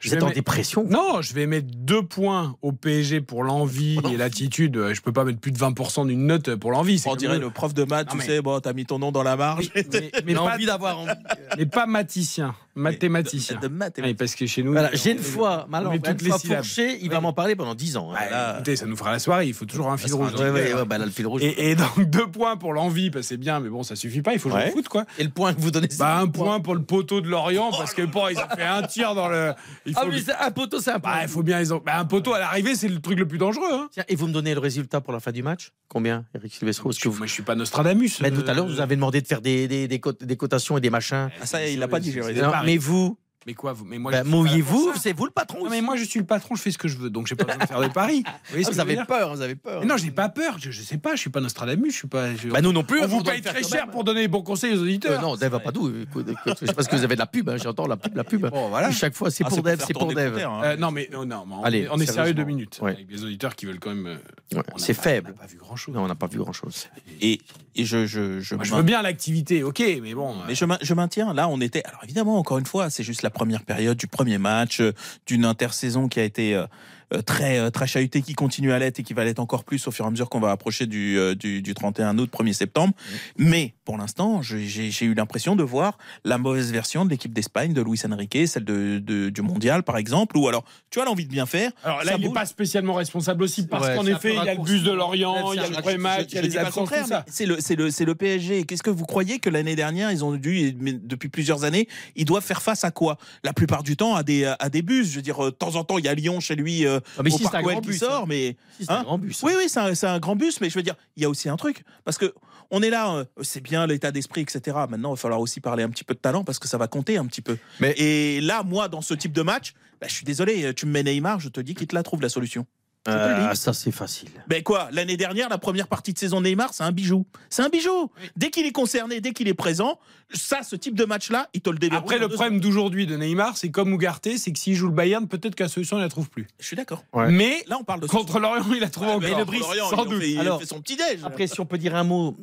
Je 0.00 0.08
Vous 0.10 0.14
êtes 0.14 0.20
vais 0.20 0.24
en 0.24 0.26
mettre- 0.28 0.36
dépression 0.36 0.84
Non, 0.88 1.22
je 1.22 1.34
vais 1.34 1.46
mettre 1.46 1.66
deux 1.74 2.02
points 2.02 2.56
au 2.62 2.70
PSG 2.70 3.20
pour 3.20 3.42
l'envie 3.42 3.98
et 4.12 4.16
l'attitude. 4.16 4.80
Je 4.92 5.00
peux 5.00 5.12
pas 5.12 5.24
mettre 5.24 5.40
plus 5.40 5.50
de 5.50 5.58
20% 5.58 6.06
d'une 6.06 6.24
note 6.26 6.54
pour 6.54 6.70
l'envie. 6.70 7.02
On 7.06 7.16
dirait 7.16 7.38
le- 7.38 7.46
le 7.46 7.50
prof 7.50 7.74
de 7.74 7.82
maths, 7.82 8.06
Non, 8.06 8.12
tu 8.12 8.18
mais- 8.18 8.24
sais, 8.26 8.40
bon, 8.40 8.60
t'as 8.60 8.72
mis 8.74 8.86
ton 8.86 9.00
nom 9.00 9.10
dans 9.10 9.24
la 9.24 9.34
marge. 9.36 9.70
Mais, 9.74 9.84
mais 10.24 10.34
pas, 10.34 10.40
envie 10.54 10.66
d'avoir 10.66 11.00
envie. 11.00 11.10
mais 11.58 11.66
pas 11.66 11.86
mathicien, 11.86 12.54
mathématicien. 12.76 13.56
De, 13.56 13.66
de 13.66 13.74
maths 13.74 13.98
et 13.98 14.02
Oui, 14.02 14.14
parce 14.14 14.34
que 14.36 14.46
chez 14.46 14.62
nous, 14.62 14.70
Voilà, 14.72 14.90
j'ai 14.92 15.10
une 15.12 15.18
fois, 15.18 15.66
une 15.72 16.00
toutes 16.00 16.22
les 16.22 16.28
fois 16.30 16.38
syllabes. 16.38 16.58
fourché, 16.58 16.98
il 17.02 17.10
va 17.10 17.20
m'en 17.20 17.32
parler 17.32 17.56
pendant 17.56 17.74
10 17.74 17.96
ans. 17.96 18.12
hein. 18.14 18.18
Là- 18.30 18.54
écoutez, 18.54 18.76
ça 18.76 18.86
nous 18.86 18.96
fera 18.96 19.10
la 19.10 19.18
soirée. 19.18 19.46
Il 19.46 19.54
faut 19.54 19.64
toujours 19.64 19.90
un 19.90 19.96
fil 19.96 20.14
rouge. 20.14 20.32
Ouais, 20.34 20.50
ouais, 20.50 20.74
ouais, 20.74 20.84
bah 20.84 20.98
là, 20.98 21.06
le 21.06 21.10
fil 21.10 21.26
rouge. 21.26 21.42
Et, 21.42 21.70
et 21.70 21.74
donc 21.74 22.08
deux 22.08 22.26
points 22.28 22.56
pour 22.56 22.72
l'envie, 22.72 23.10
parce 23.10 23.22
que 23.24 23.28
c'est 23.30 23.36
bien, 23.36 23.58
mais 23.60 23.68
bon, 23.68 23.82
ça 23.82 23.96
suffit 23.96 24.22
pas. 24.22 24.32
Il 24.32 24.38
faut 24.38 24.48
jouer 24.50 24.58
Ouais. 24.60 24.68
au 24.70 24.76
foot, 24.76 24.88
quoi. 24.88 25.04
Et 25.18 25.24
le 25.24 25.30
point 25.30 25.54
que 25.54 25.60
vous 25.60 25.72
donnez, 25.72 25.88
c'est 25.90 25.98
Bah, 25.98 26.18
un 26.18 26.28
point 26.28 26.60
pour 26.60 26.74
le 26.76 26.82
poteau 26.82 27.20
de 27.20 27.28
Lorient, 27.28 27.70
parce 27.76 27.94
que 27.94 28.02
bon, 28.02 28.28
ils 28.28 28.38
ont 28.38 28.48
fait 28.56 28.62
un 28.64 28.82
tir 28.82 29.14
dans 29.16 29.28
le. 29.28 29.54
Il 29.88 29.94
Ah, 29.96 30.04
mais 30.06 30.32
un 30.46 30.50
poteau, 30.50 30.80
c'est 30.80 30.90
un 30.92 30.98
bah, 30.98 31.18
il 31.22 31.28
faut 31.28 31.42
bien. 31.42 31.60
Ils 31.60 31.72
ont... 31.72 31.82
bah, 31.84 31.98
un 31.98 32.04
poteau 32.04 32.34
à 32.34 32.38
l'arrivée, 32.38 32.74
c'est 32.74 32.88
le 32.88 33.00
truc 33.00 33.18
le 33.18 33.26
plus 33.26 33.38
dangereux. 33.38 33.70
Hein. 33.72 33.88
Tiens, 33.92 34.04
et 34.08 34.14
vous 34.16 34.26
me 34.26 34.32
donnez 34.32 34.54
le 34.54 34.60
résultat 34.60 35.00
pour 35.00 35.12
la 35.12 35.20
fin 35.20 35.32
du 35.32 35.42
match? 35.42 35.70
Combien, 35.88 36.24
Eric 36.34 36.54
Silvestro? 36.54 36.90
Est-ce 36.90 37.00
que 37.00 37.08
vous... 37.08 37.18
Moi, 37.18 37.26
je 37.26 37.32
suis 37.32 37.42
pas 37.42 37.54
Nostradamus. 37.54 38.20
Mais 38.20 38.30
tout 38.30 38.44
à 38.46 38.54
l'heure, 38.54 38.66
euh, 38.66 38.68
vous 38.68 38.80
avez 38.80 38.94
demandé 38.96 39.20
de 39.20 39.26
faire 39.26 39.40
des, 39.40 39.66
des, 39.66 39.88
des, 39.88 39.98
cotes- 39.98 40.24
des 40.24 40.36
cotations 40.36 40.76
et 40.78 40.80
des 40.80 40.90
machins. 40.90 41.30
Ah, 41.40 41.46
ça, 41.46 41.66
il 41.66 41.78
l'a 41.78 41.88
pas 41.88 42.00
digéré. 42.00 42.34
Mais 42.64 42.76
vous, 42.76 43.18
Mais 43.46 43.54
quoi 43.54 43.72
vous 43.72 43.84
Mais 43.86 43.98
moi, 43.98 44.12
bah, 44.12 44.18
je 44.18 44.22
pas 44.24 44.36
mouillez-vous, 44.36 44.92
c'est 45.00 45.12
vous 45.14 45.24
le 45.24 45.30
patron. 45.30 45.64
Non, 45.64 45.70
mais 45.70 45.80
moi, 45.80 45.96
je 45.96 46.04
suis 46.04 46.18
le 46.20 46.26
patron, 46.26 46.54
je 46.54 46.60
fais 46.60 46.70
ce 46.70 46.76
que 46.76 46.86
je 46.88 46.98
veux, 46.98 47.08
donc 47.08 47.28
j'ai 47.28 47.34
pas 47.34 47.44
besoin 47.44 47.62
de 47.62 47.66
faire 47.66 47.80
des 47.80 47.88
paris. 47.88 48.22
Vous, 48.26 48.32
voyez 48.50 48.64
Ah, 48.66 48.68
vous 48.68 48.72
je 48.72 48.74
veux 48.74 48.80
avez 48.80 49.04
peur, 49.06 49.34
vous 49.34 49.40
avez 49.40 49.54
peur. 49.54 49.80
Mais 49.80 49.86
non, 49.86 49.96
j'ai 49.96 50.10
pas 50.10 50.28
peur. 50.28 50.56
Je, 50.58 50.70
je 50.70 50.82
sais 50.82 50.98
pas, 50.98 51.14
je 51.14 51.20
suis 51.20 51.30
pas 51.30 51.40
Nostradamus, 51.40 51.90
je 51.92 51.96
suis 51.96 52.08
pas. 52.08 52.34
je- 52.34 52.48
Bah, 52.48 52.60
nous 52.60 52.72
non 52.72 52.82
plus. 52.84 53.00
on 53.00 53.06
vous 53.06 53.22
doit 53.22 53.32
paye 53.32 53.40
très 53.42 53.62
cher 53.62 53.86
même. 53.86 53.90
pour 53.92 54.04
donner 54.04 54.20
les 54.22 54.28
bons 54.28 54.42
conseils 54.42 54.74
aux 54.74 54.78
Euh, 54.80 54.82
auditeurs. 54.82 55.22
non, 55.22 55.36
Dave 55.36 55.54
Apadou, 55.54 55.88
écoute, 56.02 56.28
écoute, 56.28 56.58
je 56.60 56.66
sais 56.66 56.74
pas 56.74 56.82
ce 56.82 56.88
que 56.88 56.96
vous 56.96 57.04
avez 57.04 57.14
de 57.14 57.20
la 57.20 57.26
pub, 57.26 57.48
hein, 57.48 57.56
j'entends 57.56 57.86
la 57.86 57.96
pub, 57.96 58.14
la 58.16 58.24
pub. 58.24 58.46
Bon, 58.50 58.68
voilà. 58.68 58.90
Chaque 58.90 59.14
fois, 59.14 59.30
c'est 59.30 59.44
Ah, 59.44 59.48
pour 59.48 59.62
Dave, 59.62 59.82
c'est 59.86 59.94
pour 59.94 60.12
Dave. 60.12 60.36
hein. 60.38 60.60
Euh, 60.64 60.76
non, 60.76 60.90
mais 60.90 61.08
non, 61.10 61.24
non, 61.24 61.44
mais 61.46 61.54
on, 61.54 61.62
Allez, 61.64 61.78
est, 61.84 61.88
on 61.90 61.98
est 61.98 62.06
sérieux 62.06 62.34
deux 62.34 62.44
minutes. 62.44 62.80
Ouais. 62.82 62.92
Avec 62.92 63.06
des 63.06 63.24
auditeurs 63.24 63.54
qui 63.56 63.64
veulent 63.66 63.78
quand 63.80 63.94
même. 63.94 64.06
euh, 64.08 64.16
Ouais, 64.56 64.62
c'est 64.76 64.94
pas- 64.94 65.02
faible. 65.02 65.30
On 65.30 65.32
n'a 65.36 65.38
pas 65.40 65.46
vu 65.46 65.56
grand 65.58 65.76
chose. 65.76 65.94
Non, 65.94 66.02
on 66.02 66.08
n'a 66.08 66.14
pas 66.14 66.26
vu 66.26 66.38
grand-chose. 66.38 66.88
Et, 67.20 67.40
et 67.76 67.84
je, 67.84 68.06
je, 68.06 68.40
je, 68.40 68.56
je 68.62 68.74
veux 68.74 68.82
bien 68.82 69.00
l'activité, 69.02 69.62
ok, 69.62 69.82
mais 70.02 70.14
bon. 70.14 70.34
Mais 70.46 70.52
euh, 70.52 70.54
je, 70.80 70.84
je 70.86 70.94
maintiens, 70.94 71.32
là, 71.34 71.48
on 71.48 71.60
était. 71.60 71.82
Alors 71.84 72.00
évidemment, 72.04 72.38
encore 72.38 72.58
une 72.58 72.66
fois, 72.66 72.88
c'est 72.90 73.02
juste 73.04 73.22
la 73.28 73.30
première 73.30 73.62
période 73.62 73.98
du 73.98 74.06
premier 74.06 74.38
match, 74.38 74.80
euh, 74.80 74.94
d'une 75.26 75.44
intersaison 75.44 76.08
qui 76.08 76.18
a 76.18 76.24
été 76.24 76.54
euh, 76.54 76.66
euh, 77.12 77.20
très, 77.20 77.70
très 77.70 77.86
chahutée, 77.86 78.22
qui 78.22 78.32
continue 78.32 78.72
à 78.72 78.78
l'être 78.78 79.00
et 79.00 79.02
qui 79.02 79.12
va 79.12 79.22
l'être 79.22 79.38
encore 79.38 79.64
plus 79.64 79.86
au 79.86 79.90
fur 79.90 80.06
et 80.06 80.08
à 80.08 80.10
mesure 80.10 80.30
qu'on 80.30 80.40
va 80.40 80.50
approcher 80.50 80.86
du, 80.86 81.18
du, 81.36 81.60
du 81.60 81.74
31 81.74 82.16
août, 82.18 82.30
1er 82.32 82.54
septembre. 82.54 82.94
Mais 83.36 83.74
pour 83.88 83.96
l'instant, 83.96 84.42
j'ai 84.42 85.04
eu 85.06 85.14
l'impression 85.14 85.56
de 85.56 85.62
voir 85.62 85.96
la 86.22 86.36
mauvaise 86.36 86.70
version 86.72 87.06
de 87.06 87.10
l'équipe 87.10 87.32
d'Espagne, 87.32 87.72
de 87.72 87.80
Luis 87.80 87.98
Enrique, 88.04 88.36
celle 88.46 88.66
de, 88.66 88.98
de- 88.98 89.30
du 89.30 89.40
mondial, 89.40 89.82
par 89.82 89.96
exemple. 89.96 90.36
Ou 90.36 90.46
alors, 90.46 90.62
tu 90.90 91.00
as 91.00 91.06
l'envie 91.06 91.24
de 91.24 91.30
bien 91.30 91.46
faire. 91.46 91.70
Alors 91.82 92.04
là, 92.04 92.12
il 92.18 92.26
n'est 92.26 92.34
pas 92.34 92.44
spécialement 92.44 92.92
responsable 92.92 93.42
aussi 93.44 93.66
parce 93.66 93.86
Ouais, 93.88 93.96
qu'en 93.96 94.04
effet, 94.04 94.34
il 94.36 94.44
y 94.44 94.48
a 94.50 94.54
le 94.56 94.62
bus 94.62 94.82
de 94.82 94.90
Lorient, 94.92 95.54
il 95.54 95.56
y 95.56 95.60
a 95.60 95.68
le 95.70 95.74
raccourci. 95.76 95.96
match, 95.96 96.26
il 96.32 96.34
y 96.34 96.38
a 96.38 96.42
les 96.42 96.58
absences, 96.58 96.90
c'est 97.28 97.46
le, 97.46 97.56
le, 97.56 98.04
le 98.04 98.14
PSG. 98.14 98.64
Qu'est-ce 98.66 98.82
que 98.82 98.90
vous 98.90 99.06
croyez 99.06 99.38
que 99.38 99.48
l'année 99.48 99.74
dernière, 99.74 100.12
ils 100.12 100.22
ont 100.22 100.34
dû, 100.34 100.74
depuis 100.74 101.30
plusieurs 101.30 101.64
années, 101.64 101.88
ils 102.14 102.26
doivent 102.26 102.44
faire 102.44 102.60
face 102.60 102.84
à 102.84 102.90
quoi? 102.90 103.16
La 103.42 103.54
plupart 103.54 103.82
du 103.82 103.96
temps, 103.96 104.14
à 104.16 104.22
des, 104.22 104.44
à 104.58 104.68
des 104.68 104.82
bus. 104.82 105.08
Je 105.10 105.16
veux 105.16 105.22
dire, 105.22 105.42
euh, 105.42 105.50
de 105.50 105.56
temps 105.56 105.76
en 105.76 105.84
temps, 105.84 105.96
il 105.96 106.04
y 106.04 106.08
a 106.08 106.14
Lyon 106.14 106.40
chez 106.40 106.56
lui 106.56 106.84
euh, 106.86 107.00
Ah, 107.16 107.22
mais 107.24 107.32
au 107.32 107.38
si, 107.38 107.44
c'est 107.44 107.44
Parc 107.44 107.54
un 107.54 107.62
Güell 107.62 107.74
grand 107.76 107.80
qui 107.80 107.88
bus, 107.88 108.00
sort, 108.00 108.22
hein. 108.24 108.26
mais 108.28 108.56
Si, 108.78 108.84
c'est 108.84 108.90
un 108.92 108.96
Hein 108.98 109.02
grand 109.04 109.16
bus. 109.16 109.42
oui, 109.44 109.52
oui, 109.56 109.64
c'est 109.68 109.80
un, 109.80 109.94
c'est 109.94 110.06
un 110.08 110.18
grand 110.18 110.36
bus, 110.36 110.60
mais 110.60 110.68
je 110.68 110.74
veux 110.74 110.82
dire, 110.82 110.96
il 111.16 111.22
y 111.22 111.24
a 111.24 111.30
aussi 111.30 111.48
un 111.48 111.56
truc 111.56 111.84
parce 112.04 112.18
que 112.18 112.34
on 112.70 112.82
est 112.82 112.90
là, 112.90 113.14
euh, 113.16 113.24
c'est 113.42 113.60
bien 113.60 113.86
l'état 113.86 114.10
d'esprit, 114.10 114.42
etc. 114.42 114.76
Maintenant, 114.88 115.10
il 115.10 115.16
va 115.16 115.20
falloir 115.20 115.40
aussi 115.40 115.60
parler 115.60 115.82
un 115.82 115.90
petit 115.90 116.04
peu 116.04 116.14
de 116.14 116.18
talent 116.20 116.44
parce 116.44 116.58
que 116.58 116.68
ça 116.68 116.78
va 116.78 116.86
compter 116.88 117.16
un 117.16 117.26
petit 117.26 117.42
peu. 117.42 117.56
Mais- 117.80 117.94
et 117.98 118.40
là, 118.40 118.62
moi, 118.62 118.88
dans 118.88 119.00
ce 119.00 119.14
type 119.14 119.32
de 119.32 119.42
match, 119.42 119.74
bah, 120.00 120.06
je 120.08 120.14
suis 120.14 120.24
désolé, 120.24 120.72
tu 120.74 120.86
me 120.86 120.92
mets 120.92 121.02
Neymar, 121.02 121.40
je 121.40 121.48
te 121.48 121.60
dis 121.60 121.74
qu'il 121.74 121.86
te 121.86 121.94
la 121.94 122.02
trouve 122.02 122.20
la 122.22 122.28
solution. 122.28 122.66
Euh, 123.08 123.54
ça, 123.54 123.72
c'est 123.72 123.90
facile. 123.90 124.28
Ben 124.46 124.62
quoi, 124.62 124.88
l'année 124.92 125.16
dernière, 125.16 125.48
la 125.48 125.58
première 125.58 125.88
partie 125.88 126.12
de 126.12 126.18
saison 126.18 126.40
Neymar, 126.40 126.74
c'est 126.74 126.82
un 126.84 126.92
bijou. 126.92 127.26
C'est 127.50 127.62
un 127.62 127.68
bijou. 127.68 128.10
Dès 128.36 128.50
qu'il 128.50 128.66
est 128.66 128.72
concerné, 128.72 129.20
dès 129.20 129.32
qu'il 129.32 129.48
est 129.48 129.54
présent, 129.54 129.98
ça, 130.32 130.62
ce 130.62 130.76
type 130.76 130.94
de 130.94 131.04
match-là, 131.04 131.48
il 131.54 131.60
te 131.62 131.70
le 131.70 131.78
déverrouille. 131.78 132.04
Après, 132.04 132.18
le 132.18 132.28
problème 132.28 132.60
d'aujourd'hui 132.60 133.06
de 133.06 133.16
Neymar, 133.16 133.56
c'est 133.56 133.70
comme 133.70 133.92
Ougarté, 133.92 134.36
c'est 134.38 134.52
que 134.52 134.58
s'il 134.58 134.74
joue 134.74 134.88
le 134.88 134.92
Bayern, 134.94 135.26
peut-être 135.26 135.54
que 135.54 135.62
la 135.62 135.68
solution, 135.68 135.96
il 135.98 136.02
la 136.02 136.08
trouve 136.08 136.28
plus. 136.28 136.46
Je 136.60 136.66
suis 136.66 136.76
d'accord. 136.76 137.02
Ouais. 137.12 137.30
Mais 137.30 137.64
Là, 137.68 137.78
on 137.80 137.84
parle 137.84 138.00
de 138.00 138.06
contre 138.06 138.38
Lorient, 138.38 138.64
il 138.72 138.80
la 138.80 138.90
trouve 138.90 139.06
Ouais, 139.08 139.14
encore. 139.14 139.28
mais 139.30 139.36
le 139.38 139.44
Brice, 139.44 139.62
sans 139.90 140.04
doute. 140.04 140.20
fait, 140.20 140.30
il 140.30 140.38
Alors, 140.40 140.60
fait 140.60 140.66
son 140.66 140.80
petit 140.80 140.96
déj. 140.96 141.20
Après, 141.24 141.46
si 141.46 141.60
on 141.60 141.66
peut 141.66 141.78
dire 141.78 141.94
un 141.94 142.04
mot 142.04 142.36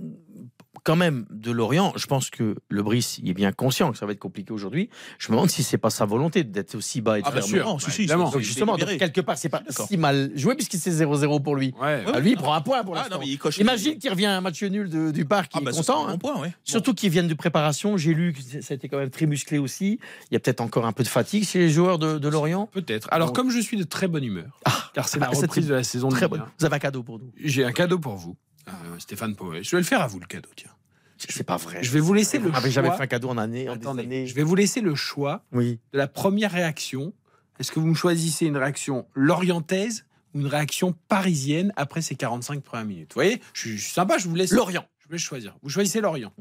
quand 0.83 0.95
même 0.95 1.25
de 1.29 1.51
Lorient, 1.51 1.93
je 1.95 2.05
pense 2.07 2.29
que 2.29 2.55
le 2.69 2.83
Brice 2.83 3.19
il 3.21 3.29
est 3.29 3.33
bien 3.33 3.51
conscient 3.51 3.91
que 3.91 3.97
ça 3.97 4.05
va 4.05 4.11
être 4.11 4.19
compliqué 4.19 4.51
aujourd'hui. 4.53 4.89
Je 5.19 5.27
me 5.29 5.35
demande 5.35 5.49
si 5.49 5.63
c'est 5.63 5.77
pas 5.77 5.89
sa 5.89 6.05
volonté 6.05 6.43
d'être 6.43 6.75
aussi 6.75 7.01
bas 7.01 7.17
et 7.19 7.21
de 7.21 7.27
Ah, 7.27 7.31
bien 7.31 7.41
faire 7.41 7.49
sûr. 7.49 7.65
Non, 7.65 7.79
si, 7.79 7.91
si, 7.91 8.01
évidemment. 8.01 8.27
c'est- 8.27 8.33
Donc 8.33 8.41
justement, 8.41 8.77
donc, 8.77 8.97
quelque 8.97 9.21
part, 9.21 9.37
c'est 9.37 9.49
pas 9.49 9.61
si 9.87 9.97
mal 9.97 10.31
joué 10.35 10.55
puisqu'il 10.55 10.79
c'est 10.79 10.91
0-0 10.91 11.39
pour 11.41 11.55
lui. 11.55 11.73
Ouais. 11.81 12.03
Ah, 12.13 12.19
lui, 12.19 12.31
il 12.31 12.37
prend 12.37 12.53
un 12.53 12.61
point 12.61 12.83
pour 12.83 12.95
Ah, 12.97 13.07
l'instant. 13.09 13.19
il. 13.23 13.39
Imagine 13.61 13.97
qu'il 13.97 14.09
revient 14.09 14.25
à 14.27 14.37
un 14.37 14.41
match 14.41 14.61
nul 14.63 14.89
de- 14.89 15.11
du 15.11 15.25
parc, 15.25 15.51
il 15.55 15.57
Ah, 15.57 15.61
bah, 15.65 15.71
est 15.71 15.75
content. 15.75 16.07
un 16.07 16.09
hein. 16.09 16.11
bon 16.13 16.17
point, 16.33 16.41
ouais. 16.41 16.53
Surtout 16.63 16.93
qu'ils 16.93 17.09
viennent 17.09 17.27
de 17.27 17.33
préparation. 17.33 17.97
J'ai 17.97 18.13
lu 18.13 18.33
que 18.33 18.61
ça 18.61 18.73
a 18.73 18.75
été 18.75 18.87
quand 18.89 18.97
même 18.97 19.09
très 19.09 19.25
musclé 19.25 19.57
aussi. 19.57 19.99
Il 20.31 20.33
y 20.33 20.37
a 20.37 20.39
peut-être 20.39 20.61
encore 20.61 20.85
un 20.85 20.91
peu 20.93 21.03
de 21.03 21.07
fatigue 21.07 21.45
chez 21.45 21.59
les 21.59 21.69
joueurs 21.69 21.99
de, 21.99 22.17
de 22.17 22.27
Lorient. 22.29 22.67
Peut-être. 22.71 23.07
Alors, 23.11 23.27
Donc- 23.27 23.35
comme 23.35 23.49
je 23.51 23.59
suis 23.59 23.77
de 23.77 23.83
très 23.83 24.07
bonne 24.07 24.23
humeur, 24.23 24.59
car 24.93 25.07
c'est 25.07 25.19
la 25.19 25.27
Ah, 25.31 25.35
reprise 25.37 25.67
de 25.67 25.73
la 25.73 25.83
saison 25.83 26.07
de 26.09 26.13
Très 26.15 26.25
Ligue 26.27 26.35
bon. 26.37 26.41
1, 26.43 26.51
Vous 26.59 26.65
avez 26.65 26.75
un 26.75 26.79
cadeau 26.79 27.03
pour 27.03 27.19
nous. 27.19 27.31
j'ai 27.43 27.63
un 27.65 27.71
cadeau 27.71 27.99
pour 27.99 28.15
vous, 28.15 28.35
euh, 28.69 28.99
Stéphane 28.99 29.35
Poel. 29.35 29.63
Je 29.63 29.71
vais 29.71 29.77
le 29.81 29.85
faire 29.85 30.01
à 30.01 30.07
vous, 30.07 30.19
le 30.19 30.25
cadeau, 30.27 30.49
tiens. 30.55 30.71
C'est 31.17 31.43
pas 31.43 31.57
vrai. 31.57 31.81
Je 31.81 31.91
vais 31.91 31.99
vous 32.01 32.13
laisser 32.13 32.39
le 32.39 32.49
m'avez 32.49 32.69
jamais 32.71 32.89
choix. 32.89 32.97
fait 32.97 33.03
un 33.03 33.07
cadeau 33.07 33.29
en 33.29 33.37
année. 33.37 33.69
En 33.69 33.75
des 33.75 33.81
Attendez, 33.81 34.03
années. 34.03 34.27
je 34.27 34.35
vais 34.35 34.43
vous 34.43 34.55
laisser 34.55 34.81
le 34.81 34.95
choix 34.95 35.43
Oui. 35.53 35.79
de 35.93 35.97
la 35.97 36.07
première 36.07 36.51
réaction. 36.51 37.13
Est-ce 37.59 37.71
que 37.71 37.79
vous 37.79 37.87
me 37.87 37.93
choisissez 37.95 38.45
une 38.47 38.57
réaction 38.57 39.07
lorientaise 39.13 40.05
ou 40.33 40.41
une 40.41 40.47
réaction 40.47 40.93
parisienne 41.07 41.71
après 41.77 42.01
ces 42.01 42.15
45 42.15 42.61
premières 42.61 42.85
minutes? 42.85 43.11
Vous 43.13 43.19
voyez, 43.21 43.41
je 43.53 43.59
suis, 43.61 43.77
je 43.77 43.83
suis 43.83 43.93
sympa, 43.93 44.17
je 44.17 44.27
vous 44.27 44.35
laisse. 44.35 44.51
Lorient. 44.51 44.85
Je 45.07 45.13
laisse 45.13 45.21
choisir. 45.21 45.55
Vous 45.63 45.69
choisissez 45.69 46.01
Lorient. 46.01 46.33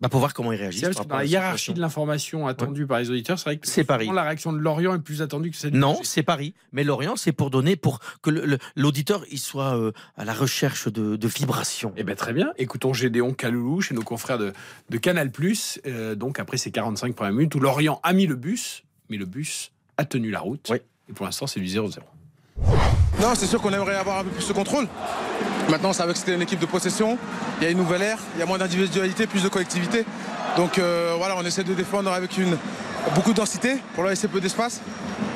Bah, 0.00 0.08
pour 0.08 0.20
voir 0.20 0.34
comment 0.34 0.52
il 0.52 0.56
réagit. 0.58 0.80
C'est 0.80 0.90
vrai, 0.90 1.04
dans 1.06 1.16
la 1.16 1.24
hiérarchie 1.24 1.72
de 1.74 1.80
l'information 1.80 2.46
attendue 2.46 2.86
par 2.86 2.98
les 2.98 3.10
auditeurs, 3.10 3.38
c'est 3.38 3.44
vrai 3.44 3.56
que 3.58 3.66
C'est 3.66 3.84
Paris. 3.84 4.08
la 4.12 4.22
réaction 4.22 4.52
de 4.52 4.58
Lorient 4.58 4.94
est 4.94 5.00
plus 5.00 5.22
attendue 5.22 5.50
que 5.50 5.56
celle 5.56 5.72
du 5.72 5.78
Non, 5.78 5.98
c'est 6.02 6.22
Paris. 6.22 6.54
Mais 6.72 6.84
Lorient, 6.84 7.16
c'est 7.16 7.32
pour 7.32 7.50
donner, 7.50 7.76
pour 7.76 8.00
que 8.22 8.30
le- 8.30 8.44
le- 8.46 8.58
l'auditeur 8.76 9.24
il 9.30 9.38
soit 9.38 9.76
euh, 9.76 9.92
à 10.16 10.24
la 10.24 10.32
recherche 10.34 10.88
de, 10.88 11.16
de 11.16 11.28
vibrations. 11.28 11.92
Eh 11.96 12.02
bien, 12.04 12.14
très 12.14 12.32
bien. 12.32 12.52
Écoutons 12.58 12.92
Gédéon 12.92 13.32
Kaloulou 13.32 13.80
chez 13.80 13.94
nos 13.94 14.02
confrères 14.02 14.38
de, 14.38 14.52
de 14.90 14.98
Canal. 14.98 15.30
euh, 15.86 16.14
donc, 16.14 16.38
après 16.40 16.56
ces 16.56 16.70
45 16.70 17.14
premières 17.14 17.32
minutes, 17.32 17.54
où 17.54 17.60
Lorient 17.60 18.00
a 18.02 18.12
mis 18.12 18.26
le 18.26 18.36
bus, 18.36 18.82
mais 19.08 19.16
le 19.16 19.26
bus 19.26 19.70
a 19.96 20.04
tenu 20.04 20.30
la 20.30 20.40
route. 20.40 20.68
Oui. 20.70 20.78
Et 21.08 21.12
pour 21.12 21.26
l'instant, 21.26 21.46
c'est 21.46 21.60
du 21.60 21.66
0-0. 21.66 21.98
Non, 23.20 23.34
c'est 23.34 23.46
sûr 23.46 23.60
qu'on 23.60 23.72
aimerait 23.72 23.96
avoir 23.96 24.18
un 24.20 24.24
peu 24.24 24.30
plus 24.30 24.48
de 24.48 24.52
contrôle. 24.52 24.86
Maintenant, 25.70 25.92
savait 25.92 26.12
que 26.12 26.18
c'était 26.18 26.34
une 26.34 26.42
équipe 26.42 26.58
de 26.58 26.66
possession. 26.66 27.16
Il 27.60 27.64
y 27.64 27.66
a 27.68 27.70
une 27.70 27.78
nouvelle 27.78 28.02
ère, 28.02 28.18
il 28.34 28.40
y 28.40 28.42
a 28.42 28.46
moins 28.46 28.58
d'individualité, 28.58 29.26
plus 29.26 29.42
de 29.42 29.48
collectivité. 29.48 30.04
Donc 30.56 30.78
euh, 30.78 31.14
voilà, 31.16 31.36
on 31.38 31.44
essaie 31.44 31.62
de 31.64 31.74
défendre 31.74 32.12
avec 32.12 32.36
une, 32.38 32.56
beaucoup 33.14 33.30
de 33.30 33.36
densité 33.36 33.76
pour 33.94 34.04
laisser 34.04 34.26
peu 34.28 34.40
d'espace. 34.40 34.80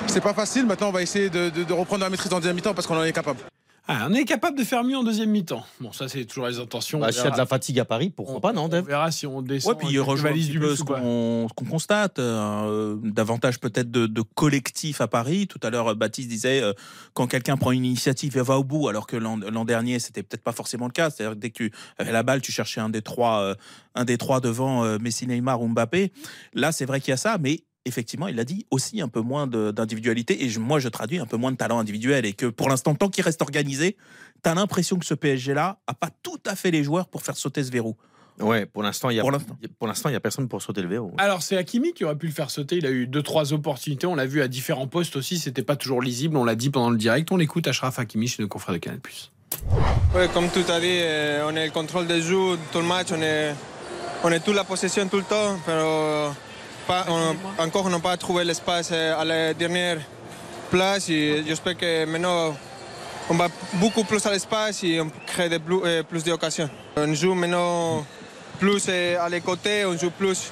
C'est 0.08 0.20
pas 0.20 0.34
facile. 0.34 0.66
Maintenant, 0.66 0.88
on 0.88 0.92
va 0.92 1.02
essayer 1.02 1.30
de, 1.30 1.50
de- 1.50 1.62
de 1.64 1.72
reprendre 1.72 2.02
la 2.02 2.10
maîtrise 2.10 2.32
en 2.32 2.36
deuxième 2.38 2.56
mi-temps 2.56 2.74
parce 2.74 2.86
qu'on 2.86 2.96
en 2.96 3.04
est 3.04 3.12
capable. 3.12 3.38
Ah, 3.86 4.06
on 4.08 4.14
est 4.14 4.24
capable 4.24 4.56
de 4.56 4.64
faire 4.64 4.82
mieux 4.82 4.96
en 4.96 5.04
deuxième 5.04 5.28
mi-temps. 5.28 5.62
Bon, 5.78 5.92
ça, 5.92 6.08
c'est 6.08 6.24
toujours 6.24 6.46
les 6.46 6.58
intentions. 6.58 7.00
Bah, 7.00 7.08
On 7.10 7.12
S'il 7.12 7.24
y 7.24 7.26
a 7.26 7.30
de 7.30 7.36
la 7.36 7.44
fatigue 7.44 7.78
à 7.78 7.84
Paris, 7.84 8.08
pourquoi 8.08 8.36
On- 8.36 8.40
pas, 8.40 8.54
non, 8.54 8.64
On 8.64 8.68
Dave 8.68 8.86
verra 8.86 9.10
si 9.10 9.26
on 9.26 9.42
descend. 9.42 9.74
Ouais, 9.74 9.78
puis 9.78 9.88
il 9.92 10.00
rejoint 10.00 10.32
ce 10.34 10.82
qu'on 10.82 11.46
constate, 11.68 12.18
euh, 12.18 12.96
davantage 13.02 13.60
peut-être 13.60 13.90
de, 13.90 14.06
de 14.06 14.22
collectif 14.22 15.02
à 15.02 15.06
Paris. 15.08 15.46
Tout 15.48 15.60
à 15.62 15.68
l'heure, 15.68 15.94
Baptiste 15.96 16.28
disait 16.30 16.62
euh, 16.62 16.72
quand 17.12 17.26
quelqu'un 17.26 17.58
prend 17.58 17.72
une 17.72 17.84
initiative 17.84 18.38
et 18.38 18.42
va 18.42 18.58
au 18.58 18.64
bout, 18.64 18.88
alors 18.88 19.06
que 19.06 19.16
l'an 19.18 19.36
l'an 19.36 19.66
dernier 19.66 19.98
c'était 19.98 20.22
peut-être 20.22 20.42
pas 20.44 20.52
forcément 20.52 20.86
le 20.86 20.92
cas. 20.92 21.10
C'est-à-dire 21.10 21.34
que 21.34 21.40
dès 21.40 21.50
que 21.50 21.64
tu 21.64 21.72
avais 21.98 22.12
la 22.12 22.22
balle, 22.22 22.40
tu 22.40 22.52
cherchais 22.52 22.80
un 22.80 22.88
des 22.88 23.02
trois, 23.02 23.40
euh, 23.42 23.54
un 23.94 24.04
des 24.06 24.16
trois 24.16 24.40
devant 24.40 24.82
euh, 24.84 24.96
Messi, 24.98 25.26
Neymar 25.26 25.60
ou 25.60 25.68
Mbappé. 25.68 26.10
Là, 26.54 26.72
c'est 26.72 26.86
vrai 26.86 27.00
qu'il 27.02 27.10
y 27.10 27.14
a 27.14 27.18
ça, 27.18 27.36
mais 27.38 27.60
effectivement, 27.84 28.28
il 28.28 28.38
a 28.40 28.44
dit 28.44 28.66
aussi 28.70 29.00
un 29.00 29.08
peu 29.08 29.20
moins 29.20 29.46
de- 29.46 29.70
d'individualité 29.70 30.44
et 30.44 30.48
je- 30.48 30.60
moi 30.60 30.78
je 30.78 30.88
traduis 30.88 31.18
un 31.18 31.26
peu 31.26 31.36
moins 31.36 31.52
de 31.52 31.56
talent 31.56 31.78
individuel 31.78 32.24
et 32.26 32.32
que 32.32 32.46
pour 32.46 32.68
l'instant, 32.68 32.94
tant 32.94 33.08
qu'il 33.08 33.24
reste 33.24 33.42
organisé, 33.42 33.96
tu 34.42 34.50
as 34.50 34.54
l'impression 34.54 34.98
que 34.98 35.06
ce 35.06 35.14
PSG-là 35.14 35.78
a 35.86 35.94
pas 35.94 36.10
tout 36.22 36.40
à 36.46 36.56
fait 36.56 36.70
les 36.70 36.82
joueurs 36.84 37.08
pour 37.08 37.22
faire 37.22 37.36
sauter 37.36 37.62
ce 37.64 37.70
verrou. 37.70 37.96
Ouais, 38.40 38.66
pour 38.66 38.82
l'instant, 38.82 39.10
il 39.10 39.16
y 39.16 39.20
a 39.20 39.22
Pour 39.22 39.30
l'instant. 39.30 39.56
pour 39.78 39.86
l'instant, 39.86 40.08
il 40.08 40.12
y 40.12 40.16
a 40.16 40.20
personne 40.20 40.48
pour 40.48 40.60
sauter 40.60 40.82
le 40.82 40.88
verrou. 40.88 41.12
Alors, 41.18 41.42
c'est 41.42 41.56
Hakimi 41.56 41.92
qui 41.92 42.04
aurait 42.04 42.16
pu 42.18 42.26
le 42.26 42.32
faire 42.32 42.50
sauter. 42.50 42.78
Il 42.78 42.84
a 42.86 42.90
eu 42.90 43.06
deux, 43.06 43.22
trois 43.22 43.52
opportunités. 43.52 44.08
On 44.08 44.16
l'a 44.16 44.26
vu 44.26 44.42
à 44.42 44.48
différents 44.48 44.88
postes 44.88 45.14
aussi. 45.14 45.38
C'était 45.38 45.62
pas 45.62 45.76
toujours 45.76 46.02
lisible. 46.02 46.36
On 46.36 46.42
l'a 46.44 46.56
dit 46.56 46.68
pendant 46.70 46.90
le 46.90 46.96
direct. 46.96 47.30
On 47.30 47.36
l'écoute 47.36 47.68
Ashraf 47.68 48.00
Hakimi 48.00 48.26
chez 48.26 48.42
nos 48.42 48.48
confrères 48.48 48.72
de 48.74 48.78
Canal. 48.80 48.98
Ouais, 50.16 50.28
comme 50.34 50.48
tu 50.50 50.58
as 50.68 50.80
dit, 50.80 50.86
euh, 50.90 51.46
on 51.48 51.54
est 51.54 51.66
le 51.66 51.70
contrôle 51.72 52.08
des 52.08 52.20
jeux 52.22 52.58
tout 52.72 52.78
le 52.80 52.84
match, 52.86 53.08
on 53.12 53.22
est, 53.22 53.54
on 54.24 54.30
est 54.32 54.40
toute 54.40 54.56
la 54.56 54.64
possession 54.64 55.06
tout 55.06 55.18
le 55.18 55.22
temps, 55.22 55.56
pero 55.64 56.32
pas, 56.86 57.06
on- 57.08 57.62
encore 57.62 57.88
n'a 57.90 57.98
pas 57.98 58.16
trouvé 58.16 58.44
l'espace 58.44 58.90
euh, 58.92 59.18
à 59.20 59.24
la 59.24 59.54
dernière 59.54 59.98
place 60.70 61.08
et 61.08 61.42
j'espère 61.46 61.76
que 61.76 62.04
maintenant 62.04 62.54
on 63.30 63.34
va 63.34 63.48
beaucoup 63.74 64.04
plus 64.04 64.24
à 64.26 64.30
l'espace 64.32 64.84
et 64.84 65.00
on 65.00 65.10
crée 65.26 65.48
euh, 65.50 66.02
plus 66.02 66.24
d'occasions. 66.24 66.68
On 66.96 67.12
joue 67.14 67.34
maintenant 67.34 68.04
plus 68.58 68.84
euh, 68.88 69.18
à 69.24 69.28
les 69.28 69.40
côtés, 69.40 69.84
on 69.86 69.96
joue 69.96 70.10
plus 70.10 70.50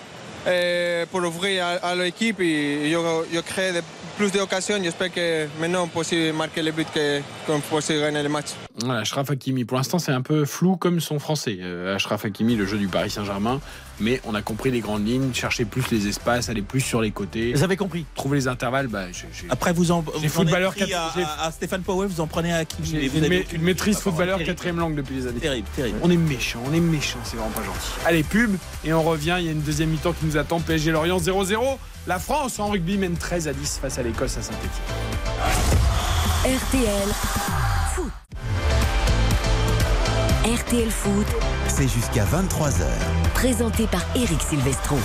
pour 1.06 1.20
ouvrir 1.22 1.64
à, 1.82 1.94
l'équipe 1.94 2.40
et 2.40 2.90
je, 2.90 2.96
je 3.32 3.40
crée 3.40 3.72
de- 3.72 3.82
plus 4.16 4.30
d'occasions. 4.32 4.76
J'espère 4.82 5.12
que 5.12 5.46
maintenant 5.60 5.84
on 5.84 5.88
peut 5.88 6.00
aussi 6.00 6.30
marquer 6.32 6.62
les 6.62 6.72
buts 6.72 6.84
que- 6.94 7.20
qu'on 7.46 7.60
peut 7.60 7.76
aussi 7.76 7.94
gagner 7.98 8.22
le 8.22 8.28
match. 8.28 8.46
Voilà, 8.80 9.00
Achraf 9.00 9.30
Hakimi. 9.30 9.64
Pour 9.64 9.76
l'instant, 9.76 9.98
c'est 9.98 10.12
un 10.12 10.22
peu 10.22 10.44
flou 10.44 10.76
comme 10.76 11.00
son 11.00 11.18
français. 11.18 11.58
Euh, 11.60 11.94
Achraf 11.96 12.24
Hakimi, 12.24 12.56
le 12.56 12.66
jeu 12.66 12.78
du 12.78 12.88
Paris 12.88 13.10
Saint-Germain. 13.10 13.60
Mais 14.00 14.20
on 14.24 14.34
a 14.34 14.42
compris 14.42 14.70
les 14.70 14.80
grandes 14.80 15.06
lignes, 15.06 15.32
chercher 15.34 15.64
plus 15.64 15.88
les 15.92 16.08
espaces, 16.08 16.48
aller 16.48 16.62
plus 16.62 16.80
sur 16.80 17.00
les 17.02 17.10
côtés. 17.12 17.52
Vous 17.52 17.62
avez 17.62 17.76
compris. 17.76 18.04
Trouver 18.16 18.38
les 18.38 18.48
intervalles. 18.48 18.88
Bah, 18.88 19.04
j'ai- 19.12 19.26
Après, 19.50 19.72
vous 19.72 19.92
en, 19.92 20.00
vous 20.00 20.28
footballeur 20.28 20.72
pris 20.72 20.88
quatre- 20.88 20.94
à, 20.94 21.12
j'ai- 21.14 21.22
à- 21.24 21.50
Stéphane 21.52 21.82
Powell, 21.82 22.08
vous 22.08 22.20
en 22.20 22.26
prenez 22.26 22.52
à 22.52 22.56
Hakimi. 22.58 23.06
vous 23.08 23.18
une, 23.18 23.24
avez 23.24 23.46
maîtrise 23.60 23.98
footballeur 23.98 24.42
quatrième 24.42 24.78
langue 24.78 24.96
depuis 24.96 25.16
des 25.16 25.26
années. 25.28 25.40
Terrible, 25.40 25.68
terrible. 25.76 25.98
On 26.02 26.10
est 26.10 26.16
méchant, 26.16 26.60
on 26.68 26.72
est 26.72 26.80
méchant, 26.80 27.18
c'est 27.22 27.36
vraiment 27.36 27.50
pas 27.52 27.62
gentil. 27.62 27.78
Allez, 28.06 28.22
pub, 28.24 28.56
et 28.84 28.92
on 28.92 29.02
revient. 29.02 29.36
Il 29.38 29.44
y 29.44 29.48
a 29.48 29.52
une 29.52 29.60
deuxième 29.62 29.90
mi-temps 29.90 30.12
qui 30.14 30.24
nous 30.26 30.36
attend. 30.38 30.58
PSG 30.60 30.90
Lorient 30.90 31.18
0-0. 31.18 31.78
La 32.06 32.18
France 32.18 32.58
en 32.58 32.68
rugby 32.68 32.98
mène 32.98 33.16
13 33.16 33.48
à 33.48 33.52
10 33.52 33.78
face 33.80 33.98
à 33.98 34.02
l'Écosse 34.02 34.36
à 34.36 34.42
Saint-Etienne. 34.42 34.70
RTL 36.44 37.08
Foot. 37.94 38.12
RTL 40.44 40.90
Foot, 40.90 41.26
C'est 41.68 41.86
jusqu'à 41.88 42.24
23h. 42.24 42.82
présenté 43.34 43.86
par 43.86 44.02
Eric 44.16 44.42
Silvestro. 44.42 44.98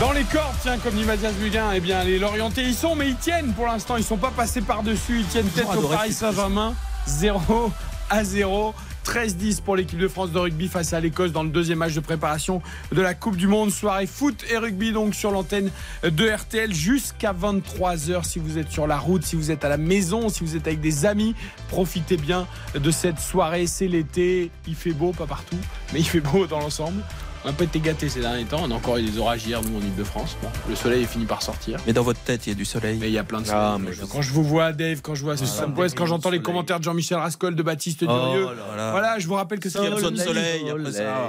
Dans 0.00 0.12
les 0.12 0.24
cordes, 0.24 0.54
tiens, 0.62 0.78
comme 0.78 0.94
dit 0.94 1.04
Mathias 1.04 1.34
Buguin, 1.34 1.70
eh 1.74 1.80
bien, 1.80 2.02
les 2.04 2.18
Lorientais 2.18 2.64
y 2.64 2.74
sont, 2.74 2.96
mais 2.96 3.08
ils 3.08 3.16
tiennent 3.16 3.52
pour 3.52 3.66
l'instant. 3.66 3.96
Ils 3.96 4.04
sont 4.04 4.16
pas 4.16 4.30
passés 4.30 4.60
par-dessus. 4.60 5.20
Ils 5.20 5.26
tiennent 5.26 5.48
tête 5.48 5.66
au 5.76 5.82
Paris. 5.88 6.12
Saint-Germain. 6.12 6.74
0 7.06 7.70
à 8.10 8.24
0. 8.24 8.74
13-10 9.08 9.62
pour 9.62 9.74
l'équipe 9.74 9.98
de 9.98 10.06
France 10.06 10.32
de 10.32 10.38
rugby 10.38 10.68
face 10.68 10.92
à 10.92 11.00
l'Écosse 11.00 11.32
dans 11.32 11.42
le 11.42 11.48
deuxième 11.48 11.78
match 11.78 11.94
de 11.94 12.00
préparation 12.00 12.60
de 12.92 13.00
la 13.00 13.14
Coupe 13.14 13.36
du 13.36 13.46
Monde. 13.46 13.70
Soirée 13.70 14.06
foot 14.06 14.44
et 14.50 14.58
rugby 14.58 14.92
donc 14.92 15.14
sur 15.14 15.30
l'antenne 15.30 15.70
de 16.02 16.28
RTL 16.28 16.74
jusqu'à 16.74 17.32
23h 17.32 18.24
si 18.24 18.38
vous 18.38 18.58
êtes 18.58 18.70
sur 18.70 18.86
la 18.86 18.98
route, 18.98 19.24
si 19.24 19.34
vous 19.34 19.50
êtes 19.50 19.64
à 19.64 19.70
la 19.70 19.78
maison, 19.78 20.28
si 20.28 20.44
vous 20.44 20.56
êtes 20.56 20.66
avec 20.66 20.82
des 20.82 21.06
amis. 21.06 21.34
Profitez 21.68 22.18
bien 22.18 22.46
de 22.74 22.90
cette 22.90 23.18
soirée. 23.18 23.66
C'est 23.66 23.88
l'été. 23.88 24.50
Il 24.66 24.74
fait 24.74 24.92
beau, 24.92 25.12
pas 25.12 25.26
partout, 25.26 25.56
mais 25.94 26.00
il 26.00 26.06
fait 26.06 26.20
beau 26.20 26.46
dans 26.46 26.60
l'ensemble. 26.60 27.02
On 27.44 27.50
a 27.50 27.52
pas 27.52 27.64
été 27.64 27.78
gâtés 27.80 28.08
ces 28.08 28.20
derniers 28.20 28.44
temps. 28.44 28.60
On 28.62 28.70
a 28.70 28.74
encore 28.74 28.96
eu 28.96 29.02
des 29.02 29.18
orages 29.18 29.46
hier, 29.46 29.60
nous, 29.62 29.78
en 29.78 29.80
Ile-de-France. 29.80 30.36
Bon, 30.42 30.48
le 30.68 30.74
soleil 30.74 31.02
est 31.04 31.06
fini 31.06 31.24
par 31.24 31.40
sortir. 31.42 31.78
Mais 31.86 31.92
dans 31.92 32.02
votre 32.02 32.20
tête, 32.20 32.46
il 32.46 32.50
y 32.50 32.52
a 32.52 32.56
du 32.56 32.64
soleil. 32.64 32.98
Mais 33.00 33.08
il 33.08 33.12
y 33.12 33.18
a 33.18 33.24
plein 33.24 33.40
de 33.40 33.46
Ah, 33.50 33.76
soleil. 33.78 33.90
mais 34.00 34.06
quand 34.10 34.22
je 34.22 34.32
vous 34.32 34.42
vois, 34.42 34.72
Dave, 34.72 35.00
quand 35.02 35.14
je 35.14 35.22
vois 35.22 35.36
Sam 35.36 35.72
Poès, 35.74 35.94
quand 35.94 36.06
j'entends 36.06 36.30
les 36.30 36.42
commentaires 36.42 36.78
de 36.78 36.84
Jean-Michel 36.84 37.18
Rascol, 37.18 37.54
de 37.54 37.62
Baptiste 37.62 38.00
Durieux. 38.00 38.44
là 38.44 38.76
là. 38.76 38.90
Voilà, 38.90 39.18
je 39.18 39.26
vous 39.28 39.34
rappelle 39.34 39.60
que 39.60 39.68
Il 39.68 39.74
y 39.82 39.86
a 39.86 39.90
besoin 39.90 40.10
de 40.10 40.16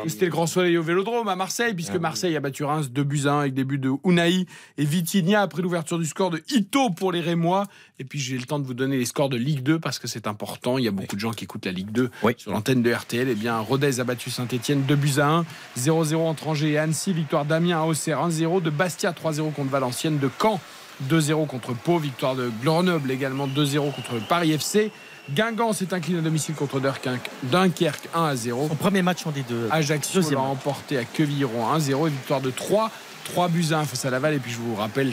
c'était 0.07 0.26
le 0.26 0.31
grand 0.31 0.48
soleil 0.48 0.77
au 0.77 0.84
Vélodrome 0.84 1.27
à 1.27 1.36
Marseille, 1.36 1.73
puisque 1.73 1.95
Marseille 1.95 2.36
a 2.36 2.40
battu 2.40 2.64
Reims 2.64 2.90
2 2.91 3.03
buts 3.03 3.22
à 3.26 3.34
1 3.34 3.40
avec 3.41 3.53
des 3.53 3.64
buts 3.64 3.77
de 3.80 3.91
Unai 4.03 4.45
et 4.77 4.86
Vitinha 4.86 5.41
après 5.41 5.61
l'ouverture 5.61 5.98
du 5.99 6.06
score 6.06 6.30
de 6.31 6.41
Ito 6.49 6.90
pour 6.91 7.11
les 7.11 7.22
Rémois. 7.22 7.65
Et 8.01 8.05
puis 8.05 8.17
j'ai 8.17 8.38
le 8.38 8.45
temps 8.45 8.59
de 8.59 8.65
vous 8.65 8.73
donner 8.73 8.97
les 8.97 9.03
scores 9.05 9.27
de 9.27 9.35
Ligue 9.35 9.61
2 9.61 9.77
parce 9.77 9.99
que 9.99 10.07
c'est 10.07 10.26
important. 10.26 10.77
Il 10.77 10.85
y 10.85 10.88
a 10.88 10.91
beaucoup 10.91 11.17
de 11.17 11.19
gens 11.21 11.31
qui 11.31 11.43
écoutent 11.43 11.65
la 11.65 11.73
Ligue 11.73 11.91
2 11.91 12.09
Oui. 12.23 12.34
sur 12.38 12.51
l'antenne 12.51 12.81
de 12.81 12.93
RTL. 12.93 13.35
Bien, 13.35 13.59
Rodez 13.59 13.99
a 13.99 14.05
battu 14.05 14.31
Saint-Etienne 14.31 14.84
2 14.84 14.95
buts 14.95 15.19
à 15.19 15.27
1, 15.27 15.45
0-0 15.77 16.15
entre 16.15 16.47
Angers 16.47 16.71
et 16.71 16.77
Annecy, 16.77 17.11
victoire 17.11 17.43
d'Amiens 17.43 17.81
à 17.81 17.84
Auxerre 17.84 18.19
1-0, 18.26 18.61
de 18.61 18.69
Bastia 18.69 19.11
3-0 19.11 19.51
contre 19.51 19.69
Valenciennes, 19.69 20.17
de 20.17 20.30
Caen 20.41 20.61
2-0 21.09 21.45
contre 21.47 21.73
Pau, 21.73 21.97
victoire 21.97 22.35
de 22.35 22.49
Grenoble 22.63 23.11
également 23.11 23.47
2-0 23.47 23.93
contre 23.93 24.26
Paris 24.27 24.53
FC. 24.53 24.91
Guingamp 25.35 25.73
s'est 25.73 25.93
incliné 25.93 26.19
à 26.19 26.21
domicile 26.21 26.55
contre 26.55 26.80
Dunkerque, 26.80 27.30
Dunkerque 27.43 28.09
1 28.15 28.23
à 28.23 28.35
0. 28.35 28.67
Son 28.69 28.76
premier 28.76 29.01
match 29.01 29.27
en 29.27 29.31
D2. 29.31 29.69
Ajaccio 29.69 30.21
l'a 30.31 30.39
emporté 30.39 30.97
à 30.97 31.03
Quevilliron 31.03 31.76
1-0 31.77 32.07
et 32.07 32.09
victoire 32.11 32.41
de 32.41 32.49
3 32.49 32.89
3 33.31 33.47
buts 33.49 33.65
à 33.72 33.80
1 33.80 33.85
face 33.85 34.06
à 34.06 34.10
Laval 34.10 34.34
et 34.34 34.39
puis 34.39 34.51
je 34.51 34.57
vous 34.57 34.76
rappelle 34.76 35.10
euh, 35.10 35.11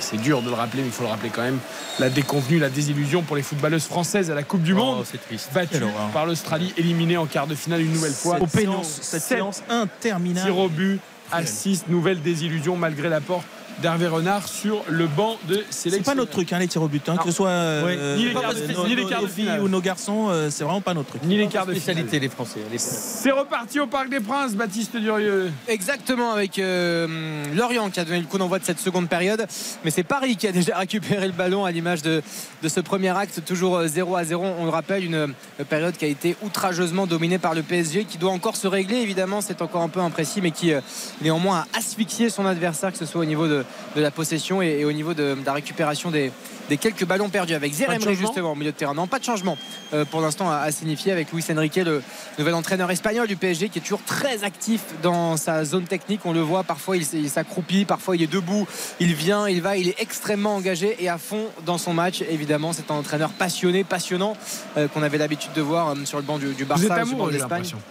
c'est 0.00 0.16
dur 0.20 0.42
de 0.42 0.48
le 0.48 0.54
rappeler 0.54 0.82
mais 0.82 0.88
il 0.88 0.92
faut 0.92 1.02
le 1.02 1.08
rappeler 1.10 1.30
quand 1.30 1.42
même 1.42 1.58
la 1.98 2.08
déconvenue 2.08 2.58
la 2.58 2.68
désillusion 2.70 3.22
pour 3.22 3.36
les 3.36 3.42
footballeuses 3.42 3.84
françaises 3.84 4.30
à 4.30 4.34
la 4.34 4.42
Coupe 4.42 4.62
du 4.62 4.72
Monde 4.74 5.04
Oh, 5.04 5.16
triste. 5.26 5.50
battue 5.52 5.76
horreur. 5.82 6.08
par 6.12 6.26
l'Australie 6.26 6.72
éliminée 6.76 7.16
en 7.16 7.26
quart 7.26 7.46
de 7.46 7.54
finale 7.54 7.82
une 7.82 7.92
nouvelle 7.92 8.12
fois 8.12 8.38
Cette 8.40 8.42
Au 8.54 8.58
séance, 8.60 8.98
cette 9.02 9.20
Sept 9.22 9.36
séance 9.38 9.62
interminable. 9.68 10.46
tirs 10.46 10.58
au 10.58 10.68
but 10.68 11.00
à 11.32 11.44
6 11.44 11.84
nouvelle 11.88 12.20
désillusion 12.22 12.76
malgré 12.76 13.08
l'apport 13.08 13.44
d'Hervé 13.82 14.06
Renard 14.06 14.46
sur 14.48 14.82
le 14.88 15.06
banc 15.06 15.36
de 15.48 15.64
sélection 15.70 15.90
C'est 15.90 16.02
pas 16.02 16.14
notre 16.14 16.30
truc, 16.30 16.52
hein, 16.52 16.58
les 16.58 16.68
tirs 16.68 16.82
au 16.82 16.88
but. 16.88 17.08
hein, 17.08 17.16
que 17.16 17.24
ce 17.24 17.30
soit 17.32 17.48
euh, 17.48 18.16
Ni 18.16 18.24
les 18.26 18.32
quarts 18.34 18.54
de- 18.54 18.72
nos- 18.72 18.86
ni 18.86 18.94
les 18.96 19.02
nos 19.02 19.08
quarts 19.08 19.22
de 19.22 19.26
filles 19.26 19.44
finale. 19.44 19.60
ou 19.62 19.68
nos 19.68 19.80
garçons, 19.80 20.28
euh, 20.30 20.48
c'est 20.50 20.64
vraiment 20.64 20.80
pas 20.80 20.94
notre 20.94 21.08
truc. 21.10 21.22
ni 21.24 21.36
les 21.36 21.46
quarts 21.48 21.66
de 21.66 21.72
finale 21.74 21.82
Spécialité, 21.96 22.20
les 22.20 22.28
Français. 22.28 22.60
les- 22.70 22.78
c'est 22.78 23.30
reparti 23.30 23.80
au 23.80 23.86
Parc 23.86 24.08
des 24.10 24.20
Princes 24.20 24.54
Baptiste 24.54 24.96
Durieux 24.96 25.50
Exactement 25.68 26.32
avec 26.32 26.58
euh, 26.58 27.06
Lorient 27.54 27.90
qui 27.90 28.00
a 28.00 28.04
donné 28.04 28.20
le 28.20 28.26
coup 28.26 28.38
d'envoi 28.38 28.58
de 28.58 28.64
cette 28.64 28.80
seconde 28.80 29.08
période. 29.08 29.46
Mais 29.84 29.90
c'est 29.90 30.02
Paris 30.02 30.36
qui 30.36 30.46
a 30.46 30.52
déjà 30.52 30.76
récupéré 30.78 31.26
le 31.26 31.32
ballon 31.32 31.64
à 31.64 31.70
l'image 31.70 32.02
de, 32.02 32.22
de 32.62 32.68
ce 32.68 32.80
premier 32.80 33.16
acte, 33.16 33.42
toujours 33.46 33.76
euh, 33.78 33.86
0 33.86 34.16
à 34.16 34.24
0. 34.24 34.44
On 34.58 34.64
le 34.64 34.70
rappelle, 34.70 35.04
une 35.04 35.14
euh, 35.14 35.26
période 35.68 35.96
qui 35.96 36.04
a 36.04 36.08
été 36.08 36.36
outrageusement 36.42 37.06
dominée 37.06 37.38
par 37.38 37.54
le 37.54 37.62
PSG, 37.62 38.04
qui 38.04 38.18
doit 38.18 38.32
encore 38.32 38.56
se 38.56 38.66
régler. 38.66 38.98
Évidemment, 38.98 39.40
c'est 39.40 39.62
encore 39.62 39.82
un 39.82 39.88
peu 39.88 40.00
imprécis, 40.00 40.40
mais 40.42 40.50
qui 40.50 40.72
euh, 40.72 40.80
néanmoins 41.22 41.64
a 41.72 41.78
asphyxié 41.78 42.30
son 42.30 42.46
adversaire, 42.46 42.92
que 42.92 42.98
ce 42.98 43.06
soit 43.06 43.20
au 43.22 43.24
niveau 43.24 43.46
de, 43.48 43.64
de 43.96 44.00
la 44.00 44.10
possession 44.10 44.62
et, 44.62 44.84
au 44.84 44.92
niveau 44.92 45.14
de 45.14 45.36
la 45.44 45.52
récupération 45.52 46.10
des, 46.10 46.32
des 46.70 46.78
quelques 46.78 47.04
ballons 47.04 47.28
perdus. 47.28 47.52
Avec 47.54 47.74
Zeremri 47.74 48.14
justement 48.14 48.52
au 48.52 48.54
milieu 48.54 48.70
de 48.72 48.76
terrain. 48.76 48.94
Non, 48.94 49.06
pas 49.06 49.18
de 49.18 49.24
changement 49.24 49.58
euh, 49.92 50.04
pour 50.06 50.20
l'instant 50.22 50.50
à, 50.50 50.56
à 50.58 50.70
signifier 50.72 51.12
avec 51.12 51.32
Luis 51.32 51.44
Enrique, 51.52 51.76
le 51.76 52.00
nouvel 52.38 52.54
entraîneur 52.54 52.90
espagnol 52.90 53.26
du 53.26 53.36
PSG, 53.36 53.68
qui 53.68 53.78
est 53.78 53.82
toujours 53.82 54.02
très 54.04 54.44
actif 54.44 54.80
dans 55.02 55.36
sa 55.36 55.64
zone 55.64 55.84
technique. 55.84 56.20
On 56.24 56.32
le 56.32 56.40
voit, 56.40 56.62
parfois 56.62 56.96
il, 56.96 57.04
s'accroupit, 57.28 57.84
parfois 57.84 58.16
il 58.16 58.22
est 58.22 58.32
debout, 58.32 58.66
il 59.00 59.14
vient, 59.14 59.48
il 59.48 59.60
va, 59.60 59.76
il 59.76 59.88
est 59.88 60.00
extrêmement 60.00 60.54
engagé 60.54 60.96
et 61.00 61.08
à 61.08 61.18
fond 61.18 61.46
dans 61.66 61.76
son 61.78 61.92
match. 61.92 62.22
Évidemment, 62.30 62.72
c'est 62.72 62.90
un 62.90 62.94
entraîneur 62.94 63.30
passionné, 63.30 63.84
passionnant, 63.84 64.36
euh, 64.76 64.86
qu'on 64.88 65.02
avait 65.02 65.18
l'habitude 65.18 65.52
de 65.54 65.60
voir 65.60 65.88
euh, 65.90 65.94
sur 66.04 66.18
le 66.18 66.24
banc 66.24 66.38
du, 66.38 66.54
du 66.54 66.64
Barça, 66.64 66.84
vous 66.86 66.92
êtes 66.92 66.92
sur 66.92 66.98
le 66.98 67.04
banc 67.04 67.10
amoureux 67.16 67.32
de 67.32 67.40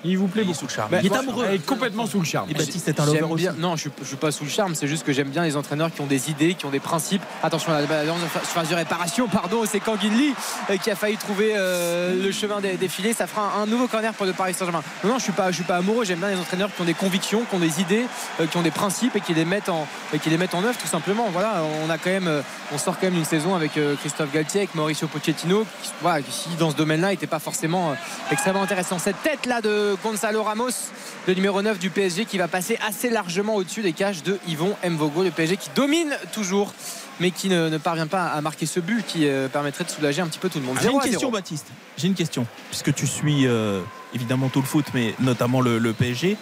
il 0.06 0.18
vous 0.18 0.28
plaît 0.28 0.42
Il 0.44 0.48
beaucoup 0.48 0.60
sous 0.60 0.66
le 0.68 0.72
charme. 0.72 0.92
Ben, 0.92 1.02
Il 1.04 1.12
est 1.12 1.16
amoureux. 1.16 1.46
est 1.54 1.66
complètement 1.66 2.08
sous 2.08 2.20
le 2.20 2.26
charme 2.26 2.50
Et 2.50 2.54
Baptiste 2.54 2.88
est 2.88 3.00
un 3.00 3.06
lover 3.06 3.20
J'aime 3.20 3.32
aussi. 3.32 3.44
bien. 3.44 3.56
Non, 3.58 3.76
je 3.76 3.82
suis, 3.82 3.92
je 4.02 4.08
suis 4.08 4.16
pas 4.16 4.32
sous 4.32 4.46
le 4.46 4.50
charme. 4.50 4.74
C'est 4.76 4.88
juste 4.88 5.04
que 5.06 5.12
j'aime 5.12 5.30
bien 5.30 5.44
les 5.44 5.58
entraîneurs 5.58 5.94
qui 5.94 6.00
ont 6.02 6.06
des 6.08 6.30
idées, 6.30 6.54
qui 6.54 6.66
ont 6.66 6.70
des 6.72 6.80
principes. 6.80 7.22
Attention, 7.44 7.72
la 7.72 7.82
la- 7.82 8.04
la 8.04 8.14
phase 8.28 8.69
de 8.70 8.76
réparation, 8.76 9.28
pardon, 9.28 9.64
c'est 9.66 9.80
Kanguinli 9.80 10.34
euh, 10.70 10.78
qui 10.78 10.92
a 10.92 10.96
failli 10.96 11.18
trouver 11.18 11.54
euh, 11.56 12.24
le 12.24 12.32
chemin 12.32 12.62
des, 12.62 12.78
filets. 12.88 13.14
Ça 13.14 13.28
fera 13.28 13.54
un, 13.60 13.66
nouveau 13.66 13.88
corner 13.88 14.14
pour 14.14 14.26
le 14.26 14.34
Paris 14.34 14.54
Saint-Germain. 14.54 14.84
Non, 15.04 15.12
non, 15.12 15.18
je 15.18 15.24
suis 15.24 15.32
pas, 15.32 15.50
je 15.52 15.56
suis 15.56 15.64
pas 15.64 15.78
amoureux. 15.78 16.06
J'aime 16.06 16.20
bien 16.20 16.30
les 16.30 16.40
entraîneurs 16.40 16.70
qui 16.74 16.82
ont 16.82 16.86
des 16.86 16.94
convictions, 16.94 17.44
qui 17.50 17.56
ont 17.56 17.60
des 17.60 17.82
idées, 17.82 18.06
euh, 18.40 18.46
qui 18.46 18.58
ont 18.58 18.62
des 18.62 18.72
principes 18.72 19.16
et 19.16 19.22
qui 19.22 19.34
les 19.34 19.46
mettent 19.46 19.70
en, 19.70 19.88
qui 20.22 20.30
les 20.30 20.38
mettent 20.38 20.56
en 20.56 20.64
œuvre 20.64 20.78
tout 20.78 20.88
simplement. 20.88 21.28
Voilà, 21.32 21.64
on 21.86 21.90
a 21.90 21.98
quand 21.98 22.12
même, 22.12 22.44
on 22.72 22.78
sort 22.78 22.96
quand 22.96 23.08
même 23.08 23.16
d'une 23.16 23.26
saison 23.26 23.56
avec 23.56 23.72
Christophe 24.00 24.32
Galtier, 24.32 24.62
avec 24.62 24.76
Mauricio 24.76 25.08
Pochettino, 25.08 25.66
qui, 25.82 25.92
voilà, 26.02 26.22
qui 26.22 26.50
dans 26.58 26.72
ce 26.72 26.76
domaine-là 26.76 27.10
n'était 27.10 27.28
pas 27.28 27.40
forcément 27.40 27.96
extrêmement 28.32 28.62
intéressant. 28.62 29.00
Cette 29.00 29.22
tête 29.24 29.46
là 29.46 29.62
de 29.62 29.96
Gonzalo 30.04 30.44
Ramos, 30.44 30.92
le 31.28 31.34
numéro 31.34 31.62
9 31.62 31.80
du 31.80 31.90
PSG, 31.90 32.26
qui 32.26 32.38
va 32.38 32.48
passer 32.48 32.78
assez 32.88 33.10
largement 33.10 33.56
au-dessus 33.56 33.82
des 33.82 33.94
cages 33.94 34.24
de 34.24 34.38
Yvon 34.48 34.76
Mvogo, 34.88 35.24
le 35.24 35.32
PSG 35.32 35.58
qui 35.58 35.70
domine 35.76 36.16
toujours. 36.34 36.74
Mais 37.20 37.32
qui 37.32 37.50
ne, 37.50 37.70
ne 37.70 37.78
parvient 37.78 38.08
pas 38.08 38.28
à 38.28 38.42
marquer 38.42 38.66
ce 38.66 38.80
but 38.80 39.06
qui 39.06 39.28
euh, 39.28 39.48
permettrait 39.48 39.84
de 39.84 39.90
soulager 39.90 40.22
un 40.22 40.28
petit 40.28 40.40
peu 40.40 40.50
tout 40.50 40.60
le 40.60 40.66
monde. 40.66 40.78
J'ai 40.78 40.84
0 40.84 40.96
une 40.96 41.00
à 41.00 41.04
0. 41.04 41.12
question, 41.12 41.32
Baptiste. 41.32 41.68
J'ai 41.98 42.08
une 42.08 42.14
question. 42.14 42.46
Puisque 42.70 42.94
tu 42.94 43.08
suis 43.08 43.46
euh, 43.46 43.82
évidemment 44.14 44.50
tout 44.50 44.62
le 44.62 44.66
foot, 44.66 44.86
mais 44.94 45.14
notamment 45.20 45.60
le, 45.62 45.80
le 45.80 45.94
PSG. 45.94 46.38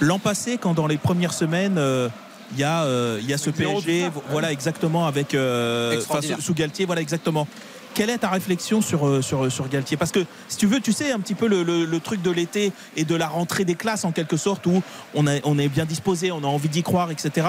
L'an 0.00 0.18
passé, 0.18 0.58
quand 0.58 0.74
dans 0.74 0.86
les 0.86 0.98
premières 0.98 1.32
semaines, 1.32 1.76
euh, 1.78 2.08
il 2.52 2.60
y, 2.60 2.64
a, 2.64 2.84
euh, 2.84 3.18
il 3.20 3.28
y 3.28 3.32
a 3.32 3.38
ce 3.38 3.50
PSG, 3.50 4.10
voilà 4.30 4.52
exactement, 4.52 5.06
avec 5.06 5.34
euh, 5.34 6.00
sous 6.40 6.54
Galtier, 6.54 6.86
voilà 6.86 7.02
exactement. 7.02 7.46
Quelle 7.98 8.10
est 8.10 8.18
ta 8.18 8.28
réflexion 8.28 8.80
sur, 8.80 9.08
euh, 9.08 9.22
sur, 9.22 9.50
sur 9.50 9.68
Galtier? 9.68 9.96
Parce 9.96 10.12
que 10.12 10.20
si 10.48 10.56
tu 10.56 10.66
veux, 10.68 10.78
tu 10.78 10.92
sais 10.92 11.10
un 11.10 11.18
petit 11.18 11.34
peu 11.34 11.48
le, 11.48 11.64
le- 11.64 11.84
le 11.84 11.98
truc 11.98 12.22
de 12.22 12.30
l'été 12.30 12.70
et 12.96 13.04
de 13.04 13.16
la 13.16 13.26
rentrée 13.26 13.64
des 13.64 13.74
classes 13.74 14.04
en 14.04 14.12
quelque 14.12 14.36
sorte 14.36 14.66
où 14.66 14.84
on, 15.16 15.26
a- 15.26 15.40
on 15.42 15.58
est 15.58 15.66
bien 15.68 15.84
disposé, 15.84 16.30
on 16.30 16.38
a 16.44 16.46
envie 16.46 16.68
d'y 16.68 16.84
croire, 16.84 17.10
etc. 17.10 17.48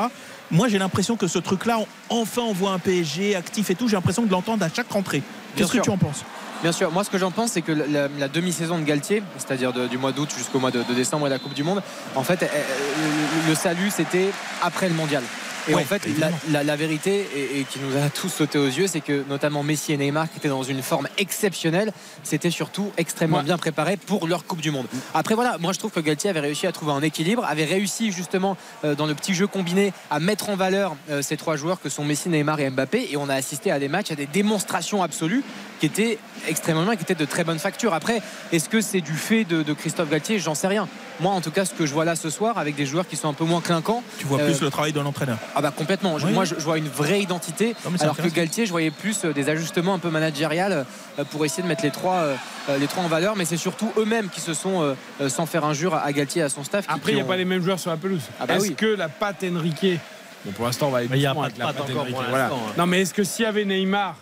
Moi 0.49 0.67
j'ai 0.67 0.79
l'impression 0.79 1.17
que 1.17 1.27
ce 1.27 1.37
truc-là, 1.37 1.77
enfin 2.09 2.41
on 2.41 2.53
voit 2.53 2.71
un 2.71 2.79
PSG 2.79 3.35
actif 3.35 3.69
et 3.69 3.75
tout, 3.75 3.87
j'ai 3.87 3.95
l'impression 3.95 4.23
de 4.23 4.31
l'entendre 4.31 4.65
à 4.65 4.69
chaque 4.75 4.89
rentrée. 4.91 5.21
Qu'est-ce 5.55 5.71
que 5.73 5.77
tu 5.83 5.91
en 5.91 5.97
penses? 5.99 6.25
Bien 6.63 6.71
sûr, 6.71 6.91
moi 6.91 7.03
ce 7.03 7.11
que 7.11 7.19
j'en 7.19 7.29
pense, 7.29 7.51
c'est 7.51 7.61
que 7.61 7.71
la, 7.71 7.85
la- 7.85 8.07
la 8.17 8.27
demi-saison 8.27 8.79
de 8.79 8.83
Galtier, 8.85 9.21
c'est-à-dire 9.37 9.71
du 9.87 9.99
mois 9.99 10.13
d'août 10.13 10.33
jusqu'au 10.35 10.57
mois 10.57 10.71
de, 10.71 10.81
de 10.81 10.93
décembre 10.95 11.27
et 11.27 11.29
la 11.29 11.37
Coupe 11.37 11.53
du 11.53 11.61
Monde, 11.63 11.83
en 12.15 12.23
fait, 12.23 12.41
elle- 12.41 12.49
elle- 12.55 13.43
le, 13.45 13.49
le 13.49 13.55
salut 13.55 13.91
c'était 13.95 14.29
après 14.63 14.89
le 14.89 14.95
mondial. 14.95 15.21
Et 15.67 15.73
Ouais, 15.75 15.81
en 15.83 15.85
fait, 15.85 16.03
la, 16.05 16.09
évidemment. 16.11 16.37
la- 16.51 16.63
la 16.63 16.75
vérité, 16.75 17.27
et, 17.35 17.59
et 17.59 17.63
qui 17.63 17.79
nous 17.79 17.95
a 17.97 18.09
tous 18.09 18.29
sauté 18.29 18.57
aux 18.57 18.65
yeux, 18.67 18.87
c'est 18.87 19.01
que 19.01 19.23
notamment 19.29 19.61
Messi 19.63 19.93
et 19.93 19.97
Neymar, 19.97 20.29
qui 20.31 20.37
étaient 20.37 20.47
dans 20.49 20.63
une 20.63 20.81
forme 20.81 21.07
exceptionnelle, 21.17 21.91
c'était 22.23 22.49
surtout 22.49 22.91
extrêmement 22.97 23.37
Ouais. 23.37 23.43
bien 23.43 23.57
préparé 23.57 23.97
pour 23.97 24.27
leur 24.27 24.45
Coupe 24.45 24.61
du 24.61 24.71
Monde. 24.71 24.87
Après, 25.13 25.35
voilà, 25.35 25.57
moi 25.59 25.73
je 25.73 25.79
trouve 25.79 25.91
que 25.91 25.99
Galtier 25.99 26.29
avait 26.29 26.39
réussi 26.39 26.65
à 26.65 26.71
trouver 26.71 26.91
un 26.93 27.01
équilibre, 27.01 27.45
avait 27.45 27.65
réussi 27.65 28.11
justement 28.11 28.57
euh, 28.83 28.95
dans 28.95 29.05
le 29.05 29.13
petit 29.15 29.33
jeu 29.33 29.47
combiné 29.47 29.93
à 30.09 30.19
mettre 30.19 30.49
en 30.49 30.55
valeur 30.55 30.95
euh, 31.09 31.21
ces 31.21 31.37
trois 31.37 31.55
joueurs 31.55 31.79
que 31.81 31.89
sont 31.89 32.03
Messi, 32.03 32.29
Neymar 32.29 32.59
et 32.59 32.69
Mbappé. 32.69 33.09
Et 33.11 33.17
on 33.17 33.29
a 33.29 33.35
assisté 33.35 33.71
à 33.71 33.79
des 33.79 33.87
matchs, 33.89 34.11
à 34.11 34.15
des 34.15 34.25
démonstrations 34.25 35.03
absolues 35.03 35.43
qui 35.79 35.85
étaient 35.85 36.17
extrêmement 36.47 36.83
bien, 36.83 36.95
qui 36.95 37.03
étaient 37.03 37.15
de 37.15 37.25
très 37.25 37.43
bonne 37.43 37.59
facture. 37.59 37.93
Après, 37.93 38.21
est-ce 38.51 38.69
que 38.69 38.81
c'est 38.81 39.01
du 39.01 39.13
fait 39.13 39.43
de, 39.45 39.63
de 39.63 39.73
Christophe 39.73 40.09
Galtier? 40.09 40.39
J'en 40.39 40.55
sais 40.55 40.67
rien. 40.67 40.87
Moi, 41.19 41.31
en 41.33 41.41
tout 41.41 41.51
cas, 41.51 41.65
ce 41.65 41.73
que 41.73 41.85
je 41.85 41.93
vois 41.93 42.05
là 42.05 42.15
ce 42.15 42.29
soir, 42.29 42.57
avec 42.57 42.75
des 42.75 42.85
joueurs 42.85 43.07
qui 43.07 43.15
sont 43.17 43.27
un 43.29 43.33
peu 43.33 43.43
moins 43.45 43.59
clinquants, 43.61 44.03
Tu 44.19 44.25
vois 44.25 44.39
euh, 44.39 44.45
plus 44.45 44.61
le 44.61 44.69
travail 44.69 44.93
de 44.93 44.99
l'entraîneur. 44.99 45.37
ah 45.55 45.61
bah 45.61 45.73
complètement. 45.75 46.15
Oui. 46.15 46.31
Moi 46.31 46.45
je, 46.45 46.55
je 46.55 46.61
vois 46.63 46.77
une 46.77 46.87
vraie 46.87 47.21
identité 47.21 47.75
Non, 47.85 47.91
alors 47.99 48.15
que. 48.15 48.27
Galtier 48.27 48.65
je 48.65 48.71
voyais 48.71 48.91
plus 48.91 49.25
euh, 49.25 49.33
des 49.33 49.49
ajustements 49.49 49.95
un 49.95 49.99
peu 49.99 50.09
managériales 50.09 50.85
euh, 51.17 51.23
pour 51.25 51.43
essayer 51.45 51.63
de 51.63 51.67
mettre 51.67 51.83
les 51.83 51.91
trois, 51.91 52.15
euh, 52.15 52.35
euh, 52.69 52.77
les 52.77 52.87
trois 52.87 53.03
en 53.03 53.07
valeur 53.07 53.35
mais 53.35 53.43
c'est 53.45 53.57
surtout 53.57 53.91
eux-mêmes 53.97 54.29
qui 54.29 54.39
se 54.39 54.53
sont 54.53 54.81
euh, 54.83 54.93
euh, 55.21 55.29
sans 55.29 55.45
faire 55.45 55.65
injure 55.65 55.93
à 55.95 56.11
Galtier 56.13 56.41
et 56.41 56.45
à 56.45 56.49
son 56.49 56.63
staff. 56.63 56.87
qui- 56.87 56.93
Après, 56.93 57.11
il 57.11 57.15
n'y 57.15 57.21
a 57.21 57.23
ont- 57.25 57.27
pas 57.27 57.37
les 57.37 57.45
mêmes 57.45 57.63
joueurs 57.63 57.79
sur 57.79 57.89
la 57.91 57.97
pelouse. 57.97 58.21
Ah 58.39 58.45
bah 58.45 58.55
est-ce 58.55 58.67
oui. 58.67 58.75
que 58.75 58.85
la 58.85 59.09
patte 59.09 59.43
Enrique. 59.43 59.99
Bon, 60.45 60.51
pour 60.53 60.65
l'instant, 60.65 60.87
on 60.87 60.91
va 60.91 60.99
aller 60.99 61.07
avec 61.07 61.19
de 61.19 61.59
la 61.59 61.65
patte 61.67 61.77
patte 61.85 61.95
Enrique. 61.97 62.15
Voilà. 62.29 62.45
hein. 62.47 62.51
Non, 62.77 62.85
mais 62.85 63.01
est-ce 63.01 63.13
que 63.13 63.23
s'il 63.25 63.43
y 63.43 63.47
avait 63.47 63.65
Neymar, 63.65 64.15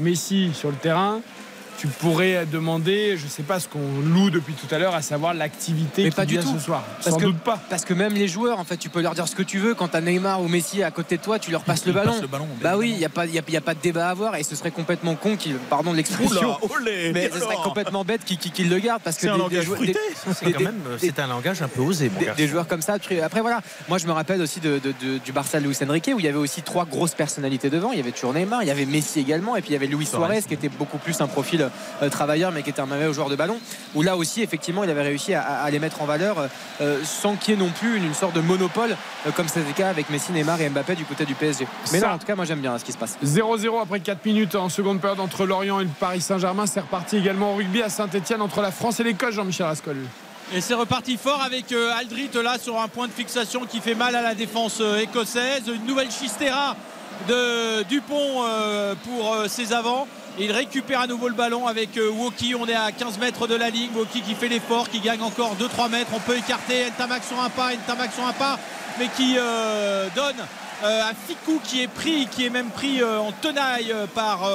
Messi 0.00 0.50
sur 0.54 0.70
le 0.70 0.76
terrain, 0.76 1.20
tu 1.80 1.86
pourrais 1.86 2.44
demander, 2.44 3.16
je 3.16 3.26
sais 3.26 3.42
pas 3.42 3.58
ce 3.58 3.66
qu'on 3.66 3.78
loue 4.04 4.28
depuis 4.28 4.52
tout 4.52 4.72
à 4.74 4.78
l'heure, 4.78 4.94
à 4.94 5.00
savoir 5.00 5.32
l'activité 5.32 6.02
Mais 6.04 6.10
qui 6.10 6.14
pas 6.16 6.26
du 6.26 6.36
tout. 6.36 6.52
ce 6.52 6.58
soir. 6.62 6.84
Parce 7.02 7.08
Sans 7.14 7.16
que, 7.16 7.24
doute 7.24 7.38
pas. 7.38 7.58
Parce 7.70 7.86
que 7.86 7.94
même 7.94 8.12
les 8.12 8.28
joueurs, 8.28 8.58
en 8.58 8.64
fait, 8.64 8.76
tu 8.76 8.90
peux 8.90 9.00
leur 9.00 9.14
dire 9.14 9.26
ce 9.26 9.34
que 9.34 9.42
tu 9.42 9.58
veux. 9.58 9.74
Quand 9.74 9.88
t'as 9.88 10.02
Neymar 10.02 10.42
ou 10.42 10.48
Messi 10.48 10.82
à 10.82 10.90
côté 10.90 11.16
de 11.16 11.22
toi, 11.22 11.38
tu 11.38 11.50
leur 11.50 11.62
passes 11.62 11.86
le 11.86 11.92
ballon. 11.92 12.14
le 12.20 12.26
ballon, 12.26 12.46
bah 12.60 12.76
oui, 12.76 12.90
il 12.90 12.98
n'y 12.98 13.04
a, 13.06 13.08
pas- 13.08 13.24
y 13.24 13.38
a, 13.38 13.42
y 13.48 13.56
a 13.56 13.60
pas 13.62 13.72
de 13.74 13.80
débat 13.80 14.08
à 14.08 14.10
avoir 14.10 14.36
et 14.36 14.42
ce 14.42 14.54
serait 14.56 14.70
complètement 14.70 15.14
con 15.14 15.36
qu'il, 15.36 15.54
pardon 15.54 15.92
de 15.92 15.96
l'expression, 15.96 16.56
Oula, 16.62 16.74
olé, 16.80 17.12
mais 17.14 17.30
ce 17.32 17.40
serait 17.40 17.56
complètement 17.64 18.04
bête 18.04 18.24
qu'il 18.26 18.36
qu'il- 18.36 18.52
qu'il 18.52 18.68
le 18.68 18.78
garde 18.78 19.00
parce 19.02 19.16
que 19.16 19.22
C'est 19.22 19.28
un 19.30 19.36
des, 19.36 19.38
langage 19.38 19.64
joueurs- 19.64 19.78
fruité. 19.78 19.98
C'est 20.38 20.44
des- 20.44 20.52
quand 20.52 20.60
même, 20.60 20.80
des- 21.00 21.06
c'est 21.08 21.18
un 21.18 21.28
langage 21.28 21.62
un 21.62 21.68
peu 21.68 21.80
osé, 21.80 22.10
mon 22.14 22.34
des, 22.34 22.46
joueurs 22.46 22.66
comme 22.68 22.82
ça. 22.82 22.98
tu- 22.98 23.18
Après 23.20 23.40
voilà, 23.40 23.60
moi 23.88 23.96
je 23.96 24.06
me 24.06 24.12
rappelle 24.12 24.42
aussi 24.42 24.60
de, 24.60 24.78
de- 24.78 24.92
de- 25.02 25.16
du 25.18 25.32
Barça 25.32 25.60
de 25.60 25.64
Luis 25.66 25.76
Enrique 25.82 26.10
où 26.14 26.18
il 26.20 26.26
y 26.26 26.28
avait 26.28 26.36
aussi 26.36 26.60
trois 26.60 26.84
grosses 26.84 27.14
personnalités 27.14 27.70
devant. 27.70 27.92
Il 27.92 27.96
y 27.98 28.02
avait 28.02 28.12
toujours 28.12 28.34
Neymar, 28.34 28.62
il 28.62 28.68
y 28.68 28.70
avait 28.70 28.84
Messi 28.84 29.20
également, 29.20 29.56
et 29.56 29.62
puis 29.62 29.70
il 29.70 29.72
y 29.72 29.76
avait 29.76 29.86
Luis 29.86 30.04
Suarez. 30.04 30.40
Suarez 30.40 30.42
qui 30.42 30.52
était 30.54 30.68
beaucoup 30.68 30.98
plus 30.98 31.18
un 31.22 31.26
profil 31.26 31.62
euh, 31.62 31.68
travailleur, 32.10 32.52
mais 32.52 32.62
qui 32.62 32.70
était 32.70 32.80
un 32.80 32.86
mauvais 32.86 33.12
joueur 33.12 33.28
de 33.28 33.36
ballon. 33.36 33.58
Où 33.94 34.02
là 34.02 34.16
aussi 34.16 34.42
effectivement 34.42 34.84
il 34.84 34.90
avait 34.90 35.02
réussi 35.02 35.34
à, 35.34 35.68
les 35.70 35.78
mettre 35.78 36.02
en 36.02 36.06
valeur 36.06 36.48
euh, 36.80 36.98
sans 37.04 37.36
qu'il 37.36 37.54
y 37.54 37.56
ait 37.56 37.60
non 37.60 37.70
plus 37.70 37.96
une, 37.96 38.04
une 38.04 38.14
sorte 38.14 38.34
de 38.34 38.40
monopole 38.40 38.96
euh, 39.26 39.30
comme 39.32 39.48
c'était 39.48 39.66
le 39.66 39.72
cas 39.72 39.88
avec 39.88 40.10
Messi, 40.10 40.32
Neymar 40.32 40.60
et 40.60 40.68
Mbappé 40.68 40.94
du 40.94 41.04
côté 41.04 41.24
du 41.24 41.34
PSG. 41.34 41.66
Mais 41.92 42.00
Ça- 42.00 42.06
non, 42.08 42.12
en 42.14 42.18
tout 42.18 42.26
cas 42.26 42.34
moi 42.36 42.44
j'aime 42.44 42.60
bien 42.60 42.78
ce 42.78 42.84
qui 42.84 42.92
se 42.92 42.98
passe. 42.98 43.16
0-0 43.24 43.82
après 43.82 44.00
4 44.00 44.24
minutes 44.24 44.54
en 44.54 44.68
seconde 44.68 45.00
période 45.00 45.20
entre 45.20 45.46
Lorient 45.46 45.80
et 45.80 45.84
le 45.84 45.90
Paris 45.98 46.20
Saint-Germain. 46.20 46.66
C'est 46.66 46.80
reparti 46.80 47.16
également 47.16 47.52
au 47.52 47.56
rugby 47.56 47.82
à 47.82 47.88
Saint-Etienne 47.88 48.42
entre 48.42 48.60
la 48.60 48.70
France 48.70 49.00
et 49.00 49.04
l'Écosse, 49.04 49.34
Jean-Michel 49.34 49.66
Rascol. 49.66 49.96
Et 50.52 50.60
c'est 50.60 50.74
reparti 50.74 51.16
fort 51.16 51.42
avec 51.42 51.70
euh, 51.70 51.92
Aldrit 51.96 52.30
là 52.42 52.58
sur 52.58 52.80
un 52.80 52.88
point 52.88 53.06
de 53.06 53.12
fixation 53.12 53.66
qui 53.66 53.80
fait 53.80 53.94
mal 53.94 54.16
à 54.16 54.22
la 54.22 54.34
défense 54.34 54.78
euh, 54.80 54.98
écossaise. 54.98 55.62
Une 55.68 55.86
nouvelle 55.86 56.10
chistera 56.10 56.74
de 57.28 57.82
Dupont 57.84 58.44
euh, 58.44 58.94
pour 59.04 59.32
euh, 59.32 59.48
ses 59.48 59.72
avants. 59.72 60.08
Il 60.38 60.52
récupère 60.52 61.00
à 61.00 61.06
nouveau 61.06 61.28
le 61.28 61.34
ballon 61.34 61.66
avec 61.66 61.96
euh, 61.96 62.08
Woki. 62.10 62.54
On 62.54 62.66
est 62.66 62.74
à 62.74 62.92
15 62.92 63.18
mètres 63.18 63.46
de 63.46 63.54
la 63.54 63.68
ligne. 63.68 63.90
Woki 63.94 64.22
qui 64.22 64.34
fait 64.34 64.48
l'effort, 64.48 64.88
qui 64.88 65.00
gagne 65.00 65.22
encore 65.22 65.56
2-3 65.56 65.90
mètres. 65.90 66.10
On 66.14 66.20
peut 66.20 66.36
écarter 66.36 66.86
Ntamak 66.90 67.24
sur 67.24 67.40
un 67.40 67.50
pas, 67.50 67.74
Ntamak 67.74 68.12
sur 68.12 68.26
un 68.26 68.32
pas, 68.32 68.58
mais 68.98 69.08
qui 69.08 69.34
euh, 69.36 70.08
donne 70.14 70.36
euh, 70.84 71.02
un 71.02 71.14
Ficou 71.26 71.60
qui 71.64 71.82
est 71.82 71.88
pris, 71.88 72.28
qui 72.30 72.46
est 72.46 72.50
même 72.50 72.70
pris 72.70 73.02
en 73.02 73.32
tenaille 73.32 73.94
par 74.14 74.48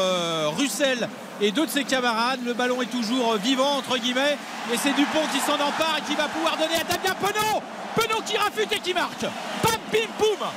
Russell 0.58 1.08
et 1.42 1.52
deux 1.52 1.66
de 1.66 1.72
ses 1.72 1.84
camarades. 1.84 2.40
Le 2.46 2.54
ballon 2.54 2.82
est 2.82 2.90
toujours 2.90 3.36
vivant 3.36 3.78
entre 3.78 3.98
guillemets, 3.98 4.38
et 4.74 4.78
c'est 4.78 4.96
Dupont 4.96 5.28
qui 5.32 5.40
s'en 5.40 5.56
empare 5.56 5.98
et 6.00 6.10
qui 6.10 6.16
va 6.16 6.28
pouvoir 6.28 6.58
donner 6.58 6.76
à 6.76 6.84
Damien 6.84 7.16
Penaud. 7.20 7.62
Penaud 7.96 8.22
qui 8.26 8.38
rafute 8.38 8.72
et 8.72 8.80
qui 8.80 8.94
marque. 8.94 9.22
Pam, 9.62 9.78
bim, 9.92 10.00
boum. 10.18 10.48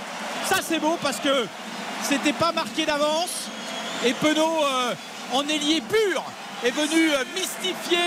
Ça 0.47 0.61
c'est 0.63 0.79
beau 0.79 0.97
parce 1.03 1.19
que 1.19 1.47
c'était 2.03 2.33
pas 2.33 2.53
marqué 2.53 2.87
d'avance 2.87 3.49
et 4.07 4.13
Penaud 4.15 4.63
en 5.33 5.47
ailier 5.49 5.81
pur 5.81 6.25
est 6.65 6.71
venu 6.71 7.13
euh, 7.13 7.25
mystifier 7.35 7.99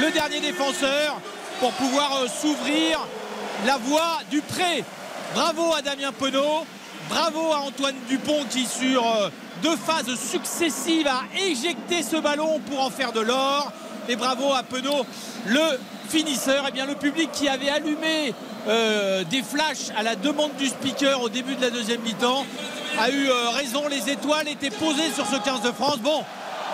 le 0.00 0.10
dernier 0.10 0.40
défenseur 0.40 1.20
pour 1.60 1.72
pouvoir 1.72 2.20
euh, 2.22 2.28
s'ouvrir 2.28 3.00
la 3.66 3.76
voie 3.76 4.18
du 4.30 4.40
pré. 4.40 4.84
Bravo 5.34 5.74
à 5.74 5.82
Damien 5.82 6.12
Penaud, 6.12 6.64
bravo 7.08 7.52
à 7.52 7.58
Antoine 7.58 7.96
Dupont 8.08 8.44
qui 8.48 8.66
sur 8.66 9.04
euh, 9.04 9.30
deux 9.62 9.76
phases 9.76 10.14
successives 10.14 11.08
a 11.08 11.22
éjecté 11.40 12.02
ce 12.02 12.16
ballon 12.16 12.60
pour 12.70 12.80
en 12.80 12.90
faire 12.90 13.12
de 13.12 13.20
l'or. 13.20 13.72
Et 14.08 14.16
bravo 14.16 14.52
à 14.52 14.62
Penaud, 14.62 15.04
le 15.46 15.78
finisseur. 16.08 16.66
Et 16.68 16.70
bien 16.70 16.86
le 16.86 16.94
public 16.94 17.30
qui 17.32 17.48
avait 17.48 17.68
allumé 17.68 18.32
des 19.30 19.42
flashs 19.42 19.90
à 19.96 20.02
la 20.02 20.14
demande 20.14 20.54
du 20.56 20.66
speaker 20.66 21.22
au 21.22 21.28
début 21.28 21.56
de 21.56 21.60
la 21.60 21.70
deuxième 21.70 22.00
mi-temps 22.00 22.46
a 22.98 23.10
eu 23.10 23.28
raison. 23.54 23.86
Les 23.88 24.10
étoiles 24.10 24.48
étaient 24.48 24.70
posées 24.70 25.10
sur 25.14 25.26
ce 25.26 25.36
15 25.36 25.60
de 25.60 25.72
France. 25.72 25.98
Bon, 25.98 26.24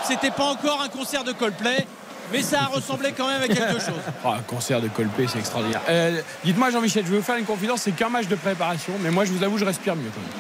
c'était 0.07 0.31
pas 0.31 0.45
encore 0.45 0.81
un 0.83 0.89
concert 0.89 1.25
de 1.25 1.33
Coldplay, 1.33 1.87
mais 2.33 2.43
ça 2.43 2.63
a 2.63 2.67
ressemblé 2.67 3.13
quand 3.17 3.29
même 3.29 3.43
à 3.43 3.49
quelque 3.49 3.73
chose. 3.81 4.01
Oh, 4.25 4.29
un 4.29 4.43
concert 4.43 4.81
de 4.81 4.89
Colpé, 4.89 5.27
c'est 5.29 5.39
extraordinaire. 5.39 5.81
Euh, 5.89 6.21
Dites-moi, 6.45 6.71
Jean-Michel, 6.71 7.05
je 7.07 7.11
vais 7.11 7.19
vous 7.19 7.23
faire 7.23 7.37
une 7.37 7.45
confidence. 7.45 7.83
C'est 7.83 7.93
qu'un 7.93 8.09
match 8.09 8.27
de 8.29 8.35
préparation, 8.37 8.95
mais 9.01 9.11
moi, 9.11 9.25
je 9.25 9.33
vous 9.33 9.43
avoue, 9.45 9.59
je 9.59 9.65
respire 9.65 9.95
mieux 9.97 10.11
quand 10.15 10.21
même. 10.21 10.31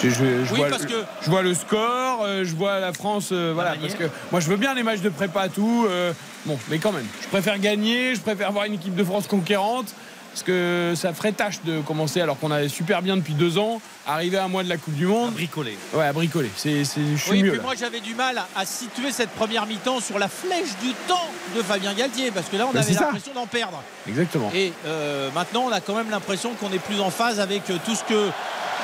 Je, 0.00 0.10
je- 0.10 0.44
je 0.44 0.52
Oui, 0.52 0.58
vois, 0.60 0.68
parce 0.68 0.82
le- 0.84 0.88
que- 0.88 1.04
je 1.22 1.28
vois 1.30 1.42
le 1.42 1.54
score, 1.54 2.22
euh, 2.22 2.44
je 2.44 2.54
vois 2.54 2.78
la 2.78 2.92
France, 2.92 3.30
euh, 3.32 3.50
voilà, 3.52 3.74
parce 3.80 3.94
que 3.94 4.04
moi 4.30 4.38
je 4.40 4.48
veux 4.48 4.56
bien 4.56 4.72
les 4.72 4.84
matchs 4.84 5.00
de 5.00 5.08
prépa 5.08 5.48
tout, 5.48 5.86
euh, 5.88 6.12
bon, 6.46 6.56
mais 6.68 6.78
quand 6.78 6.92
même, 6.92 7.04
je 7.20 7.26
préfère 7.26 7.58
gagner, 7.58 8.14
je 8.14 8.20
préfère 8.20 8.52
voir 8.52 8.66
une 8.66 8.74
équipe 8.74 8.94
de 8.94 9.02
France 9.02 9.26
conquérante, 9.26 9.92
parce 10.32 10.42
que 10.42 10.94
ça 10.96 11.12
ferait 11.12 11.32
tâche 11.32 11.60
de 11.64 11.80
commencer 11.80 12.20
alors 12.20 12.38
qu'on 12.38 12.50
allait 12.50 12.68
super 12.68 13.02
bien 13.02 13.16
depuis 13.16 13.34
deux 13.34 13.58
ans, 13.58 13.80
arriver 14.06 14.36
à 14.38 14.44
un 14.44 14.48
mois 14.48 14.62
de 14.62 14.68
la 14.68 14.76
Coupe 14.76 14.94
du 14.94 15.06
Monde, 15.06 15.32
bricoler. 15.32 15.76
ouais, 15.94 16.04
à 16.06 16.12
bricoler. 16.12 16.50
C'est, 16.56 16.84
c'est, 16.84 17.00
je 17.16 17.20
suis 17.20 17.30
Oui, 17.32 17.42
mieux. 17.42 17.52
puis 17.52 17.60
moi 17.60 17.74
j'avais 17.78 18.00
du 18.00 18.14
mal 18.14 18.38
à, 18.38 18.46
à 18.56 18.64
situer 18.64 19.10
cette 19.10 19.30
première 19.30 19.66
mi-temps 19.66 20.00
sur 20.00 20.18
la 20.18 20.28
flèche 20.28 20.76
du 20.82 20.92
temps 21.08 21.28
de 21.56 21.62
Fabien 21.62 21.92
Galtier, 21.94 22.30
parce 22.30 22.48
que 22.48 22.56
là 22.56 22.66
on 22.68 22.72
Ben, 22.72 22.80
avait 22.80 22.92
ça. 22.94 23.06
l'impression 23.06 23.32
d'en 23.34 23.46
perdre. 23.46 23.82
Exactement. 24.08 24.50
Et 24.54 24.72
euh, 24.86 25.30
maintenant, 25.34 25.64
on 25.66 25.72
a 25.72 25.80
quand 25.80 25.94
même 25.94 26.10
l'impression 26.10 26.54
qu'on 26.54 26.72
est 26.72 26.78
plus 26.78 27.00
en 27.00 27.10
phase 27.10 27.40
avec 27.40 27.68
euh, 27.70 27.76
tout 27.84 27.94
ce 27.94 28.04
que 28.04 28.28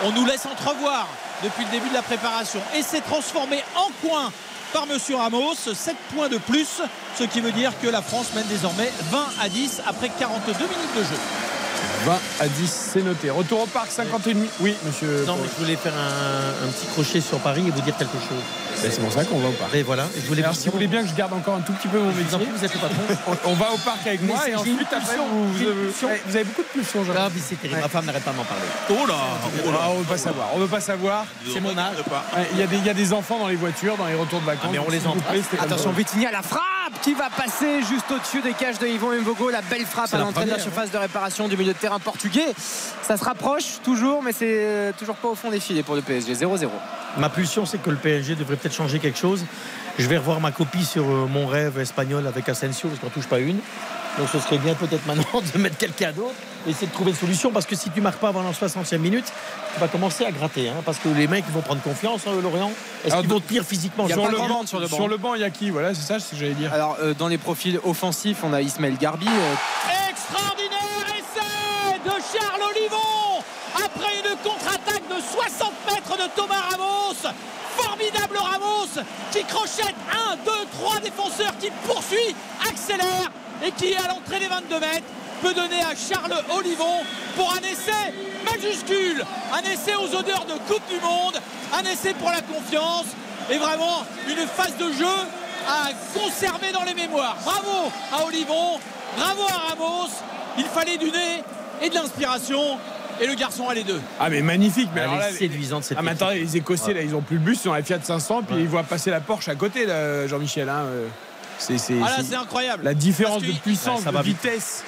on 0.03 0.11
nous 0.11 0.27
laisse 0.27 0.45
entrevoir 0.45 1.07
depuis 1.45 1.65
le 1.65 1.71
début 1.71 1.89
de 1.89 1.95
la 1.95 2.03
préparation. 2.03 2.61
Et 2.77 2.83
c'est 2.83 3.01
transformé 3.03 3.63
en 3.77 4.07
coin 4.07 4.33
par 4.75 4.87
Monsieur 4.89 5.15
Ramos, 5.15 5.55
7 5.55 5.95
points 6.13 6.29
de 6.29 6.37
plus, 6.37 6.83
ce 7.17 7.23
qui 7.23 7.41
veut 7.41 7.53
dire 7.53 7.73
que 7.81 7.87
la 7.87 8.03
France 8.03 8.35
mène 8.35 8.47
désormais 8.49 8.91
20 9.13 9.27
à 9.41 9.49
10 9.49 9.83
après 9.87 10.09
42 10.09 10.53
minutes 10.53 10.97
de 10.97 11.03
jeu. 11.05 11.21
20 12.05 12.13
à 12.41 12.49
10, 12.49 12.91
c'est 12.93 13.03
noté. 13.03 13.31
Retour 13.31 13.63
au 13.63 13.67
parc, 13.67 13.91
51 13.91 14.35
minutes. 14.35 14.51
Oui, 14.61 14.75
monsieur. 14.85 15.25
Non, 15.27 15.37
mais 15.41 15.49
je 15.55 15.63
voulais 15.63 15.77
faire 15.77 15.93
un, 15.95 16.67
un 16.67 16.71
petit 16.71 16.87
crochet 16.87 17.21
sur 17.21 17.39
Paris 17.39 17.65
et 17.67 17.71
vous 17.71 17.81
dire 17.81 17.97
quelque 17.97 18.19
chose. 18.19 18.43
Ben, 18.83 18.91
c'est 18.93 19.01
pour 19.01 19.13
ça 19.13 19.25
qu'on 19.25 19.39
va 19.39 19.49
au 19.49 19.53
parc. 19.53 19.75
Et 19.75 19.83
voilà, 19.83 20.07
je 20.15 20.27
voulais 20.27 20.43
Alors, 20.43 20.55
si 20.55 20.67
vous 20.67 20.73
voulez 20.73 20.87
bien 20.89 21.03
que 21.03 21.09
je 21.09 21.15
garde 21.15 21.33
encore 21.33 21.55
un 21.55 21.61
tout 21.61 21.73
petit 21.73 21.89
peu 21.89 21.99
mon 21.99 22.13
métier, 22.13 22.39
vous 22.55 22.65
êtes 22.65 22.75
le 22.75 22.81
patron. 22.81 23.03
on, 23.47 23.51
on 23.51 23.55
va 23.55 23.73
au 23.73 23.79
parc 23.79 24.07
avec 24.07 24.23
moi 24.23 24.49
et 24.49 24.55
ensuite 24.55 24.79
une 24.81 24.87
après 24.99 25.17
vous, 25.17 25.59
j'ai 25.59 25.65
vous- 25.65 25.71
une 25.71 25.87
pulsion. 25.87 26.09
ouais, 26.09 26.23
vous 26.27 26.37
avez 26.37 26.45
beaucoup 26.45 26.63
de 26.63 26.67
pulsions. 26.81 27.05
Ah, 27.17 27.29
mais 27.35 27.41
c'est 27.47 27.57
terrible. 27.61 27.81
Ma 27.81 27.89
femme 27.89 28.05
n'arrête 28.05 28.25
pas 28.25 28.33
de 28.33 28.37
m'en 28.37 28.45
parler. 28.45 28.63
Oh 28.91 29.07
là, 29.07 29.15
oh 29.67 29.71
là. 29.73 29.79
Ah, 29.83 29.89
on 29.95 29.99
veut 30.01 30.05
pas 30.05 30.19
savoir. 30.19 30.49
On 30.55 30.59
veut 30.59 30.67
pas 30.67 30.81
savoir. 30.81 31.25
C'est 31.53 31.61
mon 31.61 31.77
âge. 31.79 31.97
Ouais, 32.37 32.49
Il 32.53 32.59
y, 32.59 32.63
a 32.63 32.67
des- 32.67 32.77
il 32.77 32.85
y 32.85 32.91
a 32.91 32.95
des 32.95 33.13
enfants 33.13 33.39
dans 33.39 33.49
les 33.49 33.57
voitures, 33.57 33.97
dans 33.97 34.07
les 34.07 34.15
retours 34.15 34.41
de 34.41 34.47
vacances. 34.47 34.65
Ah, 34.67 34.73
mais 34.73 34.79
on 34.79 34.91
les 34.91 34.99
comme 34.99 35.19
Attention. 35.61 35.93
Vitigny 35.93 36.27
à 36.27 36.33
la 36.33 36.43
frappe 36.43 36.61
qui 37.03 37.15
va 37.15 37.31
passer 37.31 37.81
juste 37.89 38.11
au-dessus 38.11 38.43
des 38.43 38.53
cages 38.53 38.79
de 38.79 38.87
Yvon 38.87 39.11
Mvogo. 39.21 39.51
La 39.51 39.63
belle 39.63 39.87
frappe 39.87 40.13
à 40.13 40.19
la 40.19 40.25
l'entrée 40.25 40.45
de 40.45 40.51
la 40.51 40.57
première, 40.57 40.63
surface 40.73 40.91
de 40.91 40.99
réparation 40.99 41.49
du 41.49 41.57
milieu 41.57 41.73
de 41.73 41.79
terrain 41.79 41.94
portugais. 41.99 42.47
Ça 43.03 43.17
se 43.17 43.25
rapproche 43.25 43.81
toujours, 43.85 44.23
mais 44.23 44.33
c'est 44.33 44.47
euh, 44.49 44.93
toujours 44.99 45.17
pas 45.17 45.29
au 45.29 45.35
fond 45.35 45.51
des 45.51 45.61
filets 45.61 45.83
pour 45.83 45.95
le 45.95 46.03
PSG. 46.03 46.35
0-0. 46.35 46.69
Ma 47.19 47.29
pulsion, 47.29 47.65
c'est 47.67 47.79
que 47.79 47.91
le 47.91 47.97
PSG 47.97 48.35
devrait 48.35 48.57
peut-être 48.57 48.75
changer 48.75 48.99
quelque 48.99 49.19
chose. 49.19 49.45
Je 49.99 50.07
vais 50.09 50.19
revoir 50.19 50.41
ma 50.41 50.51
copie 50.51 50.85
sur 50.85 51.05
euh, 51.05 51.27
mon 51.31 51.47
rêve 51.47 51.79
espagnol 51.79 52.27
avec 52.27 52.49
Asensio, 52.49 52.89
parce 52.89 53.01
qu'on 53.01 53.09
touche 53.11 53.29
pas 53.29 53.39
une. 53.39 53.59
Donc 54.19 54.29
ce 54.33 54.39
serait 54.39 54.59
bien 54.59 54.75
peut-être 54.75 55.07
maintenant 55.07 55.41
de 55.55 55.59
mettre 55.59 55.77
quelqu'un 55.77 56.13
d'autre 56.13 56.35
et 56.67 56.71
essayer 56.71 56.87
de 56.87 56.93
trouver 56.93 57.11
une 57.11 57.17
solution, 57.17 57.51
parce 57.53 57.67
que 57.67 57.77
si 57.77 57.91
tu 57.91 58.01
marques 58.01 58.19
pas 58.19 58.29
avant 58.29 58.43
la 58.43 58.53
60e 58.53 58.99
minute, 58.99 59.25
tu 59.75 59.81
vas 59.81 59.89
commencer 59.89 60.25
à 60.25 60.31
gratter. 60.33 60.69
hein, 60.69 60.83
parce 60.85 60.99
que 60.99 61.09
les 61.09 61.27
mecs 61.27 61.45
ils 61.49 61.53
vont 61.53 61.61
prendre 61.61 61.83
confiance, 61.83 62.23
hein, 62.27 62.31
Lorient. 62.43 62.73
Est-ce 63.05 63.17
qu'ils 63.17 63.29
vont 63.29 63.41
tenir 63.41 63.65
physiquement? 63.65 64.05
il 64.07 64.11
y 64.11 64.13
a 64.13 64.15
Sur 64.15 64.25
pas 64.25 64.31
le, 64.31 64.39
banc, 64.39 64.67
sur 64.67 64.81
le 64.81 64.87
banc. 64.89 64.97
sur 64.97 65.09
le 65.09 65.17
banc, 65.19 65.35
il 65.35 65.41
y 65.43 65.45
a 65.45 65.51
qui? 65.51 65.71
Voilà, 65.71 65.95
c'est 65.95 66.01
ça 66.03 66.19
ce 66.21 66.31
que 66.31 66.37
j'allais 66.37 66.55
dire. 66.55 66.73
Alors, 66.73 66.97
euh, 67.03 67.13
dans 67.15 67.29
les 67.29 67.39
profils 67.39 67.79
offensifs, 67.85 68.39
on 68.45 68.53
a 68.53 68.63
Ismaël 68.63 68.97
Garbi. 68.99 69.27
euh, 69.29 70.11
Extraordinaire 70.11 71.15
Charles 72.35 72.63
Olivon 72.63 73.43
après 73.77 74.19
une 74.19 74.37
contre-attaque 74.39 75.07
de 75.09 75.21
60 75.21 75.73
mètres 75.87 76.17
de 76.17 76.29
Thomas 76.35 76.63
Ramos. 76.71 77.15
Formidable 77.77 78.39
Ramos 78.39 79.03
qui 79.31 79.45
crochette 79.45 79.95
1, 80.33 80.37
2, 80.45 80.51
3 80.73 81.01
défenseurs 81.01 81.57
qui 81.61 81.71
poursuit, 81.87 82.35
accélère 82.69 83.31
et 83.65 83.71
qui 83.73 83.95
à 83.95 84.09
l'entrée 84.09 84.41
des 84.41 84.49
22 84.49 84.81
mètres 84.81 85.07
peut 85.43 85.55
donner 85.55 85.81
à 85.83 85.95
Charles 85.95 86.43
Olivon 86.57 87.05
pour 87.37 87.53
un 87.53 87.59
essai 87.59 88.15
majuscule. 88.45 89.25
Un 89.53 89.63
essai 89.71 89.95
aux 89.95 90.15
odeurs 90.17 90.47
de 90.47 90.55
Coupe 90.73 90.87
du 90.89 90.99
Monde, 91.01 91.41
un 91.73 91.83
essai 91.85 92.15
pour 92.15 92.31
la 92.31 92.41
confiance 92.41 93.07
et 93.51 93.59
vraiment 93.59 94.05
une 94.29 94.47
phase 94.49 94.77
de 94.77 94.91
jeu 94.93 95.07
à 95.69 95.91
conserver 96.19 96.73
dans 96.73 96.85
les 96.85 96.95
mémoires. 96.95 97.37
Bravo 97.45 97.93
à 98.13 98.25
Olivon, 98.25 98.81
bravo 99.17 99.43
à 99.43 99.69
Ramos. 99.71 100.11
Il 100.59 100.65
fallait 100.65 100.97
du 100.97 101.11
nez 101.11 101.43
et 101.83 101.89
de 101.91 101.95
l'inspiration. 101.95 102.79
Et 103.21 103.29
le 103.29 103.35
garçon 103.35 103.69
a 103.69 103.75
les 103.75 103.85
deux. 103.85 104.01
Ah 104.19 104.29
mais 104.29 104.43
magnifique. 104.43 104.89
Mais 104.93 105.03
Elle 105.03 105.09
alors 105.11 105.23
est 105.23 105.31
là, 105.33 105.39
séduisante 105.39 105.85
cette 105.85 105.97
ah 105.99 106.03
mais 106.03 106.11
attendez, 106.11 106.41
les 106.41 106.57
Écossais 106.57 106.87
Ouais. 106.89 106.95
là, 106.95 107.03
ils 107.03 107.15
ont 107.15 107.21
plus 107.21 107.37
le 107.37 107.43
bus, 107.43 107.61
ils 107.65 107.69
ont 107.69 107.73
la 107.75 107.83
Fiat 107.85 108.01
500, 108.03 108.43
puis 108.43 108.57
Ouais. 108.57 108.63
ils 108.63 108.69
voient 108.69 108.83
passer 108.83 109.11
la 109.11 109.21
Porsche 109.21 109.49
à 109.49 109.55
côté, 109.55 109.87
là, 109.87 110.27
Jean-Michel. 110.27 110.69
hein, 110.69 110.83
euh. 110.87 111.07
C'est 111.59 111.79
c'est- 111.79 111.95
Ah 112.05 112.09
là, 112.09 112.17
c'est- 112.29 112.35
incroyable. 112.35 112.83
la 112.83 112.95
différence 112.95 113.41
de 113.43 113.53
puissance, 113.53 114.01
Ouais, 114.01 114.05
ça 114.07 114.11
de 114.11 114.23
vitesse. 114.23 114.83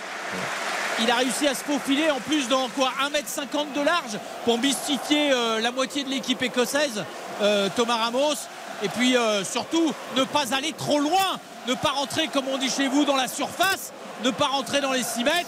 Il 1.00 1.08
a 1.10 1.16
réussi 1.16 1.46
à 1.46 1.54
se 1.54 1.62
faufiler 1.62 2.10
en 2.10 2.18
plus 2.20 2.48
dans 2.48 2.68
quoi 2.70 2.90
1m50 3.04 3.72
de 3.74 3.82
large 3.82 4.18
pour 4.44 4.58
mystifier 4.58 5.30
euh, 5.32 5.60
la 5.60 5.70
moitié 5.70 6.02
de 6.02 6.08
l'équipe 6.10 6.42
écossaise, 6.42 7.04
euh, 7.42 7.68
Thomas 7.76 7.96
Ramos. 7.96 8.34
Et 8.82 8.88
puis 8.88 9.16
euh, 9.16 9.44
surtout, 9.44 9.92
ne 10.16 10.24
pas 10.24 10.52
aller 10.54 10.72
trop 10.76 10.98
loin, 10.98 11.38
ne 11.68 11.74
pas 11.74 11.90
rentrer, 11.90 12.28
comme 12.28 12.46
on 12.52 12.58
dit 12.58 12.70
chez 12.70 12.88
vous, 12.88 13.04
dans 13.04 13.16
la 13.16 13.28
surface, 13.28 13.92
ne 14.24 14.30
pas 14.30 14.46
rentrer 14.46 14.80
dans 14.80 14.92
les 14.92 15.02
6 15.04 15.22
mètres 15.22 15.46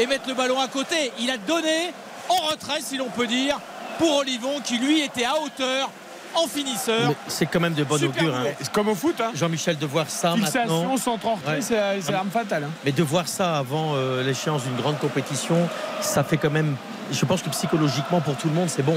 et 0.00 0.06
mettre 0.06 0.28
le 0.28 0.34
ballon 0.34 0.58
à 0.60 0.66
côté. 0.68 1.12
Il 1.20 1.30
a 1.30 1.36
donné 1.36 1.92
en 2.28 2.46
retrait, 2.50 2.80
si 2.80 2.96
l'on 2.96 3.08
peut 3.10 3.26
dire, 3.26 3.60
pour 3.98 4.16
Olivon 4.16 4.60
qui 4.64 4.78
lui 4.78 5.00
était 5.02 5.24
à 5.24 5.34
hauteur 5.40 5.90
en 6.34 6.46
finisseur. 6.46 7.12
C'est 7.26 7.46
quand 7.46 7.58
même 7.60 7.74
de 7.74 7.82
bon 7.84 7.96
augure. 8.02 8.34
hein. 8.34 8.44
C'est 8.60 8.70
comme 8.72 8.88
au 8.88 8.94
foot, 8.94 9.20
hein. 9.20 9.32
Jean-Michel, 9.34 9.76
de 9.78 9.86
voir 9.86 10.08
ça 10.08 10.34
Fixation, 10.34 10.60
maintenant. 10.82 10.96
centre 10.96 11.26
en 11.26 11.34
retrait, 11.34 11.56
Ouais. 11.56 11.60
c'est 11.60 12.00
c'est 12.00 12.12
l'arme 12.12 12.30
fatale. 12.30 12.64
hein. 12.64 12.70
Mais 12.84 12.92
de 12.92 13.02
voir 13.02 13.26
ça 13.28 13.58
avant 13.58 13.94
euh, 13.94 14.22
l'échéance 14.22 14.62
d'une 14.62 14.76
grande 14.76 14.98
compétition, 14.98 15.68
ça 16.00 16.22
fait 16.24 16.36
quand 16.36 16.50
même. 16.50 16.76
Je 17.12 17.24
pense 17.24 17.42
que 17.42 17.48
psychologiquement, 17.50 18.20
pour 18.20 18.36
tout 18.36 18.48
le 18.48 18.54
monde, 18.54 18.68
c'est 18.70 18.84
bon. 18.84 18.96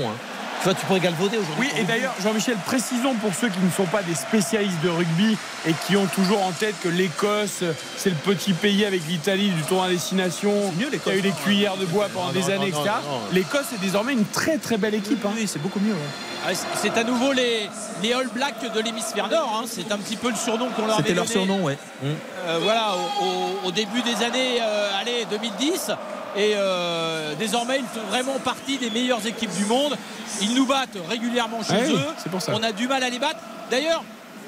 Tu 0.60 0.70
vois, 0.70 0.74
tu 0.76 0.86
pourrais 0.86 1.00
galvauder 1.02 1.38
aujourd'hui. 1.38 1.68
Oui, 1.74 1.80
et 1.80 1.84
d'ailleurs, 1.84 2.14
Jean-Michel, 2.24 2.56
précisons 2.66 3.16
pour 3.16 3.34
ceux 3.34 3.50
qui 3.50 3.60
ne 3.60 3.70
sont 3.70 3.84
pas 3.86 4.02
des 4.02 4.16
spécialistes 4.16 4.80
de 4.82 4.88
rugby 4.90 5.38
et 5.68 5.74
qui 5.86 5.98
ont 5.98 6.06
toujours 6.06 6.42
en 6.42 6.52
tête 6.52 6.76
que 6.82 6.88
l'Écosse, 6.88 7.64
c'est 7.98 8.10
le 8.10 8.16
petit 8.16 8.54
pays 8.54 8.86
avec 8.86 9.02
l'Italie 9.10 9.50
du 9.50 9.62
tournoi 9.64 9.88
à 9.88 9.90
destination, 9.90 10.54
mieux, 10.80 10.86
qui 10.86 10.92
l'Écosse, 10.94 11.14
a 11.14 11.18
eu 11.18 11.22
les 11.22 11.32
cuillères 11.32 11.76
de 11.76 11.86
bois 11.86 12.08
pendant 12.14 12.28
Non, 12.28 12.32
des 12.32 12.40
non, 12.40 12.48
années, 12.62 12.72
non, 12.72 12.80
etc. 12.82 12.96
L'Écosse 13.34 13.66
est 13.76 13.82
désormais 13.82 14.14
une 14.14 14.24
très 14.26 14.58
très 14.58 14.78
belle 14.78 14.94
équipe. 14.96 15.26
hein. 15.26 15.32
Oui, 15.36 15.48
c'est 15.48 15.62
beaucoup 15.62 15.82
mieux. 15.82 15.92
ouais. 15.92 16.00
Ah, 16.48 16.54
c'est- 16.54 16.68
C'est 16.82 16.98
à 16.98 17.04
nouveau 17.04 17.34
les, 17.34 17.70
les 18.02 18.14
All 18.14 18.28
Blacks 18.34 18.74
de 18.74 18.80
l'hémisphère 18.80 19.28
nord. 19.28 19.62
hein. 19.62 19.66
C'est 19.68 19.92
un 19.92 19.98
petit 19.98 20.16
peu 20.16 20.30
le 20.30 20.36
surnom 20.36 20.70
qu'on 20.70 20.84
leur 20.86 20.96
avait 20.96 21.04
C'était 21.04 21.14
leur 21.16 21.26
donné. 21.26 21.34
surnom, 21.36 21.64
ouais. 21.64 21.78
Euh, 22.06 22.60
voilà, 22.62 22.96
au, 23.22 23.26
au- 23.26 23.68
au 23.68 23.72
début 23.72 24.02
des 24.02 24.24
années 24.24 24.60
euh, 24.62 24.92
allez, 25.02 25.26
2010. 25.30 25.92
Et 26.36 26.54
euh, 26.56 27.36
désormais, 27.36 27.80
ils 27.80 27.86
font 28.00 28.06
vraiment 28.10 28.40
partie 28.40 28.78
des 28.78 28.90
meilleures 28.90 29.26
équipes 29.26 29.54
du 29.56 29.66
monde. 29.66 29.96
Ils 30.42 30.54
nous 30.56 30.66
battent 30.66 30.98
régulièrement 31.10 31.62
chez 31.64 31.74
Ah 31.74 31.84
oui, 31.86 31.94
eux. 31.94 32.14
c'est 32.18 32.30
pour 32.32 32.42
ça. 32.42 32.54
On 32.56 32.64
a 32.64 32.72
du 32.72 32.88
mal 32.88 33.04
à 33.04 33.10
les 33.10 33.20
battre. 33.20 33.40
D'ailleurs, 33.70 34.04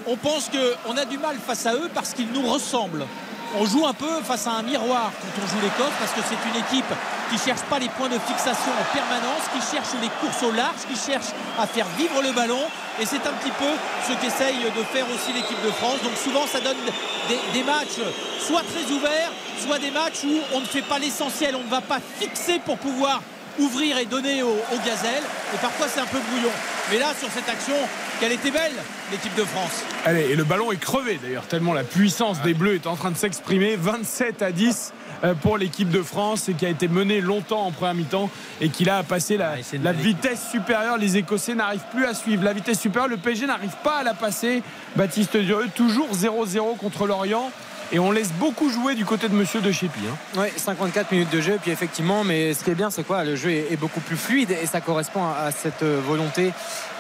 on 0.08 0.16
pense 0.18 0.50
qu'on 0.50 0.98
a 0.98 1.06
du 1.06 1.18
mal 1.18 1.36
face 1.46 1.66
à 1.66 1.74
eux 1.74 1.90
parce 1.94 2.14
qu'ils 2.14 2.32
nous 2.32 2.46
ressemblent. 2.48 3.06
On 3.58 3.66
joue 3.66 3.86
un 3.86 3.94
peu 3.94 4.10
face 4.24 4.48
à 4.48 4.52
un 4.52 4.64
miroir 4.64 5.12
quand 5.22 5.42
on 5.44 5.48
joue 5.48 5.62
l'Écosse 5.62 5.94
parce 6.00 6.12
que 6.12 6.20
c'est 6.28 6.50
une 6.50 6.60
équipe 6.60 6.92
qui 7.32 7.38
cherche 7.38 7.62
pas 7.70 7.80
les 7.80 7.88
points 7.90 8.10
de 8.10 8.20
fixation 8.20 8.72
en 8.74 8.86
permanence, 8.94 9.44
qui 9.54 9.62
cherche 9.76 9.94
les 10.02 10.10
courses 10.20 10.44
au 10.44 10.52
large, 10.52 10.82
qui 10.92 10.98
cherche 11.00 11.28
à 11.58 11.66
faire 11.66 11.86
vivre 11.98 12.22
le 12.22 12.32
ballon. 12.34 12.60
Et 13.00 13.06
c'est 13.06 13.26
un 13.26 13.34
petit 13.40 13.52
peu 13.58 13.72
ce 14.08 14.14
qu'essaye 14.20 14.58
de 14.60 14.84
faire 14.92 15.06
aussi 15.14 15.32
l'équipe 15.34 15.62
de 15.64 15.72
France. 15.72 16.02
Donc 16.04 16.18
souvent, 16.22 16.46
ça 16.48 16.60
donne 16.60 16.78
des, 17.30 17.40
des 17.54 17.64
matchs 17.64 18.02
soit 18.46 18.62
très 18.64 18.92
ouverts, 18.94 19.32
soit 19.60 19.80
des 19.80 19.92
matchs 19.92 20.24
où 20.24 20.40
on 20.54 20.62
ne 20.62 20.66
fait 20.66 20.82
pas 20.82 21.00
l'essentiel, 21.00 21.56
on 21.56 21.64
ne 21.64 21.70
va 21.70 21.82
pas 21.82 22.00
fixer 22.20 22.60
pour 22.66 22.78
pouvoir 22.78 23.22
ouvrir 23.60 23.98
et 23.98 24.06
donner 24.06 24.44
aux, 24.44 24.50
aux 24.50 24.86
gazelles. 24.86 25.24
Et 25.54 25.58
parfois, 25.58 25.88
c'est 25.88 26.02
un 26.02 26.06
peu 26.06 26.20
brouillon. 26.20 26.52
Mais 26.92 27.00
là, 27.00 27.14
sur 27.20 27.30
cette 27.32 27.48
action, 27.50 27.76
qu'elle 28.20 28.32
était 28.32 28.52
belle, 28.52 28.74
l'équipe 29.12 29.36
de 29.36 29.44
France. 29.44 29.84
Allez, 30.06 30.32
et 30.32 30.36
le 30.36 30.44
ballon 30.44 30.72
est 30.72 30.80
crevé 30.80 31.20
d'ailleurs, 31.22 31.48
tellement 31.48 31.74
la 31.74 31.84
puissance 31.84 32.42
des 32.42 32.54
Bleus 32.54 32.76
est 32.76 32.88
en 32.88 32.96
train 32.96 33.12
de 33.12 33.18
s'exprimer. 33.18 33.76
27 33.76 34.42
à 34.42 34.52
10 34.52 34.94
euh, 35.24 35.34
pour 35.34 35.58
l'équipe 35.58 35.90
de 35.90 36.02
France 36.02 36.50
et 36.50 36.54
qui 36.54 36.66
a 36.66 36.70
été 36.70 36.88
menée 36.88 37.22
longtemps 37.22 37.66
en 37.66 37.72
première 37.72 37.96
mi-temps 37.96 38.30
et 38.62 38.70
qui 38.70 38.86
là 38.86 38.98
a 39.00 39.04
passé 39.04 39.38
la, 39.38 39.56
Ah, 39.86 39.92
vitesse 39.92 40.50
supérieure. 40.52 40.98
Les 40.98 41.18
Écossais 41.18 41.56
n'arrivent 41.56 41.86
plus 41.92 42.06
à 42.06 42.14
suivre 42.14 42.44
la 42.44 42.54
vitesse 42.54 42.80
supérieure. 42.80 43.10
Le 43.10 43.18
PSG 43.18 43.48
n'arrive 43.48 43.76
pas 43.84 43.98
à 43.98 44.04
la 44.04 44.14
passer. 44.14 44.64
Baptiste 44.96 45.38
Durieux, 45.38 45.70
toujours 45.74 46.10
0-0 46.14 46.78
contre 46.78 47.08
l'Orient. 47.08 47.52
Et 47.92 48.00
on 48.00 48.12
laisse 48.12 48.32
beaucoup 48.34 48.70
jouer 48.70 48.96
du 48.96 49.06
côté 49.06 49.30
de 49.30 49.34
Monsieur 49.36 49.62
De 49.62 49.72
Chépi. 49.72 50.00
hein. 50.10 50.40
Ouais, 50.40 50.52
54 50.56 51.12
minutes 51.12 51.32
de 51.32 51.40
jeu, 51.40 51.60
puis 51.62 51.72
effectivement, 51.72 52.24
mais 52.24 52.54
ce 52.54 52.64
qui 52.64 52.72
est 52.72 52.76
bien, 52.76 52.90
c'est 52.90 53.04
quoi? 53.04 53.24
Le 53.24 53.36
jeu 53.36 53.52
est, 53.52 53.78
beaucoup 53.80 54.00
plus 54.00 54.18
fluide 54.18 54.52
et 54.52 54.66
ça 54.66 54.82
correspond 54.82 55.24
à, 55.26 55.52
cette 55.52 55.84
euh, 55.84 56.00
volonté 56.06 56.52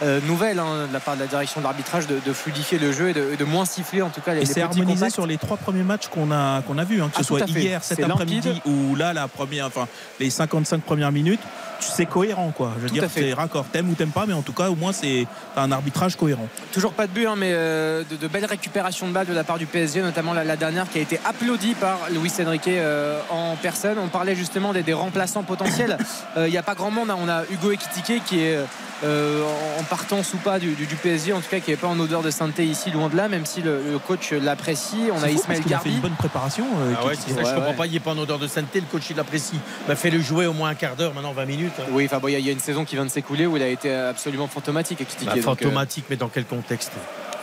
euh, 0.04 0.20
nouvelle 0.28 0.60
hein, 0.60 0.88
de 0.88 0.94
la 0.94 1.00
part 1.00 1.16
de 1.16 1.22
la 1.22 1.28
direction 1.28 1.62
de 1.62 1.66
l'arbitrage 1.66 2.06
de, 2.06 2.20
de 2.24 2.34
fluidifier 2.34 2.78
le 2.78 2.92
jeu 2.92 3.10
et 3.10 3.14
de, 3.14 3.44
moins 3.46 3.66
siffler 3.66 4.02
en 4.02 4.10
tout 4.10 4.22
cas 4.22 4.34
les, 4.34 4.40
Et 4.40 4.42
les 4.42 4.46
c'est 4.48 4.54
petits 4.56 4.62
harmonisé 4.80 4.94
contacts. 4.94 5.14
sur 5.14 5.26
les 5.26 5.38
trois 5.38 5.58
premiers 5.58 5.84
matchs 5.84 6.08
qu'on 6.08 6.32
a, 6.32 6.62
qu'on 6.62 6.78
a 6.78 6.84
vus, 6.84 7.02
hein, 7.02 7.08
que 7.10 7.16
Ah, 7.16 7.20
ce 7.20 7.24
soit 7.24 7.48
hier, 7.50 7.84
cet 7.84 8.04
après-midi 8.04 8.62
ou 8.66 8.96
là, 8.96 9.14
la 9.14 9.28
première, 9.28 9.66
enfin, 9.68 9.88
les 10.20 10.30
55 10.30 10.82
premières 10.82 11.12
minutes. 11.12 11.42
C'est 11.80 12.06
cohérent, 12.06 12.52
quoi. 12.56 12.74
Je 12.78 12.82
veux 12.84 12.88
Tout 12.90 12.94
dire, 12.96 13.08
c'est 13.14 13.34
raccord. 13.34 13.66
T'aimes 13.72 13.90
ou 13.90 13.94
t'aimes 13.96 14.10
pas, 14.12 14.26
mais 14.26 14.34
en 14.34 14.42
tout 14.42 14.54
cas, 14.54 14.70
au 14.70 14.76
moins, 14.76 14.92
c'est 14.94 15.28
un 15.56 15.72
arbitrage 15.72 16.16
cohérent. 16.16 16.48
Toujours 16.74 16.94
pas 16.94 17.08
de 17.08 17.12
but, 17.12 17.26
hein, 17.28 17.36
mais 17.38 17.52
euh, 17.54 18.04
de, 18.10 18.16
de 18.16 18.28
belles 18.28 18.46
récupérations 18.46 19.08
de 19.08 19.14
balles 19.14 19.28
de 19.28 19.34
la 19.34 19.44
part 19.44 19.58
du 19.58 19.66
PSG, 19.66 20.02
notamment 20.02 20.34
la, 20.34 20.44
la 20.44 20.56
dernière 20.58 20.90
qui 20.90 20.98
a 21.00 21.02
été 21.02 21.20
applaudie 21.26 21.74
par 21.76 22.00
Luis 22.12 22.32
Enrique 22.46 22.68
euh, 22.68 23.20
en 23.30 23.56
personne. 23.56 23.98
On 24.00 24.08
parlait 24.08 24.36
justement 24.36 24.74
des, 24.74 24.84
des 24.84 24.94
remplaçants 24.94 25.44
potentiels. 25.44 25.98
Euh, 26.38 26.48
Il 26.48 26.52
n'y 26.52 26.58
a 26.58 26.64
pas 26.64 26.76
grand 26.76 26.92
monde. 26.92 27.10
hein. 27.10 27.18
On 27.20 27.30
a 27.30 27.44
Hugo 27.50 27.72
Ekitike 27.72 28.24
qui 28.26 28.40
est 28.42 28.60
euh, 29.04 29.44
en 29.80 29.84
partance 29.84 30.34
ou 30.34 30.38
pas 30.38 30.58
du, 30.60 30.72
du- 30.74 30.86
du 30.86 30.96
PSG, 30.96 31.34
en 31.34 31.42
tout 31.42 31.50
cas 31.50 31.60
qui 31.60 31.72
n'est 31.72 31.78
pas 31.78 31.88
en 31.88 32.00
odeur 32.00 32.22
de 32.22 32.32
sainteté 32.32 32.64
ici, 32.66 32.92
loin 32.92 33.10
de 33.10 33.16
là, 33.18 33.28
même 33.28 33.46
si 33.46 33.62
le, 33.62 33.82
le 33.92 34.00
coach 34.00 34.32
l'apprécie. 34.32 35.10
On 35.12 35.22
a 35.22 35.30
Ismaël 35.30 35.36
parce 35.48 35.60
qu'il 35.60 35.74
a 35.74 35.80
fait 35.80 35.84
Garbi. 35.90 35.92
une 35.96 36.00
bonne 36.02 36.16
préparation. 36.16 36.66
euh, 36.80 36.94
Ah 37.00 37.06
ouais, 37.06 37.16
qui- 37.16 37.24
c'est 37.28 37.32
ça, 37.34 37.38
Ouais, 37.42 37.46
je 37.50 37.56
comprends 37.56 37.70
ouais. 37.72 37.76
pas, 37.76 37.86
il 37.88 37.94
n'est 37.94 38.00
pas 38.00 38.12
en 38.12 38.18
odeur 38.18 38.40
de 38.40 38.48
sainteté, 38.48 38.80
le 38.80 38.86
coach 38.86 39.04
il 39.10 39.16
l'apprécie. 39.18 39.60
Bah, 39.88 39.96
Fais-le 39.96 40.20
jouer 40.22 40.46
au 40.46 40.54
moins 40.54 40.70
un 40.70 40.76
quart 40.76 40.96
d'heure, 40.96 41.14
maintenant 41.14 41.34
20 41.34 41.46
minutes. 41.46 41.74
hein. 41.80 41.84
Oui, 41.92 42.06
enfin 42.06 42.20
bon, 42.20 42.28
il 42.30 42.34
y 42.34 42.36
a- 42.36 42.40
il 42.40 42.46
y, 42.46 42.50
a 42.50 42.54
une 42.54 42.60
saison 42.60 42.86
qui 42.86 42.96
vient 42.96 43.06
de 43.06 43.10
s'écouler 43.12 43.46
où 43.46 43.58
il 43.58 43.64
a 43.64 43.68
été 43.68 43.94
absolument 43.94 44.48
fantomatique. 44.48 45.00
Bah, 45.00 45.32
Donc, 45.32 45.38
euh, 45.38 45.42
fantomatique, 45.42 46.06
mais 46.10 46.16
dans 46.16 46.30
quel 46.30 46.46
contexte? 46.46 46.92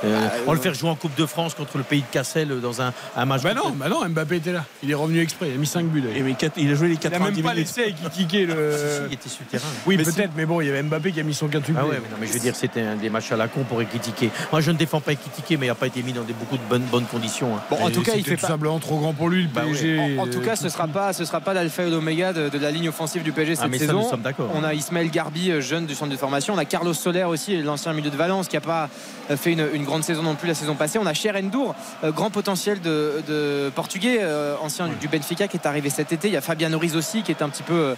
Euh, 0.05 0.19
Ah, 0.27 0.33
On 0.47 0.53
le 0.53 0.59
euh, 0.59 0.63
fait 0.63 0.75
jouer 0.75 0.91
en 0.91 0.95
Coupe 0.97 1.15
de 1.17 1.27
France 1.27 1.55
contre 1.55 1.79
le 1.79 1.85
pays 1.85 2.01
de 2.01 2.07
Cassel 2.11 2.49
dans 2.61 2.83
un, 2.83 2.93
un 3.17 3.25
match. 3.25 3.43
Bah 3.43 3.55
non, 3.55 3.71
bah 3.71 3.89
non, 3.89 4.07
Mbappé 4.09 4.37
était 4.37 4.53
là. 4.53 4.65
Il 4.83 4.91
est 4.91 4.95
revenu 4.95 5.21
exprès. 5.21 5.49
Il 5.51 5.55
a 5.55 5.59
mis 5.59 5.67
5 5.67 5.87
buts. 5.87 6.03
Et 6.15 6.21
mais 6.23 6.35
il 6.57 6.71
a 6.73 6.75
joué 6.75 6.89
les 6.89 6.95
Il 6.95 7.07
a 7.07 7.11
90 7.11 7.37
même 7.37 7.45
pas 7.45 7.55
minutes. 7.55 7.77
laissé 7.77 7.91
Ekitike 7.91 8.49
le. 8.49 8.73
Si, 8.77 9.03
il 9.09 9.15
était 9.15 9.29
sur 9.29 9.41
le 9.43 9.51
terrain. 9.59 9.69
Oui, 9.87 9.97
peut-être, 9.97 10.33
mais 10.37 10.47
bon, 10.47 10.61
il 10.61 10.67
y 10.67 10.71
avait 10.71 10.83
Mbappé 10.83 11.13
qui 11.13 11.21
a 11.21 11.23
mis 11.23 11.35
son 11.35 11.49
4 11.49 11.63
Ah 11.77 11.85
ouais, 11.87 11.91
mais, 11.93 11.97
non, 12.11 12.17
mais 12.21 12.27
je 12.27 12.33
veux 12.33 12.41
dire, 12.41 12.55
c'était 12.57 12.83
un 12.83 12.97
des 12.97 13.11
matchs 13.11 13.33
à 13.33 13.37
la 13.37 13.49
con 13.49 13.65
pour 13.65 13.83
critiquer. 13.85 14.31
Moi, 14.51 14.61
je 14.61 14.71
ne 14.71 14.77
défends 14.77 15.01
pas 15.01 15.15
critiquer, 15.15 15.57
mais 15.57 15.67
il 15.67 15.69
n'a 15.71 15.75
pas 15.75 15.87
été 15.87 16.03
mis 16.03 16.13
dans 16.13 16.23
des, 16.23 16.33
beaucoup 16.33 16.57
de 16.57 16.63
bonnes, 16.69 16.83
bonnes 16.91 17.07
conditions. 17.07 17.57
hein. 17.57 17.61
Bon, 17.71 17.77
en 17.83 17.89
Et 17.89 17.93
tout 17.93 18.03
cas, 18.03 18.13
il 18.17 18.25
fait 18.25 18.37
tout 18.37 18.43
pas. 18.43 18.49
simplement 18.49 18.79
trop 18.79 18.99
grand 18.99 19.13
pour 19.13 19.29
lui, 19.29 19.43
le 19.45 19.49
Bah 19.49 19.63
PSG. 19.65 19.99
En, 20.19 20.23
en 20.23 20.27
tout 20.27 20.41
cas, 20.41 20.57
ce 20.57 20.69
sera 20.69 20.87
pas, 20.89 21.13
ce 21.13 21.25
sera 21.25 21.41
pas 21.41 21.55
l'alpha 21.55 21.85
et 21.85 21.91
l'oméga 21.91 22.33
de, 22.33 22.49
de 22.49 22.59
la 22.59 22.71
ligne 22.71 22.89
offensive 22.89 23.23
du 23.23 23.33
PSG 23.33 23.55
Ah, 23.59 23.63
cette 23.63 23.71
mais 23.71 23.79
ça, 23.79 23.87
saison. 23.87 24.03
nous 24.03 24.09
sommes 24.11 24.23
d'accord. 24.23 24.51
On 24.55 24.65
a 24.65 24.75
Ismaël 24.75 25.11
Garbi, 25.11 25.51
euh, 25.51 25.61
jeune 25.61 25.87
du 25.87 25.95
centre 25.95 26.11
de 26.11 26.17
formation. 26.17 26.55
On 26.55 26.59
a 26.59 26.65
Carlos 26.65 26.95
Soler 26.95 27.25
aussi, 27.25 27.61
l'ancien 27.63 27.93
milieu 27.93 28.11
de 28.11 28.17
Valence, 28.17 28.49
qui 28.49 28.57
n'a 28.57 28.61
pas 28.61 28.89
fait 29.37 29.53
une, 29.53 29.67
une 29.73 29.85
grande 29.85 30.05
saison 30.05 30.23
non 30.23 30.35
plus 30.35 30.49
la 30.49 30.55
saison 30.55 30.75
passée. 30.75 30.99
On 30.99 31.07
a 31.07 31.15
Cher 31.15 31.35
Endour, 31.37 31.75
euh, 32.05 32.11
grand 32.13 32.31
potentiel 32.31 32.81
de, 32.81 33.23
de 33.29 33.71
portugais, 33.75 34.19
euh, 34.23 34.55
ancien 34.61 34.89
du- 34.89 34.95
du 34.97 35.09
Benfica, 35.09 35.49
qui 35.49 35.57
est 35.57 35.67
arrivé 35.67 35.91
cet 35.91 36.13
été. 36.13 36.29
Il 36.29 36.35
y 36.35 36.37
a 36.37 36.41
Fabian 36.41 36.77
Ruiz 36.79 36.97
aussi, 36.97 37.23
qui 37.23 37.31
est 37.33 37.43
un 37.43 37.49
petit 37.49 37.63
peu, 37.63 37.73
euh, 37.75 37.95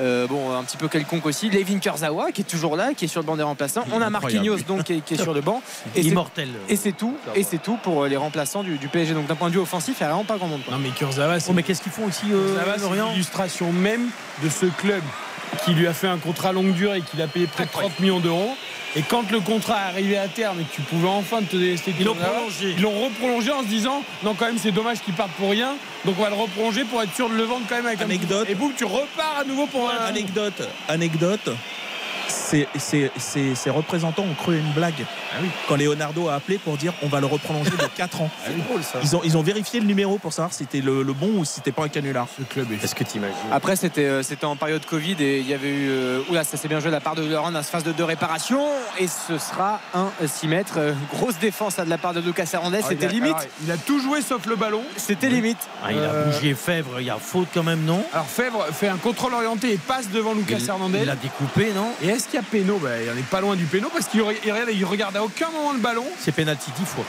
euh, 0.00 0.26
bon, 0.26 0.52
un 0.56 0.62
petit 0.64 0.76
peu 0.76 0.88
quelconque 0.88 1.26
aussi. 1.26 1.50
Levin 1.50 1.78
Kurzawa, 1.78 2.32
qui 2.32 2.40
est 2.42 2.44
toujours 2.44 2.76
là, 2.76 2.94
qui 2.94 3.04
est 3.04 3.08
sur 3.08 3.20
le 3.20 3.26
banc 3.26 3.36
des 3.36 3.42
remplaçants. 3.42 3.84
On 3.92 4.00
a. 4.00 4.10
Marquinhos, 4.10 4.58
donc, 4.66 4.84
qui 4.84 4.94
est, 4.94 5.00
qui 5.00 5.14
est 5.14 5.22
sur 5.22 5.34
le 5.34 5.40
banc. 5.40 5.60
Et 5.94 6.02
c'est- 6.02 6.08
Immortel. 6.08 6.48
Et 6.68 6.76
c'est 6.76 6.92
tout, 6.92 7.16
et 7.34 7.42
c'est 7.42 7.58
tout 7.58 7.76
pour 7.82 8.04
euh, 8.04 8.08
les 8.08 8.16
remplaçants 8.16 8.62
du, 8.62 8.78
du 8.78 8.88
PSG. 8.88 9.14
Donc 9.14 9.26
d'un 9.26 9.34
point 9.34 9.48
de 9.48 9.54
vue 9.54 9.60
offensif, 9.60 9.96
il 9.98 10.02
n'y 10.02 10.06
a 10.06 10.08
vraiment 10.10 10.24
pas 10.24 10.36
grand 10.38 10.46
monde. 10.48 10.62
quoi. 10.64 10.74
Non, 10.74 10.80
mais 10.82 10.90
Kurzawa, 10.90 11.38
c'est 11.40 11.50
Oh, 11.50 11.54
mais 11.54 11.62
qu'est-ce 11.62 11.82
qu'ils 11.82 11.92
font 11.92 12.08
ici, 12.08 12.26
euh, 12.32 12.56
l'illustration 13.12 13.72
même 13.72 14.08
de 14.42 14.48
ce 14.48 14.66
club 14.66 15.02
qui 15.64 15.72
lui 15.74 15.86
a 15.86 15.92
fait 15.94 16.08
un 16.08 16.18
contrat 16.18 16.52
longue 16.52 16.72
durée 16.74 16.98
et 16.98 17.02
qui 17.02 17.16
l'a 17.16 17.26
payé 17.26 17.46
près 17.46 17.64
de 17.66 17.70
30 17.70 18.00
millions 18.00 18.20
d'euros. 18.20 18.56
Et 18.94 19.02
quand 19.02 19.30
le 19.30 19.40
contrat 19.40 19.76
est 19.76 19.88
arrivé 19.90 20.16
à 20.16 20.26
terme 20.28 20.60
et 20.60 20.64
que 20.64 20.72
tu 20.74 20.80
pouvais 20.82 21.08
enfin 21.08 21.42
te 21.42 21.56
délester 21.56 21.92
Ils 21.98 22.06
l'ont 22.06 22.14
prolongé. 22.14 22.74
Ils 22.76 22.82
l'ont 22.82 22.98
reprolongé 23.04 23.50
en 23.52 23.60
se 23.62 23.66
disant 23.66 24.02
non, 24.22 24.34
quand 24.34 24.46
même, 24.46 24.58
c'est 24.58 24.70
dommage 24.72 25.00
qu'il 25.00 25.12
parte 25.12 25.32
pour 25.32 25.50
rien. 25.50 25.74
Donc 26.06 26.14
on 26.18 26.22
va 26.22 26.30
le 26.30 26.36
reprolonger 26.36 26.84
pour 26.84 27.02
être 27.02 27.14
sûr 27.14 27.28
de 27.28 27.34
le 27.34 27.42
vendre 27.42 27.66
quand 27.68 27.76
même 27.76 27.86
avec 27.86 28.00
un 28.00 28.04
Anecdote. 28.04 28.44
petit- 28.44 28.52
Et 28.52 28.54
boum, 28.54 28.72
tu 28.76 28.84
repars 28.84 29.36
à 29.40 29.44
nouveau 29.44 29.66
pour 29.66 29.90
un. 29.90 30.06
Anecdote, 30.06 30.66
anecdote. 30.88 31.50
Ses, 32.28 32.68
ses- 32.78 33.10
ses- 33.16 33.54
ses 33.54 33.70
représentants 33.70 34.22
ont 34.24 34.34
cru 34.34 34.56
à 34.56 34.58
une 34.58 34.72
blague 34.72 35.04
quand 35.68 35.76
Leonardo 35.76 36.28
a 36.28 36.34
appelé 36.34 36.58
pour 36.58 36.76
dire 36.76 36.92
on 37.02 37.08
va 37.08 37.20
le 37.20 37.26
reprolonger 37.26 37.70
de 37.70 37.86
4 37.96 38.22
ans. 38.22 38.30
C'est 38.46 38.56
drôle 38.66 38.82
ça. 38.82 38.98
Ils 39.02 39.14
ont, 39.16 39.20
ils 39.24 39.36
ont 39.36 39.42
vérifié 39.42 39.80
le 39.80 39.86
numéro 39.86 40.18
pour 40.18 40.32
savoir 40.32 40.52
si 40.52 40.58
c'était 40.58 40.80
le, 40.80 41.02
le 41.02 41.12
bon 41.12 41.38
ou 41.38 41.44
si 41.44 41.54
c'était 41.54 41.72
pas 41.72 41.84
un 41.84 41.88
canular. 41.88 42.26
Ce 42.36 42.42
club 42.42 42.66
est 42.72 42.82
Est-ce 42.84 42.94
que 42.94 43.04
tu 43.04 43.18
imagines 43.18 43.36
Après, 43.52 43.76
c'était 43.76 44.04
euh, 44.06 44.22
c'était 44.22 44.44
en 44.46 44.56
période 44.56 44.84
Covid 44.86 45.16
et 45.20 45.38
il 45.40 45.46
y 45.48 45.54
avait 45.54 45.68
eu. 45.68 45.88
euh, 45.90 46.20
oula, 46.30 46.44
ça 46.44 46.56
s'est 46.56 46.68
bien 46.68 46.80
joué 46.80 46.88
de 46.88 46.94
la 46.94 47.00
part 47.00 47.14
de 47.14 47.24
Laurent 47.24 47.50
dans 47.52 47.62
phase 47.62 47.84
de, 47.84 47.92
de 47.92 48.02
réparation. 48.02 48.64
Et 48.98 49.06
ce 49.08 49.38
sera 49.38 49.80
un 49.94 50.10
6 50.26 50.48
mètres. 50.48 50.74
Euh, 50.78 50.92
grosse 51.12 51.38
défense 51.38 51.76
là, 51.76 51.84
de 51.84 51.90
la 51.90 51.98
part 51.98 52.14
de 52.14 52.20
Lucas 52.20 52.48
Hernandez. 52.52 52.78
Alors, 52.78 52.88
C'était 52.88 53.08
limite. 53.08 53.34
alors, 53.36 53.42
il 53.64 53.70
a 53.70 53.76
tout 53.76 54.00
joué 54.00 54.22
sauf 54.22 54.46
le 54.46 54.56
ballon. 54.56 54.82
C'était 54.96 55.28
limite. 55.28 55.58
Ah, 55.84 55.92
Il 55.92 55.98
a 55.98 56.02
Euh, 56.02 56.32
bougé 56.32 56.54
Fèvre, 56.54 57.00
il 57.00 57.06
y 57.06 57.10
a 57.10 57.18
faute 57.18 57.48
quand 57.52 57.62
même, 57.62 57.84
non 57.84 58.02
Alors 58.12 58.26
Fèvre 58.26 58.64
fait 58.72 58.88
un 58.88 58.96
contrôle 58.96 59.34
orienté 59.34 59.72
et 59.74 59.76
passe 59.78 60.10
devant 60.10 60.32
Lucas 60.34 60.56
il, 60.58 60.68
Hernandez. 60.68 61.00
il 61.02 61.10
a 61.10 61.16
découpé, 61.16 61.72
non 61.74 61.90
Et 62.02 62.15
est-ce 62.16 62.26
qu'il 62.26 62.34
y 62.34 62.38
a 62.38 62.42
péno 62.42 62.78
ben, 62.78 63.00
Il 63.04 63.10
en 63.10 63.16
est 63.16 63.22
pas 63.28 63.40
loin 63.40 63.54
du 63.56 63.64
péno 63.64 63.88
parce 63.92 64.06
qu'il 64.06 64.20
re- 64.22 64.34
il 64.44 64.52
regarde, 64.52 64.70
il 64.72 64.84
regarde 64.84 65.16
à 65.16 65.22
aucun 65.22 65.50
moment 65.50 65.72
le 65.72 65.78
ballon. 65.78 66.04
C'est 66.18 66.32
penalty 66.32 66.70
10 66.78 66.84
fois. 66.84 67.04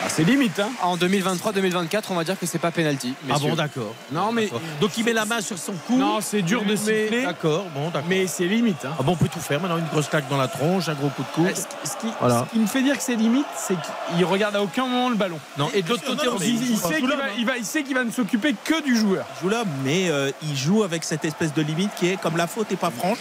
Ah, 0.00 0.08
c'est 0.08 0.22
limite. 0.22 0.60
Hein. 0.60 0.70
En 0.80 0.96
2023-2024, 0.96 2.04
on 2.10 2.14
va 2.14 2.22
dire 2.22 2.38
que 2.38 2.46
c'est 2.46 2.60
pas 2.60 2.70
penalty. 2.70 3.14
Ah 3.28 3.36
bon, 3.40 3.56
d'accord. 3.56 3.94
Non 4.12 4.30
mais. 4.30 4.48
Donc 4.80 4.96
il 4.96 5.04
met 5.04 5.12
la 5.12 5.24
main 5.24 5.40
sur 5.40 5.58
son 5.58 5.72
cou. 5.88 5.96
non, 5.96 6.20
c'est 6.20 6.42
dur 6.42 6.62
de 6.62 6.70
Mais- 6.70 6.76
siffler, 6.76 7.22
D'accord, 7.24 7.64
bon, 7.74 7.86
d'accord. 7.90 8.02
mais 8.08 8.28
c'est 8.28 8.44
limite. 8.44 8.84
Hein. 8.84 8.92
Ah 8.98 9.02
bon, 9.02 9.12
on 9.12 9.16
peut 9.16 9.26
tout 9.28 9.40
faire 9.40 9.60
maintenant, 9.60 9.76
une 9.78 9.86
grosse 9.86 10.06
claque 10.08 10.28
dans 10.28 10.36
la 10.36 10.46
tronche, 10.46 10.88
un 10.88 10.94
gros 10.94 11.08
coup 11.08 11.22
de 11.22 11.34
coude. 11.34 11.56
Ce, 11.56 11.62
ce 11.90 11.96
qui, 11.96 12.06
Voilà. 12.20 12.46
ce 12.48 12.54
qui 12.54 12.60
me 12.60 12.66
fait 12.68 12.82
dire 12.82 12.96
que 12.96 13.02
c'est 13.02 13.16
limite, 13.16 13.46
c'est 13.56 13.74
qu'il 14.14 14.24
regarde 14.24 14.54
à 14.54 14.62
aucun 14.62 14.84
moment 14.86 15.10
le 15.10 15.16
ballon. 15.16 15.40
Non, 15.58 15.68
et 15.74 15.82
de 15.82 15.88
l'autre 15.88 16.04
côté, 16.06 16.28
dit 16.38 16.58
Il, 16.70 16.76
sait 16.78 17.00
qu'il 17.00 17.08
va, 17.08 17.14
hein. 17.14 17.28
il 17.36 17.44
va- 17.44 17.56
il 17.58 17.64
sait 17.64 17.82
qu'il 17.82 17.94
va 17.96 18.04
ne 18.04 18.12
s'occuper 18.12 18.54
que 18.64 18.80
du 18.84 18.96
joueur. 18.96 19.26
Il 19.36 19.42
joue 19.42 19.48
là, 19.48 19.64
mais 19.84 20.10
euh, 20.10 20.30
il 20.44 20.56
joue 20.56 20.84
avec 20.84 21.02
cette 21.02 21.24
espèce 21.24 21.52
de 21.52 21.60
limite 21.62 21.90
qui 21.96 22.06
est 22.08 22.20
comme 22.20 22.36
la 22.36 22.46
faute 22.46 22.70
est 22.70 22.76
pas 22.76 22.90
franche. 22.96 23.18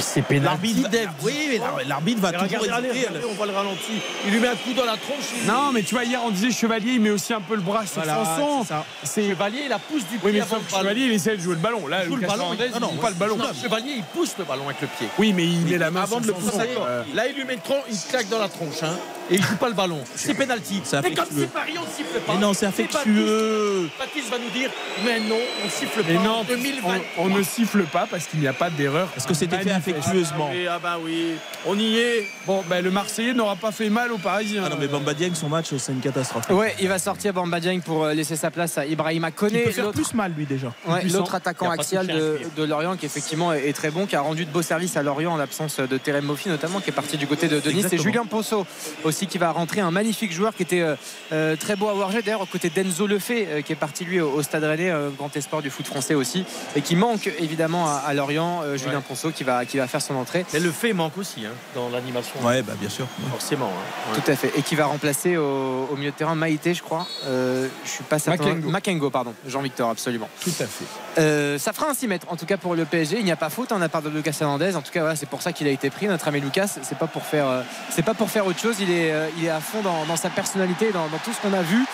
C'est 0.00 0.28
L'arbitre, 0.40 0.88
oui, 1.22 1.48
mais 1.50 1.84
l'arbitre 1.86 2.20
va 2.20 2.32
toujours 2.32 2.48
Regardez, 2.60 2.68
allez, 2.70 2.88
hésiter. 2.88 3.06
regardez, 3.08 3.28
on 3.30 3.34
voit 3.34 3.46
le 3.46 3.52
ralenti. 3.52 3.92
Il 4.26 4.32
lui 4.32 4.40
met 4.40 4.48
un 4.48 4.56
coup 4.56 4.72
dans 4.76 4.84
la 4.84 4.96
tronche. 4.96 5.26
il- 5.40 5.46
Non, 5.46 5.70
mais 5.72 5.82
tu 5.82 5.94
vois, 5.94 6.02
hier 6.04 6.20
on 6.24 6.30
disait 6.30 6.50
Chevalier, 6.50 6.92
il 6.94 7.00
met 7.00 7.10
aussi 7.10 7.32
un 7.32 7.40
peu 7.40 7.54
le 7.54 7.60
bras 7.60 7.86
sur 7.86 8.02
Voilà, 8.02 8.24
son 8.24 8.40
sang. 8.40 8.62
c'est 8.62 8.68
ça. 8.68 8.84
C'est 9.04 9.28
Chevalier, 9.28 9.60
il 9.64 9.68
la 9.68 9.78
pousse 9.78 10.02
du 10.02 10.18
pied 10.18 10.20
Oui, 10.24 10.32
mais 10.32 10.40
avant 10.40 10.56
le. 10.56 10.62
Chevalier, 10.68 11.04
il 11.06 11.12
essaie 11.12 11.36
de 11.36 11.40
jouer 11.42 11.54
le 11.54 11.60
ballon. 11.60 11.86
Là, 11.86 12.02
Il 12.02 12.08
joue 12.08 12.16
le 12.16 12.26
ballon. 12.26 12.42
Hernandez, 12.52 12.68
non, 12.70 12.74
il 12.76 12.80
non, 12.80 12.90
joue 12.94 13.00
pas 13.00 13.08
le 13.10 13.14
ballon. 13.14 13.36
non, 13.36 13.44
Chevalier, 13.62 13.92
il 13.96 14.02
pousse 14.02 14.34
le 14.38 14.44
ballon 14.44 14.64
avec 14.66 14.80
le 14.80 14.88
pied. 14.88 15.06
Oui, 15.18 15.32
mais 15.32 15.44
il 15.44 15.60
met 15.60 15.78
la 15.78 15.90
main 15.92 16.02
Avant 16.02 16.18
de 16.20 16.24
sur 16.26 16.36
le 16.36 16.42
son 16.42 16.50
pousser, 16.50 16.68
euh, 16.80 17.02
là 17.14 17.28
il 17.28 17.36
lui 17.36 17.44
met 17.44 17.54
le 17.54 17.60
tronc, 17.60 17.78
il 17.88 17.96
claque 18.10 18.28
dans 18.28 18.38
la 18.40 18.48
tronche. 18.48 18.82
Hein, 18.82 18.96
et 19.30 19.34
il 19.36 19.42
joue 19.42 19.56
pas 19.56 19.68
le 19.68 19.74
ballon. 19.74 20.00
C'est 20.14 20.34
penalty. 20.34 20.80
C'est 20.84 21.00
Mais 21.02 21.10
comme 21.14 21.24
affectueux. 21.24 21.40
c'est 21.42 21.52
Paris, 21.52 21.74
on 21.78 21.82
ne 21.82 21.86
siffle 21.96 22.20
pas. 22.20 22.32
Mais 22.34 22.40
non, 22.40 22.52
c'est 22.54 22.66
affectueux. 22.66 23.90
Baptiste, 23.98 23.98
Baptiste 23.98 24.30
va 24.30 24.38
nous 24.38 24.50
dire, 24.50 24.70
mais 25.04 25.20
non, 25.20 25.38
on 25.62 25.64
ne 25.66 25.70
siffle 25.70 26.02
pas. 26.02 26.10
Et 26.10 26.16
en 26.18 26.22
non, 26.22 26.44
2020. 26.44 26.88
on, 27.18 27.24
on 27.24 27.28
ne 27.36 27.42
siffle 27.42 27.82
pas 27.84 28.06
parce 28.10 28.26
qu'il 28.26 28.40
n'y 28.40 28.48
a 28.48 28.52
pas 28.52 28.70
d'erreur. 28.70 29.08
Parce 29.08 29.26
que 29.26 29.34
c'était 29.34 29.58
fait 29.58 29.70
affectueusement. 29.70 30.50
Oui, 30.52 30.66
ah 30.68 30.78
bah 30.82 30.98
oui, 31.02 31.34
on 31.66 31.78
y 31.78 31.96
est. 31.98 32.26
Bon, 32.46 32.62
ben, 32.68 32.82
le 32.84 32.90
Marseillais 32.90 33.32
n'aura 33.34 33.56
pas 33.56 33.72
fait 33.72 33.90
mal 33.90 34.12
aux 34.12 34.18
Parisiens. 34.18 34.62
Ah 34.66 34.68
non, 34.70 34.76
mais 34.78 34.88
Bamba 34.88 35.14
Dieng, 35.14 35.34
son 35.34 35.48
match, 35.48 35.74
c'est 35.76 35.92
une 35.92 36.00
catastrophe. 36.00 36.48
Ouais, 36.50 36.74
il 36.80 36.88
va 36.88 36.98
sortir 36.98 37.32
Bamba 37.32 37.60
Dieng 37.60 37.80
pour 37.80 38.04
euh, 38.04 38.12
laisser 38.14 38.36
sa 38.36 38.50
place 38.50 38.76
à 38.78 38.86
Ibrahima 38.86 39.28
Il 39.28 39.34
Koné. 39.34 39.60
peut 39.62 39.70
faire 39.70 39.84
L'autre- 39.86 39.96
plus 40.02 40.14
mal, 40.14 40.32
lui, 40.36 40.46
déjà. 40.46 40.72
Ouais, 40.86 41.04
l'autre 41.04 41.34
attaquant 41.34 41.72
Il 41.72 41.80
axial 41.80 42.06
de, 42.06 42.64
Lorient 42.64 42.96
qui 42.96 43.06
effectivement 43.06 43.52
est, 43.52 43.72
très 43.72 43.90
bon, 43.90 44.06
qui 44.06 44.16
a 44.16 44.20
rendu 44.20 44.44
de 44.44 44.50
beaux 44.50 44.62
services 44.62 44.96
à 44.96 45.02
Lorient 45.02 45.32
en 45.32 45.36
l'absence 45.36 45.78
de 45.80 45.98
Terem 45.98 46.24
Moffi 46.24 46.48
notamment, 46.48 46.80
qui 46.80 46.90
est 46.90 46.94
parti 46.94 47.16
du 47.16 47.26
côté 47.26 47.48
de, 47.48 47.60
de 47.60 47.70
Nice. 47.70 47.86
Et. 47.92 47.98
Julien 47.98 48.24
Posso 48.24 48.66
aussi 49.04 49.13
qui 49.26 49.38
va 49.38 49.50
rentrer, 49.52 49.80
un 49.80 49.90
magnifique 49.90 50.32
joueur 50.32 50.54
qui 50.54 50.62
était 50.62 50.80
euh, 50.80 50.96
euh, 51.32 51.56
très 51.56 51.76
beau 51.76 51.88
à 51.88 51.94
voir 51.94 52.10
jouer. 52.10 52.22
D'ailleurs, 52.22 52.40
aux 52.42 52.46
côtés 52.46 52.70
d'Enzo 52.70 53.06
Lefebvre, 53.06 53.46
euh, 53.50 53.62
qui 53.62 53.72
est 53.72 53.76
parti 53.76 54.04
lui 54.04 54.20
au, 54.20 54.30
au 54.30 54.42
Stade 54.42 54.64
Rennais, 54.64 54.90
euh, 54.90 55.10
grand 55.16 55.34
espoir 55.36 55.62
du 55.62 55.70
foot 55.70 55.86
français 55.86 56.14
aussi, 56.14 56.44
et 56.76 56.80
qui 56.82 56.96
manque 56.96 57.30
évidemment 57.38 57.86
à, 57.88 58.02
à 58.06 58.14
Lorient. 58.14 58.62
euh, 58.64 58.76
Julien 58.76 59.00
Ponceau 59.00 59.30
qui 59.30 59.44
va, 59.44 59.64
qui 59.64 59.78
va 59.78 59.86
faire 59.88 60.02
son 60.02 60.14
entrée. 60.16 60.44
Mais 60.52 60.60
le 60.60 60.70
fait 60.70 60.92
manque 60.92 61.16
aussi 61.18 61.46
hein, 61.46 61.52
dans 61.74 61.88
l'animation. 61.88 62.34
Ouais, 62.42 62.62
bah 62.62 62.74
bien 62.78 62.88
sûr. 62.90 63.06
Forcément. 63.30 63.70
hein. 63.70 64.12
Ouais. 64.14 64.20
Tout 64.20 64.30
à 64.30 64.36
fait. 64.36 64.52
Et 64.58 64.62
qui 64.62 64.74
va 64.74 64.86
remplacer 64.86 65.36
au, 65.36 65.88
au 65.90 65.96
milieu 65.96 66.10
de 66.10 66.16
terrain 66.16 66.34
Maïté, 66.34 66.74
je 66.74 66.82
crois. 66.82 67.06
Euh, 67.26 67.68
je 67.84 67.90
suis 67.90 68.04
pas 68.04 68.18
certain. 68.18 68.44
Makengo. 68.44 68.68
Makengo, 68.70 69.10
pardon. 69.10 69.34
Jean-Victor, 69.46 69.90
absolument. 69.90 70.28
Tout 70.42 70.50
à 70.60 70.66
fait. 70.66 70.84
Euh, 71.18 71.58
ça 71.58 71.72
fera 71.72 71.90
un 71.90 71.94
6 71.94 72.08
mètres 72.08 72.26
en 72.30 72.36
tout 72.36 72.46
cas 72.46 72.56
pour 72.56 72.74
le 72.74 72.84
PSG. 72.84 73.18
Il 73.18 73.24
n'y 73.24 73.30
a 73.32 73.36
pas 73.36 73.50
faute 73.50 73.70
hein, 73.72 73.76
de 73.76 73.80
la 73.80 73.88
part 73.88 74.02
de 74.02 74.08
Lucas 74.08 74.36
Hernandez. 74.40 74.74
En 74.76 74.82
tout 74.82 74.90
cas, 74.90 75.00
voilà, 75.00 75.16
c'est 75.16 75.28
pour 75.28 75.42
ça 75.42 75.52
qu'il 75.52 75.66
a 75.66 75.70
été 75.70 75.90
pris, 75.90 76.06
notre 76.06 76.26
ami 76.28 76.40
Lucas. 76.40 76.66
C'est 76.82 76.98
pas 76.98 77.06
pour 77.06 77.22
faire, 77.24 77.46
euh, 77.48 77.62
c'est 77.90 78.02
pas 78.04 78.14
pour 78.14 78.30
faire 78.30 78.46
autre 78.46 78.58
chose. 78.58 78.76
Il 78.80 78.90
est, 78.90 79.03
euh, 79.12 79.28
il 79.38 79.44
est 79.44 79.50
à 79.50 79.60
fond 79.60 79.82
dans, 79.82 80.04
dans 80.06 80.16
sa 80.16 80.30
personnalité, 80.30 80.90
dans, 80.92 81.08
dans 81.08 81.18
tout 81.18 81.32
ce 81.32 81.40
qu'on 81.40 81.52
a 81.54 81.62
vu, 81.62 81.84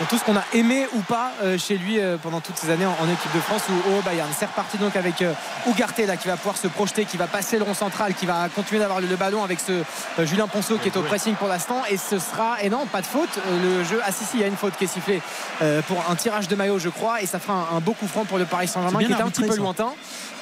dans 0.00 0.06
tout 0.06 0.16
ce 0.16 0.24
qu'on 0.24 0.36
a 0.36 0.44
aimé 0.54 0.86
ou 0.94 1.00
pas 1.00 1.32
euh, 1.42 1.58
chez 1.58 1.76
lui 1.76 2.00
euh, 2.00 2.16
pendant 2.16 2.40
toutes 2.40 2.56
ces 2.56 2.70
années 2.70 2.86
en, 2.86 3.08
équipe 3.08 3.34
de 3.34 3.40
France 3.40 3.62
ou 3.68 3.98
au 3.98 4.02
Bayern. 4.02 4.28
C'est 4.36 4.46
reparti 4.46 4.78
donc 4.78 4.96
avec 4.96 5.20
euh, 5.20 5.32
Ougarté 5.66 6.06
là 6.06 6.16
qui 6.16 6.26
va 6.26 6.36
pouvoir 6.36 6.56
se 6.56 6.68
projeter, 6.68 7.04
qui 7.04 7.18
va 7.18 7.26
passer 7.26 7.58
le 7.58 7.64
rond 7.64 7.74
central, 7.74 8.14
qui 8.14 8.24
va 8.24 8.48
continuer 8.54 8.80
d'avoir 8.80 9.00
le, 9.00 9.14
ballon 9.16 9.44
avec 9.44 9.60
ce 9.60 9.72
euh, 9.72 10.24
Julien 10.26 10.48
Ponceau 10.48 10.78
qui 10.78 10.88
est 10.88 10.96
au 10.96 11.02
pressing 11.02 11.34
pour 11.34 11.48
l'instant. 11.48 11.82
Et 11.90 11.98
ce 11.98 12.18
sera, 12.18 12.62
et 12.62 12.70
non, 12.70 12.86
pas 12.86 13.02
de 13.02 13.06
faute. 13.06 13.28
Euh, 13.36 13.78
le 13.78 13.84
jeu, 13.84 14.00
ah 14.02 14.10
si 14.10 14.24
si, 14.24 14.38
il 14.38 14.40
y 14.40 14.44
a 14.44 14.46
une 14.46 14.56
faute 14.56 14.74
qui 14.78 14.84
est 14.84 14.86
sifflée 14.86 15.20
euh, 15.60 15.82
pour 15.82 16.02
un 16.08 16.14
tirage 16.14 16.48
de 16.48 16.56
maillot, 16.56 16.78
je 16.78 16.88
crois, 16.88 17.20
et 17.20 17.26
ça 17.26 17.38
fera 17.38 17.68
un, 17.74 17.80
beau 17.80 17.92
coup 17.92 18.06
franc 18.06 18.24
pour 18.24 18.38
le 18.38 18.46
Paris 18.46 18.68
Saint-Germain 18.68 18.98
qui 19.00 19.12
était 19.12 19.22
un 19.22 19.28
petit 19.28 19.42
peu 19.42 19.56
lointain. 19.56 19.90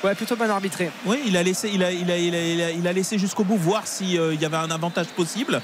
Ouais, 0.04 0.14
plutôt 0.14 0.36
bien 0.36 0.48
arbitré. 0.48 0.92
Oui, 1.04 1.20
il 1.26 1.36
a 1.36 1.42
laissé, 1.42 1.68
il 1.74 1.82
a, 1.82 1.90
il 1.90 2.08
a, 2.08 2.16
il 2.16 2.34
a, 2.34 2.40
il 2.40 2.62
a, 2.62 2.70
il 2.70 2.86
a 2.86 2.92
laissé 2.92 3.18
jusqu'au 3.18 3.42
bout 3.42 3.56
voir 3.56 3.88
s'il 3.88 4.10
y 4.10 4.44
avait 4.44 4.56
un 4.56 4.70
avantage 4.70 5.06
possible. 5.08 5.60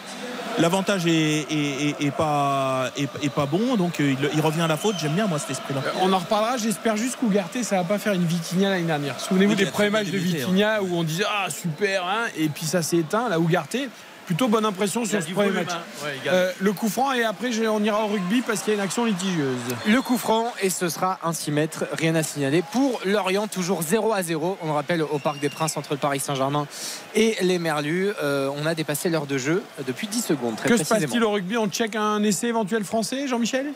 L'avantage 0.58 1.06
est, 1.06 1.10
est, 1.10 1.88
est- 2.00 2.04
est 2.06 2.10
pas, 2.10 2.90
est, 2.96 3.08
est 3.22 3.28
pas 3.30 3.46
bon, 3.46 3.76
donc 3.76 3.98
euh, 4.00 4.12
il, 4.20 4.30
il 4.34 4.40
revient 4.40 4.60
à 4.62 4.66
la 4.68 4.76
faute. 4.76 4.96
J'aime 5.00 5.12
bien 5.12 5.26
moi 5.26 5.38
cet 5.38 5.50
esprit-là. 5.50 5.80
Euh, 5.84 5.90
On 6.02 6.12
en 6.12 6.18
reparlera. 6.18 6.56
J'espère 6.58 6.96
juste 6.96 7.16
qu'Ougarté, 7.16 7.62
ça 7.64 7.76
va 7.76 7.84
pas 7.84 7.98
faire 7.98 8.12
une 8.12 8.24
Vitinha 8.24 8.70
l'année 8.70 8.82
dernière. 8.84 9.18
Souvenez-vous 9.18 9.52
Oui, 9.52 9.56
des 9.56 9.66
premiers 9.66 9.90
matchs 9.90 10.10
de 10.10 10.18
Vitinha 10.18 10.80
où 10.82 10.94
on 10.96 11.02
disait 11.02 11.24
ah 11.28 11.50
super, 11.50 12.04
hein, 12.04 12.26
et 12.36 12.48
puis 12.48 12.66
ça 12.66 12.82
s'est 12.82 12.98
éteint. 12.98 13.28
Là, 13.28 13.38
Ougarté, 13.40 13.88
plutôt 14.26 14.48
bonne 14.48 14.64
impression 14.64 15.04
sur 15.04 15.20
ce 15.22 15.26
premier 15.30 15.50
volume, 15.50 15.64
match. 15.64 15.74
hein. 15.74 16.04
Ouais. 16.04 16.14
Euh, 16.28 16.50
le 16.60 16.72
coup 16.72 16.88
franc 16.88 17.12
et 17.12 17.24
après 17.24 17.50
on 17.68 17.82
ira 17.82 18.04
au 18.04 18.08
rugby 18.08 18.40
parce 18.42 18.60
qu'il 18.60 18.72
y 18.72 18.76
a 18.76 18.78
une 18.78 18.84
action 18.84 19.04
litigieuse. 19.04 19.58
Le 19.86 20.00
coup 20.02 20.16
franc 20.18 20.52
et 20.62 20.70
ce 20.70 20.88
sera 20.88 21.18
un 21.22 21.32
6 21.32 21.50
mètres, 21.50 21.84
rien 21.92 22.14
à 22.14 22.22
signaler 22.22 22.62
pour 22.72 23.00
Lorient, 23.04 23.46
toujours 23.48 23.82
0 23.82 24.12
à 24.12 24.22
0. 24.22 24.58
On 24.62 24.66
le 24.66 24.72
rappelle 24.72 25.02
au 25.02 25.18
Parc 25.18 25.38
des 25.40 25.48
Princes 25.48 25.76
entre 25.76 25.92
le 25.92 25.98
Paris 25.98 26.20
Saint-Germain 26.20 26.66
et 27.14 27.36
les 27.42 27.58
Merlus. 27.58 28.10
Euh, 28.22 28.50
on 28.56 28.66
a 28.66 28.74
dépassé 28.74 29.10
l'heure 29.10 29.26
de 29.26 29.38
jeu 29.38 29.62
depuis 29.86 30.06
10 30.06 30.22
secondes. 30.22 30.56
Très 30.56 30.68
Que 30.68 30.76
se 30.76 30.84
passe-t-il 30.84 31.22
au 31.22 31.30
rugby? 31.30 31.56
On 31.56 31.68
check 31.68 31.96
un 31.96 32.22
essai 32.22 32.48
éventuel 32.48 32.84
français, 32.84 33.26
Jean-Michel? 33.28 33.66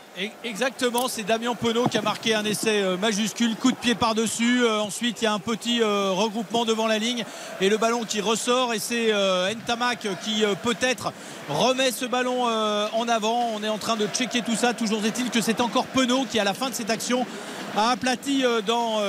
Exactement, 0.43 1.07
c'est 1.07 1.23
Damien 1.23 1.55
Penaud 1.55 1.87
qui 1.87 1.97
a 1.97 2.01
marqué 2.01 2.33
un 2.35 2.45
essai 2.45 2.81
euh, 2.81 2.97
majuscule, 2.97 3.55
coup 3.55 3.71
de 3.71 3.77
pied 3.77 3.95
par-dessus. 3.95 4.63
Euh, 4.63 4.79
ensuite, 4.79 5.21
il 5.21 5.25
y 5.25 5.27
a 5.27 5.33
un 5.33 5.39
petit 5.39 5.81
euh, 5.81 6.11
regroupement 6.11 6.65
devant 6.65 6.87
la 6.87 6.97
ligne 6.97 7.23
et 7.61 7.69
le 7.69 7.77
ballon 7.77 8.03
qui 8.03 8.21
ressort. 8.21 8.73
Et 8.73 8.79
c'est 8.79 9.11
euh, 9.13 9.53
Ntamak 9.53 10.07
qui 10.23 10.38
euh, 10.43 10.55
peut-être 10.55 11.11
remet 11.49 11.91
ce 11.91 12.05
ballon 12.05 12.47
euh, 12.47 12.87
en 12.93 13.07
avant. 13.07 13.49
On 13.55 13.63
est 13.63 13.69
en 13.69 13.77
train 13.77 13.95
de 13.95 14.07
checker 14.07 14.41
tout 14.41 14.55
ça. 14.55 14.73
Toujours 14.73 15.03
est-il 15.05 15.29
que 15.29 15.41
c'est 15.41 15.61
encore 15.61 15.85
Penaud 15.85 16.25
qui, 16.29 16.39
à 16.39 16.43
la 16.43 16.53
fin 16.53 16.69
de 16.69 16.75
cette 16.75 16.89
action, 16.89 17.25
a 17.77 17.91
aplati 17.91 18.45
euh, 18.45 18.61
dans 18.61 18.99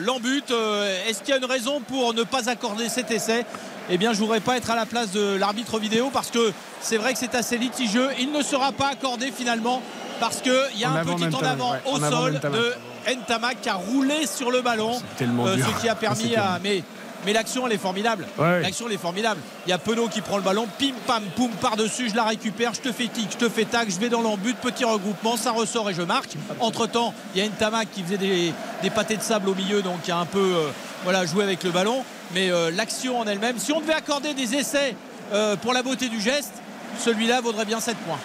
l'embut. 0.00 0.50
Euh, 0.50 1.08
Est-ce 1.08 1.20
qu'il 1.20 1.30
y 1.30 1.32
a 1.32 1.36
une 1.38 1.44
raison 1.44 1.80
pour 1.80 2.14
ne 2.14 2.22
pas 2.22 2.48
accorder 2.48 2.88
cet 2.88 3.10
essai? 3.10 3.44
Eh 3.88 3.98
bien, 3.98 4.12
je 4.12 4.18
voudrais 4.18 4.40
pas 4.40 4.56
être 4.56 4.70
à 4.70 4.76
la 4.76 4.86
place 4.86 5.12
de 5.12 5.36
l'arbitre 5.36 5.78
vidéo 5.78 6.10
parce 6.12 6.30
que 6.30 6.52
c'est 6.80 6.96
vrai 6.96 7.12
que 7.12 7.18
c'est 7.18 7.34
assez 7.34 7.56
litigieux. 7.56 8.08
Il 8.18 8.32
ne 8.32 8.42
sera 8.42 8.72
pas 8.72 8.88
accordé 8.88 9.30
finalement 9.30 9.80
parce 10.18 10.40
qu'il 10.40 10.52
y 10.78 10.84
a 10.84 10.90
En 10.90 10.94
un 10.94 10.96
avant 10.96 11.14
petit 11.14 11.34
en 11.34 11.42
avant 11.42 11.72
ouais, 11.72 11.82
au 11.86 11.96
en 12.02 12.10
sol 12.10 12.40
de 12.40 12.72
Ntamak 13.14 13.60
qui 13.60 13.68
a 13.68 13.74
roulé 13.74 14.26
sur 14.26 14.50
le 14.50 14.60
ballon. 14.62 15.00
Euh, 15.20 15.56
ce 15.56 15.80
qui 15.80 15.88
a 15.88 15.94
permis 16.06 16.34
à. 16.34 16.58
Mais, 16.62 16.82
mais 17.26 17.32
l'action, 17.32 17.66
elle 17.66 17.72
est 17.72 17.78
formidable. 17.78 18.24
Ouais. 18.38 18.62
L'action, 18.62 18.86
elle 18.86 18.94
est 18.94 18.98
formidable. 18.98 19.40
Il 19.66 19.70
y 19.70 19.72
a 19.72 19.78
Penaud 19.78 20.08
qui 20.08 20.20
prend 20.20 20.36
le 20.36 20.44
ballon, 20.44 20.68
pim 20.78 20.92
pam 21.06 21.24
poum 21.34 21.50
par-dessus, 21.60 22.08
je 22.08 22.14
la 22.14 22.22
récupère, 22.22 22.72
je 22.72 22.80
te 22.80 22.92
fais 22.92 23.08
tic, 23.08 23.32
je 23.32 23.36
te 23.36 23.48
fais 23.48 23.64
tac, 23.64 23.90
je 23.90 23.98
vais 23.98 24.08
dans 24.08 24.22
l'embut, 24.22 24.54
petit 24.54 24.84
regroupement, 24.84 25.36
ça 25.36 25.50
ressort 25.50 25.90
et 25.90 25.94
je 25.94 26.02
marque. 26.02 26.36
Entre 26.60 26.86
temps, 26.86 27.12
il 27.34 27.42
y 27.42 27.44
a 27.44 27.48
Ntamak 27.48 27.90
qui 27.90 28.04
faisait 28.04 28.16
des, 28.16 28.52
des 28.80 28.90
pâtés 28.90 29.16
de 29.16 29.22
sable 29.22 29.48
au 29.48 29.56
milieu, 29.56 29.82
donc 29.82 30.02
qui 30.02 30.12
a 30.12 30.18
un 30.18 30.24
peu 30.24 30.38
euh, 30.38 30.68
voilà, 31.02 31.26
joué 31.26 31.42
avec 31.42 31.64
le 31.64 31.72
ballon. 31.72 32.04
Mais 32.32 32.50
euh, 32.50 32.70
l'action 32.70 33.18
en 33.18 33.26
elle-même, 33.26 33.58
si 33.58 33.72
on 33.72 33.80
devait 33.80 33.94
accorder 33.94 34.32
des 34.32 34.54
essais 34.54 34.94
euh, 35.32 35.56
pour 35.56 35.72
la 35.72 35.82
beauté 35.82 36.08
du 36.08 36.20
geste, 36.20 36.54
celui-là 37.00 37.40
vaudrait 37.40 37.64
bien 37.64 37.80
7 37.80 37.96
points. 37.98 38.18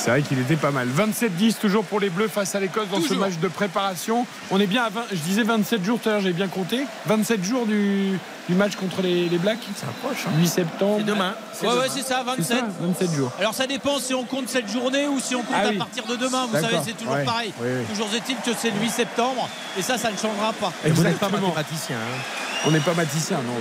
C'est 0.00 0.10
vrai 0.10 0.22
qu'il 0.22 0.38
était 0.38 0.56
pas 0.56 0.70
mal. 0.70 0.88
27-10 0.88 1.56
toujours 1.60 1.84
pour 1.84 2.00
les 2.00 2.08
Bleus 2.08 2.28
face 2.28 2.54
à 2.54 2.60
l'Écosse 2.60 2.88
dans 2.90 3.02
ce 3.02 3.12
match 3.12 3.34
de 3.36 3.48
préparation. 3.48 4.26
On 4.50 4.58
est 4.58 4.66
bien 4.66 4.84
à 4.84 4.88
20, 4.88 5.02
je 5.12 5.18
disais 5.18 5.42
27 5.42 5.84
jours 5.84 6.00
tout 6.00 6.08
à 6.08 6.12
l'heure, 6.12 6.20
j'ai 6.22 6.32
bien 6.32 6.48
compté. 6.48 6.86
27 7.04 7.44
jours 7.44 7.66
du, 7.66 8.18
du 8.50 8.56
match 8.56 8.74
contre 8.74 9.00
les, 9.02 9.28
les 9.28 9.38
Blacks. 9.38 9.60
Ça 9.76 9.86
approche. 9.86 10.26
hein. 10.26 10.30
8 10.38 10.46
septembre. 10.48 10.96
C'est 10.98 11.04
demain. 11.04 11.34
C'est 11.52 11.66
Ouais, 11.66 11.72
demain. 11.72 11.82
ouais, 11.82 11.88
c'est 11.88 12.02
ça, 12.02 12.18
C'est 12.18 12.36
27. 12.36 12.58
ça, 12.58 12.64
27 12.80 13.12
jours. 13.14 13.30
Alors 13.38 13.54
ça 13.54 13.66
dépend 13.66 13.98
si 14.00 14.12
on 14.12 14.24
compte 14.24 14.48
cette 14.48 14.68
journée 14.68 15.06
ou 15.06 15.20
si 15.20 15.34
on 15.36 15.42
compte 15.42 15.54
Ah 15.56 15.68
à 15.68 15.72
partir 15.72 16.04
de 16.06 16.16
demain. 16.16 16.46
Vous 16.46 16.60
savez, 16.60 16.76
c'est 16.84 16.96
toujours 16.96 17.14
Ouais. 17.14 17.24
pareil. 17.24 17.52
Oui, 17.60 17.68
oui. 17.78 17.84
Toujours 17.88 18.08
est-il 18.14 18.36
que 18.36 18.58
c'est 18.58 18.70
le 18.70 18.80
8 18.80 18.90
septembre 18.90 19.48
et 19.78 19.82
ça, 19.82 19.96
ça 19.98 20.10
ne 20.10 20.16
changera 20.16 20.52
pas. 20.52 20.72
Et 20.84 20.90
vous 20.90 21.02
n'êtes 21.04 21.18
pas 21.18 21.28
mathématicien. 21.28 21.96
hein. 21.96 22.18
On 22.66 22.70
n'est 22.72 22.80
pas 22.80 22.92
mathématien, 22.94 23.36
non, 23.38 23.54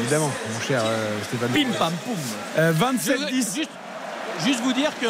évidemment, 0.00 0.30
mon 0.52 0.60
cher 0.60 0.82
euh, 0.84 1.18
Stéphane. 1.24 1.48
Pim 1.48 1.72
pam 1.78 1.92
poum. 2.04 2.14
Euh, 2.58 2.72
Je 2.72 3.12
veux 3.12 3.18
27-10. 3.26 3.32
Juste, 3.56 3.70
juste 4.44 4.60
vous 4.60 4.72
dire 4.74 4.90
que 5.00 5.06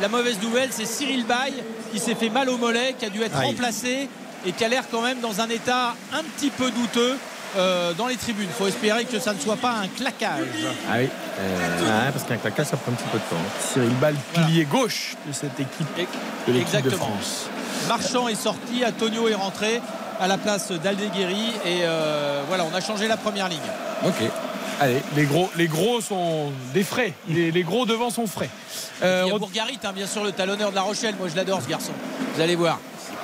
la 0.00 0.08
mauvaise 0.08 0.40
nouvelle, 0.42 0.70
c'est 0.72 0.86
Cyril 0.86 1.24
Bay 1.26 1.52
qui 1.92 1.98
s'est 2.00 2.14
fait 2.14 2.30
mal 2.30 2.48
au 2.48 2.56
mollet, 2.56 2.94
qui 2.98 3.04
a 3.04 3.10
dû 3.10 3.22
être 3.22 3.36
Aïe. 3.36 3.48
remplacé 3.48 4.08
et 4.46 4.52
qui 4.52 4.64
a 4.64 4.68
l'air 4.68 4.84
quand 4.90 5.02
même 5.02 5.20
dans 5.20 5.40
un 5.40 5.48
état 5.50 5.94
un 6.14 6.22
petit 6.36 6.48
peu 6.50 6.70
douteux. 6.70 7.16
Euh, 7.56 7.92
dans 7.94 8.06
les 8.06 8.16
tribunes. 8.16 8.48
Il 8.48 8.54
faut 8.54 8.66
espérer 8.66 9.04
que 9.04 9.18
ça 9.18 9.32
ne 9.34 9.38
soit 9.40 9.56
pas 9.56 9.72
un 9.72 9.88
claquage. 9.88 10.46
Ah 10.88 10.94
oui. 10.98 11.04
Ouais, 11.04 12.10
parce 12.12 12.24
qu'un 12.24 12.36
claquage, 12.36 12.66
ça 12.66 12.76
prend 12.76 12.92
un 12.92 12.94
petit 12.94 13.08
peu 13.10 13.18
de 13.18 13.24
temps. 13.24 13.50
Cyril 13.72 13.94
Ball, 14.00 14.14
pilier 14.34 14.64
gauche 14.64 15.14
de 15.26 15.32
cette 15.32 15.58
équipe 15.58 15.86
de 15.96 16.00
l'équipe 16.00 16.16
de 16.46 16.60
Exactement. 16.60 16.96
France. 17.06 17.46
Marchand 17.88 18.28
est 18.28 18.34
sorti, 18.34 18.84
Antonio 18.86 19.28
est 19.28 19.34
rentré 19.34 19.80
à 20.20 20.28
la 20.28 20.36
place 20.36 20.70
d'Aldeguerri 20.70 21.46
et 21.64 21.80
euh, 21.82 22.42
voilà, 22.48 22.64
on 22.70 22.74
a 22.74 22.80
changé 22.80 23.08
la 23.08 23.16
première 23.16 23.48
ligne. 23.48 23.58
Ok. 24.06 24.22
Allez, 24.82 25.02
les 25.14 25.24
gros, 25.24 25.50
les 25.56 25.66
gros 25.66 26.00
sont 26.00 26.52
des 26.72 26.84
frais. 26.84 27.12
Les, 27.28 27.50
les 27.50 27.62
gros 27.62 27.84
devant 27.86 28.08
sont 28.10 28.26
frais. 28.26 28.48
Euh, 29.02 29.24
Il 29.26 29.28
y 29.28 29.32
a 29.32 29.34
re- 29.34 29.38
Bourgarit, 29.38 29.78
hein, 29.84 29.92
bien 29.94 30.06
sûr, 30.06 30.24
le 30.24 30.32
talonneur 30.32 30.70
de 30.70 30.74
La 30.74 30.82
Rochelle. 30.82 31.14
Moi, 31.18 31.28
je 31.28 31.36
l'adore, 31.36 31.60
ce 31.62 31.68
garçon. 31.68 31.92
Vous 32.34 32.40
allez 32.40 32.54
voir. 32.56 32.78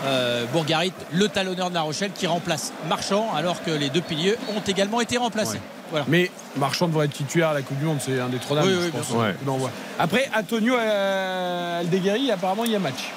Euh, 0.05 0.45
Bourgarit, 0.53 0.93
le 1.13 1.29
talonneur 1.29 1.71
de 1.71 1.75
La 1.75 1.81
Rochelle, 1.83 2.11
qui 2.13 2.27
remplace 2.27 2.73
Marchand, 2.89 3.29
alors 3.35 3.63
que 3.63 3.71
les 3.71 3.89
deux 3.89 4.03
piliers 4.03 4.37
ont 4.55 4.61
également 4.61 5.01
été 5.01 5.17
remplacés. 5.17 5.55
Ouais. 5.55 5.61
Voilà. 5.91 6.05
Mais 6.09 6.31
Marchand 6.57 6.89
devrait 6.89 7.07
être 7.07 7.13
titulaire 7.15 7.51
à 7.51 7.55
la 7.55 7.63
Coupe 7.63 7.79
du 7.79 7.85
Monde, 7.85 7.99
c'est 8.01 8.21
indétrônable. 8.21 8.67
Oui, 8.69 8.75
je 8.75 8.79
oui, 8.87 8.91
bien 8.91 9.01
pense, 9.01 9.37
d'envoi. 9.47 9.71
Après, 9.99 10.29
Antonio 10.37 10.75
euh, 10.77 11.81
Aldeguerri, 11.81 12.31
apparemment, 12.31 12.65
il 12.65 12.73
y 12.73 12.77
a 12.77 12.79
match. 12.81 13.11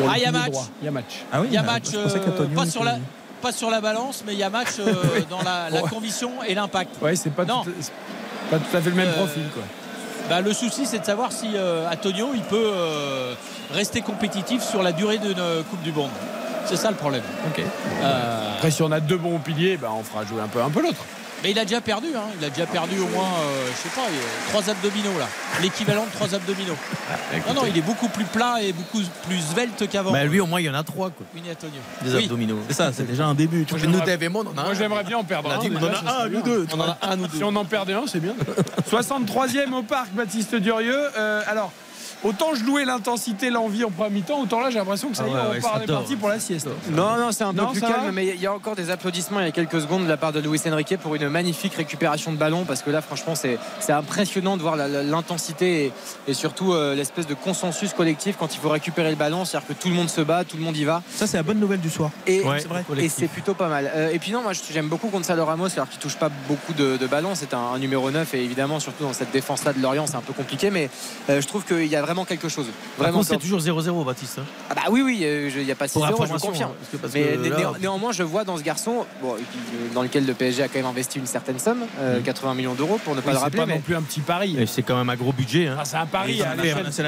Ah, 0.00 0.12
il 0.16 0.22
y 0.22 0.26
a 0.26 0.32
match. 0.32 0.52
Il 0.82 0.84
y 0.84 0.88
a 0.88 0.90
match. 0.90 1.24
Ah 1.32 1.40
oui, 1.40 1.46
Il 1.48 1.54
y 1.54 1.56
a 1.56 1.62
match, 1.62 1.84
euh, 1.94 2.08
qu'Antonio 2.08 2.56
pas, 2.56 2.66
sur 2.66 2.84
la, 2.84 2.92
était- 2.94 3.02
pas 3.40 3.52
sur 3.52 3.70
la 3.70 3.80
balance, 3.80 4.22
mais 4.26 4.32
il 4.34 4.38
y 4.38 4.42
a 4.42 4.50
match 4.50 4.68
euh, 4.80 4.92
dans 5.30 5.42
la, 5.42 5.70
la 5.70 5.80
conviction 5.82 6.32
et 6.46 6.54
l'impact. 6.54 7.00
Ouais, 7.00 7.14
c'est 7.16 7.30
pas, 7.30 7.44
Non. 7.44 7.62
tout- 7.62 7.70
pas 8.50 8.58
tout 8.58 8.76
à 8.76 8.80
fait 8.80 8.90
le 8.90 8.96
même 8.96 9.08
Euh, 9.08 9.14
profil. 9.14 9.44
Quoi. 9.54 9.62
Bah, 10.30 10.40
le 10.40 10.52
souci, 10.52 10.86
c'est 10.86 11.00
de 11.00 11.04
savoir 11.04 11.32
si 11.32 11.56
euh, 11.56 11.90
Antonio 11.90 12.28
il 12.36 12.42
peut 12.42 12.70
euh, 12.72 13.34
rester 13.72 14.00
compétitif 14.00 14.62
sur 14.62 14.80
la 14.80 14.92
durée 14.92 15.18
d'une 15.18 15.40
euh, 15.40 15.64
Coupe 15.68 15.82
du 15.82 15.90
Monde. 15.90 16.10
C'est 16.66 16.76
ça 16.76 16.88
le 16.88 16.96
problème. 16.96 17.24
Euh, 18.04 18.54
Après, 18.54 18.70
si 18.70 18.80
on 18.84 18.92
a 18.92 19.00
deux 19.00 19.16
bons 19.16 19.40
piliers, 19.40 19.76
bah, 19.76 19.88
on 19.92 20.04
fera 20.04 20.24
jouer 20.24 20.40
un 20.40 20.46
peu, 20.46 20.62
un 20.62 20.70
peu 20.70 20.82
l'autre. 20.82 21.04
Mais 21.42 21.50
il 21.52 21.58
a 21.58 21.64
déjà 21.64 21.80
perdu. 21.80 22.08
hein. 22.16 22.22
Il 22.38 22.44
a 22.44 22.50
déjà 22.50 22.66
perdu 22.66 22.98
au 23.00 23.06
moins, 23.08 23.24
euh, 23.24 23.66
je 23.74 23.88
sais 23.88 23.94
pas, 23.94 24.02
a 24.02 24.48
trois 24.50 24.68
abdominaux 24.70 25.18
là. 25.18 25.28
L'équivalent 25.62 26.04
de 26.04 26.10
trois 26.10 26.34
abdominaux. 26.34 26.76
non, 27.48 27.54
non, 27.54 27.62
il 27.66 27.76
est 27.76 27.82
beaucoup 27.82 28.08
plus 28.08 28.24
plat 28.24 28.56
et 28.62 28.72
beaucoup 28.72 29.00
plus 29.26 29.40
svelte 29.40 29.88
qu'avant. 29.88 30.12
Bah, 30.12 30.24
lui, 30.24 30.40
au 30.40 30.46
moins, 30.46 30.60
il 30.60 30.66
y 30.66 30.70
en 30.70 30.74
a 30.74 30.82
trois. 30.82 31.10
Quoi. 31.10 31.26
Antonio. 31.34 31.72
Des 32.02 32.14
Oui. 32.14 32.24
abdominaux. 32.24 32.58
C'est 32.68 32.74
ça, 32.74 32.92
c'est 32.92 33.06
déjà 33.06 33.26
un 33.26 33.34
début. 33.34 33.64
tu 33.64 33.74
Moi, 33.74 33.78
vois. 33.80 33.86
Nous, 33.88 33.92
j'aimerais- 33.94 34.06
Dave 34.06 34.22
et 34.22 34.28
moi, 34.28 34.42
on 34.44 34.48
en 34.48 34.50
a 34.58 34.62
Moi, 34.62 34.70
un. 34.72 34.74
j'aimerais 34.74 35.04
bien 35.04 35.18
en 35.18 35.24
perdre 35.24 35.48
On 35.48 35.52
un. 35.52 35.56
en 35.56 35.60
a 35.60 36.24
un, 36.24 36.28
nous 36.28 36.42
deux. 36.42 36.66
On 36.74 36.80
en 36.80 36.84
a 36.90 36.98
un, 37.02 37.16
nous 37.16 37.26
deux. 37.26 37.36
Si 37.38 37.44
on 37.44 37.56
en 37.56 37.64
perdait 37.64 37.94
un, 37.94 38.04
c'est 38.06 38.20
bien. 38.20 38.34
63e 38.90 39.72
au 39.74 39.82
parc, 39.82 40.10
Baptiste 40.12 40.54
Durieux. 40.56 41.08
Euh, 41.16 41.42
alors, 41.46 41.72
autant 42.24 42.54
je 42.54 42.64
louais 42.64 42.84
l'intensité, 42.84 43.50
l'envie 43.50 43.84
en 43.84 43.90
première 43.90 44.10
mi-temps, 44.10 44.40
autant 44.40 44.60
là, 44.60 44.70
j'ai 44.70 44.78
l'impression 44.78 45.10
que 45.10 45.16
ça 45.16 45.26
y 45.26 45.30
est, 45.30 45.32
Ah 45.34 45.42
ouais, 45.42 45.46
on 45.48 45.52
ouais, 45.52 45.60
part 45.60 45.80
parties 45.86 46.16
pour 46.16 46.28
la 46.28 46.38
sieste. 46.40 46.68
Non, 46.90 47.16
non, 47.16 47.32
c'est 47.32 47.44
un 47.44 47.52
peu 47.52 47.62
Non, 47.62 47.72
plus 47.72 47.80
calme, 47.80 48.10
mais 48.12 48.28
il 48.28 48.40
y 48.40 48.46
a 48.46 48.52
encore 48.52 48.76
des 48.76 48.90
applaudissements 48.90 49.40
il 49.40 49.46
y 49.46 49.48
a 49.48 49.52
quelques 49.52 49.80
secondes 49.80 50.04
de 50.04 50.08
la 50.08 50.16
part 50.16 50.32
de 50.32 50.40
Luis 50.40 50.60
Enrique 50.66 50.96
pour 50.98 51.14
une 51.14 51.28
magnifique 51.28 51.74
récupération 51.74 52.32
de 52.32 52.36
ballon 52.36 52.64
parce 52.64 52.82
que 52.82 52.90
là, 52.90 53.00
franchement, 53.00 53.34
c'est 53.34 53.58
impressionnant 53.92 54.56
de 54.56 54.62
voir 54.62 54.76
l'intensité 54.76 55.86
et, 55.86 55.92
et 56.28 56.34
surtout 56.34 56.72
euh, 56.72 56.94
l'espèce 56.94 57.26
de 57.26 57.34
consensus 57.34 57.92
collectif 57.92 58.36
quand 58.38 58.54
il 58.54 58.60
faut 58.60 58.68
récupérer 58.68 59.10
le 59.10 59.16
ballon, 59.16 59.44
c'est-à-dire 59.44 59.68
que 59.68 59.72
tout 59.74 59.88
le 59.88 59.94
monde 59.94 60.08
se 60.08 60.20
bat, 60.20 60.44
tout 60.44 60.56
le 60.56 60.62
monde 60.62 60.76
y 60.76 60.84
va. 60.84 61.02
Ça, 61.14 61.26
c'est 61.26 61.36
la 61.36 61.42
bonne 61.42 61.58
nouvelle 61.60 61.80
du 61.80 61.90
soir. 61.90 62.10
Et, 62.26 62.40
Ouais, 62.42 63.08
c'est 63.08 63.28
plutôt 63.28 63.54
pas 63.54 63.68
mal. 63.68 63.90
Euh, 63.94 64.10
et 64.12 64.18
puis 64.18 64.32
non, 64.32 64.42
moi 64.42 64.52
j'aime 64.72 64.88
beaucoup 64.88 65.08
Gonzalo 65.08 65.44
Ramos, 65.44 65.68
alors 65.74 65.88
qu'il 65.88 66.00
touche 66.00 66.16
pas 66.16 66.30
beaucoup 66.48 66.72
de, 66.72 66.96
de 66.96 67.06
ballons. 67.06 67.34
C'est 67.34 67.54
un, 67.54 67.58
un 67.74 67.78
numéro 67.78 68.10
9 68.10 68.34
et 68.34 68.42
évidemment, 68.44 68.80
surtout 68.80 69.04
dans 69.04 69.12
cette 69.12 69.30
défense-là 69.30 69.72
de 69.72 69.80
Lorient, 69.80 70.06
c'est 70.06 70.16
un 70.16 70.20
peu 70.20 70.32
compliqué, 70.32 70.70
mais 70.70 70.90
euh, 71.28 71.40
je 71.40 71.46
trouve 71.46 71.64
qu'il 71.64 71.86
y 71.86 71.96
a 71.96 72.02
vraiment 72.10 72.24
quelque 72.24 72.48
chose. 72.48 72.66
Vraiment, 72.98 73.22
c'est 73.22 73.36
toujours 73.38 73.60
0-0, 73.60 74.04
Baptiste. 74.04 74.38
hein. 74.40 74.44
Ah 74.68 74.74
bah 74.74 74.82
oui, 74.90 75.00
oui, 75.02 75.20
euh, 75.22 75.48
il 75.54 75.64
n'y 75.64 75.70
a 75.70 75.74
pas 75.76 75.86
6 75.86 75.94
Pour 75.94 76.04
euros, 76.06 76.26
je 76.26 76.32
vous 76.32 76.38
confirme. 76.38 76.72
parce 76.78 76.90
que- 76.90 76.96
parce 76.96 77.14
Mais 77.14 77.22
que 77.22 77.36
né- 77.38 77.48
là- 77.50 77.56
néan- 77.56 77.74
néanmoins, 77.80 78.12
je 78.12 78.22
vois 78.24 78.42
dans 78.44 78.56
ce 78.56 78.62
garçon, 78.62 79.06
bon, 79.22 79.34
euh, 79.34 79.38
dans 79.94 80.02
lequel 80.02 80.26
le 80.26 80.34
PSG 80.34 80.62
a 80.64 80.68
quand 80.68 80.78
même 80.80 80.86
investi 80.86 81.18
une 81.20 81.26
certaine 81.26 81.58
somme, 81.60 81.84
euh, 82.00 82.20
80 82.20 82.54
millions 82.54 82.74
d'euros, 82.74 82.98
pour 83.04 83.14
ne 83.14 83.20
pas 83.20 83.28
Oui, 83.28 83.32
le 83.34 83.38
c'est 83.38 83.44
rappeler. 83.44 83.60
pas 83.60 83.66
mais- 83.66 83.74
non 83.76 83.80
plus 83.80 83.94
un 83.96 84.02
petit 84.02 84.20
pari. 84.20 84.56
C'est 84.66 84.82
quand 84.82 84.96
même 84.96 85.08
un 85.10 85.16
gros 85.16 85.32
budget. 85.32 85.68
hein. 85.68 85.76
Ah, 85.78 85.84
c'est 85.84 85.96
un 85.98 86.06
pari 86.06 86.42
à 86.42 86.54
l'échelle 86.56 86.86
c'est 86.90 87.02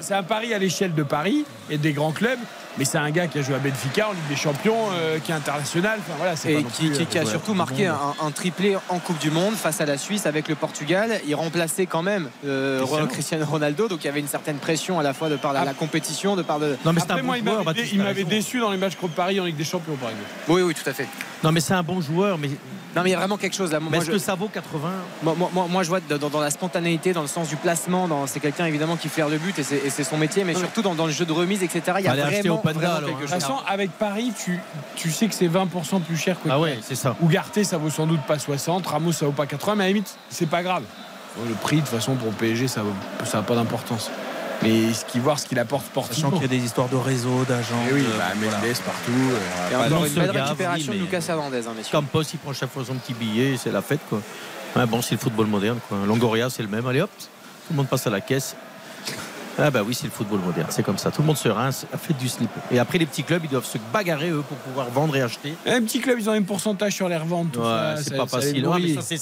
c'est 0.00 0.14
un 0.14 0.22
pari 0.22 0.52
à 0.54 0.58
l'échelle 0.58 0.94
de 0.94 1.02
Paris 1.02 1.44
et 1.70 1.78
des 1.78 1.92
grands 1.92 2.12
clubs. 2.12 2.38
Mais 2.78 2.84
c'est 2.84 2.98
un 2.98 3.10
gars 3.10 3.28
qui 3.28 3.38
a 3.38 3.42
joué 3.42 3.54
à 3.54 3.58
Benfica 3.58 4.08
en 4.08 4.12
Ligue 4.12 4.26
des 4.28 4.36
Champions, 4.36 4.76
euh, 4.92 5.18
qui 5.20 5.30
est 5.30 5.34
international. 5.34 6.00
Enfin, 6.00 6.14
voilà, 6.18 6.34
et 6.46 6.62
non 6.62 6.68
qui, 6.70 6.88
plus, 6.88 6.98
qui- 6.98 7.06
qui 7.06 7.18
a 7.18 7.22
euh, 7.22 7.26
surtout 7.26 7.54
marqué 7.54 7.86
un, 7.86 8.30
triplé 8.32 8.76
en 8.88 8.98
Coupe 8.98 9.18
du 9.18 9.30
Monde 9.30 9.54
face 9.54 9.80
à 9.80 9.86
la 9.86 9.96
Suisse 9.96 10.26
avec 10.26 10.48
le 10.48 10.56
Portugal. 10.56 11.20
Il 11.26 11.34
remplaçait 11.36 11.86
quand 11.86 12.02
même 12.02 12.28
euh, 12.44 12.78
Cristiano. 12.80 13.06
Cristiano 13.06 13.46
Ronaldo, 13.46 13.86
donc 13.88 14.02
il 14.02 14.06
y 14.06 14.10
avait 14.10 14.20
une 14.20 14.26
certaine 14.28 14.56
pression 14.56 14.98
à 14.98 15.02
la 15.04 15.14
fois 15.14 15.28
de 15.28 15.36
par 15.36 15.52
la, 15.52 15.60
Ah. 15.60 15.64
la 15.66 15.74
compétition, 15.74 16.34
de 16.36 16.42
par 16.42 16.58
de. 16.58 16.76
Non, 16.84 16.92
mais 16.92 17.00
c'est 17.00 17.04
Après, 17.12 17.20
un 17.20 17.22
bon 17.22 17.26
moi, 17.26 17.38
joueur, 17.62 17.74
il 17.92 17.98
m'avait 18.02 18.24
déçu 18.24 18.58
dans 18.58 18.70
les 18.72 18.76
matchs 18.76 18.96
contre 18.96 19.14
Paris 19.14 19.38
en 19.38 19.44
Ligue 19.44 19.56
des 19.56 19.64
Champions, 19.64 19.94
par 19.96 20.10
exemple. 20.10 20.28
Oui, 20.48 20.62
oui, 20.62 20.74
tout 20.74 20.88
à 20.88 20.92
fait. 20.92 21.06
Non, 21.44 21.52
mais 21.52 21.60
c'est 21.60 21.74
un 21.74 21.82
bon 21.84 22.00
joueur. 22.00 22.38
Mais, 22.38 22.48
Non, 22.96 23.02
mais 23.02 23.10
il 23.10 23.12
y 23.12 23.14
a 23.14 23.18
vraiment 23.18 23.36
quelque 23.36 23.54
chose 23.56 23.72
là. 23.72 23.80
Moi, 23.80 23.88
mais 23.90 23.98
est-ce 23.98 24.06
je- 24.06 24.12
que 24.12 24.18
ça 24.18 24.34
vaut 24.34 24.48
80 24.48 24.90
Moi, 25.22 25.34
moi- 25.36 25.50
moi- 25.52 25.66
moi, 25.68 25.82
je 25.82 25.88
vois 25.88 26.00
dans, 26.00 26.28
dans 26.28 26.40
la 26.40 26.50
spontanéité, 26.50 27.12
dans 27.12 27.22
le 27.22 27.28
sens 27.28 27.48
du 27.48 27.56
placement, 27.56 28.06
dans- 28.08 28.26
c'est 28.26 28.40
quelqu'un 28.40 28.66
évidemment 28.66 28.96
qui 28.96 29.08
flaire 29.08 29.28
le 29.28 29.38
but 29.38 29.58
et 29.58 29.62
c'est, 29.62 29.76
et 29.84 29.90
c'est 29.90 30.04
son 30.04 30.16
métier, 30.16 30.44
mais 30.44 30.54
surtout 30.54 30.82
dans, 30.82 30.94
dans 30.94 31.06
le 31.06 31.12
jeu 31.12 31.24
de 31.24 31.32
remise, 31.32 31.62
etc. 31.62 31.80
Il 31.98 32.04
y 32.04 32.08
a 32.08 32.12
Allez 32.12 32.22
vraiment, 32.22 32.54
au 32.54 32.58
Panda, 32.58 32.72
vraiment 32.78 32.94
alors, 32.94 33.08
quelque 33.10 33.22
De 33.22 33.26
chose. 33.26 33.32
toute 33.32 33.42
façon, 33.42 33.58
avec 33.66 33.90
Paris, 33.92 34.32
tu, 34.44 34.60
tu 34.96 35.10
sais 35.10 35.26
que 35.26 35.34
c'est 35.34 35.48
20% 35.48 36.00
plus 36.00 36.16
cher 36.16 36.36
que 36.42 36.48
Ah 36.50 36.60
ouais, 36.60 36.78
c'est 36.82 36.94
ça. 36.94 37.16
Ougarté, 37.20 37.64
ça 37.64 37.78
vaut 37.78 37.90
sans 37.90 38.06
doute 38.06 38.22
pas 38.22 38.38
60. 38.38 38.86
Ramos, 38.86 39.12
ça 39.12 39.26
vaut 39.26 39.32
pas 39.32 39.46
80. 39.46 39.74
Mais 39.76 39.84
à 39.84 39.86
la 39.86 39.92
limite, 39.92 40.16
c'est 40.30 40.46
pas 40.48 40.62
grave. 40.62 40.82
Le 41.48 41.54
prix, 41.54 41.76
de 41.76 41.80
toute 41.80 41.90
façon, 41.90 42.14
pour 42.14 42.28
le 42.28 42.34
PSG, 42.34 42.68
ça 42.68 42.82
n'a 43.34 43.42
pas 43.42 43.54
d'importance. 43.56 44.10
Mais 44.64 44.92
ce 44.92 45.04
qui, 45.04 45.20
voir 45.20 45.38
ce 45.38 45.46
qu'il 45.46 45.58
apporte 45.58 45.84
Sachant 45.86 46.02
sportivement. 46.02 46.30
qu'il 46.32 46.42
y 46.42 46.44
a 46.44 46.48
des 46.48 46.64
histoires 46.64 46.88
de 46.88 46.96
réseau, 46.96 47.44
d'agents. 47.48 47.74
Et 47.88 47.92
oui, 47.92 48.00
de- 48.02 48.06
bah, 48.18 48.24
voilà. 48.34 48.58
Mendes 48.58 48.76
partout. 48.84 49.12
euh, 49.12 49.68
Et 49.68 49.72
pas 49.74 49.86
encore 49.94 50.04
une 50.06 50.12
belle 50.14 50.30
récupération 50.30 50.92
oui, 50.92 50.98
de 50.98 51.04
Lucas 51.04 51.24
Hernandez, 51.28 51.66
hein, 51.66 51.72
messieurs. 51.76 51.92
Campos, 51.92 52.22
il 52.22 52.38
prend 52.38 52.52
chaque 52.52 52.70
fois 52.70 52.84
son 52.84 52.94
petit 52.94 53.14
billet, 53.14 53.56
c'est 53.62 53.70
la 53.70 53.82
fête, 53.82 54.00
quoi. 54.08 54.20
Ouais, 54.76 54.86
bon, 54.86 55.00
c'est 55.02 55.14
le 55.14 55.20
football 55.20 55.46
moderne, 55.46 55.78
quoi. 55.88 55.98
Longoria, 56.06 56.50
c'est 56.50 56.62
le 56.62 56.68
même. 56.68 56.86
Allez 56.86 57.00
hop, 57.02 57.10
tout 57.18 57.24
le 57.72 57.76
monde 57.76 57.88
passe 57.88 58.06
à 58.06 58.10
la 58.10 58.20
caisse. 58.20 58.56
Ah 59.58 59.70
bah 59.70 59.82
oui, 59.86 59.94
c'est 59.94 60.06
le 60.06 60.10
football 60.10 60.40
moderne, 60.40 60.66
c'est 60.70 60.82
comme 60.82 60.98
ça. 60.98 61.10
Tout 61.12 61.22
le 61.22 61.26
monde 61.28 61.36
se 61.36 61.48
rince, 61.48 61.86
fête 61.96 62.16
du 62.18 62.28
slip. 62.28 62.50
Et 62.72 62.78
après, 62.80 62.98
les 62.98 63.06
petits 63.06 63.22
clubs, 63.22 63.40
ils 63.44 63.50
doivent 63.50 63.64
se 63.64 63.78
bagarrer, 63.92 64.30
eux, 64.30 64.42
pour 64.46 64.56
pouvoir 64.58 64.88
vendre 64.90 65.14
et 65.16 65.22
acheter. 65.22 65.54
Un 65.66 65.80
petit 65.82 66.00
club, 66.00 66.18
ils 66.18 66.28
ont 66.28 66.32
un 66.32 66.42
pourcentage 66.42 66.92
sur 66.94 67.08
les 67.08 67.16
reventes. 67.16 67.52
tout 67.52 67.60
Ouais, 67.60 67.66
ça, 67.66 67.96
c'est 67.98 68.10
ça- 68.10 68.16
pas 68.16 68.26
ça 68.28 68.40
facile. 68.40 68.66
Ouais, 68.66 68.80
mais 68.80 68.94
ça, 68.94 69.00
c'est 69.02 69.16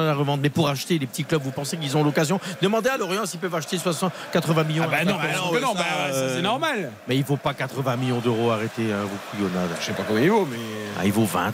de 0.00 0.06
la 0.06 0.14
revente. 0.14 0.40
Mais 0.42 0.48
pour 0.50 0.68
acheter 0.68 0.98
les 0.98 1.06
petits 1.06 1.24
clubs, 1.24 1.42
vous 1.42 1.50
pensez 1.50 1.76
qu'ils 1.76 1.94
ont 1.96 2.02
l'occasion? 2.04 2.40
Demandez 2.62 2.88
à 2.88 2.96
Lorient 2.96 3.26
s'ils 3.26 3.38
peuvent 3.40 3.54
acheter 3.54 3.76
60, 3.76 4.12
80 4.32 4.64
millions. 4.64 4.84
Ah 4.86 4.90
bah 4.90 5.04
non, 5.04 5.16
bah 5.18 5.24
bah 5.74 5.74
bah, 5.74 5.84
euh, 6.12 6.36
c'est 6.36 6.42
normal. 6.42 6.90
Mais 7.06 7.16
il 7.16 7.24
vaut 7.24 7.36
pas 7.36 7.52
80 7.52 7.96
millions 7.96 8.20
d'euros, 8.20 8.50
arrêtez 8.50 8.90
hein, 8.92 9.02
vos 9.02 9.18
couillonnades. 9.30 9.70
Je 9.80 9.84
sais 9.86 9.92
pas 9.92 10.04
combien 10.08 10.22
il 10.22 10.30
vaut, 10.30 10.48
mais. 10.50 10.56
Ah, 10.98 11.04
il 11.04 11.12
vaut 11.12 11.24
20. 11.26 11.52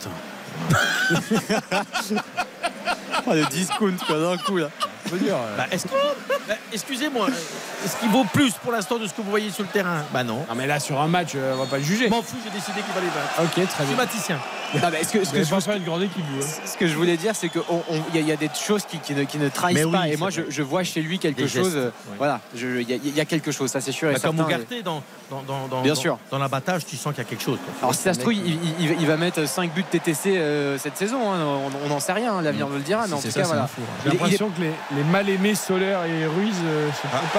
Oh, 3.26 3.32
le 3.32 3.44
discount, 3.50 3.92
quoi, 4.06 4.18
d'un 4.20 4.36
coup, 4.38 4.56
là. 4.58 4.68
Dire. 5.12 5.34
euh, 5.36 5.56
Bah, 5.56 5.66
est-ce 5.70 5.86
bah, 5.86 5.92
Excusez-moi, 6.72 7.26
euh, 7.28 7.84
est-ce 7.84 7.96
qu'il 7.96 8.08
vaut 8.10 8.24
plus 8.32 8.52
pour 8.54 8.72
l'instant 8.72 8.98
de 8.98 9.06
ce 9.06 9.12
que 9.14 9.22
vous 9.22 9.30
voyez 9.30 9.50
sur 9.50 9.62
le 9.64 9.68
terrain? 9.70 10.02
Bah 10.12 10.24
non. 10.24 10.44
Non, 10.48 10.54
mais 10.56 10.66
là, 10.66 10.78
sur 10.80 11.00
un 11.00 11.08
match, 11.08 11.30
euh, 11.34 11.54
on 11.54 11.58
va 11.64 11.66
pas 11.66 11.78
le 11.78 11.84
juger. 11.84 12.04
Je 12.06 12.10
m'en 12.10 12.22
fous, 12.22 12.36
j'ai 12.44 12.50
décidé 12.50 12.80
qu'il 12.82 12.94
valait 12.94 13.06
20. 13.38 13.44
Ok, 13.44 13.50
très 13.52 13.62
Je 13.62 13.68
suis 13.68 13.84
bien. 13.86 13.96
mathématicien. 13.96 14.38
Non, 14.74 14.80
mais 14.92 15.00
est-ce 15.00 15.12
que, 15.12 15.18
est-ce 15.18 15.30
Vous 15.30 15.36
que 15.36 15.44
je 15.44 15.48
pas 15.50 15.60
fait 15.60 15.76
une 15.76 15.84
grande 15.84 16.02
équipe, 16.02 16.24
vous. 16.28 16.42
hein. 16.44 16.48
Ce 16.66 16.76
que 16.76 16.88
je 16.88 16.94
voulais 16.96 17.16
dire, 17.16 17.36
c'est 17.36 17.48
qu'il 17.48 17.62
y, 18.14 18.18
a- 18.18 18.20
il 18.20 18.26
y 18.26 18.32
a 18.32 18.36
des 18.36 18.50
choses 18.52 18.84
qui, 18.84 18.98
qui 18.98 19.14
ne, 19.14 19.22
qui 19.22 19.38
ne 19.38 19.48
trahissent 19.48 19.78
Mais 19.78 19.84
oui, 19.84 19.92
pas. 19.92 20.08
Et 20.08 20.12
c'est 20.12 20.16
moi, 20.18 20.28
je, 20.30 20.42
je 20.48 20.62
vois 20.64 20.82
chez 20.82 21.02
lui 21.02 21.20
quelque 21.20 21.36
Des 21.42 21.48
chose. 21.48 21.66
gestes, 21.72 21.76
euh, 21.76 21.86
ouais. 22.10 22.16
Voilà, 22.18 22.40
je- 22.52 22.80
il 22.80 22.90
y, 22.90 22.92
a- 22.92 22.96
il 22.96 23.14
y 23.14 23.20
a 23.20 23.24
quelque 23.24 23.52
chose, 23.52 23.70
ça 23.70 23.80
c'est 23.80 23.92
sûr. 23.92 24.10
et 24.10 24.14
Bah, 24.14 24.18
comme 24.24 24.36
certain. 24.36 24.54
Ougarté 24.56 24.82
dans, 24.82 25.04
dans, 25.30 25.42
dans, 25.42 25.68
dans, 25.68 25.82
Bien 25.82 25.94
dans- 25.94 26.00
sûr. 26.00 26.18
dans 26.32 26.38
l'abattage, 26.38 26.84
tu 26.84 26.96
sens 26.96 27.14
qu'il 27.14 27.22
y 27.22 27.26
a 27.26 27.30
quelque 27.30 27.44
chose. 27.44 27.58
quoi. 27.64 27.74
Alors 27.80 27.94
si 27.94 28.02
ça 28.02 28.12
se 28.12 28.18
trouve, 28.18 28.34
il, 28.34 28.44
il- 28.44 28.60
il- 28.80 28.96
il 29.00 29.06
va 29.06 29.16
mettre 29.16 29.46
5 29.48 29.72
buts 29.72 29.84
TTC 29.88 30.36
euh, 30.36 30.76
cette 30.78 30.96
saison. 30.96 31.30
hein. 31.32 31.38
On 31.84 31.88
n'en 31.88 32.00
sait 32.00 32.12
rien, 32.12 32.34
hein. 32.34 32.42
l'avenir 32.42 32.66
nous 32.68 32.74
le 32.76 32.82
dira. 32.82 33.06
Mais 33.06 33.14
en 33.14 33.20
C'est 33.20 33.28
tout 33.28 33.34
ça, 33.34 33.40
cas, 33.42 33.46
c'est 33.46 33.52
voilà. 33.52 33.68
Il 33.78 33.82
J'ai 34.02 34.08
est- 34.08 34.12
l'impression 34.18 34.50
que 34.50 34.60
les, 34.62 34.72
les 34.96 35.04
mal-aimés 35.04 35.54
Soler 35.54 35.96
et 36.08 36.26
Ruiz 36.36 36.54
euh, 36.64 36.90
se 36.92 37.06
rentrer. 37.06 37.38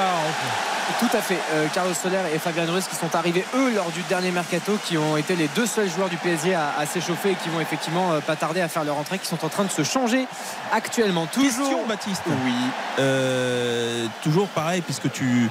Tout 0.99 1.17
à 1.17 1.21
fait. 1.21 1.37
Euh, 1.53 1.67
Carlos 1.73 1.93
Soler 1.93 2.17
et 2.33 2.39
Fabien 2.39 2.65
Ruiz 2.65 2.87
qui 2.87 2.95
sont 2.95 3.13
arrivés 3.15 3.45
eux 3.55 3.71
lors 3.75 3.91
du 3.91 4.01
dernier 4.03 4.31
mercato, 4.31 4.77
qui 4.83 4.97
ont 4.97 5.17
été 5.17 5.35
les 5.35 5.47
deux 5.49 5.67
seuls 5.67 5.89
joueurs 5.89 6.09
du 6.09 6.17
PSG 6.17 6.55
à, 6.55 6.73
à 6.77 6.85
s'échauffer 6.85 7.31
et 7.31 7.35
qui 7.35 7.49
vont 7.49 7.59
effectivement 7.59 8.13
euh, 8.13 8.19
pas 8.19 8.35
tarder 8.35 8.61
à 8.61 8.67
faire 8.67 8.83
leur 8.83 8.97
entrée, 8.97 9.19
qui 9.19 9.27
sont 9.27 9.43
en 9.45 9.49
train 9.49 9.65
de 9.65 9.69
se 9.69 9.83
changer 9.83 10.25
actuellement. 10.71 11.27
Toujours. 11.27 11.69
Question, 11.69 11.85
Baptiste. 11.87 12.23
Oui. 12.45 12.53
Euh, 12.99 14.07
toujours 14.23 14.47
pareil, 14.47 14.81
puisque 14.81 15.11
tu, 15.11 15.49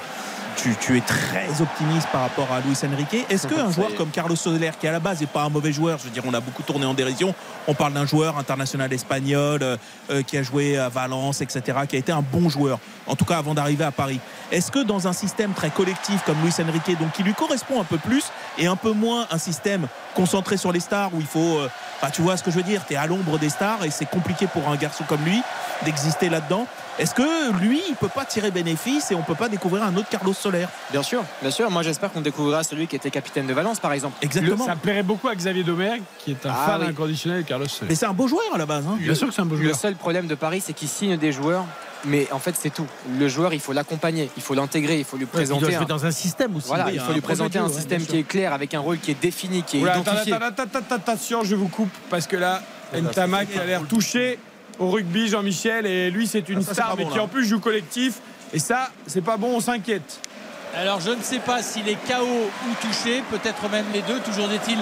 tu, 0.57 0.75
tu 0.81 0.97
es 0.97 1.01
très 1.01 1.61
optimiste 1.61 2.09
par 2.11 2.23
rapport 2.23 2.51
à 2.53 2.61
Luis 2.61 2.77
Enrique. 2.85 3.27
Est-ce 3.31 3.47
qu'un 3.47 3.71
joueur 3.71 3.95
comme 3.95 4.11
Carlos 4.11 4.37
Soler, 4.37 4.71
qui 4.81 4.89
à 4.89 4.93
la 4.93 5.01
base 5.01 5.21
n'est 5.21 5.27
pas 5.27 5.43
un 5.43 5.49
mauvais 5.49 5.73
joueur, 5.73 5.99
je 5.99 6.05
veux 6.05 6.11
dire, 6.11 6.23
on 6.27 6.35
a 6.35 6.41
beaucoup 6.41 6.63
tourné 6.63 6.87
en 6.87 6.95
dérision, 6.95 7.35
on 7.69 7.75
parle 7.75 7.93
d'un 7.93 8.07
joueur 8.07 8.39
international 8.39 8.93
espagnol 8.93 9.61
euh, 9.63 9.77
euh, 10.11 10.23
qui 10.23 10.37
a 10.39 10.43
joué 10.43 10.79
à 10.79 10.89
Valence, 10.89 11.41
etc., 11.41 11.63
qui 11.89 11.97
a 11.97 11.99
été 11.99 12.13
un 12.13 12.23
bon 12.23 12.49
joueur, 12.49 12.79
en 13.07 13.15
tout 13.17 13.25
cas 13.25 13.39
avant 13.39 13.55
d'arriver 13.55 13.85
à 13.85 13.93
Paris. 13.93 14.21
Est-ce 14.51 14.71
que 14.71 14.83
dans 14.83 15.07
un 15.07 15.13
système 15.13 15.53
très 15.53 15.71
collectif 15.71 16.23
comme 16.25 16.37
Luis 16.43 16.55
Enrique, 16.61 16.99
donc 16.99 17.13
qui 17.13 17.23
lui 17.23 17.35
correspond 17.35 17.81
un 17.81 17.85
peu 17.85 17.99
plus 17.99 18.25
et 18.59 18.67
un 18.67 18.77
peu 18.77 18.93
moins 18.93 19.27
un 19.31 19.39
système 19.39 19.87
concentré 20.15 20.57
sur 20.57 20.73
les 20.73 20.81
stars 20.81 21.13
où 21.15 21.21
il 21.21 21.27
faut, 21.27 21.59
euh, 21.59 21.69
bah, 22.01 22.11
tu 22.11 22.23
vois 22.23 22.37
ce 22.37 22.43
que 22.43 22.51
je 22.51 22.57
veux 22.57 22.63
dire, 22.63 22.83
tu 22.87 22.95
es 22.95 22.97
à 22.97 23.07
l'ombre 23.07 23.39
des 23.39 23.51
stars 23.51 23.85
et 23.85 23.91
c'est 23.91 24.07
compliqué 24.07 24.47
pour 24.47 24.69
un 24.69 24.77
garçon 24.77 25.05
comme 25.07 25.25
lui. 25.25 25.43
d'exister 25.85 26.29
là-dedans. 26.29 26.67
Est-ce 26.99 27.15
que 27.15 27.53
lui, 27.61 27.83
il 27.91 27.95
peut 27.95 28.09
pas 28.09 28.25
tirer 28.25 28.51
bénéfice 28.51 29.11
et 29.11 29.15
on 29.15 29.23
peut 29.23 29.35
pas 29.35 29.51
découvrir 29.51 29.83
un 29.83 29.95
autre 29.97 30.09
Carlos 30.09 30.33
Soler 30.33 30.67
Bien 30.93 31.03
sûr, 31.03 31.23
bien 31.43 31.51
sûr. 31.51 31.71
Moi, 31.71 31.83
j'espère 31.83 32.11
qu'on 32.11 32.23
découvrira 32.23 32.65
celui 32.65 32.87
qui 32.87 32.97
était 32.97 33.11
capitaine 33.11 33.47
de 33.47 33.53
Valence, 33.53 33.81
par 33.81 33.93
exemple. 33.93 34.17
Exactement. 34.23 34.65
Ça 34.65 34.77
plairait 34.77 35.03
beaucoup 35.03 35.29
à 35.29 35.35
Xavier 35.35 35.63
Domergue, 35.63 36.03
qui 36.19 36.31
est 36.31 36.47
un 36.47 36.51
Ah 36.51 36.67
fan 36.67 36.81
oui. 36.83 36.87
inconditionnel 36.89 37.43
de 37.43 37.47
Carlos 37.49 37.67
Soler. 37.69 37.89
Mais 37.91 37.95
c'est 37.95 38.07
un 38.07 38.15
beau 38.15 38.27
joueur 38.29 38.45
à 38.55 38.57
la 38.59 38.65
base. 38.65 38.87
hein. 38.87 38.97
Bien 38.99 39.15
sûr 39.15 39.29
que 39.29 39.35
c'est 39.35 39.43
un 39.43 39.47
beau 39.47 39.57
Le 39.57 39.63
joueur. 39.65 39.77
seul 39.77 39.95
problème 39.95 40.27
de 40.27 40.35
Paris, 40.35 40.63
c'est 40.65 40.73
qu'il 40.73 40.89
signe 40.89 41.19
des 41.19 41.33
joueurs. 41.33 41.67
Mais 42.07 42.29
en 42.33 42.39
fait, 42.39 42.55
c'est 42.59 42.71
tout. 42.71 42.87
Le 43.19 43.29
joueur, 43.29 43.53
il 43.53 43.61
faut 43.61 43.73
l'accompagner, 43.73 44.31
il 44.37 44.43
faut 44.43 44.55
l'intégrer, 44.55 44.99
il 44.99 45.05
faut 45.05 45.17
lui 45.19 45.25
Ouais, 45.25 45.31
puis 45.33 45.43
il 45.43 45.49
doit 45.49 45.57
présenter. 45.59 45.75
jouer 45.77 45.83
un- 45.85 45.87
dans 45.99 46.07
un 46.07 46.11
système 46.11 46.55
aussi. 46.57 46.69
Voilà, 46.69 46.87
Oui, 46.87 46.93
il 46.95 47.01
faut 47.01 47.13
lui 47.13 47.21
présenter 47.21 47.59
un 47.59 47.67
ouais, 47.67 47.73
système 47.73 48.05
qui 48.07 48.19
est 48.19 48.23
clair, 48.23 48.53
avec 48.55 48.73
un 48.75 48.81
rôle 48.81 48.99
qui 48.99 49.11
est 49.11 49.21
défini, 49.21 49.63
qui 49.63 49.79
est 49.79 49.83
Oula, 49.83 49.93
attends, 49.95 50.03
identifié. 50.13 50.33
attends, 50.35 50.47
attends, 50.47 50.79
attends, 50.79 50.95
attention, 50.95 51.45
je 51.45 51.57
vous 51.57 51.69
coupe 51.69 51.91
parce 52.09 52.27
que 52.27 52.37
là, 52.37 52.63
Ntamak 52.95 53.49
a 53.61 53.65
l'air 53.65 53.83
touché 53.89 54.39
au 54.79 54.91
rugby, 54.91 55.29
Jean-Michel, 55.29 55.87
et 55.87 56.11
lui, 56.11 56.27
c'est 56.27 56.49
une 56.49 56.59
Ah, 56.61 56.67
ça, 56.67 56.75
star, 56.75 56.95
mais 56.97 57.07
qui 57.07 57.17
là. 57.17 57.23
en 57.25 57.29
plus 57.29 57.47
joue 57.47 57.61
collectif. 57.61 58.15
Et 58.53 58.59
ça, 58.59 58.91
c'est 59.07 59.21
pas 59.23 59.37
bon, 59.37 59.57
on 59.57 59.61
s'inquiète. 59.61 60.21
Alors 60.77 61.01
je 61.01 61.11
ne 61.11 61.23
sais 61.23 61.39
pas 61.39 61.63
s'il 61.63 61.89
est 61.89 61.95
KO 62.07 62.23
ou 62.25 62.75
touché, 62.87 63.23
peut-être 63.31 63.69
même 63.71 63.87
les 63.95 64.03
deux. 64.03 64.19
Toujours 64.21 64.51
est-il 64.53 64.79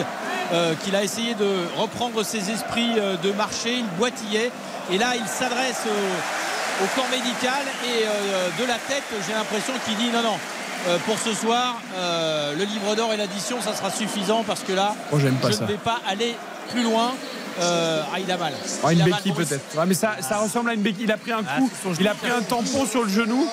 euh, 0.52 0.74
qu'il 0.82 0.96
a 0.96 1.04
essayé 1.04 1.34
de 1.34 1.46
reprendre 1.76 2.22
ses 2.24 2.50
esprits 2.50 2.94
euh, 2.98 3.16
de 3.22 3.30
marché, 3.32 3.74
il 3.78 3.84
boitillait. 3.96 4.50
Et 4.90 4.98
là, 4.98 5.12
il 5.14 5.26
s'adresse 5.26 5.82
au, 5.86 6.84
au 6.84 6.86
corps 6.96 7.08
médical 7.10 7.62
et 7.86 8.04
euh, 8.06 8.48
de 8.60 8.66
la 8.66 8.74
tête, 8.74 9.04
j'ai 9.26 9.34
l'impression 9.34 9.72
qu'il 9.86 9.96
dit 9.96 10.10
non, 10.10 10.22
non. 10.22 10.36
euh, 10.88 10.98
pour 11.06 11.16
ce 11.18 11.32
soir, 11.32 11.76
euh, 11.96 12.54
le 12.56 12.64
livre 12.64 12.96
d'or 12.96 13.12
et 13.12 13.16
l'addition, 13.16 13.60
ça 13.60 13.72
sera 13.74 13.90
suffisant 13.90 14.42
parce 14.44 14.60
que 14.64 14.72
là, 14.72 14.96
Oh, 15.12 15.18
pas 15.40 15.50
je 15.50 15.56
ça. 15.56 15.62
ne 15.62 15.68
vais 15.68 15.74
pas 15.76 16.00
aller 16.08 16.34
plus 16.72 16.82
loin. 16.82 17.12
Euh, 17.60 18.02
ah, 18.12 18.20
il 18.20 18.30
a 18.30 18.36
mal. 18.36 18.52
Ah, 18.82 18.92
une 18.92 19.04
béquille 19.04 19.32
peut-être. 19.32 19.78
Ouais, 19.78 19.86
mais 19.86 19.94
ça, 19.94 20.16
ça 20.20 20.38
ressemble 20.38 20.70
à 20.70 20.74
une 20.74 20.82
béquille. 20.82 21.04
Il 21.04 21.12
a 21.12 21.16
pris 21.16 21.32
un 21.32 21.42
coup, 21.42 21.70
c'est 21.72 21.88
son 21.88 21.94
il 22.00 22.08
a 22.08 22.14
pris 22.14 22.30
un 22.30 22.42
tampon 22.42 22.86
sur 22.86 23.02
le 23.02 23.08
genou. 23.08 23.46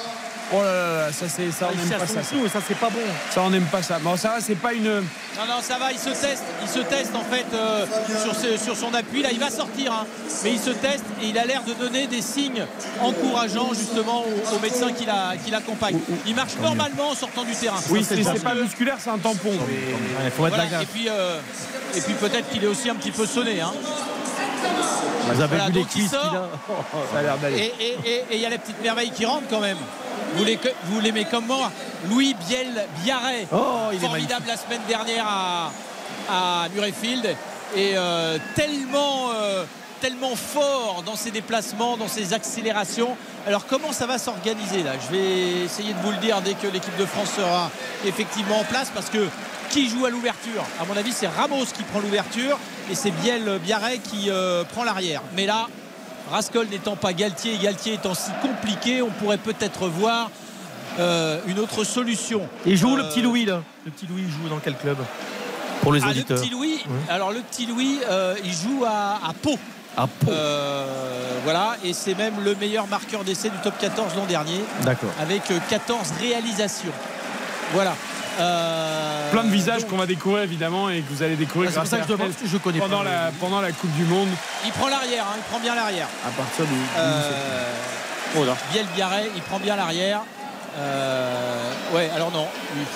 Oh 0.53 0.57
là 0.61 0.63
là, 0.63 1.05
là, 1.07 1.11
ça, 1.13 1.25
c'est, 1.29 1.49
ça 1.51 1.69
on 1.71 1.77
n'aime 1.77 1.89
pas 1.99 2.05
ça. 2.07 2.21
ça. 2.23 2.59
c'est 2.67 2.77
pas 2.77 2.89
bon. 2.89 2.99
Ça, 3.33 3.41
on 3.41 3.49
n'aime 3.49 3.65
pas 3.65 3.81
ça. 3.81 3.99
Bon, 3.99 4.17
ça 4.17 4.29
va, 4.29 4.41
c'est 4.41 4.55
pas 4.55 4.73
une. 4.73 4.83
Non, 4.83 5.45
non, 5.47 5.61
ça 5.61 5.77
va, 5.77 5.91
il 5.93 5.97
se 5.97 6.09
teste, 6.09 6.43
il 6.61 6.67
se 6.67 6.79
teste 6.79 7.15
en 7.15 7.23
fait 7.23 7.45
euh, 7.53 7.85
sur, 8.23 8.35
ce- 8.35 8.57
sur 8.57 8.75
son 8.75 8.93
appui. 8.93 9.21
Là, 9.21 9.29
il 9.31 9.39
va 9.39 9.49
sortir, 9.49 9.93
hein. 9.93 10.05
mais 10.43 10.51
il 10.51 10.59
se 10.59 10.71
teste 10.71 11.05
et 11.23 11.27
il 11.27 11.37
a 11.37 11.45
l'air 11.45 11.63
de 11.63 11.73
donner 11.73 12.05
des 12.07 12.21
signes 12.21 12.65
encourageants 12.99 13.69
justement 13.73 14.23
aux, 14.25 14.55
aux 14.55 14.59
médecins 14.59 14.91
qui, 14.91 15.05
la- 15.05 15.33
qui 15.43 15.51
l'accompagnent. 15.51 15.99
Il 16.25 16.35
marche 16.35 16.53
normalement 16.61 17.09
en 17.11 17.15
sortant 17.15 17.43
du 17.43 17.53
terrain. 17.55 17.79
Oui, 17.89 18.05
c'est, 18.07 18.43
pas 18.43 18.53
musculaire, 18.55 18.97
c'est 18.99 19.09
un 19.09 19.17
tampon. 19.19 19.51
Il 20.25 20.31
faut 20.31 20.47
être 20.47 20.55
voilà, 20.55 20.81
et 20.81 20.85
puis, 20.85 21.07
euh, 21.07 21.39
et 21.95 22.01
puis 22.01 22.13
peut-être 22.15 22.49
qu'il 22.49 22.63
est 22.63 22.67
aussi 22.67 22.89
un 22.89 22.95
petit 22.95 23.11
peu 23.11 23.25
sonné. 23.25 23.61
hein. 23.61 23.71
Vous 25.33 25.41
avez 25.41 25.47
Voilà, 25.55 25.65
vu 25.67 25.71
les 25.79 25.85
cuisses 25.85 26.11
sort. 26.11 26.21
Ça 27.13 27.19
a 27.19 27.21
l'air 27.21 27.37
d'aller. 27.37 27.57
Et 27.79 27.83
et- 27.83 27.97
et- 28.05 28.23
et 28.31 28.35
il 28.35 28.39
y 28.41 28.45
a 28.45 28.49
la 28.49 28.57
petite 28.57 28.81
merveille 28.81 29.11
qui 29.11 29.25
rentre 29.25 29.47
quand 29.49 29.59
même. 29.61 29.77
Vous 30.35 30.43
les- 30.43 30.59
vous 30.85 30.99
l'aimez 30.99 31.25
comme 31.25 31.45
moi 31.47 31.71
Louis 32.09 32.35
Biel 32.47 32.85
Biarret. 33.03 33.47
Oh, 33.51 33.91
formidable 33.99 34.45
la 34.47 34.57
semaine 34.57 34.81
dernière 34.87 35.25
à, 35.27 35.71
à 36.29 36.69
Murrayfield. 36.73 37.35
Et 37.75 37.93
euh, 37.95 38.37
tellement, 38.55 39.29
euh, 39.33 39.63
tellement 40.01 40.35
fort 40.35 41.03
dans 41.05 41.15
ses 41.15 41.31
déplacements, 41.31 41.95
dans 41.97 42.07
ses 42.07 42.33
accélérations. 42.33 43.15
Alors 43.47 43.65
comment 43.65 43.91
ça 43.93 44.05
va 44.05 44.17
s'organiser 44.17 44.83
là? 44.83 44.91
Je 45.05 45.15
vais 45.15 45.63
essayer 45.65 45.93
de 45.93 45.99
vous 45.99 46.11
le 46.11 46.17
dire 46.17 46.41
dès 46.41 46.53
que 46.53 46.67
l'équipe 46.67 46.95
de 46.97 47.05
France 47.05 47.29
sera 47.37 47.69
effectivement 48.05 48.59
en 48.59 48.63
place 48.65 48.91
parce 48.93 49.09
que 49.09 49.27
qui 49.71 49.89
joue 49.89 50.05
à 50.05 50.09
l'ouverture 50.09 50.63
À 50.79 50.85
mon 50.85 50.95
avis, 50.97 51.11
c'est 51.11 51.27
Ramos 51.27 51.65
qui 51.65 51.83
prend 51.83 51.99
l'ouverture 51.99 52.57
et 52.89 52.95
c'est 52.95 53.11
Biel 53.11 53.59
Biarret 53.63 53.99
qui 53.99 54.29
euh, 54.29 54.63
prend 54.63 54.83
l'arrière. 54.83 55.21
Mais 55.35 55.45
là, 55.45 55.67
Rascol 56.29 56.67
n'étant 56.69 56.95
pas 56.95 57.13
Galtier 57.13 57.55
et 57.55 57.57
Galtier 57.57 57.93
étant 57.93 58.13
si 58.13 58.31
compliqué, 58.41 59.01
on 59.01 59.09
pourrait 59.09 59.37
peut-être 59.37 59.87
voir 59.87 60.29
euh, 60.99 61.39
une 61.47 61.59
autre 61.59 61.83
solution. 61.83 62.47
Il 62.65 62.77
joue 62.77 62.95
le 62.95 63.03
Euh, 63.03 63.09
petit 63.09 63.21
Louis 63.21 63.45
là. 63.45 63.61
Le 63.85 63.91
petit 63.91 64.07
Louis 64.07 64.23
il 64.25 64.31
joue 64.31 64.49
dans 64.49 64.59
quel 64.59 64.75
club 64.75 64.97
Pour 65.81 65.93
les 65.93 66.01
ah, 66.03 66.05
le 66.07 66.11
auditeurs. 66.11 66.39
petit 66.39 66.49
Louis, 66.49 66.83
alors 67.09 67.31
le 67.31 67.39
petit 67.39 67.65
Louis, 67.65 67.99
euh, 68.09 68.35
il 68.43 68.53
joue 68.53 68.83
à, 68.85 69.19
à 69.27 69.33
Pau. 69.33 69.57
À 69.97 70.07
Pau. 70.07 70.29
Euh, 70.31 70.85
voilà, 71.43 71.75
et 71.83 71.93
c'est 71.93 72.15
même 72.15 72.35
le 72.43 72.55
meilleur 72.55 72.87
marqueur 72.87 73.23
d'essai 73.23 73.49
du 73.49 73.57
top 73.63 73.73
14 73.79 74.15
l'an 74.15 74.25
dernier, 74.25 74.61
D'accord. 74.83 75.09
avec 75.21 75.49
euh, 75.51 75.59
14 75.69 76.11
réalisations. 76.19 76.91
Voilà. 77.73 77.95
Euh, 78.39 79.31
Plein 79.31 79.43
de 79.43 79.49
visages 79.49 79.85
qu'on 79.85 79.97
va 79.97 80.05
découvrir 80.05 80.43
évidemment 80.43 80.89
et 80.89 81.01
que 81.01 81.13
vous 81.13 81.23
allez 81.23 81.35
découvrir 81.35 81.69
Ah, 81.69 81.73
c'est 81.73 81.79
pour 81.81 81.89
grâce 81.89 81.89
ça 81.89 81.95
à 81.97 81.99
que 81.99 82.07
je 82.07 82.13
demande, 82.13 82.31
RTL 82.31 82.33
parce 82.33 82.43
que 82.43 82.57
je 82.57 82.63
connais 82.63 82.79
pendant 82.79 82.99
pas. 82.99 83.03
la, 83.03 83.31
pendant 83.39 83.61
la 83.61 83.71
Coupe 83.71 83.91
du 83.95 84.03
Monde. 84.05 84.29
Il 84.65 84.71
prend 84.71 84.87
l'arrière, 84.87 85.25
hein, 85.25 85.35
il 85.37 85.43
prend 85.43 85.59
bien 85.59 85.75
l'arrière. 85.75 86.07
À 86.25 86.29
partir 86.29 86.65
du. 86.65 86.73
Euh, 86.97 87.71
Biel 88.71 88.85
Biarret, 88.95 89.29
il 89.35 89.41
prend 89.41 89.59
bien 89.59 89.75
l'arrière. 89.75 90.21
Euh, 90.77 91.71
ouais, 91.93 92.09
alors 92.15 92.31
non, 92.31 92.47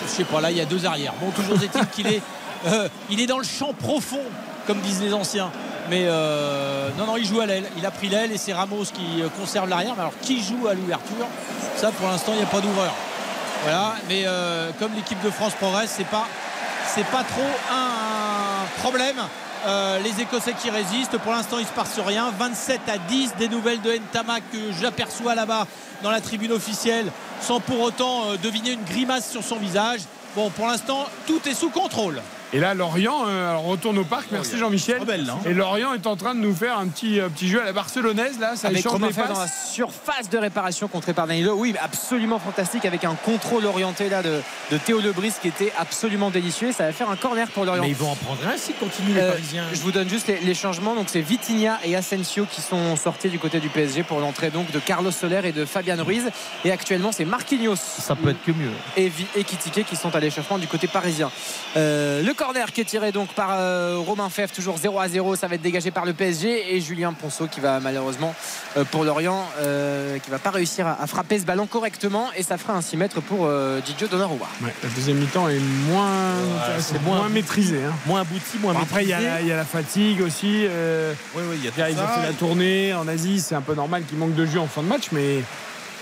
je 0.03 0.09
sais 0.09 0.23
pas, 0.23 0.39
là 0.39 0.49
il 0.49 0.57
y 0.57 0.61
a 0.61 0.65
deux 0.65 0.85
arrières. 0.85 1.13
Bon, 1.19 1.31
toujours 1.31 1.61
est-il 1.61 1.85
qu'il 1.87 2.07
est, 2.07 2.21
euh, 2.67 2.87
il 3.09 3.19
est 3.19 3.27
dans 3.27 3.37
le 3.37 3.43
champ 3.43 3.73
profond, 3.73 4.21
comme 4.65 4.79
disent 4.79 5.01
les 5.01 5.13
anciens. 5.13 5.51
Mais 5.89 6.05
euh, 6.07 6.89
non, 6.97 7.05
non, 7.05 7.17
il 7.17 7.25
joue 7.25 7.41
à 7.41 7.45
l'aile. 7.45 7.65
Il 7.77 7.85
a 7.85 7.91
pris 7.91 8.07
l'aile 8.07 8.31
et 8.31 8.37
c'est 8.37 8.53
Ramos 8.53 8.85
qui 8.85 9.21
conserve 9.37 9.69
l'arrière. 9.69 9.93
Mais 9.95 10.01
alors, 10.01 10.17
qui 10.21 10.41
joue 10.41 10.67
à 10.67 10.73
l'ouverture? 10.73 11.27
Ça, 11.75 11.91
pour 11.91 12.07
l'instant, 12.07 12.31
il 12.33 12.37
n'y 12.37 12.43
a 12.43 12.47
pas 12.47 12.61
d'ouvreur. 12.61 12.93
Voilà, 13.65 13.95
mais 14.07 14.25
euh, 14.27 14.69
comme 14.77 14.93
l'équipe 14.93 15.19
de 15.23 15.31
France 15.31 15.53
progresse, 15.53 15.91
c'est 15.97 16.05
pas, 16.05 16.27
c'est 16.93 17.05
pas 17.05 17.23
trop 17.23 17.49
un 17.73 18.79
problème. 18.79 19.15
Euh, 19.65 19.97
les 20.01 20.21
Écossais 20.21 20.53
qui 20.53 20.69
résistent, 20.69 21.17
pour 21.17 21.31
l'instant 21.31 21.57
il 21.57 21.65
se 21.65 21.71
passe 21.71 21.97
rien. 21.97 22.31
27 22.37 22.81
à 22.87 22.99
10 22.99 23.37
des 23.39 23.49
nouvelles 23.49 23.81
de 23.81 23.91
Ntamak 23.91 24.43
que 24.51 24.71
j'aperçois 24.79 25.33
là-bas 25.33 25.65
dans 26.03 26.11
la 26.11 26.21
tribune 26.21 26.51
officielle, 26.51 27.11
sans 27.41 27.59
pour 27.59 27.81
autant 27.81 28.29
euh, 28.29 28.37
deviner 28.37 28.73
une 28.73 28.83
grimace 28.83 29.31
sur 29.31 29.43
son 29.43 29.55
visage. 29.55 30.01
Bon, 30.35 30.51
pour 30.51 30.67
l'instant 30.67 31.07
tout 31.25 31.41
est 31.49 31.55
sous 31.55 31.71
contrôle. 31.71 32.21
Et 32.53 32.59
là, 32.59 32.73
Lorient 32.73 33.27
euh, 33.27 33.49
alors, 33.49 33.63
retourne 33.65 33.97
au 33.97 34.03
parc. 34.03 34.27
Merci 34.31 34.57
Jean-Michel. 34.57 35.03
belle, 35.03 35.29
hein. 35.29 35.39
Et 35.45 35.53
Lorient 35.53 35.93
est 35.93 36.07
en 36.07 36.15
train 36.15 36.35
de 36.35 36.39
nous 36.39 36.55
faire 36.55 36.77
un 36.77 36.87
petit, 36.87 37.19
euh, 37.19 37.27
petit 37.29 37.49
jeu 37.49 37.61
à 37.61 37.65
la 37.65 37.73
barcelonaise. 37.73 38.39
Là, 38.39 38.55
ça 38.55 38.67
avec 38.67 38.77
les 38.77 38.83
Fèvre 38.83 38.99
dans 38.99 39.33
la 39.33 39.39
passes. 39.39 39.71
surface 39.73 40.29
de 40.29 40.37
réparation 40.37 40.87
contrée 40.87 41.13
par 41.13 41.27
Danilo. 41.27 41.55
Oui, 41.55 41.73
absolument 41.81 42.39
fantastique 42.39 42.85
avec 42.85 43.03
un 43.03 43.15
contrôle 43.15 43.65
orienté 43.65 44.09
là 44.09 44.21
de, 44.21 44.41
de 44.71 44.77
Théo 44.77 45.01
Lebris 45.01 45.33
qui 45.41 45.47
était 45.47 45.73
absolument 45.77 46.29
délicieux. 46.29 46.71
Ça 46.71 46.85
va 46.85 46.91
faire 46.93 47.09
un 47.09 47.15
corner 47.15 47.47
pour 47.49 47.65
Lorient. 47.65 47.81
Mais 47.83 47.89
ils 47.89 47.95
vont 47.95 48.11
en 48.11 48.15
prendre 48.15 48.39
un 48.47 48.57
s'ils 48.57 48.75
continuent 48.75 49.15
les 49.15 49.21
Euh, 49.21 49.31
Parisiens. 49.31 49.63
je 49.73 49.81
vous 49.81 49.91
donne 49.91 50.07
juste 50.07 50.27
les, 50.27 50.39
les 50.39 50.53
changements. 50.53 50.95
Donc 50.95 51.07
c'est 51.09 51.21
Vitinha 51.21 51.79
et 51.83 51.95
Asensio 51.95 52.45
qui 52.49 52.61
sont 52.61 52.95
sortis 52.95 53.29
du 53.29 53.39
côté 53.39 53.59
du 53.59 53.69
PSG 53.69 54.03
pour 54.03 54.19
l'entrée 54.19 54.49
donc 54.51 54.71
de 54.71 54.79
Carlos 54.79 55.11
Soler 55.11 55.41
et 55.43 55.51
de 55.51 55.65
Fabian 55.65 56.01
Ruiz. 56.03 56.23
Et 56.63 56.71
actuellement 56.71 57.11
c'est 57.11 57.25
Marquinhos 57.25 57.75
Ça 57.75 58.15
peut 58.15 58.29
être 58.29 58.43
que 58.43 58.51
mieux. 58.51 58.69
et, 58.97 59.11
et 59.35 59.43
Kitike 59.43 59.85
qui 59.85 59.95
sont 59.95 60.15
à 60.15 60.19
l'échauffement 60.19 60.57
du 60.57 60.67
côté 60.67 60.87
parisien. 60.87 61.31
Euh, 61.75 62.21
le 62.21 62.33
corner 62.35 62.71
qui 62.71 62.81
est 62.81 62.85
tiré 62.85 63.11
donc 63.11 63.29
par 63.33 63.49
euh, 63.51 63.97
Romain 64.05 64.29
Fèvre, 64.29 64.51
toujours 64.51 64.77
0 64.77 64.99
à 64.99 65.07
0, 65.07 65.35
ça 65.35 65.47
va 65.47 65.55
être 65.55 65.61
dégagé 65.61 65.91
par 65.91 66.05
le 66.05 66.13
PSG 66.13 66.75
et 66.75 66.81
Julien 66.81 67.13
Ponceau 67.13 67.47
qui 67.47 67.59
va 67.59 67.79
malheureusement 67.79 68.35
euh, 68.77 68.83
pour 68.83 69.03
Lorient, 69.03 69.43
euh, 69.59 70.19
qui 70.19 70.29
va 70.29 70.37
pas 70.39 70.51
réussir 70.51 70.85
à, 70.87 71.01
à 71.01 71.07
frapper 71.07 71.39
ce 71.39 71.45
ballon 71.45 71.65
correctement 71.67 72.27
et 72.35 72.43
ça 72.43 72.57
fera 72.57 72.73
un 72.73 72.81
6 72.81 72.97
mètres 72.97 73.21
pour 73.21 73.45
euh, 73.45 73.79
Didio 73.81 74.07
Donnarumma. 74.07 74.45
Ouais, 74.61 74.73
la 74.83 74.89
deuxième 74.89 75.17
mi-temps 75.17 75.49
est 75.49 75.59
moins, 75.89 76.33
c'est 76.79 77.01
moins, 77.01 77.17
moins- 77.17 77.29
maîtrisé. 77.29 77.79
hein. 77.87 77.93
Moins 78.05 78.21
abouti, 78.21 78.57
moins 78.61 78.73
Bon, 78.73 78.79
après, 78.81 79.03
il 79.03 79.09
y, 79.09 79.13
a 79.13 79.17
maîtrisé. 79.17 79.35
la- 79.35 79.41
il 79.41 79.47
y 79.47 79.51
a 79.51 79.57
la 79.57 79.65
fatigue 79.65 80.21
aussi. 80.21 80.65
euh, 80.67 81.13
Oui, 81.35 81.43
oui, 81.49 81.55
il 81.59 81.65
y 81.79 81.81
a 81.81 81.89
ils 81.89 81.95
ont 81.97 82.07
fait 82.07 82.21
la 82.27 82.33
tournée 82.33 82.93
en 82.93 83.07
Asie. 83.07 83.39
C'est 83.39 83.55
un 83.55 83.61
peu 83.61 83.73
normal 83.75 84.03
qu'il 84.07 84.17
manque 84.17 84.35
de 84.35 84.45
jus 84.45 84.59
en 84.59 84.67
fin 84.67 84.81
de 84.83 84.87
match, 84.87 85.05
mais 85.11 85.41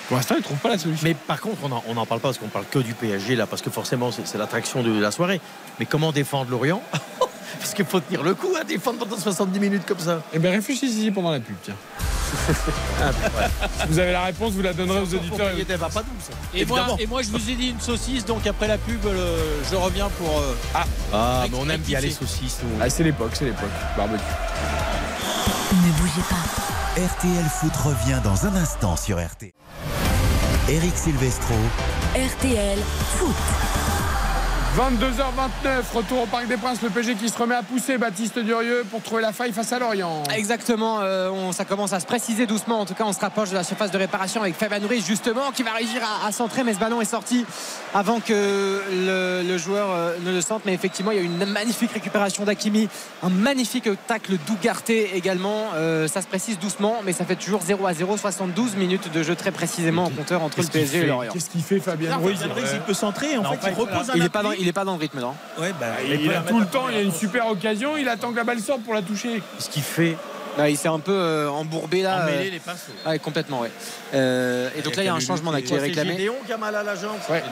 pour 0.07 0.17
l'instant, 0.17 0.35
ils 0.35 0.39
ne 0.39 0.43
trouvent 0.43 0.57
pas 0.57 0.69
la 0.69 0.77
solution. 0.77 1.07
Mais 1.07 1.13
par 1.13 1.39
contre, 1.41 1.57
on 1.87 1.93
n'en 1.93 2.05
parle 2.05 2.19
pas 2.19 2.27
parce 2.29 2.37
qu'on 2.37 2.47
parle 2.47 2.65
que 2.69 2.79
du 2.79 2.93
PSG 2.93 3.35
là, 3.35 3.47
parce 3.47 3.61
que 3.61 3.69
forcément 3.69 4.09
c'est 4.11 4.37
l'attraction 4.37 4.83
de 4.83 4.99
la 4.99 5.11
soirée. 5.11 5.39
Mais 5.79 5.85
comment 5.85 6.11
défendre 6.11 6.51
Lorient 6.51 6.81
Parce 7.59 7.75
qu'il 7.75 7.85
faut 7.85 7.99
tenir 7.99 8.23
le 8.23 8.33
coup 8.33 8.53
à 8.59 8.63
défendre 8.63 8.97
pendant 8.99 9.17
70 9.17 9.59
minutes 9.59 9.85
comme 9.85 9.99
ça. 9.99 10.21
Eh 10.33 10.39
bien, 10.39 10.51
réfléchissez 10.51 11.11
pendant 11.11 11.31
la 11.31 11.39
pub, 11.39 11.55
tiens. 11.63 11.75
si 13.79 13.87
vous 13.87 13.99
avez 13.99 14.11
la 14.11 14.23
réponse, 14.23 14.53
vous 14.53 14.61
la 14.63 14.73
donnerez 14.73 14.99
aux 14.99 15.13
auditeurs. 15.13 15.51
Pas. 15.77 16.01
Et 16.53 16.65
moi, 16.65 16.79
et 16.99 17.07
moi 17.07 17.21
je 17.21 17.29
vous 17.29 17.49
ai 17.49 17.53
dit 17.55 17.69
une 17.69 17.79
saucisse, 17.79 18.25
donc 18.25 18.45
après 18.47 18.67
la 18.67 18.77
pub, 18.79 18.99
je 19.71 19.75
reviens 19.75 20.09
pour. 20.17 20.39
euh, 20.39 20.55
Ah, 21.13 21.45
mais 21.49 21.57
on 21.57 21.69
aime 21.69 21.81
bien 21.81 21.99
les 21.99 22.09
saucisses. 22.11 22.57
Ah, 22.81 22.89
c'est 22.89 23.03
l'époque, 23.03 23.31
c'est 23.33 23.45
l'époque. 23.45 23.69
Barbecue. 23.95 24.23
Ne 25.73 25.91
bougez 26.01 26.21
pas. 26.29 27.01
RTL 27.01 27.45
Foot 27.59 27.75
revient 27.77 28.19
dans 28.23 28.45
un 28.45 28.55
instant 28.55 28.95
sur 28.97 29.17
RT. 29.19 29.53
Eric 30.69 30.95
Silvestro. 30.95 31.55
RTL 32.15 32.79
Foot. 33.17 33.82
22h29, 34.77 35.93
retour 35.93 36.23
au 36.23 36.25
Parc 36.25 36.47
des 36.47 36.57
Princes, 36.57 36.81
le 36.81 36.89
PG 36.89 37.13
qui 37.13 37.29
se 37.29 37.37
remet 37.37 37.53
à 37.53 37.61
pousser 37.61 37.99
Baptiste 37.99 38.39
Durieux 38.39 38.83
pour 38.89 39.03
trouver 39.03 39.21
la 39.21 39.31
faille 39.31 39.51
face 39.51 39.71
à 39.71 39.77
Lorient. 39.77 40.23
Exactement, 40.35 40.99
euh, 41.01 41.29
on- 41.29 41.51
ça 41.51 41.63
commence 41.63 41.93
à 41.93 41.99
se 41.99 42.07
préciser 42.07 42.47
doucement. 42.47 42.79
En 42.79 42.85
tout 42.85 42.95
cas, 42.95 43.03
on 43.05 43.13
se 43.13 43.19
rapproche 43.19 43.51
de 43.51 43.55
la 43.55 43.63
surface 43.63 43.91
de 43.91 43.97
réparation 43.99 44.41
avec 44.41 44.55
Fabien 44.55 44.79
Nourri, 44.79 45.01
justement, 45.05 45.51
qui 45.51 45.61
va 45.61 45.73
réussir 45.73 46.01
à, 46.03 46.27
à 46.27 46.31
centrer. 46.31 46.63
Mais 46.63 46.73
ce 46.73 46.79
ballon 46.79 47.01
est 47.01 47.05
sorti 47.05 47.45
avant 47.93 48.19
que 48.19 48.81
le, 48.91 49.43
le 49.47 49.57
joueur 49.59 49.89
euh, 49.91 50.15
ne 50.25 50.31
le 50.31 50.41
sente. 50.41 50.63
Mais 50.65 50.73
effectivement, 50.73 51.11
il 51.11 51.17
y 51.17 51.21
a 51.21 51.23
eu 51.23 51.25
une 51.25 51.45
magnifique 51.45 51.91
récupération 51.91 52.43
d'Akimi, 52.43 52.89
un 53.21 53.29
magnifique 53.29 53.87
tacle 54.07 54.37
d'Ougarté 54.47 55.11
également. 55.15 55.67
Euh, 55.75 56.07
ça 56.07 56.23
se 56.23 56.27
précise 56.27 56.57
doucement, 56.57 57.01
mais 57.05 57.13
ça 57.13 57.25
fait 57.25 57.35
toujours 57.35 57.61
0 57.61 57.85
à 57.85 57.93
0, 57.93 58.17
72 58.17 58.75
minutes 58.75 59.11
de 59.13 59.21
jeu 59.21 59.35
très 59.35 59.51
précisément 59.51 60.05
en 60.05 60.09
compteur 60.09 60.41
entre 60.41 60.61
le 60.61 60.67
PSG 60.67 60.97
et 60.97 61.05
Lorient. 61.05 61.31
Qu'est-ce 61.31 61.51
qu'il 61.51 61.61
fait 61.61 61.79
Fabien 61.79 62.17
Ruiz 62.17 62.39
il 62.73 62.79
peut 62.79 62.93
centrer. 62.95 63.37
En 63.37 63.43
Non, 63.43 63.51
fait, 63.51 63.69
il 63.69 63.73
repose 63.75 64.09
un 64.09 64.13
il 64.15 64.62
il 64.63 64.69
est 64.69 64.73
pas 64.73 64.85
dans 64.85 64.93
le 64.95 64.99
rythme, 64.99 65.19
non? 65.19 65.35
Ouais, 65.59 65.73
bah, 65.79 65.87
Il, 66.09 66.27
peut 66.27 66.35
a 66.35 66.41
tout 66.41 66.59
le 66.59 66.65
temps, 66.65 66.89
il 66.89 66.95
a 66.97 67.01
une 67.01 67.13
super 67.13 67.47
occasion, 67.47 67.97
il 67.97 68.07
attend 68.09 68.31
que 68.31 68.37
la 68.37 68.43
balle 68.43 68.59
sorte 68.59 68.81
pour 68.81 68.93
la 68.93 69.01
toucher. 69.01 69.41
Ce 69.59 69.69
qu'il 69.69 69.83
fait. 69.83 70.17
Là, 70.57 70.69
il 70.69 70.77
s'est 70.77 70.87
un 70.87 70.99
peu 70.99 71.11
euh, 71.11 71.49
embourbé 71.49 72.03
là. 72.03 72.23
Emmêler 72.23 72.47
euh, 72.49 72.51
les 72.51 72.59
pinceaux. 72.59 72.91
ouais, 73.07 73.17
complètement, 73.19 73.61
ouais. 73.61 73.71
Euh, 74.13 74.69
et 74.77 74.81
donc 74.81 74.95
là, 74.95 75.03
il 75.03 75.05
y 75.07 75.09
a 75.09 75.15
un 75.15 75.19
changement 75.19 75.51
là, 75.51 75.61
qui 75.61 75.73
est 75.73 75.77
C'est 75.77 75.81
réclamé. 75.81 76.11
Gédéon 76.11 76.35
qui 76.45 76.53
a 76.53 76.57
mal 76.57 76.75
à 76.75 76.83
la 76.83 76.95
jambe. 76.95 77.17
Ouais. 77.29 77.43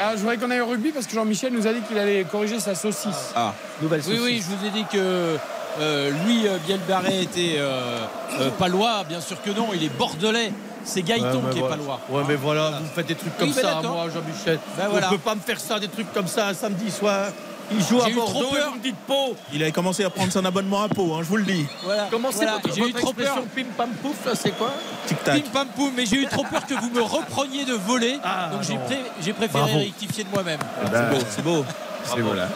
Ah, 0.00 0.12
je 0.14 0.18
voudrais 0.18 0.36
qu'on 0.38 0.50
aille 0.50 0.60
au 0.60 0.66
rugby 0.66 0.90
parce 0.90 1.06
que 1.06 1.14
Jean-Michel 1.14 1.52
nous 1.52 1.66
a 1.66 1.72
dit 1.72 1.80
qu'il 1.82 1.98
allait 1.98 2.24
corriger 2.24 2.58
sa 2.58 2.74
saucisse. 2.74 3.32
Ah. 3.36 3.54
Nouvelle 3.80 4.00
Oui, 4.00 4.16
saucisse. 4.16 4.24
oui, 4.24 4.42
je 4.44 4.56
vous 4.56 4.66
ai 4.66 4.70
dit 4.70 4.84
que 4.92 5.36
euh, 5.80 6.10
Louis 6.24 6.46
Bielbarré 6.66 7.22
était 7.22 7.56
euh, 7.58 8.00
euh, 8.40 8.50
palois. 8.58 9.04
Bien 9.08 9.20
sûr 9.20 9.40
que 9.40 9.50
non, 9.50 9.68
il 9.72 9.84
est 9.84 9.96
bordelais. 9.96 10.52
C'est 10.84 11.02
Gaëton 11.02 11.42
Ouais, 11.44 11.50
qui 11.52 11.58
est 11.58 11.60
voilà. 11.60 11.76
palois. 11.76 12.00
Ouais, 12.10 12.22
mais 12.28 12.34
voilà, 12.36 12.70
vous 12.80 12.86
faites 12.94 13.06
des 13.06 13.14
trucs 13.14 13.36
comme 13.36 13.48
Oui, 13.48 13.54
ça, 13.54 13.80
moi, 13.82 14.06
Jean-Michel. 14.12 14.58
Ben 14.76 14.84
On 14.86 14.90
voilà. 14.92 15.08
peut 15.08 15.18
pas 15.18 15.34
me 15.34 15.40
faire 15.40 15.60
ça, 15.60 15.78
des 15.78 15.88
trucs 15.88 16.12
comme 16.12 16.26
ça, 16.28 16.48
un 16.48 16.54
samedi 16.54 16.90
soir. 16.90 17.26
Il 17.70 17.82
joue 17.84 18.00
à 18.00 18.06
J'ai 18.06 18.12
eu 18.12 18.16
trop 18.16 18.32
Bordeaux 18.32 18.48
et 18.56 18.58
peur. 18.60 18.70
vous 18.70 18.78
me 18.78 18.82
dites 18.82 18.96
Pau. 19.06 19.36
Il 19.52 19.62
avait 19.62 19.72
commencé 19.72 20.02
à 20.02 20.08
prendre 20.08 20.32
son 20.32 20.42
abonnement 20.42 20.84
à 20.84 20.88
Pau, 20.88 21.12
hein, 21.12 21.18
je 21.20 21.28
vous 21.28 21.36
le 21.36 21.44
dis. 21.44 21.66
Voilà. 21.84 22.08
Comment 22.10 22.30
c'est 22.30 22.38
Voilà. 22.46 22.52
votre, 22.62 22.74
J'ai 22.74 22.80
eu 22.80 22.84
votre 22.92 22.98
trop 23.00 23.10
expression 23.10 23.34
peur. 23.42 23.44
pim 23.54 23.64
pam 23.76 23.90
pouf, 23.90 24.16
c'est 24.34 24.52
quoi 24.56 24.72
Tic-tac. 25.06 25.42
Pim 25.44 25.50
pam 25.52 25.68
poum, 25.76 25.92
mais 25.94 26.06
j'ai 26.06 26.16
eu 26.16 26.26
trop 26.28 26.44
peur 26.44 26.64
que 26.66 26.72
vous 26.72 26.88
me 26.88 27.02
repreniez 27.02 27.66
de 27.66 27.74
voler. 27.74 28.18
Ah, 28.24 28.48
donc 28.52 28.62
j'ai 28.62 28.72
non. 28.74 28.80
pré- 28.86 29.02
j'ai 29.20 29.34
préféré 29.34 29.64
Bravo. 29.64 29.78
rectifier 29.80 30.24
de 30.24 30.30
moi-même. 30.30 30.60
bah, 30.60 30.90
C'est 30.94 31.10
beau, 31.18 31.24
c'est 31.28 31.42
beau. 31.44 31.64
C'est 32.14 32.20
voilà. 32.20 32.48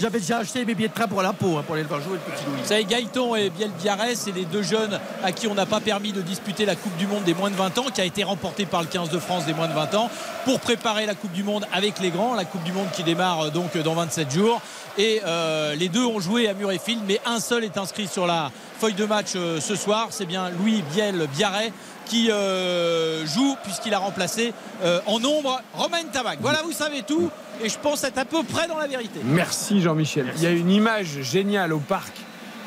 J'avais 0.00 0.18
déjà 0.20 0.38
acheté 0.38 0.64
mes 0.64 0.74
billets 0.74 0.88
de 0.88 0.94
train 0.94 1.06
pour 1.06 1.22
la 1.22 1.32
Pau, 1.32 1.56
hein, 1.58 1.62
pour 1.64 1.74
aller 1.74 1.82
le 1.82 1.88
voir 1.88 2.00
jouer 2.00 2.14
le 2.14 2.32
petit 2.32 2.44
Louis. 2.44 2.60
Vous 2.60 2.68
savez, 2.68 2.84
Gaëton 2.84 3.34
et 3.34 3.50
Biel 3.50 3.70
Biarrez, 3.80 4.14
c'est 4.14 4.32
les 4.32 4.44
deux 4.44 4.62
jeunes 4.62 4.98
à 5.22 5.32
qui 5.32 5.46
on 5.46 5.54
n'a 5.54 5.66
pas 5.66 5.80
permis 5.80 6.12
de 6.12 6.22
disputer 6.22 6.64
la 6.64 6.76
Coupe 6.76 6.96
du 6.96 7.06
Monde 7.06 7.24
des 7.24 7.34
moins 7.34 7.50
de 7.50 7.56
20 7.56 7.78
ans, 7.78 7.86
qui 7.92 8.00
a 8.00 8.04
été 8.04 8.24
remportée 8.24 8.66
par 8.66 8.80
le 8.82 8.88
15 8.88 9.10
de 9.10 9.18
France 9.18 9.46
des 9.46 9.54
moins 9.54 9.68
de 9.68 9.74
20 9.74 9.94
ans, 9.94 10.10
pour 10.44 10.60
préparer 10.60 11.06
la 11.06 11.14
Coupe 11.14 11.32
du 11.32 11.42
Monde 11.42 11.66
avec 11.72 11.98
les 12.00 12.10
grands, 12.10 12.34
la 12.34 12.44
Coupe 12.44 12.62
du 12.64 12.72
Monde 12.72 12.88
qui 12.92 13.02
démarre 13.02 13.46
euh, 13.46 13.50
donc 13.50 13.76
dans 13.76 13.94
27 13.94 14.30
jours. 14.30 14.60
Et 14.96 15.20
euh, 15.26 15.74
les 15.74 15.88
deux 15.88 16.04
ont 16.04 16.20
joué 16.20 16.48
à 16.48 16.54
Murrayfield, 16.54 17.02
mais 17.06 17.20
un 17.24 17.40
seul 17.40 17.64
est 17.64 17.78
inscrit 17.78 18.08
sur 18.08 18.26
la 18.26 18.50
feuille 18.78 18.94
de 18.94 19.04
match 19.04 19.32
euh, 19.36 19.60
ce 19.60 19.76
soir. 19.76 20.08
C'est 20.10 20.26
bien 20.26 20.50
Louis 20.50 20.82
Biel 20.92 21.28
Biarrez 21.34 21.72
qui 22.08 22.30
euh, 22.30 23.26
joue 23.26 23.56
puisqu'il 23.62 23.94
a 23.94 23.98
remplacé 23.98 24.52
euh, 24.82 25.00
en 25.06 25.20
nombre 25.20 25.60
Romain 25.74 26.04
Tabac. 26.10 26.36
Voilà, 26.40 26.62
vous 26.62 26.72
savez 26.72 27.02
tout. 27.02 27.30
Et 27.62 27.68
je 27.68 27.78
pense 27.78 28.04
être 28.04 28.18
à 28.18 28.24
peu 28.24 28.42
près 28.42 28.66
dans 28.68 28.78
la 28.78 28.86
vérité. 28.86 29.20
Merci 29.24 29.80
Jean-Michel. 29.82 30.26
Il 30.36 30.42
y 30.42 30.46
a 30.46 30.50
une 30.50 30.70
image 30.70 31.20
géniale 31.22 31.72
au 31.72 31.78
parc. 31.80 32.12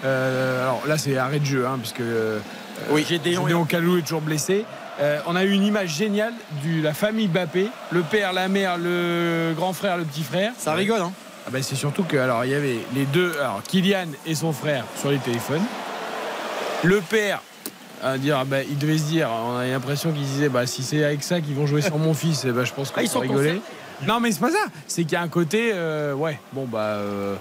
Euh, 0.03 0.63
alors 0.63 0.81
là, 0.87 0.97
c'est 0.97 1.17
arrêt 1.17 1.39
de 1.39 1.45
jeu, 1.45 1.65
hein, 1.65 1.77
puisque 1.79 2.01
euh, 2.01 2.39
Oui, 2.89 3.05
Gédéon. 3.07 3.43
Gédéon 3.43 3.65
Calou 3.65 3.97
est 3.97 4.01
toujours 4.01 4.21
blessé. 4.21 4.65
Euh, 4.99 5.19
on 5.27 5.35
a 5.35 5.43
eu 5.45 5.51
une 5.51 5.63
image 5.63 5.95
géniale 5.95 6.33
de 6.65 6.81
la 6.83 6.93
famille 6.93 7.27
Bappé, 7.27 7.67
le 7.91 8.01
père, 8.01 8.33
la 8.33 8.47
mère, 8.47 8.77
le 8.77 9.53
grand 9.55 9.73
frère, 9.73 9.97
le 9.97 10.03
petit 10.03 10.23
frère. 10.23 10.51
Ça 10.57 10.73
rigole, 10.73 11.01
hein 11.01 11.11
Ah 11.47 11.49
ben, 11.51 11.63
c'est 11.63 11.75
surtout 11.75 12.03
que 12.03 12.17
alors 12.17 12.43
il 12.45 12.51
y 12.51 12.55
avait 12.55 12.79
les 12.93 13.05
deux, 13.05 13.33
alors 13.39 13.61
Kylian 13.63 14.07
et 14.25 14.35
son 14.35 14.51
frère 14.51 14.83
sur 14.99 15.09
les 15.09 15.17
téléphones. 15.17 15.63
Le 16.83 16.99
père 17.01 17.41
à 18.03 18.17
dire 18.17 18.37
ah 18.39 18.45
ben, 18.45 18.65
il 18.69 18.77
devait 18.77 18.97
se 18.97 19.03
dire, 19.03 19.29
on 19.31 19.57
a 19.57 19.65
l'impression 19.65 20.11
qu'il 20.11 20.23
disait 20.23 20.49
bah 20.49 20.65
si 20.65 20.83
c'est 20.83 21.03
avec 21.03 21.23
ça 21.23 21.39
qu'ils 21.39 21.55
vont 21.55 21.67
jouer 21.67 21.81
sans 21.81 21.97
mon 21.97 22.13
fils, 22.15 22.45
eh 22.47 22.51
ben, 22.51 22.65
je 22.65 22.73
pense 22.73 22.91
qu'on 22.91 23.01
Ah, 23.01 23.19
rigoler. 23.19 23.61
Non 24.07 24.19
mais 24.19 24.31
c'est 24.31 24.39
pas 24.39 24.51
ça, 24.51 24.65
c'est 24.87 25.03
qu'il 25.03 25.13
y 25.13 25.15
a 25.15 25.21
un 25.21 25.27
côté 25.27 25.71
euh, 25.73 26.13
ouais. 26.13 26.39
Bon 26.53 26.65
bah 26.65 26.79
euh, 26.79 27.35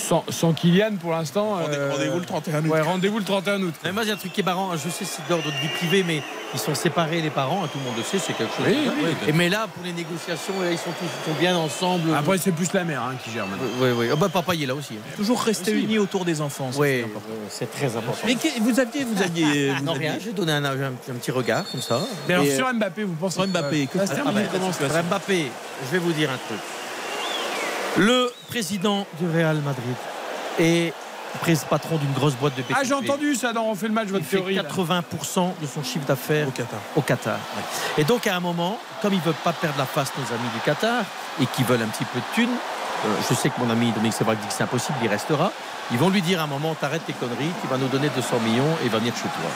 sans, 0.00 0.24
sans 0.28 0.52
Kylian 0.52 0.96
pour 1.00 1.12
l'instant. 1.12 1.58
Euh, 1.68 1.90
Rendez-vous 1.92 2.18
le 2.18 2.24
31 2.24 2.64
août. 2.64 2.68
Ouais, 2.70 2.80
rendez-vous 2.80 3.18
le 3.18 3.24
31 3.24 3.62
août. 3.62 3.74
Mais 3.84 3.92
moi, 3.92 4.02
il 4.02 4.08
y 4.08 4.10
a 4.10 4.14
un 4.14 4.18
truc 4.18 4.32
qui 4.32 4.40
est 4.40 4.44
marrant. 4.44 4.70
Je 4.76 4.88
sais, 4.88 5.04
c'est 5.04 5.26
d'ordre 5.28 5.44
de 5.46 5.50
vie 5.60 5.68
privée, 5.76 6.04
mais 6.06 6.22
ils 6.52 6.58
sont 6.58 6.74
séparés, 6.74 7.20
les 7.20 7.30
parents. 7.30 7.62
hein, 7.64 7.68
tout 7.72 7.78
le 7.78 7.84
monde 7.84 7.94
le 7.96 8.02
sait, 8.02 8.18
c'est 8.18 8.32
quelque 8.32 8.54
chose. 8.56 8.66
Oui, 8.66 8.74
de- 8.74 9.06
oui. 9.06 9.14
Et 9.28 9.32
mais 9.32 9.48
là, 9.48 9.68
pour 9.72 9.84
les 9.84 9.92
négociations, 9.92 10.54
là, 10.60 10.72
ils 10.72 10.78
sont 10.78 10.90
tous 10.98 11.04
ils 11.04 11.32
sont 11.32 11.38
bien 11.38 11.56
ensemble. 11.56 12.10
Après 12.14 12.38
c'est 12.38 12.52
plus 12.52 12.72
la 12.72 12.84
mère 12.84 13.02
hein, 13.02 13.14
qui 13.22 13.30
gère 13.30 13.46
maintenant. 13.46 13.64
oui, 13.80 13.90
oui. 13.96 14.06
Ah 14.12 14.16
bah, 14.16 14.28
papa, 14.32 14.54
il 14.54 14.62
est 14.64 14.66
là 14.66 14.74
aussi. 14.74 14.94
hein. 14.94 15.12
Toujours 15.16 15.40
rester 15.42 15.72
unis 15.72 15.98
autour 15.98 16.24
des 16.24 16.40
enfants. 16.40 16.70
Oui, 16.76 17.04
c'est 17.48 17.70
très 17.70 17.94
important. 17.96 18.22
Mais 18.26 18.34
que- 18.34 18.60
vous 18.60 18.80
aviez, 18.80 19.04
vous 19.04 19.22
aviez, 19.22 19.70
vous 19.78 19.84
non, 19.84 19.92
aviez- 19.94 20.08
rien. 20.10 20.18
J'ai 20.22 20.32
donné 20.32 20.52
un, 20.52 20.64
un- 20.64 20.70
un 20.86 21.14
petit 21.20 21.30
regard 21.30 21.70
comme 21.70 21.82
ça. 21.82 22.00
Mais 22.28 22.34
alors 22.34 22.46
sur 22.46 22.72
Mbappé, 22.72 23.04
vous 23.04 23.14
pensez 23.14 23.36
Sur 23.36 23.46
Mbappé, 23.46 23.86
que 23.86 23.98
Ah 24.00 24.06
termine 24.08 24.46
bah, 24.52 25.02
Mbappé, 25.08 25.46
je 25.86 25.92
vais 25.92 25.98
vous 25.98 26.12
dire 26.12 26.30
un 26.30 26.38
truc. 26.48 26.60
Le 27.98 28.32
président 28.48 29.06
du 29.20 29.28
Real 29.28 29.56
Madrid 29.58 29.94
est 30.58 30.92
pré- 31.40 31.54
patron 31.68 31.96
d'une 31.96 32.12
grosse 32.12 32.34
boîte 32.34 32.56
de 32.56 32.62
Ah 32.72 32.80
j'ai 32.82 32.90
PTP. 32.94 33.10
entendu 33.10 33.34
ça 33.34 33.52
dans 33.52 33.64
On 33.64 33.74
fait 33.74 33.88
le 33.88 33.94
match 33.94 34.06
Il 34.08 34.12
votre 34.12 34.24
fait 34.24 34.36
théorie. 34.38 34.54
là. 34.56 34.62
80% 34.62 35.54
de 35.60 35.66
son 35.66 35.82
chiffre 35.82 36.06
d'affaires 36.06 36.48
au 36.48 36.50
Qatar. 36.50 36.80
au 36.96 37.00
Qatar. 37.02 37.38
Et 37.98 38.04
donc 38.04 38.26
à 38.26 38.36
un 38.36 38.40
moment, 38.40 38.78
comme 39.02 39.12
ils 39.12 39.18
ne 39.18 39.22
veulent 39.24 39.34
pas 39.44 39.52
perdre 39.52 39.78
la 39.78 39.86
face, 39.86 40.12
nos 40.16 40.34
amis 40.34 40.48
du 40.54 40.60
Qatar, 40.60 41.02
et 41.40 41.46
qui 41.46 41.62
veulent 41.62 41.82
un 41.82 41.88
petit 41.88 42.04
peu 42.04 42.18
de 42.18 42.24
thunes, 42.34 42.56
euh, 43.06 43.08
je 43.28 43.34
sais 43.34 43.48
que 43.50 43.60
mon 43.60 43.70
ami 43.70 43.90
Dominique 43.92 44.14
Sévrac 44.14 44.38
dit 44.40 44.46
que 44.46 44.52
c'est 44.52 44.62
impossible, 44.64 44.98
il 45.02 45.08
restera. 45.08 45.52
Ils 45.92 45.98
vont 45.98 46.08
lui 46.08 46.22
dire 46.22 46.40
à 46.40 46.44
un 46.44 46.46
moment, 46.46 46.74
t'arrêtes 46.74 47.04
tes 47.06 47.12
conneries, 47.12 47.50
tu 47.60 47.66
vas 47.68 47.76
nous 47.76 47.88
donner 47.88 48.08
200 48.14 48.40
millions 48.40 48.76
et 48.84 48.88
va 48.88 48.98
venir 48.98 49.14
chez 49.16 49.22
toi. 49.22 49.50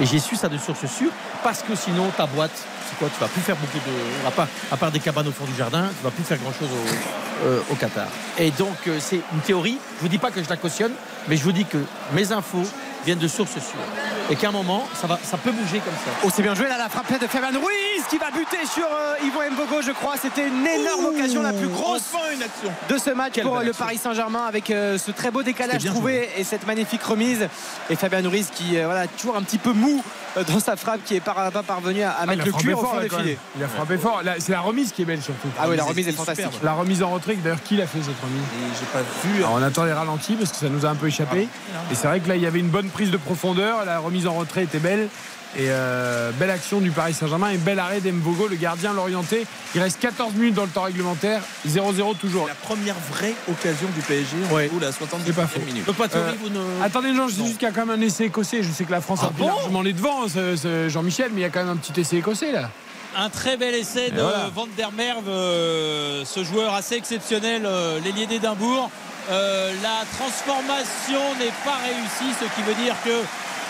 Et 0.00 0.06
j'ai 0.06 0.18
su 0.18 0.36
ça 0.36 0.48
de 0.48 0.58
source 0.58 0.86
sûre, 0.86 1.10
parce 1.42 1.62
que 1.62 1.74
sinon 1.74 2.10
ta 2.16 2.26
boîte, 2.26 2.52
c'est 2.88 2.98
quoi 2.98 3.08
Tu 3.12 3.20
vas 3.20 3.28
plus 3.28 3.40
faire 3.40 3.56
beaucoup 3.56 3.78
de, 3.78 4.26
à 4.26 4.30
part, 4.30 4.48
à 4.70 4.76
part 4.76 4.90
des 4.90 5.00
cabanes 5.00 5.28
au 5.28 5.32
fond 5.32 5.44
du 5.44 5.54
jardin, 5.56 5.88
tu 5.96 6.04
vas 6.04 6.10
plus 6.10 6.24
faire 6.24 6.38
grand 6.38 6.52
chose 6.52 6.68
au, 6.70 7.46
euh, 7.46 7.76
Qatar. 7.78 8.06
Et 8.38 8.50
donc 8.52 8.76
euh, 8.86 8.98
c'est 9.00 9.20
une 9.32 9.40
théorie. 9.40 9.78
Je 9.98 10.02
vous 10.02 10.08
dis 10.08 10.18
pas 10.18 10.30
que 10.30 10.42
je 10.42 10.48
la 10.48 10.56
cautionne, 10.56 10.92
mais 11.28 11.36
je 11.36 11.42
vous 11.42 11.52
dis 11.52 11.64
que 11.64 11.78
mes 12.12 12.32
infos 12.32 12.66
viennent 13.04 13.18
de 13.18 13.28
sources 13.28 13.52
sûres. 13.52 14.30
Et 14.30 14.36
qu'à 14.36 14.48
un 14.48 14.52
moment, 14.52 14.88
ça 14.94 15.06
va, 15.06 15.18
ça 15.22 15.36
peut 15.36 15.52
bouger 15.52 15.78
comme 15.78 15.94
ça. 16.04 16.10
Oh, 16.24 16.28
c'est 16.34 16.42
bien 16.42 16.54
joué 16.54 16.68
là, 16.68 16.78
la 16.78 16.88
frappe 16.88 17.20
de 17.20 17.26
Fabien 17.26 17.50
Ruiz 17.50 18.04
qui 18.08 18.18
va 18.18 18.30
buter 18.30 18.64
sur 18.66 18.86
euh, 18.86 19.16
Ivo 19.24 19.40
Mbogo, 19.50 19.82
je 19.82 19.92
crois. 19.92 20.14
C'était 20.20 20.48
une 20.48 20.66
énorme 20.66 21.06
occasion, 21.06 21.42
la 21.42 21.52
plus 21.52 21.68
grosse 21.68 22.02
Enfin 22.12 22.32
une 22.32 22.42
action. 22.42 22.72
de 22.88 22.98
ce 22.98 23.10
match 23.10 23.32
Quelle 23.34 23.44
pour 23.44 23.58
le. 23.58 23.72
Paris 23.72 23.98
Saint-Germain 23.98 24.44
avec 24.46 24.70
euh, 24.70 24.98
ce 24.98 25.10
très 25.10 25.30
beau 25.30 25.42
décalage 25.42 25.84
trouvé 25.84 26.30
et 26.36 26.44
cette 26.44 26.66
magnifique 26.66 27.02
remise. 27.02 27.48
Et 27.90 27.96
Fabien 27.96 28.26
Ruiz 28.28 28.48
qui, 28.54 28.78
euh, 28.78 28.84
voilà, 28.86 29.06
toujours 29.08 29.36
un 29.36 29.42
petit 29.42 29.58
peu 29.58 29.72
mou 29.72 30.02
dans 30.42 30.60
sa 30.60 30.76
frappe, 30.76 31.00
qui 31.04 31.16
est 31.16 31.20
pas, 31.20 31.50
pas 31.50 31.62
parvenu 31.62 32.02
à, 32.02 32.10
à 32.10 32.14
Ah, 32.20 32.24
il 32.24 32.28
mettre 32.30 32.42
a 32.42 32.44
le 32.46 32.50
frappé 32.50 32.64
cuir 32.66 32.78
au 32.78 32.80
fort, 32.82 32.90
fond 32.90 32.96
là, 32.96 33.02
des 33.02 33.08
quand 33.08 33.16
même. 33.18 33.24
filets. 33.26 33.38
Il 33.56 33.62
a 33.64 33.68
frappé 33.68 33.98
fort. 33.98 34.22
Là, 34.24 34.34
C'est 34.38 34.52
la 34.52 34.60
remise 34.60 34.92
qui 34.92 35.02
est 35.02 35.04
belle 35.04 35.22
surtout. 35.22 35.48
Ah 35.58 35.66
oui, 35.68 35.76
la 35.76 35.84
remise 35.84 36.06
est 36.06 36.10
est 36.10 36.12
fantastique. 36.14 36.46
superbe. 36.46 36.64
La 36.64 36.72
remise 36.74 37.02
en 37.02 37.10
retrait, 37.10 37.36
d'ailleurs, 37.36 37.62
qui 37.62 37.76
l'a 37.76 37.86
fait 37.86 37.98
cette 38.02 38.20
remise 38.20 38.42
j'ai 38.80 38.86
pas 38.86 39.04
vu. 39.24 39.38
Alors, 39.44 39.52
on 39.54 39.62
attend 39.62 39.84
les 39.84 39.92
ralentis 39.92 40.34
parce 40.34 40.50
que 40.50 40.56
ça 40.56 40.68
nous 40.68 40.84
a 40.86 40.88
un 40.88 40.94
peu 40.96 41.06
échappé. 41.08 41.48
Et 41.90 41.94
c'est 41.94 42.06
vrai 42.06 42.20
que 42.20 42.28
là, 42.28 42.36
il 42.36 42.42
y 42.42 42.46
avait 42.46 42.58
une 42.60 42.68
bonne 42.70 42.88
prise 42.88 43.10
de 43.10 43.16
profondeur. 43.16 43.84
La 43.84 43.98
remise 43.98 44.26
en 44.26 44.34
retrait 44.34 44.64
était 44.64 44.78
belle. 44.78 45.08
Et 45.56 45.66
euh, 45.70 46.32
belle 46.32 46.50
action 46.50 46.80
du 46.80 46.90
Paris 46.90 47.14
Saint-Germain 47.14 47.50
et 47.50 47.58
bel 47.58 47.78
arrêt 47.78 48.00
d'Embogo, 48.00 48.48
le 48.48 48.56
gardien 48.56 48.92
l'orienté. 48.92 49.46
Il 49.76 49.80
reste 49.80 50.00
14 50.00 50.32
minutes 50.34 50.54
dans 50.54 50.64
le 50.64 50.68
temps 50.68 50.82
réglementaire. 50.82 51.42
0-0 51.68 52.16
toujours. 52.16 52.48
La 52.48 52.54
première 52.54 52.96
vraie 53.12 53.34
occasion 53.48 53.86
du 53.94 54.00
PSG. 54.00 54.36
Ouais. 54.50 54.68
Ou 54.74 54.80
la 54.80 54.90
C'est 54.90 54.98
pas 55.06 55.16
70 55.18 55.32
faux. 55.32 55.60
minute. 55.64 55.86
Le 55.86 55.92
Patori, 55.92 56.22
Euh, 56.24 56.32
vous 56.42 56.48
ne. 56.48 56.82
Attendez, 56.84 57.12
non, 57.12 57.28
je 57.28 57.34
sais 57.34 57.44
juste 57.44 57.58
qu'il 57.58 57.68
y 57.68 57.70
a 57.70 57.74
quand 57.74 57.86
même 57.86 58.00
un 58.00 58.04
essai 58.04 58.24
écossais. 58.24 58.62
Je 58.64 58.72
sais 58.72 58.84
que 58.84 58.90
la 58.90 59.00
France 59.00 59.20
Ah 59.22 59.26
a 59.26 59.30
bon 59.30 59.46
largement 59.46 59.82
les 59.82 59.92
devants, 59.92 60.26
ce- 60.28 60.56
ce 60.56 60.88
Jean-Michel, 60.88 61.30
mais 61.32 61.40
il 61.40 61.44
y 61.44 61.46
a 61.46 61.50
quand 61.50 61.60
même 61.60 61.70
un 61.70 61.76
petit 61.76 62.00
essai 62.00 62.16
écossais 62.16 62.50
là. 62.50 62.70
Un 63.16 63.28
très 63.30 63.56
bel 63.56 63.76
essai 63.76 64.10
de 64.10 64.20
voilà. 64.20 64.50
Van 64.52 64.66
der 64.76 64.90
Merwe, 64.90 65.22
euh, 65.28 66.24
ce 66.24 66.42
joueur 66.42 66.74
assez 66.74 66.96
exceptionnel, 66.96 67.62
euh, 67.64 68.00
l'ailier 68.04 68.26
d'Édimbourg. 68.26 68.90
Euh, 69.30 69.72
la 69.84 70.04
transformation 70.18 71.20
n'est 71.38 71.52
pas 71.64 71.78
réussie, 71.84 72.34
ce 72.40 72.44
qui 72.56 72.62
veut 72.66 72.74
dire 72.84 72.94
que 73.04 73.10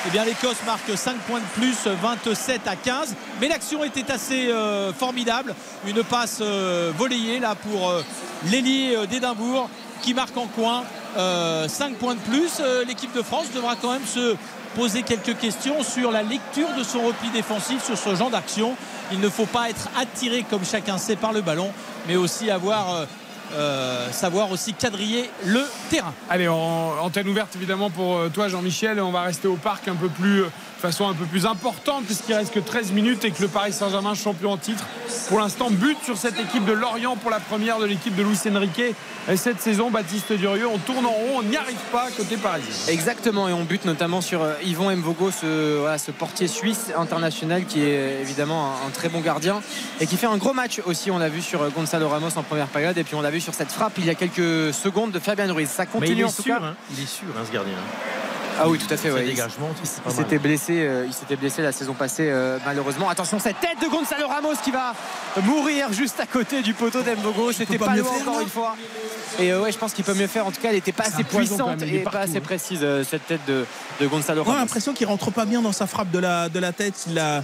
eh 0.07 0.11
bien, 0.11 0.25
l'Écosse 0.25 0.59
marque 0.67 0.91
5 0.95 1.17
points 1.21 1.41
de 1.41 1.61
plus, 1.61 1.87
27 1.87 2.69
à 2.69 2.77
15. 2.77 3.15
Mais 3.41 3.49
l'action 3.49 3.83
était 3.85 4.11
assez 4.13 4.49
euh, 4.51 4.93
formidable. 4.93 5.55
Une 5.87 6.05
passe 6.05 6.39
euh, 6.43 6.93
volleyée 6.97 7.41
là 7.41 7.55
pour 7.55 7.89
euh, 7.89 8.03
l'ailier 8.51 8.95
euh, 8.97 9.07
d'Édimbourg 9.07 9.71
qui 10.03 10.13
marque 10.13 10.37
en 10.37 10.47
coin 10.47 10.85
5 11.17 11.95
points 11.95 12.17
de 12.17 12.21
plus. 12.21 12.61
L'équipe 12.87 13.15
de 13.15 13.23
France 13.23 13.47
devra 13.55 13.77
quand 13.77 13.93
même 13.93 14.05
se 14.05 14.37
poser 14.75 15.03
quelques 15.03 15.39
questions 15.39 15.83
sur 15.83 16.11
la 16.11 16.23
lecture 16.23 16.69
de 16.77 16.83
son 16.83 17.01
repli 17.07 17.31
défensif 17.31 17.83
sur 17.83 17.97
ce 17.97 18.15
genre 18.15 18.29
d'action. 18.29 18.77
Il 19.13 19.21
ne 19.21 19.31
faut 19.31 19.47
pas 19.47 19.71
être 19.71 19.89
attiré 19.99 20.45
comme 20.51 20.65
chacun 20.67 20.99
sait 20.99 21.17
par 21.17 21.33
le 21.33 21.41
ballon, 21.41 21.71
mais 22.07 22.17
aussi 22.17 22.51
avoir 22.51 23.07
euh, 23.53 24.11
savoir 24.11 24.51
aussi 24.51 24.75
quadriller 24.75 25.31
le 25.45 25.61
terrain. 25.91 26.15
Allez, 26.29 26.49
en, 26.49 26.97
antenne 27.01 27.29
ouverte 27.29 27.55
évidemment 27.57 27.91
pour 27.91 28.17
euh, 28.17 28.29
toi 28.29 28.49
Jean-Michel. 28.49 29.01
On 29.01 29.13
va 29.13 29.23
rester 29.23 29.49
au 29.49 29.57
parc 29.57 29.87
un 29.89 29.95
peu 29.95 30.09
plus 30.09 30.43
euh, 30.43 30.49
façon 30.85 31.09
un 31.09 31.15
peu 31.15 31.25
plus 31.25 31.47
importante 31.47 32.05
puisqu'il 32.05 32.35
reste 32.35 32.53
que 32.53 32.61
13 32.61 32.93
minutes 32.93 33.25
et 33.25 33.31
que 33.31 33.41
le 33.41 33.49
Paris 33.49 33.73
Saint-Germain, 33.73 34.15
champion 34.15 34.53
en 34.53 34.57
titre, 34.59 34.85
pour 35.29 35.41
l'instant 35.41 35.71
bute 35.71 35.97
sur 36.05 36.17
cette 36.19 36.39
équipe 36.39 36.65
de 36.67 36.73
Lorient 36.73 37.17
pour 37.17 37.31
la 37.31 37.41
première 37.41 37.79
de 37.79 37.87
l'équipe 37.87 38.15
de 38.15 38.23
Luis 38.23 38.39
Enrique. 38.55 38.95
Et 39.31 39.37
cette 39.39 39.63
saison, 39.63 39.91
Baptiste 39.91 40.35
Durieux, 40.35 40.69
on 40.69 40.77
tourne 40.77 41.07
en 41.07 41.11
rond, 41.11 41.39
on 41.39 41.43
n'y 41.43 41.57
arrive 41.57 41.79
pas 41.91 42.09
côté 42.15 42.37
parisien. 42.37 42.71
Exactement, 42.93 43.49
et 43.49 43.55
on 43.55 43.65
bute 43.65 43.87
notamment 43.87 44.21
sur 44.21 44.43
euh, 44.43 44.53
Yvon 44.63 44.95
Mvogo, 44.95 45.31
ce, 45.31 45.79
voilà, 45.79 45.97
ce 45.97 46.11
portier 46.11 46.47
suisse 46.47 46.91
international 46.95 47.65
qui 47.65 47.81
est 47.81 47.97
euh, 47.97 48.21
évidemment 48.21 48.73
un, 48.85 48.89
un 48.89 48.91
très 48.91 49.09
bon 49.09 49.21
gardien 49.21 49.63
et 50.01 50.07
qui 50.07 50.19
fait 50.19 50.27
un 50.27 50.37
gros 50.37 50.53
match 50.53 50.83
aussi. 50.85 51.11
On 51.11 51.17
l'a 51.19 51.31
vu 51.31 51.41
sur 51.41 51.63
euh, 51.63 51.71
Gonzalo 51.75 52.09
Ramos 52.11 52.37
en 52.37 52.43
première 52.43 52.67
période 52.67 52.99
et 52.99 53.05
puis 53.05 53.15
on 53.15 53.23
l'a 53.23 53.31
vu 53.31 53.41
sur 53.41 53.55
cette 53.55 53.73
frappe 53.73 53.95
il 53.97 54.05
y 54.05 54.11
a 54.11 54.15
quelques 54.15 54.75
secondes 54.75 55.13
de 55.13 55.19
Fabien 55.19 55.51
Ruiz. 55.51 55.71
Ça 55.71 55.85
Mais 55.85 55.91
continue 56.01 56.13
il 56.19 56.21
est 56.21 56.25
en 56.25 56.31
tout 56.33 56.43
sûr, 56.43 56.59
cas. 56.59 56.63
hein. 56.67 56.75
il 56.95 57.03
est 57.03 57.07
sûr, 57.07 57.29
hein, 57.35 57.43
ce 57.49 57.53
gardien. 57.53 57.73
Ah 58.61 58.69
oui, 58.69 58.79
tout 58.79 58.93
à 58.93 58.97
fait. 58.97 59.11
Ouais. 59.11 59.27
Il, 59.27 59.35
il 60.07 60.13
s'était 60.13 60.39
blessé, 60.39 60.74
euh, 60.83 61.07
il 61.07 61.13
s'était 61.13 61.37
blessé 61.37 61.63
la 61.63 61.73
saison 61.73 61.95
passée 61.95 62.29
euh, 62.31 62.59
malheureusement. 62.65 63.09
Attention 63.09 63.39
cette 63.39 63.61
tête 63.61 63.81
de 63.83 63.89
Gonzalo 63.89 64.29
Ramos 64.29 64.55
qui 64.63 64.71
va 64.71 64.95
mourir 65.43 65.93
juste 65.93 66.21
à 66.21 66.27
côté 66.27 66.63
du 66.63 66.75
poteau 66.75 67.03
d'Embogo. 67.03 67.53
C'était 67.53 67.79
pas 67.79 67.87
pas 67.87 67.97
loin 67.97 68.05
faire, 68.13 68.29
encore 68.29 68.41
une 68.41 68.49
fois. 68.49 68.77
Et 69.39 69.53
euh, 69.53 69.63
ouais, 69.63 69.73
je 69.73 69.79
pense 69.79 69.93
qu'il 69.93 70.05
peut 70.05 70.15
mieux 70.15 70.27
faire. 70.27 70.47
En 70.47 70.51
tout 70.53 70.61
cas, 70.61 70.69
elle 70.69 70.77
n'était 70.77 70.93
pas 70.93 71.05
assez 71.05 71.25
puissante 71.25 71.83
et 71.83 71.99
pas 71.99 72.11
partout, 72.11 72.29
assez 72.29 72.39
hein. 72.39 72.43
précise 72.43 72.81
euh, 72.83 73.05
cette 73.05 73.27
tête 73.27 73.41
de, 73.47 73.67
de 74.01 74.07
Gonzalo 74.07 74.43
On 74.43 74.45
a 74.45 74.49
Ramos. 74.49 74.61
l'impression 74.61 74.93
qu'il 74.93 75.07
rentre 75.07 75.31
pas 75.31 75.45
bien 75.45 75.61
dans 75.63 75.73
sa 75.73 75.87
frappe 75.87 76.11
de 76.11 76.19
la, 76.19 76.49
de 76.49 76.59
la 76.59 76.73
tête. 76.73 76.95
Il 77.09 77.15
la, 77.15 77.43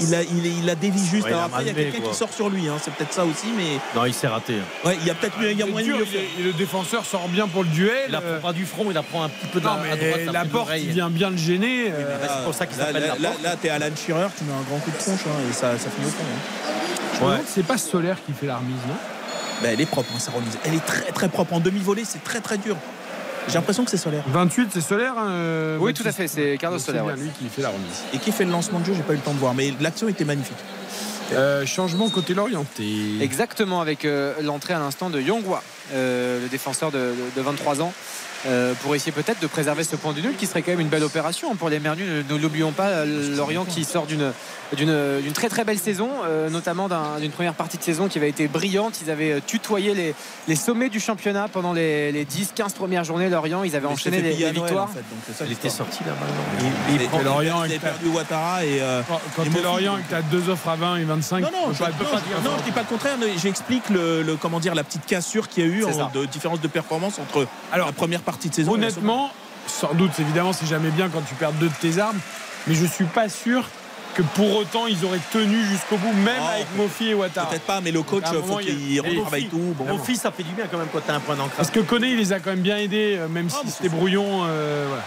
il 0.00 0.14
a, 0.14 0.22
il, 0.22 0.46
il 0.46 0.66
la 0.66 0.74
dévie 0.74 1.04
juste. 1.06 1.24
Ouais, 1.24 1.30
il 1.30 1.34
a 1.34 1.36
Alors 1.36 1.44
après, 1.46 1.62
il 1.62 1.66
y 1.68 1.70
a 1.70 1.74
quelqu'un 1.74 2.08
qui 2.10 2.14
sort 2.16 2.32
sur 2.32 2.48
lui. 2.48 2.68
hein. 2.68 2.76
C'est 2.82 2.92
peut-être 2.94 3.12
ça 3.12 3.24
aussi, 3.24 3.46
mais 3.56 3.78
Non, 3.94 4.04
il 4.06 4.14
s'est 4.14 4.26
raté. 4.28 4.54
ouais, 4.84 4.96
il 5.00 5.06
y 5.06 5.10
a 5.10 5.14
peut-être 5.14 5.36
a 5.36 5.40
C'est 5.42 5.70
moyen 5.70 5.94
de 5.94 5.98
le 5.98 6.04
faire. 6.04 6.20
et 6.38 6.42
le 6.42 6.52
défenseur 6.52 7.04
sort 7.04 7.28
bien 7.28 7.46
pour 7.48 7.62
le 7.62 7.68
duel. 7.68 8.04
Il 8.08 8.12
la 8.12 8.20
Euh, 8.20 8.38
prend 8.38 8.48
pas 8.48 8.52
du 8.54 8.66
front, 8.66 8.84
il 8.88 8.94
la 8.94 9.02
prend 9.02 9.22
un 9.24 9.28
petit 9.28 9.46
peu 9.46 9.60
de 9.60 9.66
non, 9.66 9.74
la, 9.76 9.92
à 9.92 9.96
droite. 9.96 10.20
la 10.32 10.44
porte 10.44 10.70
il 10.78 10.90
vient 10.90 11.10
bien 11.10 11.30
le 11.30 11.36
gêner. 11.36 11.90
euh, 11.90 12.18
bah, 12.20 12.34
c'est 12.38 12.44
pour 12.44 12.54
ça 12.54 12.66
qu'il 12.66 12.78
Là, 12.78 12.86
s'appelle 12.86 13.02
là, 13.02 13.08
la 13.08 13.18
là, 13.18 13.28
porte. 13.30 13.42
là, 13.42 13.56
t'es 13.60 13.68
Alan 13.68 13.94
Shearer, 13.96 14.28
tu 14.36 14.44
mets 14.44 14.52
un 14.52 14.62
grand 14.68 14.78
coup 14.78 14.90
de 14.90 14.96
tronche 14.98 15.20
hein, 15.26 15.50
et 15.50 15.52
ça, 15.52 15.78
ça 15.78 15.90
finit 15.90 16.06
au 16.06 16.10
fond. 16.10 16.24
hein. 16.24 16.72
je 17.14 17.20
me 17.20 17.30
demande 17.30 17.46
si 17.46 17.52
c'est 17.54 17.62
pas 17.66 17.78
Solaire 17.78 18.16
qui 18.26 18.32
fait 18.32 18.46
la 18.46 18.56
remise, 18.56 18.74
non? 18.88 18.94
Bah, 19.62 19.68
elle 19.72 19.80
est 19.80 19.86
propre, 19.86 20.08
hein, 20.14 20.18
sa 20.18 20.32
remise. 20.32 20.58
Elle 20.64 20.74
est 20.74 20.84
très 20.84 21.12
très 21.12 21.28
propre. 21.28 21.52
En 21.52 21.60
demi-volée, 21.60 22.02
c'est 22.04 22.24
très 22.24 22.40
très 22.40 22.58
dur. 22.58 22.76
J'ai 23.48 23.54
l'impression 23.54 23.84
que 23.84 23.90
c'est 23.90 23.96
solaire. 23.96 24.24
28, 24.28 24.70
c'est 24.72 24.80
Solaire 24.80 25.14
hein, 25.18 25.28
euh, 25.30 25.78
Oui, 25.78 25.92
tout 25.94 26.02
à 26.06 26.12
fait, 26.12 26.28
c'est 26.28 26.56
Carlos 26.58 26.78
bien 26.90 27.04
ouais. 27.04 27.16
lui 27.16 27.28
qui 27.38 27.48
fait 27.48 27.62
la 27.62 27.68
remise. 27.70 28.02
Et 28.14 28.18
qui 28.18 28.32
fait 28.32 28.44
le 28.44 28.50
lancement 28.50 28.80
de 28.80 28.84
jeu, 28.84 28.94
j'ai 28.94 29.02
pas 29.02 29.12
eu 29.12 29.16
le 29.16 29.22
temps 29.22 29.34
de 29.34 29.38
voir. 29.38 29.54
Mais 29.54 29.72
l'action 29.80 30.08
était 30.08 30.24
magnifique. 30.24 30.56
Euh, 31.32 31.64
changement 31.66 32.08
côté 32.10 32.34
l'orienté. 32.34 32.84
Exactement, 33.20 33.80
avec 33.80 34.04
euh, 34.04 34.34
l'entrée 34.42 34.74
à 34.74 34.78
l'instant 34.78 35.08
de 35.10 35.20
Yongwa, 35.20 35.62
euh, 35.92 36.40
le 36.42 36.48
défenseur 36.48 36.90
de, 36.90 36.98
de- 36.98 37.14
de 37.36 37.40
23 37.40 37.80
ans. 37.82 37.92
Euh, 38.46 38.74
pour 38.82 38.94
essayer 38.94 39.12
peut-être 39.12 39.40
de 39.40 39.46
préserver 39.46 39.84
ce 39.84 39.96
point 39.96 40.12
du 40.12 40.22
nul 40.22 40.34
qui 40.36 40.46
serait 40.46 40.62
quand 40.62 40.72
même 40.72 40.80
une 40.80 40.88
belle 40.88 41.04
opération 41.04 41.54
pour 41.54 41.68
les 41.68 41.78
Mernus. 41.80 42.06
Ne, 42.28 42.34
ne 42.34 42.40
l'oublions 42.40 42.72
pas, 42.72 42.88
euh, 42.88 43.36
Lorient 43.36 43.64
qui 43.64 43.84
sort 43.84 44.06
d'une 44.06 44.32
d'une 44.74 45.32
très 45.34 45.50
très 45.50 45.64
belle 45.64 45.78
saison, 45.78 46.08
euh, 46.24 46.48
notamment 46.48 46.88
d'un- 46.88 47.20
d'une 47.20 47.30
première 47.30 47.52
partie 47.52 47.76
de 47.76 47.82
saison 47.82 48.08
qui 48.08 48.16
avait 48.16 48.30
été 48.30 48.48
brillante. 48.48 49.02
Ils 49.04 49.10
avaient 49.10 49.32
euh, 49.32 49.40
tutoyé 49.46 49.92
les, 49.92 50.14
les 50.48 50.56
sommets 50.56 50.88
du 50.88 50.98
championnat 50.98 51.46
pendant 51.48 51.74
les, 51.74 52.10
les 52.10 52.24
10-15 52.24 52.72
premières 52.72 53.04
journées. 53.04 53.28
Lorient, 53.28 53.64
ils 53.64 53.76
avaient 53.76 53.86
Mais 53.86 53.92
enchaîné 53.92 54.16
il 54.20 54.22
les, 54.24 54.30
les 54.34 54.50
victoires. 54.52 54.84
en 54.84 54.86
fait, 54.86 55.00
donc 55.00 55.18
c'est 55.26 55.34
ça 55.36 55.44
Il 55.46 55.52
était 55.52 55.68
sorti 55.68 55.98
là 56.04 56.12
maintenant. 56.18 56.70
Et- 56.88 57.02
Et 57.02 57.04
et- 57.20 57.22
Lorient, 57.22 57.60
avaient 57.60 57.68
avec 57.72 57.82
perdu 57.82 58.06
Ouattara 58.08 58.64
et. 58.64 58.80
euh, 58.80 59.02
Quand, 59.06 59.20
quand. 59.36 59.62
Lorient 59.62 59.98
et 59.98 60.02
que 60.04 60.10
t'as 60.10 60.22
deux 60.22 60.48
offres 60.48 60.68
à 60.70 60.76
20 60.76 60.96
et 60.96 61.04
25, 61.04 61.40
Non, 61.40 61.48
non, 61.52 61.68
tu 61.70 61.74
je, 61.74 61.78
peux 61.78 61.84
pas 61.84 61.90
non, 61.90 62.10
dire 62.12 62.36
je- 62.42 62.48
non, 62.48 62.54
je 62.58 62.64
dis 62.64 62.70
pas 62.72 62.80
le 62.80 62.86
contraire. 62.86 63.16
J'explique 63.36 63.90
le, 63.90 64.22
le- 64.22 64.36
comment 64.36 64.58
dire 64.58 64.74
la 64.74 64.84
petite 64.84 65.04
cassure 65.04 65.48
qu'il 65.48 65.64
y 65.64 65.66
a 65.66 65.70
eu 65.70 65.84
en 65.84 66.10
de 66.14 66.24
différence 66.24 66.62
de 66.62 66.68
performance 66.68 67.18
entre 67.18 67.46
Alors, 67.72 67.88
la 67.88 67.92
première 67.92 68.20
partie 68.22 68.31
de 68.38 68.54
saison. 68.54 68.72
Honnêtement, 68.72 69.30
sans 69.66 69.92
doute, 69.94 70.12
évidemment, 70.18 70.52
c'est 70.52 70.66
jamais 70.66 70.90
bien 70.90 71.08
quand 71.08 71.22
tu 71.22 71.34
perds 71.34 71.52
deux 71.52 71.68
de 71.68 71.74
tes 71.80 71.98
armes, 71.98 72.18
mais 72.66 72.74
je 72.74 72.84
suis 72.86 73.04
pas 73.04 73.28
sûr 73.28 73.64
que 74.14 74.22
pour 74.22 74.56
autant 74.56 74.86
ils 74.86 75.04
auraient 75.06 75.18
tenu 75.32 75.64
jusqu'au 75.64 75.96
bout, 75.96 76.12
même 76.12 76.42
Oh, 76.42 76.50
avec 76.54 76.66
Mofi 76.76 77.08
et 77.08 77.14
Ouattara. 77.14 77.48
Peut-être 77.48 77.62
pas, 77.62 77.80
mais 77.80 77.90
le 77.92 78.02
coach, 78.02 78.24
faut 78.26 78.40
moment, 78.40 78.56
qu'il 78.58 78.68
il 78.78 78.92
y 78.94 78.98
a- 78.98 79.02
retravaille 79.02 79.48
tout. 79.48 79.74
Bon, 79.78 79.84
Mon 79.86 79.98
fils, 79.98 80.20
ça 80.20 80.30
fait 80.30 80.42
du 80.42 80.52
bien 80.52 80.66
quand 80.70 80.76
même 80.76 80.88
quand 80.92 81.00
t'as 81.06 81.14
un 81.14 81.20
point 81.20 81.34
d'ancrage. 81.34 81.56
Parce 81.56 81.70
que 81.70 81.80
Koné, 81.80 82.08
il 82.10 82.18
les 82.18 82.32
a 82.34 82.38
quand 82.40 82.50
même 82.50 82.60
bien 82.60 82.76
aidés, 82.76 83.16
euh, 83.18 83.28
même 83.28 83.48
Ah, 83.50 83.54
si 83.54 83.64
mais 83.64 83.70
c'était 83.70 83.84
c'est 83.84 83.88
brouillon. 83.88 84.42
euh, 84.44 84.84
voilà. 84.88 85.04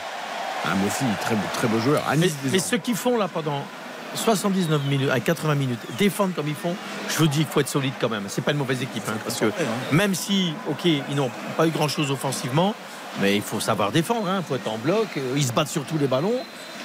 Ah, 0.66 0.76
Mofi, 0.84 1.04
très 1.22 1.36
beau, 1.36 1.44
très 1.54 1.68
beau 1.68 1.80
joueur. 1.80 2.02
Mais, 2.18 2.30
ce 2.60 2.76
qu'ils 2.78 2.96
font 2.96 3.18
là 3.18 3.28
pendant 3.28 3.64
79 4.16 4.82
minutes, 4.90 5.10
à 5.12 5.20
80 5.20 5.54
minutes, 5.54 5.80
défendre 6.00 6.34
comme 6.34 6.48
ils 6.48 6.56
font, 6.56 6.74
je 7.10 7.18
vous 7.18 7.28
dis 7.28 7.40
qu'il 7.40 7.48
faut 7.48 7.60
être 7.60 7.70
solide 7.70 7.94
quand 8.02 8.10
même. 8.10 8.24
C'est 8.28 8.42
pas 8.44 8.52
une 8.52 8.58
mauvaise 8.58 8.82
équipe. 8.82 9.04
hein, 9.08 9.14
parce 9.24 9.40
que 9.40 9.46
même 9.92 10.16
si, 10.16 10.54
ok, 10.70 10.86
ils 10.86 11.16
n'ont 11.16 11.30
pas 11.58 11.68
eu 11.68 11.70
grand 11.72 11.88
chose 11.88 12.10
offensivement, 12.10 12.74
mais 13.22 13.36
il 13.36 13.42
faut 13.42 13.60
savoir 13.60 13.92
défendre. 13.92 14.28
Il 14.38 14.44
faut 14.44 14.56
être 14.56 14.68
en 14.68 14.78
bloc. 14.78 15.08
euh, 15.18 15.34
Ils 15.36 15.44
se 15.46 15.54
battent 15.54 15.68
sur 15.70 15.86
tous 15.86 15.98
les 15.98 16.08
ballons. 16.08 16.40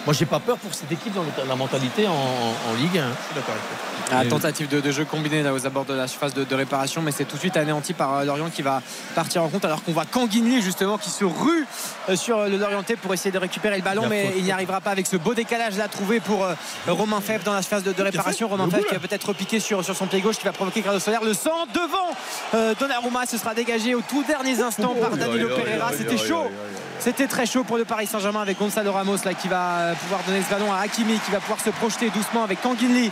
Moi, 0.07 0.15
j'ai 0.15 0.27
pas 0.27 0.41
peur 0.41 0.57
pour 0.57 0.73
cette 0.75 0.91
équipe 0.91 1.13
dans 1.15 1.25
la 1.47 1.57
mentalité 1.57 2.09
en, 2.09 2.13
en 2.13 2.75
Ligue 2.75 2.99
1. 2.99 3.03
Je 3.03 3.25
suis 3.27 3.35
d'accord 3.35 3.51
avec 3.55 3.63
toi. 3.63 3.77
Ah, 4.13 4.25
tentative 4.25 4.67
de, 4.69 4.81
de 4.81 4.91
jeu 4.91 5.05
combiné 5.05 5.43
là 5.43 5.53
aux 5.55 5.67
abords 5.67 5.85
de 5.85 5.95
la 5.95 6.09
surface 6.09 6.35
de, 6.35 6.43
de 6.43 6.55
réparation, 6.57 7.01
mais 7.01 7.13
c'est 7.13 7.25
tout 7.27 7.37
de 7.37 7.41
suite 7.41 7.57
anéanti 7.57 7.93
par 7.93 8.17
euh, 8.17 8.25
Lorient 8.25 8.51
qui 8.51 8.63
va 8.63 8.83
partir 9.15 9.45
en 9.45 9.49
compte 9.49 9.65
alors 9.65 9.85
qu'on 9.85 9.93
voit 9.93 10.05
Kanguinli 10.07 10.63
justement 10.63 10.99
qui 10.99 11.11
se 11.11 11.25
rue 11.25 11.65
euh, 12.09 12.17
sur 12.17 12.39
euh, 12.39 12.49
le 12.49 12.57
Lorientais 12.57 12.97
pour 12.97 13.15
essayer 13.15 13.31
de 13.31 13.39
récupérer 13.39 13.77
le 13.77 13.83
ballon, 13.85 14.03
La 14.03 14.09
mais 14.09 14.25
faute. 14.27 14.35
il 14.39 14.43
n'y 14.45 14.51
arrivera 14.51 14.81
pas 14.81 14.91
avec 14.91 15.07
ce 15.07 15.17
beau 15.17 15.33
décalage 15.35 15.77
là 15.77 15.87
trouvé 15.87 16.19
pour 16.19 16.45
euh, 16.45 16.55
Romain 16.89 17.21
Fèvre 17.21 17.45
dans 17.45 17.53
la 17.55 17.63
surface 17.63 17.85
de, 17.85 17.93
de 17.93 18.03
réparation. 18.03 18.49
Romain 18.49 18.69
Fèvre 18.69 18.87
qui 18.89 18.95
va 18.95 19.01
peut-être 19.01 19.29
repiquer 19.29 19.61
sur, 19.61 19.85
sur 19.85 19.95
son 19.95 20.07
pied 20.07 20.21
gauche 20.21 20.39
qui 20.39 20.45
va 20.45 20.53
provoquer 20.53 20.83
Carlos 20.83 20.99
Soler. 20.99 21.19
Le 21.23 21.35
sang 21.35 21.67
devant 21.73 22.11
euh, 22.55 22.75
Donnarumma 22.81 23.27
se 23.27 23.39
sera 23.39 23.55
dégagé 23.55 23.95
au 23.95 24.01
tout 24.01 24.25
dernier 24.25 24.61
instant 24.61 24.95
par 25.01 25.17
Danilo 25.17 25.51
Pereira. 25.51 25.93
C'était 25.97 26.17
chaud. 26.19 26.51
C'était 26.99 27.29
très 27.29 27.47
chaud 27.47 27.65
pour 27.65 27.79
le 27.79 27.87
Paris 27.87 28.07
Saint-Germain 28.07 28.43
avec 28.43 28.59
Gonzalo 28.59 28.93
Ramos 28.93 29.17
là 29.25 29.33
qui 29.33 29.49
va 29.49 29.90
pouvoir 29.95 30.21
donner 30.27 30.43
ce 30.43 30.51
ballon 30.51 30.73
à 30.73 30.79
Hakimi 30.81 31.19
qui 31.25 31.31
va 31.31 31.41
pouvoir 31.41 31.61
se 31.61 31.71
projeter 31.71 32.11
doucement 32.11 32.43
avec 32.45 32.61
Kanguinli 32.63 33.11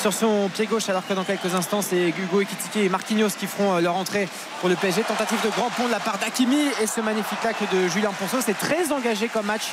sur 0.00 0.12
son 0.14 0.48
pied 0.48 0.66
gauche 0.66 0.88
alors 0.88 1.06
que 1.06 1.12
dans 1.12 1.24
quelques 1.24 1.54
instants 1.54 1.82
c'est 1.82 2.08
Hugo 2.08 2.40
Ekitike 2.40 2.76
et 2.76 2.88
Marquinhos 2.88 3.28
qui 3.38 3.46
feront 3.46 3.76
euh, 3.76 3.80
leur 3.80 3.96
entrée 3.96 4.28
pour 4.60 4.68
le 4.68 4.74
PSG 4.76 5.02
tentative 5.02 5.38
de 5.44 5.50
grand 5.50 5.68
pont 5.70 5.86
de 5.86 5.90
la 5.92 6.00
part 6.00 6.18
d'Hakimi 6.18 6.58
et 6.82 6.86
ce 6.86 7.00
magnifique 7.00 7.40
tacle 7.42 7.64
de 7.72 7.88
Julien 7.88 8.10
Ponceau 8.18 8.38
c'est 8.44 8.58
très 8.58 8.92
engagé 8.92 9.28
comme 9.28 9.46
match 9.46 9.64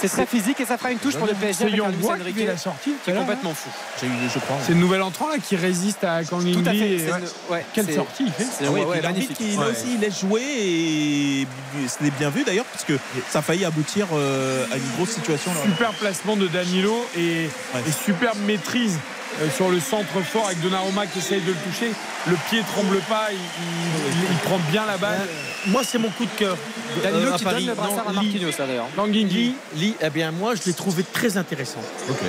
c'est 0.00 0.08
très 0.08 0.24
physique 0.24 0.58
et 0.60 0.64
ça 0.64 0.78
fera 0.78 0.92
une 0.92 0.98
touche 0.98 1.16
pour 1.16 1.26
le 1.26 1.34
PSG 1.34 1.58
C'est 1.58 1.64
avec 1.64 1.80
un 1.80 1.88
Luis 2.22 2.32
qui 2.32 2.44
la 2.46 2.56
sortie. 2.56 2.80
qui 2.84 2.90
est 2.90 2.92
tout 3.04 3.10
à 3.10 3.12
l'heure, 3.12 3.22
complètement 3.22 3.52
fou. 3.52 3.68
C'est 3.98 4.72
le 4.72 4.78
nouvel 4.78 5.02
entrant 5.02 5.28
là 5.28 5.34
qui 5.36 5.56
résiste 5.56 6.04
à 6.04 6.24
Kangin 6.24 6.52
tout 6.54 6.60
à 6.66 6.70
fait 6.70 6.76
Lee. 6.78 6.98
c'est 7.00 7.04
et- 7.08 7.12
ouais. 7.12 7.18
une- 7.18 7.52
ouais, 7.54 7.66
Quelle 7.74 7.94
sortie 7.94 8.24
il 8.24 8.32
fait 8.32 8.46
c'est 8.50 8.64
Ah 8.66 8.70
ouais, 8.70 8.82
ouais, 8.86 9.02
magnifique 9.02 9.36
il, 9.40 9.56
là 9.58 9.66
Ouais. 9.66 9.72
aussi, 9.72 9.84
il 9.96 10.00
laisse 10.00 10.20
jouer 10.20 10.40
et 10.42 11.46
c'était 11.86 12.10
bien 12.12 12.30
vu 12.30 12.44
d'ailleurs 12.44 12.64
parce 12.66 12.84
que 12.84 12.94
ça 13.28 13.40
a 13.40 13.42
failli 13.42 13.64
aboutir 13.66 14.06
euh, 14.14 14.64
à 14.72 14.76
une 14.76 14.90
grosse 14.96 15.10
situation. 15.10 15.52
là. 15.52 15.60
Super 15.64 15.92
placement 16.00 16.36
de 16.36 16.48
Danilo 16.48 17.06
et, 17.16 17.48
Ouais. 17.74 17.80
et 17.86 17.92
superbe 17.92 18.38
maîtrise 18.46 18.98
euh, 19.40 19.48
sur 19.54 19.68
le 19.68 19.78
centre 19.78 20.20
fort 20.22 20.46
avec 20.46 20.60
Donnarumma 20.60 21.06
qui 21.06 21.18
essaye 21.20 21.40
de 21.42 21.48
le 21.52 21.56
toucher. 21.56 21.92
Le 22.26 22.36
pied 22.48 22.62
tremble 22.74 22.98
pas, 23.08 23.28
il, 23.30 23.36
il- 23.38 24.30
il 24.32 24.36
prend 24.38 24.58
bien 24.70 24.84
la 24.86 24.96
balle. 24.96 25.20
Moi, 25.66 25.82
c'est 25.84 25.98
mon 25.98 26.08
coup 26.10 26.24
de 26.24 26.30
cœur. 26.36 26.56
Danilo 27.02 27.30
Euh, 27.30 27.34
à 27.34 27.38
qui 27.38 27.44
Paris. 27.44 27.56
donne 27.66 27.66
le 27.66 27.74
brassard 27.74 28.06
Non, 28.08 28.12
Marquinhos 28.14 28.50
là, 28.58 28.66
d'ailleurs 28.66 28.86
Tanguingui. 28.96 29.34
Lee, 29.36 29.54
Lee, 29.76 29.94
eh 30.00 30.10
bien 30.10 30.32
moi 30.32 30.54
je 30.56 30.62
l'ai 30.66 30.72
trouvé 30.72 31.04
très 31.04 31.36
intéressant. 31.36 31.78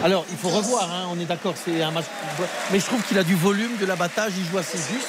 Alors 0.04 0.26
il 0.30 0.38
faut 0.38 0.50
revoir, 0.50 0.84
hein, 0.92 1.08
on 1.12 1.20
est 1.20 1.26
d'accord, 1.26 1.56
c'est 1.64 1.82
un 1.82 1.90
match. 1.92 2.06
Mais 2.72 2.80
je 2.80 2.86
trouve 2.86 3.02
qu'il 3.04 3.18
a 3.18 3.24
du 3.24 3.34
volume, 3.36 3.72
de 3.80 3.86
l'abattage, 3.88 4.34
il 4.38 4.46
joue 4.52 4.60
assez 4.60 4.78
juste. 4.78 5.08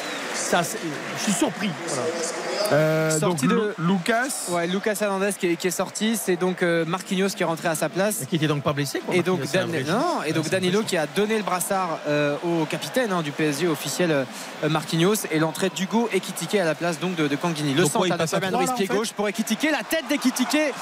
Assez- 0.54 0.78
Je 1.18 1.22
suis 1.24 1.32
surpris. 1.32 1.68
voilà. 1.88 2.02
Euh, 2.72 3.10
donc 3.18 3.38
Sortie 3.40 3.46
de- 3.48 3.54
Lu- 3.54 3.86
Lucas. 3.94 4.28
ouais 4.50 4.66
Lucas 4.66 4.96
Hernandez 5.00 5.30
qui 5.38 5.46
est, 5.48 5.56
qui 5.56 5.66
est 5.66 5.70
sorti 5.70 6.16
c'est 6.16 6.36
donc 6.36 6.62
euh, 6.62 6.84
Marquinhos 6.86 7.28
qui 7.28 7.42
est 7.42 7.46
rentré 7.46 7.68
à 7.68 7.74
sa 7.74 7.88
place 7.88 8.22
Et 8.22 8.26
qui 8.26 8.36
était 8.36 8.46
donc 8.46 8.62
pas 8.62 8.72
blessé. 8.72 9.00
Quoi, 9.04 9.14
Et 9.14 9.22
donc, 9.22 9.40
Dan- 9.52 9.70
non, 9.86 10.22
et 10.26 10.32
donc 10.32 10.48
Danilo 10.48 10.82
qui 10.82 10.96
a 10.96 11.06
donné 11.06 11.36
le 11.36 11.42
brassard 11.42 11.98
euh, 12.08 12.36
au 12.44 12.64
capitaine 12.64 13.12
hein, 13.12 13.22
du 13.22 13.30
PSG 13.32 13.66
officiel 13.68 14.10
euh, 14.10 14.68
Marquinhos 14.68 15.26
et 15.30 15.38
l'entrée 15.38 15.70
d'Hugo 15.74 16.08
Ekitike 16.12 16.54
à 16.56 16.64
la 16.64 16.74
place 16.74 16.98
donc 16.98 17.14
de, 17.16 17.28
de 17.28 17.36
Kanguini. 17.36 17.74
Le 17.74 17.84
centre 17.86 18.10
à 18.12 18.26
Fabien 18.26 18.56
Ruiz 18.56 18.70
pied 18.76 18.86
gauche 18.86 19.12
pour 19.12 19.28
Ekitike. 19.28 19.68
La 19.70 19.82
tête 19.84 20.04
d'Ekitike 20.08 20.72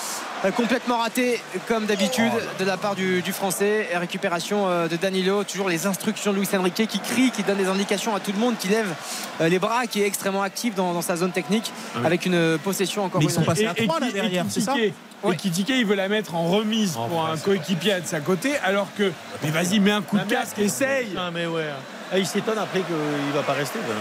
complètement 0.57 0.99
ratée 0.99 1.41
comme 1.69 1.87
d'habitude 1.87 2.33
de 2.59 2.65
la 2.65 2.77
part 2.77 2.95
du, 2.95 3.21
du 3.23 3.33
français. 3.33 3.89
Et 3.93 3.97
récupération 3.97 4.69
euh, 4.69 4.89
de 4.89 4.97
Danilo. 4.97 5.45
Toujours 5.45 5.69
les 5.69 5.87
instructions 5.87 6.33
de 6.33 6.39
Luis 6.39 6.49
Enrique 6.55 6.87
qui 6.87 7.01
crie, 7.01 7.31
qui 7.31 7.43
donne 7.43 7.59
des 7.59 7.67
indications 7.69 8.15
à 8.15 8.21
tout 8.21 8.33
le 8.33 8.39
monde, 8.39 8.57
qui 8.59 8.69
lève 8.69 8.89
euh, 9.41 9.49
les 9.49 9.59
bras, 9.59 9.87
qui 9.87 10.01
est 10.03 10.07
extrêmement 10.07 10.43
actif 10.43 10.75
dans, 10.75 10.93
dans 10.93 11.03
sa 11.03 11.17
zone 11.17 11.33
technique 11.33 11.73
avec 12.05 12.27
une 12.27 12.59
possession 12.59 13.05
encore 13.05 13.21
Mais 13.21 13.27
ils 13.27 13.31
sont 13.31 13.43
passés 13.43 13.67
à 13.67 13.73
Et- 13.77 13.83
et 13.83 13.87
trois, 13.87 14.01
là, 14.01 14.07
qui- 14.09 14.13
derrière, 14.15 14.45
c'est 14.49 14.61
ça. 14.61 14.75
Et 14.79 14.93
Kitike, 15.37 15.69
il 15.71 15.85
veut 15.85 15.95
la 15.97 16.09
mettre 16.09 16.35
en 16.35 16.45
remise 16.45 16.97
En 16.97 17.07
pour 17.09 17.21
vrai, 17.23 17.33
un 17.33 17.37
coéquipier 17.37 18.01
de 18.01 18.07
sa 18.07 18.21
côté, 18.21 18.53
alors 18.65 18.89
que. 18.97 19.13
Mais 19.43 19.51
vas-y, 19.51 19.79
mets 19.81 19.91
un 19.91 20.01
coup 20.03 20.17
de 20.17 20.23
Ah, 20.25 20.31
casque, 20.31 20.59
essaye 20.59 21.09
Ah, 21.17 21.31
mais 21.33 21.47
ouais. 21.47 21.67
Ah, 22.13 22.19
il 22.19 22.27
s'étonne 22.27 22.59
après 22.59 22.81
qu'il 22.81 23.33
va 23.35 23.43
pas 23.43 23.53
rester. 23.53 23.79
voilà. 23.85 24.01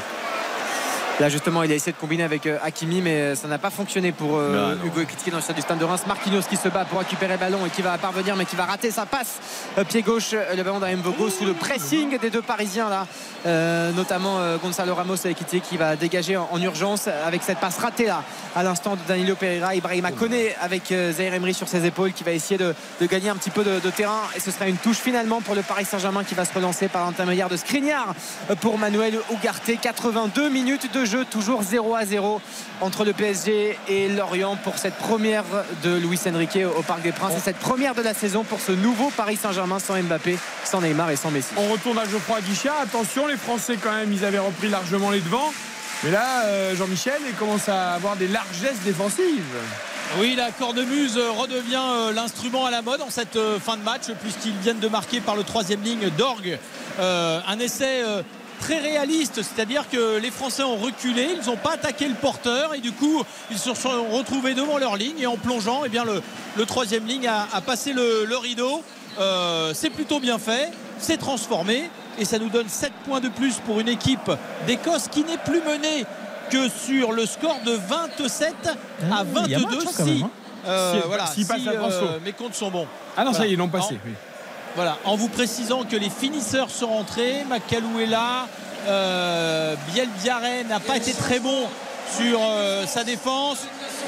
Là 1.20 1.28
justement 1.28 1.64
il 1.64 1.72
a 1.72 1.76
essayé 1.76 1.92
de 1.92 1.98
combiner 1.98 2.24
avec 2.24 2.46
euh, 2.46 2.58
Hakimi 2.64 3.02
mais 3.02 3.16
euh, 3.16 3.36
ça 3.36 3.50
n'a 3.50 3.58
pas 3.58 3.70
fonctionné 3.72 4.14
pour 4.14 4.38
euh, 4.38 4.76
Bah, 4.76 4.82
Hugo 4.86 5.02
Ekitike 5.02 5.32
dans 5.32 5.38
le 5.38 5.44
stade 5.44 5.58
du 5.58 5.62
Stade 5.62 5.78
de 5.78 5.84
Reims. 5.84 6.04
Marquinhos 6.08 6.44
qui 6.50 6.56
se 6.56 6.70
bat 6.70 6.86
pour 6.86 7.00
récupérer 7.00 7.34
le 7.34 7.40
ballon 7.40 7.66
et 7.66 7.70
qui 7.70 7.82
va 7.82 7.98
parvenir 7.98 8.38
mais 8.38 8.46
qui 8.46 8.56
va 8.56 8.64
rater 8.66 8.90
sa 8.90 9.06
passe. 9.06 9.40
Euh, 9.78 9.84
pied 9.84 10.02
gauche 10.02 10.32
le 10.32 10.64
ballon 10.64 10.80
d'Amvogo 10.80 11.30
sous 11.30 11.44
le 11.46 11.54
pressing 11.54 12.18
des 12.20 12.30
deux 12.30 12.42
Parisiens 12.42 12.90
là. 12.90 13.06
Euh, 13.46 13.92
notamment 13.92 14.40
euh, 14.40 14.58
Gonzalo 14.58 14.96
Ramos 14.96 15.16
et 15.26 15.30
Ekitike 15.32 15.64
qui 15.64 15.76
va 15.78 15.98
dégager 15.98 16.38
en, 16.38 16.48
en 16.52 16.62
urgence 16.62 17.08
avec 17.08 17.44
cette 17.44 17.60
passe 17.60 17.78
ratée 17.80 18.06
là 18.06 18.24
à 18.56 18.64
l'instant 18.64 18.96
de 18.96 19.02
Danilo 19.08 19.36
Pereira. 19.36 19.76
Ibrahima 19.76 20.12
Koné 20.12 20.56
avec 20.62 20.84
Zaire 20.88 21.34
Emery 21.34 21.54
sur 21.54 21.68
ses 21.68 21.86
épaules 21.86 22.14
qui 22.14 22.24
va 22.24 22.32
essayer 22.32 22.58
de, 22.58 22.74
de 23.02 23.06
gagner 23.08 23.30
un 23.30 23.36
petit 23.36 23.50
peu 23.50 23.66
de, 23.66 23.80
de 23.82 23.90
terrain 23.90 24.22
et 24.38 24.40
ce 24.40 24.52
sera 24.52 24.68
une 24.70 24.78
touche 24.78 24.98
finalement 24.98 25.42
pour 25.42 25.56
le 25.56 25.64
Paris 25.64 25.84
Saint-Germain 25.86 26.24
qui 26.24 26.34
va 26.36 26.46
se 26.46 26.54
relancer 26.54 26.88
par 26.88 27.06
l'intermédiaire 27.06 27.50
de 27.50 27.58
Skriniar 27.58 28.14
pour 28.62 28.78
Manuel 28.78 29.20
Ugarte 29.34 29.72
82 29.82 30.50
minutes 30.50 30.94
de 30.94 31.09
jeu 31.10 31.26
toujours 31.26 31.64
0 31.64 31.96
à 31.96 32.06
0 32.06 32.40
entre 32.82 33.04
le 33.04 33.14
PSG 33.14 33.78
et 33.88 34.08
Lorient 34.10 34.56
pour 34.64 34.78
cette 34.78 34.94
première 34.94 35.44
de 35.84 35.98
Luis 35.98 36.20
Enrique 36.28 36.60
au 36.78 36.84
Parc 36.84 37.02
des 37.02 37.12
Princes 37.12 37.34
et 37.36 37.40
cette 37.40 37.58
première 37.58 37.96
de 37.96 38.02
la 38.02 38.14
saison 38.14 38.44
pour 38.44 38.62
ce 38.62 38.72
nouveau 38.72 39.10
Paris 39.18 39.36
Saint-Germain 39.36 39.80
sans 39.80 40.00
Mbappé 40.02 40.38
sans 40.64 40.82
Neymar 40.82 41.10
et 41.10 41.16
sans 41.16 41.32
Messi 41.32 41.50
On 41.58 41.72
retourne 41.72 41.98
à 41.98 42.06
Geoffroy 42.06 42.42
Guichard. 42.42 42.80
Attention, 42.82 43.28
les 43.28 43.38
Français, 43.38 43.78
quand 43.82 43.92
même, 43.92 44.14
ils 44.14 44.24
avaient 44.24 44.40
repris 44.40 44.70
largement 44.70 45.10
les 45.10 45.22
devants. 45.22 45.52
Mais 46.04 46.12
là, 46.12 46.44
euh, 46.46 46.76
Jean-Michel, 46.76 47.20
il 47.28 47.36
commence 47.36 47.68
à 47.68 47.94
avoir 47.94 48.16
des 48.16 48.28
largesses 48.28 48.82
défensives. 48.86 49.44
Oui, 50.20 50.36
la 50.36 50.52
cornemuse 50.52 51.18
euh, 51.18 51.32
redevient 51.32 51.76
euh, 51.76 52.14
l'instrument 52.14 52.66
à 52.66 52.72
la 52.72 52.82
mode 52.82 53.02
en 53.02 53.10
cette 53.10 53.38
fin 53.60 53.78
de 53.78 53.84
match 53.84 54.04
puisqu'ils 54.22 54.58
viennent 54.62 54.80
de 54.80 54.88
marquer 54.88 55.22
par 55.22 55.36
le 55.36 55.44
troisième 55.44 55.82
ligne 55.82 56.10
d'Orgue 56.18 56.60
euh, 57.00 57.40
un 57.48 57.60
essai 57.60 58.04
euh, 58.04 58.22
très 58.60 58.80
réaliste, 58.80 59.42
c'est-à-dire 59.42 59.90
que 59.90 60.18
les 60.18 60.32
Français 60.32 60.64
ont 60.64 60.76
reculé, 60.78 61.28
ils 61.42 61.50
n'ont 61.50 61.58
pas 61.58 61.74
attaqué 61.74 62.08
le 62.08 62.14
porteur 62.16 62.74
et 62.76 62.80
du 62.80 62.92
coup 62.92 63.24
ils 63.52 63.58
se 63.58 63.74
sont 63.74 63.90
retrouvés 64.12 64.54
devant 64.54 64.78
leur 64.78 64.96
ligne 64.98 65.20
et 65.20 65.28
en 65.28 65.38
plongeant, 65.38 65.82
eh 65.86 65.90
bien 65.90 66.04
le, 66.06 66.22
le 66.58 66.66
troisième 66.66 67.06
ligne 67.06 67.28
a, 67.28 67.48
a 67.54 67.62
passé 67.62 67.94
le, 67.94 68.26
le 68.26 68.38
rideau. 68.38 68.84
Euh, 69.20 69.72
c'est 69.74 69.90
plutôt 69.90 70.20
bien 70.20 70.38
fait, 70.38 70.70
c'est 71.00 71.18
transformé 71.18 71.90
et 72.20 72.26
ça 72.26 72.38
nous 72.40 72.50
donne 72.50 72.70
7 72.70 72.92
points 73.06 73.20
de 73.20 73.30
plus 73.30 73.56
pour 73.66 73.80
une 73.80 73.90
équipe 73.90 74.32
d'Écosse 74.68 75.08
qui 75.10 75.24
n'est 75.24 75.38
plus 75.38 75.62
menée 75.62 76.06
que 76.52 76.68
sur 76.70 77.12
le 77.12 77.26
score 77.26 77.60
de 77.66 77.72
27 77.72 78.54
à 78.68 78.72
Ah, 79.12 79.24
il 79.46 79.52
y 79.52 79.56
a 79.56 79.60
22 79.60 79.78
match, 79.78 79.86
hein, 80.00 80.04
si, 80.06 80.22
hein. 80.24 80.30
euh, 80.68 80.94
euh, 82.04 82.18
mes 82.24 82.34
comptes 82.34 82.56
sont 82.56 82.72
bons. 82.72 82.88
Ah 83.18 83.24
non, 83.24 83.34
ça 83.34 83.46
y 83.46 83.50
est, 83.50 83.54
ils 83.54 83.58
l'ont 83.58 83.68
passé. 83.68 83.96
En- 83.96 84.08
oui. 84.08 84.14
Voilà, 84.80 84.98
en 85.04 85.18
vous 85.18 85.28
précisant 85.28 85.84
que 85.84 85.98
les 85.98 86.10
finisseurs 86.10 86.70
sont 86.70 86.88
rentrés, 86.88 87.44
Macalou 87.50 88.00
est 88.00 88.06
là, 88.06 88.48
euh, 88.88 89.76
Biel 89.92 90.08
Biarré 90.24 90.64
n'a 90.64 90.80
pas 90.80 90.96
été 90.96 91.12
très 91.12 91.40
bon 91.42 91.68
sur 92.18 92.40
euh, 92.42 92.86
sa 92.88 93.04
défense, 93.04 93.58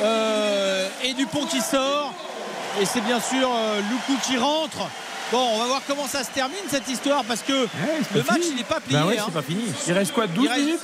euh, 0.01 0.87
et 1.03 1.13
Dupont 1.13 1.45
qui 1.45 1.59
sort, 1.59 2.13
et 2.81 2.85
c'est 2.85 3.01
bien 3.01 3.19
sûr 3.19 3.49
Loukou 3.89 4.17
qui 4.25 4.37
rentre. 4.37 4.87
Bon, 5.33 5.45
on 5.55 5.59
va 5.59 5.65
voir 5.65 5.81
comment 5.85 6.07
ça 6.07 6.23
se 6.23 6.29
termine 6.29 6.55
cette 6.69 6.87
histoire 6.87 7.25
parce 7.25 7.41
que 7.41 7.67
le 8.15 8.23
match 8.23 8.35
fini. 8.35 8.47
il 8.51 8.55
n'est 8.55 8.63
pas 8.63 8.79
plié. 8.79 8.97
Bah 8.97 9.07
ouais, 9.07 9.19
hein. 9.19 9.27
pas 9.33 9.41
fini. 9.41 9.63
Il 9.87 9.91
reste 9.93 10.13
quoi, 10.13 10.27
12 10.27 10.45
Il 10.45 10.47
reste- 10.49 10.61
minutes? 10.61 10.79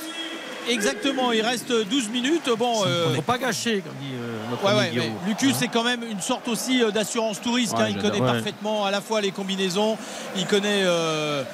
Exactement, 0.68 1.32
il 1.32 1.42
reste 1.42 1.72
12 1.72 2.08
minutes. 2.10 2.50
Bon, 2.58 2.84
euh, 2.86 3.14
Faut 3.14 3.22
pas 3.22 3.38
gâcher, 3.38 3.80
comme 3.80 3.96
dit 4.00 4.14
euh, 4.14 4.50
notre 4.50 4.64
Ouais, 4.64 4.78
ouais, 4.78 4.90
Guillaume. 4.90 5.14
Lucu, 5.26 5.52
c'est 5.52 5.68
quand 5.68 5.84
même 5.84 6.02
une 6.02 6.20
sorte 6.20 6.48
aussi 6.48 6.82
euh, 6.82 6.90
d'assurance 6.90 7.40
touriste. 7.40 7.74
Ouais, 7.74 7.84
hein. 7.84 7.88
Il 7.90 7.98
connaît 7.98 8.20
parfaitement 8.20 8.84
à 8.84 8.90
la 8.90 9.00
fois 9.00 9.20
les 9.20 9.30
combinaisons, 9.30 9.96
il 10.36 10.46
connaît 10.46 10.82
euh, 10.84 11.44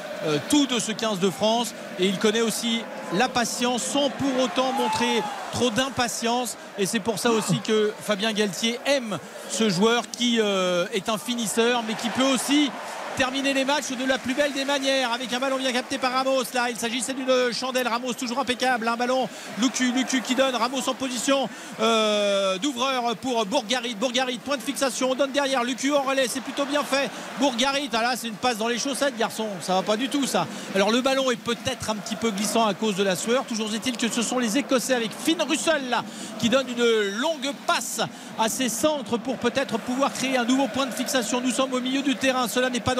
tout 0.48 0.66
de 0.66 0.78
ce 0.78 0.92
15 0.92 1.18
de 1.20 1.30
France 1.30 1.74
et 1.98 2.06
il 2.06 2.18
connaît 2.18 2.40
aussi 2.40 2.80
la 3.12 3.28
patience 3.28 3.82
sans 3.82 4.10
pour 4.10 4.42
autant 4.42 4.72
montrer 4.72 5.22
trop 5.52 5.70
d'impatience. 5.70 6.56
Et 6.78 6.86
c'est 6.86 7.00
pour 7.00 7.18
ça 7.18 7.30
aussi 7.30 7.60
que 7.60 7.92
Fabien 8.00 8.32
Galtier 8.32 8.80
aime 8.86 9.18
ce 9.50 9.68
joueur 9.68 10.04
qui 10.10 10.38
est 10.38 11.08
un 11.08 11.18
finisseur, 11.18 11.82
mais 11.86 11.94
qui 11.94 12.08
peut 12.08 12.24
aussi 12.34 12.70
terminer 13.16 13.54
les 13.54 13.64
matchs 13.64 13.90
de 13.90 14.04
la 14.04 14.18
plus 14.18 14.34
belle 14.34 14.52
des 14.52 14.64
manières 14.64 15.12
avec 15.12 15.32
un 15.32 15.38
ballon 15.38 15.56
bien 15.56 15.72
capté 15.72 15.98
par 15.98 16.12
Ramos. 16.12 16.42
Là 16.52 16.70
il 16.70 16.76
s'agissait 16.76 17.14
d'une 17.14 17.52
chandelle. 17.52 17.86
Ramos 17.86 18.14
toujours 18.14 18.40
impeccable 18.40 18.88
un 18.88 18.96
ballon 18.96 19.28
Lucu 19.60 19.92
Lucu 19.92 20.20
qui 20.20 20.34
donne. 20.34 20.54
Ramos 20.54 20.88
en 20.88 20.94
position 20.94 21.48
euh, 21.80 22.58
d'ouvreur 22.58 23.14
pour 23.16 23.46
Bourgarit. 23.46 23.94
Bourgarit 23.94 24.38
point 24.38 24.56
de 24.56 24.62
fixation 24.62 25.12
on 25.12 25.14
donne 25.14 25.30
derrière. 25.30 25.62
Lucu 25.64 25.92
en 25.92 26.02
relais 26.02 26.26
c'est 26.28 26.40
plutôt 26.40 26.64
bien 26.64 26.82
fait. 26.82 27.10
Bourgarit 27.38 27.88
ah 27.92 28.02
là 28.02 28.14
c'est 28.16 28.28
une 28.28 28.34
passe 28.34 28.58
dans 28.58 28.68
les 28.68 28.78
chaussettes 28.78 29.16
garçon. 29.16 29.46
Ça 29.60 29.74
va 29.74 29.82
pas 29.82 29.96
du 29.96 30.08
tout 30.08 30.26
ça. 30.26 30.46
Alors 30.74 30.90
le 30.90 31.00
ballon 31.00 31.30
est 31.30 31.36
peut-être 31.36 31.90
un 31.90 31.96
petit 31.96 32.16
peu 32.16 32.30
glissant 32.30 32.66
à 32.66 32.74
cause 32.74 32.96
de 32.96 33.04
la 33.04 33.16
sueur. 33.16 33.44
Toujours 33.44 33.72
est-il 33.74 33.96
que 33.96 34.08
ce 34.08 34.22
sont 34.22 34.38
les 34.38 34.58
Écossais 34.58 34.94
avec 34.94 35.10
Finn 35.12 35.40
Russell 35.42 35.88
là 35.88 36.04
qui 36.40 36.48
donne 36.48 36.66
une 36.68 36.84
longue 37.18 37.52
passe 37.66 38.00
à 38.38 38.48
ses 38.48 38.68
centres 38.68 39.18
pour 39.18 39.36
peut-être 39.36 39.78
pouvoir 39.78 40.12
créer 40.12 40.36
un 40.36 40.44
nouveau 40.44 40.66
point 40.68 40.86
de 40.86 40.92
fixation. 40.92 41.40
Nous 41.40 41.50
sommes 41.50 41.72
au 41.72 41.80
milieu 41.80 42.02
du 42.02 42.16
terrain. 42.16 42.48
Cela 42.48 42.70
n'est 42.70 42.80
pas 42.80 42.94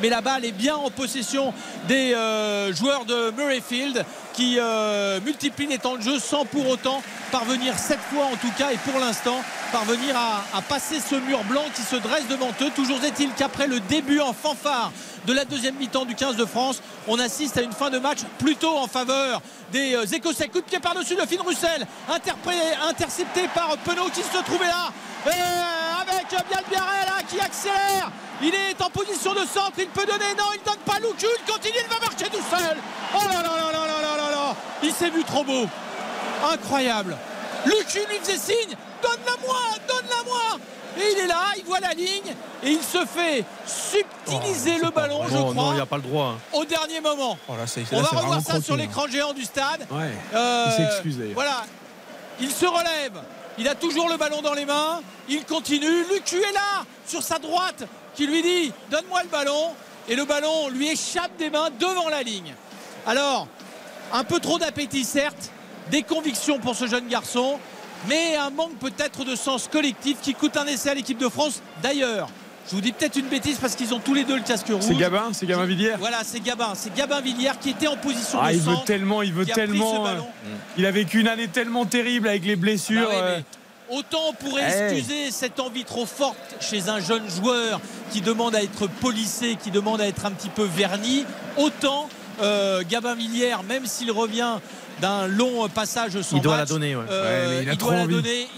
mais 0.00 0.08
la 0.08 0.20
balle 0.20 0.44
est 0.44 0.52
bien 0.52 0.76
en 0.76 0.90
possession 0.90 1.52
des 1.88 2.14
euh, 2.14 2.72
joueurs 2.72 3.04
de 3.04 3.30
Murrayfield 3.32 4.04
qui 4.32 4.56
euh, 4.58 5.20
multiplient 5.24 5.66
les 5.66 5.78
temps 5.78 5.96
de 5.96 6.02
jeu 6.02 6.18
sans 6.18 6.44
pour 6.44 6.68
autant 6.68 7.02
parvenir 7.30 7.78
cette 7.78 8.00
fois 8.12 8.26
en 8.26 8.36
tout 8.36 8.50
cas 8.58 8.72
et 8.72 8.76
pour 8.78 8.98
l'instant 9.00 9.40
parvenir 9.72 10.16
à 10.16 10.62
passer 10.62 10.96
ce 11.00 11.16
mur 11.16 11.42
blanc 11.44 11.64
qui 11.74 11.82
se 11.82 11.96
dresse 11.96 12.28
devant 12.28 12.50
eux. 12.60 12.70
Toujours 12.74 13.02
est-il 13.04 13.32
qu'après 13.32 13.66
le 13.66 13.80
début 13.80 14.20
en 14.20 14.32
fanfare 14.32 14.92
de 15.26 15.32
la 15.32 15.44
deuxième 15.44 15.76
mi-temps 15.76 16.04
du 16.04 16.14
15 16.14 16.36
de 16.36 16.44
France. 16.44 16.80
On 17.08 17.18
assiste 17.18 17.56
à 17.58 17.62
une 17.62 17.72
fin 17.72 17.90
de 17.90 17.98
match 17.98 18.18
plutôt 18.38 18.76
en 18.76 18.86
faveur 18.86 19.40
des 19.72 19.94
euh, 19.94 20.04
Écossais. 20.06 20.48
Coup 20.48 20.60
de 20.60 20.64
pied 20.64 20.80
par-dessus 20.80 21.16
le 21.16 21.26
Finn 21.26 21.40
Russell, 21.40 21.86
intercepté 22.08 23.48
par 23.54 23.76
Penaud 23.78 24.08
qui 24.10 24.22
se 24.22 24.42
trouvait 24.44 24.66
là. 24.66 24.92
Et 25.26 26.00
avec 26.00 26.28
Bialbiarella 26.28 27.16
hein, 27.18 27.22
qui 27.28 27.40
accélère. 27.40 28.10
Il 28.42 28.54
est 28.54 28.80
en 28.82 28.90
position 28.90 29.32
de 29.32 29.40
centre, 29.40 29.72
il 29.78 29.88
peut 29.88 30.04
donner. 30.04 30.34
Non, 30.36 30.44
il 30.54 30.60
ne 30.60 30.64
donne 30.64 30.82
pas 30.84 30.98
l'occul. 31.00 31.28
quand 31.46 31.58
il 31.64 31.88
va 31.88 32.00
marcher 32.00 32.26
tout 32.26 32.44
seul. 32.50 32.76
Oh 33.14 33.18
là 33.28 33.42
là 33.42 33.56
là 33.56 33.72
là 33.72 33.86
là 33.86 34.16
là 34.16 34.30
là 34.30 34.56
Il 34.82 34.92
s'est 34.92 35.10
vu 35.10 35.24
trop 35.24 35.44
beau. 35.44 35.66
Incroyable. 36.52 37.16
Lucu 37.64 38.00
lui 38.10 38.18
faisait 38.22 38.38
signe. 38.38 38.76
Donne-la 39.02 39.46
moi, 39.46 39.60
donne-la 39.88 40.24
moi 40.24 40.58
et 40.96 41.12
il 41.12 41.18
est 41.18 41.26
là 41.26 41.42
il 41.56 41.64
voit 41.64 41.80
la 41.80 41.92
ligne 41.92 42.34
et 42.62 42.70
il 42.70 42.82
se 42.82 43.04
fait 43.06 43.44
subtiliser 43.66 44.78
le 44.78 44.90
ballon 44.90 45.22
je 45.28 45.34
Non, 45.34 45.42
crois 45.50 45.54
non, 45.54 45.72
il 45.72 45.74
n'y 45.76 45.80
a 45.80 45.86
pas 45.86 45.96
le 45.96 46.02
droit. 46.02 46.34
hein. 46.36 46.38
au 46.52 46.64
dernier 46.64 47.00
moment. 47.00 47.36
Oh 47.48 47.52
là, 47.56 47.64
on 47.92 48.00
va 48.00 48.08
revoir 48.20 48.40
ça 48.40 48.50
croqué, 48.52 48.64
sur 48.64 48.76
l'écran 48.76 49.06
géant 49.08 49.32
du 49.32 49.44
stade. 49.44 49.86
Ouais. 49.90 50.10
Euh, 50.34 50.66
Il 50.68 50.72
s'excuse, 50.86 51.18
d'ailleurs. 51.18 51.34
voilà. 51.34 51.64
Il 52.40 52.50
se 52.50 52.66
relève. 52.66 53.20
Il 53.58 53.68
a 53.68 53.74
toujours 53.76 54.08
le 54.08 54.16
ballon 54.16 54.42
dans 54.42 54.54
les 54.54 54.64
mains. 54.64 55.00
Il 55.28 55.44
continue. 55.44 56.04
Lucu 56.12 56.36
est 56.36 56.52
là 56.52 56.84
sur 57.06 57.22
sa 57.22 57.38
droite 57.38 57.84
qui 58.14 58.26
lui 58.26 58.42
dit 58.42 58.72
donne-moi 58.90 59.22
le 59.22 59.28
ballon. 59.28 59.70
Et 60.08 60.16
le 60.16 60.24
ballon 60.24 60.68
lui 60.68 60.88
échappe 60.90 61.36
des 61.38 61.50
mains 61.50 61.68
devant 61.78 62.08
la 62.08 62.22
ligne. 62.22 62.54
Alors 63.06 63.46
un 64.12 64.24
peu 64.24 64.38
trop 64.40 64.58
d'appétit 64.58 65.04
certes 65.04 65.50
des 65.90 66.02
convictions 66.02 66.58
pour 66.58 66.74
ce 66.74 66.86
jeune 66.86 67.08
garçon 67.08 67.58
mais 68.08 68.36
un 68.36 68.50
manque 68.50 68.76
peut-être 68.78 69.24
de 69.24 69.34
sens 69.36 69.68
collectif 69.70 70.18
qui 70.22 70.34
coûte 70.34 70.56
un 70.56 70.66
essai 70.66 70.90
à 70.90 70.94
l'équipe 70.94 71.18
de 71.18 71.28
France 71.28 71.60
d'ailleurs 71.82 72.28
je 72.70 72.74
vous 72.74 72.80
dis 72.80 72.92
peut-être 72.92 73.16
une 73.16 73.26
bêtise 73.26 73.58
parce 73.60 73.74
qu'ils 73.74 73.92
ont 73.92 73.98
tous 73.98 74.14
les 74.14 74.24
deux 74.24 74.36
le 74.36 74.42
casque 74.42 74.68
rouge 74.68 74.80
C'est 74.80 74.94
Gabin, 74.94 75.28
c'est 75.34 75.44
Gabin 75.46 75.66
Villiers. 75.66 75.94
voilà 75.98 76.20
c'est 76.24 76.40
Gabin 76.40 76.72
c'est 76.74 76.94
Gabin 76.94 77.20
Villière 77.20 77.58
qui 77.58 77.70
était 77.70 77.88
en 77.88 77.96
position 77.96 78.38
Ah, 78.42 78.50
de 78.52 78.56
il 78.56 78.62
veut 78.62 78.74
tellement, 78.86 79.20
il 79.22 79.32
veut 79.34 79.44
tellement. 79.44 80.06
euh. 80.06 80.16
Il 80.78 80.86
a 80.86 80.90
vécu 80.90 81.20
une 81.20 81.28
année 81.28 81.48
tellement 81.48 81.84
terrible 81.84 82.26
avec 82.28 82.44
les 82.46 82.56
blessures. 82.56 83.08
Bah 83.08 83.14
euh, 83.16 83.40
Autant 83.90 84.30
on 84.30 84.32
pourrait 84.32 84.62
Hey. 84.62 84.94
excuser 84.98 85.30
cette 85.30 85.60
envie 85.60 85.84
trop 85.84 86.06
forte 86.06 86.38
chez 86.58 86.88
un 86.88 87.00
jeune 87.00 87.28
joueur 87.28 87.82
qui 88.10 88.22
demande 88.22 88.54
à 88.54 88.62
être 88.62 88.86
polissé, 88.86 89.58
qui 89.62 89.70
demande 89.70 90.00
à 90.00 90.06
être 90.08 90.24
un 90.24 90.30
petit 90.30 90.48
peu 90.48 90.64
verni, 90.64 91.26
autant 91.58 92.08
euh, 92.40 92.82
Gabin 92.88 93.14
Villière, 93.14 93.62
même 93.62 93.84
s'il 93.84 94.10
revient 94.10 94.54
d'un 95.00 95.26
long 95.26 95.68
passage 95.68 96.20
sans 96.20 96.36
Il 96.36 96.42
doit 96.42 96.56
match, 96.56 96.68
la 96.68 96.74
donner, 96.74 96.96
ouais. 96.96 97.04
euh, 97.08 97.48
Ouais, 97.50 97.56
mais 97.56 97.62
il 97.64 97.68
a 97.68 97.72
il 97.72 97.78
trop 97.78 97.90
doit 97.90 97.98
la 97.98 98.06
donner. 98.06 98.48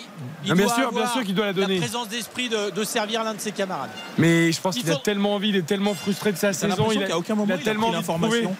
Il 0.45 0.51
Non, 0.51 0.55
bien 0.55 0.67
doit 0.67 0.75
sûr, 0.75 0.91
bien 0.93 1.01
avoir 1.01 1.13
sûr 1.13 1.25
qu'il 1.25 1.35
doit 1.35 1.47
la 1.47 1.53
donner. 1.53 1.79
présence 1.79 2.09
d'esprit 2.09 2.49
de, 2.49 2.71
de 2.71 2.85
servir 2.85 3.25
l'un 3.25 3.35
de 3.35 3.41
ses 3.41 3.53
camarades. 3.53 3.91
Mais 4.19 4.53
je 4.53 4.61
pense 4.61 4.77
Il 4.77 4.83
qu'il 4.83 4.91
a 4.91 4.95
faut- 4.95 5.01
tellement 5.01 5.35
envie, 5.35 5.49
il 5.49 5.57
est 5.57 5.67
tellement 5.67 5.95
frustré 5.95 6.33
de 6.33 6.37
sa 6.39 6.53
saison. 6.53 6.89
Il 6.93 7.03
a, 7.03 7.17
aucun 7.19 7.35
il 7.35 7.37
moment 7.37 7.53
a 7.53 7.57
il 7.57 7.61
a 7.61 7.65
tellement 7.65 7.91
l'information. 7.91 8.55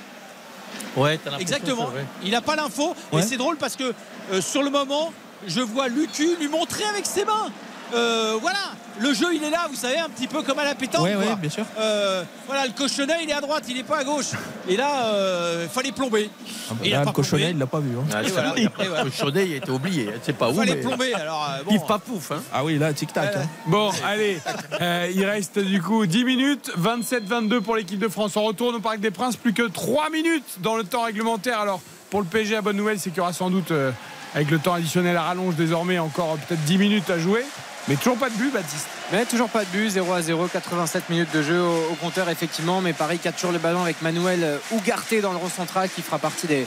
Ouais, 0.97 1.19
Exactement. 1.39 1.91
Il 2.25 2.31
n'a 2.33 2.41
pas 2.41 2.57
l'info. 2.57 2.95
Ouais. 3.13 3.21
Et 3.21 3.23
c'est 3.23 3.37
drôle 3.37 3.57
parce 3.57 3.77
que 3.77 3.93
euh, 4.33 4.41
sur 4.41 4.63
le 4.63 4.71
moment, 4.71 5.13
je 5.47 5.61
vois 5.61 5.89
Lucu 5.89 6.37
lui 6.41 6.49
montrer 6.49 6.85
avec 6.85 7.05
ses 7.07 7.25
mains. 7.25 7.51
Euh, 7.95 8.37
voilà, 8.41 8.59
le 9.01 9.15
jeu 9.15 9.27
il 9.35 9.43
est 9.45 9.51
là, 9.51 9.67
vous 9.71 9.77
savez, 9.77 9.99
un 9.99 10.09
petit 10.09 10.27
peu 10.27 10.43
comme 10.43 10.59
à 10.59 10.65
la 10.65 10.75
pétanque. 10.75 11.05
Ouais, 11.05 11.15
ouais, 11.15 11.37
bien 11.41 11.51
sûr. 11.51 11.65
Euh, 11.79 12.23
voilà, 12.47 12.67
le 12.67 12.73
cochonnet 12.73 13.15
il 13.23 13.31
est 13.31 13.35
à 13.35 13.41
droite, 13.41 13.65
il 13.69 13.77
n'est 13.77 13.83
pas 13.85 13.99
à 13.99 14.05
gauche. 14.05 14.31
Et 14.69 14.77
là, 14.77 15.05
euh, 15.15 15.69
fallait 15.69 15.93
plomber. 15.93 16.29
Ah 16.69 16.73
bah 16.75 16.77
Et 16.85 16.89
il 16.89 16.95
a 16.95 17.05
le 17.05 17.13
cochonnet, 17.13 17.51
il 17.51 17.59
l'a 17.59 17.67
pas 17.67 17.79
vu. 17.81 17.97
hein. 17.97 18.05
Ah, 18.13 18.23
Et 18.23 18.29
voilà, 18.29 18.55
il 18.57 18.69
voilà. 18.77 19.05
Le 19.05 19.11
chaudé, 19.11 19.45
il 19.47 19.53
était 19.55 19.71
oublié. 19.71 20.11
Je 20.21 20.27
sais 20.27 20.33
pas 20.33 20.51
où. 20.51 20.55
Fallait 20.57 20.75
mais- 20.75 20.81
plomber. 20.81 21.15
Alors, 21.15 21.49
euh, 21.49 21.63
bon, 21.63 21.71
Pif 21.73 21.87
pas 21.87 21.99
pouf. 21.99 22.33
Hein. 22.33 22.43
Ah 22.53 22.65
oui, 22.65 22.79
là, 22.79 22.93
tic-tac. 22.93 23.37
hein. 23.37 23.47
Bon, 23.67 23.91
allez, 24.05 24.39
euh, 24.81 25.11
il 25.15 25.25
reste 25.25 25.59
du 25.61 25.81
coup 25.81 26.05
10 26.07 26.25
minutes, 26.25 26.73
27-22 26.77 27.61
pour 27.61 27.77
l'équipe 27.77 27.99
de 28.01 28.09
France. 28.09 28.37
On 28.37 28.43
retourne 28.45 28.75
au 28.75 28.81
Parc 28.81 28.99
des 28.99 29.11
Princes, 29.13 29.37
plus 29.37 29.53
que 29.53 29.63
3 29.69 30.11
minutes 30.11 30.59
dans 30.59 30.77
le 30.77 30.83
temps 30.85 31.03
réglementaire. 31.05 31.61
Alors, 31.61 31.81
pour 32.11 32.21
le 32.21 32.27
PSG, 32.27 32.55
la 32.55 32.63
bonne 32.63 32.77
nouvelle, 32.77 32.99
c'est 32.99 33.11
qu'il 33.11 33.19
y 33.19 33.21
aura 33.21 33.33
sans 33.33 33.51
doute, 33.51 33.71
euh, 33.71 33.93
avec 34.35 34.51
le 34.51 34.59
temps 34.59 34.75
additionnel 34.75 35.17
à 35.17 35.23
rallonge 35.23 35.55
désormais, 35.55 35.99
encore 35.99 36.37
peut-être 36.49 36.63
10 36.65 36.79
minutes 36.79 37.09
à 37.11 37.19
jouer. 37.19 37.45
Mais 37.89 37.95
toujours 37.95 38.19
pas 38.19 38.31
de 38.31 38.35
but, 38.35 38.53
Baptiste. 38.53 38.89
Mais 39.13 39.25
toujours 39.27 39.49
pas 39.49 39.65
de 39.65 39.71
but, 39.71 39.91
0 39.91 40.13
à 40.13 40.21
0, 40.21 40.49
87 40.49 41.09
minutes 41.09 41.33
de 41.33 41.43
jeu 41.43 41.63
au, 41.63 41.95
compteur 42.01 42.29
effectivement. 42.29 42.81
Mais 42.81 42.93
Paris 42.93 43.19
qui 43.19 43.29
a 43.29 43.33
toujours 43.33 43.53
le 43.53 43.59
ballon 43.59 43.83
avec 43.83 44.03
Manuel 44.03 44.43
euh, 44.43 44.59
Ougarté 44.73 45.21
dans 45.21 45.31
le 45.31 45.39
rond 45.39 45.49
central 45.49 45.89
qui 45.89 46.03
fera 46.03 46.19
partie 46.19 46.49
des, 46.49 46.67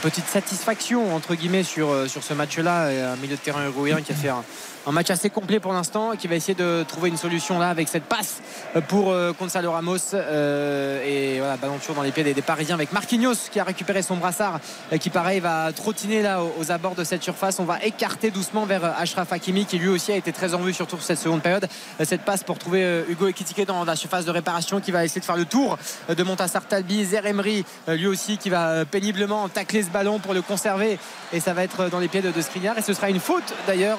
petites 0.00 0.26
satisfactions 0.26 1.14
entre 1.14 1.34
guillemets 1.34 1.64
sur, 1.64 1.90
euh, 1.90 2.08
sur 2.08 2.22
ce 2.22 2.32
match-là. 2.32 3.12
Un 3.12 3.16
milieu 3.16 3.36
de 3.36 3.40
terrain 3.40 3.64
uruguayen 3.64 4.00
qui 4.00 4.12
a 4.12 4.14
fait 4.14 4.30
un, 4.30 4.42
un 4.86 4.92
match 4.92 5.10
assez 5.10 5.30
complet 5.30 5.60
pour 5.60 5.72
l'instant 5.72 6.12
qui 6.16 6.28
va 6.28 6.34
essayer 6.34 6.54
de 6.54 6.84
trouver 6.86 7.08
une 7.08 7.16
solution 7.16 7.58
là 7.58 7.70
avec 7.70 7.88
cette 7.88 8.04
passe 8.04 8.40
euh, 8.76 8.80
pour 8.80 9.10
euh, 9.10 9.32
Ramos. 9.40 9.96
Euh, 10.14 11.04
et 11.04 11.38
voilà, 11.38 11.56
ballon 11.56 11.78
toujours 11.78 11.96
dans 11.96 12.02
les 12.02 12.12
pieds 12.12 12.24
des, 12.24 12.42
Parisiens 12.42 12.74
avec 12.74 12.92
Marquinhos 12.92 13.48
qui 13.50 13.60
a 13.60 13.64
récupéré 13.64 14.02
son 14.02 14.16
brassard 14.16 14.60
euh, 14.92 14.98
qui 14.98 15.10
pareil 15.10 15.40
va 15.40 15.72
trottiner 15.72 16.22
là 16.22 16.42
aux, 16.42 16.70
abords 16.70 16.94
de 16.94 17.04
cette 17.04 17.22
surface. 17.22 17.58
On 17.58 17.64
va 17.64 17.82
écarter 17.82 18.30
doucement 18.30 18.66
vers 18.66 18.84
Ashraf 18.98 19.32
Hakimi 19.32 19.64
qui 19.64 19.78
lui 19.78 19.88
aussi 19.88 20.12
a 20.12 20.16
été 20.16 20.32
très 20.32 20.54
en 20.54 20.58
vue 20.58 20.74
surtout 20.74 20.98
cette 21.00 21.18
seconde 21.18 21.42
période. 21.42 21.66
Cette 22.02 22.22
passe 22.22 22.44
pour 22.44 22.58
trouver 22.58 23.04
Hugo 23.08 23.28
Ekitike 23.28 23.66
dans 23.66 23.84
la 23.84 23.96
surface 23.96 24.24
de 24.24 24.30
réparation 24.30 24.80
qui 24.80 24.90
va 24.90 25.04
essayer 25.04 25.20
de 25.20 25.26
faire 25.26 25.36
le 25.36 25.44
tour 25.44 25.78
de 26.08 26.22
Montassar 26.22 26.66
Talbi. 26.66 27.04
Zer 27.04 27.26
Emery, 27.26 27.64
euh, 27.88 27.96
lui 27.96 28.06
aussi 28.06 28.38
qui 28.38 28.50
va 28.50 28.84
péniblement 28.84 29.48
tacler 29.48 29.82
ce 29.82 29.90
ballon 29.90 30.18
pour 30.18 30.34
le 30.34 30.42
conserver 30.42 30.98
et 31.32 31.40
ça 31.40 31.54
va 31.54 31.64
être 31.64 31.88
dans 31.88 31.98
les 31.98 32.08
pieds 32.08 32.22
de, 32.22 32.30
de 32.30 32.40
et 32.76 32.82
ce 32.82 32.94
sera 32.94 33.10
une 33.10 33.20
faute 33.20 33.54
d'ailleurs. 33.66 33.98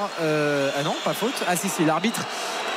Ah 0.77 0.83
non, 0.83 0.95
pas 1.03 1.13
faute. 1.13 1.43
Ah 1.47 1.55
si, 1.55 1.69
si, 1.69 1.85
l'arbitre. 1.85 2.25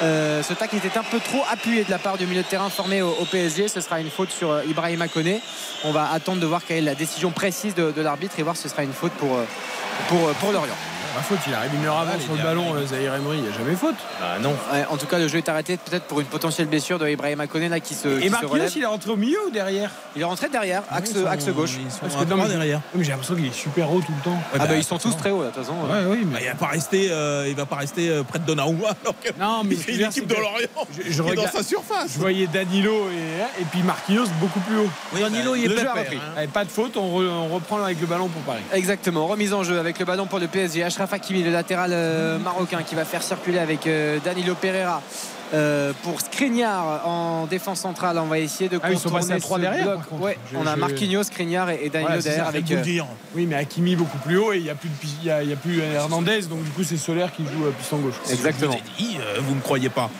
euh, 0.02 0.42
ce 0.42 0.52
tacle 0.54 0.76
était 0.76 0.96
un 0.96 1.02
peu 1.02 1.18
trop 1.18 1.42
appuyé 1.50 1.82
de 1.82 1.90
la 1.90 1.98
part 1.98 2.16
du 2.16 2.26
milieu 2.26 2.42
de 2.42 2.46
terrain 2.46 2.70
formé 2.70 3.02
au, 3.02 3.24
PSG. 3.24 3.68
Ce 3.68 3.80
sera 3.80 4.00
une 4.00 4.10
faute 4.10 4.30
sur 4.30 4.52
euh, 4.52 4.64
Ibrahima 4.64 5.08
Koné. 5.08 5.40
On 5.84 5.90
va 5.90 6.10
attendre 6.12 6.40
de 6.40 6.46
voir 6.46 6.64
quelle 6.64 6.78
est 6.78 6.82
la 6.82 6.94
décision 6.94 7.30
précise 7.30 7.74
de, 7.74 7.92
l'arbitre 8.00 8.38
et 8.38 8.42
voir 8.42 8.56
si 8.56 8.62
ce 8.62 8.68
sera 8.68 8.84
une 8.84 8.92
faute 8.92 9.12
pour, 9.12 9.38
pour, 10.08 10.30
pour 10.40 10.52
Lorient. 10.52 10.76
La 11.16 11.22
faute, 11.22 11.38
il 11.46 11.54
arrive 11.54 11.74
une 11.74 11.84
heure 11.86 11.98
avant 11.98 12.18
sur 12.20 12.34
le 12.36 12.42
ballon, 12.42 12.74
Zahir 12.86 13.14
Emery, 13.14 13.38
il 13.38 13.42
n'y 13.42 13.48
a 13.48 13.52
jamais 13.52 13.74
faute. 13.74 13.96
Ah 14.22 14.38
non. 14.40 14.54
en 14.90 14.96
tout 14.96 15.06
cas, 15.06 15.18
le 15.18 15.26
jeu 15.28 15.38
est 15.38 15.48
arrêté 15.48 15.76
peut-être 15.76 16.04
pour 16.04 16.20
une 16.20 16.26
potentielle 16.26 16.68
blessure 16.68 16.98
de 16.98 17.08
Ibrahima 17.08 17.46
Koné 17.46 17.68
là 17.68 17.80
qui 17.80 17.94
se, 17.94 18.08
qui 18.20 18.26
Et 18.26 18.30
Marquinhos, 18.30 18.68
il 18.76 18.82
est 18.82 18.86
rentré 18.86 19.10
au 19.10 19.16
milieu 19.16 19.38
ou 19.46 19.50
derrière? 19.50 19.90
Il 20.16 20.22
est 20.22 20.24
rentré 20.24 20.48
derrière, 20.48 20.82
axe, 20.90 21.12
axe 21.28 21.48
gauche. 21.48 21.72
Parce 22.00 22.14
que 22.14 22.24
non, 22.24 22.36
mais- 22.36 23.04
j'ai 23.04 23.10
l'impression 23.10 23.34
qu'il 23.34 23.46
est 23.46 23.52
super 23.54 23.92
haut 23.92 24.00
tout 24.00 24.12
le 24.16 24.22
temps. 24.24 24.38
Ah 24.54 24.66
bah 24.66 24.76
ils 24.76 24.84
sont 24.84 24.98
tous 24.98 25.16
très 25.16 25.30
hauts 25.30 25.42
là, 25.42 25.48
de 25.48 25.54
toute 25.54 25.64
façon. 25.64 25.74
Ouais, 25.74 26.04
oui, 26.08 26.18
mais- 26.24 26.34
Bah, 26.34 26.38
il 26.42 26.46
va 26.48 26.54
pas 26.54 26.66
rester, 26.66 27.08
euh, 27.10 27.46
il 27.48 27.54
va 27.56 27.66
pas 27.66 27.76
rester 27.76 28.08
euh, 28.10 28.22
près 28.22 28.38
de 28.38 28.44
Donnarumma 28.44 28.88
alors 29.02 29.14
que 29.22 29.28
Non, 29.40 29.62
mais 29.64 29.74
il 29.74 29.78
ce 29.78 29.84
fait 29.84 29.92
que 29.92 29.98
je 29.98 30.02
une 30.02 30.06
veux 30.06 30.08
dire, 30.08 30.08
équipe 30.08 30.24
c'est 30.28 30.36
de 30.36 30.40
Lorient 30.40 31.28
je- 31.28 31.32
est 31.32 31.36
dans 31.36 31.50
sa 31.50 31.62
surface. 31.62 32.12
Je 32.14 32.18
voyais 32.18 32.46
Danilo 32.46 33.08
et, 33.10 33.62
et 33.62 33.64
puis 33.70 33.82
Marquinhos 33.82 34.26
beaucoup 34.40 34.60
plus 34.60 34.78
haut. 34.78 34.90
Oui, 35.14 35.20
Danilo, 35.20 35.52
bah, 35.52 35.58
il 35.58 35.72
est 35.72 35.74
repris. 35.88 36.16
hein. 36.16 36.32
Allez, 36.36 36.46
Pas 36.48 36.64
de 36.64 36.70
faute, 36.70 36.96
on 36.96 37.48
reprend 37.48 37.82
avec 37.82 38.00
le 38.00 38.06
ballon 38.06 38.28
pour 38.28 38.42
Paris. 38.42 38.62
Exactement, 38.72 39.26
remise 39.26 39.52
en 39.54 39.62
jeu 39.64 39.78
avec 39.78 39.98
le 39.98 40.04
ballon 40.04 40.26
pour 40.26 40.38
le 40.38 40.46
PSG. 40.48 40.82
Ashraf 40.98 41.12
Hakimi, 41.12 41.44
le 41.44 41.52
latéral 41.52 41.92
euh, 41.92 42.38
marocain 42.40 42.82
qui 42.82 42.96
va 42.96 43.04
faire 43.04 43.22
circuler 43.22 43.60
avec 43.60 43.86
euh, 43.86 44.18
Danilo 44.24 44.56
Pereira. 44.56 45.00
euh, 45.54 45.92
pour 46.02 46.20
Skriniar 46.20 47.06
en 47.06 47.46
défense 47.46 47.78
centrale, 47.78 48.18
on 48.18 48.26
va 48.26 48.40
essayer 48.40 48.68
de 48.68 48.80
Ah, 48.82 48.90
ils 48.90 48.98
sont 48.98 49.14
à 49.14 49.20
derrière, 49.60 49.84
bloc. 49.84 49.96
par 49.98 50.08
contre. 50.08 50.22
Ouais, 50.24 50.36
Je- 50.52 50.56
on 50.58 50.66
a 50.66 50.74
je- 50.74 50.80
Marquinhos, 50.80 51.22
Skriniar 51.22 51.70
et, 51.70 51.84
et 51.84 51.88
Danilo 51.88 52.08
Voilà, 52.08 52.20
derrière 52.22 52.48
avec 52.48 52.68
euh. 52.72 53.02
Oui, 53.36 53.46
mais 53.46 53.54
Hakimi 53.54 53.94
beaucoup 53.94 54.18
plus 54.18 54.38
haut 54.38 54.52
et 54.52 54.56
il 54.56 54.64
n'y 54.64 54.70
a 54.70 54.74
plus, 54.74 54.88
de 54.88 54.94
pi- 54.96 55.14
il 55.22 55.28
y 55.28 55.30
a, 55.30 55.42
il 55.44 55.50
y 55.50 55.52
a 55.52 55.56
plus 55.56 55.80
Hernandez, 55.80 56.42
donc 56.42 56.64
du 56.64 56.70
coup 56.70 56.82
c'est 56.82 56.96
Solaire 56.96 57.30
qui 57.32 57.44
joue 57.44 57.64
à 57.68 57.70
piston 57.70 57.98
gauche. 57.98 58.14
Exactement. 58.28 58.72
Je 58.72 58.78
vous 58.78 59.08
ai 59.08 59.12
dit, 59.12 59.18
euh, 59.20 59.38
vous 59.40 59.54
me 59.54 59.60
croyez 59.60 59.88
pas. 59.90 60.10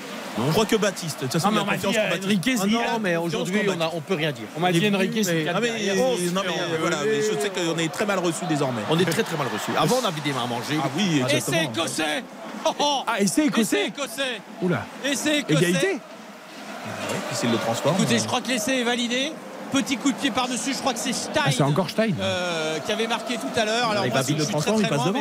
Je 0.47 0.52
crois 0.52 0.67
que 0.67 0.76
Baptiste. 0.76 1.17
De 1.18 1.23
toute 1.25 1.33
façon, 1.33 1.49
Ah, 1.49 1.50
mais 1.50 1.76
il 1.76 1.86
a 1.86 1.89
on 1.89 1.92
euh. 1.92 2.25
Enrique, 2.25 2.50
Ah 2.60 2.67
non, 2.67 2.81
il 2.81 2.86
a 2.94 2.99
mais 2.99 3.17
aujourd'hui, 3.17 3.60
on, 3.68 3.81
a- 3.81 3.91
on 3.94 4.00
peut 4.00 4.15
rien 4.15 4.33
dire. 4.33 4.44
On 4.57 4.60
m'a 4.60 4.73
dit 4.73 4.91
Enrique, 4.94 5.25
c'est 5.25 5.47
Ah, 5.49 5.60
mais, 5.60 5.68
euh, 5.70 5.94
non, 6.33 6.42
mais, 6.47 6.52
euh, 6.52 6.76
voilà, 6.81 6.99
mais 7.05 7.20
je 7.23 7.39
sais 7.41 7.50
qu'on 7.50 7.78
est 7.78 7.92
très 7.92 8.07
mal 8.07 8.18
reçus 8.18 8.44
désormais. 8.49 8.83
On 8.91 8.99
est 8.99 9.05
très 9.05 9.23
très 9.23 9.36
mal 9.36 9.47
reçus. 9.52 9.70
Avant, 9.78 9.97
on 10.02 10.07
avait 10.07 10.20
des 10.20 10.33
mains 10.33 10.44
à 10.44 10.47
manger. 10.47 10.78
Ah 10.83 10.89
oui, 10.97 11.18
Et 11.18 11.25
c'est 11.28 11.36
exactement. 11.36 11.73
écossais 11.73 12.25
Oh, 12.65 12.70
oh. 12.78 13.02
Ah, 13.07 13.20
et 13.20 13.26
c'est 13.26 13.42
Et 13.42 13.47
écossais 13.47 13.86
écossais 13.86 14.41
Oula. 14.62 14.84
Et 15.05 15.15
c'est 15.15 15.39
écossais 15.39 15.55
Égalité 15.70 15.92
Ouais, 15.92 17.17
s'il 17.33 17.50
le 17.50 17.58
transforme. 17.58 17.97
Écoutez, 17.97 18.18
je 18.18 18.25
crois 18.26 18.41
que 18.41 18.49
l'essai 18.49 18.81
est 18.81 18.84
validé. 18.84 19.33
Petit 19.73 19.99
coup 19.99 20.10
de 20.10 20.17
pied 20.17 20.31
par-dessus, 20.31 20.73
je 20.73 20.78
crois 20.78 20.94
que 20.94 20.99
c'est 20.99 21.12
Stein 21.12 21.42
Ah, 21.44 21.50
c'est 21.50 21.62
encore 21.62 21.91
Stein. 21.91 22.12
euh, 22.20 22.78
qui 22.81 22.91
avait 22.91 23.07
marqué 23.07 23.34
tout 23.36 23.60
à 23.60 23.65
l'heure. 23.67 23.91
Alors 23.91 24.07
moi, 24.07 24.15
Babi 24.15 24.33
je 24.33 24.39
le 24.39 24.44
très, 24.47 24.73
il 24.78 24.89
passe 24.89 25.05
devant. 25.05 25.20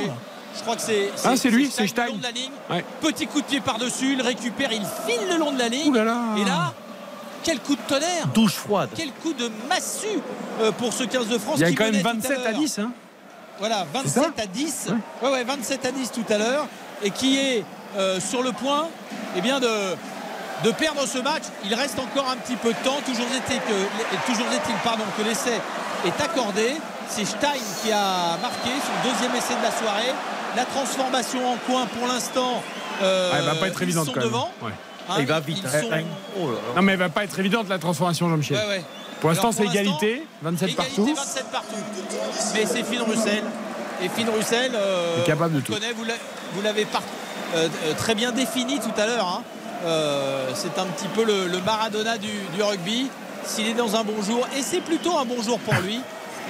Je 0.57 0.61
crois 0.63 0.75
que 0.75 0.81
c'est 0.81 1.11
Ah, 1.23 1.35
c'est 1.37 1.49
lui, 1.49 1.69
c'est 1.71 1.83
le 1.83 1.87
Stein. 1.87 2.07
long 2.07 2.15
de 2.15 2.23
la 2.23 2.31
ligne. 2.31 2.51
Ouais. 2.69 2.83
Petit 3.01 3.27
coup 3.27 3.41
de 3.41 3.45
pied 3.45 3.61
par-dessus, 3.61 4.13
il 4.13 4.21
récupère, 4.21 4.71
il 4.71 4.81
file 5.07 5.27
le 5.29 5.37
long 5.37 5.51
de 5.51 5.59
la 5.59 5.69
ligne. 5.69 5.89
Ouh 5.89 5.93
là 5.93 6.03
là. 6.03 6.21
Et 6.37 6.43
là, 6.45 6.73
quel 7.43 7.59
coup 7.59 7.75
de 7.75 7.81
tonnerre 7.87 8.27
Douche 8.33 8.55
froide. 8.55 8.89
Quel 8.95 9.11
coup 9.11 9.33
de 9.33 9.49
massue 9.69 10.07
euh, 10.61 10.71
pour 10.71 10.91
ce 10.93 11.03
15 11.03 11.27
de 11.27 11.37
France 11.37 11.55
Il 11.57 11.61
y 11.61 11.65
a 11.65 11.69
qui 11.69 11.75
quand 11.75 11.83
même 11.85 11.93
menait 11.93 12.03
tout 12.03 12.07
27 12.27 12.37
à 12.45 12.51
l'heure. 12.51 12.59
10. 12.59 12.79
Hein. 12.79 12.91
Voilà, 13.59 13.85
C'est 14.03 14.09
ça 14.09 14.21
27 14.21 14.39
à 14.43 14.47
10. 14.47 14.87
Ouais. 15.21 15.29
ouais, 15.31 15.43
27 15.43 15.85
à 15.85 15.91
10 15.91 16.11
tout 16.11 16.25
à 16.33 16.37
l'heure. 16.37 16.67
Et 17.03 17.11
qui 17.11 17.37
est 17.37 17.63
euh, 17.95 18.19
sur 18.19 18.41
le 18.43 18.51
point 18.51 18.87
eh 19.35 19.41
bien, 19.41 19.59
de, 19.59 19.69
de 20.63 20.71
perdre 20.71 21.05
ce 21.07 21.19
match. 21.19 21.43
Il 21.65 21.73
reste 21.73 21.97
encore 21.99 22.29
un 22.29 22.35
petit 22.37 22.55
peu 22.55 22.69
de 22.69 22.77
temps. 22.83 22.97
Toujours 23.05 23.25
est-il 23.27 23.59
que, 23.59 24.31
toujours 24.31 24.47
est-il, 24.51 24.75
pardon, 24.83 25.03
que 25.17 25.23
l'essai 25.23 25.59
est 26.05 26.21
accordé. 26.21 26.73
C'est 27.09 27.23
Stein 27.25 27.53
qui 27.83 27.91
a 27.91 28.37
marqué 28.41 28.69
son 28.85 29.09
deuxième 29.09 29.33
essai 29.35 29.55
de 29.55 29.63
la 29.63 29.71
soirée. 29.71 30.13
La 30.55 30.65
transformation 30.65 31.39
en 31.51 31.55
coin 31.57 31.85
pour 31.85 32.07
l'instant. 32.07 32.63
euh, 33.01 33.29
Ah, 33.33 33.37
elle 33.39 33.45
va 33.45 33.55
pas 33.55 33.67
être 33.67 33.81
ils 33.81 33.83
évidente 33.83 34.05
sont 34.07 34.11
quand 34.13 34.19
même. 34.21 34.29
devant. 34.29 34.51
Ouais. 34.61 34.71
Hein, 35.09 35.15
il 35.19 35.25
va 35.25 35.39
vite. 35.39 35.63
hein. 35.65 35.81
sont- 35.81 35.87
Oh 36.39 36.47
là 36.47 36.51
là. 36.53 36.57
Non, 36.75 36.81
mais 36.81 36.93
elle 36.93 36.99
va 36.99 37.09
pas 37.09 37.23
être 37.23 37.37
évidente 37.39 37.69
la 37.69 37.77
transformation, 37.79 38.29
Jean-Michel. 38.29 38.57
Ouais, 38.57 38.67
ouais. 38.67 38.83
Pour 39.21 39.29
l'instant, 39.29 39.51
c'est 39.51 39.65
égalité, 39.65 40.25
27 40.41 40.69
Égalité, 40.69 40.95
partout. 40.95 41.13
27 41.15 41.45
partout. 41.51 41.75
Mais 42.53 42.65
c'est 42.65 42.83
Finn 42.83 43.01
Russell. 43.01 43.43
Et 44.03 44.09
Finn 44.09 44.29
Russell, 44.29 44.71
euh, 44.75 45.23
est 45.23 45.25
capable 45.25 45.55
de 45.55 45.59
tout. 45.61 45.73
connaît, 45.73 45.91
vous 45.93 46.03
l'a- 46.03 46.13
vous 46.53 46.61
l'avez 46.61 46.85
par- 46.85 47.01
euh, 47.55 47.67
euh, 47.85 47.93
très 47.97 48.13
bien 48.13 48.31
défini 48.31 48.79
tout 48.79 48.91
à 48.99 49.05
l'heure. 49.07 49.25
hein. 49.27 49.43
Euh, 49.85 50.49
c'est 50.55 50.77
un 50.79 50.85
petit 50.85 51.07
peu 51.07 51.23
le, 51.23 51.47
le 51.47 51.61
Maradona 51.61 52.17
du, 52.17 52.29
du 52.55 52.61
rugby. 52.63 53.09
S'il 53.45 53.67
est 53.67 53.73
dans 53.73 53.95
un 53.95 54.03
bon 54.03 54.21
jour, 54.21 54.45
et 54.57 54.61
c'est 54.61 54.81
plutôt 54.81 55.17
un 55.17 55.23
bon 55.25 55.41
jour 55.41 55.57
pour 55.59 55.73
lui, 55.75 56.01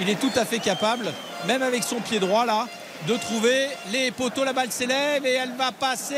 il 0.01 0.09
est 0.09 0.19
tout 0.19 0.31
à 0.35 0.45
fait 0.45 0.59
capable, 0.59 1.05
même 1.45 1.61
avec 1.61 1.83
son 1.83 1.97
pied 1.97 2.19
droit 2.19 2.45
là, 2.45 2.65
de 3.07 3.15
trouver 3.17 3.67
les 3.91 4.11
poteaux. 4.11 4.43
La 4.43 4.53
balle 4.53 4.71
s'élève 4.71 5.25
et 5.25 5.33
elle 5.33 5.53
va 5.57 5.71
passer 5.71 6.15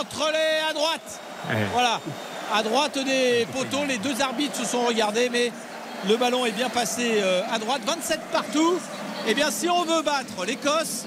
entre 0.00 0.30
les 0.32 0.68
à 0.70 0.72
droite. 0.72 1.20
Ouais. 1.48 1.56
Voilà, 1.72 2.00
à 2.54 2.62
droite 2.62 2.98
des 3.04 3.46
poteaux, 3.52 3.84
les 3.86 3.98
deux 3.98 4.20
arbitres 4.20 4.56
se 4.56 4.64
sont 4.64 4.82
regardés, 4.82 5.28
mais 5.30 5.52
le 6.08 6.16
ballon 6.16 6.44
est 6.46 6.52
bien 6.52 6.68
passé 6.68 7.20
euh, 7.22 7.42
à 7.52 7.58
droite. 7.58 7.80
27 7.86 8.20
partout. 8.32 8.78
Eh 9.26 9.34
bien, 9.34 9.50
si 9.50 9.68
on 9.68 9.84
veut 9.84 10.02
battre 10.02 10.44
l'Écosse, 10.46 11.04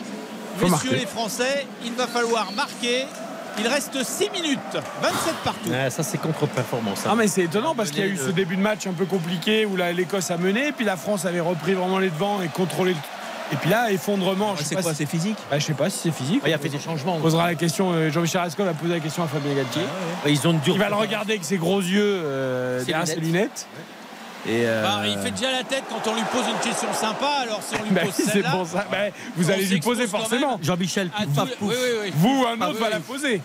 messieurs 0.57 0.69
marquer. 0.69 0.89
les 0.95 1.05
Français, 1.05 1.65
il 1.85 1.93
va 1.93 2.07
falloir 2.07 2.51
marquer. 2.53 3.05
Il 3.59 3.67
reste 3.67 4.01
6 4.01 4.29
minutes, 4.29 4.59
27 5.01 5.33
partout. 5.43 5.69
Ouais, 5.69 5.89
ça, 5.89 6.03
c'est 6.03 6.17
contre-performance. 6.17 6.99
hein. 7.05 7.09
Ah 7.11 7.15
mais 7.15 7.27
c'est 7.27 7.41
étonnant 7.43 7.75
parce 7.75 7.91
qu'il 7.91 7.99
y 7.99 8.03
a 8.03 8.07
eu 8.07 8.15
ce 8.17 8.31
début 8.31 8.55
de 8.55 8.61
match 8.61 8.87
un 8.87 8.93
peu 8.93 9.05
compliqué 9.05 9.65
où 9.65 9.75
l'Écosse 9.75 10.31
a 10.31 10.37
mené, 10.37 10.71
puis 10.71 10.85
la 10.85 10.95
France 10.95 11.25
avait 11.25 11.41
repris 11.41 11.73
vraiment 11.73 11.99
les 11.99 12.09
devants 12.09 12.41
et 12.41 12.47
contrôlé 12.47 12.93
le... 12.93 12.99
Et 13.53 13.55
puis 13.57 13.69
là, 13.69 13.91
effondrement. 13.91 14.55
je 14.55 14.61
sais 14.63 14.69
C'est 14.69 14.75
pas 14.75 14.81
quoi 14.81 14.91
si- 14.91 14.97
C'est 14.99 15.05
physique 15.05 15.38
Bah, 15.49 15.59
Je 15.59 15.65
sais 15.65 15.73
pas 15.73 15.89
si 15.89 15.99
c'est 16.03 16.11
physique. 16.11 16.43
Ouais, 16.43 16.49
il 16.51 16.53
a 16.53 16.57
fait 16.57 16.69
des 16.69 16.80
changements. 16.80 17.15
On 17.17 17.21
posera 17.21 17.47
la 17.47 17.55
question, 17.55 17.91
euh, 17.91 18.09
Jean-Michel 18.09 18.41
Rascol 18.41 18.65
va 18.65 18.73
poser 18.73 18.93
la 18.93 18.99
question 18.99 19.23
à 19.23 19.27
Fabien 19.27 19.53
Galtier. 19.53 19.81
Ouais, 20.25 20.31
Ils 20.31 20.47
ont 20.47 20.59
Il 20.67 20.80
va 20.80 20.89
le 20.89 20.95
regarder 20.95 21.33
avec 21.33 21.43
ses 21.45 21.57
gros 21.57 21.80
yeux 21.81 22.01
euh, 22.01 22.80
Ses 22.80 22.85
derrière 22.85 23.07
ses 23.07 23.15
lunettes. 23.15 23.33
lunettes. 23.33 23.67
Et 24.47 24.63
euh, 24.65 24.83
Bah, 24.83 25.01
il 25.05 25.17
fait 25.19 25.31
déjà 25.31 25.51
la 25.51 25.63
tête 25.63 25.83
quand 25.89 26.09
on 26.09 26.15
lui 26.15 26.23
pose 26.31 26.43
une 26.49 26.59
question 26.67 26.88
sympa. 26.93 27.27
Alors 27.43 27.61
si 27.61 27.75
on 27.80 27.83
lui 27.83 27.91
bah, 27.91 28.01
pose 28.05 28.13
celle-là, 28.31 28.51
pour 28.51 28.65
ça. 28.67 28.85
Bah, 28.89 28.97
vous 29.35 29.51
allez 29.51 29.65
lui 29.65 29.80
poser 29.81 30.07
forcément. 30.07 30.59
Jean-Michel, 30.63 31.09
oui, 31.61 31.73
oui. 32.03 32.11
Vous 32.15 32.41
ou 32.43 32.47
un 32.47 32.55
Ah, 32.59 32.69
autre 32.69 32.75
oui, 32.75 32.80
va 32.80 32.85
oui. 32.88 32.91
la 32.93 32.99
poser. 33.01 33.41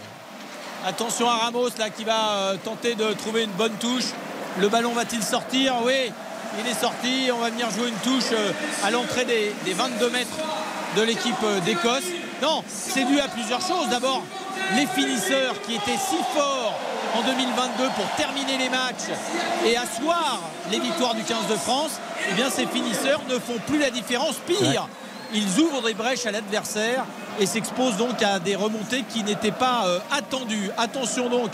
Attention 0.86 1.28
à 1.28 1.36
Ramos 1.38 1.68
là 1.78 1.90
qui 1.90 2.04
va 2.04 2.30
euh, 2.30 2.56
tenter 2.64 2.94
de 2.94 3.12
trouver 3.14 3.42
une 3.44 3.50
bonne 3.50 3.72
touche. 3.80 4.04
Le 4.58 4.68
ballon 4.68 4.92
va-t-il 4.92 5.22
sortir? 5.22 5.74
Oui, 5.84 6.12
il 6.58 6.70
est 6.70 6.80
sorti. 6.80 7.30
On 7.32 7.38
va 7.38 7.50
venir 7.50 7.70
jouer 7.70 7.88
une 7.88 7.94
touche 7.96 8.30
euh, 8.32 8.52
à 8.84 8.90
l'entrée 8.90 9.24
des, 9.24 9.54
des 9.64 9.72
22 9.72 10.10
mètres 10.10 10.36
de 10.96 11.02
l'équipe 11.02 11.34
euh, 11.44 11.60
d'Écosse. 11.60 12.04
Non, 12.42 12.62
c'est 12.68 13.04
dû 13.04 13.18
à 13.20 13.28
plusieurs 13.28 13.60
choses. 13.60 13.88
D'abord, 13.90 14.22
les 14.74 14.86
finisseurs 14.86 15.60
qui 15.62 15.74
étaient 15.74 15.98
si 15.98 16.16
forts 16.34 16.78
en 17.16 17.22
2022 17.22 17.88
pour 17.96 18.06
terminer 18.16 18.58
les 18.58 18.68
matchs 18.68 19.10
et 19.64 19.76
asseoir 19.76 20.40
les 20.70 20.78
victoires 20.78 21.14
du 21.14 21.22
15 21.22 21.46
de 21.48 21.56
France. 21.56 21.92
Eh 22.30 22.34
bien, 22.34 22.50
ces 22.50 22.66
finisseurs 22.66 23.20
ne 23.28 23.38
font 23.38 23.58
plus 23.66 23.78
la 23.78 23.90
différence. 23.90 24.36
Pire, 24.46 24.88
ils 25.32 25.60
ouvrent 25.60 25.82
des 25.82 25.94
brèches 25.94 26.26
à 26.26 26.30
l'adversaire 26.30 27.04
et 27.38 27.46
s'exposent 27.46 27.96
donc 27.96 28.22
à 28.22 28.38
des 28.38 28.56
remontées 28.56 29.04
qui 29.08 29.22
n'étaient 29.22 29.50
pas 29.50 29.86
euh, 29.86 29.98
attendues. 30.10 30.70
Attention 30.76 31.28
donc 31.28 31.50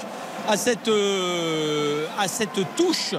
à 0.49 0.57
cette, 0.57 0.89
euh, 0.89 2.07
à 2.19 2.29
cette 2.29 2.75
touche 2.77 3.15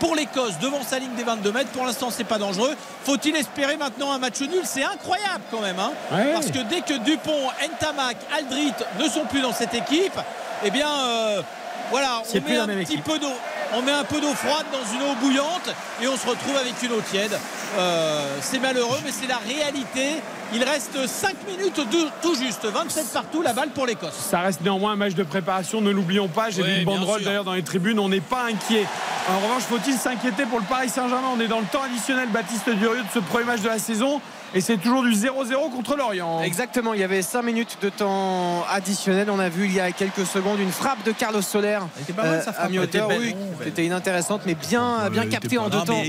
pour 0.00 0.14
l'Écosse 0.14 0.58
devant 0.60 0.82
sa 0.82 0.98
ligne 0.98 1.14
des 1.16 1.24
22 1.24 1.52
mètres. 1.52 1.70
Pour 1.70 1.84
l'instant, 1.86 2.08
c'est 2.10 2.24
pas 2.24 2.38
dangereux. 2.38 2.74
Faut-il 3.04 3.36
espérer 3.36 3.76
maintenant 3.76 4.12
un 4.12 4.18
match 4.18 4.40
nul? 4.40 4.62
C'est 4.64 4.84
incroyable 4.84 5.44
quand 5.50 5.60
même. 5.60 5.78
hein. 5.78 5.92
Ouais. 6.12 6.32
Parce 6.32 6.46
que 6.46 6.58
dès 6.60 6.80
que 6.80 6.94
Dupont, 6.98 7.48
Ntamak, 7.74 8.16
Aldrit 8.36 8.72
ne 8.98 9.08
sont 9.08 9.24
plus 9.26 9.40
dans 9.40 9.52
cette 9.52 9.74
équipe, 9.74 10.18
eh 10.64 10.70
bien, 10.70 10.88
euh, 10.88 11.42
voilà, 11.90 12.22
on 12.34 12.40
met 12.48 12.56
un 12.56 12.66
petit 12.66 12.80
équipe. 12.94 13.04
peu 13.04 13.18
d'eau. 13.18 13.32
on 13.74 13.82
met 13.82 13.92
un 13.92 14.04
peu 14.04 14.20
d'eau 14.20 14.34
froide 14.34 14.66
dans 14.72 14.92
une 14.94 15.02
eau 15.10 15.14
bouillante 15.20 15.70
et 16.02 16.08
on 16.08 16.16
se 16.16 16.26
retrouve 16.26 16.56
avec 16.56 16.74
une 16.82 16.92
eau 16.92 17.00
tiède. 17.00 17.38
Euh, 17.78 18.36
c'est 18.40 18.58
malheureux, 18.58 18.98
mais 19.04 19.12
c'est 19.12 19.28
la 19.28 19.38
réalité. 19.38 20.20
Il 20.54 20.64
reste 20.64 21.06
5 21.06 21.34
minutes 21.46 21.76
de- 21.76 22.08
tout 22.22 22.34
juste, 22.34 22.64
27 22.64 23.12
partout, 23.12 23.42
la 23.42 23.52
balle 23.52 23.68
pour 23.70 23.84
l'Écosse. 23.86 24.14
Ça 24.14 24.40
reste 24.40 24.62
néanmoins 24.62 24.92
un 24.92 24.96
match 24.96 25.14
de 25.14 25.22
préparation, 25.22 25.80
ne 25.82 25.90
l'oublions 25.90 26.28
pas. 26.28 26.48
J'ai 26.50 26.62
Ouais, 26.62 26.68
vu 26.70 26.78
une 26.78 26.84
banderole 26.84 27.22
d'ailleurs 27.22 27.44
dans 27.44 27.52
les 27.52 27.62
tribunes, 27.62 27.98
on 27.98 28.08
n'est 28.08 28.20
pas 28.22 28.44
inquiet. 28.44 28.86
En 29.28 29.40
revanche, 29.40 29.64
faut-il 29.64 29.94
s'inquiéter 29.94 30.44
pour 30.46 30.58
le 30.58 30.64
Paris 30.64 30.88
Saint-Germain? 30.88 31.28
On 31.36 31.40
est 31.40 31.48
dans 31.48 31.60
le 31.60 31.66
temps 31.66 31.82
additionnel, 31.82 32.28
Baptiste 32.30 32.70
Durieux, 32.70 33.02
de 33.02 33.08
ce 33.12 33.18
premier 33.18 33.44
match 33.44 33.60
de 33.60 33.68
la 33.68 33.78
saison. 33.78 34.22
Et 34.54 34.60
c'est 34.62 34.78
toujours 34.78 35.02
du 35.02 35.10
0-0 35.12 35.70
contre 35.70 35.94
l'Orient. 35.96 36.42
Exactement, 36.42 36.94
il 36.94 37.00
y 37.00 37.04
avait 37.04 37.20
5 37.20 37.42
minutes 37.42 37.76
de 37.82 37.90
temps 37.90 38.64
additionnel. 38.72 39.28
On 39.30 39.38
a 39.38 39.48
vu 39.50 39.66
il 39.66 39.74
y 39.74 39.80
a 39.80 39.92
quelques 39.92 40.24
secondes 40.24 40.58
une 40.58 40.70
frappe 40.72 41.04
de 41.04 41.12
Carlos 41.12 41.42
Soler 41.42 41.78
était 42.00 42.14
pas 42.14 42.22
mal, 42.22 42.34
euh, 42.34 42.42
sa 42.42 42.50
à 42.50 42.52
frappe. 42.54 42.70
mi-hauteur. 42.70 43.08
Elle 43.10 43.16
était 43.16 43.26
Oui, 43.26 43.34
belle, 43.34 43.50
non, 43.52 43.58
qui 43.62 43.68
était 43.68 43.84
inintéressante, 43.84 44.42
mais 44.46 44.54
bien, 44.54 45.10
bien 45.10 45.26
captée 45.26 45.58
en 45.58 45.68
deux 45.68 45.82
temps. 45.82 46.02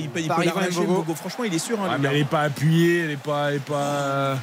Franchement, 1.15 1.43
il 1.43 1.53
est 1.53 1.59
sûr. 1.59 1.77
hein, 1.83 1.97
elle 2.01 2.17
n'est 2.17 2.23
pas 2.23 2.41
appuyée, 2.41 3.01
elle 3.01 3.07
n'est 3.09 3.17
pas. 3.17 4.37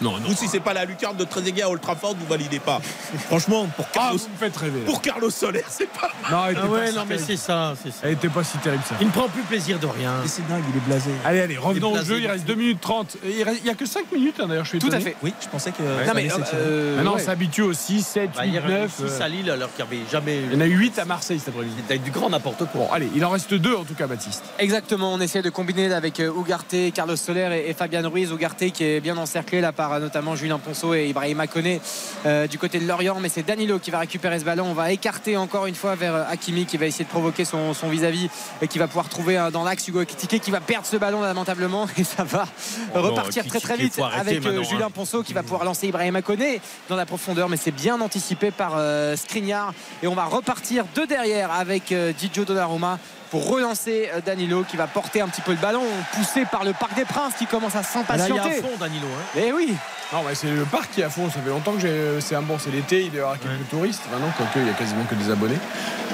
Pas... 0.00 0.04
Non, 0.04 0.18
non. 0.18 0.30
Ou 0.30 0.34
si 0.34 0.48
c'est 0.48 0.60
pas 0.60 0.72
la 0.72 0.84
lucarne 0.84 1.16
de 1.16 1.24
Trezeguet 1.24 1.62
à 1.62 1.68
Old 1.70 1.80
Trafford, 1.80 2.14
vous 2.18 2.26
validez 2.26 2.58
pas. 2.58 2.80
Franchement, 3.26 3.66
pour 3.76 3.86
Ah, 3.90 3.92
Carlos, 3.94 4.18
vous 4.18 4.28
me 4.28 4.36
faites 4.36 4.56
rêver. 4.56 4.80
pour 4.80 5.00
Carlos 5.02 5.30
Soler, 5.30 5.64
c'est 5.68 5.88
pas. 5.90 6.10
Non, 6.30 6.44
elle 6.46 6.52
était 6.52 6.60
Ah 6.62 6.66
pas 6.66 6.72
ouais, 6.72 6.86
si 6.88 6.94
non, 6.94 7.00
mais 7.08 7.16
terrible. 7.16 7.24
c'est 7.26 7.36
ça, 7.36 7.74
c'est 7.82 7.90
ça. 7.90 7.96
Elle 8.04 8.12
était 8.12 8.28
pas 8.28 8.44
si 8.44 8.58
terrible 8.58 8.82
ça. 8.88 8.94
Il 9.00 9.06
ne 9.06 9.12
prend 9.12 9.28
plus 9.28 9.42
plaisir 9.42 9.78
de 9.78 9.86
rien. 9.86 10.14
Mais 10.22 10.28
c'est 10.28 10.46
dingue, 10.48 10.62
il 10.70 10.76
est 10.76 10.86
blasé. 10.86 11.10
Allez, 11.24 11.40
allez, 11.40 11.56
revenons 11.58 11.92
au 11.92 12.02
jeu. 12.02 12.16
Il 12.16 12.20
il 12.20 12.24
est 12.26 12.30
reste 12.30 12.46
2 12.46 12.54
minutes 12.54 12.80
30. 12.80 13.16
Et 13.24 13.38
Il 13.38 13.42
reste- 13.42 13.60
il 13.62 13.66
y 13.66 13.70
a 13.70 13.74
que 13.74 13.86
5 13.86 14.10
minutes 14.12 14.36
hein, 14.40 14.46
d'ailleurs, 14.48 14.64
je 14.64 14.70
suis 14.70 14.78
Tout 14.78 14.88
à 14.92 15.00
fait. 15.00 15.16
Oui, 15.22 15.32
je 15.40 15.48
pensais 15.48 15.72
que. 15.72 15.82
Non, 15.82 16.12
mais, 16.14 16.28
euh, 16.54 16.96
Maintenant, 16.96 17.14
ouais. 17.14 17.22
on 17.22 17.24
s'habitue 17.24 17.62
au 17.62 17.72
6, 17.72 18.02
7, 18.06 18.30
Bah, 18.36 18.44
8, 18.44 18.50
hier, 18.50 18.62
il 18.66 18.70
y 18.70 18.74
a 18.74 18.78
eu 18.78 18.80
9. 18.82 18.92
six 19.08 19.20
à 19.22 19.28
Lille 19.28 19.50
alors 19.50 19.68
qu'il 19.74 19.84
n'y 19.84 19.90
avait 20.02 20.10
jamais. 20.10 20.38
Il 20.50 20.52
y 20.54 20.56
en 20.56 20.60
a 20.60 20.66
eu 20.66 20.76
8 20.76 20.98
à 20.98 21.04
Marseille 21.04 21.38
cet 21.38 21.48
après-midi. 21.48 21.74
C'était 21.86 21.98
du 21.98 22.10
grand 22.10 22.30
n'importe 22.30 22.58
quoi. 22.66 22.68
Bon, 22.74 22.88
allez, 22.92 23.08
il 23.14 23.24
en 23.24 23.30
reste 23.30 23.52
2 23.54 23.74
en 23.74 23.84
tout 23.84 23.94
cas, 23.94 24.06
Baptiste. 24.06 24.44
Exactement, 24.58 25.12
on 25.12 25.20
essaie 25.20 25.42
de 25.42 25.50
combiner 25.50 25.92
avec 25.92 26.20
euh, 26.20 26.32
Ugarte, 26.40 26.74
Carlos 26.94 27.16
Soler 27.16 27.64
et, 27.66 27.74
Fabian 27.74 28.08
Ruiz. 28.08 28.30
Ugarte 28.30 28.70
qui 28.72 28.84
est 28.84 29.00
bien 29.00 29.16
encerclé 29.16 29.60
là 29.60 29.72
par 29.72 29.89
notamment 29.98 30.36
Julien 30.36 30.58
Ponceau 30.58 30.94
et 30.94 31.08
Ibrahima 31.08 31.46
Koné 31.46 31.80
euh, 32.26 32.46
du 32.46 32.58
côté 32.58 32.78
de 32.78 32.86
Lorient. 32.86 33.18
Mais 33.20 33.28
c'est 33.28 33.42
Danilo 33.42 33.78
qui 33.78 33.90
va 33.90 33.98
récupérer 33.98 34.38
ce 34.38 34.44
ballon. 34.44 34.66
On 34.66 34.74
va 34.74 34.92
écarter 34.92 35.36
encore 35.36 35.66
une 35.66 35.74
fois 35.74 35.94
vers 35.94 36.14
euh, 36.14 36.24
Hakimi 36.30 36.66
qui 36.66 36.76
va 36.76 36.86
essayer 36.86 37.04
de 37.04 37.10
provoquer 37.10 37.44
son, 37.44 37.72
vis-à-vis 37.88 38.28
et 38.62 38.68
qui 38.68 38.78
va 38.78 38.86
pouvoir 38.86 39.08
trouver 39.08 39.38
euh, 39.38 39.50
dans 39.50 39.64
l'axe 39.64 39.88
Hugo 39.88 40.02
Ekitike 40.02 40.42
qui 40.42 40.50
va 40.50 40.60
perdre 40.60 40.86
ce 40.86 40.96
ballon 40.96 41.22
lamentablement 41.22 41.86
et 41.96 42.04
ça 42.04 42.24
va 42.24 42.46
Oh 42.94 42.98
non, 42.98 43.04
repartir 43.04 43.46
très 43.46 43.60
très 43.60 43.76
vite 43.76 43.98
avec 43.98 44.44
euh, 44.44 44.62
Julien 44.62 44.86
hein. 44.86 44.90
Ponceau 44.90 45.22
qui 45.22 45.32
va 45.32 45.42
pouvoir 45.42 45.64
lancer 45.64 45.88
Ibrahima 45.88 46.22
Koné 46.22 46.60
dans 46.88 46.96
la 46.96 47.06
profondeur. 47.06 47.48
Mais 47.48 47.56
c'est 47.56 47.70
bien 47.70 48.00
anticipé 48.00 48.50
par 48.50 48.78
Skriniar 49.16 49.72
et 50.02 50.06
on 50.06 50.14
va 50.14 50.24
repartir 50.24 50.84
de 50.94 51.04
derrière 51.04 51.50
avec 51.50 51.94
Gigio 52.18 52.44
Donnarumma 52.44 52.98
pour 53.30 53.48
relancer 53.48 54.10
euh, 54.14 54.20
Danilo 54.24 54.64
qui 54.68 54.76
va 54.76 54.86
porter 54.86 55.20
un 55.20 55.28
petit 55.28 55.40
peu 55.40 55.52
le 55.52 55.58
ballon 55.58 55.82
poussé 56.14 56.44
par 56.50 56.64
le 56.64 56.72
Parc 56.72 56.94
des 56.94 57.04
Princes 57.04 57.34
qui 57.38 57.46
commence 57.46 57.74
à 57.76 57.80
Là, 57.82 57.86
il 57.92 57.94
y 57.94 58.00
a 58.00 58.02
à 58.02 58.26
s'impatienter. 58.26 58.60
fond, 58.62 58.76
Danilo. 58.78 59.06
hein. 59.06 59.38
Et 59.40 59.52
oui, 59.52 59.74
Non, 60.12 60.20
mais 60.26 60.34
c'est 60.34 60.50
le 60.50 60.64
parc 60.64 60.90
qui 60.92 61.00
est 61.00 61.04
à 61.04 61.10
fond. 61.10 61.30
Ça 61.30 61.40
fait 61.40 61.48
longtemps 61.50 61.72
que 61.72 61.80
j'ai. 61.80 62.20
C'est 62.20 62.34
un 62.34 62.42
bon, 62.42 62.58
c'est 62.58 62.70
l'été. 62.70 63.02
Il 63.02 63.10
doit 63.10 63.18
y 63.18 63.22
avoir 63.22 63.38
quelques 63.38 63.68
touristes. 63.70 64.02
Maintenant, 64.12 64.32
quoique, 64.36 64.58
il 64.58 64.66
y 64.66 64.70
a 64.70 64.74
quasiment 64.74 65.04
que 65.04 65.14
des 65.14 65.30
abonnés. 65.30 65.58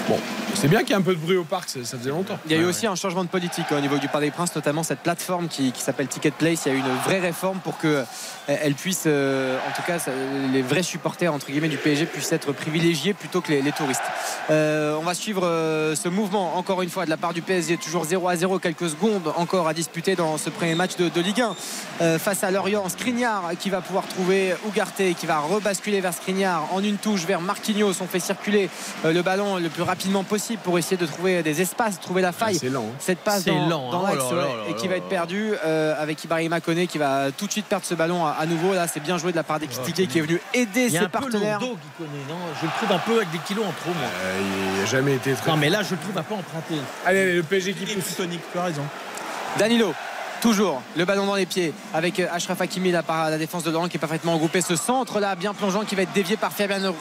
Bon, 0.09 0.21
c'est 0.55 0.69
bien 0.69 0.81
qu'il 0.81 0.91
y 0.91 0.93
ait 0.93 0.97
un 0.97 1.03
peu 1.03 1.15
de 1.15 1.19
bruit 1.19 1.37
au 1.37 1.43
parc. 1.45 1.69
Ça, 1.69 1.81
ça 1.85 1.99
faisait 1.99 2.11
longtemps. 2.11 2.39
il 2.47 2.53
y 2.53 2.55
a 2.55 2.59
eu 2.59 2.63
Ouais, 2.63 2.69
aussi 2.69 2.87
un 2.87 2.95
changement 2.95 3.25
de 3.25 3.29
politique 3.29 3.67
hein, 3.73 3.77
au 3.79 3.81
niveau 3.81 3.97
du 3.99 4.07
Parc 4.09 4.23
des 4.23 4.31
Princes, 4.31 4.55
notamment 4.55 4.83
cette 4.85 5.01
plateforme 5.01 5.49
qui, 5.49 5.73
qui 5.73 5.81
s'appelle 5.83 6.07
Ticket 6.07 6.31
Place. 6.31 6.67
Il 6.67 6.73
y 6.73 6.75
a 6.75 6.79
eu 6.79 6.81
une 6.81 6.97
vraie 7.05 7.19
réforme 7.19 7.59
pour 7.59 7.77
que 7.79 7.89
euh, 7.89 8.05
elle 8.47 8.75
puisse, 8.75 9.05
euh, 9.07 9.59
en 9.69 9.73
tout 9.75 9.83
cas, 9.83 9.97
les 10.53 10.63
vrais 10.63 10.85
supporters 10.85 11.33
entre 11.35 11.47
guillemets 11.47 11.69
du 11.69 11.79
PSG 11.79 12.07
puissent 12.07 12.31
être 12.31 12.53
privilégiés 12.53 13.15
plutôt 13.15 13.41
que 13.41 13.51
les, 13.51 13.63
les 13.63 13.73
touristes. 13.73 14.03
Euh, 14.51 14.97
on 15.01 15.03
va 15.03 15.15
suivre 15.15 15.43
euh, 15.45 15.97
ce 15.97 16.09
mouvement 16.09 16.57
encore 16.57 16.83
une 16.83 16.91
fois 16.91 17.06
de 17.07 17.11
la 17.11 17.17
part 17.17 17.33
du 17.33 17.41
PSG, 17.41 17.77
toujours 17.79 18.05
0 18.05 18.29
à 18.29 18.37
0, 18.37 18.59
quelques 18.59 18.91
secondes 18.91 19.33
encore 19.37 19.67
à 19.69 19.73
disputer 19.75 20.15
dans 20.17 20.37
ce 20.37 20.51
premier 20.51 20.75
match 20.75 20.97
de, 20.97 21.09
de 21.09 21.21
Ligue 21.21 21.41
1 21.41 21.57
euh, 22.03 22.19
face 22.19 22.45
à 22.45 22.51
Lorient. 22.51 22.89
Skriniar 22.89 23.51
qui 23.59 23.71
va 23.71 23.81
pouvoir 23.81 24.07
trouver 24.07 24.55
Ugarte, 24.69 25.03
qui 25.19 25.27
va 25.27 25.39
rebasculer 25.39 26.01
vers 26.01 26.13
Skriniar 26.13 26.65
en 26.75 26.83
une 26.83 26.97
touche 26.99 27.25
vers 27.25 27.41
Marquinhos. 27.41 27.95
On 28.03 28.07
fait 28.07 28.21
circuler 28.21 28.69
euh, 29.05 29.13
le 29.13 29.23
ballon 29.23 29.57
le 29.57 29.69
plus 29.69 29.83
rapidement 29.83 30.25
possible 30.25 30.61
pour 30.63 30.79
essayer 30.79 30.97
de 30.97 31.07
trouver 31.07 31.43
des 31.43 31.63
espaces, 31.63 32.01
trouver 32.01 32.21
la 32.23 32.33
faille. 32.33 32.57
C'est 32.59 32.69
lent. 32.69 32.85
hein. 32.91 32.97
Cette 32.99 33.21
passe 33.21 33.45
C'est 33.45 33.51
dans, 33.51 33.69
lent, 33.69 33.91
dans 33.91 34.05
hein. 34.05 34.11
l'axe, 34.13 34.25
Oh 34.29 34.35
ouais, 34.35 34.41
là 34.41 34.49
et 34.69 34.75
qui 34.75 34.87
là 34.87 34.91
va 34.93 34.97
être 34.99 35.09
perdu 35.09 35.53
euh, 35.65 35.95
avec 36.03 36.23
Ibrahima 36.25 36.61
Koné 36.61 36.87
qui 36.89 36.99
va 36.99 37.31
tout 37.31 37.47
de 37.47 37.53
suite 37.53 37.67
perdre 37.67 37.85
ce 37.87 37.95
ballon 37.95 38.27
à, 38.27 38.31
à 38.33 38.47
nouveau. 38.47 38.75
Là, 38.75 38.89
c'est 38.89 39.01
bien 39.01 39.17
joué 39.17 39.31
de 39.31 39.37
la 39.37 39.45
part 39.45 39.61
d'Ekitike 39.61 40.09
qui 40.09 40.19
est 40.19 40.23
venu 40.23 40.41
aider 40.55 40.87
Il 40.89 40.93
y 40.93 40.97
a 40.97 41.01
ses 41.01 41.07
un 41.07 41.09
peu 41.09 41.21
partenaires. 41.21 41.61
lourdeau 41.61 41.77
qui 41.77 42.03
connaît, 42.05 42.25
non? 42.29 42.37
Je 42.61 42.67
le 42.67 42.73
trouve 42.79 42.93
un 42.93 42.99
peu 42.99 43.17
avec 43.19 43.31
des 43.31 43.39
kilos 43.39 43.65
en 43.65 43.71
trop, 43.73 43.91
moi. 43.91 44.09
Euh, 44.25 44.41
il 44.75 44.81
n'a 44.81 44.87
jamais 44.87 45.15
été 45.15 45.33
très. 45.35 45.51
Non, 45.51 45.57
mais 45.57 45.71
là, 45.71 45.83
je 45.85 45.93
le 45.95 46.01
trouve 46.01 46.19
un 46.19 46.23
peu 46.23 46.35
emprunté. 46.35 46.75
Allez, 47.05 47.21
allez, 47.21 47.35
le 47.35 47.43
PSG 47.43 47.73
qui 47.75 47.87
pousse. 47.87 48.05
plutonique, 48.05 48.41
tu 48.53 48.59
as 48.59 48.65
raison. 48.65 48.83
Danilo. 49.59 49.95
Toujours 50.43 50.83
le 50.97 51.07
ballon 51.07 51.25
dans 51.25 51.35
les 51.35 51.47
pieds 51.47 51.73
avec 51.95 52.21
euh, 52.21 52.27
Ashraf 52.31 52.61
Hakimi 52.61 52.93
là 52.93 53.03
par 53.03 53.31
la 53.31 53.39
défense 53.39 53.65
de 53.65 53.71
Laurent 53.71 53.89
qui 53.89 53.97
est 53.97 54.01
parfaitement 54.01 54.35
regroupé. 54.35 54.61
Ce 54.61 54.77
centre 54.77 55.19
là 55.19 55.35
bien 55.35 55.55
plongeant 55.55 55.83
qui 55.85 55.95
va 55.95 56.03
être 56.03 56.13
dévié 56.13 56.37
par 56.37 56.53
Fabian 56.53 56.85
euh, 56.85 56.93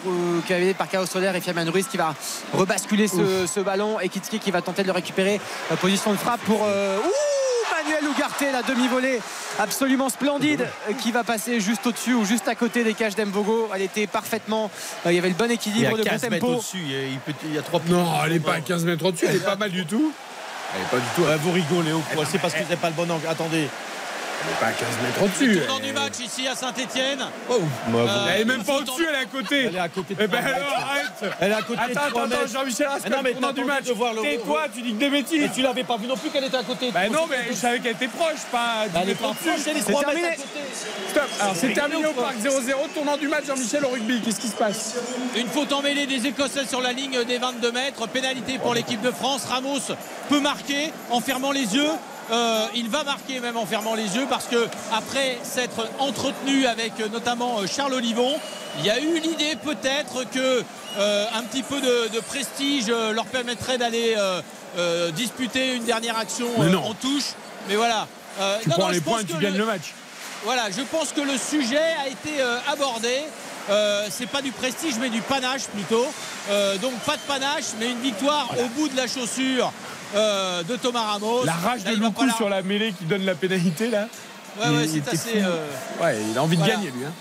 qui 0.46 0.54
va 0.54 0.56
être 0.56 0.62
dévié 0.62 0.74
par 0.74 0.88
Carlos 0.88 1.06
Soler 1.06 1.32
et 1.36 1.42
Fabian 1.42 1.70
Ruiz 1.70 1.86
qui 1.88 1.98
va 1.98 2.16
rebasculer 2.54 3.10
ce, 3.10 3.46
ce 3.46 3.60
ballon 3.60 4.00
et 4.00 4.08
Kitski 4.08 4.40
qui 4.40 4.52
va 4.52 4.62
tenter 4.62 4.84
de 4.84 4.88
le 4.88 4.94
récupérer. 4.94 5.42
Euh, 5.70 5.76
position 5.76 6.14
de 6.14 6.18
frappe 6.18 6.40
pour 6.42 6.62
euh, 6.66 6.98
ouh, 6.98 7.12
Manuel 7.72 8.04
Ugarte 8.12 8.44
la 8.52 8.62
demi-volée 8.62 9.20
absolument 9.60 10.10
splendide 10.10 10.68
euh, 10.90 10.94
qui 10.94 11.12
va 11.12 11.24
passer 11.24 11.60
juste 11.60 11.86
au-dessus 11.88 12.14
ou 12.14 12.26
juste 12.26 12.48
à 12.48 12.56
côté 12.56 12.84
des 12.84 12.94
cages 12.94 13.16
d'Embogo. 13.16 13.70
Elle 13.74 13.82
était 13.84 14.08
parfaitement. 14.08 14.70
euh, 15.06 15.12
il 15.12 15.16
y 15.16 15.20
avait 15.20 15.30
le 15.30 15.36
bon 15.36 15.50
équilibre, 15.52 15.92
le 15.98 16.04
bon 16.04 16.10
15 16.10 16.22
mètres 16.30 16.46
tempo. 16.46 16.54
au-dessus. 16.58 16.78
Il 16.84 16.92
y 16.92 16.96
a, 16.96 17.04
il 17.08 17.20
peut- 17.20 17.34
il 17.46 17.54
y 17.56 17.58
a 17.58 17.62
3 17.62 17.82
Non, 17.88 18.08
elle 18.26 18.34
n'est 18.34 18.40
pas 18.40 18.54
à 18.56 18.60
15 18.62 18.86
mètres 18.86 19.06
au-dessus. 19.06 19.26
Elle 19.30 19.38
est 19.38 19.40
pas 19.46 19.56
mal 19.56 19.72
du 19.72 19.86
tout. 19.86 20.12
Elle 20.74 20.82
n'est 20.82 20.88
pas 20.88 20.98
du 20.98 21.06
tout. 21.16 21.40
vous 21.44 21.52
rigolez 21.52 21.94
ou 21.94 22.02
quoi 22.14 22.26
C'est 22.30 22.40
parce 22.40 22.54
que 22.54 22.60
vous 22.60 22.66
n'avez 22.66 22.76
pas 22.78 22.90
le 22.90 22.96
bon 22.96 23.10
angle. 23.10 23.28
Attendez. 23.28 23.68
N'est 24.48 24.60
pas 24.60 24.68
à 24.68 24.72
15 24.72 24.88
mètres 25.04 25.24
au-dessus. 25.24 25.60
Tournant 25.66 25.80
du 25.80 25.92
match 25.94 26.14
ici 26.24 26.48
à 26.48 26.56
Saint-Etienne. 26.56 27.26
Elle 28.36 28.42
est 28.42 28.46
même 28.46 28.64
pas 28.64 28.76
au-dessus, 28.76 29.06
elle 29.10 29.16
est 29.16 29.24
à 29.24 29.26
côté. 29.26 29.64
Elle 29.66 29.76
est 29.76 29.80
à 29.80 29.90
côté 29.90 30.14
de 30.14 30.22
Eh 30.24 30.28
ben 30.28 30.38
alors, 30.46 30.78
arrête. 30.78 31.34
Elle 31.40 31.52
est 31.52 31.56
à 31.56 31.62
côté 31.62 31.80
de 31.80 31.92
Attends, 31.98 32.08
attends, 32.08 32.24
attends, 32.26 32.48
Jean-Michel 32.54 32.88
Mais 33.04 33.10
non, 33.10 33.16
Rascol, 33.16 33.24
mais 33.24 33.54
du 33.54 33.64
match. 33.66 33.84
le- 33.88 34.22
Tais-toi, 34.22 34.62
tu 34.76 34.82
dis 34.84 34.94
que 34.94 35.00
des 35.00 35.10
bêtises. 35.10 35.44
Et 35.44 35.50
tu 35.50 35.62
l'avais 35.62 35.84
pas 35.84 35.98
vu 35.98 36.06
non 36.08 36.16
plus 36.18 36.30
qu'elle 36.30 36.44
était 36.44 36.58
à 36.58 36.64
côté. 36.64 36.92
Bah 36.92 37.10
non, 37.10 37.26
mais 37.30 37.38
je 37.50 37.56
savais 37.56 37.80
qu'elle 37.80 37.94
était 37.94 38.08
proche, 38.08 38.42
pas 38.52 38.86
Bah, 38.94 39.00
elle 39.04 39.10
est 39.10 39.14
10 39.14 39.20
pas 39.22 39.28
mètres 39.30 39.40
proche, 39.40 39.54
au-dessus. 39.56 39.70
elle 39.72 39.78
est 39.78 39.82
C'est 39.82 39.92
3 39.92 40.02
terminé. 40.04 40.22
mètres 40.30 40.42
à 40.42 40.44
côté. 40.44 40.66
Stop. 41.10 41.24
Alors 41.42 41.56
c'est 41.56 41.74
terminé 41.74 42.06
au 42.06 42.12
parc 42.14 42.36
0-0, 42.38 42.88
tournant 42.94 43.18
du 43.18 43.28
match 43.28 43.46
Jean-Michel 43.48 43.86
au 43.86 43.90
rugby. 43.90 44.22
Qu'est-ce 44.22 44.40
qui 44.40 44.48
se 44.50 44.56
passe? 44.56 44.96
Une 45.36 45.48
faute 45.48 45.74
en 45.74 45.82
mêlée 45.82 46.06
des 46.06 46.28
Écossais 46.28 46.66
sur 46.68 46.82
la 46.82 46.92
ligne 46.94 47.24
des 47.24 47.38
22 47.40 47.72
mètres. 47.72 48.08
Pénalité 48.08 48.60
pour 48.60 48.74
l'équipe 48.76 49.02
de 49.02 49.12
France. 49.12 49.46
Ramos 49.50 49.80
peut 50.30 50.40
marquer 50.40 50.92
en 51.10 51.20
fermant 51.22 51.52
les 51.52 51.76
yeux. 51.76 51.90
Euh, 52.32 52.66
il 52.76 52.90
va 52.90 53.04
marquer 53.04 53.40
même 53.40 53.56
en 53.56 53.66
fermant 53.68 53.94
les 53.94 54.16
yeux 54.16 54.26
parce 54.28 54.46
que 54.46 54.68
après 54.92 55.38
s'être 55.44 55.88
entretenu 56.00 56.66
avec 56.66 56.94
euh, 57.00 57.08
notamment 57.10 57.60
euh, 57.60 57.68
Charles 57.68 57.94
Olivon, 57.94 58.34
il 58.80 58.86
y 58.86 58.90
a 58.90 59.00
eu 59.00 59.20
l'idée 59.20 59.56
peut-être 59.64 60.24
que 60.32 60.64
euh, 60.98 61.26
un 61.36 61.44
petit 61.44 61.62
peu 61.62 61.80
de, 61.80 62.08
de 62.14 62.20
prestige 62.22 62.88
leur 62.88 63.26
permettrait 63.26 63.78
d'aller 63.78 64.16
euh, 64.18 65.12
disputer 65.12 65.76
une 65.76 65.84
dernière 65.84 66.18
action 66.18 66.48
en 66.60 66.94
touche. 66.96 67.34
Mais 67.70 67.76
voilà. 67.76 68.08
Tu 68.62 68.70
non, 68.70 68.76
prends 68.76 68.86
non, 68.88 68.92
les 68.92 69.02
points 69.02 69.20
et 69.22 69.26
tu 69.26 69.34
gagnes 69.38 69.54
le- 69.54 69.60
le 69.60 69.66
match. 69.66 69.94
voilà, 70.44 70.64
je 70.72 70.82
pense 70.82 71.12
que 71.14 71.22
le 71.22 71.38
sujet 71.38 71.78
a 72.04 72.08
été 72.08 72.42
abordé. 72.72 73.20
Euh, 73.70 74.06
c'est 74.12 74.28
pas 74.30 74.42
du 74.42 74.52
prestige 74.52 74.96
mais 75.00 75.10
du 75.10 75.22
panache 75.22 75.64
plutôt. 75.74 76.06
Euh, 76.50 76.78
donc 76.78 76.94
pas 77.06 77.16
de 77.18 77.22
panache 77.28 77.64
mais 77.80 77.90
une 77.90 78.02
victoire 78.02 78.50
au 78.60 78.68
bout 78.78 78.90
de 78.90 78.96
la 78.98 79.08
chaussure 79.08 79.72
euh, 80.16 80.64
de 80.64 80.76
Thomas 80.76 81.02
Ramos. 81.04 81.44
La 81.46 81.54
rage 81.54 81.84
Là, 81.86 81.92
de 81.92 81.96
Loukou 81.98 82.30
sur 82.32 82.50
la 82.50 82.62
mêlée 82.62 82.94
qui 82.94 83.06
donne 83.06 83.26
la 83.26 83.36
pénalité 83.36 83.90
là. 83.90 84.08
Ouais, 84.58 84.66
il- 84.68 84.78
ouais, 84.78 84.88
c'est 85.06 85.14
assez. 85.14 85.42
euh, 85.42 85.66
Ouais, 86.02 86.18
il 86.32 86.38
a 86.38 86.44
envie 86.44 86.58
de 86.58 86.66
gagner 86.66 86.92
lui. 86.92 87.06
hein. 87.06 87.12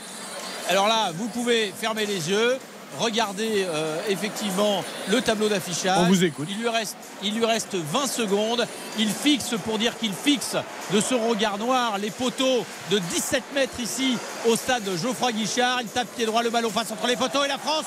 Alors 0.69 0.89
là, 0.89 1.11
vous 1.15 1.29
pouvez 1.29 1.73
fermer 1.79 2.07
les 2.07 2.31
yeux, 2.31 2.57
regarder 2.99 3.67
euh, 3.69 3.99
effectivement 4.09 4.85
le 5.11 5.21
tableau 5.21 5.49
d'affichage. 5.49 5.99
On 6.01 6.05
vous 6.07 6.23
écoute. 6.25 6.47
Il 6.49 6.59
lui, 6.59 6.69
reste, 6.69 6.97
il 7.23 7.35
lui 7.35 7.45
reste 7.45 7.75
20 7.75 8.07
secondes. 8.07 8.67
Il 8.99 9.11
fixe, 9.11 9.55
pour 9.65 9.79
dire 9.79 9.99
qu'il 9.99 10.13
fixe 10.13 10.57
de 10.93 11.01
son 11.01 11.19
regard 11.29 11.59
noir, 11.59 11.99
les 11.99 12.11
poteaux 12.11 12.65
de 12.91 12.99
17 12.99 13.43
mètres 13.55 13.81
ici 13.81 14.17
au 14.47 14.55
stade 14.57 14.85
Geoffroy 15.03 15.33
Guichard. 15.33 15.81
Il 15.83 15.89
tape 15.89 16.07
pied 16.17 16.25
droit, 16.25 16.43
le 16.43 16.51
ballon 16.51 16.71
passe 16.71 16.93
entre 16.93 17.09
les 17.09 17.17
poteaux 17.17 17.45
et 17.45 17.49
la 17.49 17.59
France 17.59 17.87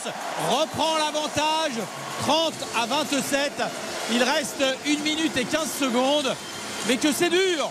reprend 0.50 0.98
l'avantage. 0.98 1.72
30 2.22 2.54
à 2.80 2.86
27. 2.86 3.52
Il 4.12 4.24
reste 4.24 4.64
1 4.86 5.04
minute 5.04 5.36
et 5.38 5.46
15 5.46 5.70
secondes. 5.80 6.34
Mais 6.88 6.98
que 6.98 7.12
c'est 7.12 7.30
dur 7.30 7.70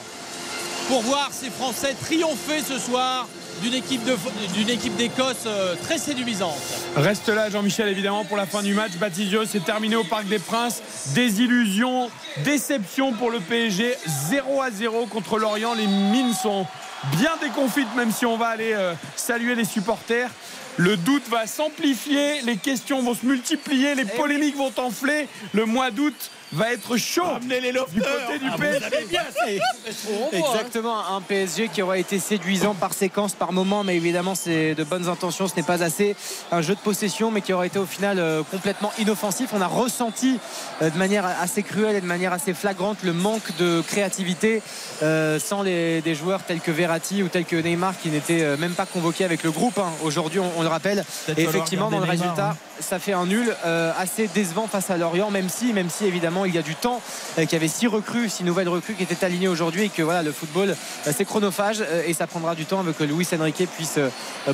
pour 0.88 1.02
voir 1.02 1.30
ces 1.32 1.50
Français 1.50 1.94
triompher 2.00 2.62
ce 2.66 2.78
soir 2.78 3.26
d'une 3.62 3.74
équipe 3.74 4.96
d'Écosse 4.96 5.44
euh, 5.46 5.74
très 5.82 5.96
séduisante. 5.96 6.58
Reste 6.94 7.28
là 7.28 7.48
Jean-Michel 7.48 7.88
évidemment 7.88 8.24
pour 8.24 8.36
la 8.36 8.46
fin 8.46 8.62
du 8.62 8.74
match. 8.74 8.92
Baptiste 9.00 9.34
c'est 9.50 9.64
terminé 9.64 9.96
au 9.96 10.04
Parc 10.04 10.26
des 10.26 10.38
Princes. 10.38 10.82
Désillusion, 11.14 12.10
déception 12.44 13.12
pour 13.12 13.30
le 13.30 13.40
PSG. 13.40 13.96
0 14.30 14.60
à 14.60 14.70
0 14.70 15.06
contre 15.06 15.38
l'Orient. 15.38 15.74
Les 15.74 15.86
mines 15.86 16.34
sont 16.34 16.66
bien 17.16 17.32
déconfites 17.40 17.94
même 17.96 18.12
si 18.12 18.26
on 18.26 18.36
va 18.36 18.48
aller 18.48 18.72
euh, 18.74 18.92
saluer 19.16 19.54
les 19.54 19.64
supporters. 19.64 20.30
Le 20.78 20.96
doute 20.98 21.26
va 21.28 21.46
s'amplifier, 21.46 22.42
les 22.42 22.56
questions 22.56 23.02
vont 23.02 23.14
se 23.14 23.24
multiplier, 23.24 23.94
les 23.94 24.04
polémiques 24.04 24.56
vont 24.56 24.72
enfler. 24.76 25.26
Le 25.54 25.64
mois 25.64 25.90
d'août 25.90 26.30
va 26.52 26.72
être 26.72 26.96
chaud 26.96 27.22
Amenez 27.36 27.60
les 27.60 27.72
du 27.72 27.78
côté 27.78 28.38
du 28.40 28.46
Ah, 28.50 28.56
vous 28.56 28.62
PSG. 28.62 29.60
hein. 29.60 30.28
Exactement, 30.32 31.06
un 31.14 31.20
PSG 31.20 31.68
qui 31.68 31.82
aurait 31.82 32.00
été 32.00 32.18
séduisant 32.18 32.74
par 32.74 32.92
séquence, 32.92 33.34
par 33.34 33.52
moment, 33.52 33.84
mais 33.84 33.96
évidemment 33.96 34.34
c'est 34.34 34.74
de 34.74 34.84
bonnes 34.84 35.08
intentions, 35.08 35.48
ce 35.48 35.56
n'est 35.56 35.62
pas 35.62 35.82
assez 35.82 36.16
un 36.52 36.62
jeu 36.62 36.74
de 36.74 36.80
possession, 36.80 37.30
mais 37.30 37.40
qui 37.40 37.52
aurait 37.52 37.66
été 37.68 37.78
au 37.78 37.86
final 37.86 38.18
euh, 38.18 38.42
complètement 38.50 38.92
inoffensif. 38.98 39.50
On 39.52 39.60
a 39.60 39.66
ressenti 39.66 40.38
euh, 40.82 40.90
de 40.90 40.96
manière 40.98 41.24
assez 41.26 41.62
cruelle 41.62 41.96
et 41.96 42.00
de 42.00 42.06
manière 42.06 42.32
assez 42.32 42.54
flagrante 42.54 42.98
le 43.02 43.12
manque 43.12 43.56
de 43.58 43.82
créativité 43.86 44.62
euh, 45.02 45.38
sans 45.38 45.62
les, 45.62 46.00
des 46.02 46.14
joueurs 46.14 46.42
tels 46.44 46.60
que 46.60 46.70
Verratti 46.70 47.22
ou 47.22 47.28
tels 47.28 47.44
que 47.44 47.56
Neymar 47.56 47.94
qui 48.00 48.08
n'étaient 48.08 48.56
même 48.56 48.72
pas 48.74 48.86
convoqués 48.86 49.24
avec 49.24 49.42
le 49.42 49.50
groupe. 49.50 49.78
hein. 49.78 49.90
Aujourd'hui, 50.02 50.40
on, 50.40 50.50
on 50.56 50.62
le 50.62 50.68
rappelle. 50.68 51.04
Et 51.36 51.42
effectivement, 51.42 51.90
dans 51.90 51.98
le 52.00 52.06
Neymar, 52.06 52.20
résultat, 52.26 52.50
hein. 52.50 52.75
Ça 52.80 52.98
fait 52.98 53.12
un 53.12 53.26
nul 53.26 53.54
euh, 53.64 53.92
assez 53.98 54.28
décevant 54.28 54.66
face 54.66 54.90
à 54.90 54.96
Lorient, 54.96 55.30
même 55.30 55.48
si, 55.48 55.72
même 55.72 55.90
si 55.90 56.04
évidemment 56.06 56.44
il 56.44 56.54
y 56.54 56.58
a 56.58 56.62
du 56.62 56.74
temps, 56.74 57.00
euh, 57.38 57.42
qu'il 57.42 57.52
y 57.52 57.56
avait 57.56 57.68
six 57.68 57.86
recrues, 57.86 58.28
six 58.28 58.44
nouvelles 58.44 58.68
recrues 58.68 58.94
qui 58.94 59.02
étaient 59.02 59.24
alignées 59.24 59.48
aujourd'hui 59.48 59.84
et 59.84 59.88
que 59.88 60.02
voilà, 60.02 60.22
le 60.22 60.32
football 60.32 60.70
euh, 60.70 61.12
c'est 61.16 61.24
chronophage 61.24 61.78
euh, 61.80 62.02
et 62.06 62.12
ça 62.14 62.26
prendra 62.26 62.54
du 62.54 62.64
temps 62.66 62.80
avec 62.80 62.96
que 62.98 63.04
Luis 63.04 63.26
Enrique 63.38 63.68
puisse 63.76 63.98
euh, 63.98 64.08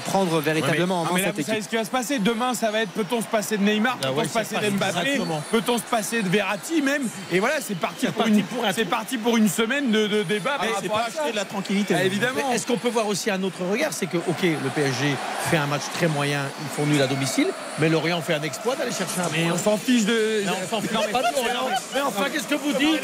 prendre 0.05 0.41
véritablement 0.41 1.03
en 1.03 1.05
Ah, 1.05 1.09
main 1.09 1.15
mais 1.17 1.21
là, 1.23 1.27
cette 1.29 1.37
vous 1.37 1.43
savez 1.43 1.59
équipe. 1.59 1.65
ce 1.65 1.69
qui 1.71 1.77
va 1.77 1.85
se 1.85 1.91
passer 1.91 2.19
Demain, 2.19 2.55
ça 2.55 2.71
va 2.71 2.83
être 2.83 2.91
peut-on 2.91 3.21
se 3.21 3.27
passer 3.27 3.57
de 3.57 3.63
Neymar, 3.63 3.99
Ah 4.03 4.07
peut-on 4.09 4.19
ouais, 4.19 4.25
se 4.29 4.33
passer 4.33 4.57
d'Mbappé, 4.57 5.21
peut-on 5.51 5.79
se 5.79 5.83
passer 5.83 6.23
de 6.23 6.29
Verratti 6.29 6.83
même 6.83 7.03
Et 7.31 7.41
voilà, 7.41 7.57
c'est 7.61 7.75
parti, 7.77 8.07
pour, 8.07 8.15
parti 8.15 8.31
une, 8.39 8.45
pour 8.45 8.65
un 8.65 8.73
c'est 8.73 8.85
parti 8.85 9.19
pour 9.19 9.37
une 9.37 9.49
semaine 9.49 9.91
de, 9.91 10.07
de 10.07 10.23
débat 10.23 10.59
Mais 10.61 10.69
par 10.69 10.79
c'est 10.83 10.89
pas 10.89 11.05
acheter 11.07 11.31
de 11.33 11.37
la 11.37 11.45
tranquillité. 11.45 11.95
Ah, 11.97 12.05
évidemment. 12.05 12.41
Mais 12.49 12.57
Est-ce 12.57 12.67
qu'on 12.67 12.77
peut 12.79 12.89
voir 12.89 13.07
aussi 13.09 13.31
un 13.31 13.43
autre 13.43 13.65
regard? 13.71 13.93
C'est 13.93 14.07
que, 14.07 14.17
ok, 14.19 14.43
le 14.43 14.71
PSG 14.75 15.15
fait 15.51 15.57
un 15.57 15.67
match 15.67 15.83
très 15.95 16.09
moyen, 16.09 16.43
ils 16.63 16.75
font 16.75 16.87
nul 16.87 17.01
à 17.03 17.07
domicile, 17.07 17.49
mais 17.79 17.89
Lorient 17.89 18.12
fait 18.21 18.35
un 18.35 18.43
exploit 18.43 18.77
d'aller 18.77 18.91
chercher 18.93 19.21
un 19.21 19.29
Mais 19.33 19.45
point. 19.45 19.53
on 19.55 19.59
s'en 19.59 19.77
fiche 19.79 20.05
de. 20.05 20.43
Non, 20.45 20.53
on 20.65 20.69
s'en 20.77 20.81
fiche 20.81 20.91
pas 20.91 21.23
de 21.23 21.35
Lorient. 21.35 21.69
Mais 21.95 22.01
enfin, 22.03 22.25
qu'est-ce 22.33 22.47
que 22.49 22.55
vous 22.57 22.73
dites 22.73 23.01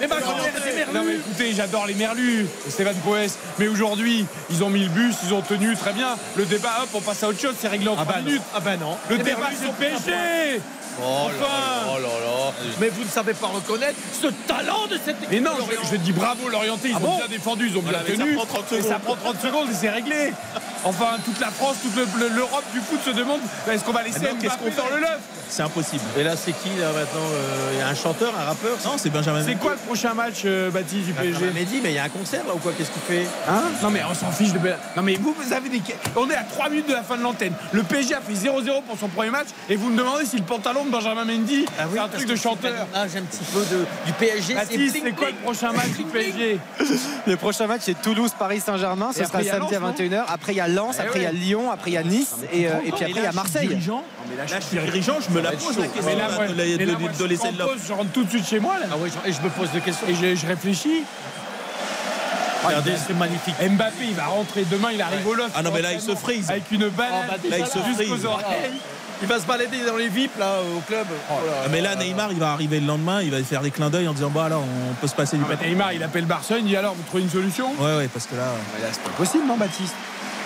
Mais 0.00 0.06
ma 0.06 0.20
grand-mère, 0.20 0.44
c'est 0.64 0.74
Merlu. 0.74 0.92
Non 0.94 1.04
mais 1.04 1.14
écoutez, 1.16 1.52
j'adore 1.54 1.86
les 1.86 1.94
Merlus, 1.94 2.46
Stéphane 2.68 2.96
Poès. 3.04 3.36
Mais 3.58 3.68
aujourd'hui, 3.68 4.26
ils 4.50 4.62
ont 4.62 4.70
mis 4.70 4.84
le 4.84 4.88
bus, 4.90 5.16
ils 5.26 5.34
ont 5.34 5.42
tenu 5.42 5.74
très 5.76 5.92
bien. 5.92 6.16
Le 6.36 6.44
débat, 6.44 6.80
hop, 6.82 6.88
on 6.94 7.00
passe 7.00 7.22
à 7.22 7.28
autre 7.28 7.40
chose, 7.40 7.54
c'est 7.58 7.68
réglé 7.68 7.88
en 7.88 7.96
Ah 7.98 8.02
3 8.04 8.14
bah 8.14 8.20
minutes. 8.22 8.42
Ah 8.54 8.60
bah 8.60 8.76
non. 8.76 8.96
Le 9.10 9.16
Les 9.16 9.22
débat, 9.24 9.38
Merlus 9.40 9.56
c'est 9.60 9.72
PSG. 9.74 10.60
Oh 11.02 11.02
là 11.02 11.34
Enfin. 11.34 11.40
là, 11.40 11.92
oh 11.96 11.98
là 12.00 12.08
là. 12.08 12.52
Mais 12.80 12.88
vous 12.88 13.02
ne 13.02 13.08
savez 13.08 13.34
pas 13.34 13.48
reconnaître 13.48 13.98
ce 14.22 14.28
talent 14.46 14.86
de 14.88 14.96
cette 15.04 15.16
équipe. 15.16 15.28
Mais 15.30 15.40
non, 15.40 15.50
je, 15.58 15.88
je 15.90 15.96
dis 15.96 16.12
bravo 16.12 16.48
l'orienté, 16.48 16.90
ils 16.90 16.94
Ah 16.94 16.98
ont 16.98 17.00
bon 17.08 17.16
bien 17.16 17.26
défendu, 17.28 17.68
ils 17.68 17.76
ont 17.76 17.80
Voilà, 17.82 17.98
bien 18.04 18.14
ça 18.16 18.22
tenu. 18.22 18.34
prend 18.36 18.46
30 18.46 18.72
et 18.74 18.82
ça 18.82 18.98
prend 19.00 19.16
30 19.16 19.40
secondes 19.42 19.68
et 19.70 19.74
c'est 19.74 19.90
réglé. 19.90 20.32
Enfin, 20.84 21.16
toute 21.24 21.40
la 21.40 21.48
France, 21.48 21.76
toute 21.82 21.96
le- 21.96 22.06
le- 22.28 22.34
l'Europe 22.34 22.64
du 22.72 22.80
foot 22.80 23.00
se 23.04 23.10
demande 23.10 23.40
est-ce 23.70 23.84
qu'on 23.84 23.92
va 23.92 24.02
laisser 24.02 24.20
Ah 24.28 24.34
Mbappé 24.34 24.48
qu'on 24.48 24.64
dans 24.82 24.88
fait 24.88 24.94
le 24.96 25.00
neuf? 25.00 25.18
C'est 25.48 25.62
impossible. 25.62 26.02
Et 26.18 26.24
là, 26.24 26.32
c'est 26.36 26.52
qui 26.52 26.68
là 26.80 26.86
maintenant 26.92 27.20
Euh, 27.32 27.70
Il 27.74 27.78
y 27.78 27.82
a 27.82 27.88
un 27.88 27.94
chanteur, 27.94 28.32
un 28.38 28.44
rappeur? 28.44 28.76
Non, 28.84 28.92
c'est 28.96 29.10
Benjamin. 29.10 29.42
C'est 29.44 29.54
quoi 29.56 29.72
le 29.72 29.78
prochain 29.78 30.14
match, 30.14 30.42
euh, 30.44 30.70
Baptiste, 30.70 31.06
du 31.06 31.12
PSG 31.12 31.50
Mehdi, 31.54 31.80
mais 31.82 31.90
il 31.90 31.94
y 31.94 31.98
a 31.98 32.04
un 32.04 32.08
concert 32.08 32.42
là 32.46 32.54
ou 32.54 32.58
quoi? 32.58 32.72
Qu'est-ce 32.76 32.90
qu'il 32.90 33.02
fait? 33.02 33.26
Hein? 33.48 33.62
Non 33.82 33.90
mais 33.90 34.00
on 34.08 34.14
s'en 34.14 34.30
fiche 34.32 34.52
de 34.52 34.58
Non 34.96 35.02
mais 35.02 35.14
vous, 35.14 35.34
vous 35.38 35.52
avez 35.52 35.68
des 35.68 35.80
on 36.16 36.28
est 36.30 36.34
à 36.34 36.42
3 36.44 36.68
minutes 36.70 36.88
de 36.88 36.92
la 36.94 37.02
fin 37.02 37.16
de 37.16 37.22
l'antenne. 37.22 37.52
Le 37.72 37.82
PSG 37.82 38.14
a 38.14 38.20
fait 38.20 38.32
0-0 38.34 38.82
pour 38.82 38.98
son 38.98 39.08
premier 39.08 39.30
match 39.30 39.48
et 39.68 39.76
vous 39.76 39.90
me 39.90 39.96
demandez 39.98 40.24
si 40.24 40.36
le 40.36 40.44
pantalon 40.44 40.84
de 40.84 40.90
Benjamin 40.90 41.24
Mendy 41.24 41.64
Ah 41.78 41.84
c'est 41.92 41.98
un 41.98 42.08
truc 42.08 42.26
de 42.28 42.36
chanteur. 42.36 42.86
Ah, 42.94 43.04
j'ai 43.12 43.18
un 43.18 43.22
petit 43.22 43.44
peu 43.52 43.60
de, 43.60 43.84
du 44.06 44.12
PSG. 44.12 44.54
Baptiste, 44.54 44.96
c'est 45.02 45.12
quoi 45.12 45.28
le 45.28 45.34
prochain 45.36 45.72
match 45.72 45.88
du 45.96 46.04
PSG 46.04 46.58
Le 47.26 47.36
prochain 47.36 47.66
match 47.66 47.82
c'est 47.84 48.00
Toulouse-Paris 48.00 48.60
Saint-Germain, 48.60 49.10
Et 49.14 49.18
ce 49.18 49.22
après, 49.24 49.44
sera 49.44 49.58
samedi 49.58 49.74
à 49.74 49.80
Lens, 49.80 49.94
21h. 49.98 50.24
Après 50.28 50.52
il 50.52 50.56
y 50.56 50.60
a 50.60 50.68
Lens, 50.74 50.96
Eh 50.98 51.02
après 51.02 51.18
il 51.20 51.22
y 51.22 51.26
a. 51.26 51.32
Lyon, 51.32 51.70
après 51.70 51.90
il 51.90 51.94
y 51.94 51.96
a 51.96 52.02
Nice 52.02 52.34
et, 52.52 52.66
euh, 52.68 52.72
et 52.84 52.92
puis 52.92 53.04
après 53.04 53.20
il 53.20 53.22
y 53.22 53.26
a 53.26 53.32
Marseille. 53.32 53.68
Dirigeant, 53.68 54.02
mais 54.28 54.36
là, 54.36 54.44
là, 54.50 54.60
je 54.60 54.64
suis 54.66 54.78
dirigeant, 54.78 55.16
je 55.26 55.34
me 55.34 55.40
la 55.40 55.52
pose 55.52 55.78
la 55.78 55.86
question 55.86 56.02
Mais 56.10 56.16
là, 56.16 56.28
là, 56.28 56.34
moi, 56.34 56.46
de, 56.46 56.54
mais 56.54 56.76
de- 56.76 56.84
là, 56.84 56.94
de- 56.94 57.00
moi, 57.00 57.10
de 57.12 57.78
je 57.86 57.92
rentre 57.92 58.10
tout 58.12 58.24
de 58.24 58.30
suite 58.30 58.46
chez 58.46 58.60
moi 58.60 58.78
là. 58.78 58.86
Ah 58.92 58.96
ouais, 58.96 59.08
je- 59.08 59.30
et 59.30 59.32
je 59.32 59.40
me 59.40 59.48
pose 59.50 59.70
des 59.70 59.80
questions. 59.80 60.06
Et 60.08 60.14
je, 60.14 60.34
je 60.34 60.46
réfléchis. 60.46 61.02
Regardez, 62.64 62.92
c'est 63.06 63.12
magnifique. 63.14 63.54
Mbappé, 63.60 64.04
il 64.08 64.14
va 64.14 64.24
rentrer 64.26 64.64
demain, 64.70 64.88
il 64.92 65.02
arrive 65.02 65.26
au 65.26 65.34
loft. 65.34 65.50
Ah 65.54 65.62
non, 65.62 65.70
mais 65.72 65.82
là, 65.82 65.92
il 65.92 66.00
se 66.00 66.14
frise. 66.14 66.48
Avec 66.50 66.64
une 66.70 66.88
balle 66.88 67.08
Ah, 67.12 67.26
bah, 67.28 67.36
Là, 67.50 67.58
il 67.58 67.66
se 67.66 67.78
frise. 67.78 68.24
oreilles. 68.24 68.80
Il 69.22 69.28
va 69.28 69.38
se 69.38 69.46
balader 69.46 69.78
dans 69.86 69.96
les 69.96 70.08
VIP 70.08 70.36
là 70.38 70.56
au 70.76 70.80
club. 70.80 71.06
Oh 71.30 71.34
là 71.46 71.52
Ah, 71.64 71.68
Mais 71.70 71.80
là, 71.80 71.94
Neymar, 71.94 72.32
il 72.32 72.38
va 72.38 72.50
arriver 72.52 72.80
le 72.80 72.86
lendemain, 72.86 73.22
il 73.22 73.30
va 73.30 73.42
faire 73.44 73.60
des 73.62 73.70
clins 73.70 73.88
d'œil 73.88 74.08
en 74.08 74.12
disant 74.12 74.28
Bah 74.28 74.48
là, 74.48 74.58
on 74.58 74.94
peut 74.94 75.06
se 75.06 75.14
passer 75.14 75.36
du 75.36 75.42
Ah, 75.46 75.50
pétrole. 75.50 75.68
Neymar, 75.68 75.92
il 75.92 76.02
appelle 76.02 76.24
Barcelone, 76.24 76.62
il 76.64 76.68
dit 76.68 76.76
alors, 76.76 76.94
vous 76.94 77.02
trouvez 77.04 77.22
une 77.22 77.30
solution? 77.30 77.72
Ouais, 77.78 77.96
ouais, 77.96 78.08
parce 78.12 78.26
que 78.26 78.34
là. 78.34 78.42
Mais 78.74 78.82
là, 78.82 78.88
c'est 78.92 79.02
pas 79.02 79.10
possible, 79.10 79.44
non, 79.46 79.56
Baptiste? 79.56 79.94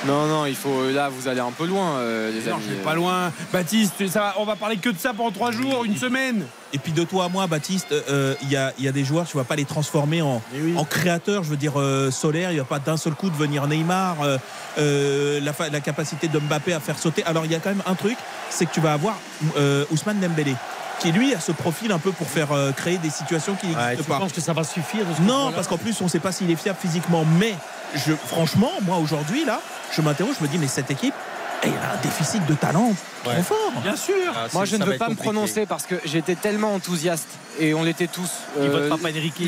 Non, 0.07 0.27
non, 0.27 0.47
il 0.47 0.55
faut. 0.55 0.89
Là, 0.91 1.09
vous 1.09 1.27
allez 1.27 1.41
un 1.41 1.51
peu 1.51 1.67
loin, 1.67 1.97
euh, 1.97 2.31
les 2.31 2.49
Non, 2.49 2.57
amis. 2.57 2.65
je 2.69 2.75
vais 2.75 2.83
pas 2.83 2.95
loin. 2.95 3.33
Baptiste, 3.53 4.07
ça 4.09 4.21
va- 4.21 4.35
on 4.39 4.45
va 4.45 4.55
parler 4.55 4.77
que 4.77 4.91
de 4.91 4.99
ça 4.99 5.13
pendant 5.13 5.33
3 5.33 5.51
jours, 5.51 5.85
une 5.85 5.97
semaine. 5.97 6.45
Et 6.73 6.79
puis 6.79 6.93
de 6.93 7.03
toi 7.03 7.25
à 7.25 7.29
moi, 7.29 7.47
Baptiste, 7.49 7.93
euh, 7.93 8.35
il 8.43 8.51
y, 8.51 8.57
a, 8.57 8.73
il 8.79 8.85
y 8.85 8.89
a 8.89 8.93
des 8.93 9.05
joueurs, 9.05 9.27
tu 9.27 9.37
vas 9.37 9.43
pas 9.45 9.57
les 9.57 9.65
transformer 9.65 10.23
en, 10.23 10.41
en 10.77 10.85
créateurs. 10.85 11.43
Je 11.43 11.49
veux 11.51 11.57
dire, 11.57 11.81
euh, 11.81 12.11
Solaire, 12.13 12.53
il 12.53 12.55
n'y 12.55 12.61
a 12.61 12.65
pas 12.65 12.79
d'un 12.79 12.97
seul 12.97 13.15
coup 13.15 13.29
de 13.31 13.37
venir 13.37 13.67
Neymar, 13.67 14.17
euh, 14.23 14.39
euh, 14.79 15.41
la, 15.41 15.81
capacité 15.81 16.29
de 16.29 16.39
Mbappé 16.39 16.73
à 16.75 16.81
faire 16.81 16.99
sauter. 16.99 17.25
Alors 17.25 17.45
il 17.47 17.51
y 17.51 17.55
a 17.55 17.59
quand 17.59 17.71
même 17.71 17.83
un 17.87 17.95
truc, 17.95 18.17
c'est 18.51 18.67
que 18.67 18.73
tu 18.73 18.81
vas 18.81 18.93
avoir 18.93 19.17
euh, 19.57 19.85
Ousmane 19.91 20.21
Dembélé, 20.21 20.55
qui 21.01 21.11
lui 21.11 21.35
a 21.35 21.41
ce 21.41 21.53
profil 21.53 21.91
un 21.91 21.99
peu 21.99 22.13
pour 22.13 22.29
faire 22.29 22.53
euh, 22.53 22.71
créer 22.73 22.99
des 22.99 23.11
situations 23.11 23.55
qui 23.57 23.67
Ouais, 23.69 23.73
n'existent 23.75 24.05
tu 24.05 24.11
pas. 24.11 24.19
penses 24.19 24.33
que 24.33 24.41
ça 24.43 24.53
va 24.53 24.63
suffire 24.63 25.05
de 25.07 25.15
ce 25.17 25.23
Non, 25.23 25.51
parce 25.53 25.67
qu'en 25.67 25.79
plus, 25.79 25.99
on 26.03 26.05
ne 26.05 26.11
sait 26.11 26.21
pas 26.21 26.33
s'il 26.33 26.51
est 26.51 26.57
fiable 26.57 26.79
physiquement. 26.81 27.25
Mais 27.39 27.55
je, 27.95 28.13
franchement, 28.13 28.73
moi 28.83 28.99
aujourd'hui, 28.99 29.45
là, 29.47 29.61
je 29.93 30.03
m'interroge, 30.03 30.37
je 30.39 30.45
me 30.45 30.49
dis, 30.49 30.59
mais 30.59 30.69
cette 30.69 30.91
équipe, 30.91 31.15
elle 31.63 31.71
a 31.71 31.95
un 31.95 32.01
déficit 32.03 32.45
de 32.47 32.55
talent 32.55 32.93
trop 33.25 33.31
Ouais. 33.33 33.43
fort. 33.43 33.73
Bien 33.83 33.97
sûr. 33.97 34.15
Ah, 34.35 34.47
Moi, 34.53 34.65
c'est- 34.65 34.73
je 34.73 34.77
ne 34.77 34.85
veux 34.85 34.97
pas 34.97 35.09
me 35.09 35.15
prononcer 35.17 35.67
parce 35.67 35.87
que 35.87 35.97
j'étais 36.05 36.37
tellement 36.37 36.75
enthousiaste 36.75 37.27
et 37.59 37.75
on 37.75 37.83
l'était 37.83 38.07
tous. 38.07 38.31
Il 38.57 38.63
euh, 38.63 38.71
votera 38.71 38.99
pas 38.99 39.09
Enrique, 39.11 39.41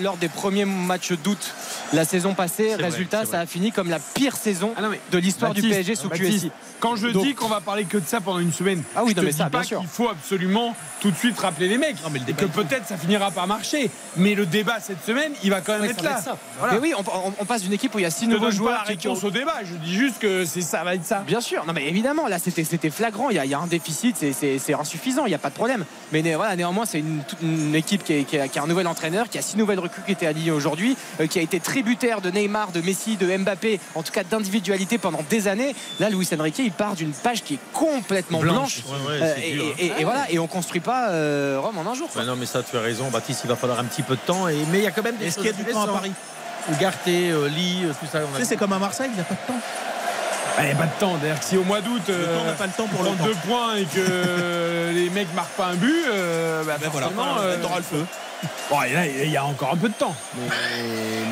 lors 0.00 0.16
des 0.16 0.28
premiers 0.28 0.64
matchs 0.64 1.12
d'août 1.12 1.54
la 1.92 2.04
saison 2.04 2.34
passée, 2.34 2.74
résultat, 2.74 3.24
ça 3.24 3.40
a 3.40 3.46
fini 3.46 3.72
comme 3.72 3.88
la 3.88 3.98
pire 3.98 4.36
saison 4.36 4.72
Ah 4.76 4.82
non, 4.82 4.88
mais 4.90 5.00
de 5.10 5.18
l'histoire 5.18 5.54
du 5.54 5.62
PSG 5.62 5.94
sous 5.94 6.08
Baptiste, 6.08 6.38
QSI. 6.40 6.50
Quand 6.80 6.94
je 6.96 7.08
Donc- 7.08 7.24
dis 7.24 7.34
qu'on 7.34 7.48
va 7.48 7.60
parler 7.60 7.84
que 7.84 7.96
de 7.98 8.06
ça 8.06 8.20
pendant 8.20 8.38
une 8.38 8.52
semaine, 8.52 8.82
Ah 8.94 9.02
oui, 9.02 9.10
je 9.10 9.16
non, 9.16 9.22
te 9.22 9.26
mais 9.26 9.32
dis 9.32 9.38
ça, 9.38 9.44
pas 9.44 9.58
bien 9.60 9.62
sûr. 9.66 9.80
qu'il 9.80 9.88
faut 9.88 10.08
absolument 10.08 10.76
tout 11.00 11.10
de 11.10 11.16
suite 11.16 11.38
rappeler 11.38 11.66
les 11.68 11.78
mecs. 11.78 11.96
Non, 12.04 12.10
mais 12.12 12.18
le 12.20 12.24
et 12.24 12.32
débat, 12.34 12.42
que 12.42 12.46
peut-être 12.46 12.86
ça 12.86 12.96
finira 12.96 13.30
par 13.30 13.46
marcher. 13.46 13.90
Mais 14.16 14.34
le 14.34 14.46
débat 14.46 14.78
cette 14.80 15.04
semaine, 15.04 15.32
il 15.42 15.50
va 15.50 15.60
quand 15.60 15.72
même 15.72 15.82
Ouais, 15.82 15.90
être 15.90 16.02
là. 16.04 16.12
être 16.18 16.24
ça. 16.24 16.36
Voilà. 16.58 16.74
Mais 16.74 16.80
oui, 16.80 16.92
on, 16.96 17.00
on- 17.00 17.32
on 17.40 17.44
passe 17.44 17.62
d'une 17.62 17.72
équipe 17.72 17.94
où 17.94 17.98
il 17.98 18.02
y 18.02 18.04
a 18.04 18.10
six 18.10 18.26
Je 18.26 18.30
nouveaux 18.30 18.42
donne 18.42 18.50
pas 18.50 18.56
joueurs 18.56 18.84
la 18.86 18.92
qui, 18.92 18.98
qui 18.98 19.08
ont- 19.08 19.14
réponse 19.14 19.24
au 19.24 19.30
débat. 19.30 19.54
Je 19.64 19.74
dis 19.74 19.94
juste 19.94 20.18
que 20.20 20.44
c'est 20.44 20.60
ça 20.60 20.84
va 20.84 20.94
être 20.94 21.04
ça. 21.04 21.24
Bien 21.26 21.40
sûr, 21.40 21.64
non 21.66 21.72
mais 21.72 21.88
évidemment, 21.88 22.28
là 22.28 22.38
c'était 22.38 22.64
c'était 22.64 22.90
flagrant, 22.90 23.30
il 23.30 23.36
y, 23.36 23.38
a, 23.40 23.44
il 23.44 23.50
y 23.50 23.54
a 23.54 23.58
un 23.58 23.66
déficit, 23.66 24.16
c'est- 24.16 24.32
c'est 24.32 24.58
c'est 24.58 24.74
insuffisant, 24.74 25.24
il 25.26 25.30
n'y 25.30 25.34
a 25.34 25.38
pas 25.38 25.50
de 25.50 25.54
problème. 25.54 25.84
Mais 26.12 26.22
né- 26.22 26.36
voilà, 26.36 26.54
néanmoins, 26.54 26.84
c'est 26.86 26.98
une, 27.00 27.07
toute 27.28 27.40
une 27.42 27.74
équipe 27.74 28.04
qui, 28.04 28.12
est- 28.14 28.24
qui 28.24 28.38
a, 28.38 28.48
qui 28.48 28.58
a 28.58 28.62
un 28.62 28.66
nouvel 28.66 28.86
entraîneur, 28.86 29.28
qui 29.28 29.38
a 29.38 29.42
six 29.42 29.56
nouvelles 29.56 29.78
recrues 29.80 30.02
qui 30.04 30.12
étaient 30.12 30.26
alignées 30.26 30.50
aujourd'hui, 30.50 30.96
euh, 31.20 31.26
qui 31.26 31.38
a 31.38 31.42
été 31.42 31.60
tributaire 31.60 32.20
de 32.20 32.30
Neymar, 32.30 32.72
de 32.72 32.80
Messi, 32.80 33.16
de 33.16 33.36
Mbappé, 33.36 33.80
en 33.94 34.02
tout 34.02 34.12
cas 34.12 34.22
d'individualité 34.24 34.98
pendant 34.98 35.22
des 35.28 35.48
années. 35.48 35.74
Là, 36.00 36.10
Luis 36.10 36.28
Enrique, 36.38 36.58
il 36.58 36.72
part 36.72 36.94
d'une 36.94 37.12
page 37.12 37.42
qui 37.42 37.54
est 37.54 37.58
complètement 37.72 38.40
blanche. 38.40 38.82
Ouais, 38.86 39.10
ouais, 39.12 39.22
Euh, 39.22 39.34
et, 39.42 39.58
hein. 39.58 39.74
et- 39.78 40.00
et 40.00 40.04
voilà, 40.04 40.30
et 40.30 40.38
on 40.38 40.46
construit 40.46 40.80
pas 40.80 41.10
euh, 41.10 41.58
Rome 41.62 41.78
en 41.78 41.90
un 41.90 41.94
jour. 41.94 42.08
non, 42.24 42.36
mais 42.36 42.46
ça, 42.46 42.62
tu 42.62 42.76
as 42.76 42.80
raison, 42.80 43.08
Baptiste. 43.10 43.40
Il 43.44 43.48
va 43.48 43.56
falloir 43.56 43.78
un 43.78 43.84
petit 43.84 44.02
peu 44.02 44.14
de 44.14 44.20
temps. 44.20 44.48
Et... 44.48 44.56
Mais 44.70 44.78
il 44.78 44.84
y 44.84 44.86
a 44.86 44.90
quand 44.90 45.02
même 45.02 45.16
des 45.16 45.26
Est-ce 45.26 45.36
choses 45.36 45.44
qu'il 45.46 45.56
y 45.56 45.60
a 45.60 45.64
du 45.64 45.72
temps 45.72 45.82
à. 45.84 45.88
Paris? 45.88 46.12
Ougarté, 46.70 47.30
euh, 47.30 47.48
Lee, 47.48 47.84
euh, 47.84 47.92
tout 47.98 48.06
ça. 48.10 48.20
c'est 48.44 48.56
comme 48.56 48.72
à 48.74 48.78
Marseille, 48.78 49.08
il 49.10 49.14
n'y 49.14 49.20
a 49.20 49.24
pas 49.24 49.34
de 49.34 49.46
temps. 49.52 49.60
Il 50.60 50.66
n'y 50.66 50.72
a 50.72 50.74
pas 50.74 50.86
de 50.86 51.00
temps. 51.00 51.16
D'ailleurs, 51.20 51.42
si 51.42 51.56
au 51.56 51.64
mois 51.64 51.80
d'août, 51.80 52.02
Le 52.08 52.14
temps 52.14 52.20
euh, 52.20 52.46
n'a 52.46 52.52
pas 52.52 52.66
le 52.66 52.72
temps 52.72 52.86
pour 52.86 53.00
on 53.00 53.12
le 53.12 53.24
deux 53.24 53.36
points 53.46 53.76
et 53.76 53.84
que 53.84 54.92
les 54.92 55.10
mecs 55.10 55.32
marquent 55.34 55.56
pas 55.56 55.66
un 55.66 55.74
but, 55.74 56.04
euh, 56.08 56.64
bah, 56.64 56.76
Ben 56.80 56.90
voilà, 56.90 57.08
forcément, 57.08 57.36
euh, 57.40 57.56
t'auras 57.60 57.78
le 57.78 57.82
feu. 57.82 58.04
bon, 58.70 58.82
et 58.82 58.92
là, 58.92 59.06
il 59.06 59.30
y 59.30 59.36
a 59.36 59.44
encore 59.44 59.72
un 59.72 59.76
peu 59.76 59.88
de 59.88 59.94
temps. 59.94 60.14
Mais, 60.36 60.48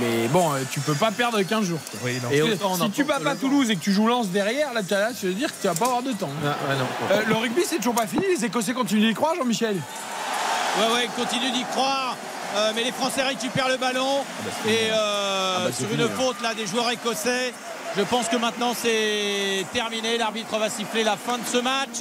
mais 0.01 0.29
bon, 0.29 0.53
euh, 0.53 0.59
tu 0.71 0.81
peux 0.81 0.95
pas 0.95 1.11
perdre 1.11 1.41
15 1.41 1.65
jours. 1.65 1.79
Oui. 2.03 2.19
Et 2.33 2.43
on 2.43 2.75
si 2.77 2.91
tu 2.91 3.05
bats 3.05 3.21
pas 3.23 3.35
Toulouse 3.35 3.71
et 3.71 3.77
que 3.77 3.81
tu 3.81 3.93
joues 3.93 4.09
Lens 4.09 4.29
derrière, 4.29 4.73
là, 4.73 4.83
tu 4.83 4.95
là, 4.95 5.11
je 5.21 5.29
veux 5.29 5.35
dire 5.35 5.49
que 5.49 5.61
tu 5.61 5.69
vas 5.69 5.75
pas 5.75 5.87
avoir 5.87 6.03
de 6.03 6.13
temps. 6.13 6.31
Ah, 6.45 6.49
ouais, 6.69 6.77
non. 6.77 6.87
Euh, 7.13 7.23
le 7.27 7.35
rugby, 7.37 7.63
c'est 7.67 7.77
toujours 7.77 7.95
pas 7.95 8.07
fini. 8.07 8.25
Les 8.37 8.45
Écossais 8.45 8.73
continuent 8.73 9.09
d'y 9.09 9.15
croire, 9.15 9.35
Jean-Michel. 9.37 9.77
Ouais, 9.77 10.95
ouais, 10.95 11.05
il 11.05 11.23
continue 11.23 11.51
d'y 11.53 11.65
croire. 11.65 12.17
Euh, 12.57 12.73
mais 12.75 12.85
les 12.85 12.93
Français 12.93 13.23
récupèrent 13.23 13.69
le 13.69 13.77
ballon. 13.77 14.25
et 14.67 14.91
euh, 14.91 15.57
Ah 15.59 15.61
bah, 15.65 15.71
c'est 15.73 15.83
sur 15.83 15.91
fini, 15.91 16.03
une 16.03 16.09
faute 16.09 16.41
là 16.43 16.55
des 16.55 16.67
joueurs 16.67 16.91
écossais, 16.91 17.53
je 17.97 18.03
pense 18.03 18.29
que 18.29 18.37
maintenant 18.37 18.73
c'est 18.75 19.65
terminé. 19.73 20.19
L'arbitre 20.19 20.59
va 20.59 20.69
siffler 20.69 21.05
la 21.05 21.17
fin 21.17 21.39
de 21.39 21.47
ce 21.51 21.59
match. 21.59 22.01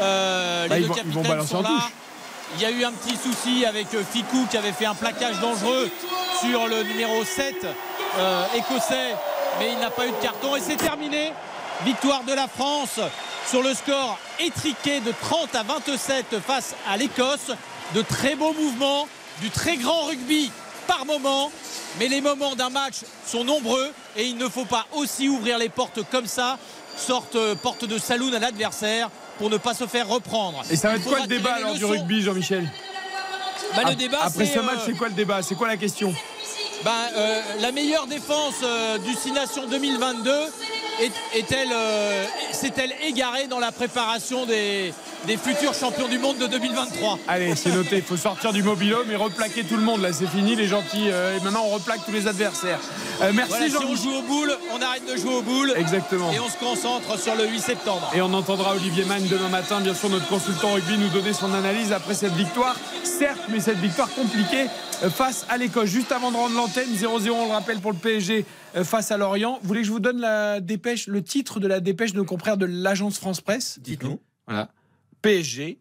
Euh, 0.00 0.62
les 0.64 0.68
Bah, 0.68 0.76
deux 0.78 0.86
vont- 0.86 0.94
capitaines 0.94 1.46
sont 1.46 1.62
là. 1.62 1.88
Il 2.56 2.62
y 2.62 2.64
a 2.64 2.70
eu 2.70 2.82
un 2.84 2.92
petit 2.92 3.16
souci 3.16 3.66
avec 3.66 3.92
euh, 3.94 4.02
Ficou 4.10 4.46
qui 4.50 4.56
avait 4.56 4.72
fait 4.72 4.86
un 4.86 4.94
plaquage 4.94 5.38
dangereux 5.40 5.90
sur 6.40 6.66
le 6.66 6.82
numéro 6.82 7.22
7 7.24 7.54
euh, 8.18 8.42
écossais, 8.56 9.14
mais 9.58 9.72
il 9.72 9.78
n'a 9.78 9.90
pas 9.90 10.06
eu 10.06 10.10
de 10.10 10.16
carton. 10.22 10.56
Et 10.56 10.60
c'est 10.60 10.76
terminé. 10.76 11.32
Victoire 11.84 12.24
de 12.24 12.32
la 12.32 12.48
France 12.48 12.98
sur 13.48 13.62
le 13.62 13.72
score 13.74 14.18
étriqué 14.40 15.00
de 15.00 15.12
30 15.22 15.54
à 15.54 15.62
27 15.62 16.40
face 16.44 16.74
à 16.90 16.96
l'Écosse. 16.96 17.52
De 17.94 18.02
très 18.02 18.34
beaux 18.34 18.52
mouvements, 18.52 19.06
du 19.40 19.48
très 19.50 19.76
grand 19.76 20.02
rugby 20.04 20.50
par 20.86 21.04
moment. 21.06 21.50
Mais 21.98 22.08
les 22.08 22.20
moments 22.20 22.54
d'un 22.54 22.70
match 22.70 22.96
sont 23.26 23.44
nombreux 23.44 23.90
et 24.16 24.24
il 24.24 24.36
ne 24.36 24.48
faut 24.48 24.64
pas 24.64 24.86
aussi 24.92 25.28
ouvrir 25.28 25.58
les 25.58 25.68
portes 25.68 26.00
comme 26.10 26.26
ça, 26.26 26.58
sorte 26.96 27.34
euh, 27.36 27.54
porte 27.54 27.84
de 27.84 27.98
saloon 27.98 28.32
à 28.34 28.38
l'adversaire 28.38 29.10
pour 29.38 29.50
ne 29.50 29.56
pas 29.56 29.74
se 29.74 29.86
faire 29.86 30.08
reprendre. 30.08 30.62
Et 30.70 30.76
ça 30.76 30.88
va 30.88 30.96
être 30.96 31.04
quoi 31.04 31.20
le 31.20 31.26
débat 31.26 31.54
alors 31.54 31.74
du 31.74 31.84
rugby, 31.84 32.22
Jean-Michel? 32.22 32.68
Bah, 33.76 33.82
le 33.84 33.90
Ap- 33.90 33.96
débat, 33.96 34.18
Après 34.22 34.46
ce 34.46 34.58
match, 34.60 34.76
euh, 34.78 34.82
c'est 34.86 34.92
quoi 34.96 35.08
le 35.08 35.14
débat? 35.14 35.42
C'est 35.42 35.54
quoi 35.54 35.68
la 35.68 35.76
question? 35.76 36.14
Ben, 36.84 36.90
euh, 37.16 37.40
la 37.60 37.72
meilleure 37.72 38.06
défense 38.06 38.54
euh, 38.62 38.98
du 38.98 39.12
Six 39.14 39.32
Nations 39.32 39.66
2022 39.66 40.30
est- 40.30 40.46
est-elle, 41.00 41.72
euh, 41.72 42.24
s'est-elle 42.52 42.92
égarée 43.06 43.46
dans 43.46 43.58
la 43.58 43.72
préparation 43.72 44.46
des, 44.46 44.92
des 45.26 45.36
futurs 45.36 45.74
champions 45.74 46.08
du 46.08 46.18
monde 46.18 46.38
de 46.38 46.46
2023 46.46 47.18
Allez, 47.28 47.54
c'est 47.54 47.70
noté. 47.70 47.96
Il 47.96 48.02
faut 48.02 48.16
sortir 48.16 48.52
du 48.52 48.62
mobilhome 48.62 49.10
et 49.10 49.16
replaquer 49.16 49.64
tout 49.64 49.76
le 49.76 49.82
monde. 49.82 50.02
Là, 50.02 50.12
c'est 50.12 50.26
fini, 50.26 50.56
les 50.56 50.66
gentils. 50.66 51.10
Euh, 51.10 51.36
et 51.36 51.40
maintenant, 51.44 51.64
on 51.66 51.70
replaque 51.70 52.04
tous 52.04 52.12
les 52.12 52.26
adversaires. 52.26 52.80
Euh, 53.22 53.32
merci, 53.34 53.50
Voilà, 53.50 53.66
si 53.66 53.72
jean 53.72 53.82
on 53.88 53.96
joue 53.96 54.12
au 54.12 54.22
boule, 54.22 54.52
on 54.72 54.82
arrête 54.82 55.06
de 55.06 55.16
jouer 55.16 55.34
au 55.34 55.42
boule. 55.42 55.72
Exactement. 55.76 56.32
Et 56.32 56.40
on 56.40 56.48
se 56.48 56.56
concentre 56.56 57.18
sur 57.18 57.34
le 57.34 57.46
8 57.46 57.60
septembre. 57.60 58.10
Et 58.14 58.20
on 58.20 58.32
entendra 58.32 58.74
Olivier 58.74 59.04
Mann 59.04 59.26
demain 59.26 59.48
matin, 59.48 59.80
bien 59.80 59.94
sûr, 59.94 60.08
notre 60.08 60.28
consultant 60.28 60.72
rugby, 60.72 60.98
nous 60.98 61.08
donner 61.08 61.32
son 61.32 61.52
analyse 61.54 61.92
après 61.92 62.14
cette 62.14 62.34
victoire. 62.34 62.76
Certes, 63.04 63.40
mais 63.48 63.60
cette 63.60 63.78
victoire 63.78 64.08
compliquée 64.14 64.66
face 65.14 65.46
à 65.48 65.56
l'Écosse. 65.56 65.88
Juste 65.88 66.12
avant 66.12 66.30
de 66.30 66.36
rendre 66.36 66.56
l'antenne, 66.56 66.88
0-0, 66.92 67.30
on 67.30 67.46
le 67.46 67.52
rappelle, 67.52 67.78
pour 67.80 67.92
le 67.92 67.98
PSG 67.98 68.44
face 68.84 69.10
à 69.10 69.16
Lorient. 69.16 69.58
Vous 69.62 69.68
voulez 69.68 69.80
que 69.80 69.86
je 69.86 69.92
vous 69.92 70.00
donne 70.00 70.20
la 70.20 70.60
dépêche, 70.60 71.06
le 71.06 71.22
titre 71.22 71.60
de 71.60 71.66
la 71.66 71.80
dépêche 71.80 72.12
de 72.12 72.16
nos 72.18 72.24
confrères 72.24 72.56
de 72.56 72.66
l'agence 72.66 73.18
France 73.18 73.40
Presse? 73.40 73.78
Dites-nous. 73.80 74.20
Voilà. 74.46 74.68
PSG, 75.22 75.80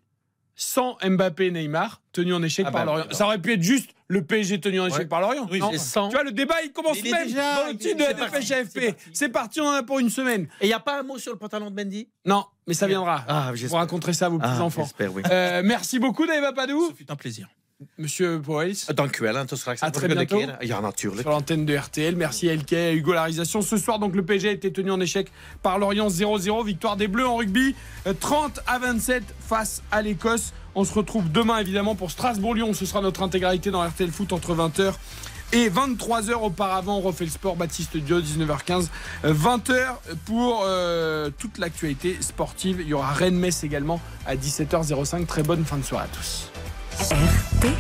sans 0.56 0.98
Mbappé 1.04 1.48
et 1.48 1.52
Neymar, 1.52 2.02
tenu 2.12 2.34
en 2.34 2.42
échec 2.44 2.66
Ah 2.68 2.72
par 2.72 2.86
bah, 2.86 2.92
Lorient. 2.98 3.08
Ça 3.14 3.26
aurait 3.26 3.40
pu 3.40 3.54
être 3.54 3.62
juste 3.62 3.92
le 4.08 4.24
PSG 4.24 4.60
tenu 4.60 4.80
en 4.80 4.88
échec 4.88 5.00
Ouais. 5.00 5.06
par 5.06 5.22
Lorient. 5.22 5.48
Oui, 5.52 5.60
non 5.60 5.72
sans. 5.78 6.08
Tu 6.10 6.16
vois, 6.16 6.24
le 6.24 6.32
débat, 6.32 6.56
il 6.64 6.72
commence 6.72 6.98
Il 7.04 7.12
même 7.12 7.28
déjà- 7.28 7.56
dans 7.64 7.68
le 7.72 7.78
titre 7.78 7.98
de 7.98 8.02
la 8.04 8.08
c'est 8.10 8.16
parti, 8.16 8.32
dépêche 8.34 8.52
AFP. 8.52 8.96
C'est 9.14 9.30
parti, 9.30 9.62
on 9.62 9.66
en 9.68 9.72
a 9.74 9.84
pour 9.84 10.00
une 10.00 10.10
semaine. 10.10 10.48
Et 10.62 10.66
il 10.66 10.68
n'y 10.68 10.74
a 10.74 10.80
pas 10.80 11.00
un 11.00 11.04
mot 11.04 11.18
sur 11.20 11.32
le 11.34 11.38
pantalon 11.38 11.70
de 11.70 11.76
Mendy? 11.76 12.08
Non, 12.26 12.46
mais 12.66 12.74
ça 12.74 12.88
viendra. 12.88 13.24
Ah, 13.28 13.52
j'espère. 13.54 13.80
raconterez 13.80 14.14
ça 14.14 14.26
à 14.28 14.30
vos 14.30 14.40
Ah, 14.42 14.50
petits-enfants. 14.50 14.84
j'espère, 14.84 15.14
oui. 15.14 15.22
Euh, 15.30 15.62
merci 15.64 16.00
beaucoup, 16.00 16.26
Dave 16.26 16.44
Apadou. 16.46 16.92
C'est 16.98 17.12
un 17.12 17.16
plaisir. 17.16 17.48
Monsieur 18.00 18.40
Poels. 18.42 18.76
Dank 18.96 19.20
u 19.20 19.24
wel 19.24 19.38
en 19.38 19.46
tot 19.46 19.56
straks. 19.56 19.84
À 19.84 19.92
très 19.92 20.08
bientôt. 20.08 20.38
keer. 20.38 20.58
Ja, 20.62 20.82
natuurlijk. 20.82 21.22
Sur 21.22 21.30
l'antenne 21.32 21.66
de 21.66 21.76
RTL. 21.78 22.16
Merci 22.16 22.50
à 22.50 22.56
LK 22.56 22.74
et 22.74 22.88
à 22.88 22.94
Hugo 22.94 23.14
Larisation. 23.14 23.62
Ce 23.62 23.78
soir, 23.78 24.00
donc, 24.00 24.16
le 24.16 24.24
PSG 24.26 24.50
a 24.50 24.52
été 24.52 24.72
tenu 24.72 24.90
en 24.92 25.00
échec 25.00 25.32
par 25.62 25.78
Lorient 25.78 26.08
0-0. 26.10 26.66
Victoire 26.66 26.96
des 26.98 27.08
Bleus 27.08 27.28
en 27.28 27.36
rugby. 27.38 27.76
euh, 28.08 28.14
30 28.20 28.62
à 28.66 28.80
27 28.80 29.24
face 29.48 29.84
à 29.92 30.02
l'Écosse. 30.02 30.54
On 30.74 30.86
se 30.86 30.94
retrouve 30.94 31.32
demain, 31.32 31.60
évidemment, 31.60 31.94
pour 31.94 32.10
Strasbourg-Lyon. 32.10 32.74
Ce 32.74 32.86
sera 32.88 33.02
notre 33.02 33.22
intégralité 33.22 33.70
dans 33.70 33.84
RTL 33.88 34.10
Foot 34.10 34.34
entre 34.34 34.56
20h 34.56 34.94
et 35.54 35.70
23h 35.70 36.34
auparavant. 36.34 36.98
On 36.98 37.02
refait 37.02 37.26
le 37.26 37.32
sport. 37.32 37.56
Baptiste 37.58 37.96
Dio, 37.96 38.22
19h15. 38.22 38.88
euh, 39.24 39.34
20h 39.36 39.98
pour 40.26 40.64
euh, 40.66 41.30
toute 41.38 41.60
l'actualité 41.60 42.18
sportive. 42.22 42.78
Il 42.82 42.88
y 42.88 42.94
aura 42.96 43.12
Rennes-Metz 43.14 43.64
également 43.64 44.02
à 44.26 44.36
17h05. 44.36 45.28
Très 45.28 45.44
bonne 45.44 45.64
fin 45.64 45.78
de 45.78 45.84
soirée 45.84 46.06
à 46.06 46.16
tous. 46.18 46.50
RTL. 47.00 47.72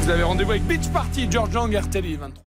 Vous 0.00 0.10
avez 0.10 0.22
rendez-vous 0.22 0.52
avec 0.52 0.62
Beach 0.66 0.88
Party, 0.92 1.26
George 1.28 1.52
Young, 1.52 1.74
RTL 1.74 2.06
il 2.06 2.12
est 2.12 2.16
23. 2.16 2.51